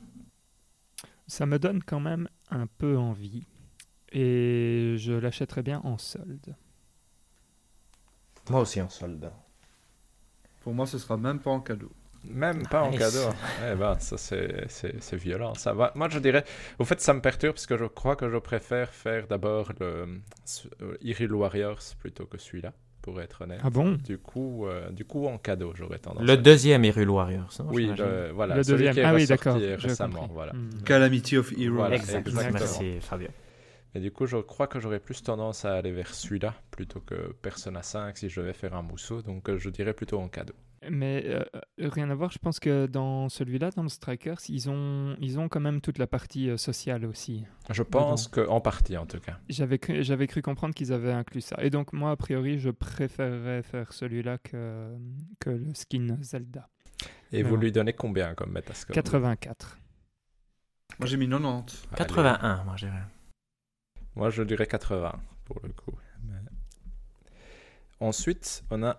Ça 1.26 1.46
me 1.46 1.58
donne 1.58 1.82
quand 1.82 2.00
même 2.00 2.28
un 2.50 2.66
peu 2.66 2.96
envie. 2.96 3.46
Et 4.12 4.96
je 4.98 5.12
l'achèterais 5.12 5.62
bien 5.62 5.80
en 5.84 5.96
solde. 5.98 6.56
Moi 8.50 8.60
aussi 8.60 8.80
en 8.82 8.88
solde. 8.90 9.32
Pour 10.60 10.74
moi, 10.74 10.86
ce 10.86 10.98
sera 10.98 11.16
même 11.16 11.40
pas 11.40 11.50
en 11.50 11.60
cadeau. 11.60 11.92
Même 12.24 12.66
pas 12.66 12.82
en 12.82 12.90
cadeau. 12.90 13.30
Eh 13.70 13.74
ben, 13.74 13.98
ça 13.98 14.16
c'est- 14.18 15.14
violent. 15.16 15.54
Ça 15.54 15.72
va. 15.72 15.92
Moi 15.94 16.08
je 16.10 16.18
dirais, 16.18 16.44
au 16.78 16.84
fait 16.84 17.00
ça 17.00 17.14
me 17.14 17.20
perturbe 17.20 17.54
parce 17.54 17.66
que 17.66 17.76
je 17.78 17.86
crois 17.86 18.14
que 18.16 18.28
je 18.28 18.36
préfère 18.36 18.90
faire 18.92 19.26
d'abord 19.26 19.72
le 19.80 19.86
euh, 20.82 20.96
Hyrule 21.00 21.34
Warriors 21.34 21.80
plutôt 21.98 22.26
que 22.26 22.36
celui-là, 22.38 22.72
pour 23.02 23.20
être 23.22 23.42
honnête. 23.42 23.60
Ah 23.64 23.70
bon? 23.70 23.92
Du 24.04 24.18
coup, 24.18 24.66
euh, 24.66 24.90
du 24.90 25.04
coup 25.06 25.26
en 25.26 25.38
cadeau 25.38 25.72
j'aurais 25.74 25.98
tendance. 25.98 26.22
Le 26.22 26.32
à- 26.34 26.36
deuxième 26.36 26.84
Hyrule 26.84 27.08
Warriors. 27.10 27.50
non, 27.60 27.66
Oui, 27.70 27.86
le- 27.96 28.30
voilà. 28.32 28.56
Le 28.56 28.62
celui 28.62 28.76
deuxième. 28.84 28.94
qui 28.94 29.00
est 29.00 29.04
Ah 29.04 29.14
oui, 29.14 29.26
d'accord. 29.26 29.56
récemment, 29.56 30.28
voilà. 30.32 30.52
Hmm. 30.52 30.82
Calamity 30.84 31.38
of 31.38 31.52
Heroes. 31.58 31.74
Voilà, 31.74 31.96
Exact. 31.96 32.26
exactement. 32.28 32.58
Merci, 32.58 33.00
Fabio. 33.00 33.28
Et 33.94 33.98
du 34.00 34.12
coup, 34.12 34.26
je 34.26 34.36
crois 34.36 34.66
que 34.68 34.78
j'aurais 34.78 35.00
plus 35.00 35.20
tendance 35.22 35.64
à 35.64 35.74
aller 35.74 35.90
vers 35.90 36.14
celui-là 36.14 36.54
plutôt 36.70 37.00
que 37.00 37.32
Persona 37.42 37.82
5 37.82 38.18
si 38.18 38.28
je 38.28 38.40
devais 38.40 38.52
faire 38.52 38.74
un 38.74 38.82
mousseau. 38.82 39.22
Donc 39.22 39.48
euh, 39.48 39.58
je 39.58 39.68
dirais 39.70 39.94
plutôt 39.94 40.20
en 40.20 40.28
cadeau. 40.28 40.54
Mais 40.88 41.24
euh, 41.26 41.42
rien 41.78 42.08
à 42.08 42.14
voir, 42.14 42.30
je 42.30 42.38
pense 42.38 42.58
que 42.58 42.86
dans 42.86 43.28
celui-là, 43.28 43.70
dans 43.70 43.82
le 43.82 43.90
Strikers, 43.90 44.38
ils 44.48 44.70
ont, 44.70 45.14
ils 45.20 45.38
ont 45.38 45.48
quand 45.50 45.60
même 45.60 45.82
toute 45.82 45.98
la 45.98 46.06
partie 46.06 46.48
euh, 46.48 46.56
sociale 46.56 47.04
aussi. 47.04 47.44
Je 47.68 47.82
pense 47.82 48.28
que 48.28 48.40
en 48.48 48.62
partie 48.62 48.96
en 48.96 49.04
tout 49.04 49.20
cas. 49.20 49.38
J'avais 49.50 49.78
cru, 49.78 50.02
j'avais 50.02 50.26
cru 50.26 50.40
comprendre 50.40 50.74
qu'ils 50.74 50.92
avaient 50.92 51.12
inclus 51.12 51.42
ça. 51.42 51.56
Et 51.60 51.68
donc, 51.68 51.92
moi, 51.92 52.12
a 52.12 52.16
priori, 52.16 52.58
je 52.58 52.70
préférerais 52.70 53.62
faire 53.62 53.92
celui-là 53.92 54.38
que, 54.38 54.96
que 55.38 55.50
le 55.50 55.74
skin 55.74 56.16
Zelda. 56.22 56.68
Et 57.32 57.42
Mais 57.42 57.48
vous 57.48 57.56
lui 57.56 57.72
donnez 57.72 57.92
combien 57.92 58.34
comme 58.34 58.52
Metascore 58.52 58.94
84. 58.94 59.78
Moi 60.98 61.06
j'ai 61.06 61.16
mis 61.16 61.28
90. 61.28 61.82
Allez. 61.92 61.96
81, 61.98 62.64
moi, 62.64 62.76
je 62.76 62.86
dirais. 62.86 63.02
Moi, 64.16 64.30
je 64.30 64.42
dirais 64.42 64.66
80 64.66 65.12
pour 65.44 65.60
le 65.62 65.72
coup. 65.72 65.92
Mais- 66.24 66.34
Ensuite, 68.00 68.64
on 68.70 68.82
a 68.82 68.98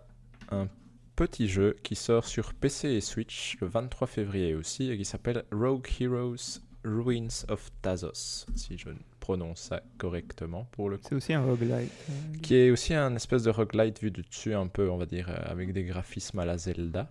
un 0.51 0.67
petit 1.15 1.47
jeu 1.47 1.75
qui 1.83 1.95
sort 1.95 2.25
sur 2.25 2.53
PC 2.53 2.89
et 2.89 3.01
Switch 3.01 3.57
le 3.61 3.67
23 3.67 4.07
février 4.07 4.55
aussi 4.55 4.89
et 4.91 4.97
qui 4.97 5.05
s'appelle 5.05 5.43
Rogue 5.51 5.87
Heroes 5.99 6.59
Ruins 6.83 7.45
of 7.49 7.69
Tazos, 7.83 8.45
si 8.55 8.77
je 8.77 8.89
prononce 9.19 9.59
ça 9.61 9.83
correctement 9.99 10.65
pour 10.71 10.89
le 10.89 10.97
coup. 10.97 11.03
C'est 11.09 11.15
aussi 11.15 11.33
un 11.33 11.43
roguelite. 11.43 11.91
euh, 12.09 12.37
Qui 12.41 12.55
est 12.55 12.71
aussi 12.71 12.95
un 12.95 13.15
espèce 13.15 13.43
de 13.43 13.51
roguelite 13.51 13.99
vu 14.01 14.09
du 14.09 14.23
dessus, 14.23 14.55
un 14.55 14.65
peu, 14.67 14.89
on 14.89 14.97
va 14.97 15.05
dire, 15.05 15.29
euh, 15.29 15.35
avec 15.45 15.73
des 15.73 15.83
graphismes 15.83 16.39
à 16.39 16.45
la 16.45 16.57
Zelda. 16.57 17.07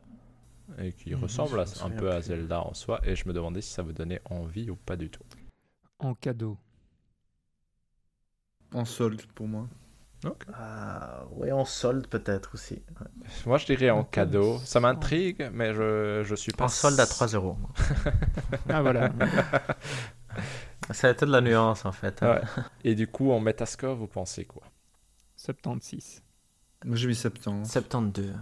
Et 0.78 0.92
qui 0.92 1.14
Mhm, 1.14 1.22
ressemble 1.22 1.60
à- 1.60 1.64
un 1.84 1.90
peu 1.90 2.10
à. 2.10 2.20
Zelda 2.20 2.60
en 2.62 2.74
soi. 2.74 3.00
Et 3.04 3.14
je 3.16 3.26
me 3.28 3.32
demandais 3.32 3.60
si 3.60 3.70
ça 3.72 3.82
vous 3.82 3.92
donnait 3.92 4.20
envie 4.24 4.70
ou 4.70 4.76
pas 4.76 4.96
du 4.96 5.08
tout. 5.10 5.22
en 6.00 6.14
cadeau. 6.14 6.56
En 8.72 8.84
solde 8.84 9.22
pour 9.34 9.46
moi. 9.46 9.68
Ah, 10.52 11.24
oui, 11.32 11.50
en 11.50 11.64
solde 11.64 12.06
peut-être 12.06 12.50
aussi. 12.54 12.74
Ouais. 13.00 13.06
Moi, 13.46 13.58
je 13.58 13.66
dirais 13.66 13.90
en 13.90 14.04
cadeau. 14.04 14.58
Ça 14.64 14.78
m'intrigue, 14.80 15.48
mais 15.52 15.72
je, 15.72 16.22
je 16.24 16.34
suis 16.34 16.52
pas. 16.52 16.64
En 16.64 16.68
solde 16.68 17.00
à 17.00 17.06
3 17.06 17.28
euros. 17.28 17.56
Ah 18.68 18.82
voilà. 18.82 19.10
C'était 20.92 21.26
de 21.26 21.30
la 21.30 21.40
nuance 21.40 21.84
en 21.84 21.92
fait. 21.92 22.22
hein. 22.22 22.34
Ouais. 22.34 22.62
Et 22.84 22.94
du 22.94 23.06
coup, 23.06 23.30
en 23.32 23.40
Metascore, 23.40 23.96
vous 23.96 24.06
pensez 24.08 24.44
quoi? 24.44 24.62
76. 25.36 26.22
Moi 26.84 26.96
j'ai 26.96 27.06
mis 27.08 27.14
70. 27.14 27.70
72. 27.70 28.34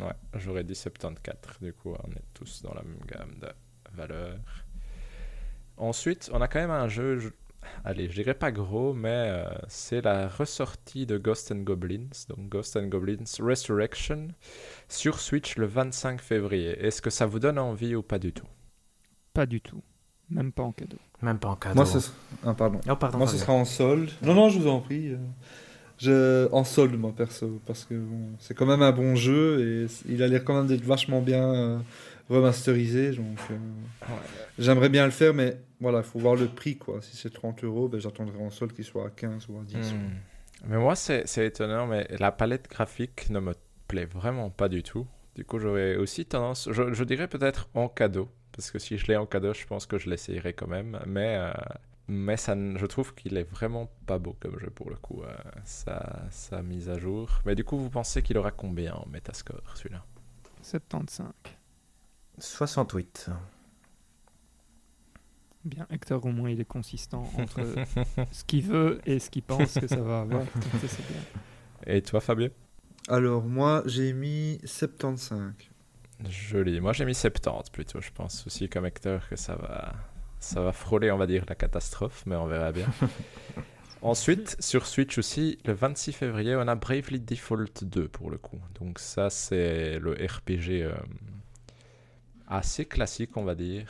Ouais, 0.00 0.12
j'aurais 0.34 0.64
dit 0.64 0.74
74. 0.74 1.58
Du 1.60 1.72
coup, 1.72 1.94
on 2.02 2.10
est 2.12 2.24
tous 2.32 2.62
dans 2.62 2.72
la 2.74 2.82
même 2.82 3.00
gamme 3.06 3.34
de 3.40 3.48
valeurs. 3.92 4.38
Ensuite, 5.76 6.30
on 6.32 6.40
a 6.40 6.48
quand 6.48 6.60
même 6.60 6.70
un 6.70 6.88
jeu. 6.88 7.32
Allez, 7.84 8.08
je 8.08 8.14
dirais 8.14 8.34
pas 8.34 8.50
gros, 8.52 8.92
mais 8.94 9.08
euh, 9.30 9.44
c'est 9.68 10.00
la 10.02 10.28
ressortie 10.28 11.06
de 11.06 11.18
Ghost 11.18 11.52
and 11.52 11.60
Goblins, 11.62 12.08
donc 12.28 12.48
Ghost 12.48 12.76
and 12.76 12.86
Goblins 12.86 13.24
Resurrection, 13.40 14.28
sur 14.88 15.20
Switch 15.20 15.56
le 15.56 15.66
25 15.66 16.20
février. 16.20 16.70
Est-ce 16.84 17.02
que 17.02 17.10
ça 17.10 17.26
vous 17.26 17.38
donne 17.38 17.58
envie 17.58 17.94
ou 17.94 18.02
pas 18.02 18.18
du 18.18 18.32
tout? 18.32 18.46
Pas 19.32 19.46
du 19.46 19.60
tout. 19.60 19.82
Même 20.30 20.52
pas 20.52 20.62
en 20.62 20.72
cadeau. 20.72 20.96
Même 21.22 21.38
pas 21.38 21.48
en 21.48 21.56
cadeau. 21.56 21.74
Moi 21.74 21.86
ce 21.86 22.00
sera... 22.00 22.14
ah, 22.46 22.54
pardon. 22.54 22.80
Oh, 22.88 22.96
pardon. 22.96 23.18
Moi 23.18 23.26
ce 23.26 23.32
Fabien. 23.32 23.44
sera 23.46 23.52
en 23.58 23.64
solde. 23.64 24.10
Non 24.22 24.34
non, 24.34 24.48
je 24.48 24.58
vous 24.58 24.68
en 24.68 24.80
prie. 24.80 25.10
euh, 25.12 25.16
Je... 25.98 26.48
En 26.52 26.64
solde 26.64 26.94
moi 26.98 27.12
perso 27.16 27.60
parce 27.66 27.84
que 27.84 27.94
bon, 27.94 28.30
c'est 28.38 28.54
quand 28.54 28.66
même 28.66 28.82
un 28.82 28.92
bon 28.92 29.14
jeu 29.16 29.86
et 29.86 29.86
il 30.12 30.22
a 30.22 30.28
l'air 30.28 30.44
quand 30.44 30.54
même 30.54 30.66
d'être 30.66 30.84
vachement 30.84 31.20
bien 31.20 31.54
euh, 31.54 31.78
remasterisé 32.28 33.12
donc 33.12 33.38
euh, 33.50 34.06
j'aimerais 34.58 34.88
bien 34.88 35.04
le 35.04 35.10
faire 35.10 35.34
mais 35.34 35.58
voilà, 35.84 35.98
il 35.98 36.04
faut 36.04 36.18
voir 36.18 36.34
le 36.34 36.46
prix 36.46 36.78
quoi. 36.78 37.02
Si 37.02 37.14
c'est 37.14 37.32
30 37.32 37.62
euros, 37.64 37.88
ben, 37.88 38.00
j'attendrai 38.00 38.38
en 38.38 38.50
solde 38.50 38.72
qu'il 38.72 38.84
soit 38.84 39.06
à 39.06 39.10
15 39.10 39.48
ou 39.50 39.58
à 39.58 39.64
10. 39.64 39.76
Hmm. 39.76 39.98
Mais 40.66 40.78
moi, 40.78 40.96
c'est 40.96 41.26
c'est 41.26 41.46
étonnant, 41.46 41.86
mais 41.86 42.06
la 42.18 42.32
palette 42.32 42.70
graphique 42.70 43.28
ne 43.28 43.38
me 43.38 43.52
plaît 43.86 44.06
vraiment 44.06 44.48
pas 44.48 44.70
du 44.70 44.82
tout. 44.82 45.06
Du 45.34 45.44
coup, 45.44 45.58
j'aurais 45.58 45.96
aussi 45.96 46.24
tendance, 46.24 46.68
je, 46.72 46.94
je 46.94 47.04
dirais 47.04 47.28
peut-être 47.28 47.68
en 47.74 47.88
cadeau, 47.88 48.30
parce 48.52 48.70
que 48.70 48.78
si 48.78 48.96
je 48.96 49.06
l'ai 49.08 49.16
en 49.16 49.26
cadeau, 49.26 49.52
je 49.52 49.66
pense 49.66 49.84
que 49.84 49.98
je 49.98 50.08
l'essayerai 50.08 50.54
quand 50.54 50.68
même. 50.68 50.98
Mais, 51.06 51.36
euh, 51.36 51.52
mais 52.08 52.38
ça, 52.38 52.54
je 52.56 52.86
trouve 52.86 53.14
qu'il 53.14 53.36
est 53.36 53.50
vraiment 53.50 53.90
pas 54.06 54.18
beau 54.18 54.34
comme 54.40 54.58
jeu 54.58 54.70
pour 54.70 54.88
le 54.88 54.96
coup, 54.96 55.22
euh, 55.22 55.34
sa, 55.64 56.22
sa 56.30 56.62
mise 56.62 56.88
à 56.88 56.98
jour. 56.98 57.28
Mais 57.44 57.54
du 57.54 57.64
coup, 57.64 57.76
vous 57.76 57.90
pensez 57.90 58.22
qu'il 58.22 58.38
aura 58.38 58.52
combien 58.52 58.94
en 58.94 59.06
Metascore 59.08 59.76
celui-là? 59.76 60.02
75. 60.62 61.30
68. 62.38 63.30
Bien, 65.64 65.86
Hector, 65.90 66.24
au 66.24 66.30
moins, 66.30 66.50
il 66.50 66.60
est 66.60 66.66
consistant 66.66 67.30
entre 67.38 67.60
ce 68.32 68.44
qu'il 68.44 68.62
veut 68.64 69.00
et 69.06 69.18
ce 69.18 69.30
qu'il 69.30 69.42
pense 69.42 69.74
que 69.74 69.86
ça 69.86 70.00
va 70.00 70.20
avoir. 70.20 70.42
Donc, 70.42 70.62
ça, 70.80 70.88
c'est 70.88 71.06
bien. 71.06 71.20
Et 71.86 72.02
toi, 72.02 72.20
Fabien? 72.20 72.50
Alors 73.08 73.42
moi 73.42 73.82
j'ai 73.84 74.14
mis 74.14 74.58
75. 74.64 75.52
Joli. 76.28 76.80
Moi, 76.80 76.92
j'ai 76.92 77.04
mis 77.04 77.14
70 77.14 77.70
plutôt. 77.70 78.00
Je 78.00 78.10
pense 78.12 78.46
aussi 78.46 78.68
comme 78.68 78.86
Hector 78.86 79.28
que 79.28 79.36
ça 79.36 79.56
va, 79.56 79.92
ça 80.38 80.60
va 80.62 80.72
frôler, 80.72 81.10
on 81.10 81.18
va 81.18 81.26
dire, 81.26 81.44
la 81.48 81.54
catastrophe, 81.54 82.22
mais 82.24 82.36
on 82.36 82.46
verra 82.46 82.72
bien. 82.72 82.86
Ensuite, 84.02 84.56
sur 84.60 84.86
Switch 84.86 85.18
aussi, 85.18 85.58
le 85.64 85.72
26 85.72 86.12
février, 86.12 86.56
on 86.56 86.68
a 86.68 86.74
Bravely 86.74 87.20
Default 87.20 87.82
2 87.82 88.08
pour 88.08 88.30
le 88.30 88.38
coup. 88.38 88.60
Donc 88.80 88.98
ça, 88.98 89.28
c'est 89.28 89.98
le 89.98 90.12
RPG 90.12 90.82
euh, 90.82 90.94
assez 92.48 92.84
classique, 92.86 93.36
on 93.36 93.44
va 93.44 93.54
dire, 93.54 93.86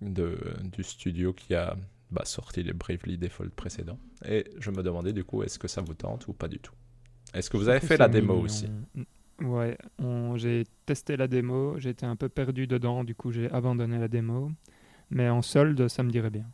de, 0.00 0.38
du 0.64 0.82
studio 0.82 1.32
qui 1.32 1.54
a 1.54 1.76
bah, 2.10 2.24
sorti 2.24 2.62
les 2.62 2.72
Bravely 2.72 3.18
Default 3.18 3.50
précédents. 3.56 3.98
Et 4.26 4.44
je 4.58 4.70
me 4.70 4.82
demandais 4.82 5.12
du 5.12 5.24
coup, 5.24 5.42
est-ce 5.42 5.58
que 5.58 5.68
ça 5.68 5.80
vous 5.80 5.94
tente 5.94 6.28
ou 6.28 6.32
pas 6.32 6.48
du 6.48 6.58
tout? 6.58 6.74
Est-ce 7.34 7.50
que 7.50 7.56
vous 7.56 7.68
avez 7.68 7.80
Je 7.80 7.86
fait 7.86 7.96
la 7.96 8.08
démo 8.08 8.34
mignon. 8.34 8.44
aussi? 8.44 8.68
Ouais, 9.40 9.76
on- 9.98 10.36
j'ai 10.36 10.64
testé 10.86 11.16
la 11.16 11.26
démo, 11.26 11.78
j'ai 11.78 11.90
été 11.90 12.06
un 12.06 12.16
peu 12.16 12.28
perdu 12.28 12.66
dedans, 12.66 13.02
du 13.04 13.14
coup 13.14 13.32
j'ai 13.32 13.50
abandonné 13.50 13.98
la 13.98 14.08
démo. 14.08 14.52
Mais 15.10 15.28
en 15.28 15.42
solde, 15.42 15.88
ça 15.88 16.02
me 16.02 16.10
dirait 16.10 16.30
bien. 16.30 16.46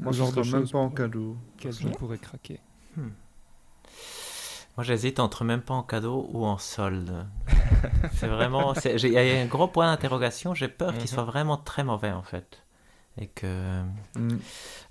Moi, 0.00 0.12
de 0.12 0.18
sera 0.18 0.44
même 0.44 0.68
pas 0.68 0.78
en 0.78 0.90
cadeau. 0.90 1.36
Quel 1.58 1.72
je 1.72 1.88
pourrais 1.88 2.18
craquer. 2.18 2.60
Moi, 4.76 4.82
j'hésite 4.84 5.20
entre 5.20 5.44
même 5.44 5.62
pas 5.62 5.74
en 5.74 5.82
cadeau 5.84 6.28
ou 6.32 6.44
en 6.44 6.58
solde. 6.58 7.26
c'est 8.14 8.26
vraiment. 8.26 8.74
Il 8.84 9.06
y 9.12 9.18
a 9.18 9.40
un 9.40 9.46
gros 9.46 9.68
point 9.68 9.86
d'interrogation. 9.86 10.52
J'ai 10.54 10.68
peur 10.68 10.92
qu'il 10.92 11.02
Mhm. 11.02 11.06
soit 11.06 11.24
vraiment 11.24 11.56
très 11.56 11.84
mauvais, 11.84 12.10
en 12.10 12.22
fait. 12.22 12.60
Et 13.18 13.28
que. 13.28 13.82
Mm. 14.16 14.38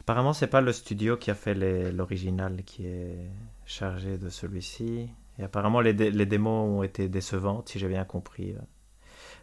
Apparemment, 0.01 0.31
c'est 0.33 0.47
pas 0.47 0.61
le 0.61 0.71
studio 0.71 1.17
qui 1.17 1.31
a 1.31 1.35
fait 1.35 1.53
l'original 1.91 2.63
qui 2.63 2.85
est 2.87 3.29
chargé 3.65 4.17
de 4.17 4.29
celui-ci. 4.29 5.09
Et 5.39 5.43
apparemment, 5.43 5.81
les, 5.81 5.93
dé- 5.93 6.11
les 6.11 6.25
démos 6.25 6.69
ont 6.79 6.83
été 6.83 7.09
décevantes, 7.09 7.67
si 7.69 7.79
j'ai 7.79 7.87
bien 7.89 8.05
compris 8.05 8.51
euh, 8.53 8.59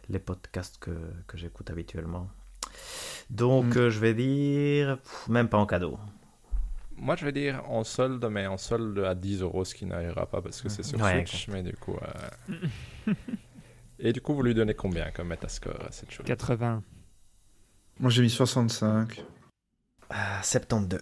les 0.09 0.19
podcasts 0.19 0.77
que, 0.79 0.91
que 1.27 1.37
j'écoute 1.37 1.69
habituellement. 1.69 2.27
Donc, 3.29 3.75
Mm. 3.75 3.77
euh, 3.77 3.89
je 3.91 3.99
vais 3.99 4.13
dire 4.15 4.97
pff, 4.99 5.27
même 5.27 5.49
pas 5.49 5.57
en 5.59 5.65
cadeau. 5.67 5.99
Moi, 7.01 7.15
je 7.15 7.25
vais 7.25 7.31
dire 7.31 7.63
en 7.67 7.83
solde, 7.83 8.23
mais 8.29 8.45
en 8.45 8.57
solde 8.57 8.99
à 8.99 9.15
10 9.15 9.41
euros, 9.41 9.65
ce 9.65 9.73
qui 9.73 9.85
n'arrivera 9.87 10.27
pas 10.27 10.39
parce 10.41 10.61
que 10.61 10.69
c'est 10.69 10.83
sur 10.83 10.99
Ouais, 11.01 11.25
Switch. 11.25 11.47
Mais 11.47 11.63
du 11.63 11.73
coup. 11.73 11.97
euh, 13.07 13.13
Et 13.99 14.13
du 14.13 14.21
coup, 14.21 14.35
vous 14.35 14.43
lui 14.43 14.53
donnez 14.53 14.75
combien 14.75 15.09
comme 15.11 15.27
Metascore 15.29 15.83
à 15.87 15.91
cette 15.91 16.11
chose? 16.11 16.25
80. 16.25 16.83
Moi, 17.99 18.09
j'ai 18.11 18.21
mis 18.21 18.29
65. 18.29 19.23
Ah, 20.11 20.41
72. 20.43 20.99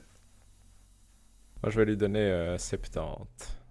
Moi, 1.61 1.69
je 1.69 1.77
vais 1.77 1.85
lui 1.85 1.97
donner 1.97 2.19
euh, 2.19 2.57
70. 2.57 3.27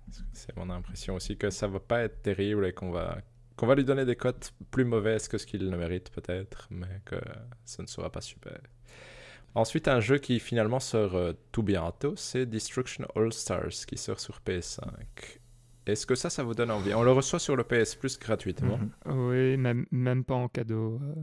Parce 0.07 0.19
que 0.19 0.25
C'est 0.35 0.57
mon 0.57 0.69
impression 0.71 1.15
aussi 1.15 1.37
que 1.39 1.49
ça 1.51 1.67
va 1.67 1.81
pas 1.81 2.03
être 2.03 2.21
terrible 2.23 2.67
et 2.67 2.73
qu'on 2.73 2.91
va, 2.91 3.19
qu'on 3.57 3.67
va 3.67 3.75
lui 3.75 3.85
donner 3.85 4.05
des 4.05 4.17
cotes 4.17 4.53
plus 4.71 4.85
mauvaises 4.85 5.29
que 5.29 5.39
ce 5.39 5.47
qu'il 5.47 5.69
ne 5.69 5.77
mérite 5.79 6.11
peut-être, 6.11 6.67
mais 6.71 7.01
que 7.07 7.17
ce 7.65 7.81
ne 7.83 7.87
sera 7.87 8.11
pas 8.13 8.21
super. 8.21 8.59
Ensuite, 9.55 9.89
un 9.89 10.01
jeu 10.01 10.19
qui 10.19 10.39
finalement 10.41 10.79
sort 10.81 11.15
euh, 11.17 11.33
tout 11.53 11.63
bientôt, 11.63 12.15
c'est 12.17 12.47
Destruction 12.47 13.07
All 13.17 13.33
Stars 13.33 13.87
qui 13.87 13.97
sort 13.97 14.21
sur 14.21 14.41
PS5. 14.47 14.83
Est-ce 15.87 16.07
que 16.07 16.15
ça, 16.15 16.29
ça 16.31 16.43
vous 16.43 16.55
donne 16.55 16.71
envie? 16.71 16.93
On 16.95 17.03
le 17.03 17.13
reçoit 17.13 17.39
sur 17.39 17.57
le 17.57 17.65
PS 17.65 17.95
Plus 17.95 18.19
gratuitement. 18.19 18.79
Mhm. 19.07 19.29
Oui, 19.29 19.57
même, 19.57 19.87
même 19.91 20.23
pas 20.25 20.35
en 20.35 20.49
cadeau. 20.49 21.01
euh. 21.03 21.15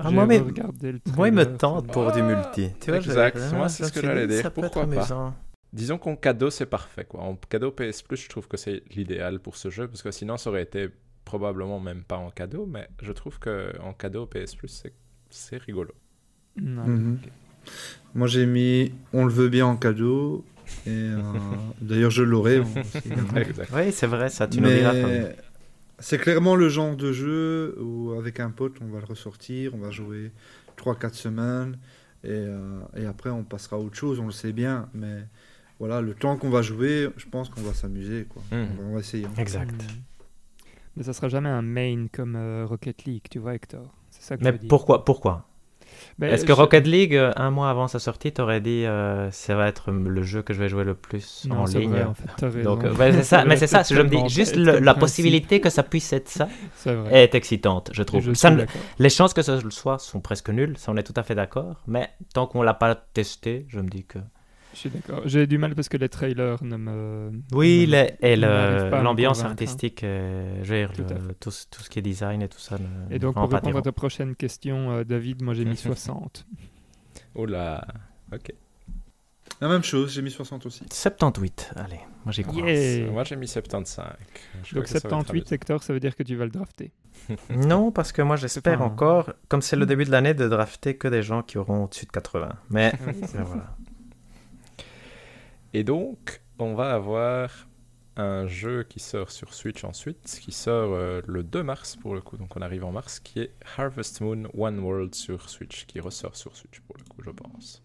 Ah, 0.00 0.10
moi, 0.10 0.26
mais- 0.26 0.38
regardé 0.38 0.92
le 0.92 1.00
Moi, 1.16 1.28
il 1.28 1.34
me 1.34 1.44
tente 1.56 1.90
pour 1.92 2.12
du 2.12 2.20
Ah, 2.20 2.22
multi. 2.22 2.70
Tu 2.80 2.90
vois, 2.90 3.00
je- 3.00 3.08
exact. 3.10 3.38
je- 3.38 3.54
Moi, 3.56 3.68
je 3.68 3.72
c'est 3.72 3.84
ce 3.84 3.92
que 3.92 4.00
j'allais 4.00 4.26
dire. 4.26 4.42
ça 4.42 4.50
peut 4.50 4.60
être 4.60 4.72
Pourquoi 4.72 4.86
pas? 4.86 4.96
amusant. 5.00 5.34
Disons 5.72 5.98
qu'en 5.98 6.16
cadeau, 6.16 6.50
c'est 6.50 6.66
parfait. 6.66 7.04
Quoi. 7.04 7.20
En 7.20 7.36
cadeau 7.36 7.70
PS 7.72 8.02
Plus, 8.02 8.16
je 8.16 8.28
trouve 8.28 8.48
que 8.48 8.56
c'est 8.56 8.82
l'idéal 8.94 9.38
pour 9.40 9.56
ce 9.56 9.70
jeu, 9.70 9.86
parce 9.88 10.02
que 10.02 10.10
sinon, 10.10 10.36
ça 10.36 10.50
aurait 10.50 10.62
été 10.62 10.88
probablement 11.24 11.78
même 11.80 12.04
pas 12.04 12.16
en 12.16 12.30
cadeau, 12.30 12.64
mais 12.66 12.88
je 13.02 13.12
trouve 13.12 13.38
que 13.38 13.72
en 13.80 13.92
cadeau 13.92 14.26
PS 14.26 14.54
Plus, 14.56 14.68
c'est- 14.68 14.94
c'est 15.30 15.58
rigolo. 15.58 15.92
Non. 16.60 16.84
Mhm. 16.86 17.18
Moi, 18.14 18.26
j'ai 18.26 18.46
mis 18.46 18.92
On 19.12 19.24
le 19.24 19.32
veut 19.32 19.48
bien 19.48 19.66
en 19.66 19.76
cadeau. 19.76 20.44
Et 20.86 20.90
euh, 20.90 21.22
d'ailleurs, 21.80 22.10
je 22.10 22.22
l'aurai. 22.22 22.60
Oui, 23.74 23.92
c'est 23.92 24.06
vrai, 24.06 24.28
ça, 24.28 24.46
tu 24.46 24.60
nous 24.60 24.68
diras. 24.68 24.92
Fabien. 24.92 25.08
Mais 25.08 25.36
c'est 25.98 26.18
clairement 26.18 26.54
le 26.56 26.68
genre 26.68 26.96
de 26.96 27.12
jeu 27.12 27.76
où, 27.80 28.12
avec 28.12 28.40
un 28.40 28.50
pote, 28.50 28.76
on 28.80 28.86
va 28.88 29.00
le 29.00 29.04
ressortir, 29.06 29.74
on 29.74 29.78
va 29.78 29.90
jouer 29.90 30.30
3-4 30.76 31.14
semaines, 31.14 31.76
et, 32.22 32.28
euh, 32.30 32.80
et 32.96 33.06
après, 33.06 33.30
on 33.30 33.42
passera 33.44 33.76
à 33.76 33.78
autre 33.80 33.96
chose, 33.96 34.18
on 34.20 34.26
le 34.26 34.32
sait 34.32 34.52
bien. 34.52 34.88
Mais 34.94 35.24
voilà, 35.78 36.00
le 36.00 36.14
temps 36.14 36.36
qu'on 36.36 36.50
va 36.50 36.62
jouer, 36.62 37.08
je 37.16 37.26
pense 37.26 37.48
qu'on 37.48 37.62
va 37.62 37.74
s'amuser. 37.74 38.26
quoi. 38.28 38.42
Mhm. 38.52 38.58
On, 38.78 38.82
va, 38.82 38.88
on 38.90 38.94
va 38.94 39.00
essayer. 39.00 39.26
Exact. 39.38 39.72
Mm. 39.72 39.86
Mais 40.96 41.02
ça 41.04 41.12
sera 41.12 41.28
jamais 41.28 41.48
un 41.48 41.62
main 41.62 42.06
comme 42.12 42.34
euh, 42.36 42.66
Rocket 42.66 43.04
League, 43.04 43.24
tu 43.30 43.38
vois, 43.38 43.54
Hector. 43.54 43.92
C'est 44.10 44.22
ça 44.22 44.36
que 44.36 44.42
Mais 44.42 44.48
je 44.50 44.52
veux 44.54 44.58
dire. 44.58 44.68
pourquoi, 44.68 45.04
pourquoi? 45.04 45.46
Est-ce 46.22 46.44
que 46.44 46.52
Rocket 46.52 46.86
League, 46.86 47.14
euh, 47.14 47.32
un 47.36 47.50
mois 47.50 47.70
avant 47.70 47.88
sa 47.88 47.98
sortie, 47.98 48.32
t'aurais 48.32 48.60
dit 48.60 48.84
euh, 48.86 49.30
ça 49.30 49.54
va 49.56 49.68
être 49.68 49.90
le 49.90 50.22
jeu 50.22 50.42
que 50.42 50.52
je 50.54 50.58
vais 50.60 50.68
jouer 50.68 50.84
le 50.84 50.94
plus 50.94 51.46
Non, 51.48 51.60
en 51.60 51.64
ligne? 51.66 51.90
vrai, 51.90 52.04
en 52.04 52.14
fait. 52.14 52.62
Donc, 52.62 52.84
euh, 52.84 52.94
ouais, 52.94 53.12
c'est 53.12 53.22
ça, 53.22 53.44
mais 53.46 53.56
c'est 53.56 53.66
ça, 53.66 53.82
je 53.88 54.00
me 54.00 54.08
dis, 54.08 54.28
juste 54.28 54.56
le- 54.56 54.78
la 54.78 54.94
possibilité 54.94 55.60
que 55.60 55.70
ça 55.70 55.82
puisse 55.82 56.12
être 56.12 56.28
ça 56.28 56.48
vrai. 56.84 57.22
est 57.24 57.34
excitante, 57.34 57.90
je 57.92 58.02
trouve. 58.02 58.22
Je 58.22 58.32
Ça 58.34 58.50
ne- 58.50 58.64
les 58.98 59.10
chances 59.10 59.34
que 59.34 59.42
ce 59.42 59.62
le 59.62 59.70
soit 59.70 59.98
sont 59.98 60.20
presque 60.20 60.50
nulles, 60.50 60.76
ça 60.78 60.92
on 60.92 60.96
est 60.96 61.02
tout 61.02 61.14
à 61.16 61.22
fait 61.22 61.34
d'accord, 61.34 61.82
mais 61.86 62.08
tant 62.34 62.46
qu'on 62.46 62.62
l'a 62.62 62.74
pas 62.74 62.94
testé, 62.94 63.66
je 63.68 63.80
me 63.80 63.88
dis 63.88 64.04
que... 64.04 64.18
Je 64.78 64.88
suis 64.88 64.90
d'accord. 64.90 65.22
J'ai 65.24 65.48
du 65.48 65.58
mal 65.58 65.74
parce 65.74 65.88
que 65.88 65.96
les 65.96 66.08
trailers 66.08 66.62
ne 66.62 66.76
me. 66.76 67.32
Oui, 67.52 67.86
ne- 67.88 67.92
les- 67.92 68.14
et 68.20 68.36
l'ambiance 68.36 69.42
hein. 69.42 69.46
artistique, 69.46 70.04
euh, 70.04 70.60
veux 70.62 70.76
dire, 70.76 70.92
Tout 70.92 71.02
le- 71.02 71.50
ce- 71.50 71.66
tout 71.68 71.82
ce 71.82 71.90
qui 71.90 71.98
est 71.98 72.02
design 72.02 72.42
et 72.42 72.48
tout 72.48 72.60
ça. 72.60 72.76
ne- 72.78 73.12
Et 73.14 73.18
donc, 73.18 73.34
pour 73.34 73.50
répondre 73.50 73.78
à 73.78 73.82
ta 73.82 73.90
prochaine 73.90 74.36
question, 74.36 74.92
euh, 74.92 75.04
David, 75.04 75.42
moi 75.42 75.54
j'ai 75.54 75.64
mis 75.64 75.76
60. 75.76 76.46
Oula. 77.34 77.84
Ok. 78.32 78.52
La 79.60 79.66
même 79.66 79.82
chose, 79.82 80.12
j'ai 80.12 80.22
mis 80.22 80.30
60 80.30 80.64
aussi. 80.66 80.84
78, 80.92 81.72
allez, 81.74 81.98
moi. 82.24 82.32
Yeah. 82.54 83.10
Moi, 83.10 83.24
j'ai 83.24 83.34
mis 83.34 83.48
75. 83.48 84.06
Je 84.62 84.74
Donc 84.76 84.84
que 84.84 84.88
ça 84.88 84.94
va 84.94 84.98
être 84.98 85.08
78 85.08 85.50
Hector, 85.52 85.82
ça 85.82 85.92
veut 85.92 85.98
dire 85.98 86.14
que 86.14 86.22
tu 86.22 86.36
vas 86.36 86.44
le 86.44 86.52
drafter. 86.52 86.92
Non, 87.50 87.90
parce 87.90 88.12
que 88.12 88.22
moi 88.22 88.36
j'espère 88.36 88.80
encore, 88.82 89.32
comme 89.48 89.60
c'est 89.60 89.74
le 89.74 89.86
début 89.86 90.04
de 90.04 90.12
l'année, 90.12 90.34
de 90.34 90.46
drafter 90.48 90.96
que 90.96 91.08
des 91.08 91.22
gens 91.24 91.42
qui 91.42 91.58
auront 91.58 91.84
au-dessus 91.84 92.06
de 92.06 92.12
80. 92.12 92.52
Mais 92.70 92.92
mais 93.06 93.42
voilà. 93.42 93.76
Et 95.74 95.84
donc, 95.84 96.40
on 96.58 96.74
va 96.74 96.94
avoir 96.94 97.68
un 98.16 98.46
jeu 98.46 98.82
qui 98.82 99.00
sort 99.00 99.30
sur 99.30 99.54
Switch 99.54 99.84
ensuite, 99.84 100.40
qui 100.42 100.50
sort 100.50 100.92
euh, 100.92 101.20
le 101.26 101.44
2 101.44 101.62
mars 101.62 101.94
pour 101.94 102.14
le 102.14 102.20
coup, 102.20 102.36
donc 102.36 102.56
on 102.56 102.62
arrive 102.62 102.84
en 102.84 102.90
mars, 102.90 103.20
qui 103.20 103.40
est 103.40 103.54
Harvest 103.76 104.20
Moon 104.20 104.48
One 104.56 104.80
World 104.80 105.14
sur 105.14 105.48
Switch, 105.48 105.86
qui 105.86 106.00
ressort 106.00 106.34
sur 106.34 106.56
Switch 106.56 106.80
pour 106.80 106.96
le 106.96 107.04
coup, 107.04 107.22
je 107.22 107.30
pense. 107.30 107.82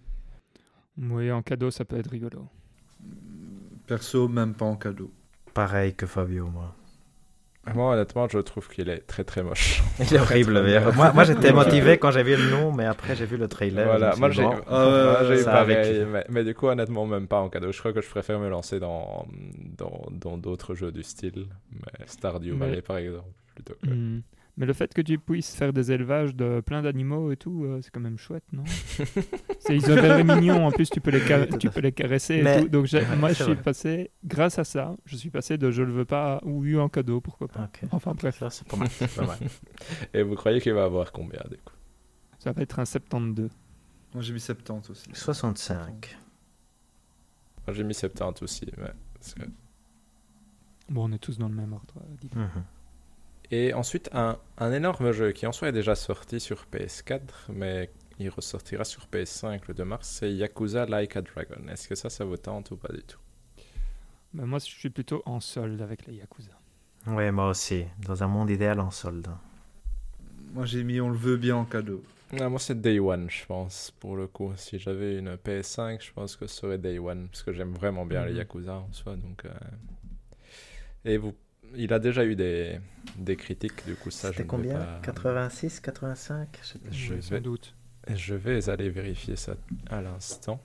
Oui, 0.98 1.32
en 1.32 1.42
cadeau, 1.42 1.72
ça 1.72 1.86
peut 1.86 1.98
être 1.98 2.10
rigolo. 2.10 2.48
Perso, 3.86 4.28
même 4.28 4.54
pas 4.54 4.66
en 4.66 4.76
cadeau. 4.76 5.12
Pareil 5.54 5.94
que 5.94 6.08
Fabio, 6.08 6.48
moi. 6.48 6.76
Moi, 7.74 7.94
honnêtement, 7.94 8.28
je 8.28 8.40
trouve 8.40 8.68
qu'il 8.68 8.90
est 8.90 9.08
très 9.08 9.24
très 9.24 9.42
moche. 9.42 9.82
Il 10.00 10.14
est 10.14 10.20
horrible. 10.20 10.62
Moi, 10.96 11.14
moi 11.14 11.24
j'étais 11.24 11.54
motivé 11.62 11.98
quand 11.98 12.12
j'ai 12.12 12.24
vu 12.24 12.36
le 12.36 12.50
nom, 12.50 12.74
mais 12.74 12.86
après 12.86 13.16
j'ai 13.16 13.26
vu 13.26 13.38
le 13.38 13.48
trailer. 13.48 13.86
voilà, 13.86 14.16
moi 14.18 14.30
j'ai 14.32 14.42
dit, 14.44 14.48
bon, 14.50 14.56
ouais, 14.56 14.64
moi, 14.68 15.20
j'ai 15.28 15.34
eu 15.36 15.44
ça 15.44 15.52
pareil, 15.52 15.76
avec- 15.78 16.08
mais, 16.10 16.26
mais 16.30 16.44
du 16.44 16.54
coup, 16.54 16.68
honnêtement, 16.68 17.06
même 17.06 17.28
pas 17.28 17.40
en 17.40 17.48
cadeau. 17.50 17.72
Je 17.72 17.80
crois 17.80 17.94
que 17.94 18.02
je 18.02 18.10
préfère 18.10 18.38
me 18.40 18.50
lancer 18.50 18.80
dans 18.82 19.26
dans 19.78 20.04
dans 20.12 20.38
d'autres 20.38 20.76
jeux 20.76 20.92
du 20.92 21.04
style, 21.04 21.46
mais 21.72 22.06
Stardew 22.06 22.52
Mais- 22.54 22.66
Valley 22.68 22.82
par 22.82 22.98
exemple, 22.98 23.30
plutôt 23.56 23.76
que. 23.82 23.88
Mais 24.56 24.68
le 24.68 24.74
fait 24.74 24.94
que 24.94 25.02
tu 25.02 25.18
puisses 25.18 25.56
faire 25.56 25.74
des 25.74 25.92
élevages 25.92 26.36
de 26.36 26.62
plein 26.62 26.84
d'animaux 26.84 27.32
et 27.32 27.38
tout, 27.38 27.64
euh, 27.66 27.80
c'est 27.82 27.90
quand 27.90 28.00
même 28.00 28.20
chouette, 28.20 28.44
non 28.54 28.64
C'est 29.60 29.76
ils 29.76 29.92
ont 29.92 29.96
l'air 29.96 30.24
mignons, 30.38 30.68
en 30.68 30.72
plus 30.72 30.90
tu 30.92 31.02
peux 31.02 31.10
les, 31.10 31.26
ca- 31.26 31.48
Tout 31.48 31.56
à 31.56 31.58
tu 31.58 31.70
peux 31.72 31.80
les 31.80 31.92
caresser 31.92 32.36
et 32.36 32.62
tout. 32.62 32.70
Donc 32.70 32.88
Ouais, 32.94 33.16
moi 33.16 33.30
je 33.30 33.34
suis 33.44 33.54
vrai. 33.54 33.64
passé, 33.64 34.12
grâce 34.24 34.60
à 34.60 34.64
ça, 34.64 34.96
je 35.06 35.16
suis 35.16 35.32
passé 35.32 35.58
de 35.58 35.72
je 35.72 35.82
le 35.82 35.92
veux 35.92 36.06
pas 36.06 36.40
ou 36.44 36.64
eu 36.66 36.78
en 36.78 36.88
cadeau, 36.88 37.20
pourquoi 37.20 37.48
pas. 37.48 37.68
Enfin 37.92 38.14
bref, 38.14 38.38
Ça, 38.38 38.52
c'est 38.52 38.68
pas 38.68 38.78
mal. 38.78 38.90
c'est 38.92 39.16
pas 39.16 39.26
mal. 39.26 39.40
Et 40.14 40.22
vous 40.22 40.36
croyez 40.36 40.62
qu'il 40.62 40.74
va 40.74 40.84
avoir 40.84 41.12
combien 41.12 41.42
du 41.50 41.58
coup? 41.58 41.74
Ça 42.38 42.52
va 42.52 42.62
être 42.62 42.78
un 42.78 42.86
72. 42.86 43.50
Moi, 44.14 44.22
j'ai 44.22 44.34
mis 44.34 44.40
70 44.40 44.90
aussi. 44.92 45.06
65. 45.14 46.16
Moi 47.66 47.74
j'ai 47.74 47.84
mis 47.84 47.94
70 47.96 48.44
aussi, 48.44 48.66
que- 48.68 49.42
Bon, 50.90 51.10
on 51.10 51.12
est 51.14 51.18
tous 51.18 51.40
dans 51.40 51.48
le 51.48 51.56
même 51.56 51.74
ordre. 51.74 51.96
euh, 51.98 52.16
dis. 52.22 52.30
Et 53.56 53.74
ensuite, 53.74 54.10
un, 54.14 54.40
un 54.58 54.72
énorme 54.74 55.12
jeu 55.12 55.32
qui 55.32 55.46
en 55.46 55.52
soi 55.52 55.70
est 55.70 55.72
déjà 55.74 55.94
sorti 55.96 56.40
sur 56.40 56.66
PS4, 56.74 57.22
mais 57.50 57.92
il 58.18 58.30
ressortira 58.30 58.84
sur 58.84 59.06
PS5 59.12 59.62
le 59.68 59.74
2 59.76 59.86
mars, 59.86 60.08
c'est 60.08 60.32
Yakuza 60.34 60.86
Like 60.88 61.16
a 61.18 61.22
Dragon. 61.22 61.68
Est-ce 61.72 61.88
que 61.88 61.96
ça, 61.96 62.10
ça 62.10 62.26
vous 62.26 62.38
tente 62.38 62.72
ou 62.72 62.78
pas 62.78 62.92
du 62.92 63.04
tout? 63.04 63.20
Mais 64.34 64.46
moi 64.46 64.58
je 64.58 64.66
suis 64.66 64.90
plutôt 64.90 65.22
en 65.28 65.40
solde 65.40 65.80
avec 65.82 66.08
les 66.08 66.16
Yakuza. 66.16 66.58
Ouais, 67.06 67.32
moi 67.32 67.50
aussi. 67.50 67.86
Dans 68.08 68.24
un 68.24 68.28
monde 68.28 68.50
idéal 68.50 68.80
en 68.80 68.90
solde. 68.90 69.28
Moi, 70.54 70.66
j'ai 70.66 70.84
mis 70.84 71.00
On 71.02 71.10
le 71.10 71.18
veut 71.18 71.38
bien 71.38 71.56
en 71.58 71.66
cadeau. 71.66 72.02
Non, 72.32 72.50
Moi, 72.50 72.60
c'est 72.60 72.80
Day 72.80 72.98
One, 73.00 73.30
je 73.30 73.46
pense, 73.46 73.92
pour 74.00 74.16
le 74.16 74.26
coup. 74.28 74.54
Si 74.56 74.80
j'avais 74.80 75.18
une 75.20 75.36
PS5, 75.36 76.02
je 76.04 76.12
pense 76.14 76.36
que 76.38 76.48
ce 76.48 76.56
serait 76.62 76.78
Day 76.80 76.98
One, 77.00 77.28
parce 77.28 77.44
que 77.44 77.52
j'aime 77.54 77.74
vraiment 77.74 78.06
bien 78.06 78.26
les 78.26 78.32
Mhm. 78.32 78.38
Yakuza 78.38 78.74
en 78.76 78.94
soi. 78.94 79.16
Donc, 79.18 79.46
euh, 79.46 79.50
Et 81.06 81.18
vous... 81.18 81.34
il 81.76 81.94
a 81.94 82.00
déjà 82.00 82.26
eu 82.26 82.36
des, 82.36 82.80
des 83.18 83.36
critiques, 83.36 83.86
du 83.86 83.96
coup, 83.96 84.12
ça, 84.12 84.30
je 84.32 84.38
C'était 84.38 84.48
combien? 84.48 84.76
pas- 84.76 85.00
86, 85.04 85.80
85 85.80 86.60
Je 86.62 86.68
sais 86.68 86.80
pas. 86.80 86.90
Je 86.92 87.14
vais- 87.14 87.22
sans 87.22 87.42
doute. 87.42 87.74
Je 88.14 88.36
vais 88.36 88.70
aller 88.70 88.90
vérifier 88.90 89.36
ça 89.36 89.54
à 89.90 90.02
l'instant. 90.02 90.62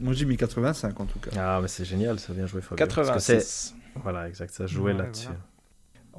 Moi, 0.00 0.12
j'ai 0.12 0.24
mis 0.24 0.36
85 0.36 0.98
en 1.00 1.04
tout 1.06 1.18
cas. 1.20 1.30
Ah, 1.36 1.58
mais 1.62 1.68
c'est 1.68 1.84
génial, 1.84 2.18
ça 2.18 2.32
vient 2.32 2.46
jouer 2.46 2.62
Fabio. 2.62 2.84
Parce 2.86 2.94
que 3.10 3.18
c'est- 3.20 3.34
86. 3.34 3.74
Voilà, 4.02 4.28
exact, 4.28 4.52
ça 4.52 4.66
jouait 4.66 4.92
Ouais, 4.92 4.98
là-dessus. 4.98 5.26
voilà. 5.26 5.40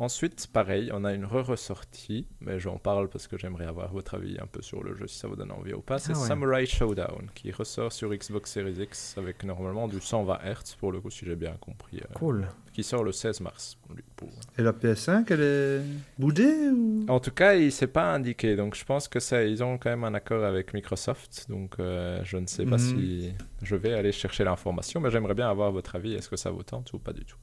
Ensuite, 0.01 0.47
pareil, 0.47 0.89
on 0.93 1.03
a 1.03 1.13
une 1.13 1.25
re-ressortie, 1.25 2.25
mais 2.39 2.57
j'en 2.57 2.77
parle 2.77 3.09
parce 3.09 3.27
que 3.27 3.37
j'aimerais 3.37 3.65
avoir 3.65 3.91
votre 3.91 4.15
avis 4.15 4.37
un 4.39 4.47
peu 4.47 4.61
sur 4.61 4.81
le 4.81 4.95
jeu, 4.95 5.07
si 5.07 5.19
ça 5.19 5.27
vous 5.27 5.35
donne 5.35 5.51
envie 5.51 5.73
ou 5.73 5.81
pas. 5.81 5.99
C'est 5.99 6.13
Ah 6.15 6.19
ouais. 6.21 6.25
Samurai 6.27 6.65
Showdown, 6.65 7.29
qui 7.35 7.51
ressort 7.51 7.91
sur 7.91 8.09
Xbox 8.15 8.49
Series 8.49 8.81
X 8.81 9.17
avec 9.17 9.43
normalement 9.43 9.89
du 9.89 9.99
120 9.99 10.37
Hz, 10.41 10.75
pour 10.79 10.93
le 10.93 11.01
coup, 11.01 11.09
si 11.09 11.25
j'ai 11.25 11.35
bien 11.35 11.51
compris. 11.59 11.97
euh, 11.99 12.13
Cool. 12.15 12.47
qui 12.71 12.81
sort 12.81 13.03
le 13.03 13.11
16 13.11 13.41
mars. 13.41 13.77
pour- 14.15 14.29
Et 14.57 14.61
la 14.61 14.71
PS5, 14.71 15.29
elle 15.31 15.41
est 15.41 15.81
boudée 16.17 16.69
ou? 16.71 17.05
En 17.09 17.19
tout 17.19 17.31
cas, 17.31 17.55
il 17.55 17.69
s'est 17.71 17.87
pas 17.87 18.13
indiqué, 18.13 18.55
donc 18.55 18.75
je 18.75 18.85
pense 18.85 19.09
que 19.09 19.19
ça, 19.19 19.43
ils 19.43 19.61
ont 19.63 19.77
quand 19.77 19.89
même 19.89 20.05
un 20.05 20.13
accord 20.13 20.45
avec 20.45 20.73
Microsoft, 20.73 21.47
donc 21.49 21.75
euh, 21.79 22.21
je 22.23 22.37
ne 22.37 22.47
sais 22.47 22.63
pas 22.65 22.77
Mhm. 22.77 22.79
si 22.79 23.33
je 23.63 23.75
vais 23.75 23.91
aller 23.93 24.13
chercher 24.13 24.45
l'information, 24.45 25.01
mais 25.01 25.11
j'aimerais 25.11 25.33
bien 25.35 25.49
avoir 25.49 25.71
votre 25.73 25.95
avis. 25.95 26.13
Est-ce 26.13 26.29
que 26.29 26.37
ça 26.37 26.51
vous 26.51 26.63
tente 26.63 26.93
ou 26.93 26.99
pas 26.99 27.11
du 27.11 27.25
tout? 27.25 27.37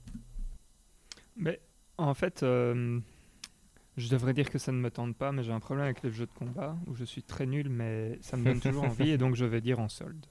Mais 1.37 1.61
en 1.99 2.15
fait, 2.15 2.43
euh, 2.43 3.01
je 3.97 4.09
devrais 4.09 4.35
dire 4.35 4.51
que 4.51 4.59
ça 4.59 4.73
ne 4.73 4.79
me 4.79 4.91
tente 4.91 5.17
pas, 5.17 5.33
mais 5.33 5.43
j'ai 5.43 5.53
un 5.53 5.61
problème 5.61 5.85
avec 5.87 6.03
les 6.03 6.11
jeux 6.11 6.27
de 6.27 6.33
combat 6.33 6.77
où 6.87 6.95
je 6.95 7.05
suis 7.05 7.23
très 7.23 7.47
nul, 7.47 7.69
mais 7.69 8.19
ça 8.23 8.37
me 8.37 8.45
donne 8.45 8.61
toujours 8.61 8.85
envie 8.85 9.11
et 9.11 9.19
donc 9.19 9.35
je 9.37 9.45
vais 9.45 9.61
dire 9.61 9.79
en 9.81 9.89
solde. 9.89 10.27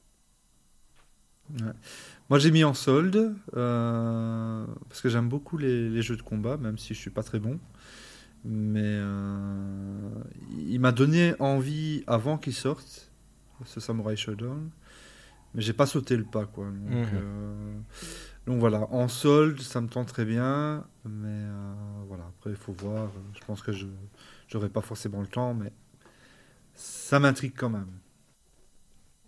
Moi, 2.30 2.40
j'ai 2.40 2.50
mis 2.50 2.64
en 2.64 2.74
solde 2.74 3.35
euh, 3.56 4.66
parce 4.90 5.02
que 5.02 5.10
j'aime 5.10 5.30
beaucoup 5.30 5.58
les, 5.58 5.90
les 5.90 6.02
jeux 6.02 6.18
de 6.18 6.24
combat, 6.24 6.58
même 6.58 6.77
si 6.80 6.94
je 6.95 7.00
suis 7.00 7.11
pas 7.11 7.22
très 7.24 7.40
bon. 7.40 7.60
Mais 8.44 8.82
euh, 8.84 10.10
il 10.68 10.80
m'a 10.80 10.92
donné 10.92 11.34
envie 11.40 12.03
avant 12.08 12.38
qu'il 12.38 12.53
sorte, 12.53 13.11
ce 13.64 13.80
Samurai 13.80 14.16
Showdown. 14.16 14.69
Mais 15.53 15.61
j'ai 15.61 15.74
pas 15.74 15.85
sauté 15.85 16.18
le 16.18 16.24
pas, 16.26 16.45
quoi. 16.45 16.66
Donc, 16.66 16.74
Mhm. 17.08 17.10
euh, 17.14 17.74
donc 18.45 18.59
voilà, 18.59 18.88
en 18.91 19.07
solde, 19.07 19.59
ça 19.59 19.82
me 19.82 19.88
tente 19.88 20.07
très 20.07 20.25
bien. 20.25 20.85
Mais 21.03 21.27
euh, 21.27 21.74
voilà, 22.07 22.25
après, 22.25 22.51
il 22.51 22.56
faut 22.56 22.74
voir. 22.74 23.09
Je 23.33 23.43
pense 23.45 23.61
que 23.61 23.72
je 23.72 23.88
n'aurai 24.53 24.69
pas 24.69 24.82
forcément 24.82 25.22
le 25.22 25.27
temps, 25.27 25.53
mais 25.53 25.72
ça 26.75 27.19
m'intrigue 27.19 27.53
quand 27.57 27.69
même. 27.69 27.99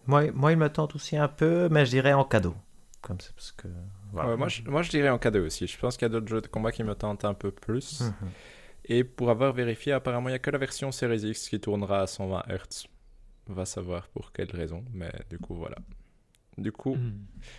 Moi, 0.05 0.31
moi, 0.31 0.51
il 0.51 0.57
me 0.57 0.69
tente 0.69 0.95
aussi 0.95 1.17
un 1.17 1.27
peu, 1.27 1.67
mais 1.69 1.85
je 1.85 1.91
dirais 1.91 2.13
en 2.13 2.23
cadeau. 2.23 2.55
Comme 3.01 3.19
ça, 3.19 3.31
parce 3.35 3.51
que. 3.51 3.67
voilà. 4.11 4.29
Ouais, 4.29 4.37
moi, 4.37 4.47
je, 4.49 4.61
moi, 4.63 4.81
je 4.83 4.89
dirais 4.89 5.09
en 5.09 5.17
cadeau 5.17 5.45
aussi. 5.45 5.65
Je 5.65 5.77
pense 5.79 5.97
qu'il 5.97 6.05
y 6.05 6.09
a 6.09 6.09
d'autres 6.09 6.27
jeux 6.27 6.41
de 6.41 6.47
combat 6.47 6.71
qui 6.71 6.83
me 6.83 6.93
tentent 6.93 7.25
un 7.25 7.33
peu 7.33 7.51
plus. 7.51 8.01
Mhm. 8.01 8.29
Et 8.85 9.03
pour 9.03 9.29
avoir 9.31 9.51
vérifié, 9.51 9.93
apparemment, 9.93 10.29
il 10.29 10.33
n'y 10.33 10.37
a 10.37 10.39
que 10.39 10.51
la 10.51 10.59
version 10.59 10.91
Series 10.91 11.27
X 11.29 11.49
qui 11.49 11.59
tournera 11.59 12.01
à 12.01 12.07
120 12.07 12.43
Hz. 12.47 12.87
On 13.49 13.53
va 13.53 13.65
savoir 13.65 14.07
pour 14.09 14.31
quelle 14.31 14.51
raison, 14.51 14.83
mais 14.93 15.11
du 15.29 15.39
coup, 15.39 15.55
voilà. 15.55 15.77
Du 16.57 16.71
coup, 16.71 16.95
Hmm. 16.95 17.11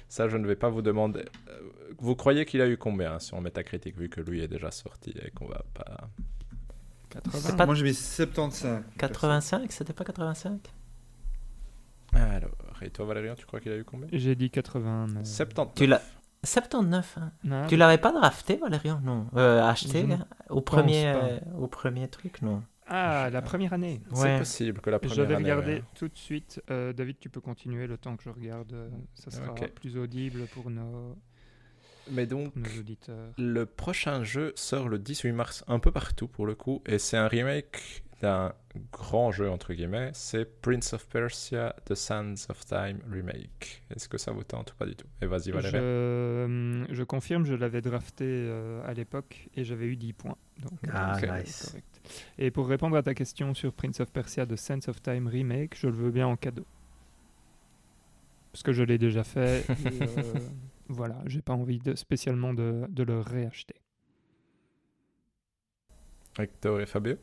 ça, 0.08 0.28
je 0.28 0.36
ne 0.36 0.46
vais 0.46 0.56
pas 0.56 0.68
vous 0.70 0.82
demander. 0.82 1.24
Euh, 1.48 1.60
Vous 2.00 2.14
croyez 2.16 2.44
qu'il 2.44 2.60
a 2.60 2.68
eu 2.68 2.76
combien 2.76 3.18
sur 3.18 3.40
Metacritic, 3.40 3.96
vu 3.96 4.08
que 4.08 4.20
lui 4.20 4.40
est 4.42 4.48
déjà 4.48 4.70
sorti 4.70 5.10
et 5.24 5.30
qu'on 5.30 5.46
va 5.46 5.62
pas. 5.74 6.08
80. 7.10 7.56
pas- 7.56 7.66
Moi, 7.66 7.74
j'ai 7.74 7.84
mis 7.84 7.94
75. 7.94 8.82
85, 8.98 9.72
c'était 9.72 9.92
pas 9.92 10.04
85 10.04 10.60
Alors, 12.12 12.50
et 12.82 12.90
toi, 12.90 13.04
Valérian, 13.06 13.34
tu 13.34 13.46
crois 13.46 13.60
qu'il 13.60 13.72
a 13.72 13.76
eu 13.76 13.84
combien? 13.84 14.08
J'ai 14.12 14.34
dit 14.34 14.50
80. 14.50 15.06
mais- 15.08 15.24
79. 15.24 15.74
Tu 15.76 15.86
l'as. 15.86 16.02
79, 16.44 17.18
hein. 17.20 17.32
Non, 17.44 17.66
Tu 17.66 17.76
l'avais 17.76 17.98
pas 17.98 18.12
drafté, 18.12 18.56
Valérian 18.56 19.00
Non. 19.02 19.26
Euh, 19.36 19.62
acheté 19.62 20.06
Je 20.06 20.12
hein, 20.12 20.26
au, 20.50 20.60
premier, 20.60 21.08
euh, 21.08 21.38
au 21.58 21.66
premier 21.66 22.06
truc, 22.08 22.42
non. 22.42 22.62
Ah, 22.88 23.28
la 23.30 23.42
première 23.42 23.72
année. 23.72 24.00
C'est 24.12 24.22
Ouais. 24.22 24.38
possible 24.38 24.80
que 24.80 24.90
la 24.90 24.98
première 24.98 25.14
Je 25.16 25.22
vais 25.22 25.34
année, 25.34 25.44
regarder 25.44 25.74
ouais. 25.74 25.82
tout 25.94 26.08
de 26.08 26.16
suite. 26.16 26.62
Euh, 26.70 26.92
David, 26.92 27.18
tu 27.20 27.28
peux 27.28 27.40
continuer 27.40 27.86
le 27.86 27.96
temps 27.98 28.16
que 28.16 28.22
je 28.24 28.30
regarde. 28.30 28.72
euh, 28.72 28.88
Ça 29.14 29.30
sera 29.30 29.54
plus 29.54 29.96
audible 29.98 30.46
pour 30.52 30.70
nos, 30.70 31.16
Mais 32.10 32.26
donc, 32.26 32.56
nos 32.56 32.80
auditeurs. 32.80 33.32
le 33.36 33.66
prochain 33.66 34.24
jeu 34.24 34.52
sort 34.56 34.88
le 34.88 34.98
18 34.98 35.32
mars 35.32 35.64
un 35.68 35.78
peu 35.78 35.92
partout 35.92 36.28
pour 36.28 36.46
le 36.46 36.54
coup, 36.54 36.82
et 36.86 36.98
c'est 36.98 37.16
un 37.18 37.28
remake 37.28 38.02
d'un 38.22 38.52
grand 38.90 39.30
jeu 39.30 39.48
entre 39.48 39.74
guillemets, 39.74 40.10
c'est 40.12 40.44
Prince 40.60 40.92
of 40.92 41.06
Persia 41.08 41.76
The 41.84 41.94
Sands 41.94 42.34
of 42.48 42.64
Time 42.66 42.98
Remake. 43.08 43.84
Est-ce 43.94 44.08
que 44.08 44.18
ça 44.18 44.32
vous 44.32 44.42
tente 44.42 44.72
ou 44.72 44.74
pas 44.76 44.86
du 44.86 44.96
tout? 44.96 45.06
Et 45.22 45.26
vas-y 45.26 45.44
Je, 45.48 45.50
Valérie. 45.52 45.76
euh, 45.76 46.84
je 46.90 47.02
confirme, 47.04 47.44
je 47.44 47.54
l'avais 47.54 47.80
drafté 47.80 48.24
euh, 48.26 48.80
à 48.84 48.92
l'époque 48.94 49.48
et 49.54 49.62
j'avais 49.62 49.86
eu 49.86 49.94
10 49.96 50.14
points. 50.14 50.36
Donc, 50.58 50.80
Ah, 50.92 51.16
nice. 51.20 51.66
correct. 51.68 51.97
Et 52.38 52.50
pour 52.50 52.68
répondre 52.68 52.96
à 52.96 53.02
ta 53.02 53.14
question 53.14 53.54
sur 53.54 53.72
Prince 53.72 54.00
of 54.00 54.10
Persia 54.12 54.46
The 54.46 54.56
Sense 54.56 54.88
of 54.88 55.02
Time 55.02 55.26
Remake, 55.26 55.76
je 55.78 55.86
le 55.88 55.94
veux 55.94 56.10
bien 56.10 56.26
en 56.26 56.36
cadeau. 56.36 56.64
Parce 58.52 58.62
que 58.62 58.72
je 58.72 58.82
l'ai 58.82 58.98
déjà 58.98 59.24
fait. 59.24 59.60
et, 59.84 60.02
euh, 60.02 60.22
voilà, 60.88 61.16
j'ai 61.26 61.42
pas 61.42 61.52
envie 61.52 61.78
de, 61.78 61.94
spécialement 61.94 62.54
de, 62.54 62.84
de 62.88 63.02
le 63.02 63.20
réacheter. 63.20 63.74
Hector 66.38 66.80
et 66.80 66.86
Fabio? 66.86 67.16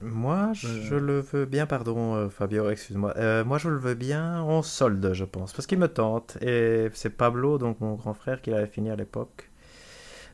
Moi, 0.00 0.52
je 0.54 0.94
Euh. 0.94 0.98
le 1.00 1.20
veux 1.20 1.44
bien, 1.46 1.66
pardon, 1.66 2.14
euh, 2.16 2.28
Fabio, 2.28 2.68
excuse-moi. 2.70 3.14
Euh, 3.16 3.44
moi, 3.44 3.58
je 3.58 3.68
le 3.68 3.76
veux 3.78 3.94
bien 3.94 4.40
en 4.42 4.62
solde, 4.62 5.12
je 5.12 5.24
pense, 5.24 5.52
parce 5.52 5.66
qu'il 5.68 5.78
me 5.78 5.86
tente. 5.88 6.38
Et 6.42 6.88
c'est 6.92 7.10
Pablo, 7.10 7.56
donc 7.58 7.80
mon 7.80 7.94
grand 7.94 8.14
frère, 8.14 8.42
qui 8.42 8.50
l'avait 8.50 8.66
fini 8.66 8.90
à 8.90 8.96
l'époque. 8.96 9.48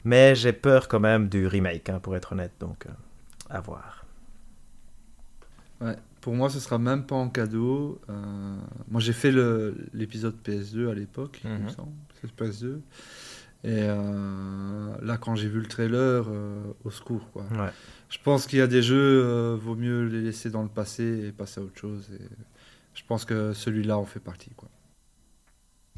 Mais 0.05 0.35
j'ai 0.35 0.53
peur 0.55 0.89
quand 0.89 1.01
même 1.01 1.29
du 1.29 1.47
remake, 1.47 1.91
hein, 1.91 2.01
pour 2.01 2.17
être 2.17 2.33
honnête, 2.33 2.53
donc 2.61 2.87
euh, 2.87 2.91
à 3.51 3.61
voir. 3.61 4.05
Ouais, 5.81 5.97
pour 6.21 6.35
moi, 6.35 6.51
ce 6.51 6.59
sera 6.61 6.79
même 6.79 7.07
pas 7.07 7.15
en 7.17 7.29
cadeau. 7.29 8.01
Euh, 8.11 8.57
moi, 8.89 9.01
j'ai 9.01 9.13
fait 9.13 9.33
l'épisode 9.93 10.35
PS2 10.43 10.91
à 10.91 10.95
l'époque, 10.95 11.41
il 11.45 11.51
me 11.51 11.59
Mhm. 11.59 11.71
semble. 11.71 11.93
C'est 12.21 12.33
PS2. 12.35 12.81
Et 13.65 13.71
euh, 13.89 14.97
là, 15.03 15.19
quand 15.19 15.35
j'ai 15.35 15.49
vu 15.49 15.61
le 15.61 15.67
trailer, 15.67 16.25
euh, 16.29 16.63
au 16.85 16.91
secours, 16.91 17.31
quoi. 17.33 17.43
Ouais. 17.53 17.71
Je 18.09 18.19
pense 18.23 18.47
qu'il 18.47 18.59
y 18.59 18.63
a 18.63 18.67
des 18.67 18.83
jeux, 18.83 19.23
euh, 19.25 19.57
vaut 19.61 19.75
mieux 19.77 20.05
les 20.07 20.21
laisser 20.23 20.51
dans 20.51 20.63
le 20.63 20.69
passé 20.69 21.27
et 21.29 21.33
passer 21.33 21.61
à 21.61 21.65
autre 21.65 21.77
chose. 21.79 22.09
Et 22.13 22.25
je 22.95 23.03
pense 23.07 23.25
que 23.25 23.53
celui-là 23.53 23.99
en 23.99 24.05
fait 24.05 24.21
partie, 24.21 24.51
quoi. 24.57 24.69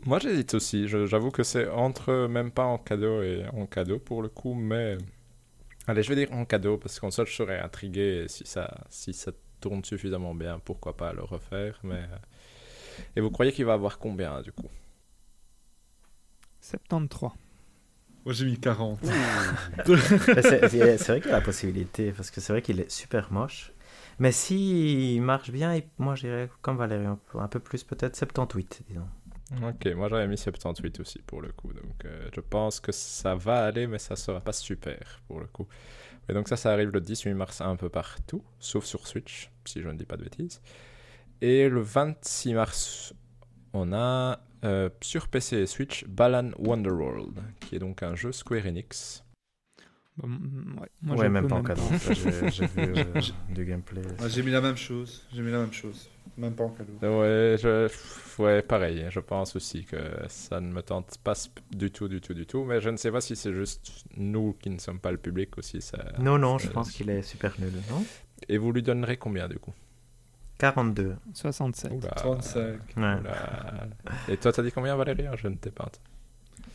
Moi 0.06 0.18
j'hésite 0.18 0.54
aussi, 0.54 0.88
j'avoue 0.88 1.30
que 1.30 1.42
c'est 1.42 1.68
entre 1.68 2.26
même 2.26 2.50
pas 2.50 2.64
en 2.64 2.78
cadeau 2.78 3.20
et 3.22 3.44
en 3.52 3.66
cadeau 3.66 3.98
pour 3.98 4.22
le 4.22 4.28
coup, 4.30 4.54
mais... 4.54 4.96
Allez, 5.86 6.02
je 6.02 6.08
vais 6.08 6.16
dire 6.26 6.32
en 6.32 6.44
cadeau, 6.44 6.78
parce 6.78 7.00
qu'en 7.00 7.10
ça 7.10 7.24
je 7.24 7.32
serais 7.34 7.58
intrigué, 7.58 8.26
si 8.28 8.46
ça, 8.46 8.84
si 8.90 9.12
ça 9.12 9.32
tourne 9.60 9.84
suffisamment 9.84 10.34
bien, 10.34 10.58
pourquoi 10.58 10.96
pas 10.96 11.12
le 11.12 11.22
refaire, 11.22 11.78
mais... 11.82 12.04
Et 13.16 13.20
vous 13.20 13.30
croyez 13.30 13.52
qu'il 13.52 13.64
va 13.64 13.72
avoir 13.74 13.98
combien 13.98 14.40
du 14.42 14.52
coup? 14.52 14.68
73. 16.60 17.32
Moi, 18.24 18.34
j'ai 18.34 18.44
mis 18.44 18.58
40. 18.58 19.00
Mais 19.86 20.42
c'est 20.42 20.58
vrai 20.58 21.20
qu'il 21.20 21.30
y 21.30 21.32
a 21.32 21.36
la 21.36 21.40
possibilité, 21.40 22.12
parce 22.12 22.30
que 22.30 22.40
c'est 22.40 22.52
vrai 22.52 22.60
qu'il 22.62 22.78
est 22.80 22.90
super 22.90 23.32
moche. 23.32 23.72
Mais 24.18 24.30
s'il 24.32 25.22
marche 25.22 25.50
bien, 25.50 25.80
moi 25.98 26.14
je 26.14 26.26
dirais, 26.26 26.50
comme 26.60 26.76
Valérie, 26.76 27.06
un 27.06 27.18
peu- 27.32 27.38
un 27.38 27.48
peu 27.48 27.58
plus 27.60 27.82
peut-être 27.82 28.14
78, 28.16 28.82
disons. 28.88 29.08
Ok, 29.52 29.86
moi 29.96 30.08
j'avais 30.08 30.28
mis 30.28 30.38
78 30.38 31.00
aussi 31.00 31.18
pour 31.22 31.42
le 31.42 31.50
coup, 31.50 31.72
donc 31.72 32.04
euh, 32.04 32.28
je 32.32 32.40
pense 32.40 32.78
que 32.78 32.92
ça 32.92 33.34
va 33.34 33.64
aller, 33.64 33.88
mais 33.88 33.98
ça 33.98 34.14
sera 34.14 34.40
pas 34.40 34.52
super 34.52 35.20
pour 35.26 35.40
le 35.40 35.46
coup. 35.46 35.66
Et 36.28 36.32
donc 36.32 36.46
ça, 36.48 36.56
ça 36.56 36.72
arrive 36.72 36.90
le 36.90 37.00
18 37.00 37.34
mars 37.34 37.60
un 37.60 37.74
peu 37.74 37.88
partout, 37.88 38.44
sauf 38.60 38.84
sur 38.84 39.08
Switch, 39.08 39.50
si 39.64 39.82
je 39.82 39.88
ne 39.88 39.94
dis 39.94 40.04
pas 40.04 40.16
de 40.16 40.22
bêtises. 40.22 40.60
Et 41.40 41.68
le 41.68 41.80
26 41.80 42.54
mars, 42.54 43.12
on 43.72 43.92
a 43.92 44.38
euh, 44.62 44.88
sur 45.00 45.26
PC 45.26 45.56
et 45.56 45.66
Switch 45.66 46.04
Balan 46.04 46.50
Wonderworld, 46.58 47.40
qui 47.60 47.76
est 47.76 47.80
donc 47.80 48.04
un 48.04 48.14
jeu 48.14 48.30
Square 48.30 48.66
Enix. 48.66 49.24
Mm, 50.26 50.78
ouais, 50.80 50.88
Moi, 51.02 51.16
ouais, 51.16 51.26
je 51.26 51.30
même 51.30 51.48
pas 51.48 51.56
en 51.56 51.62
cadeau. 51.62 51.82
Ça, 51.98 52.12
J'ai 52.50 52.66
vu 52.66 52.92
euh, 52.96 53.04
du 53.54 53.64
gameplay. 53.64 54.02
Ouais, 54.20 54.28
j'ai 54.28 54.42
mis 54.42 54.50
la 54.50 54.60
même 54.60 54.76
chose. 54.76 55.26
J'ai 55.32 55.42
mis 55.42 55.50
la 55.50 55.58
même 55.60 55.72
chose. 55.72 56.08
Même 56.38 56.54
pas 56.54 56.64
en 56.64 56.70
cadeau. 56.70 56.92
Ouais, 57.02 57.56
je... 57.60 57.88
ouais, 58.42 58.62
pareil, 58.62 59.06
je 59.10 59.20
pense 59.20 59.56
aussi 59.56 59.84
que 59.84 59.96
ça 60.28 60.60
ne 60.60 60.72
me 60.72 60.82
tente 60.82 61.18
pas 61.22 61.34
du 61.70 61.90
tout, 61.90 62.08
du 62.08 62.20
tout, 62.20 62.34
du 62.34 62.46
tout, 62.46 62.64
mais 62.64 62.80
je 62.80 62.88
ne 62.88 62.96
sais 62.96 63.10
pas 63.10 63.20
si 63.20 63.36
c'est 63.36 63.52
juste 63.52 64.04
nous 64.16 64.54
qui 64.62 64.70
ne 64.70 64.78
sommes 64.78 65.00
pas 65.00 65.10
le 65.10 65.18
public 65.18 65.58
aussi. 65.58 65.80
Ça... 65.82 65.98
Non, 66.18 66.38
non, 66.38 66.56
je 66.58 66.68
Euh, 66.68 66.72
pense 66.72 66.92
qu'il 66.92 67.10
est 67.10 67.22
super 67.22 67.54
nul, 67.58 67.72
non? 67.90 68.04
Et 68.48 68.56
vous 68.58 68.72
lui 68.72 68.82
donnerez 68.82 69.16
combien 69.16 69.48
du 69.48 69.58
coup? 69.58 69.72
42. 70.58 71.16
67. 71.34 71.90
Oula. 71.92 72.08
35. 72.10 72.80
Ouais. 72.96 73.02
Oula. 73.20 73.88
Et 74.28 74.36
toi, 74.36 74.52
t'as 74.52 74.62
dit 74.62 74.72
combien, 74.72 74.94
Valérie? 74.96 75.24
Je 75.36 75.48
ne 75.48 75.54
t'ai 75.56 75.70
pas 75.70 75.84
entendu. 75.84 76.09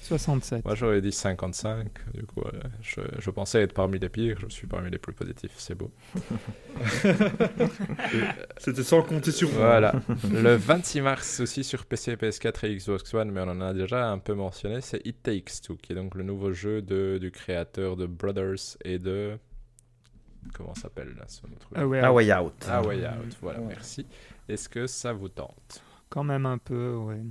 67. 0.06 0.64
Moi, 0.66 0.75
j'aurais 0.75 1.01
dit 1.01 1.11
55. 1.11 1.88
Du 2.14 2.24
coup, 2.25 2.42
euh, 2.42 2.51
je, 2.82 3.01
je 3.19 3.30
pensais 3.32 3.61
être 3.61 3.74
parmi 3.74 4.00
les 4.00 4.09
pires. 4.09 4.38
Je 4.40 4.48
suis 4.48 4.67
parmi 4.67 4.90
les 4.90 4.98
plus 4.98 5.14
positifs. 5.14 5.53
C'est 5.58 5.75
beau. 5.75 5.92
C'était 8.58 8.84
sans 8.84 9.01
compter 9.01 9.32
sur 9.32 9.50
moi. 9.51 9.59
Voilà. 9.66 9.93
Le 10.32 10.56
26 10.56 11.01
mars 11.01 11.40
aussi 11.40 11.64
sur 11.64 11.85
PC, 11.85 12.16
PS4 12.16 12.66
et 12.67 12.75
Xbox 12.75 13.14
One, 13.14 13.32
mais 13.32 13.42
on 13.42 13.50
en 13.50 13.61
a 13.61 13.74
déjà 13.74 14.09
un 14.09 14.17
peu 14.19 14.34
mentionné, 14.34 14.82
c'est 14.82 15.06
It 15.06 15.22
Takes 15.24 15.61
Two, 15.64 15.75
qui 15.77 15.93
est 15.93 15.95
donc 15.95 16.16
le 16.16 16.24
nouveau 16.24 16.51
jeu 16.51 16.82
de, 16.82 17.17
du 17.19 17.32
créateur 17.32 17.95
de 17.95 18.06
Brothers 18.06 18.77
et 18.84 19.00
de... 19.00 19.38
Comment 20.53 20.75
s'appelle 20.75 21.09
là 21.17 21.25
son 21.27 21.48
autre 21.48 21.67
jeu 21.72 21.75
Ah 21.75 21.88
ouais, 21.88 22.00
A 22.01 22.14
Way 22.14 22.34
Out. 22.34 22.53
Ah 22.69 22.82
Way 22.84 23.00
Out, 23.08 23.38
voilà, 23.42 23.59
Ouais. 23.59 23.66
merci. 23.69 24.06
Est-ce 24.48 24.69
que 24.69 24.85
ça 24.85 25.11
vous 25.11 25.30
tente? 25.30 25.82
Quand 26.09 26.24
même 26.24 26.45
un 26.45 26.59
peu, 26.59 26.93
ouais. 26.95 27.22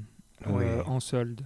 Euh, 0.47 0.51
Oui. 0.51 0.65
en 0.87 0.99
solde. 0.99 1.43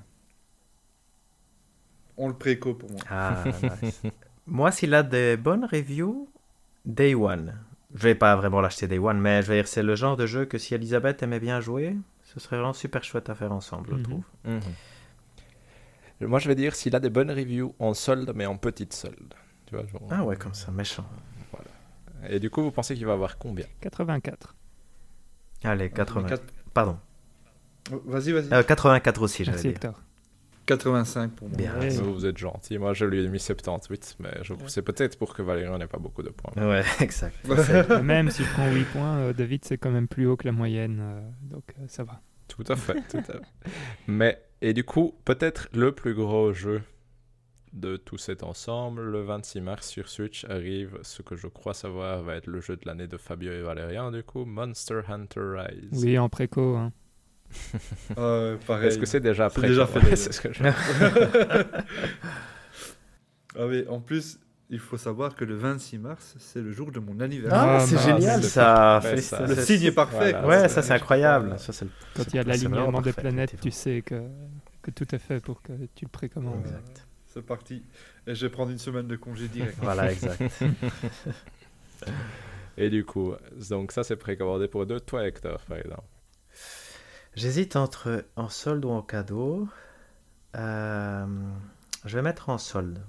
On 2.19 2.29
le 2.29 2.35
préco 2.35 2.75
pour 2.75 2.91
moi. 2.91 3.01
Ah, 3.09 3.45
nice. 3.83 4.03
Moi, 4.47 4.71
s'il 4.73 4.93
a 4.95 5.03
des 5.03 5.37
bonnes 5.37 5.65
reviews, 5.65 6.29
Day 6.85 7.15
One. 7.15 7.55
Je 7.95 8.03
vais 8.03 8.15
pas 8.15 8.37
vraiment 8.37 8.61
l'acheter 8.61 8.87
Day 8.89 8.99
One, 8.99 9.19
mais 9.21 9.41
je 9.43 9.49
veux 9.49 9.55
dire, 9.55 9.67
c'est 9.69 9.83
le 9.83 9.95
genre 9.95 10.17
de 10.17 10.27
jeu 10.27 10.45
que 10.45 10.59
si 10.59 10.75
Elisabeth 10.75 11.23
aimait 11.23 11.41
bien 11.41 11.61
jouer, 11.61 11.97
ce 12.23 12.39
serait 12.41 12.57
vraiment 12.57 12.73
super 12.75 13.03
chouette 13.05 13.31
à 13.31 13.35
faire 13.35 13.53
ensemble, 13.53 13.89
je 13.91 13.95
Mhm. 13.95 14.03
trouve. 14.03 14.25
Moi, 16.21 16.39
je 16.41 16.49
vais 16.49 16.55
dire 16.57 16.75
s'il 16.75 16.97
a 16.97 17.01
des 17.01 17.11
bonnes 17.11 17.31
reviews 17.31 17.75
en 17.79 17.95
solde, 17.95 18.33
mais 18.35 18.45
en 18.47 18.57
petite 18.57 18.93
solde. 18.93 19.35
Tu 19.67 19.77
vois, 19.77 19.87
genre- 19.87 20.03
Ah 20.11 20.25
ouais, 20.25 20.37
comme 20.37 20.55
ça, 20.55 20.71
méchant. 20.73 21.07
Et 22.29 22.41
du 22.41 22.51
coup, 22.51 22.63
vous 22.63 22.73
pensez 22.73 22.95
qu'il 22.97 23.07
va 23.07 23.13
avoir 23.13 23.39
combien? 23.39 23.67
84. 23.81 24.57
Allez, 25.63 25.91
80. 25.91 26.29
Quatre- 26.29 26.53
Pardon. 26.75 26.99
Oh, 27.93 28.03
Vas-y, 28.07 28.33
vas-y. 28.33 28.53
Euh, 28.53 28.63
84 28.65 29.23
aussi, 29.23 29.45
j'allais 29.45 29.61
dire. 29.61 29.71
Hector. 29.71 30.01
85 30.77 31.33
pour 31.33 31.49
moi. 31.49 31.57
Bien. 31.57 31.79
Ouais. 31.81 31.89
Vous 31.89 32.27
êtes 32.27 32.37
gentil. 32.39 32.79
Moi, 32.79 32.93
je 32.95 33.05
lui 33.07 33.25
ai 33.25 33.29
mis 33.29 33.41
78, 33.41 34.17
mais 34.21 34.31
je... 34.43 34.55
c'est 34.67 34.83
peut-être 34.83 35.19
pour 35.19 35.35
que 35.35 35.43
Valérian 35.43 35.79
n'ait 35.79 35.87
pas 35.87 35.99
beaucoup 35.99 36.23
de 36.23 36.31
points. 36.31 36.53
Ouais, 36.63 36.83
exact. 37.01 37.35
Même 38.03 38.31
si 38.31 38.45
je 38.45 38.53
prends 38.53 38.71
8 38.71 38.85
points, 38.85 39.17
euh, 39.19 39.33
David, 39.33 39.65
c'est 39.65 39.79
quand 39.79 39.91
même 39.91 40.09
plus 40.09 40.27
haut 40.27 40.37
que 40.37 40.45
la 40.47 40.53
moyenne. 40.53 40.99
euh, 41.01 41.21
donc 41.43 41.65
euh, 41.79 41.85
ça 41.89 42.05
va. 42.05 42.21
Tout 42.49 42.65
à 42.69 42.77
fait, 42.77 43.03
tout 43.11 43.19
à 43.19 43.23
fait. 43.23 43.43
Mais, 44.07 44.41
et 44.63 44.73
du 44.73 44.85
coup, 44.85 45.15
peut-être 45.25 45.69
le 45.73 45.93
plus 45.93 46.15
gros 46.15 46.53
jeu 46.53 46.83
de 47.75 47.97
tout 47.99 48.17
cet 48.17 48.43
ensemble, 48.43 49.03
le 49.03 49.21
26 49.23 49.61
mars 49.61 49.87
sur 49.89 50.09
Switch 50.09 50.47
arrive, 50.47 50.99
ce 51.03 51.21
que 51.21 51.37
je 51.37 51.47
crois 51.47 51.75
savoir 51.75 52.23
va 52.23 52.37
être 52.37 52.47
le 52.47 52.61
jeu 52.63 52.77
de 52.77 52.83
l'année 52.87 53.07
de 53.07 53.19
Fabio 53.19 53.53
et 53.53 53.61
Valérian, 53.61 54.11
du 54.11 54.23
coup, 54.23 54.47
Monster 54.47 55.01
Hunter 55.09 55.41
Rise. 55.57 56.03
Oui, 56.05 56.19
en 56.19 56.29
préco. 56.31 56.77
hein. 56.77 56.93
Euh, 58.19 58.57
pareil. 58.67 58.89
Est-ce 58.89 58.99
que 58.99 59.07
c'est 59.07 59.21
déjà 59.21 59.49
C'est 59.51 59.61
prêt 59.61 59.69
déjà 59.69 59.87
fait, 59.87 59.99
Ouais, 59.99 60.05
déjà. 60.11 60.17
c'est 60.17 60.33
ce 60.33 60.41
que 60.41 60.53
je- 60.53 60.63
Ah 63.59 63.67
oui, 63.67 63.85
en 63.89 64.01
plus, 64.01 64.39
il 64.71 64.79
faut 64.79 64.97
savoir 64.99 65.35
que 65.35 65.45
le 65.45 65.57
26 65.57 65.99
mars, 65.99 66.35
c'est 66.39 66.61
le 66.61 66.73
jour 66.73 66.93
de 66.93 67.01
mon 67.01 67.19
anniversaire. 67.21 67.59
Ah, 67.61 67.79
Ah, 67.81 67.87
c'est 67.87 67.99
génial 67.99 68.43
c'est 68.43 68.49
ça. 68.51 69.01
parfait, 69.03 69.21
ça. 69.21 69.47
Le 69.47 69.55
signe 69.57 69.85
est 69.85 69.93
parfait. 69.93 70.33
Voilà. 70.33 70.47
Ouais, 70.47 70.61
c'est- 70.63 70.69
ça 70.75 70.83
c'est 70.83 70.93
incroyable. 70.95 71.59
Ça, 71.59 71.73
c'est 71.73 71.85
le- 71.87 71.91
Quand 72.15 72.25
il 72.29 72.37
y 72.37 72.39
a 72.39 72.43
c'est 72.43 72.49
l'alignement 72.49 73.01
des 73.01 73.13
planètes, 73.13 73.55
tu 73.61 73.71
sais 73.71 74.03
que, 74.03 74.23
que 74.83 74.91
tout 74.91 75.13
est 75.15 75.19
fait 75.19 75.41
pour 75.41 75.63
que 75.63 75.73
tu 75.95 76.05
le 76.05 76.11
précommandes. 76.11 76.61
Exact. 76.67 77.07
C'est 77.27 77.43
parti. 77.43 77.83
Et 78.27 78.35
je 78.35 78.47
vais 78.47 78.51
prendre 78.51 78.71
une 78.71 78.79
semaine 78.79 79.07
de 79.07 79.17
congé 79.17 79.49
direct. 79.49 79.77
Voilà, 79.81 80.13
exact. 80.13 80.43
Et 82.77 82.91
du 82.91 83.05
coup, 83.05 83.35
donc 83.71 83.93
ça 83.93 84.05
c'est 84.05 84.17
précommandé 84.17 84.69
pour 84.69 84.87
deux. 84.87 85.01
Toi, 85.01 85.27
Hector, 85.27 85.61
par 85.69 85.79
exemple. 85.79 86.03
J'hésite 87.39 87.77
entre 87.77 88.25
en 88.35 88.49
solde 88.49 88.85
ou 88.85 88.91
en 88.91 89.01
cadeau. 89.01 89.69
Euh, 90.57 91.25
je 92.05 92.17
vais 92.17 92.23
mettre 92.23 92.49
en 92.49 92.59
solde. 92.59 93.01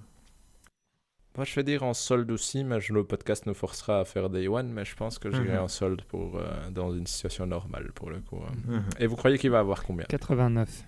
Moi, 1.35 1.45
je 1.45 1.55
vais 1.55 1.63
dire 1.63 1.81
en 1.81 1.95
solde 1.95 2.29
aussi, 2.29 2.63
mais 2.63 2.79
je- 2.79 2.93
le 2.93 3.03
podcast 3.03 3.47
nous 3.47 3.55
forcera 3.55 4.01
à 4.01 4.05
faire 4.05 4.29
Day 4.29 4.47
One, 4.47 4.71
mais 4.71 4.85
je 4.85 4.95
pense 4.95 5.17
que 5.17 5.31
j'irai 5.31 5.53
Mhm. 5.57 5.63
en 5.63 5.67
solde 5.67 6.03
pour, 6.03 6.37
euh, 6.37 6.69
dans 6.69 6.93
une 6.93 7.07
situation 7.07 7.47
normale 7.47 7.91
pour 7.93 8.11
le 8.11 8.19
coup. 8.21 8.37
hein. 8.47 8.53
Mhm. 8.67 8.83
Et 8.99 9.07
vous 9.07 9.15
croyez 9.15 9.39
qu'il 9.39 9.49
va 9.49 9.59
avoir 9.59 9.83
combien? 9.83 10.05
89. 10.05 10.83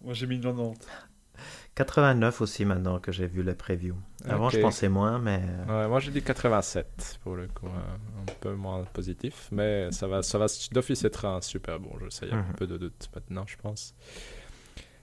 Moi, 0.00 0.14
j'ai 0.14 0.28
mis 0.28 0.38
90. 0.40 0.86
89 1.74 2.40
aussi 2.40 2.64
maintenant 2.64 2.98
que 3.00 3.10
j'ai 3.12 3.26
vu 3.26 3.42
les 3.42 3.54
previews. 3.54 3.96
Avant, 4.28 4.48
je 4.48 4.60
pensais 4.60 4.88
moins, 4.88 5.18
mais 5.18 5.40
Ouais, 5.68 5.88
moi 5.88 5.98
j'ai 6.00 6.10
dit 6.10 6.22
87 6.22 7.18
pour 7.24 7.34
le 7.36 7.48
coup, 7.48 7.66
hein. 7.66 7.98
un 8.22 8.32
peu 8.40 8.54
moins 8.54 8.84
positif, 8.92 9.48
mais 9.50 9.90
ça 9.92 10.06
va, 10.06 10.22
ça 10.22 10.38
va 10.38 10.46
d'office 10.72 11.04
être 11.04 11.24
un 11.24 11.40
super 11.40 11.80
bon 11.80 11.98
jeu, 11.98 12.10
ça 12.10 12.26
y 12.26 12.30
a 12.30 12.36
Mhm. 12.36 12.54
peu 12.56 12.66
de 12.66 12.76
doute 12.76 13.08
maintenant, 13.14 13.44
je 13.46 13.56
pense. 13.56 13.94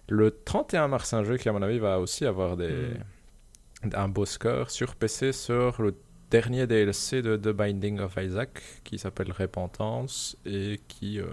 Le 0.07 0.31
31 0.45 0.87
mars, 0.87 1.13
un 1.13 1.23
jeu 1.23 1.37
qui 1.37 1.49
à 1.49 1.53
mon 1.53 1.61
avis 1.61 1.79
va 1.79 1.99
aussi 1.99 2.25
avoir 2.25 2.57
des, 2.57 2.91
un 3.93 4.07
beau 4.09 4.25
score 4.25 4.69
sur 4.71 4.95
PC 4.95 5.31
sur 5.33 5.81
le 5.81 5.95
dernier 6.29 6.65
DLC 6.67 7.21
de 7.21 7.35
The 7.35 7.49
Binding 7.49 7.99
of 7.99 8.15
Isaac 8.17 8.61
qui 8.85 8.97
s'appelle 8.97 9.31
Repentance 9.31 10.37
et 10.45 10.79
qui, 10.87 11.19
euh, 11.19 11.25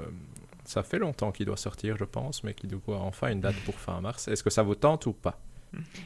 ça 0.69 0.83
fait 0.83 0.99
longtemps 0.99 1.33
qu'il 1.33 1.47
doit 1.47 1.57
sortir, 1.57 1.97
je 1.97 2.05
pense, 2.05 2.45
mais 2.45 2.55
qui 2.55 2.67
du 2.67 2.79
coup 2.79 2.93
a 2.93 2.99
enfin 2.99 3.33
une 3.33 3.41
date 3.41 3.57
pour 3.65 3.79
fin 3.79 4.01
mars. 4.01 4.29
Est-ce 4.29 4.43
que 4.43 4.51
ça 4.51 4.63
vous 4.63 4.75
tente 4.75 5.07
ou 5.07 5.13
pas? 5.13 5.41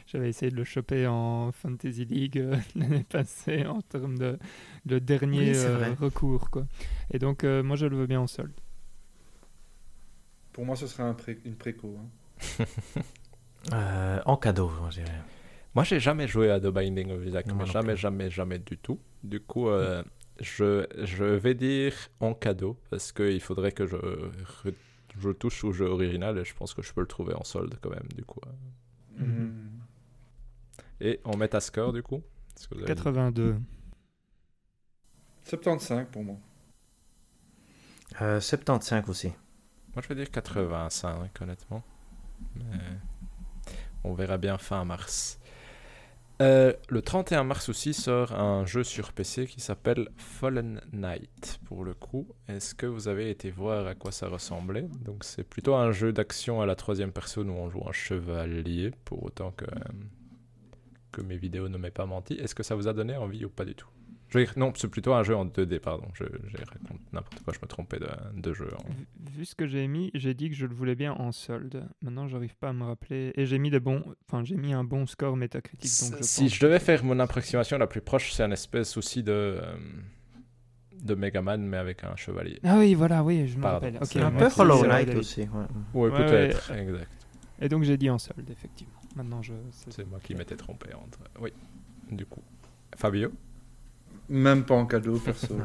J'avais 0.07 0.29
essayé 0.29 0.51
de 0.51 0.57
le 0.57 0.63
choper 0.65 1.07
en 1.07 1.51
Fantasy 1.53 2.03
League 2.05 2.37
euh, 2.37 2.57
l'année 2.75 3.05
passée 3.05 3.65
en 3.65 3.81
termes 3.81 4.17
de, 4.17 4.37
de 4.85 4.99
dernier 4.99 5.51
Oui, 5.51 5.55
euh, 5.55 5.93
recours. 5.99 6.49
Quoi. 6.49 6.65
Et 7.11 7.19
donc, 7.19 7.43
euh, 7.43 7.63
moi, 7.63 7.75
je 7.77 7.85
le 7.85 7.95
veux 7.95 8.07
bien 8.07 8.19
en 8.19 8.27
solde. 8.27 8.51
Pour 10.51 10.65
moi, 10.65 10.75
ce 10.75 10.85
serait 10.87 11.03
un 11.03 11.13
pré- 11.13 11.39
une 11.45 11.55
préco. 11.55 11.97
hein. 11.99 12.65
euh, 13.73 14.19
en 14.25 14.37
cadeau, 14.37 14.71
je 14.89 14.99
dirais. 15.01 15.21
Moi, 15.75 15.83
j'ai 15.83 15.99
jamais 15.99 16.27
joué 16.27 16.51
à 16.51 16.59
The 16.59 16.67
Binding 16.67 17.11
of 17.11 17.25
Isaac, 17.25 17.47
non 17.47 17.65
jamais, 17.65 17.95
jamais, 17.97 18.29
jamais 18.29 18.59
du 18.59 18.77
tout. 18.77 18.99
Du 19.23 19.39
coup, 19.39 19.69
euh, 19.69 20.03
je, 20.43 20.85
je 21.03 21.23
vais 21.23 21.53
dire 21.55 21.93
en 22.19 22.33
cadeau, 22.33 22.77
parce 22.89 23.11
qu'il 23.11 23.41
faudrait 23.41 23.71
que 23.71 23.87
je, 23.87 23.95
re- 23.95 24.73
je 25.19 25.29
touche 25.31 25.63
au 25.63 25.71
jeu 25.71 25.85
original, 25.85 26.37
et 26.37 26.45
je 26.45 26.53
pense 26.53 26.73
que 26.73 26.81
je 26.81 26.93
peux 26.93 27.01
le 27.01 27.07
trouver 27.07 27.33
en 27.33 27.43
solde 27.43 27.75
quand 27.81 27.89
même, 27.89 28.07
du 28.15 28.23
coup. 28.23 28.39
euh. 28.45 29.23
Mhm. 29.25 29.71
Et 31.01 31.19
on 31.25 31.35
met 31.37 31.53
à 31.55 31.59
score, 31.59 31.91
du 31.93 32.03
coup 32.03 32.21
Est-ce 32.55 32.67
que 32.67 32.75
vous 32.75 32.81
avez- 32.81 32.87
82. 32.93 33.57
75 35.45 36.07
pour 36.11 36.23
moi. 36.23 36.37
Euh, 38.21 38.39
75 38.39 39.09
aussi. 39.09 39.27
Moi, 39.93 40.01
je 40.01 40.07
vais 40.07 40.15
dire 40.15 40.31
85, 40.31 41.41
honnêtement. 41.41 41.83
Mais 42.55 42.63
on 44.03 44.13
verra 44.13 44.37
bien 44.37 44.57
fin 44.57 44.83
mars. 44.85 45.39
Euh, 46.41 46.73
le 46.89 47.01
31 47.01 47.43
mars 47.43 47.69
aussi 47.69 47.93
sort 47.93 48.33
un 48.33 48.65
jeu 48.65 48.83
sur 48.83 49.13
PC 49.13 49.45
qui 49.45 49.61
s'appelle 49.61 50.09
Fallen 50.17 50.81
Knight. 50.91 51.59
Pour 51.65 51.83
le 51.85 51.93
coup, 51.93 52.27
est-ce 52.47 52.73
que 52.73 52.85
vous 52.85 53.07
avez 53.07 53.29
été 53.29 53.51
voir 53.51 53.85
à 53.85 53.95
quoi 53.95 54.11
ça 54.11 54.27
ressemblait? 54.27 54.87
Donc, 55.01 55.23
c'est 55.23 55.43
plutôt 55.43 55.75
un 55.75 55.91
jeu 55.91 56.11
d'action 56.11 56.61
à 56.61 56.65
la 56.65 56.75
troisième 56.75 57.11
personne 57.11 57.49
où 57.49 57.53
on 57.53 57.69
joue 57.69 57.83
un 57.87 57.91
chevalier, 57.91 58.91
pour 59.05 59.23
autant 59.23 59.51
que, 59.51 59.65
que 61.11 61.21
mes 61.21 61.37
vidéos 61.37 61.69
ne 61.69 61.77
m'aient 61.77 61.91
pas 61.91 62.07
menti. 62.07 62.33
Est-ce 62.33 62.55
que 62.55 62.63
ça 62.63 62.75
vous 62.75 62.87
a 62.87 62.93
donné 62.93 63.15
envie 63.15 63.45
ou 63.45 63.49
pas 63.49 63.65
du 63.65 63.75
tout? 63.75 63.87
Je 64.39 64.59
non, 64.59 64.71
c'est 64.75 64.87
plutôt 64.87 65.13
un 65.13 65.23
jeu 65.23 65.35
en 65.35 65.45
2D, 65.45 65.79
pardon. 65.79 66.07
Je, 66.13 66.23
je 66.47 66.57
raconte 66.57 66.99
n'importe 67.11 67.41
quoi, 67.43 67.53
je 67.53 67.59
me 67.61 67.67
trompais 67.67 67.99
de, 67.99 68.07
de 68.35 68.53
jeu. 68.53 68.69
en- 68.77 68.89
Vu- 68.89 69.07
Vu 69.39 69.45
ce 69.45 69.55
que 69.55 69.67
j'ai 69.67 69.87
mis, 69.87 70.11
j'ai 70.13 70.33
dit 70.33 70.49
que 70.49 70.55
je 70.55 70.65
le 70.65 70.73
voulais 70.73 70.95
bien 70.95 71.13
en 71.13 71.31
solde. 71.31 71.83
Maintenant, 72.01 72.27
j'arrive 72.27 72.55
pas 72.55 72.69
à 72.69 72.73
me 72.73 72.83
rappeler. 72.83 73.31
Et 73.35 73.45
j'ai 73.45 73.59
mis 73.59 73.69
des 73.69 73.79
bons, 73.79 74.03
enfin, 74.27 74.43
j'ai 74.43 74.55
mis 74.55 74.73
un 74.73 74.83
bon 74.83 75.05
score 75.05 75.35
métacritique. 75.37 75.91
Donc 76.11 76.19
je 76.19 76.23
si 76.23 76.41
pense 76.43 76.53
je 76.53 76.65
devais 76.65 76.79
faire 76.79 77.03
mon 77.03 77.19
approximation 77.19 77.77
la 77.77 77.87
plus 77.87 78.01
proche, 78.01 78.31
c'est 78.33 78.43
un 78.43 78.51
espèce 78.51 78.95
aussi 78.97 79.23
de, 79.23 79.31
euh, 79.31 79.75
de 81.01 81.15
Megaman, 81.15 81.57
mais 81.61 81.77
avec 81.77 82.03
un 82.03 82.15
chevalier. 82.15 82.59
Ah 82.63 82.77
oui, 82.77 82.93
voilà, 82.93 83.23
oui, 83.23 83.47
je 83.47 83.57
me 83.57 83.63
rappelle. 83.73 83.95
Ok, 83.97 84.05
c'est 84.05 84.21
un 84.21 84.31
peu 84.31 84.45
Hollow 84.61 84.75
Knight 84.87 85.07
aussi. 85.19 85.41
ouais. 85.41 85.47
Peut-être, 86.27 86.71
exact. 86.71 87.09
Et 87.61 87.69
donc 87.69 87.83
j'ai 87.83 87.97
dit 87.97 88.09
en 88.09 88.17
solde, 88.17 88.49
effectivement. 88.49 88.93
Maintenant, 89.15 89.41
je. 89.41 89.53
c'est- 89.71 89.91
C'est 89.91 90.05
moi 90.09 90.19
qui 90.23 90.33
m'étais 90.35 90.55
trompé 90.55 90.93
entre. 90.93 91.19
Oui, 91.39 91.51
du 92.11 92.25
coup. 92.25 92.41
Fabio? 92.97 93.31
Même 94.29 94.63
pas 94.63 94.75
en 94.75 94.85
cadeau, 94.85 95.19
perso. 95.19 95.57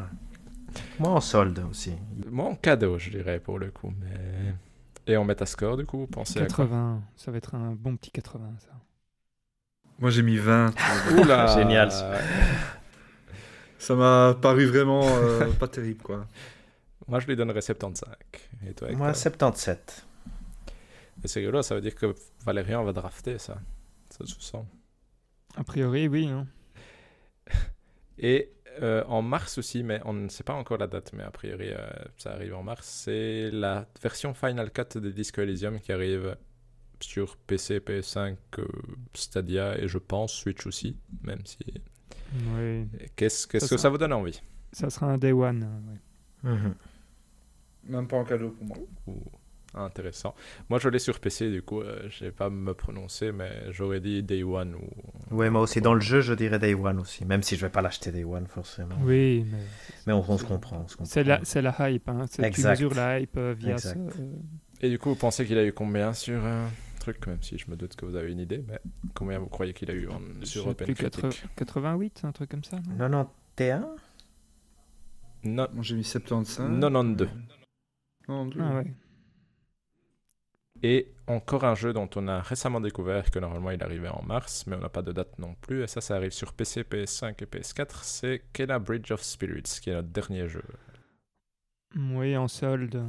Moi 0.98 1.10
en 1.10 1.20
solde 1.20 1.64
aussi. 1.70 1.92
Moi, 2.30 2.46
en 2.46 2.54
cadeau, 2.54 2.98
je 2.98 3.10
dirais, 3.10 3.40
pour 3.40 3.58
le 3.58 3.70
coup. 3.70 3.92
Mais... 4.00 4.54
Et 5.06 5.16
on 5.16 5.24
met 5.24 5.40
à 5.40 5.46
score, 5.46 5.76
du 5.76 5.86
coup, 5.86 5.98
vous 5.98 6.06
pensez 6.06 6.38
à 6.40 6.46
quoi 6.46 6.64
80, 6.66 7.02
ça 7.16 7.30
va 7.30 7.38
être 7.38 7.54
un 7.54 7.72
bon 7.72 7.96
petit 7.96 8.10
80, 8.10 8.56
ça. 8.58 8.72
Moi, 9.98 10.10
j'ai 10.10 10.22
mis 10.22 10.36
20. 10.36 10.74
Oula 11.16 11.46
Génial. 11.56 11.90
Ça 13.78 13.94
m'a 13.94 14.34
paru 14.40 14.66
vraiment 14.66 15.02
euh, 15.06 15.50
pas 15.52 15.68
terrible, 15.68 16.02
quoi. 16.02 16.26
Moi, 17.06 17.20
je 17.20 17.26
lui 17.26 17.36
donnerais 17.36 17.60
75. 17.60 18.10
Et 18.66 18.74
toi, 18.74 18.88
Moi 18.92 19.08
Hector 19.10 19.54
77. 19.54 20.04
Et 21.24 21.28
C'est 21.28 21.40
rigolo, 21.40 21.62
ça 21.62 21.74
veut 21.76 21.80
dire 21.80 21.94
que 21.94 22.14
Valérian 22.44 22.84
va 22.84 22.92
drafter 22.92 23.38
ça. 23.38 23.58
Ça 24.10 24.26
se 24.26 24.40
sent. 24.40 24.64
A 25.56 25.64
priori, 25.64 26.08
oui. 26.08 26.28
hein. 26.28 26.46
Et 28.18 28.52
euh, 28.82 29.02
en 29.06 29.22
mars 29.22 29.58
aussi, 29.58 29.82
mais 29.82 30.00
on 30.04 30.12
ne 30.12 30.28
sait 30.28 30.44
pas 30.44 30.54
encore 30.54 30.78
la 30.78 30.86
date, 30.86 31.12
mais 31.12 31.22
a 31.24 31.30
priori 31.30 31.68
euh, 31.70 31.78
ça 32.16 32.32
arrive 32.32 32.54
en 32.54 32.62
mars, 32.62 32.86
c'est 32.86 33.50
la 33.50 33.86
version 34.02 34.34
Final 34.34 34.70
Cut 34.70 34.98
de 35.00 35.10
Disco 35.10 35.40
Elysium 35.40 35.80
qui 35.80 35.92
arrive 35.92 36.36
sur 37.00 37.36
PC, 37.36 37.78
PS5, 37.80 38.36
euh, 38.58 38.66
Stadia 39.14 39.78
et 39.78 39.88
je 39.88 39.98
pense 39.98 40.32
Switch 40.32 40.66
aussi, 40.66 40.96
même 41.22 41.44
si... 41.44 41.58
Oui. 42.56 42.86
Qu'est-ce 43.16 43.46
qu'est-ce 43.46 43.66
Ça 43.66 43.74
que 43.74 43.78
sera- 43.78 43.82
ça 43.82 43.88
vous 43.88 43.98
donne 43.98 44.12
envie? 44.12 44.40
Ça 44.72 44.90
sera 44.90 45.06
un 45.06 45.18
day 45.18 45.32
one. 45.32 45.62
hein, 45.62 45.82
ouais. 46.44 46.50
Mhm. 46.52 46.74
Même 47.84 48.06
pas 48.08 48.18
en 48.18 48.24
cadeau 48.24 48.50
pour 48.50 48.64
moi. 48.66 48.76
Ou- 49.06 49.22
Intéressant. 49.74 50.34
Moi 50.70 50.78
je 50.78 50.88
l'ai 50.88 50.98
sur 50.98 51.20
PC, 51.20 51.50
du 51.50 51.62
coup 51.62 51.82
euh, 51.82 52.08
je 52.08 52.24
vais 52.24 52.30
pas 52.32 52.48
me 52.48 52.72
prononcer, 52.74 53.32
mais 53.32 53.50
j'aurais 53.70 54.00
dit 54.00 54.22
Day 54.22 54.42
One 54.42 54.74
ou... 54.74 55.34
Ouais, 55.36 55.50
moi 55.50 55.60
aussi. 55.60 55.80
Dans 55.82 55.92
le 55.94 56.00
jeu, 56.00 56.20
je 56.22 56.32
dirais 56.32 56.58
Day 56.58 56.74
One 56.74 56.98
aussi. 57.00 57.24
Même 57.26 57.42
si 57.42 57.56
je 57.56 57.66
vais 57.66 57.70
pas 57.70 57.82
l'acheter 57.82 58.10
Day 58.10 58.24
One, 58.24 58.46
forcément. 58.46 58.96
Oui, 59.02 59.44
mais 59.50 59.58
Mais 60.06 60.12
on, 60.14 60.24
on 60.28 60.38
se 60.38 60.44
comprend. 60.44 60.78
on 60.84 60.88
se 60.88 60.96
comprend. 60.96 61.10
c'est 61.44 61.60
la, 61.62 61.90
hype. 61.90 62.08
Hein. 62.08 62.24
C'est- 62.30 62.42
Tu 62.42 62.48
Exact. 62.48 62.70
mesures 62.70 62.94
la 62.94 63.20
hype 63.20 63.36
euh, 63.36 63.54
via 63.58 63.72
Exact. 63.72 63.98
ce, 64.14 64.20
euh, 64.20 64.26
Et 64.80 64.88
du 64.88 64.98
coup 64.98 65.10
vous 65.10 65.16
pensez 65.16 65.44
qu'il 65.44 65.58
a 65.58 65.64
eu 65.64 65.72
combien 65.74 66.14
sur 66.14 66.40
euh, 66.44 66.66
truc, 67.00 67.26
même 67.26 67.42
si 67.42 67.58
je 67.58 67.70
me 67.70 67.76
doute 67.76 67.94
que 67.94 68.06
vous 68.06 68.16
avez 68.16 68.32
une 68.32 68.40
idée. 68.40 68.64
Mais 68.66 68.78
combien 69.14 69.38
vous 69.38 69.48
croyez 69.48 69.74
qu'il 69.74 69.90
a 69.90 69.94
eu 69.94 70.08
en, 70.08 70.20
sur 70.44 70.66
Open 70.66 70.86
plus, 70.86 70.94
Critic 70.94 71.20
80 71.20 71.50
88, 71.56 72.20
un 72.24 72.32
truc 72.32 72.50
comme 72.50 72.64
ça. 72.64 72.78
non? 72.98 73.28
91 73.56 73.84
Non, 75.44 75.68
Moi 75.74 75.82
j'ai 75.82 75.94
mis 75.94 76.04
75. 76.04 76.80
92. 76.80 77.28
92. 78.26 78.62
Ah 78.64 78.74
ouais. 78.76 78.92
Et 80.82 81.08
encore 81.26 81.64
un 81.64 81.74
jeu 81.74 81.92
dont 81.92 82.08
on 82.14 82.28
a 82.28 82.40
récemment 82.40 82.80
découvert 82.80 83.30
que 83.30 83.38
normalement 83.40 83.70
il 83.72 83.82
arrivait 83.82 84.08
en 84.08 84.22
mars, 84.22 84.64
mais 84.66 84.76
on 84.76 84.80
n'a 84.80 84.88
pas 84.88 85.02
de 85.02 85.10
date 85.12 85.38
non 85.38 85.54
plus. 85.60 85.82
Et 85.82 85.86
ça, 85.88 86.00
ça 86.00 86.14
arrive 86.16 86.30
sur 86.30 86.52
PC, 86.52 86.82
PS5 86.84 87.42
et 87.42 87.46
PS4. 87.46 88.04
C'est 88.04 88.42
Kena 88.52 88.78
Bridge 88.78 89.10
of 89.10 89.22
Spirits, 89.22 89.80
qui 89.82 89.90
est 89.90 89.94
notre 89.94 90.08
dernier 90.08 90.48
jeu. 90.48 90.62
Oui, 91.96 92.36
en 92.36 92.46
solde. 92.48 93.02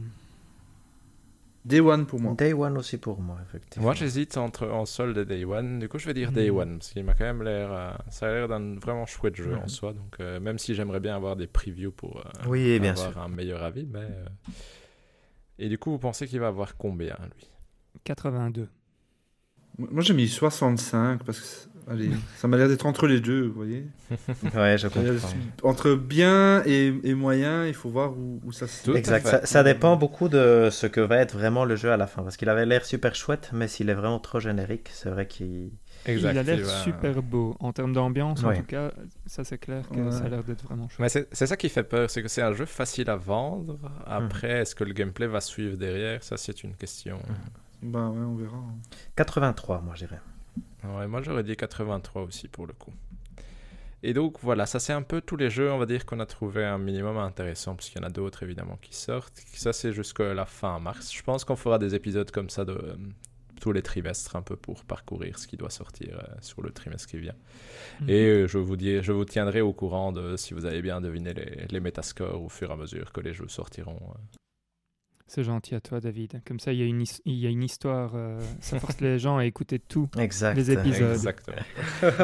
Day 1.65 1.81
One 1.81 2.05
pour 2.07 2.19
moi. 2.19 2.33
Day 2.35 2.53
One 2.53 2.77
aussi 2.77 2.97
pour 2.97 3.21
moi, 3.21 3.37
effectivement. 3.47 3.83
Moi, 3.85 3.93
j'hésite 3.93 4.37
entre 4.37 4.67
en 4.69 4.85
solde 4.85 5.17
et 5.17 5.25
Day 5.25 5.43
One. 5.45 5.77
Du 5.77 5.89
coup, 5.89 5.99
je 5.99 6.05
vais 6.07 6.13
dire 6.13 6.31
Day 6.31 6.49
Mhm. 6.49 6.57
One, 6.57 6.77
parce 6.79 6.89
qu'il 6.91 7.03
m'a 7.03 7.13
quand 7.13 7.25
même 7.25 7.43
l'air. 7.43 7.71
euh, 7.71 7.91
ça 8.09 8.27
a 8.27 8.31
l'air 8.33 8.47
d'un 8.47 8.75
vraiment 8.79 9.05
chouette 9.05 9.35
jeu 9.35 9.55
en 9.55 9.63
Mhm. 9.63 9.69
soi. 9.69 9.93
Donc, 9.93 10.15
euh, 10.21 10.39
même 10.39 10.57
si 10.57 10.73
j'aimerais 10.73 11.01
bien 11.01 11.15
avoir 11.15 11.35
des 11.35 11.47
previews 11.47 11.91
pour 11.91 12.17
euh, 12.25 12.29
Oui, 12.47 12.79
bien 12.79 12.91
avoir 12.91 13.11
sûr. 13.11 13.21
un 13.21 13.27
meilleur 13.27 13.61
avis, 13.61 13.85
mais. 13.85 13.99
euh, 13.99 14.25
Et 15.59 15.67
du 15.67 15.77
coup, 15.77 15.91
vous 15.91 15.99
pensez 15.99 16.25
qu'il 16.25 16.39
va 16.39 16.47
avoir 16.47 16.77
combien, 16.77 17.17
lui? 17.35 17.49
82. 18.03 18.67
Moi 19.77 20.01
j'ai 20.01 20.13
mis 20.13 20.27
65 20.27 21.23
parce 21.23 21.39
que 21.39 21.91
allez, 21.91 22.09
ça 22.35 22.47
m'a 22.49 22.57
l'air 22.57 22.67
d'être 22.67 22.85
entre 22.85 23.07
les 23.07 23.21
deux, 23.21 23.47
vous 23.47 23.53
voyez. 23.53 23.85
Ouais, 24.55 24.77
je 24.77 24.87
comprends. 24.89 25.29
Entre 25.63 25.93
bien 25.95 26.61
et, 26.65 26.93
et 27.03 27.13
moyen, 27.13 27.65
il 27.65 27.73
faut 27.73 27.89
voir 27.89 28.11
où, 28.17 28.41
où 28.43 28.51
ça 28.51 28.67
se 28.67 28.91
Exact. 28.91 29.25
Ça, 29.25 29.45
ça 29.45 29.63
dépend 29.63 29.95
beaucoup 29.95 30.27
de 30.27 30.67
ce 30.71 30.85
que 30.87 30.99
va 30.99 31.17
être 31.17 31.33
vraiment 31.37 31.63
le 31.63 31.75
jeu 31.77 31.91
à 31.91 31.97
la 31.97 32.07
fin. 32.07 32.23
Parce 32.23 32.35
qu'il 32.35 32.49
avait 32.49 32.65
l'air 32.65 32.83
super 32.85 33.15
chouette, 33.15 33.51
mais 33.53 33.67
s'il 33.69 33.89
est 33.89 33.93
vraiment 33.93 34.19
trop 34.19 34.39
générique, 34.41 34.89
c'est 34.91 35.09
vrai 35.09 35.27
qu'il. 35.27 35.71
Exact. 36.05 36.31
il 36.33 36.37
a 36.39 36.43
l'air 36.43 36.65
super 36.67 37.21
beau. 37.23 37.55
En 37.61 37.71
termes 37.71 37.93
d'ambiance, 37.93 38.43
en 38.43 38.53
tout 38.53 38.63
cas, 38.63 38.91
ça 39.27 39.43
c'est 39.45 39.57
clair 39.59 39.87
que 39.89 39.99
Ouais. 39.99 40.11
ça 40.11 40.25
a 40.25 40.29
l'air 40.29 40.43
d'être 40.43 40.65
vraiment 40.65 40.89
chouette. 40.89 40.99
Mais 40.99 41.09
c'est 41.09 41.27
c'est 41.31 41.47
ça 41.47 41.55
qui 41.55 41.69
fait 41.69 41.83
peur, 41.83 42.09
c'est 42.09 42.21
que 42.21 42.27
c'est 42.29 42.41
un 42.41 42.53
jeu 42.53 42.65
facile 42.65 43.09
à 43.09 43.15
vendre. 43.15 43.79
Après, 44.05 44.61
est-ce 44.61 44.75
que 44.75 44.83
le 44.83 44.93
gameplay 44.93 45.27
va 45.27 45.39
suivre 45.39 45.77
derrière? 45.77 46.21
Ça, 46.23 46.35
c'est 46.35 46.63
une 46.63 46.75
question. 46.75 47.19
Bah 47.81 48.09
ouais, 48.09 48.19
on 48.19 48.35
verra. 48.35 48.57
hein. 48.57 48.75
83, 49.15 49.81
moi, 49.81 49.93
je 49.95 50.05
dirais. 50.05 50.19
Ouais, 50.83 51.07
moi, 51.07 51.21
j'aurais 51.21 51.43
dit 51.43 51.55
83 51.55 52.23
aussi 52.23 52.47
pour 52.47 52.67
le 52.67 52.73
coup. 52.73 52.93
Et 54.01 54.13
donc, 54.13 54.37
voilà, 54.41 54.65
ça, 54.65 54.79
c'est 54.79 54.93
un 54.93 55.01
peu 55.01 55.19
tous 55.19 55.35
les 55.35 55.49
jeux, 55.49 55.71
on 55.71 55.77
va 55.77 55.85
dire, 55.85 56.05
qu'on 56.05 56.19
a 56.21 56.25
trouvé 56.25 56.63
un 56.63 56.77
minimum 56.77 57.17
intéressant, 57.17 57.75
puisqu'il 57.75 57.99
y 58.01 58.01
en 58.01 58.07
a 58.07 58.09
d'autres, 58.09 58.43
évidemment, 58.43 58.77
qui 58.81 58.95
sortent. 58.95 59.41
Ça, 59.53 59.73
c'est 59.73 59.91
jusqu'à 59.91 60.33
la 60.33 60.45
fin 60.45 60.79
mars. 60.79 61.13
Je 61.13 61.21
pense 61.21 61.43
qu'on 61.43 61.57
fera 61.57 61.79
des 61.79 61.95
épisodes 61.95 62.31
comme 62.31 62.49
ça 62.49 62.63
de 62.63 62.71
euh, 62.71 62.95
tous 63.59 63.73
les 63.73 63.81
trimestres, 63.81 64.37
un 64.37 64.41
peu 64.41 64.55
pour 64.55 64.85
parcourir 64.85 65.37
ce 65.37 65.47
qui 65.47 65.57
doit 65.57 65.69
sortir 65.69 66.17
euh, 66.17 66.35
sur 66.39 66.61
le 66.61 66.71
trimestre 66.71 67.09
qui 67.09 67.17
vient. 67.17 67.35
Mhm. 67.99 68.09
Et 68.09 68.25
euh, 68.25 68.47
je 68.47 68.57
vous, 68.57 68.77
dis, 68.77 69.01
je 69.03 69.11
vous 69.11 69.25
tiendrai 69.25 69.59
au 69.59 69.73
courant 69.73 70.13
de 70.13 70.37
si 70.37 70.53
vous 70.53 70.63
avez 70.63 70.81
bien 70.81 71.01
deviné 71.01 71.33
les, 71.33 71.65
les 71.69 71.79
métascores 71.81 72.41
au 72.41 72.47
fur 72.47 72.69
et 72.69 72.73
à 72.73 72.77
mesure 72.77 73.11
que 73.11 73.19
les 73.19 73.33
jeux 73.33 73.49
sortiront. 73.49 73.99
C'est 75.31 75.43
gentil 75.43 75.75
à 75.75 75.79
toi, 75.79 75.99
David. 75.99 76.41
Comme 76.43 76.59
ça, 76.59 76.73
il 76.73 76.79
y 76.79 76.81
a 76.81 76.85
une, 76.85 77.03
il 77.25 77.35
y 77.35 77.45
a 77.45 77.51
une 77.51 77.61
histoire. 77.61 78.13
euh, 78.15 78.39
ça 78.61 78.79
force 78.79 78.99
les 79.01 79.19
gens 79.19 79.37
à 79.37 79.45
écouter 79.45 79.77
tout. 79.77 80.09
Exact. 80.17 80.55
Les 80.55 80.71
épisodes. 80.71 81.11
Exactement. 81.11 81.57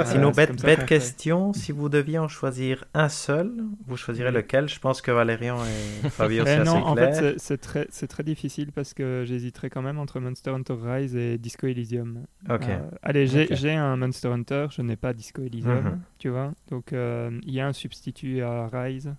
Sinon, 0.05 0.31
Voilà, 0.31 0.51
c'est 0.57 0.65
bête, 0.65 0.85
question, 0.87 1.53
si 1.53 1.71
vous 1.71 1.87
deviez 1.87 2.17
en 2.17 2.27
choisir 2.27 2.83
un 2.95 3.07
seul, 3.09 3.51
vous 3.85 3.95
choisirez 3.95 4.31
lequel? 4.31 4.67
Je 4.67 4.79
pense 4.79 5.03
que 5.03 5.11
Valérian 5.11 5.57
et 6.03 6.09
Fabio, 6.09 6.43
c'est 6.45 6.51
Eh 6.57 6.61
assez 6.61 6.65
non, 6.71 6.83
en 6.83 6.95
fait, 6.95 7.01
clair. 7.11 7.15
c'est- 7.15 7.39
c'est 7.39 7.57
très, 7.59 7.87
c'est 7.91 8.07
très 8.07 8.23
difficile 8.23 8.71
parce 8.71 8.95
que 8.95 9.23
j'hésiterais 9.25 9.69
quand 9.69 9.83
même 9.83 9.99
entre 9.99 10.19
Monster 10.19 10.49
Hunter 10.49 10.75
Rise 10.81 11.15
et 11.15 11.37
Disco 11.37 11.67
Elysium. 11.67 12.25
Ok. 12.49 12.63
Euh, 12.67 12.79
allez, 13.03 13.27
j'ai 13.27 13.71
un 13.73 13.97
Monster 13.97 14.29
Hunter, 14.29 14.67
je 14.71 14.81
n'ai 14.81 14.95
pas 14.95 15.13
Disco 15.13 15.43
Elysium, 15.43 15.75
Mhm. 15.83 15.99
tu 16.17 16.29
vois. 16.29 16.53
Donc, 16.71 16.91
euh, 16.91 17.29
il 17.43 17.53
y 17.53 17.59
a 17.59 17.67
un 17.67 17.73
substitut 17.73 18.41
à 18.41 18.67
Rise 18.67 19.13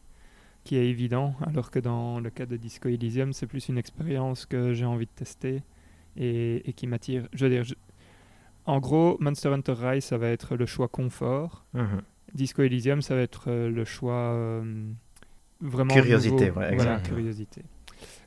qui 0.66 0.76
est 0.76 0.86
évident, 0.88 1.34
alors 1.46 1.70
que 1.70 1.78
dans 1.78 2.20
le 2.20 2.28
cas 2.28 2.44
de 2.44 2.56
Disco 2.56 2.88
Elysium, 2.88 3.32
c'est 3.32 3.46
plus 3.46 3.68
une 3.68 3.78
expérience 3.78 4.44
que 4.46 4.72
j'ai 4.74 4.84
envie 4.84 5.06
de 5.06 5.10
tester 5.14 5.62
et, 6.16 6.68
et 6.68 6.72
qui 6.74 6.86
m'attire. 6.86 7.26
Je 7.32 7.44
veux 7.46 7.50
dire, 7.50 7.64
je- 7.64 7.74
en 8.66 8.80
gros, 8.80 9.16
Monster 9.20 9.48
Hunter 9.50 9.74
Rise, 9.78 10.04
ça 10.04 10.18
va 10.18 10.28
être 10.28 10.56
le 10.56 10.66
choix 10.66 10.88
confort. 10.88 11.64
Mhm. 11.72 12.02
Disco 12.34 12.62
Elysium, 12.62 13.00
ça 13.00 13.14
va 13.14 13.20
être 13.22 13.44
euh, 13.48 13.70
le 13.70 13.84
choix 13.84 14.32
euh, 14.34 14.90
vraiment 15.60 15.94
Curiosité, 15.94 16.48
nouveau. 16.48 16.60
ouais, 16.60 16.74
voilà, 16.74 16.98
curiosité. 17.00 17.62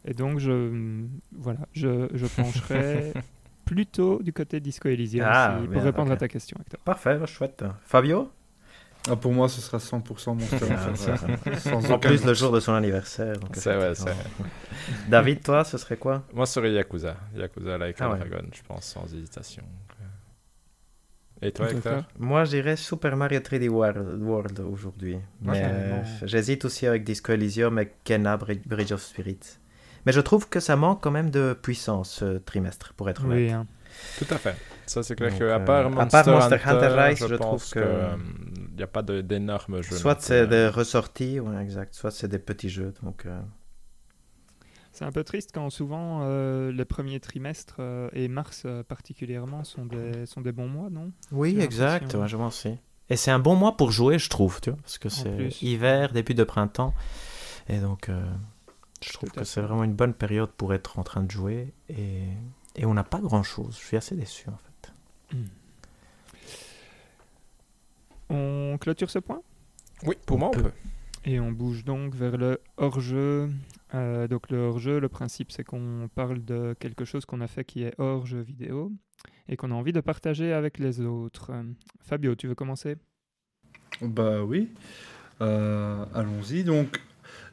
Et 0.05 0.13
donc 0.13 0.39
je 0.39 0.51
mm, 0.51 1.09
voilà, 1.33 1.59
je, 1.73 2.07
je 2.13 2.25
pencherai 2.25 3.13
plutôt 3.65 4.23
du 4.23 4.31
côté 4.33 4.59
Disco 4.61 4.87
Elysium 4.89 5.27
Ah, 5.29 5.59
pour 5.71 5.83
répondre 5.83 6.11
à 6.11 6.17
ta 6.17 6.27
question, 6.27 6.57
Hector. 6.61 6.79
Parfait, 6.81 7.19
chouette. 7.27 7.65
Fabio? 7.83 8.31
Ah, 9.07 9.15
pour 9.15 9.31
moi, 9.33 9.47
ce 9.47 9.61
sera 9.61 9.77
100% 9.77 10.35
Monster 10.35 10.57
Ah, 10.71 10.87
Hunter. 10.89 11.55
Sans 11.59 11.91
En 11.91 11.99
plus, 11.99 12.25
le 12.25 12.33
jour 12.33 12.51
de 12.51 12.59
son 12.59 12.73
anniversaire. 12.73 13.33
donc 13.39 13.51
C'est 13.53 13.73
vrai, 13.75 13.91
effectivement. 13.91 14.21
David, 15.07 15.41
toi, 15.43 15.63
ce 15.63 15.77
serait 15.77 15.97
quoi? 15.97 16.23
Moi, 16.33 16.45
ce 16.45 16.53
serait 16.55 16.71
Yakuza. 16.71 17.15
Yakuza 17.35 17.77
Like 17.77 17.95
Ah 17.99 18.09
ouais. 18.11 18.19
Dragon, 18.19 18.45
je 18.53 18.61
pense, 18.67 18.85
sans 18.85 19.05
hésitation. 19.13 19.63
Et 21.41 21.51
toi, 21.53 21.71
Hector? 21.71 22.03
Moi, 22.17 22.43
je 22.43 22.49
dirais 22.49 22.75
Super 22.75 23.15
Mario 23.15 23.39
3D 23.39 23.69
World, 23.69 24.21
World 24.21 24.59
aujourd'hui. 24.59 25.17
Mais 25.41 25.61
euh, 25.63 26.01
j'hésite 26.23 26.65
aussi 26.65 26.85
avec 26.85 27.05
Disco 27.05 27.31
Elysium 27.31 27.79
et 27.79 27.93
Kena 28.03 28.35
Bri- 28.35 28.61
Bridge 28.67 28.91
of 28.91 29.01
Spirits. 29.01 29.57
Mais 30.05 30.11
je 30.11 30.19
trouve 30.19 30.49
que 30.49 30.59
ça 30.59 30.75
manque 30.75 31.01
quand 31.01 31.11
même 31.11 31.29
de 31.29 31.53
puissance 31.53 32.11
ce 32.11 32.39
trimestre, 32.39 32.93
pour 32.93 33.09
être 33.09 33.23
honnête. 33.23 33.37
Oui, 33.37 33.51
hein. 33.51 33.65
Tout 34.17 34.27
à 34.29 34.37
fait. 34.37 34.55
Ça, 34.85 35.01
c'est 35.01 35.15
clair 35.15 35.29
Donc, 35.31 35.39
que, 35.39 35.45
à 35.45 35.55
euh, 35.55 35.59
part 35.59 35.85
à 35.85 35.89
Monster, 35.89 36.09
part 36.11 36.27
Monster 36.27 36.55
Hunter, 36.55 36.69
Hunter 36.85 37.01
Rise, 37.01 37.19
je, 37.19 37.27
je 37.27 37.35
trouve 37.35 37.69
que- 37.71 37.79
Il 37.79 38.68
n'y 38.79 38.83
a 38.83 38.87
pas 38.87 39.03
d'énormes 39.03 39.81
jeux. 39.81 39.95
Soit 39.95 40.21
c'est 40.21 40.47
plus, 40.47 40.49
des 40.49 40.67
ressorties, 40.67 41.39
ouais, 41.39 41.61
exact. 41.61 41.93
Soit 41.93 42.11
c'est 42.11 42.27
des 42.27 42.39
petits 42.39 42.69
jeux. 42.69 42.93
Donc, 43.03 43.25
euh, 43.25 43.39
c'est 44.91 45.05
un 45.05 45.11
peu 45.11 45.23
triste 45.23 45.51
quand 45.53 45.69
souvent 45.69 46.21
euh, 46.23 46.71
les 46.71 46.85
premiers 46.85 47.19
trimestres 47.19 47.77
euh, 47.79 48.09
et 48.13 48.27
mars 48.27 48.63
euh, 48.65 48.83
particulièrement 48.83 49.63
sont 49.63 49.85
des 49.85 50.25
sont 50.25 50.41
des 50.41 50.51
bons 50.51 50.67
mois, 50.67 50.89
non? 50.89 51.11
Oui, 51.31 51.59
exact. 51.59 52.13
Ouais, 52.15 52.27
je 52.27 52.37
pense 52.37 52.65
aussi. 52.65 52.77
Et 53.09 53.15
c'est 53.15 53.31
un 53.31 53.39
bon 53.39 53.55
mois 53.55 53.75
pour 53.75 53.91
jouer, 53.91 54.19
je 54.19 54.29
trouve, 54.29 54.61
tu 54.61 54.69
vois, 54.69 54.79
parce 54.81 54.97
que 54.97 55.09
c'est 55.09 55.49
hiver, 55.63 56.11
début 56.11 56.35
de 56.35 56.43
printemps. 56.43 56.93
Et 57.67 57.79
donc, 57.79 58.09
euh, 58.09 58.23
je 59.01 59.13
trouve 59.13 59.31
que 59.31 59.43
c'est 59.43 59.61
vraiment 59.61 59.83
une 59.83 59.95
bonne 59.95 60.13
période 60.13 60.51
pour 60.51 60.73
être 60.73 60.99
en 60.99 61.03
train 61.03 61.23
de 61.23 61.31
jouer. 61.31 61.73
Et, 61.89 62.23
et 62.75 62.85
on 62.85 62.93
n'a 62.93 63.03
pas 63.03 63.19
grand-chose. 63.19 63.77
Je 63.79 63.85
suis 63.85 63.97
assez 63.97 64.15
déçu, 64.15 64.47
en 64.49 64.57
fait. 64.57 64.93
On 68.29 68.77
clôture 68.79 69.09
ce 69.09 69.19
point? 69.19 69.41
Oui, 70.05 70.15
pour 70.25 70.37
On 70.37 70.39
moi, 70.39 70.49
on 70.49 70.61
peut. 70.61 70.71
Et 71.25 71.39
on 71.39 71.51
bouge 71.51 71.83
donc 71.83 72.15
vers 72.15 72.37
le 72.37 72.59
hors-jeu. 72.77 73.49
Euh, 73.93 74.27
donc 74.27 74.49
le 74.51 74.57
hors-jeu, 74.59 74.99
le 74.99 75.09
principe 75.09 75.51
c'est 75.51 75.63
qu'on 75.63 76.09
parle 76.13 76.43
de 76.45 76.75
quelque 76.79 77.05
chose 77.05 77.25
qu'on 77.25 77.41
a 77.41 77.47
fait 77.47 77.63
qui 77.65 77.83
est 77.83 77.93
hors 77.97 78.25
jeu 78.25 78.39
vidéo 78.39 78.91
et 79.49 79.57
qu'on 79.57 79.71
a 79.71 79.73
envie 79.73 79.91
de 79.93 79.99
partager 79.99 80.53
avec 80.53 80.77
les 80.79 81.01
autres. 81.01 81.51
Euh, 81.51 81.63
Fabio, 82.01 82.35
tu 82.35 82.47
veux 82.47 82.55
commencer? 82.55 82.95
Bah 84.01 84.43
oui. 84.43 84.69
Euh, 85.41 86.05
Allons-y. 86.13 86.63
Donc, 86.63 87.01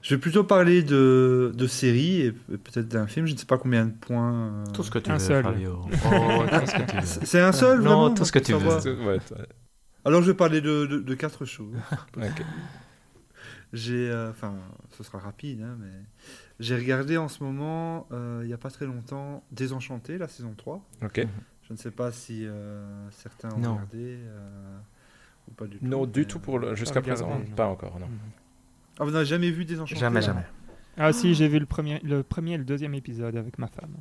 je 0.03 0.15
vais 0.15 0.21
plutôt 0.21 0.45
parler 0.45 0.83
de, 0.83 1.53
de 1.55 1.67
séries 1.67 2.21
et 2.21 2.33
peut-être 2.33 2.87
d'un 2.89 3.07
film. 3.07 3.27
Je 3.27 3.33
ne 3.33 3.39
sais 3.39 3.47
pas 3.47 3.59
combien 3.59 3.87
de 3.87 3.93
points. 3.93 4.35
euh, 4.35 4.65
Tout 4.75 4.83
ce 4.85 4.91
que 4.91 4.99
tu 5.01 5.11
Un 5.11 5.15
veux, 5.15 5.19
seul. 5.19 5.43
Fabio. 5.43 5.81
Oh. 6.05 6.45
C'est 7.03 7.41
un 7.41 7.53
seul 7.53 7.79
Non, 7.79 7.85
vraiment 7.85 8.15
tout 8.15 8.25
ce 8.25 8.33
que 8.33 8.39
tu 8.39 8.53
veux. 8.53 9.07
ouais. 9.09 9.19
Alors, 10.07 10.23
je 10.23 10.31
vais 10.31 10.37
parler 10.37 10.61
de, 10.61 10.87
de- 10.87 11.01
de 11.01 11.15
quatre 11.15 11.45
choses. 11.45 11.75
J'ai, 13.73 14.09
euh, 14.09 14.31
enfin, 14.31 14.55
ce 14.97 15.03
sera 15.03 15.19
rapide, 15.19 15.61
hein, 15.63 15.77
mais 15.81 15.91
j'ai 16.61 16.77
regardé 16.77 17.17
en 17.17 17.27
ce 17.29 17.43
moment, 17.43 18.07
euh, 18.13 18.41
il 18.43 18.47
n'y 18.47 18.53
a 18.55 18.59
pas 18.59 18.71
très 18.71 18.87
longtemps, 18.87 19.43
Désenchanté, 19.51 20.19
la 20.19 20.29
saison 20.29 20.55
3. 20.57 20.83
Ok. 21.03 21.27
Je 21.69 21.73
ne 21.73 21.77
sais 21.77 21.91
pas 21.91 22.13
si 22.13 22.47
euh, 22.47 23.11
certains 23.11 23.51
ont 23.53 23.59
Non. 23.59 23.73
regardé 23.75 24.19
euh, 24.21 24.79
ou 25.49 25.55
pas 25.55 25.67
du 25.67 25.79
tout. 25.79 25.85
Non, 25.85 26.07
du 26.07 26.27
tout 26.27 26.39
euh, 26.39 26.41
pour 26.41 26.59
le... 26.61 26.75
jusqu'à 26.77 27.03
présent. 27.03 27.41
Pas 27.57 27.67
encore, 27.67 27.99
non. 27.99 28.07
Ah, 29.01 29.05
vous 29.05 29.11
n'avez 29.11 29.27
jamais 29.27 29.51
vu 29.51 29.65
Désenchanté 29.65 30.01
Jamais, 30.01 30.23
jamais. 30.23 30.45
Ah 30.97 31.13
si, 31.13 31.35
j'ai 31.35 31.49
vu 31.49 31.59
le 31.59 31.67
premier, 31.67 31.99
le 32.05 32.23
premier 32.23 32.53
et 32.55 32.59
le 32.59 32.65
deuxième 32.65 32.95
épisode 32.95 33.37
avec 33.37 33.59
ma 33.59 33.67
femme. 33.67 33.97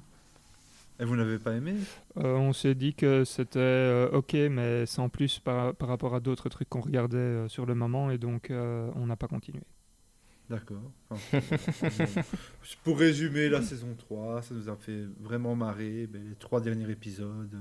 Et 0.99 1.05
vous 1.05 1.15
n'avez 1.15 1.37
pas 1.39 1.53
aimé 1.53 1.75
Euh, 2.17 2.35
on 2.35 2.53
s'est 2.53 2.75
dit 2.75 2.93
que 2.93 3.25
c'était 3.25 3.59
euh, 3.59 4.09
ok, 4.11 4.33
mais 4.49 4.85
sans 4.85 5.09
plus 5.09 5.39
par, 5.39 5.75
par 5.75 5.89
rapport 5.89 6.15
à 6.15 6.21
d'autres 6.21 6.47
trucs 6.47 6.69
qu'on 6.69 6.81
regardait 6.81 7.17
euh, 7.17 7.47
sur 7.49 7.65
le 7.65 7.75
moment, 7.75 8.11
et 8.11 8.17
donc 8.17 8.49
on 8.51 9.05
n'a 9.05 9.15
pas 9.15 9.27
continué. 9.27 9.61
D'accord. 10.49 10.91
Enfin. 11.09 11.39
Pour 12.83 12.99
résumer 12.99 13.49
la 13.49 13.61
saison 13.61 13.95
3, 13.97 14.43
ça 14.43 14.53
nous 14.53 14.69
a 14.69 14.75
fait 14.75 15.05
vraiment 15.19 15.55
marrer. 15.55 16.07
Ben, 16.07 16.21
les 16.29 16.35
trois 16.35 16.61
derniers 16.61 16.89
épisodes 16.89 17.57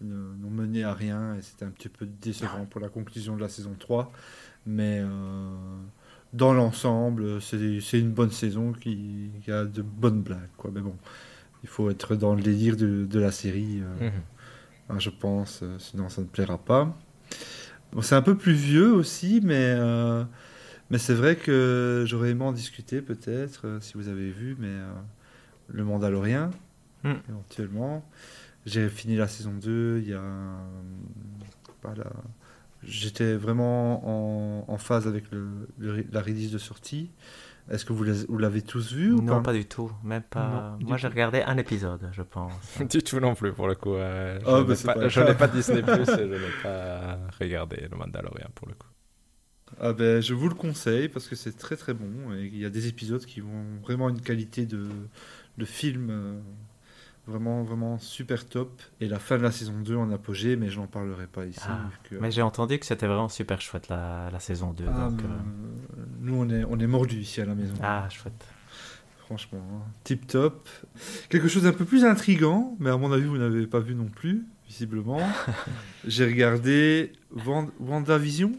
n'ont 0.00 0.50
mené 0.50 0.82
à 0.82 0.94
rien 0.94 1.34
et 1.34 1.42
c'était 1.42 1.66
un 1.66 1.70
petit 1.70 1.90
peu 1.90 2.06
décevant 2.06 2.66
pour 2.66 2.80
la 2.80 2.88
conclusion 2.88 3.36
de 3.36 3.42
la 3.42 3.50
saison 3.50 3.76
3. 3.78 4.10
Mais 4.64 5.02
dans 6.32 6.54
l'ensemble, 6.54 7.42
c'est 7.42 7.80
c'est 7.80 8.00
une 8.00 8.12
bonne 8.12 8.30
saison 8.30 8.72
qui, 8.72 9.30
qui 9.42 9.52
a 9.52 9.66
de 9.66 9.82
bonnes 9.82 10.22
blagues. 10.22 10.48
Quoi. 10.56 10.70
Mais 10.72 10.80
bon, 10.80 10.96
il 11.62 11.68
faut 11.68 11.90
être 11.90 12.16
dans 12.16 12.34
le 12.34 12.42
délire 12.42 12.76
de, 12.76 13.04
de 13.06 13.18
la 13.20 13.32
série. 13.32 13.80
euh, 13.82 14.06
Mhm. 14.10 14.12
hein, 14.90 14.98
je 14.98 15.10
pense, 15.10 15.60
euh, 15.62 15.78
sinon 15.78 16.08
ça 16.08 16.20
ne 16.22 16.26
plaira 16.26 16.58
pas. 16.58 16.94
Bon, 17.92 18.02
c'est 18.02 18.14
un 18.14 18.22
peu 18.22 18.36
plus 18.36 18.52
vieux 18.52 18.92
aussi, 18.92 19.40
mais, 19.42 19.74
euh, 19.78 20.24
mais 20.90 20.98
c'est 20.98 21.14
vrai 21.14 21.36
que 21.36 22.04
j'aurais 22.06 22.30
aimé 22.30 22.44
en 22.44 22.52
discuter 22.52 23.00
peut-être, 23.02 23.78
si 23.80 23.94
vous 23.94 24.08
avez 24.08 24.30
vu, 24.30 24.56
mais 24.58 24.68
euh, 24.68 24.92
Le 25.68 25.84
Mandalorien, 25.84 26.50
Hmm. 27.04 27.14
éventuellement. 27.28 28.04
J'ai 28.64 28.88
fini 28.88 29.16
la 29.16 29.28
saison 29.28 29.52
2 29.52 29.98
il 30.02 30.08
y 30.08 30.14
a... 30.14 30.22
Voilà. 31.82 32.10
J'étais 32.82 33.34
vraiment 33.36 34.02
en, 34.06 34.64
en 34.72 34.78
phase 34.78 35.06
avec 35.06 35.30
le, 35.30 35.46
le- 35.78 36.04
la 36.10 36.20
release 36.20 36.50
de 36.50 36.58
sortie. 36.58 37.10
Est-ce 37.70 37.84
que 37.84 37.92
vous 37.92 38.38
l'avez 38.38 38.62
tous 38.62 38.92
vu 38.92 39.12
ou 39.12 39.20
Non, 39.20 39.36
pas 39.38 39.44
pas 39.46 39.52
du 39.52 39.64
tout. 39.66 39.90
Même 40.04 40.22
pas. 40.22 40.76
Non, 40.80 40.86
Moi, 40.88 40.96
j'ai 40.98 41.08
regardé 41.08 41.42
un 41.42 41.56
épisode, 41.58 42.08
je 42.12 42.22
pense. 42.22 42.52
Du 42.88 43.02
tout 43.02 43.18
non 43.18 43.34
plus 43.34 43.52
pour 43.52 43.66
le 43.66 43.74
coup. 43.74 43.94
euh, 43.94 44.38
Ah, 44.46 44.62
je 44.68 45.20
bah, 45.20 45.26
n'ai 45.26 45.34
pas, 45.34 45.34
pas 45.34 45.48
Disney 45.48 45.82
Plus 45.82 46.02
et 46.02 46.06
je 46.06 46.22
n'ai 46.24 46.62
pas 46.62 47.18
regardé 47.40 47.88
le 47.90 47.96
Mandalorian 47.96 48.48
pour 48.54 48.68
le 48.68 48.74
coup. 48.74 48.86
Ah 49.80 49.92
ben, 49.92 50.22
je 50.22 50.32
vous 50.32 50.48
le 50.48 50.54
conseille 50.54 51.08
parce 51.08 51.26
que 51.26 51.34
c'est 51.34 51.56
très 51.58 51.74
très 51.76 51.92
bon 51.92 52.32
et 52.34 52.44
il 52.46 52.56
y 52.58 52.64
a 52.64 52.70
des 52.70 52.86
épisodes 52.86 53.24
qui 53.24 53.42
ont 53.42 53.80
vraiment 53.82 54.08
une 54.08 54.20
qualité 54.20 54.64
de, 54.64 54.86
de 55.58 55.64
film 55.64 56.08
euh, 56.10 56.38
vraiment 57.26 57.62
vraiment 57.64 57.98
super 57.98 58.46
top 58.48 58.80
et 59.00 59.08
la 59.08 59.18
fin 59.18 59.36
de 59.38 59.42
la 59.42 59.50
saison 59.50 59.74
2 59.80 59.96
en 59.96 60.10
apogée 60.12 60.54
mais 60.56 60.68
je 60.68 60.78
n'en 60.78 60.86
parlerai 60.86 61.26
pas 61.26 61.44
ici 61.44 61.58
Ah, 61.68 61.90
que- 62.04 62.14
Mais 62.16 62.30
j'ai 62.30 62.42
entendu 62.42 62.78
que 62.78 62.86
c'était 62.86 63.06
vraiment 63.06 63.28
super 63.28 63.60
chouette 63.60 63.88
la, 63.88 64.30
la 64.30 64.38
saison 64.38 64.72
2. 64.72 64.84
Ah, 64.88 65.08
donc, 65.10 65.22
euh, 65.22 65.26
nous 66.20 66.34
on 66.36 66.48
est 66.48 66.64
on 66.64 66.78
est 66.78 66.86
mordus 66.86 67.16
ici 67.18 67.40
à 67.40 67.44
la 67.44 67.54
maison 67.54 67.74
ah, 67.82 68.06
chouette. 68.10 68.44
franchement 69.18 69.58
hein. 69.74 69.82
tip 70.04 70.26
top 70.28 70.68
quelque 71.28 71.48
chose 71.48 71.64
d'un 71.64 71.72
peu 71.72 71.84
plus 71.84 72.04
intrigant 72.04 72.76
mais 72.78 72.90
à 72.90 72.96
mon 72.96 73.10
avis 73.12 73.24
vous 73.24 73.38
n'avez 73.38 73.66
pas 73.66 73.80
vu 73.80 73.94
non 73.96 74.06
plus 74.08 74.46
visiblement 74.68 75.18
j'ai 76.06 76.26
regardé 76.26 77.12
Wand- 77.34 77.70
WandaVision 77.80 78.52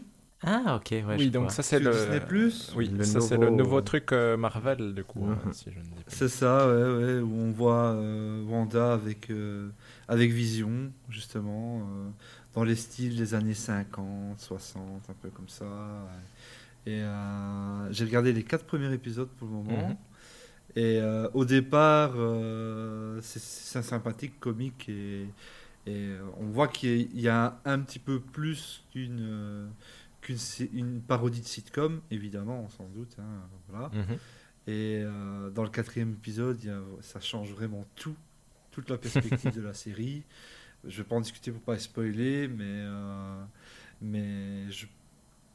Ah, 0.44 0.76
ok, 0.76 0.90
ouais, 0.92 1.04
oui, 1.18 1.24
je 1.26 1.28
donc 1.30 1.42
vois. 1.44 1.50
ça 1.50 1.62
c'est 1.64 1.80
le. 1.80 1.90
Disney 1.90 2.20
Plus 2.20 2.72
Oui, 2.76 2.88
Le 2.88 3.02
ça 3.04 3.20
c'est 3.20 3.36
le 3.36 3.50
nouveau- 3.50 3.56
nouveau 3.64 3.80
truc 3.80 4.12
euh, 4.12 4.36
Marvel 4.36 4.94
du 4.94 5.02
coup, 5.02 5.26
euh, 5.28 5.34
si 5.52 5.64
je 5.72 5.78
ne 5.78 5.82
dis 5.84 5.90
pas. 5.90 6.02
C'est 6.06 6.28
ça, 6.28 6.68
ouais, 6.68 6.74
ouais, 7.04 7.18
où 7.20 7.34
on 7.40 7.50
voit 7.50 7.92
euh, 7.94 8.44
Wanda 8.44 8.92
avec, 8.92 9.30
euh, 9.30 9.68
avec 10.06 10.30
Vision, 10.30 10.92
justement, 11.08 11.80
euh, 11.80 12.08
dans 12.54 12.62
les 12.62 12.76
styles 12.76 13.16
des 13.16 13.34
années 13.34 13.54
50, 13.54 14.38
60, 14.38 15.02
un 15.10 15.14
peu 15.20 15.28
comme 15.30 15.48
ça. 15.48 15.66
Et 16.86 17.02
euh, 17.02 17.92
j'ai 17.92 18.04
regardé 18.04 18.32
les 18.32 18.44
quatre 18.44 18.64
premiers 18.64 18.92
épisodes 18.92 19.28
pour 19.38 19.48
le 19.48 19.54
moment. 19.54 19.88
Mhm. 19.88 19.96
Et 20.76 21.00
euh, 21.00 21.28
au 21.34 21.44
départ, 21.44 22.12
euh, 22.16 23.18
c'est- 23.22 23.42
c'est 23.42 23.78
un 23.78 23.82
sympathique 23.82 24.38
comique 24.38 24.88
et, 24.88 25.22
et 25.86 25.88
euh, 25.88 26.20
on 26.38 26.46
voit 26.46 26.68
qu'il 26.68 27.18
y 27.20 27.28
a 27.28 27.58
un 27.64 27.80
petit 27.80 27.98
peu 27.98 28.20
plus 28.20 28.84
qu'une 28.92 29.18
euh, 29.20 29.66
qu'une 30.36 30.68
une 30.72 31.00
parodie 31.00 31.40
de 31.40 31.46
sitcom, 31.46 32.00
évidemment, 32.10 32.68
sans 32.70 32.88
doute. 32.88 33.16
hein, 33.18 33.48
voilà. 33.68 33.88
Mhm. 33.88 34.16
Et 34.66 35.00
euh, 35.02 35.50
dans 35.50 35.62
le 35.64 35.70
quatrième 35.70 36.12
épisode, 36.12 36.58
il 36.62 36.68
y 36.68 36.70
a- 36.70 36.82
ça 37.00 37.20
change 37.20 37.50
vraiment 37.52 37.84
tout, 37.94 38.14
toute 38.70 38.90
la 38.90 38.98
perspective 38.98 39.54
de 39.54 39.62
la 39.62 39.72
série. 39.84 40.24
Je 40.84 40.98
vais 40.98 41.04
pas 41.08 41.16
en 41.16 41.20
discuter 41.20 41.50
pour 41.50 41.62
pas 41.62 41.78
spoiler, 41.78 42.48
mais, 42.48 42.64
euh, 42.66 43.42
mais 44.02 44.70
je 44.70 44.86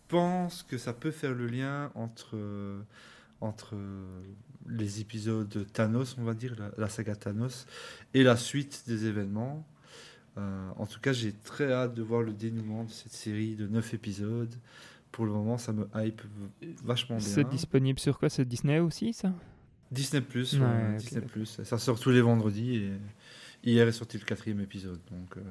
pense 0.08 0.64
que 0.64 0.78
ça 0.78 0.94
peut 0.94 1.12
faire 1.12 1.34
le 1.34 1.48
lien 1.48 1.92
entre, 1.96 2.38
entre 3.42 3.76
les 4.68 5.00
épisodes 5.02 5.48
de 5.50 5.64
Thanos, 5.64 6.16
on 6.18 6.24
va 6.24 6.34
dire, 6.34 6.56
la, 6.58 6.72
la 6.78 6.90
saga 6.90 7.16
Thanos, 7.16 7.66
et 8.14 8.24
la 8.24 8.36
suite 8.38 8.84
des 8.88 9.06
événements. 9.06 9.66
Euh, 10.38 10.70
en 10.78 10.86
tout 10.86 11.00
cas, 11.00 11.14
j'ai 11.14 11.32
très 11.32 11.72
hâte 11.72 11.94
de 11.94 12.02
voir 12.02 12.22
le 12.22 12.34
dénouement 12.34 12.84
de 12.86 12.90
cette 12.92 13.14
série 13.14 13.56
de 13.56 13.68
9 13.68 13.94
épisodes. 13.94 14.54
Pour 15.12 15.26
le 15.26 15.32
moment, 15.32 15.58
ça 15.58 15.74
me 15.74 15.88
hype 15.96 16.22
vachement 16.84 17.18
bien. 17.18 17.26
C'est 17.26 17.48
disponible 17.48 18.00
sur 18.00 18.18
quoi? 18.18 18.30
C'est 18.30 18.46
Disney 18.46 18.80
aussi, 18.80 19.14
ça? 19.14 19.32
Disney 19.92 20.22
Plus, 20.22 20.54
Ouais, 20.60 20.98
Disney. 20.98 21.22
Plus. 21.22 21.62
Ça 21.64 21.78
sort 21.78 22.00
tous 22.00 22.10
les 22.10 22.22
vendredis 22.22 22.78
et 22.78 22.92
hier 23.64 23.88
est 23.88 23.92
sorti 23.92 24.18
le 24.18 24.26
quatrième 24.26 24.60
épisode. 24.60 25.00
Donc 25.12 25.38
euh, 25.38 25.42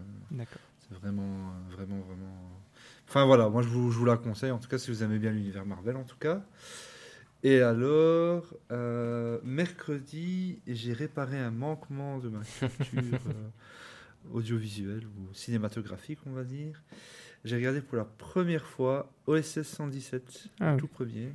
c'est 0.81 0.99
vraiment, 0.99 1.53
vraiment, 1.71 2.01
vraiment. 2.01 2.61
Enfin 3.09 3.25
voilà, 3.25 3.49
moi 3.49 3.63
je 3.63 3.69
vous, 3.69 3.93
je 3.93 3.99
vous 3.99 4.05
la 4.05 4.17
conseille. 4.17 4.51
En 4.51 4.59
tout 4.59 4.69
cas, 4.69 4.79
si 4.79 4.91
vous 4.91 5.05
aimez 5.05 5.19
bien 5.21 5.31
l'univers 5.31 5.65
Marvel, 5.65 5.97
en 5.97 6.03
tout 6.03 6.17
cas. 6.19 6.43
Et 7.45 7.61
alors, 7.61 8.53
euh, 8.71 9.39
mercredi, 9.45 10.61
j'ai 10.67 10.93
réparé 10.93 11.39
un 11.39 11.51
manquement 11.51 12.19
de 12.19 12.29
ma 12.29 12.41
culture 12.41 13.19
audiovisuelle 14.33 15.05
ou 15.07 15.35
cinématographique, 15.35 16.19
on 16.27 16.33
va 16.33 16.45
dire. 16.45 16.81
J'ai 17.45 17.57
regardé 17.57 17.81
pour 17.81 17.97
la 17.99 18.05
première 18.05 18.65
fois 18.67 19.11
OSS 19.27 19.63
117, 19.63 20.49
Ah 20.61 20.75
oui. 20.75 20.81
tout 20.81 20.87
premier. 20.87 21.33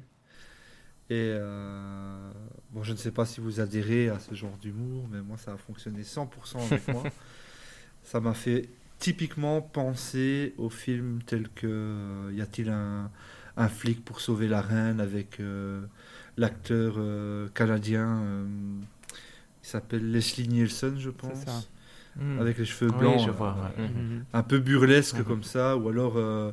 Et 1.09 1.31
euh, 1.35 2.31
bon, 2.71 2.83
je 2.83 2.91
ne 2.91 2.97
sais 2.97 3.11
pas 3.11 3.25
si 3.25 3.39
vous 3.39 3.59
adhérez 3.59 4.09
à 4.09 4.19
ce 4.19 4.33
genre 4.35 4.57
d'humour, 4.57 5.07
mais 5.11 5.21
moi 5.21 5.37
ça 5.37 5.53
a 5.53 5.57
fonctionné 5.57 6.01
100% 6.03 6.27
avec 6.65 6.87
moi. 6.89 7.03
Ça 8.03 8.21
m'a 8.21 8.33
fait 8.33 8.69
typiquement 8.99 9.61
penser 9.61 10.53
aux 10.57 10.69
films 10.69 11.21
tels 11.25 11.49
que 11.49 11.67
euh, 11.67 12.31
Y 12.33 12.41
a-t-il 12.41 12.69
un, 12.69 13.11
un 13.57 13.67
flic 13.67 14.03
pour 14.05 14.21
sauver 14.21 14.47
la 14.47 14.61
reine 14.61 15.01
avec 15.01 15.41
euh, 15.41 15.81
l'acteur 16.37 16.95
canadien, 17.53 18.23
il 19.63 19.67
s'appelle 19.67 20.09
Leslie 20.11 20.47
Nielsen, 20.47 20.97
je 20.99 21.09
pense, 21.09 21.43
Hmm. 22.19 22.39
avec 22.39 22.57
les 22.57 22.65
cheveux 22.65 22.91
Oui, 22.91 22.97
blancs, 22.99 23.21
je 23.25 23.29
euh, 23.29 23.31
vois, 23.31 23.53
ouais. 23.77 23.83
Mhm. 23.83 23.85
Mhm. 24.15 24.25
un 24.33 24.43
peu 24.43 24.59
burlesque 24.59 25.17
Mhm. 25.19 25.23
comme 25.25 25.43
ça, 25.43 25.77
ou 25.77 25.87
alors 25.89 26.13
euh, 26.17 26.51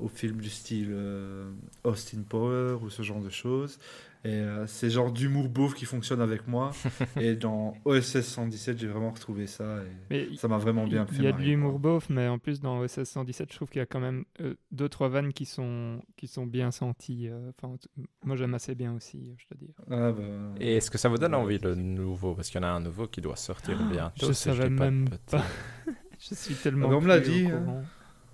au 0.00 0.08
film 0.08 0.40
du 0.40 0.48
style 0.50 0.90
euh, 0.92 1.50
Austin 1.84 2.22
Power 2.28 2.78
ou 2.82 2.90
ce 2.90 3.02
genre 3.02 3.20
de 3.20 3.30
choses. 3.30 3.78
Et 4.26 4.32
euh, 4.32 4.66
c'est 4.66 4.88
genre 4.88 5.12
d'humour 5.12 5.50
beauf 5.50 5.74
qui 5.74 5.84
fonctionne 5.84 6.22
avec 6.22 6.48
moi. 6.48 6.70
et 7.20 7.36
dans 7.36 7.74
OSS 7.84 8.22
117, 8.22 8.78
j'ai 8.78 8.86
vraiment 8.86 9.10
retrouvé 9.10 9.46
ça 9.46 9.64
et 9.82 9.90
Mais 10.08 10.26
il 10.30 10.38
ça 10.38 10.48
m'a 10.48 10.56
vraiment 10.56 10.86
bien 10.86 11.04
fait 11.04 11.16
il 11.16 11.24
y 11.24 11.26
a 11.26 11.32
de 11.32 11.42
l'humour 11.42 11.78
beauf, 11.78 12.08
mais 12.08 12.26
en 12.28 12.38
plus 12.38 12.60
dans 12.60 12.78
OSS 12.80 13.04
117, 13.04 13.50
je 13.52 13.56
trouve 13.56 13.68
qu'il 13.68 13.80
y 13.80 13.82
a 13.82 13.86
quand 13.86 14.00
même 14.00 14.24
euh, 14.40 14.54
deux 14.72 14.88
trois 14.88 15.10
vannes 15.10 15.34
qui 15.34 15.44
sont 15.44 16.00
qui 16.16 16.26
sont 16.26 16.46
bien 16.46 16.70
senties. 16.70 17.28
euh, 17.28 17.50
Enfin, 17.62 17.76
moi 18.24 18.36
j'aime 18.36 18.54
assez 18.54 18.74
bien 18.74 18.94
aussi, 18.94 19.36
je 19.36 19.44
dois 19.50 19.66
dire. 19.66 19.74
Ah, 19.90 20.12
bah, 20.12 20.54
Et 20.58 20.76
est-ce 20.76 20.90
que 20.90 20.96
ça 20.96 21.10
vous 21.10 21.18
donne 21.18 21.34
envie 21.34 21.58
le 21.58 21.74
nouveau? 21.74 22.34
Parce 22.34 22.48
qu'il 22.48 22.60
y 22.62 22.64
en 22.64 22.68
a 22.68 22.70
un 22.70 22.80
nouveau 22.80 23.06
qui 23.06 23.20
doit 23.20 23.36
sortir 23.36 23.78
bientôt. 23.90 24.26
je 24.28 24.32
si 24.32 24.44
savais 24.44 24.64
de 24.64 24.68
même 24.70 25.08
pas. 25.30 25.44
Je 26.18 26.34
suis 26.34 26.54
tellement. 26.54 26.86
Ah 26.86 26.90
bah, 26.90 26.96
on 26.96 27.00
me 27.02 27.08
l'a 27.08 27.20
dit, 27.20 27.46
hein. 27.46 27.60
courant. 27.60 27.84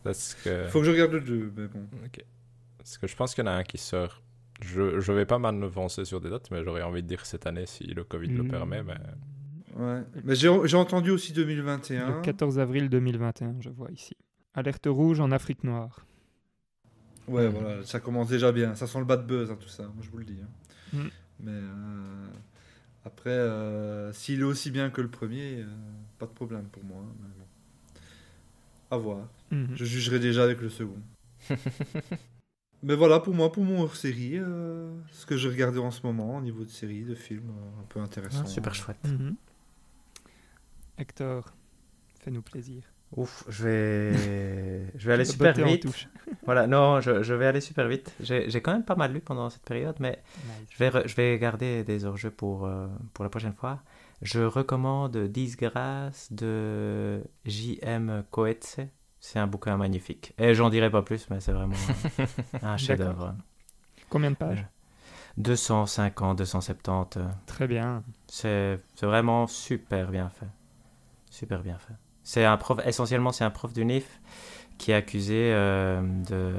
Parce 0.05 0.35
que... 0.35 0.67
Faut 0.69 0.79
que 0.81 0.85
je 0.85 0.91
regarde 0.93 1.13
le 1.13 1.21
2, 1.21 1.53
mais 1.57 1.67
bon. 1.67 1.87
Ok. 2.05 2.25
Parce 2.79 2.99
que 2.99 3.07
je 3.07 3.17
pense 3.17 3.35
qu'il 3.35 3.45
y 3.45 3.49
en 3.49 3.51
a 3.51 3.55
un 3.57 3.65
qui 3.65 3.79
sort. 3.79 4.23
Je, 4.63 5.01
je 5.01 5.13
vais 5.13 5.27
pas 5.27 5.39
m'avancer 5.39 6.05
sur 6.05 6.21
des 6.21 6.31
dates, 6.31 6.51
mais 6.51 6.63
j'aurais 6.65 6.83
envie 6.83 7.03
de 7.03 7.09
dire 7.09 7.25
cette 7.27 7.47
année 7.47 7.67
si 7.67 7.85
le 7.85 8.05
Covid 8.05 8.29
le 8.29 8.43
Hmm. 8.43 8.49
permet. 8.51 8.83
Mais... 8.83 8.97
Ouais. 9.77 10.03
Mais 10.25 10.35
j'ai 10.35 10.51
j'ai 10.65 10.77
entendu 10.77 11.11
aussi 11.11 11.33
2021. 11.33 12.17
Le 12.17 12.21
14 12.23 12.59
avril 12.59 12.89
2021, 12.91 13.57
je 13.61 13.71
vois 13.71 13.91
ici. 13.91 14.15
Alerte 14.55 14.87
rouge 14.89 15.21
en 15.21 15.31
Afrique 15.31 15.65
noire. 15.65 16.05
Ouais, 17.29 17.49
voilà, 17.49 17.85
ça 17.85 18.01
commence 18.01 18.29
déjà 18.29 18.51
bien. 18.53 18.75
Ça 18.75 18.87
sent 18.87 18.99
le 18.99 19.05
bad 19.05 19.27
buzz, 19.27 19.51
hein, 19.51 19.57
tout 19.61 19.69
ça, 19.69 19.85
moi 19.85 20.03
je 20.03 20.11
vous 20.11 20.19
le 20.19 20.25
dis. 20.25 20.39
hein. 20.43 20.49
Mm. 20.93 21.09
Mais 21.45 21.53
euh, 21.53 22.27
après, 23.05 23.31
euh, 23.31 24.13
s'il 24.13 24.41
est 24.41 24.45
aussi 24.45 24.71
bien 24.73 24.91
que 24.91 25.01
le 25.01 25.09
premier, 25.09 25.61
euh, 25.61 25.67
pas 26.19 26.27
de 26.27 26.33
problème 26.33 26.65
pour 26.73 26.83
moi. 26.85 26.99
hein, 27.01 27.15
mais 27.23 27.29
bon. 27.39 27.47
À 28.91 28.97
voir. 28.99 29.29
Mhm. 29.53 29.69
Je 29.77 29.85
jugerai 29.85 30.19
déjà 30.19 30.43
avec 30.43 30.61
le 30.61 30.69
second. 30.69 31.01
mais 32.83 32.95
voilà, 32.95 33.21
pour 33.21 33.35
moi, 33.35 33.51
pour 33.53 33.65
mon 33.65 33.83
hors-série, 33.83 34.39
euh, 34.39 34.93
ce 35.13 35.27
que 35.27 35.37
j'ai 35.37 35.49
regardé 35.49 35.79
en 35.79 35.91
ce 35.91 36.05
moment 36.07 36.37
au 36.37 36.41
niveau 36.41 36.65
de 36.65 36.71
série, 36.71 37.05
de 37.05 37.15
films, 37.15 37.51
euh, 37.51 37.81
un 37.81 37.85
peu 37.89 38.01
intéressant. 38.01 38.43
Ah, 38.45 38.47
super 38.47 38.75
chouette. 38.75 39.05
Mhm. 39.07 39.37
Hector, 40.99 41.53
fais-nous 42.21 42.43
plaisir. 42.43 42.83
Ouf, 43.17 43.45
je 43.49 43.65
vais, 43.65 44.93
je 44.97 45.07
vais 45.07 45.15
aller 45.15 45.25
super 45.25 45.55
vite. 45.73 45.85
Voilà, 46.45 46.67
non, 46.69 47.01
je, 47.01 47.23
je 47.25 47.35
vais 47.35 47.47
aller 47.47 47.61
super 47.61 47.89
vite. 47.89 48.15
J'ai 48.21 48.49
j'ai 48.49 48.61
quand 48.63 48.73
même 48.73 48.85
pas 48.85 48.95
mal 48.95 49.13
lu 49.13 49.21
pendant 49.21 49.51
cette 49.51 49.63
période, 49.65 49.97
mais 49.99 50.23
je 50.71 50.79
vais, 50.79 50.89
re- 50.91 51.07
je 51.07 51.15
vais 51.17 51.39
garder 51.39 51.83
des 51.85 52.05
hors-jeux 52.05 52.31
pour, 52.31 52.67
euh, 52.67 52.87
pour 53.15 53.25
la 53.25 53.31
prochaine 53.31 53.53
fois. 53.55 53.83
Je 54.23 54.41
recommande 54.41 55.17
Disgrâce 55.17 56.33
de 56.33 57.23
J.M. 57.45 58.23
Coetze. 58.31 58.77
C'est 59.21 59.39
un 59.39 59.47
bouquin 59.47 59.77
magnifique. 59.77 60.35
Et 60.39 60.55
j'en 60.55 60.71
dirai 60.71 60.91
pas 60.91 61.03
plus, 61.03 61.29
mais 61.31 61.41
c'est 61.41 61.53
vraiment 61.53 61.77
un 62.63 62.77
chef-d'œuvre. 62.79 63.35
Combien 64.09 64.31
de 64.31 64.37
pages 64.37 64.67
250, 65.37 66.39
270. 66.39 67.17
euh, 67.19 67.29
Très 67.47 67.67
bien. 67.67 68.03
C'est 68.27 68.81
vraiment 69.03 69.47
super 69.47 70.11
bien 70.11 70.29
fait. 70.31 70.49
Super 71.31 71.63
bien 71.63 71.79
fait. 71.79 71.95
C'est 72.23 72.45
un 72.45 72.57
prof, 72.57 72.81
essentiellement, 72.87 73.33
c'est 73.33 73.45
un 73.45 73.51
prof 73.51 73.73
d'UNIF 73.73 74.21
qui 74.79 74.93
est 74.93 74.95
accusé 74.95 75.53
euh, 75.53 76.01
de 76.29 76.55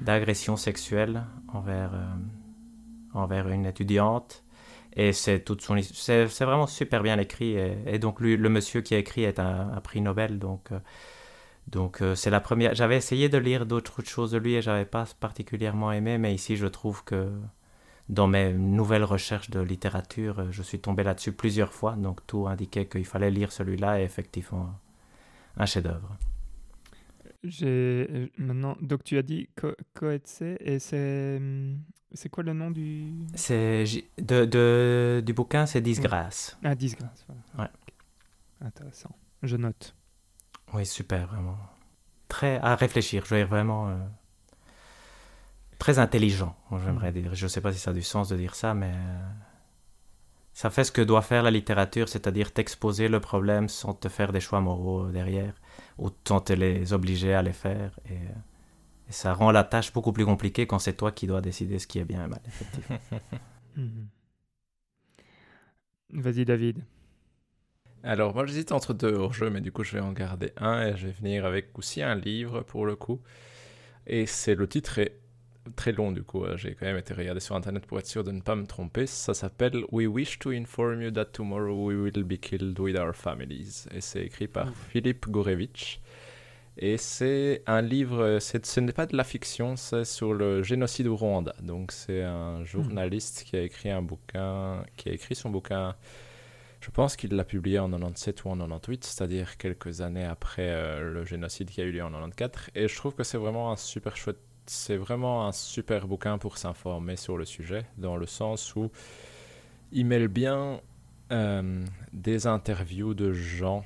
d'agression 0.00 0.56
sexuelle 0.56 1.24
envers, 1.52 1.94
euh, 1.94 2.04
envers 3.14 3.48
une 3.48 3.66
étudiante 3.66 4.44
Et 4.94 5.12
c'est 5.12 5.40
toute 5.40 5.62
son 5.62 5.80
c'est 5.82 6.28
c'est 6.28 6.44
vraiment 6.44 6.66
super 6.66 7.02
bien 7.02 7.18
écrit. 7.18 7.52
Et, 7.56 7.78
et 7.86 7.98
donc 7.98 8.20
lui, 8.20 8.36
le 8.36 8.48
monsieur 8.48 8.80
qui 8.82 8.94
a 8.94 8.98
écrit 8.98 9.24
est 9.24 9.38
un, 9.38 9.70
un 9.72 9.80
prix 9.80 10.00
Nobel. 10.02 10.38
Donc 10.38 10.72
euh, 10.72 10.78
donc 11.68 12.02
euh, 12.02 12.14
c'est 12.14 12.30
la 12.30 12.40
première. 12.40 12.74
J'avais 12.74 12.96
essayé 12.96 13.28
de 13.28 13.38
lire 13.38 13.66
d'autres 13.66 14.02
choses 14.04 14.30
de 14.32 14.38
lui 14.38 14.54
et 14.54 14.62
j'avais 14.62 14.84
pas 14.84 15.06
particulièrement 15.20 15.92
aimé. 15.92 16.18
Mais 16.18 16.34
ici, 16.34 16.56
je 16.56 16.66
trouve 16.66 17.04
que 17.04 17.30
dans 18.08 18.26
mes 18.26 18.52
nouvelles 18.52 19.04
recherches 19.04 19.50
de 19.50 19.60
littérature, 19.60 20.40
euh, 20.40 20.46
je 20.50 20.62
suis 20.62 20.80
tombé 20.80 21.02
là-dessus 21.04 21.32
plusieurs 21.32 21.72
fois. 21.72 21.92
Donc 21.96 22.26
tout 22.26 22.46
indiquait 22.48 22.86
qu'il 22.86 23.06
fallait 23.06 23.30
lire 23.30 23.52
celui-là 23.52 24.00
et 24.00 24.04
effectivement 24.04 24.70
un 25.56 25.66
chef-d'œuvre. 25.66 26.16
J'ai 27.44 28.06
euh, 28.10 28.26
maintenant. 28.38 28.76
Donc 28.80 29.04
tu 29.04 29.16
as 29.18 29.22
dit 29.22 29.48
Ko- 29.56 29.74
Koetse 29.94 30.42
et 30.60 30.78
c'est 30.78 31.36
hum, 31.38 31.78
c'est 32.12 32.28
quoi 32.28 32.42
le 32.44 32.52
nom 32.52 32.70
du? 32.70 33.12
C'est 33.34 33.84
de, 34.18 34.44
de- 34.44 35.22
du 35.24 35.32
bouquin, 35.32 35.66
c'est 35.66 35.80
Disgrâce. 35.80 36.56
Ah 36.62 36.74
disgrâce. 36.74 37.24
Voilà. 37.56 37.70
Ouais. 37.70 38.66
Intéressant. 38.66 39.10
Je 39.42 39.56
note. 39.56 39.94
Oui, 40.74 40.86
super, 40.86 41.26
vraiment. 41.26 41.56
Très 42.28 42.58
à 42.58 42.74
réfléchir. 42.76 43.24
Je 43.26 43.34
veux 43.34 43.40
dire 43.40 43.48
vraiment 43.48 43.88
euh, 43.88 43.98
très 45.78 45.98
intelligent. 45.98 46.56
J'aimerais 46.84 47.12
dire. 47.12 47.34
Je 47.34 47.44
ne 47.44 47.48
sais 47.48 47.60
pas 47.60 47.72
si 47.72 47.78
ça 47.78 47.90
a 47.90 47.94
du 47.94 48.02
sens 48.02 48.28
de 48.28 48.36
dire 48.36 48.54
ça, 48.54 48.74
mais 48.74 48.92
euh, 48.94 49.20
ça 50.54 50.70
fait 50.70 50.84
ce 50.84 50.92
que 50.92 51.02
doit 51.02 51.22
faire 51.22 51.42
la 51.42 51.50
littérature, 51.50 52.08
c'est-à-dire 52.08 52.52
t'exposer 52.52 53.08
le 53.08 53.20
problème 53.20 53.68
sans 53.68 53.94
te 53.94 54.08
faire 54.08 54.32
des 54.32 54.40
choix 54.40 54.60
moraux 54.60 55.10
derrière, 55.10 55.54
ou 55.98 56.10
sans 56.26 56.40
te 56.40 56.52
les 56.52 56.92
obliger 56.92 57.34
à 57.34 57.42
les 57.42 57.52
faire. 57.52 57.98
Et, 58.06 58.14
euh, 58.14 58.30
et 59.08 59.12
ça 59.12 59.34
rend 59.34 59.50
la 59.52 59.64
tâche 59.64 59.92
beaucoup 59.92 60.12
plus 60.12 60.24
compliquée 60.26 60.66
quand 60.66 60.78
c'est 60.78 60.94
toi 60.94 61.12
qui 61.12 61.26
dois 61.26 61.40
décider 61.40 61.78
ce 61.78 61.86
qui 61.86 61.98
est 61.98 62.04
bien 62.04 62.24
et 62.24 62.28
mal. 62.28 62.42
effectivement. 62.46 62.98
Mhm. 63.76 64.08
Vas-y 66.10 66.44
David. 66.44 66.84
Alors, 68.04 68.34
moi, 68.34 68.46
j'hésite 68.46 68.72
entre 68.72 68.94
deux 68.94 69.12
hors-jeux, 69.14 69.50
mais 69.50 69.60
du 69.60 69.70
coup, 69.70 69.84
je 69.84 69.92
vais 69.92 70.00
en 70.00 70.12
garder 70.12 70.52
un 70.56 70.88
et 70.88 70.96
je 70.96 71.06
vais 71.06 71.12
venir 71.12 71.44
avec 71.44 71.78
aussi 71.78 72.02
un 72.02 72.14
livre 72.16 72.62
pour 72.62 72.84
le 72.84 72.96
coup. 72.96 73.20
Et 74.06 74.26
c'est 74.26 74.56
le 74.56 74.66
titre 74.66 74.98
est 74.98 75.16
très 75.76 75.92
long, 75.92 76.10
du 76.10 76.24
coup. 76.24 76.44
euh, 76.44 76.56
J'ai 76.56 76.74
quand 76.74 76.86
même 76.86 76.96
été 76.96 77.14
regarder 77.14 77.40
sur 77.40 77.54
internet 77.54 77.86
pour 77.86 78.00
être 78.00 78.06
sûr 78.08 78.24
de 78.24 78.32
ne 78.32 78.40
pas 78.40 78.56
me 78.56 78.66
tromper. 78.66 79.06
Ça 79.06 79.34
s'appelle 79.34 79.84
We 79.92 80.08
wish 80.08 80.40
to 80.40 80.50
inform 80.50 81.00
you 81.02 81.12
that 81.12 81.26
tomorrow 81.26 81.74
we 81.86 81.94
will 81.96 82.24
be 82.24 82.38
killed 82.40 82.76
with 82.80 82.96
our 82.96 83.14
families. 83.14 83.86
Et 83.94 84.00
c'est 84.00 84.24
écrit 84.24 84.48
par 84.48 84.74
Philippe 84.90 85.28
Gorevitch. 85.28 86.00
Et 86.78 86.96
c'est 86.96 87.62
un 87.66 87.82
livre, 87.82 88.38
c'est- 88.40 88.64
ce 88.66 88.80
n'est 88.80 88.92
pas 88.92 89.06
de 89.06 89.16
la 89.16 89.24
fiction, 89.24 89.76
c'est 89.76 90.04
sur 90.06 90.32
le 90.34 90.62
génocide 90.64 91.06
au 91.06 91.14
Rwanda. 91.16 91.54
Donc 91.62 91.92
c'est 91.92 92.22
un 92.22 92.64
journaliste 92.64 93.44
qui 93.44 93.54
a 93.56 93.60
écrit 93.62 93.90
un 93.90 94.02
bouquin, 94.02 94.82
qui 94.96 95.10
a 95.10 95.12
écrit 95.12 95.34
son 95.36 95.50
bouquin 95.50 95.94
je 96.82 96.90
pense 96.90 97.14
qu'il 97.14 97.34
l'a 97.34 97.44
publié 97.44 97.78
en 97.78 97.88
97 97.88 98.44
ou 98.44 98.48
en 98.48 98.56
98, 98.56 99.04
c'est-à-dire 99.04 99.56
quelques 99.56 100.00
années 100.00 100.24
après 100.24 100.68
euh, 100.68 101.12
le 101.12 101.24
génocide 101.24 101.70
qui 101.70 101.80
a 101.80 101.84
eu 101.84 101.92
lieu 101.92 102.02
en 102.02 102.10
94. 102.10 102.70
Et 102.74 102.88
je 102.88 102.96
trouve 102.96 103.14
que 103.14 103.22
c'est 103.22 103.38
vraiment 103.38 103.70
un 103.70 103.76
super 103.76 104.16
chouette, 104.16 104.40
c'est 104.66 104.96
vraiment 104.96 105.46
un 105.46 105.52
super 105.52 106.08
bouquin 106.08 106.38
pour 106.38 106.58
s'informer 106.58 107.14
sur 107.14 107.38
le 107.38 107.44
sujet, 107.44 107.84
dans 107.98 108.16
le 108.16 108.26
sens 108.26 108.74
où 108.74 108.90
il 109.92 110.06
mêle 110.06 110.26
bien 110.26 110.80
euh, 111.30 111.84
des 112.12 112.48
interviews 112.48 113.14
de 113.14 113.32
gens 113.32 113.84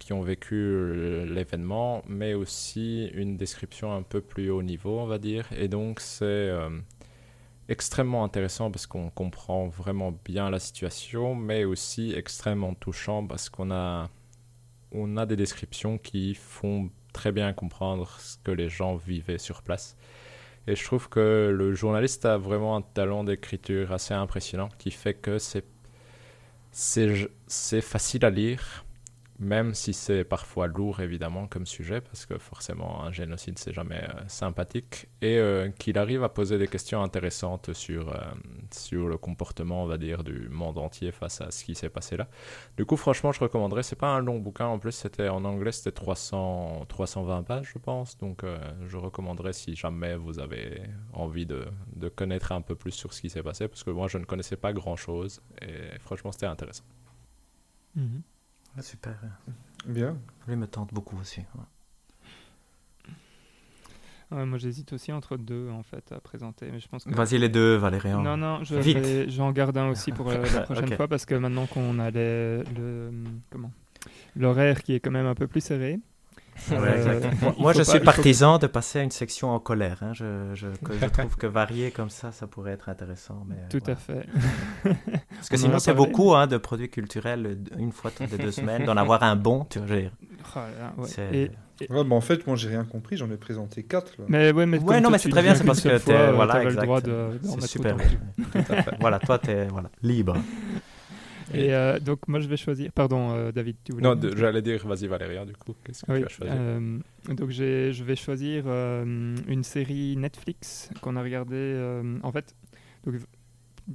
qui 0.00 0.12
ont 0.12 0.22
vécu 0.22 0.56
euh, 0.56 1.24
l'événement, 1.24 2.02
mais 2.08 2.34
aussi 2.34 3.06
une 3.14 3.36
description 3.36 3.94
un 3.94 4.02
peu 4.02 4.20
plus 4.20 4.50
haut 4.50 4.64
niveau, 4.64 4.98
on 4.98 5.06
va 5.06 5.18
dire. 5.18 5.46
Et 5.56 5.68
donc 5.68 6.00
c'est 6.00 6.50
extrêmement 7.72 8.22
intéressant 8.22 8.70
parce 8.70 8.86
qu'on 8.86 9.10
comprend 9.10 9.66
vraiment 9.66 10.12
bien 10.24 10.50
la 10.50 10.60
situation, 10.60 11.34
mais 11.34 11.64
aussi 11.64 12.12
extrêmement 12.14 12.74
touchant 12.74 13.26
parce 13.26 13.48
qu'on 13.48 13.70
a, 13.70 14.10
on 14.92 15.16
a 15.16 15.24
des 15.26 15.36
descriptions 15.36 15.96
qui 15.98 16.34
font 16.34 16.90
très 17.14 17.32
bien 17.32 17.52
comprendre 17.54 18.08
ce 18.20 18.36
que 18.44 18.50
les 18.50 18.68
gens 18.68 18.96
vivaient 18.96 19.38
sur 19.38 19.62
place. 19.62 19.96
Et 20.66 20.76
je 20.76 20.84
trouve 20.84 21.08
que 21.08 21.50
le 21.52 21.74
journaliste 21.74 22.24
a 22.26 22.36
vraiment 22.36 22.76
un 22.76 22.82
talent 22.82 23.24
d'écriture 23.24 23.90
assez 23.90 24.14
impressionnant 24.14 24.68
qui 24.78 24.90
fait 24.90 25.14
que 25.14 25.38
c'est, 25.38 25.64
c'est, 26.70 27.80
facile 27.80 28.24
à 28.24 28.30
lire, 28.30 28.84
même 29.42 29.74
si 29.74 29.92
c'est 29.92 30.22
parfois 30.22 30.68
lourd 30.68 31.00
évidemment 31.00 31.48
comme 31.48 31.66
sujet, 31.66 32.00
parce 32.00 32.26
que 32.26 32.38
forcément 32.38 33.02
un 33.02 33.10
génocide 33.10 33.58
c'est 33.58 33.72
jamais 33.72 34.02
euh, 34.02 34.22
sympathique, 34.28 35.08
et 35.20 35.36
euh, 35.38 35.68
qu'il 35.70 35.98
arrive 35.98 36.22
à 36.22 36.28
poser 36.28 36.58
des 36.58 36.68
questions 36.68 37.02
intéressantes 37.02 37.72
sur, 37.72 38.10
euh, 38.10 38.20
sur 38.70 39.08
le 39.08 39.18
comportement, 39.18 39.82
on 39.82 39.86
va 39.86 39.98
dire, 39.98 40.22
du 40.22 40.48
monde 40.48 40.78
entier 40.78 41.10
face 41.10 41.40
à 41.40 41.50
ce 41.50 41.64
qui 41.64 41.74
s'est 41.74 41.88
passé 41.88 42.16
là. 42.16 42.28
Du 42.76 42.86
coup, 42.86 42.96
franchement, 42.96 43.32
je 43.32 43.40
recommanderais, 43.40 43.82
c'est 43.82 43.96
pas 43.96 44.14
un 44.14 44.20
long 44.20 44.38
bouquin, 44.38 44.66
en 44.66 44.78
plus 44.78 44.92
c'était 44.92 45.28
en 45.28 45.44
anglais, 45.44 45.72
c'était 45.72 45.92
300, 45.92 46.86
320 46.88 47.42
pages 47.42 47.70
je 47.74 47.78
pense, 47.78 48.16
donc 48.18 48.44
je 48.86 48.96
recommanderais 48.96 49.52
si 49.52 49.74
jamais 49.74 50.16
vous 50.16 50.38
avez 50.38 50.82
envie 51.12 51.46
de, 51.46 51.66
de 51.96 52.08
connaître 52.08 52.52
un 52.52 52.60
peu 52.60 52.76
plus 52.76 52.92
sur 52.92 53.12
ce 53.12 53.20
qui 53.20 53.28
s'est 53.28 53.42
passé, 53.42 53.66
parce 53.66 53.82
que 53.82 53.90
moi 53.90 54.06
je 54.06 54.18
ne 54.18 54.24
connaissais 54.24 54.56
pas 54.56 54.72
grand 54.72 54.96
chose, 54.96 55.42
et 55.60 55.98
franchement 55.98 56.30
c'était 56.30 56.46
intéressant. 56.46 56.84
Mhm. 58.76 58.82
super. 58.82 59.14
Bien. 59.86 60.16
Lui 60.48 60.56
me 60.56 60.66
tente 60.66 60.92
beaucoup 60.94 61.18
aussi. 61.18 61.40
ouais. 61.54 61.64
Ouais, 64.30 64.46
moi 64.46 64.56
j'hésite 64.56 64.94
aussi 64.94 65.12
entre 65.12 65.36
deux 65.36 65.68
en 65.68 65.82
fait 65.82 66.10
à 66.10 66.18
présenter, 66.18 66.70
mais 66.72 66.80
je 66.80 66.88
pense 66.88 67.04
que 67.04 67.10
Vas-y 67.14 67.36
les 67.38 67.50
deux, 67.50 67.76
Valérian. 67.76 68.22
Non, 68.22 68.38
non, 68.38 68.64
je 68.64 68.76
Vite. 68.76 68.96
vais, 68.98 69.28
j'en 69.28 69.52
garde 69.52 69.76
un 69.76 69.88
aussi 69.90 70.10
pour 70.10 70.30
euh, 70.30 70.42
la 70.54 70.60
prochaine 70.62 70.96
fois 70.96 71.06
parce 71.06 71.26
que 71.26 71.34
maintenant 71.34 71.66
qu'on 71.66 71.98
a 71.98 72.10
les- 72.10 72.62
le 72.64 73.10
comment 73.50 73.70
l'horaire 74.34 74.82
qui 74.82 74.94
est 74.94 75.00
quand 75.00 75.10
même 75.10 75.26
un 75.26 75.34
peu 75.34 75.46
plus 75.46 75.60
serré. 75.60 76.00
Ouais, 76.70 76.76
euh. 76.78 77.20
Moi, 77.58 77.72
je 77.72 77.78
pas- 77.78 77.84
suis 77.84 77.98
faut- 77.98 78.04
partisan 78.04 78.58
de 78.58 78.66
passer 78.66 79.00
à 79.00 79.02
une 79.02 79.10
section 79.10 79.50
en 79.50 79.58
colère. 79.58 79.98
hein. 80.02 80.12
Je, 80.12 80.50
je- 80.54 80.68
que 80.84 80.92
je 81.00 81.06
trouve 81.12 81.36
que 81.36 81.46
varier 81.46 81.90
comme 81.90 82.10
ça, 82.10 82.30
ça 82.30 82.46
pourrait 82.46 82.72
être 82.72 82.88
intéressant. 82.88 83.44
Mais, 83.48 83.56
Tout 83.70 83.78
voilà. 83.84 83.94
à 83.94 83.96
fait. 83.96 84.26
Parce 85.34 85.48
que 85.48 85.54
On 85.56 85.58
sinon, 85.58 85.78
c'est 85.78 85.94
beaucoup 85.94 86.34
hein, 86.34 86.46
de 86.46 86.56
produits 86.58 86.88
culturels 86.90 87.58
une 87.78 87.90
fois 87.92 88.10
toutes 88.10 88.30
les 88.30 88.38
deux 88.38 88.52
semaines, 88.52 88.84
d'en 88.84 88.96
avoir 88.96 89.22
un 89.22 89.34
bon. 89.36 89.66
Tu 89.70 89.78
vois, 89.78 89.88
je 89.88 89.94
veux 89.94 90.00
dire, 90.02 90.12
Oh 90.54 90.58
là 90.58 90.62
là, 90.80 90.92
ouais. 90.98 91.08
c'est- 91.08 91.34
Et- 91.34 91.50
Ouais, 91.90 92.04
bah 92.04 92.14
en 92.14 92.20
fait, 92.20 92.46
moi, 92.46 92.54
j'ai 92.54 92.68
rien 92.68 92.84
compris. 92.84 93.16
J'en 93.16 93.28
ai 93.30 93.36
présenté 93.36 93.82
quatre. 93.82 94.12
Là. 94.18 94.24
mais 94.28 94.52
ouais, 94.52 94.66
mais 94.66 94.78
Ouais, 94.78 94.84
comme 94.94 95.02
non, 95.02 95.10
mais 95.10 95.16
tu 95.18 95.24
c'est 95.24 95.30
très 95.30 95.42
bien, 95.42 95.54
c'est 95.56 95.64
parce 95.64 95.80
que 95.80 95.88
euh, 95.88 96.32
voilà, 96.32 96.52
t'avais 96.52 96.64
le 96.66 96.70
exact. 96.70 96.84
droit 96.84 97.00
de, 97.00 97.40
c'est 97.42 97.66
super. 97.66 97.96
tu 97.96 98.56
voilà, 99.00 99.18
toi, 99.18 99.38
t'es 99.38 99.66
voilà, 99.66 99.90
libre. 100.00 100.36
Et 101.52 101.74
euh, 101.74 101.98
donc 101.98 102.28
moi 102.28 102.40
je 102.40 102.48
vais 102.48 102.56
choisir. 102.56 102.92
Pardon, 102.92 103.30
euh, 103.32 103.52
David, 103.52 103.76
tu 103.84 103.92
voulais. 103.92 104.14
Non, 104.14 104.20
j'allais 104.36 104.62
dire, 104.62 104.86
vas-y 104.86 105.06
Valérian, 105.06 105.44
du 105.46 105.54
coup, 105.54 105.74
qu'est-ce 105.84 106.04
que 106.04 106.12
Oui, 106.12 106.20
tu 106.20 106.24
as 106.26 106.28
choisi 106.28 106.52
euh, 106.54 106.98
donc 107.28 107.50
je 107.50 108.02
vais 108.02 108.16
choisir 108.16 108.66
une 108.66 109.62
série 109.64 110.16
Netflix 110.16 110.90
qu'on 111.00 111.16
a 111.16 111.22
regardée. 111.22 111.78
en 112.22 112.32
fait, 112.32 112.54
donc, 113.04 113.16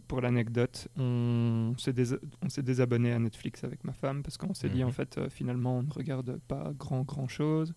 pour 0.08 0.20
l'anecdote, 0.22 0.88
on 0.98 1.74
s'est 1.78 1.94
dés- 1.94 2.18
désabonné 2.64 3.14
à 3.14 3.20
Netflix 3.20 3.64
avec 3.64 3.84
ma 3.84 3.94
femme 3.94 4.22
parce 4.24 4.38
qu'on 4.38 4.54
s'est 4.54 4.70
dit 4.70 4.84
en 4.84 4.88
Mhm. 4.88 4.94
fait 4.94 5.20
finalement 5.30 5.78
on 5.80 5.84
ne 5.84 5.92
regarde 5.94 6.40
pas 6.48 6.72
grand 6.78 7.04
grand 7.04 7.28
chose 7.28 7.74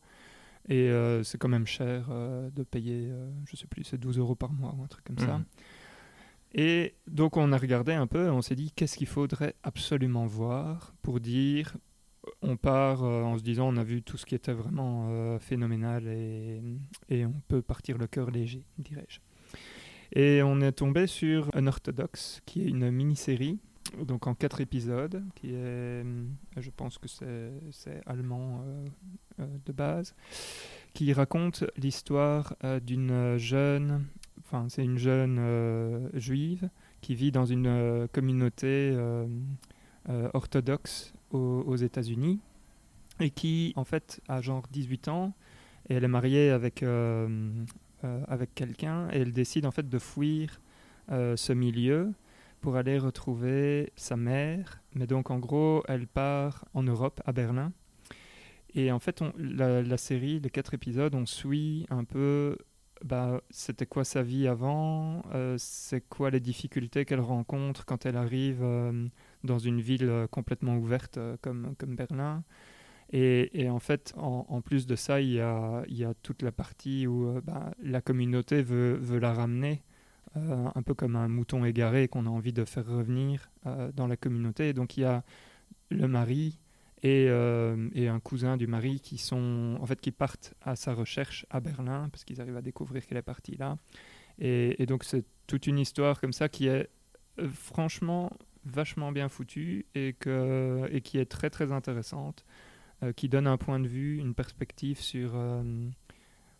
et 0.68 0.90
c'est 1.22 1.38
quand 1.38 1.48
même 1.48 1.66
cher 1.66 2.08
de 2.08 2.62
payer, 2.64 3.10
je 3.46 3.56
sais 3.56 3.66
plus, 3.66 3.84
c'est 3.84 3.98
12 3.98 4.18
euros 4.18 4.34
par 4.34 4.52
mois 4.52 4.74
ou 4.76 4.82
un 4.82 4.86
truc 4.88 5.04
comme 5.04 5.18
ça. 5.18 5.40
Et 6.52 6.94
donc 7.06 7.36
on 7.36 7.52
a 7.52 7.58
regardé 7.58 7.92
un 7.92 8.06
peu 8.06 8.28
on 8.30 8.42
s'est 8.42 8.56
dit 8.56 8.72
qu'est-ce 8.72 8.96
qu'il 8.96 9.06
faudrait 9.06 9.54
absolument 9.62 10.26
voir 10.26 10.94
pour 11.02 11.20
dire 11.20 11.76
on 12.42 12.56
part 12.56 13.04
euh, 13.04 13.22
en 13.22 13.38
se 13.38 13.42
disant 13.42 13.68
on 13.68 13.76
a 13.76 13.84
vu 13.84 14.02
tout 14.02 14.16
ce 14.16 14.26
qui 14.26 14.34
était 14.34 14.52
vraiment 14.52 15.08
euh, 15.10 15.38
phénoménal 15.38 16.06
et, 16.08 16.60
et 17.08 17.26
on 17.26 17.40
peut 17.48 17.62
partir 17.62 17.98
le 17.98 18.06
cœur 18.06 18.30
léger, 18.30 18.64
dirais-je. 18.78 19.20
Et 20.12 20.42
on 20.42 20.60
est 20.60 20.72
tombé 20.72 21.06
sur 21.06 21.50
Unorthodox, 21.56 22.42
qui 22.44 22.62
est 22.62 22.68
une 22.68 22.90
mini-série, 22.90 23.60
donc 24.02 24.26
en 24.26 24.34
quatre 24.34 24.60
épisodes, 24.60 25.22
qui 25.36 25.54
est, 25.54 26.04
je 26.56 26.70
pense 26.76 26.98
que 26.98 27.06
c'est 27.08 28.02
allemand 28.06 28.64
euh, 29.38 29.46
de 29.64 29.72
base, 29.72 30.16
qui 30.94 31.12
raconte 31.12 31.64
l'histoire 31.76 32.56
d'une 32.82 33.36
jeune, 33.36 34.04
c'est 34.68 34.84
une 34.84 34.98
jeune 34.98 35.38
euh, 35.38 36.08
juive 36.14 36.68
qui 37.00 37.14
vit 37.14 37.30
dans 37.30 37.46
une 37.46 37.66
euh, 37.66 38.06
communauté 38.12 38.92
euh, 38.94 39.26
orthodoxe 40.34 41.12
aux, 41.30 41.76
États-Unis 41.76 42.40
et 43.20 43.30
qui 43.30 43.72
en 43.76 43.84
fait 43.84 44.20
a 44.28 44.40
genre 44.40 44.64
18 44.72 45.08
ans 45.08 45.32
et 45.88 45.94
elle 45.94 46.02
est 46.02 46.08
mariée 46.08 46.50
avec, 46.50 46.84
avec 48.02 48.54
quelqu'un 48.56 49.08
et 49.12 49.20
elle 49.20 49.32
décide 49.32 49.66
en 49.66 49.70
fait 49.70 49.88
de 49.88 49.98
fuir 50.00 50.60
ce 51.08 51.52
milieu 51.52 52.12
pour 52.60 52.74
aller 52.74 52.98
retrouver 52.98 53.92
sa 53.94 54.16
mère. 54.16 54.80
Mais 54.94 55.06
donc 55.06 55.30
en 55.30 55.38
gros, 55.38 55.84
elle 55.86 56.08
part 56.08 56.64
en 56.74 56.82
Europe, 56.82 57.20
à 57.24 57.30
Berlin. 57.30 57.72
Et 58.74 58.90
en 58.90 58.98
fait, 58.98 59.22
la 59.38 59.96
série, 59.96 60.40
les 60.40 60.50
quatre 60.50 60.74
épisodes, 60.74 61.14
on 61.14 61.26
suit 61.26 61.86
un 61.90 62.02
peu 62.02 62.56
bah, 63.04 63.40
c'était 63.50 63.86
quoi 63.86 64.04
sa 64.04 64.22
vie 64.22 64.46
avant, 64.46 65.22
euh, 65.34 65.56
c'est 65.58 66.02
quoi 66.08 66.30
les 66.30 66.40
difficultés 66.40 67.04
qu'elle 67.04 67.20
rencontre 67.20 67.84
quand 67.86 68.04
elle 68.06 68.16
arrive 68.16 68.60
euh, 68.62 69.08
dans 69.44 69.58
une 69.58 69.80
ville 69.80 70.08
euh, 70.08 70.26
complètement 70.26 70.76
ouverte 70.76 71.18
comme, 71.40 71.74
comme 71.78 71.96
Berlin? 71.96 72.44
Et, 73.12 73.62
et 73.62 73.70
en 73.70 73.80
fait, 73.80 74.12
en, 74.16 74.46
en, 74.48 74.60
plus 74.60 74.86
de 74.86 74.96
ça, 74.96 75.20
il 75.20 75.32
y 75.32 75.40
a, 75.40 75.82
il 75.88 75.96
y 75.96 76.04
a 76.04 76.14
toute 76.22 76.42
la 76.42 76.52
partie 76.52 77.06
où 77.06 77.40
bah, 77.42 77.72
la 77.82 78.00
communauté 78.00 78.62
veut, 78.62 78.94
veut 78.94 79.18
la 79.18 79.32
ramener, 79.32 79.82
un 80.36 80.82
peu 80.82 80.94
comme 80.94 81.16
un 81.16 81.26
mouton 81.26 81.64
égaré 81.64 82.06
qu'on 82.06 82.26
a 82.26 82.28
envie 82.30 82.52
de 82.52 82.64
faire 82.64 82.86
revenir 82.86 83.50
dans 83.96 84.06
la 84.06 84.16
communauté. 84.16 84.72
Donc 84.74 84.96
il 84.96 85.00
y 85.00 85.04
a 85.04 85.24
le 85.90 86.06
mari, 86.06 86.60
et, 87.02 87.26
euh, 87.28 87.88
et, 87.94 88.08
un 88.08 88.20
cousin 88.20 88.56
du 88.56 88.66
mari 88.66 89.00
qui 89.00 89.16
sont 89.16 89.78
en 89.80 89.86
fait 89.86 90.00
qui 90.00 90.10
partent 90.10 90.54
à 90.62 90.76
sa 90.76 90.92
recherche 90.92 91.46
à 91.50 91.60
Berlin 91.60 92.08
parce 92.10 92.24
qu'ils 92.24 92.40
arrivent 92.40 92.56
à 92.56 92.62
découvrir 92.62 93.06
qu'elle 93.06 93.18
est 93.18 93.22
partie 93.22 93.56
là. 93.56 93.78
Et, 94.38 94.82
et 94.82 94.86
donc 94.86 95.04
c'est 95.04 95.24
toute 95.46 95.66
une 95.66 95.78
histoire 95.78 96.20
comme 96.20 96.32
ça 96.32 96.48
qui 96.48 96.66
est 96.66 96.90
euh, 97.38 97.48
franchement 97.48 98.30
vachement 98.66 99.12
bien 99.12 99.30
foutue 99.30 99.86
et 99.94 100.12
que 100.12 100.88
et 100.92 101.00
qui 101.00 101.18
est 101.18 101.24
très 101.24 101.48
très 101.48 101.72
intéressante 101.72 102.44
euh, 103.02 103.12
qui 103.12 103.30
donne 103.30 103.46
un 103.46 103.56
point 103.56 103.80
de 103.80 103.88
vue 103.88 104.18
une 104.18 104.34
perspective 104.34 105.00
sur 105.00 105.32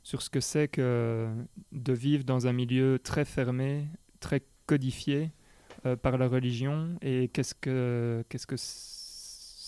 sur 0.03 0.23
ce 0.23 0.31
que 0.31 0.41
c'est 0.41 0.69
que 0.69 1.29
de 1.73 1.93
vivre 1.93 2.25
dans 2.25 2.47
un 2.47 2.55
milieu 2.55 2.99
très 2.99 3.27
fermé 3.27 3.89
très 4.21 4.43
codifié 4.67 5.33
par 6.03 6.17
la 6.17 6.29
religion 6.29 6.97
et 7.03 7.29
qu'est-ce 7.29 7.55
que 7.55 8.25
qu'est-ce 8.31 8.47
que 8.47 8.57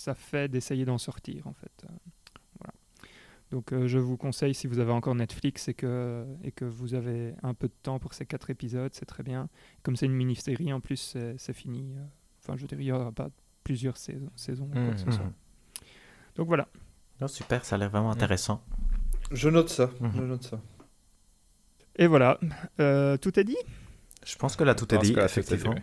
ça 0.02 0.14
fait 0.14 0.48
d'essayer 0.48 0.84
d'en 0.84 0.98
sortir 0.98 1.46
en 1.46 1.52
fait. 1.52 1.84
Euh, 1.84 1.92
voilà. 2.58 2.74
Donc 3.50 3.72
euh, 3.72 3.86
je 3.86 3.98
vous 3.98 4.16
conseille 4.16 4.52
si 4.52 4.66
vous 4.66 4.80
avez 4.80 4.90
encore 4.92 5.14
Netflix 5.14 5.68
et 5.68 5.74
que, 5.74 6.26
et 6.42 6.50
que 6.50 6.64
vous 6.64 6.94
avez 6.94 7.34
un 7.42 7.54
peu 7.54 7.68
de 7.68 7.74
temps 7.82 8.00
pour 8.00 8.12
ces 8.12 8.26
quatre 8.26 8.50
épisodes, 8.50 8.92
c'est 8.94 9.06
très 9.06 9.22
bien. 9.22 9.48
Comme 9.82 9.94
c'est 9.94 10.06
une 10.06 10.14
mini-série 10.14 10.72
en 10.72 10.80
plus, 10.80 11.16
c'est 11.36 11.52
fini. 11.52 11.94
Euh, 11.96 12.04
enfin 12.40 12.56
je 12.56 12.66
dirais, 12.66 12.82
il 12.82 12.86
n'y 12.86 12.92
aura 12.92 13.12
pas 13.12 13.30
plusieurs 13.62 13.96
saisons. 13.96 14.30
saisons 14.34 14.68
quoi 14.68 14.96
ce 14.96 15.10
soit. 15.10 15.32
Donc 16.34 16.48
voilà. 16.48 16.66
Oh, 17.20 17.28
super, 17.28 17.64
ça 17.64 17.76
a 17.76 17.78
l'air 17.78 17.90
vraiment 17.90 18.10
intéressant. 18.10 18.64
Je 19.30 19.48
note 19.48 19.68
ça, 19.68 19.88
je 20.16 20.22
note 20.22 20.42
ça. 20.42 20.60
Et 21.94 22.08
voilà, 22.08 22.40
tout 22.76 23.38
est 23.38 23.44
dit? 23.44 23.56
Je 24.26 24.36
pense 24.36 24.56
que 24.56 24.64
là 24.64 24.74
tout 24.74 24.92
est 24.92 24.98
dit, 24.98 25.14
effectivement. 25.16 25.76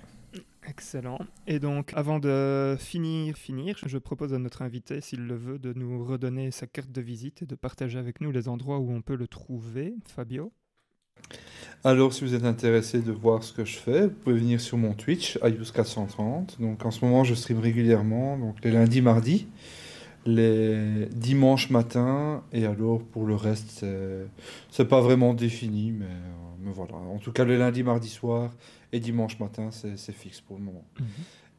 Excellent. 0.70 1.20
Et 1.48 1.60
donc, 1.60 1.92
avant 1.96 2.20
de 2.20 2.78
finir, 2.80 3.36
finir, 3.38 3.78
je 3.86 3.98
propose 3.98 4.36
à 4.36 4.38
notre 4.38 4.62
invité, 4.62 5.02
s'il 5.02 5.26
le 5.26 5.36
veut, 5.36 5.58
de 5.58 5.74
nous 5.74 6.06
redonner 6.06 6.52
sa 6.52 6.68
carte 6.68 6.92
de 6.92 7.02
visite 7.02 7.42
et 7.42 7.46
de 7.48 7.56
partager 7.56 7.98
avec 7.98 8.22
nous 8.22 8.32
les 8.32 8.48
endroits 8.48 8.78
où 8.78 8.92
on 8.92 9.02
peut 9.02 9.16
le 9.16 9.28
trouver. 9.28 9.96
Fabio 10.06 10.52
alors, 11.84 12.14
si 12.14 12.24
vous 12.24 12.34
êtes 12.34 12.46
intéressé 12.46 13.02
de 13.02 13.12
voir 13.12 13.44
ce 13.44 13.54
que 13.54 13.64
je 13.64 13.78
fais, 13.78 14.08
vous 14.08 14.14
pouvez 14.14 14.38
venir 14.38 14.60
sur 14.60 14.78
mon 14.78 14.94
Twitch, 14.94 15.38
Ayus430. 15.38 16.60
Donc, 16.60 16.86
en 16.86 16.92
ce 16.92 17.04
moment, 17.04 17.24
je 17.24 17.34
stream 17.34 17.60
régulièrement, 17.60 18.38
donc 18.38 18.58
les 18.64 18.72
lundis, 18.72 19.02
mardis, 19.02 19.48
les 20.26 21.08
dimanches 21.08 21.70
matins, 21.70 22.44
et 22.52 22.66
alors 22.66 23.04
pour 23.04 23.26
le 23.26 23.36
reste, 23.36 23.86
c'est 24.72 24.88
pas 24.88 25.02
vraiment 25.02 25.34
défini, 25.34 25.92
mais, 25.92 26.06
euh, 26.06 26.56
mais, 26.60 26.72
voilà. 26.72 26.96
En 26.96 27.18
tout 27.18 27.32
cas, 27.32 27.46
le 27.46 27.58
lundi, 27.58 27.84
mardi 27.84 28.10
soir 28.10 28.52
et 28.92 29.00
dimanche 29.00 29.40
matin, 29.40 29.70
c'est 29.72 30.12
fixe 30.12 30.42
pour 30.42 30.58
le 30.58 30.64
moment. 30.64 30.86
Mhm. 31.00 31.06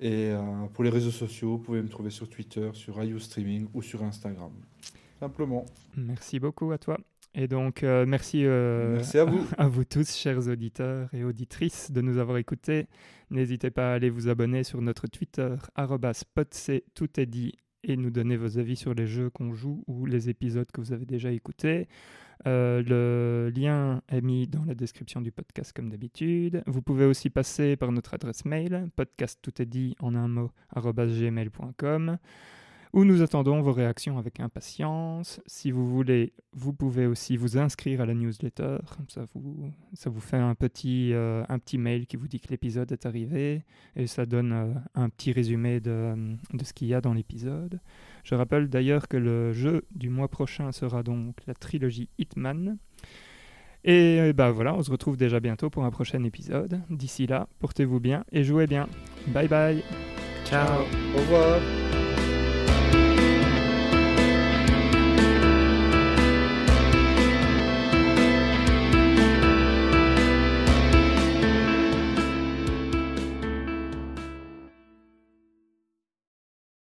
Et 0.01 0.31
euh, 0.31 0.41
pour 0.73 0.83
les 0.83 0.91
réseaux 0.91 1.11
sociaux, 1.11 1.51
vous 1.51 1.59
pouvez 1.59 1.83
me 1.83 1.89
trouver 1.89 2.11
sur 2.11 2.29
Twitter, 2.29 2.71
sur 2.73 3.03
IU 3.03 3.21
Streaming 3.21 3.69
ou 3.75 3.83
sur 3.83 4.03
Instagram. 4.03 4.53
Simplement. 5.21 5.67
Merci 5.97 6.41
beaucoup 6.41 6.73
à 6.73 6.79
toi. 6.79 6.99
Et 7.35 7.47
donc, 7.47 7.83
euh, 7.83 8.07
merci, 8.07 8.45
euh, 8.45 8.95
merci 8.97 9.19
à, 9.19 9.25
vous. 9.25 9.47
à 9.59 9.69
vous 9.69 9.85
tous, 9.85 10.17
chers 10.17 10.49
auditeurs 10.49 11.09
et 11.13 11.23
auditrices, 11.23 11.93
de 11.93 12.01
nous 12.01 12.19
avoir 12.19 12.39
écoutés. 12.39 12.87
N'hésitez 13.31 13.71
pas 13.71 13.93
à 13.93 13.95
aller 13.95 14.11
vous 14.11 14.29
abonner 14.29 14.65
sur 14.65 14.81
notre 14.81 15.07
Twitter, 15.07 15.55
@spotc 16.13 16.83
tout 16.95 17.21
est 17.21 17.27
dit, 17.27 17.53
et 17.85 17.97
nous 17.97 18.11
donner 18.11 18.37
vos 18.37 18.59
avis 18.59 18.77
sur 18.77 18.95
les 18.95 19.07
jeux 19.07 19.31
qu'on 19.31 19.55
joue 19.55 19.85
ou 19.87 20.07
les 20.07 20.29
épisodes 20.29 20.71
que 20.73 20.81
vous 20.81 20.93
avez 20.93 21.07
déjà 21.07 21.31
écoutés. 21.31 21.89
Euh, 22.47 22.83
le 22.87 23.53
lien 23.55 24.03
est 24.09 24.21
mis 24.21 24.47
dans 24.47 24.65
la 24.65 24.75
description 24.75 25.21
du 25.21 25.33
podcast 25.33 25.73
comme 25.73 25.91
d'habitude. 25.91 26.63
Vous 26.67 26.83
pouvez 26.83 27.05
aussi 27.05 27.31
passer 27.31 27.77
par 27.77 27.93
notre 27.93 28.15
adresse 28.15 28.45
mail, 28.45 28.89
podcast 28.97 29.39
tout 29.43 29.61
est 29.61 29.67
dit 29.67 29.95
en 30.01 30.15
un 30.15 30.29
mot, 30.29 30.51
gmail.com 30.75 32.19
où 32.93 33.05
nous 33.05 33.23
attendons 33.23 33.61
vos 33.61 33.73
réactions 33.73 34.19
avec 34.19 34.41
impatience. 34.41 35.41
Si 35.47 35.71
vous 35.71 35.89
voulez, 35.89 36.33
vous 36.53 36.73
pouvez 36.73 37.07
aussi 37.07 37.37
vous 37.37 37.57
inscrire 37.57 38.01
à 38.01 38.07
la 38.07 38.15
newsletter. 38.15 38.79
Ça 39.09 39.25
vous, 39.35 39.71
ça 39.95 40.11
vous 40.11 40.21
fait 40.21 40.37
un 40.37 40.55
petit, 40.55 41.13
euh, 41.13 41.45
un 41.49 41.59
petit 41.59 41.79
mail 41.79 42.07
qui 42.07 42.17
vous 42.17 42.27
dit 42.27 42.41
que 42.41 42.49
l'épisode 42.49 42.91
est 42.91 43.07
arrivé 43.07 43.65
et 43.95 44.07
ça 44.07 44.27
donne 44.27 44.53
euh, 44.53 44.75
un 44.95 45.09
petit 45.09 45.33
résumé 45.33 45.81
de, 45.81 46.15
de 46.53 46.65
ce 46.65 46.73
qu'il 46.73 46.89
y 46.89 46.95
a 46.95 47.01
dans 47.01 47.15
l'épisode. 47.15 47.81
Je 48.31 48.37
rappelle 48.37 48.69
d'ailleurs 48.69 49.09
que 49.09 49.17
le 49.17 49.53
jeu 49.53 49.83
du 49.91 50.09
mois 50.09 50.29
prochain 50.29 50.71
sera 50.71 51.03
donc 51.03 51.35
la 51.49 51.55
trilogie 51.55 52.09
Hitman. 52.17 52.79
Et 53.83 54.33
ben 54.35 54.53
voilà, 54.53 54.73
on 54.75 54.85
se 54.85 54.91
retrouve 54.93 55.17
déjà 55.17 55.41
bientôt 55.41 55.69
pour 55.69 55.85
un 55.85 55.91
prochain 55.91 56.23
épisode. 56.23 56.81
D'ici 56.91 57.27
là, 57.27 57.49
portez-vous 57.59 57.99
bien 57.99 58.25
et 58.31 58.45
jouez 58.45 58.69
bien. 58.69 58.89
Bye 59.29 59.49
bye. 59.49 59.83
Ciao. 60.45 60.83
Au 61.17 61.19
revoir. 61.19 62.00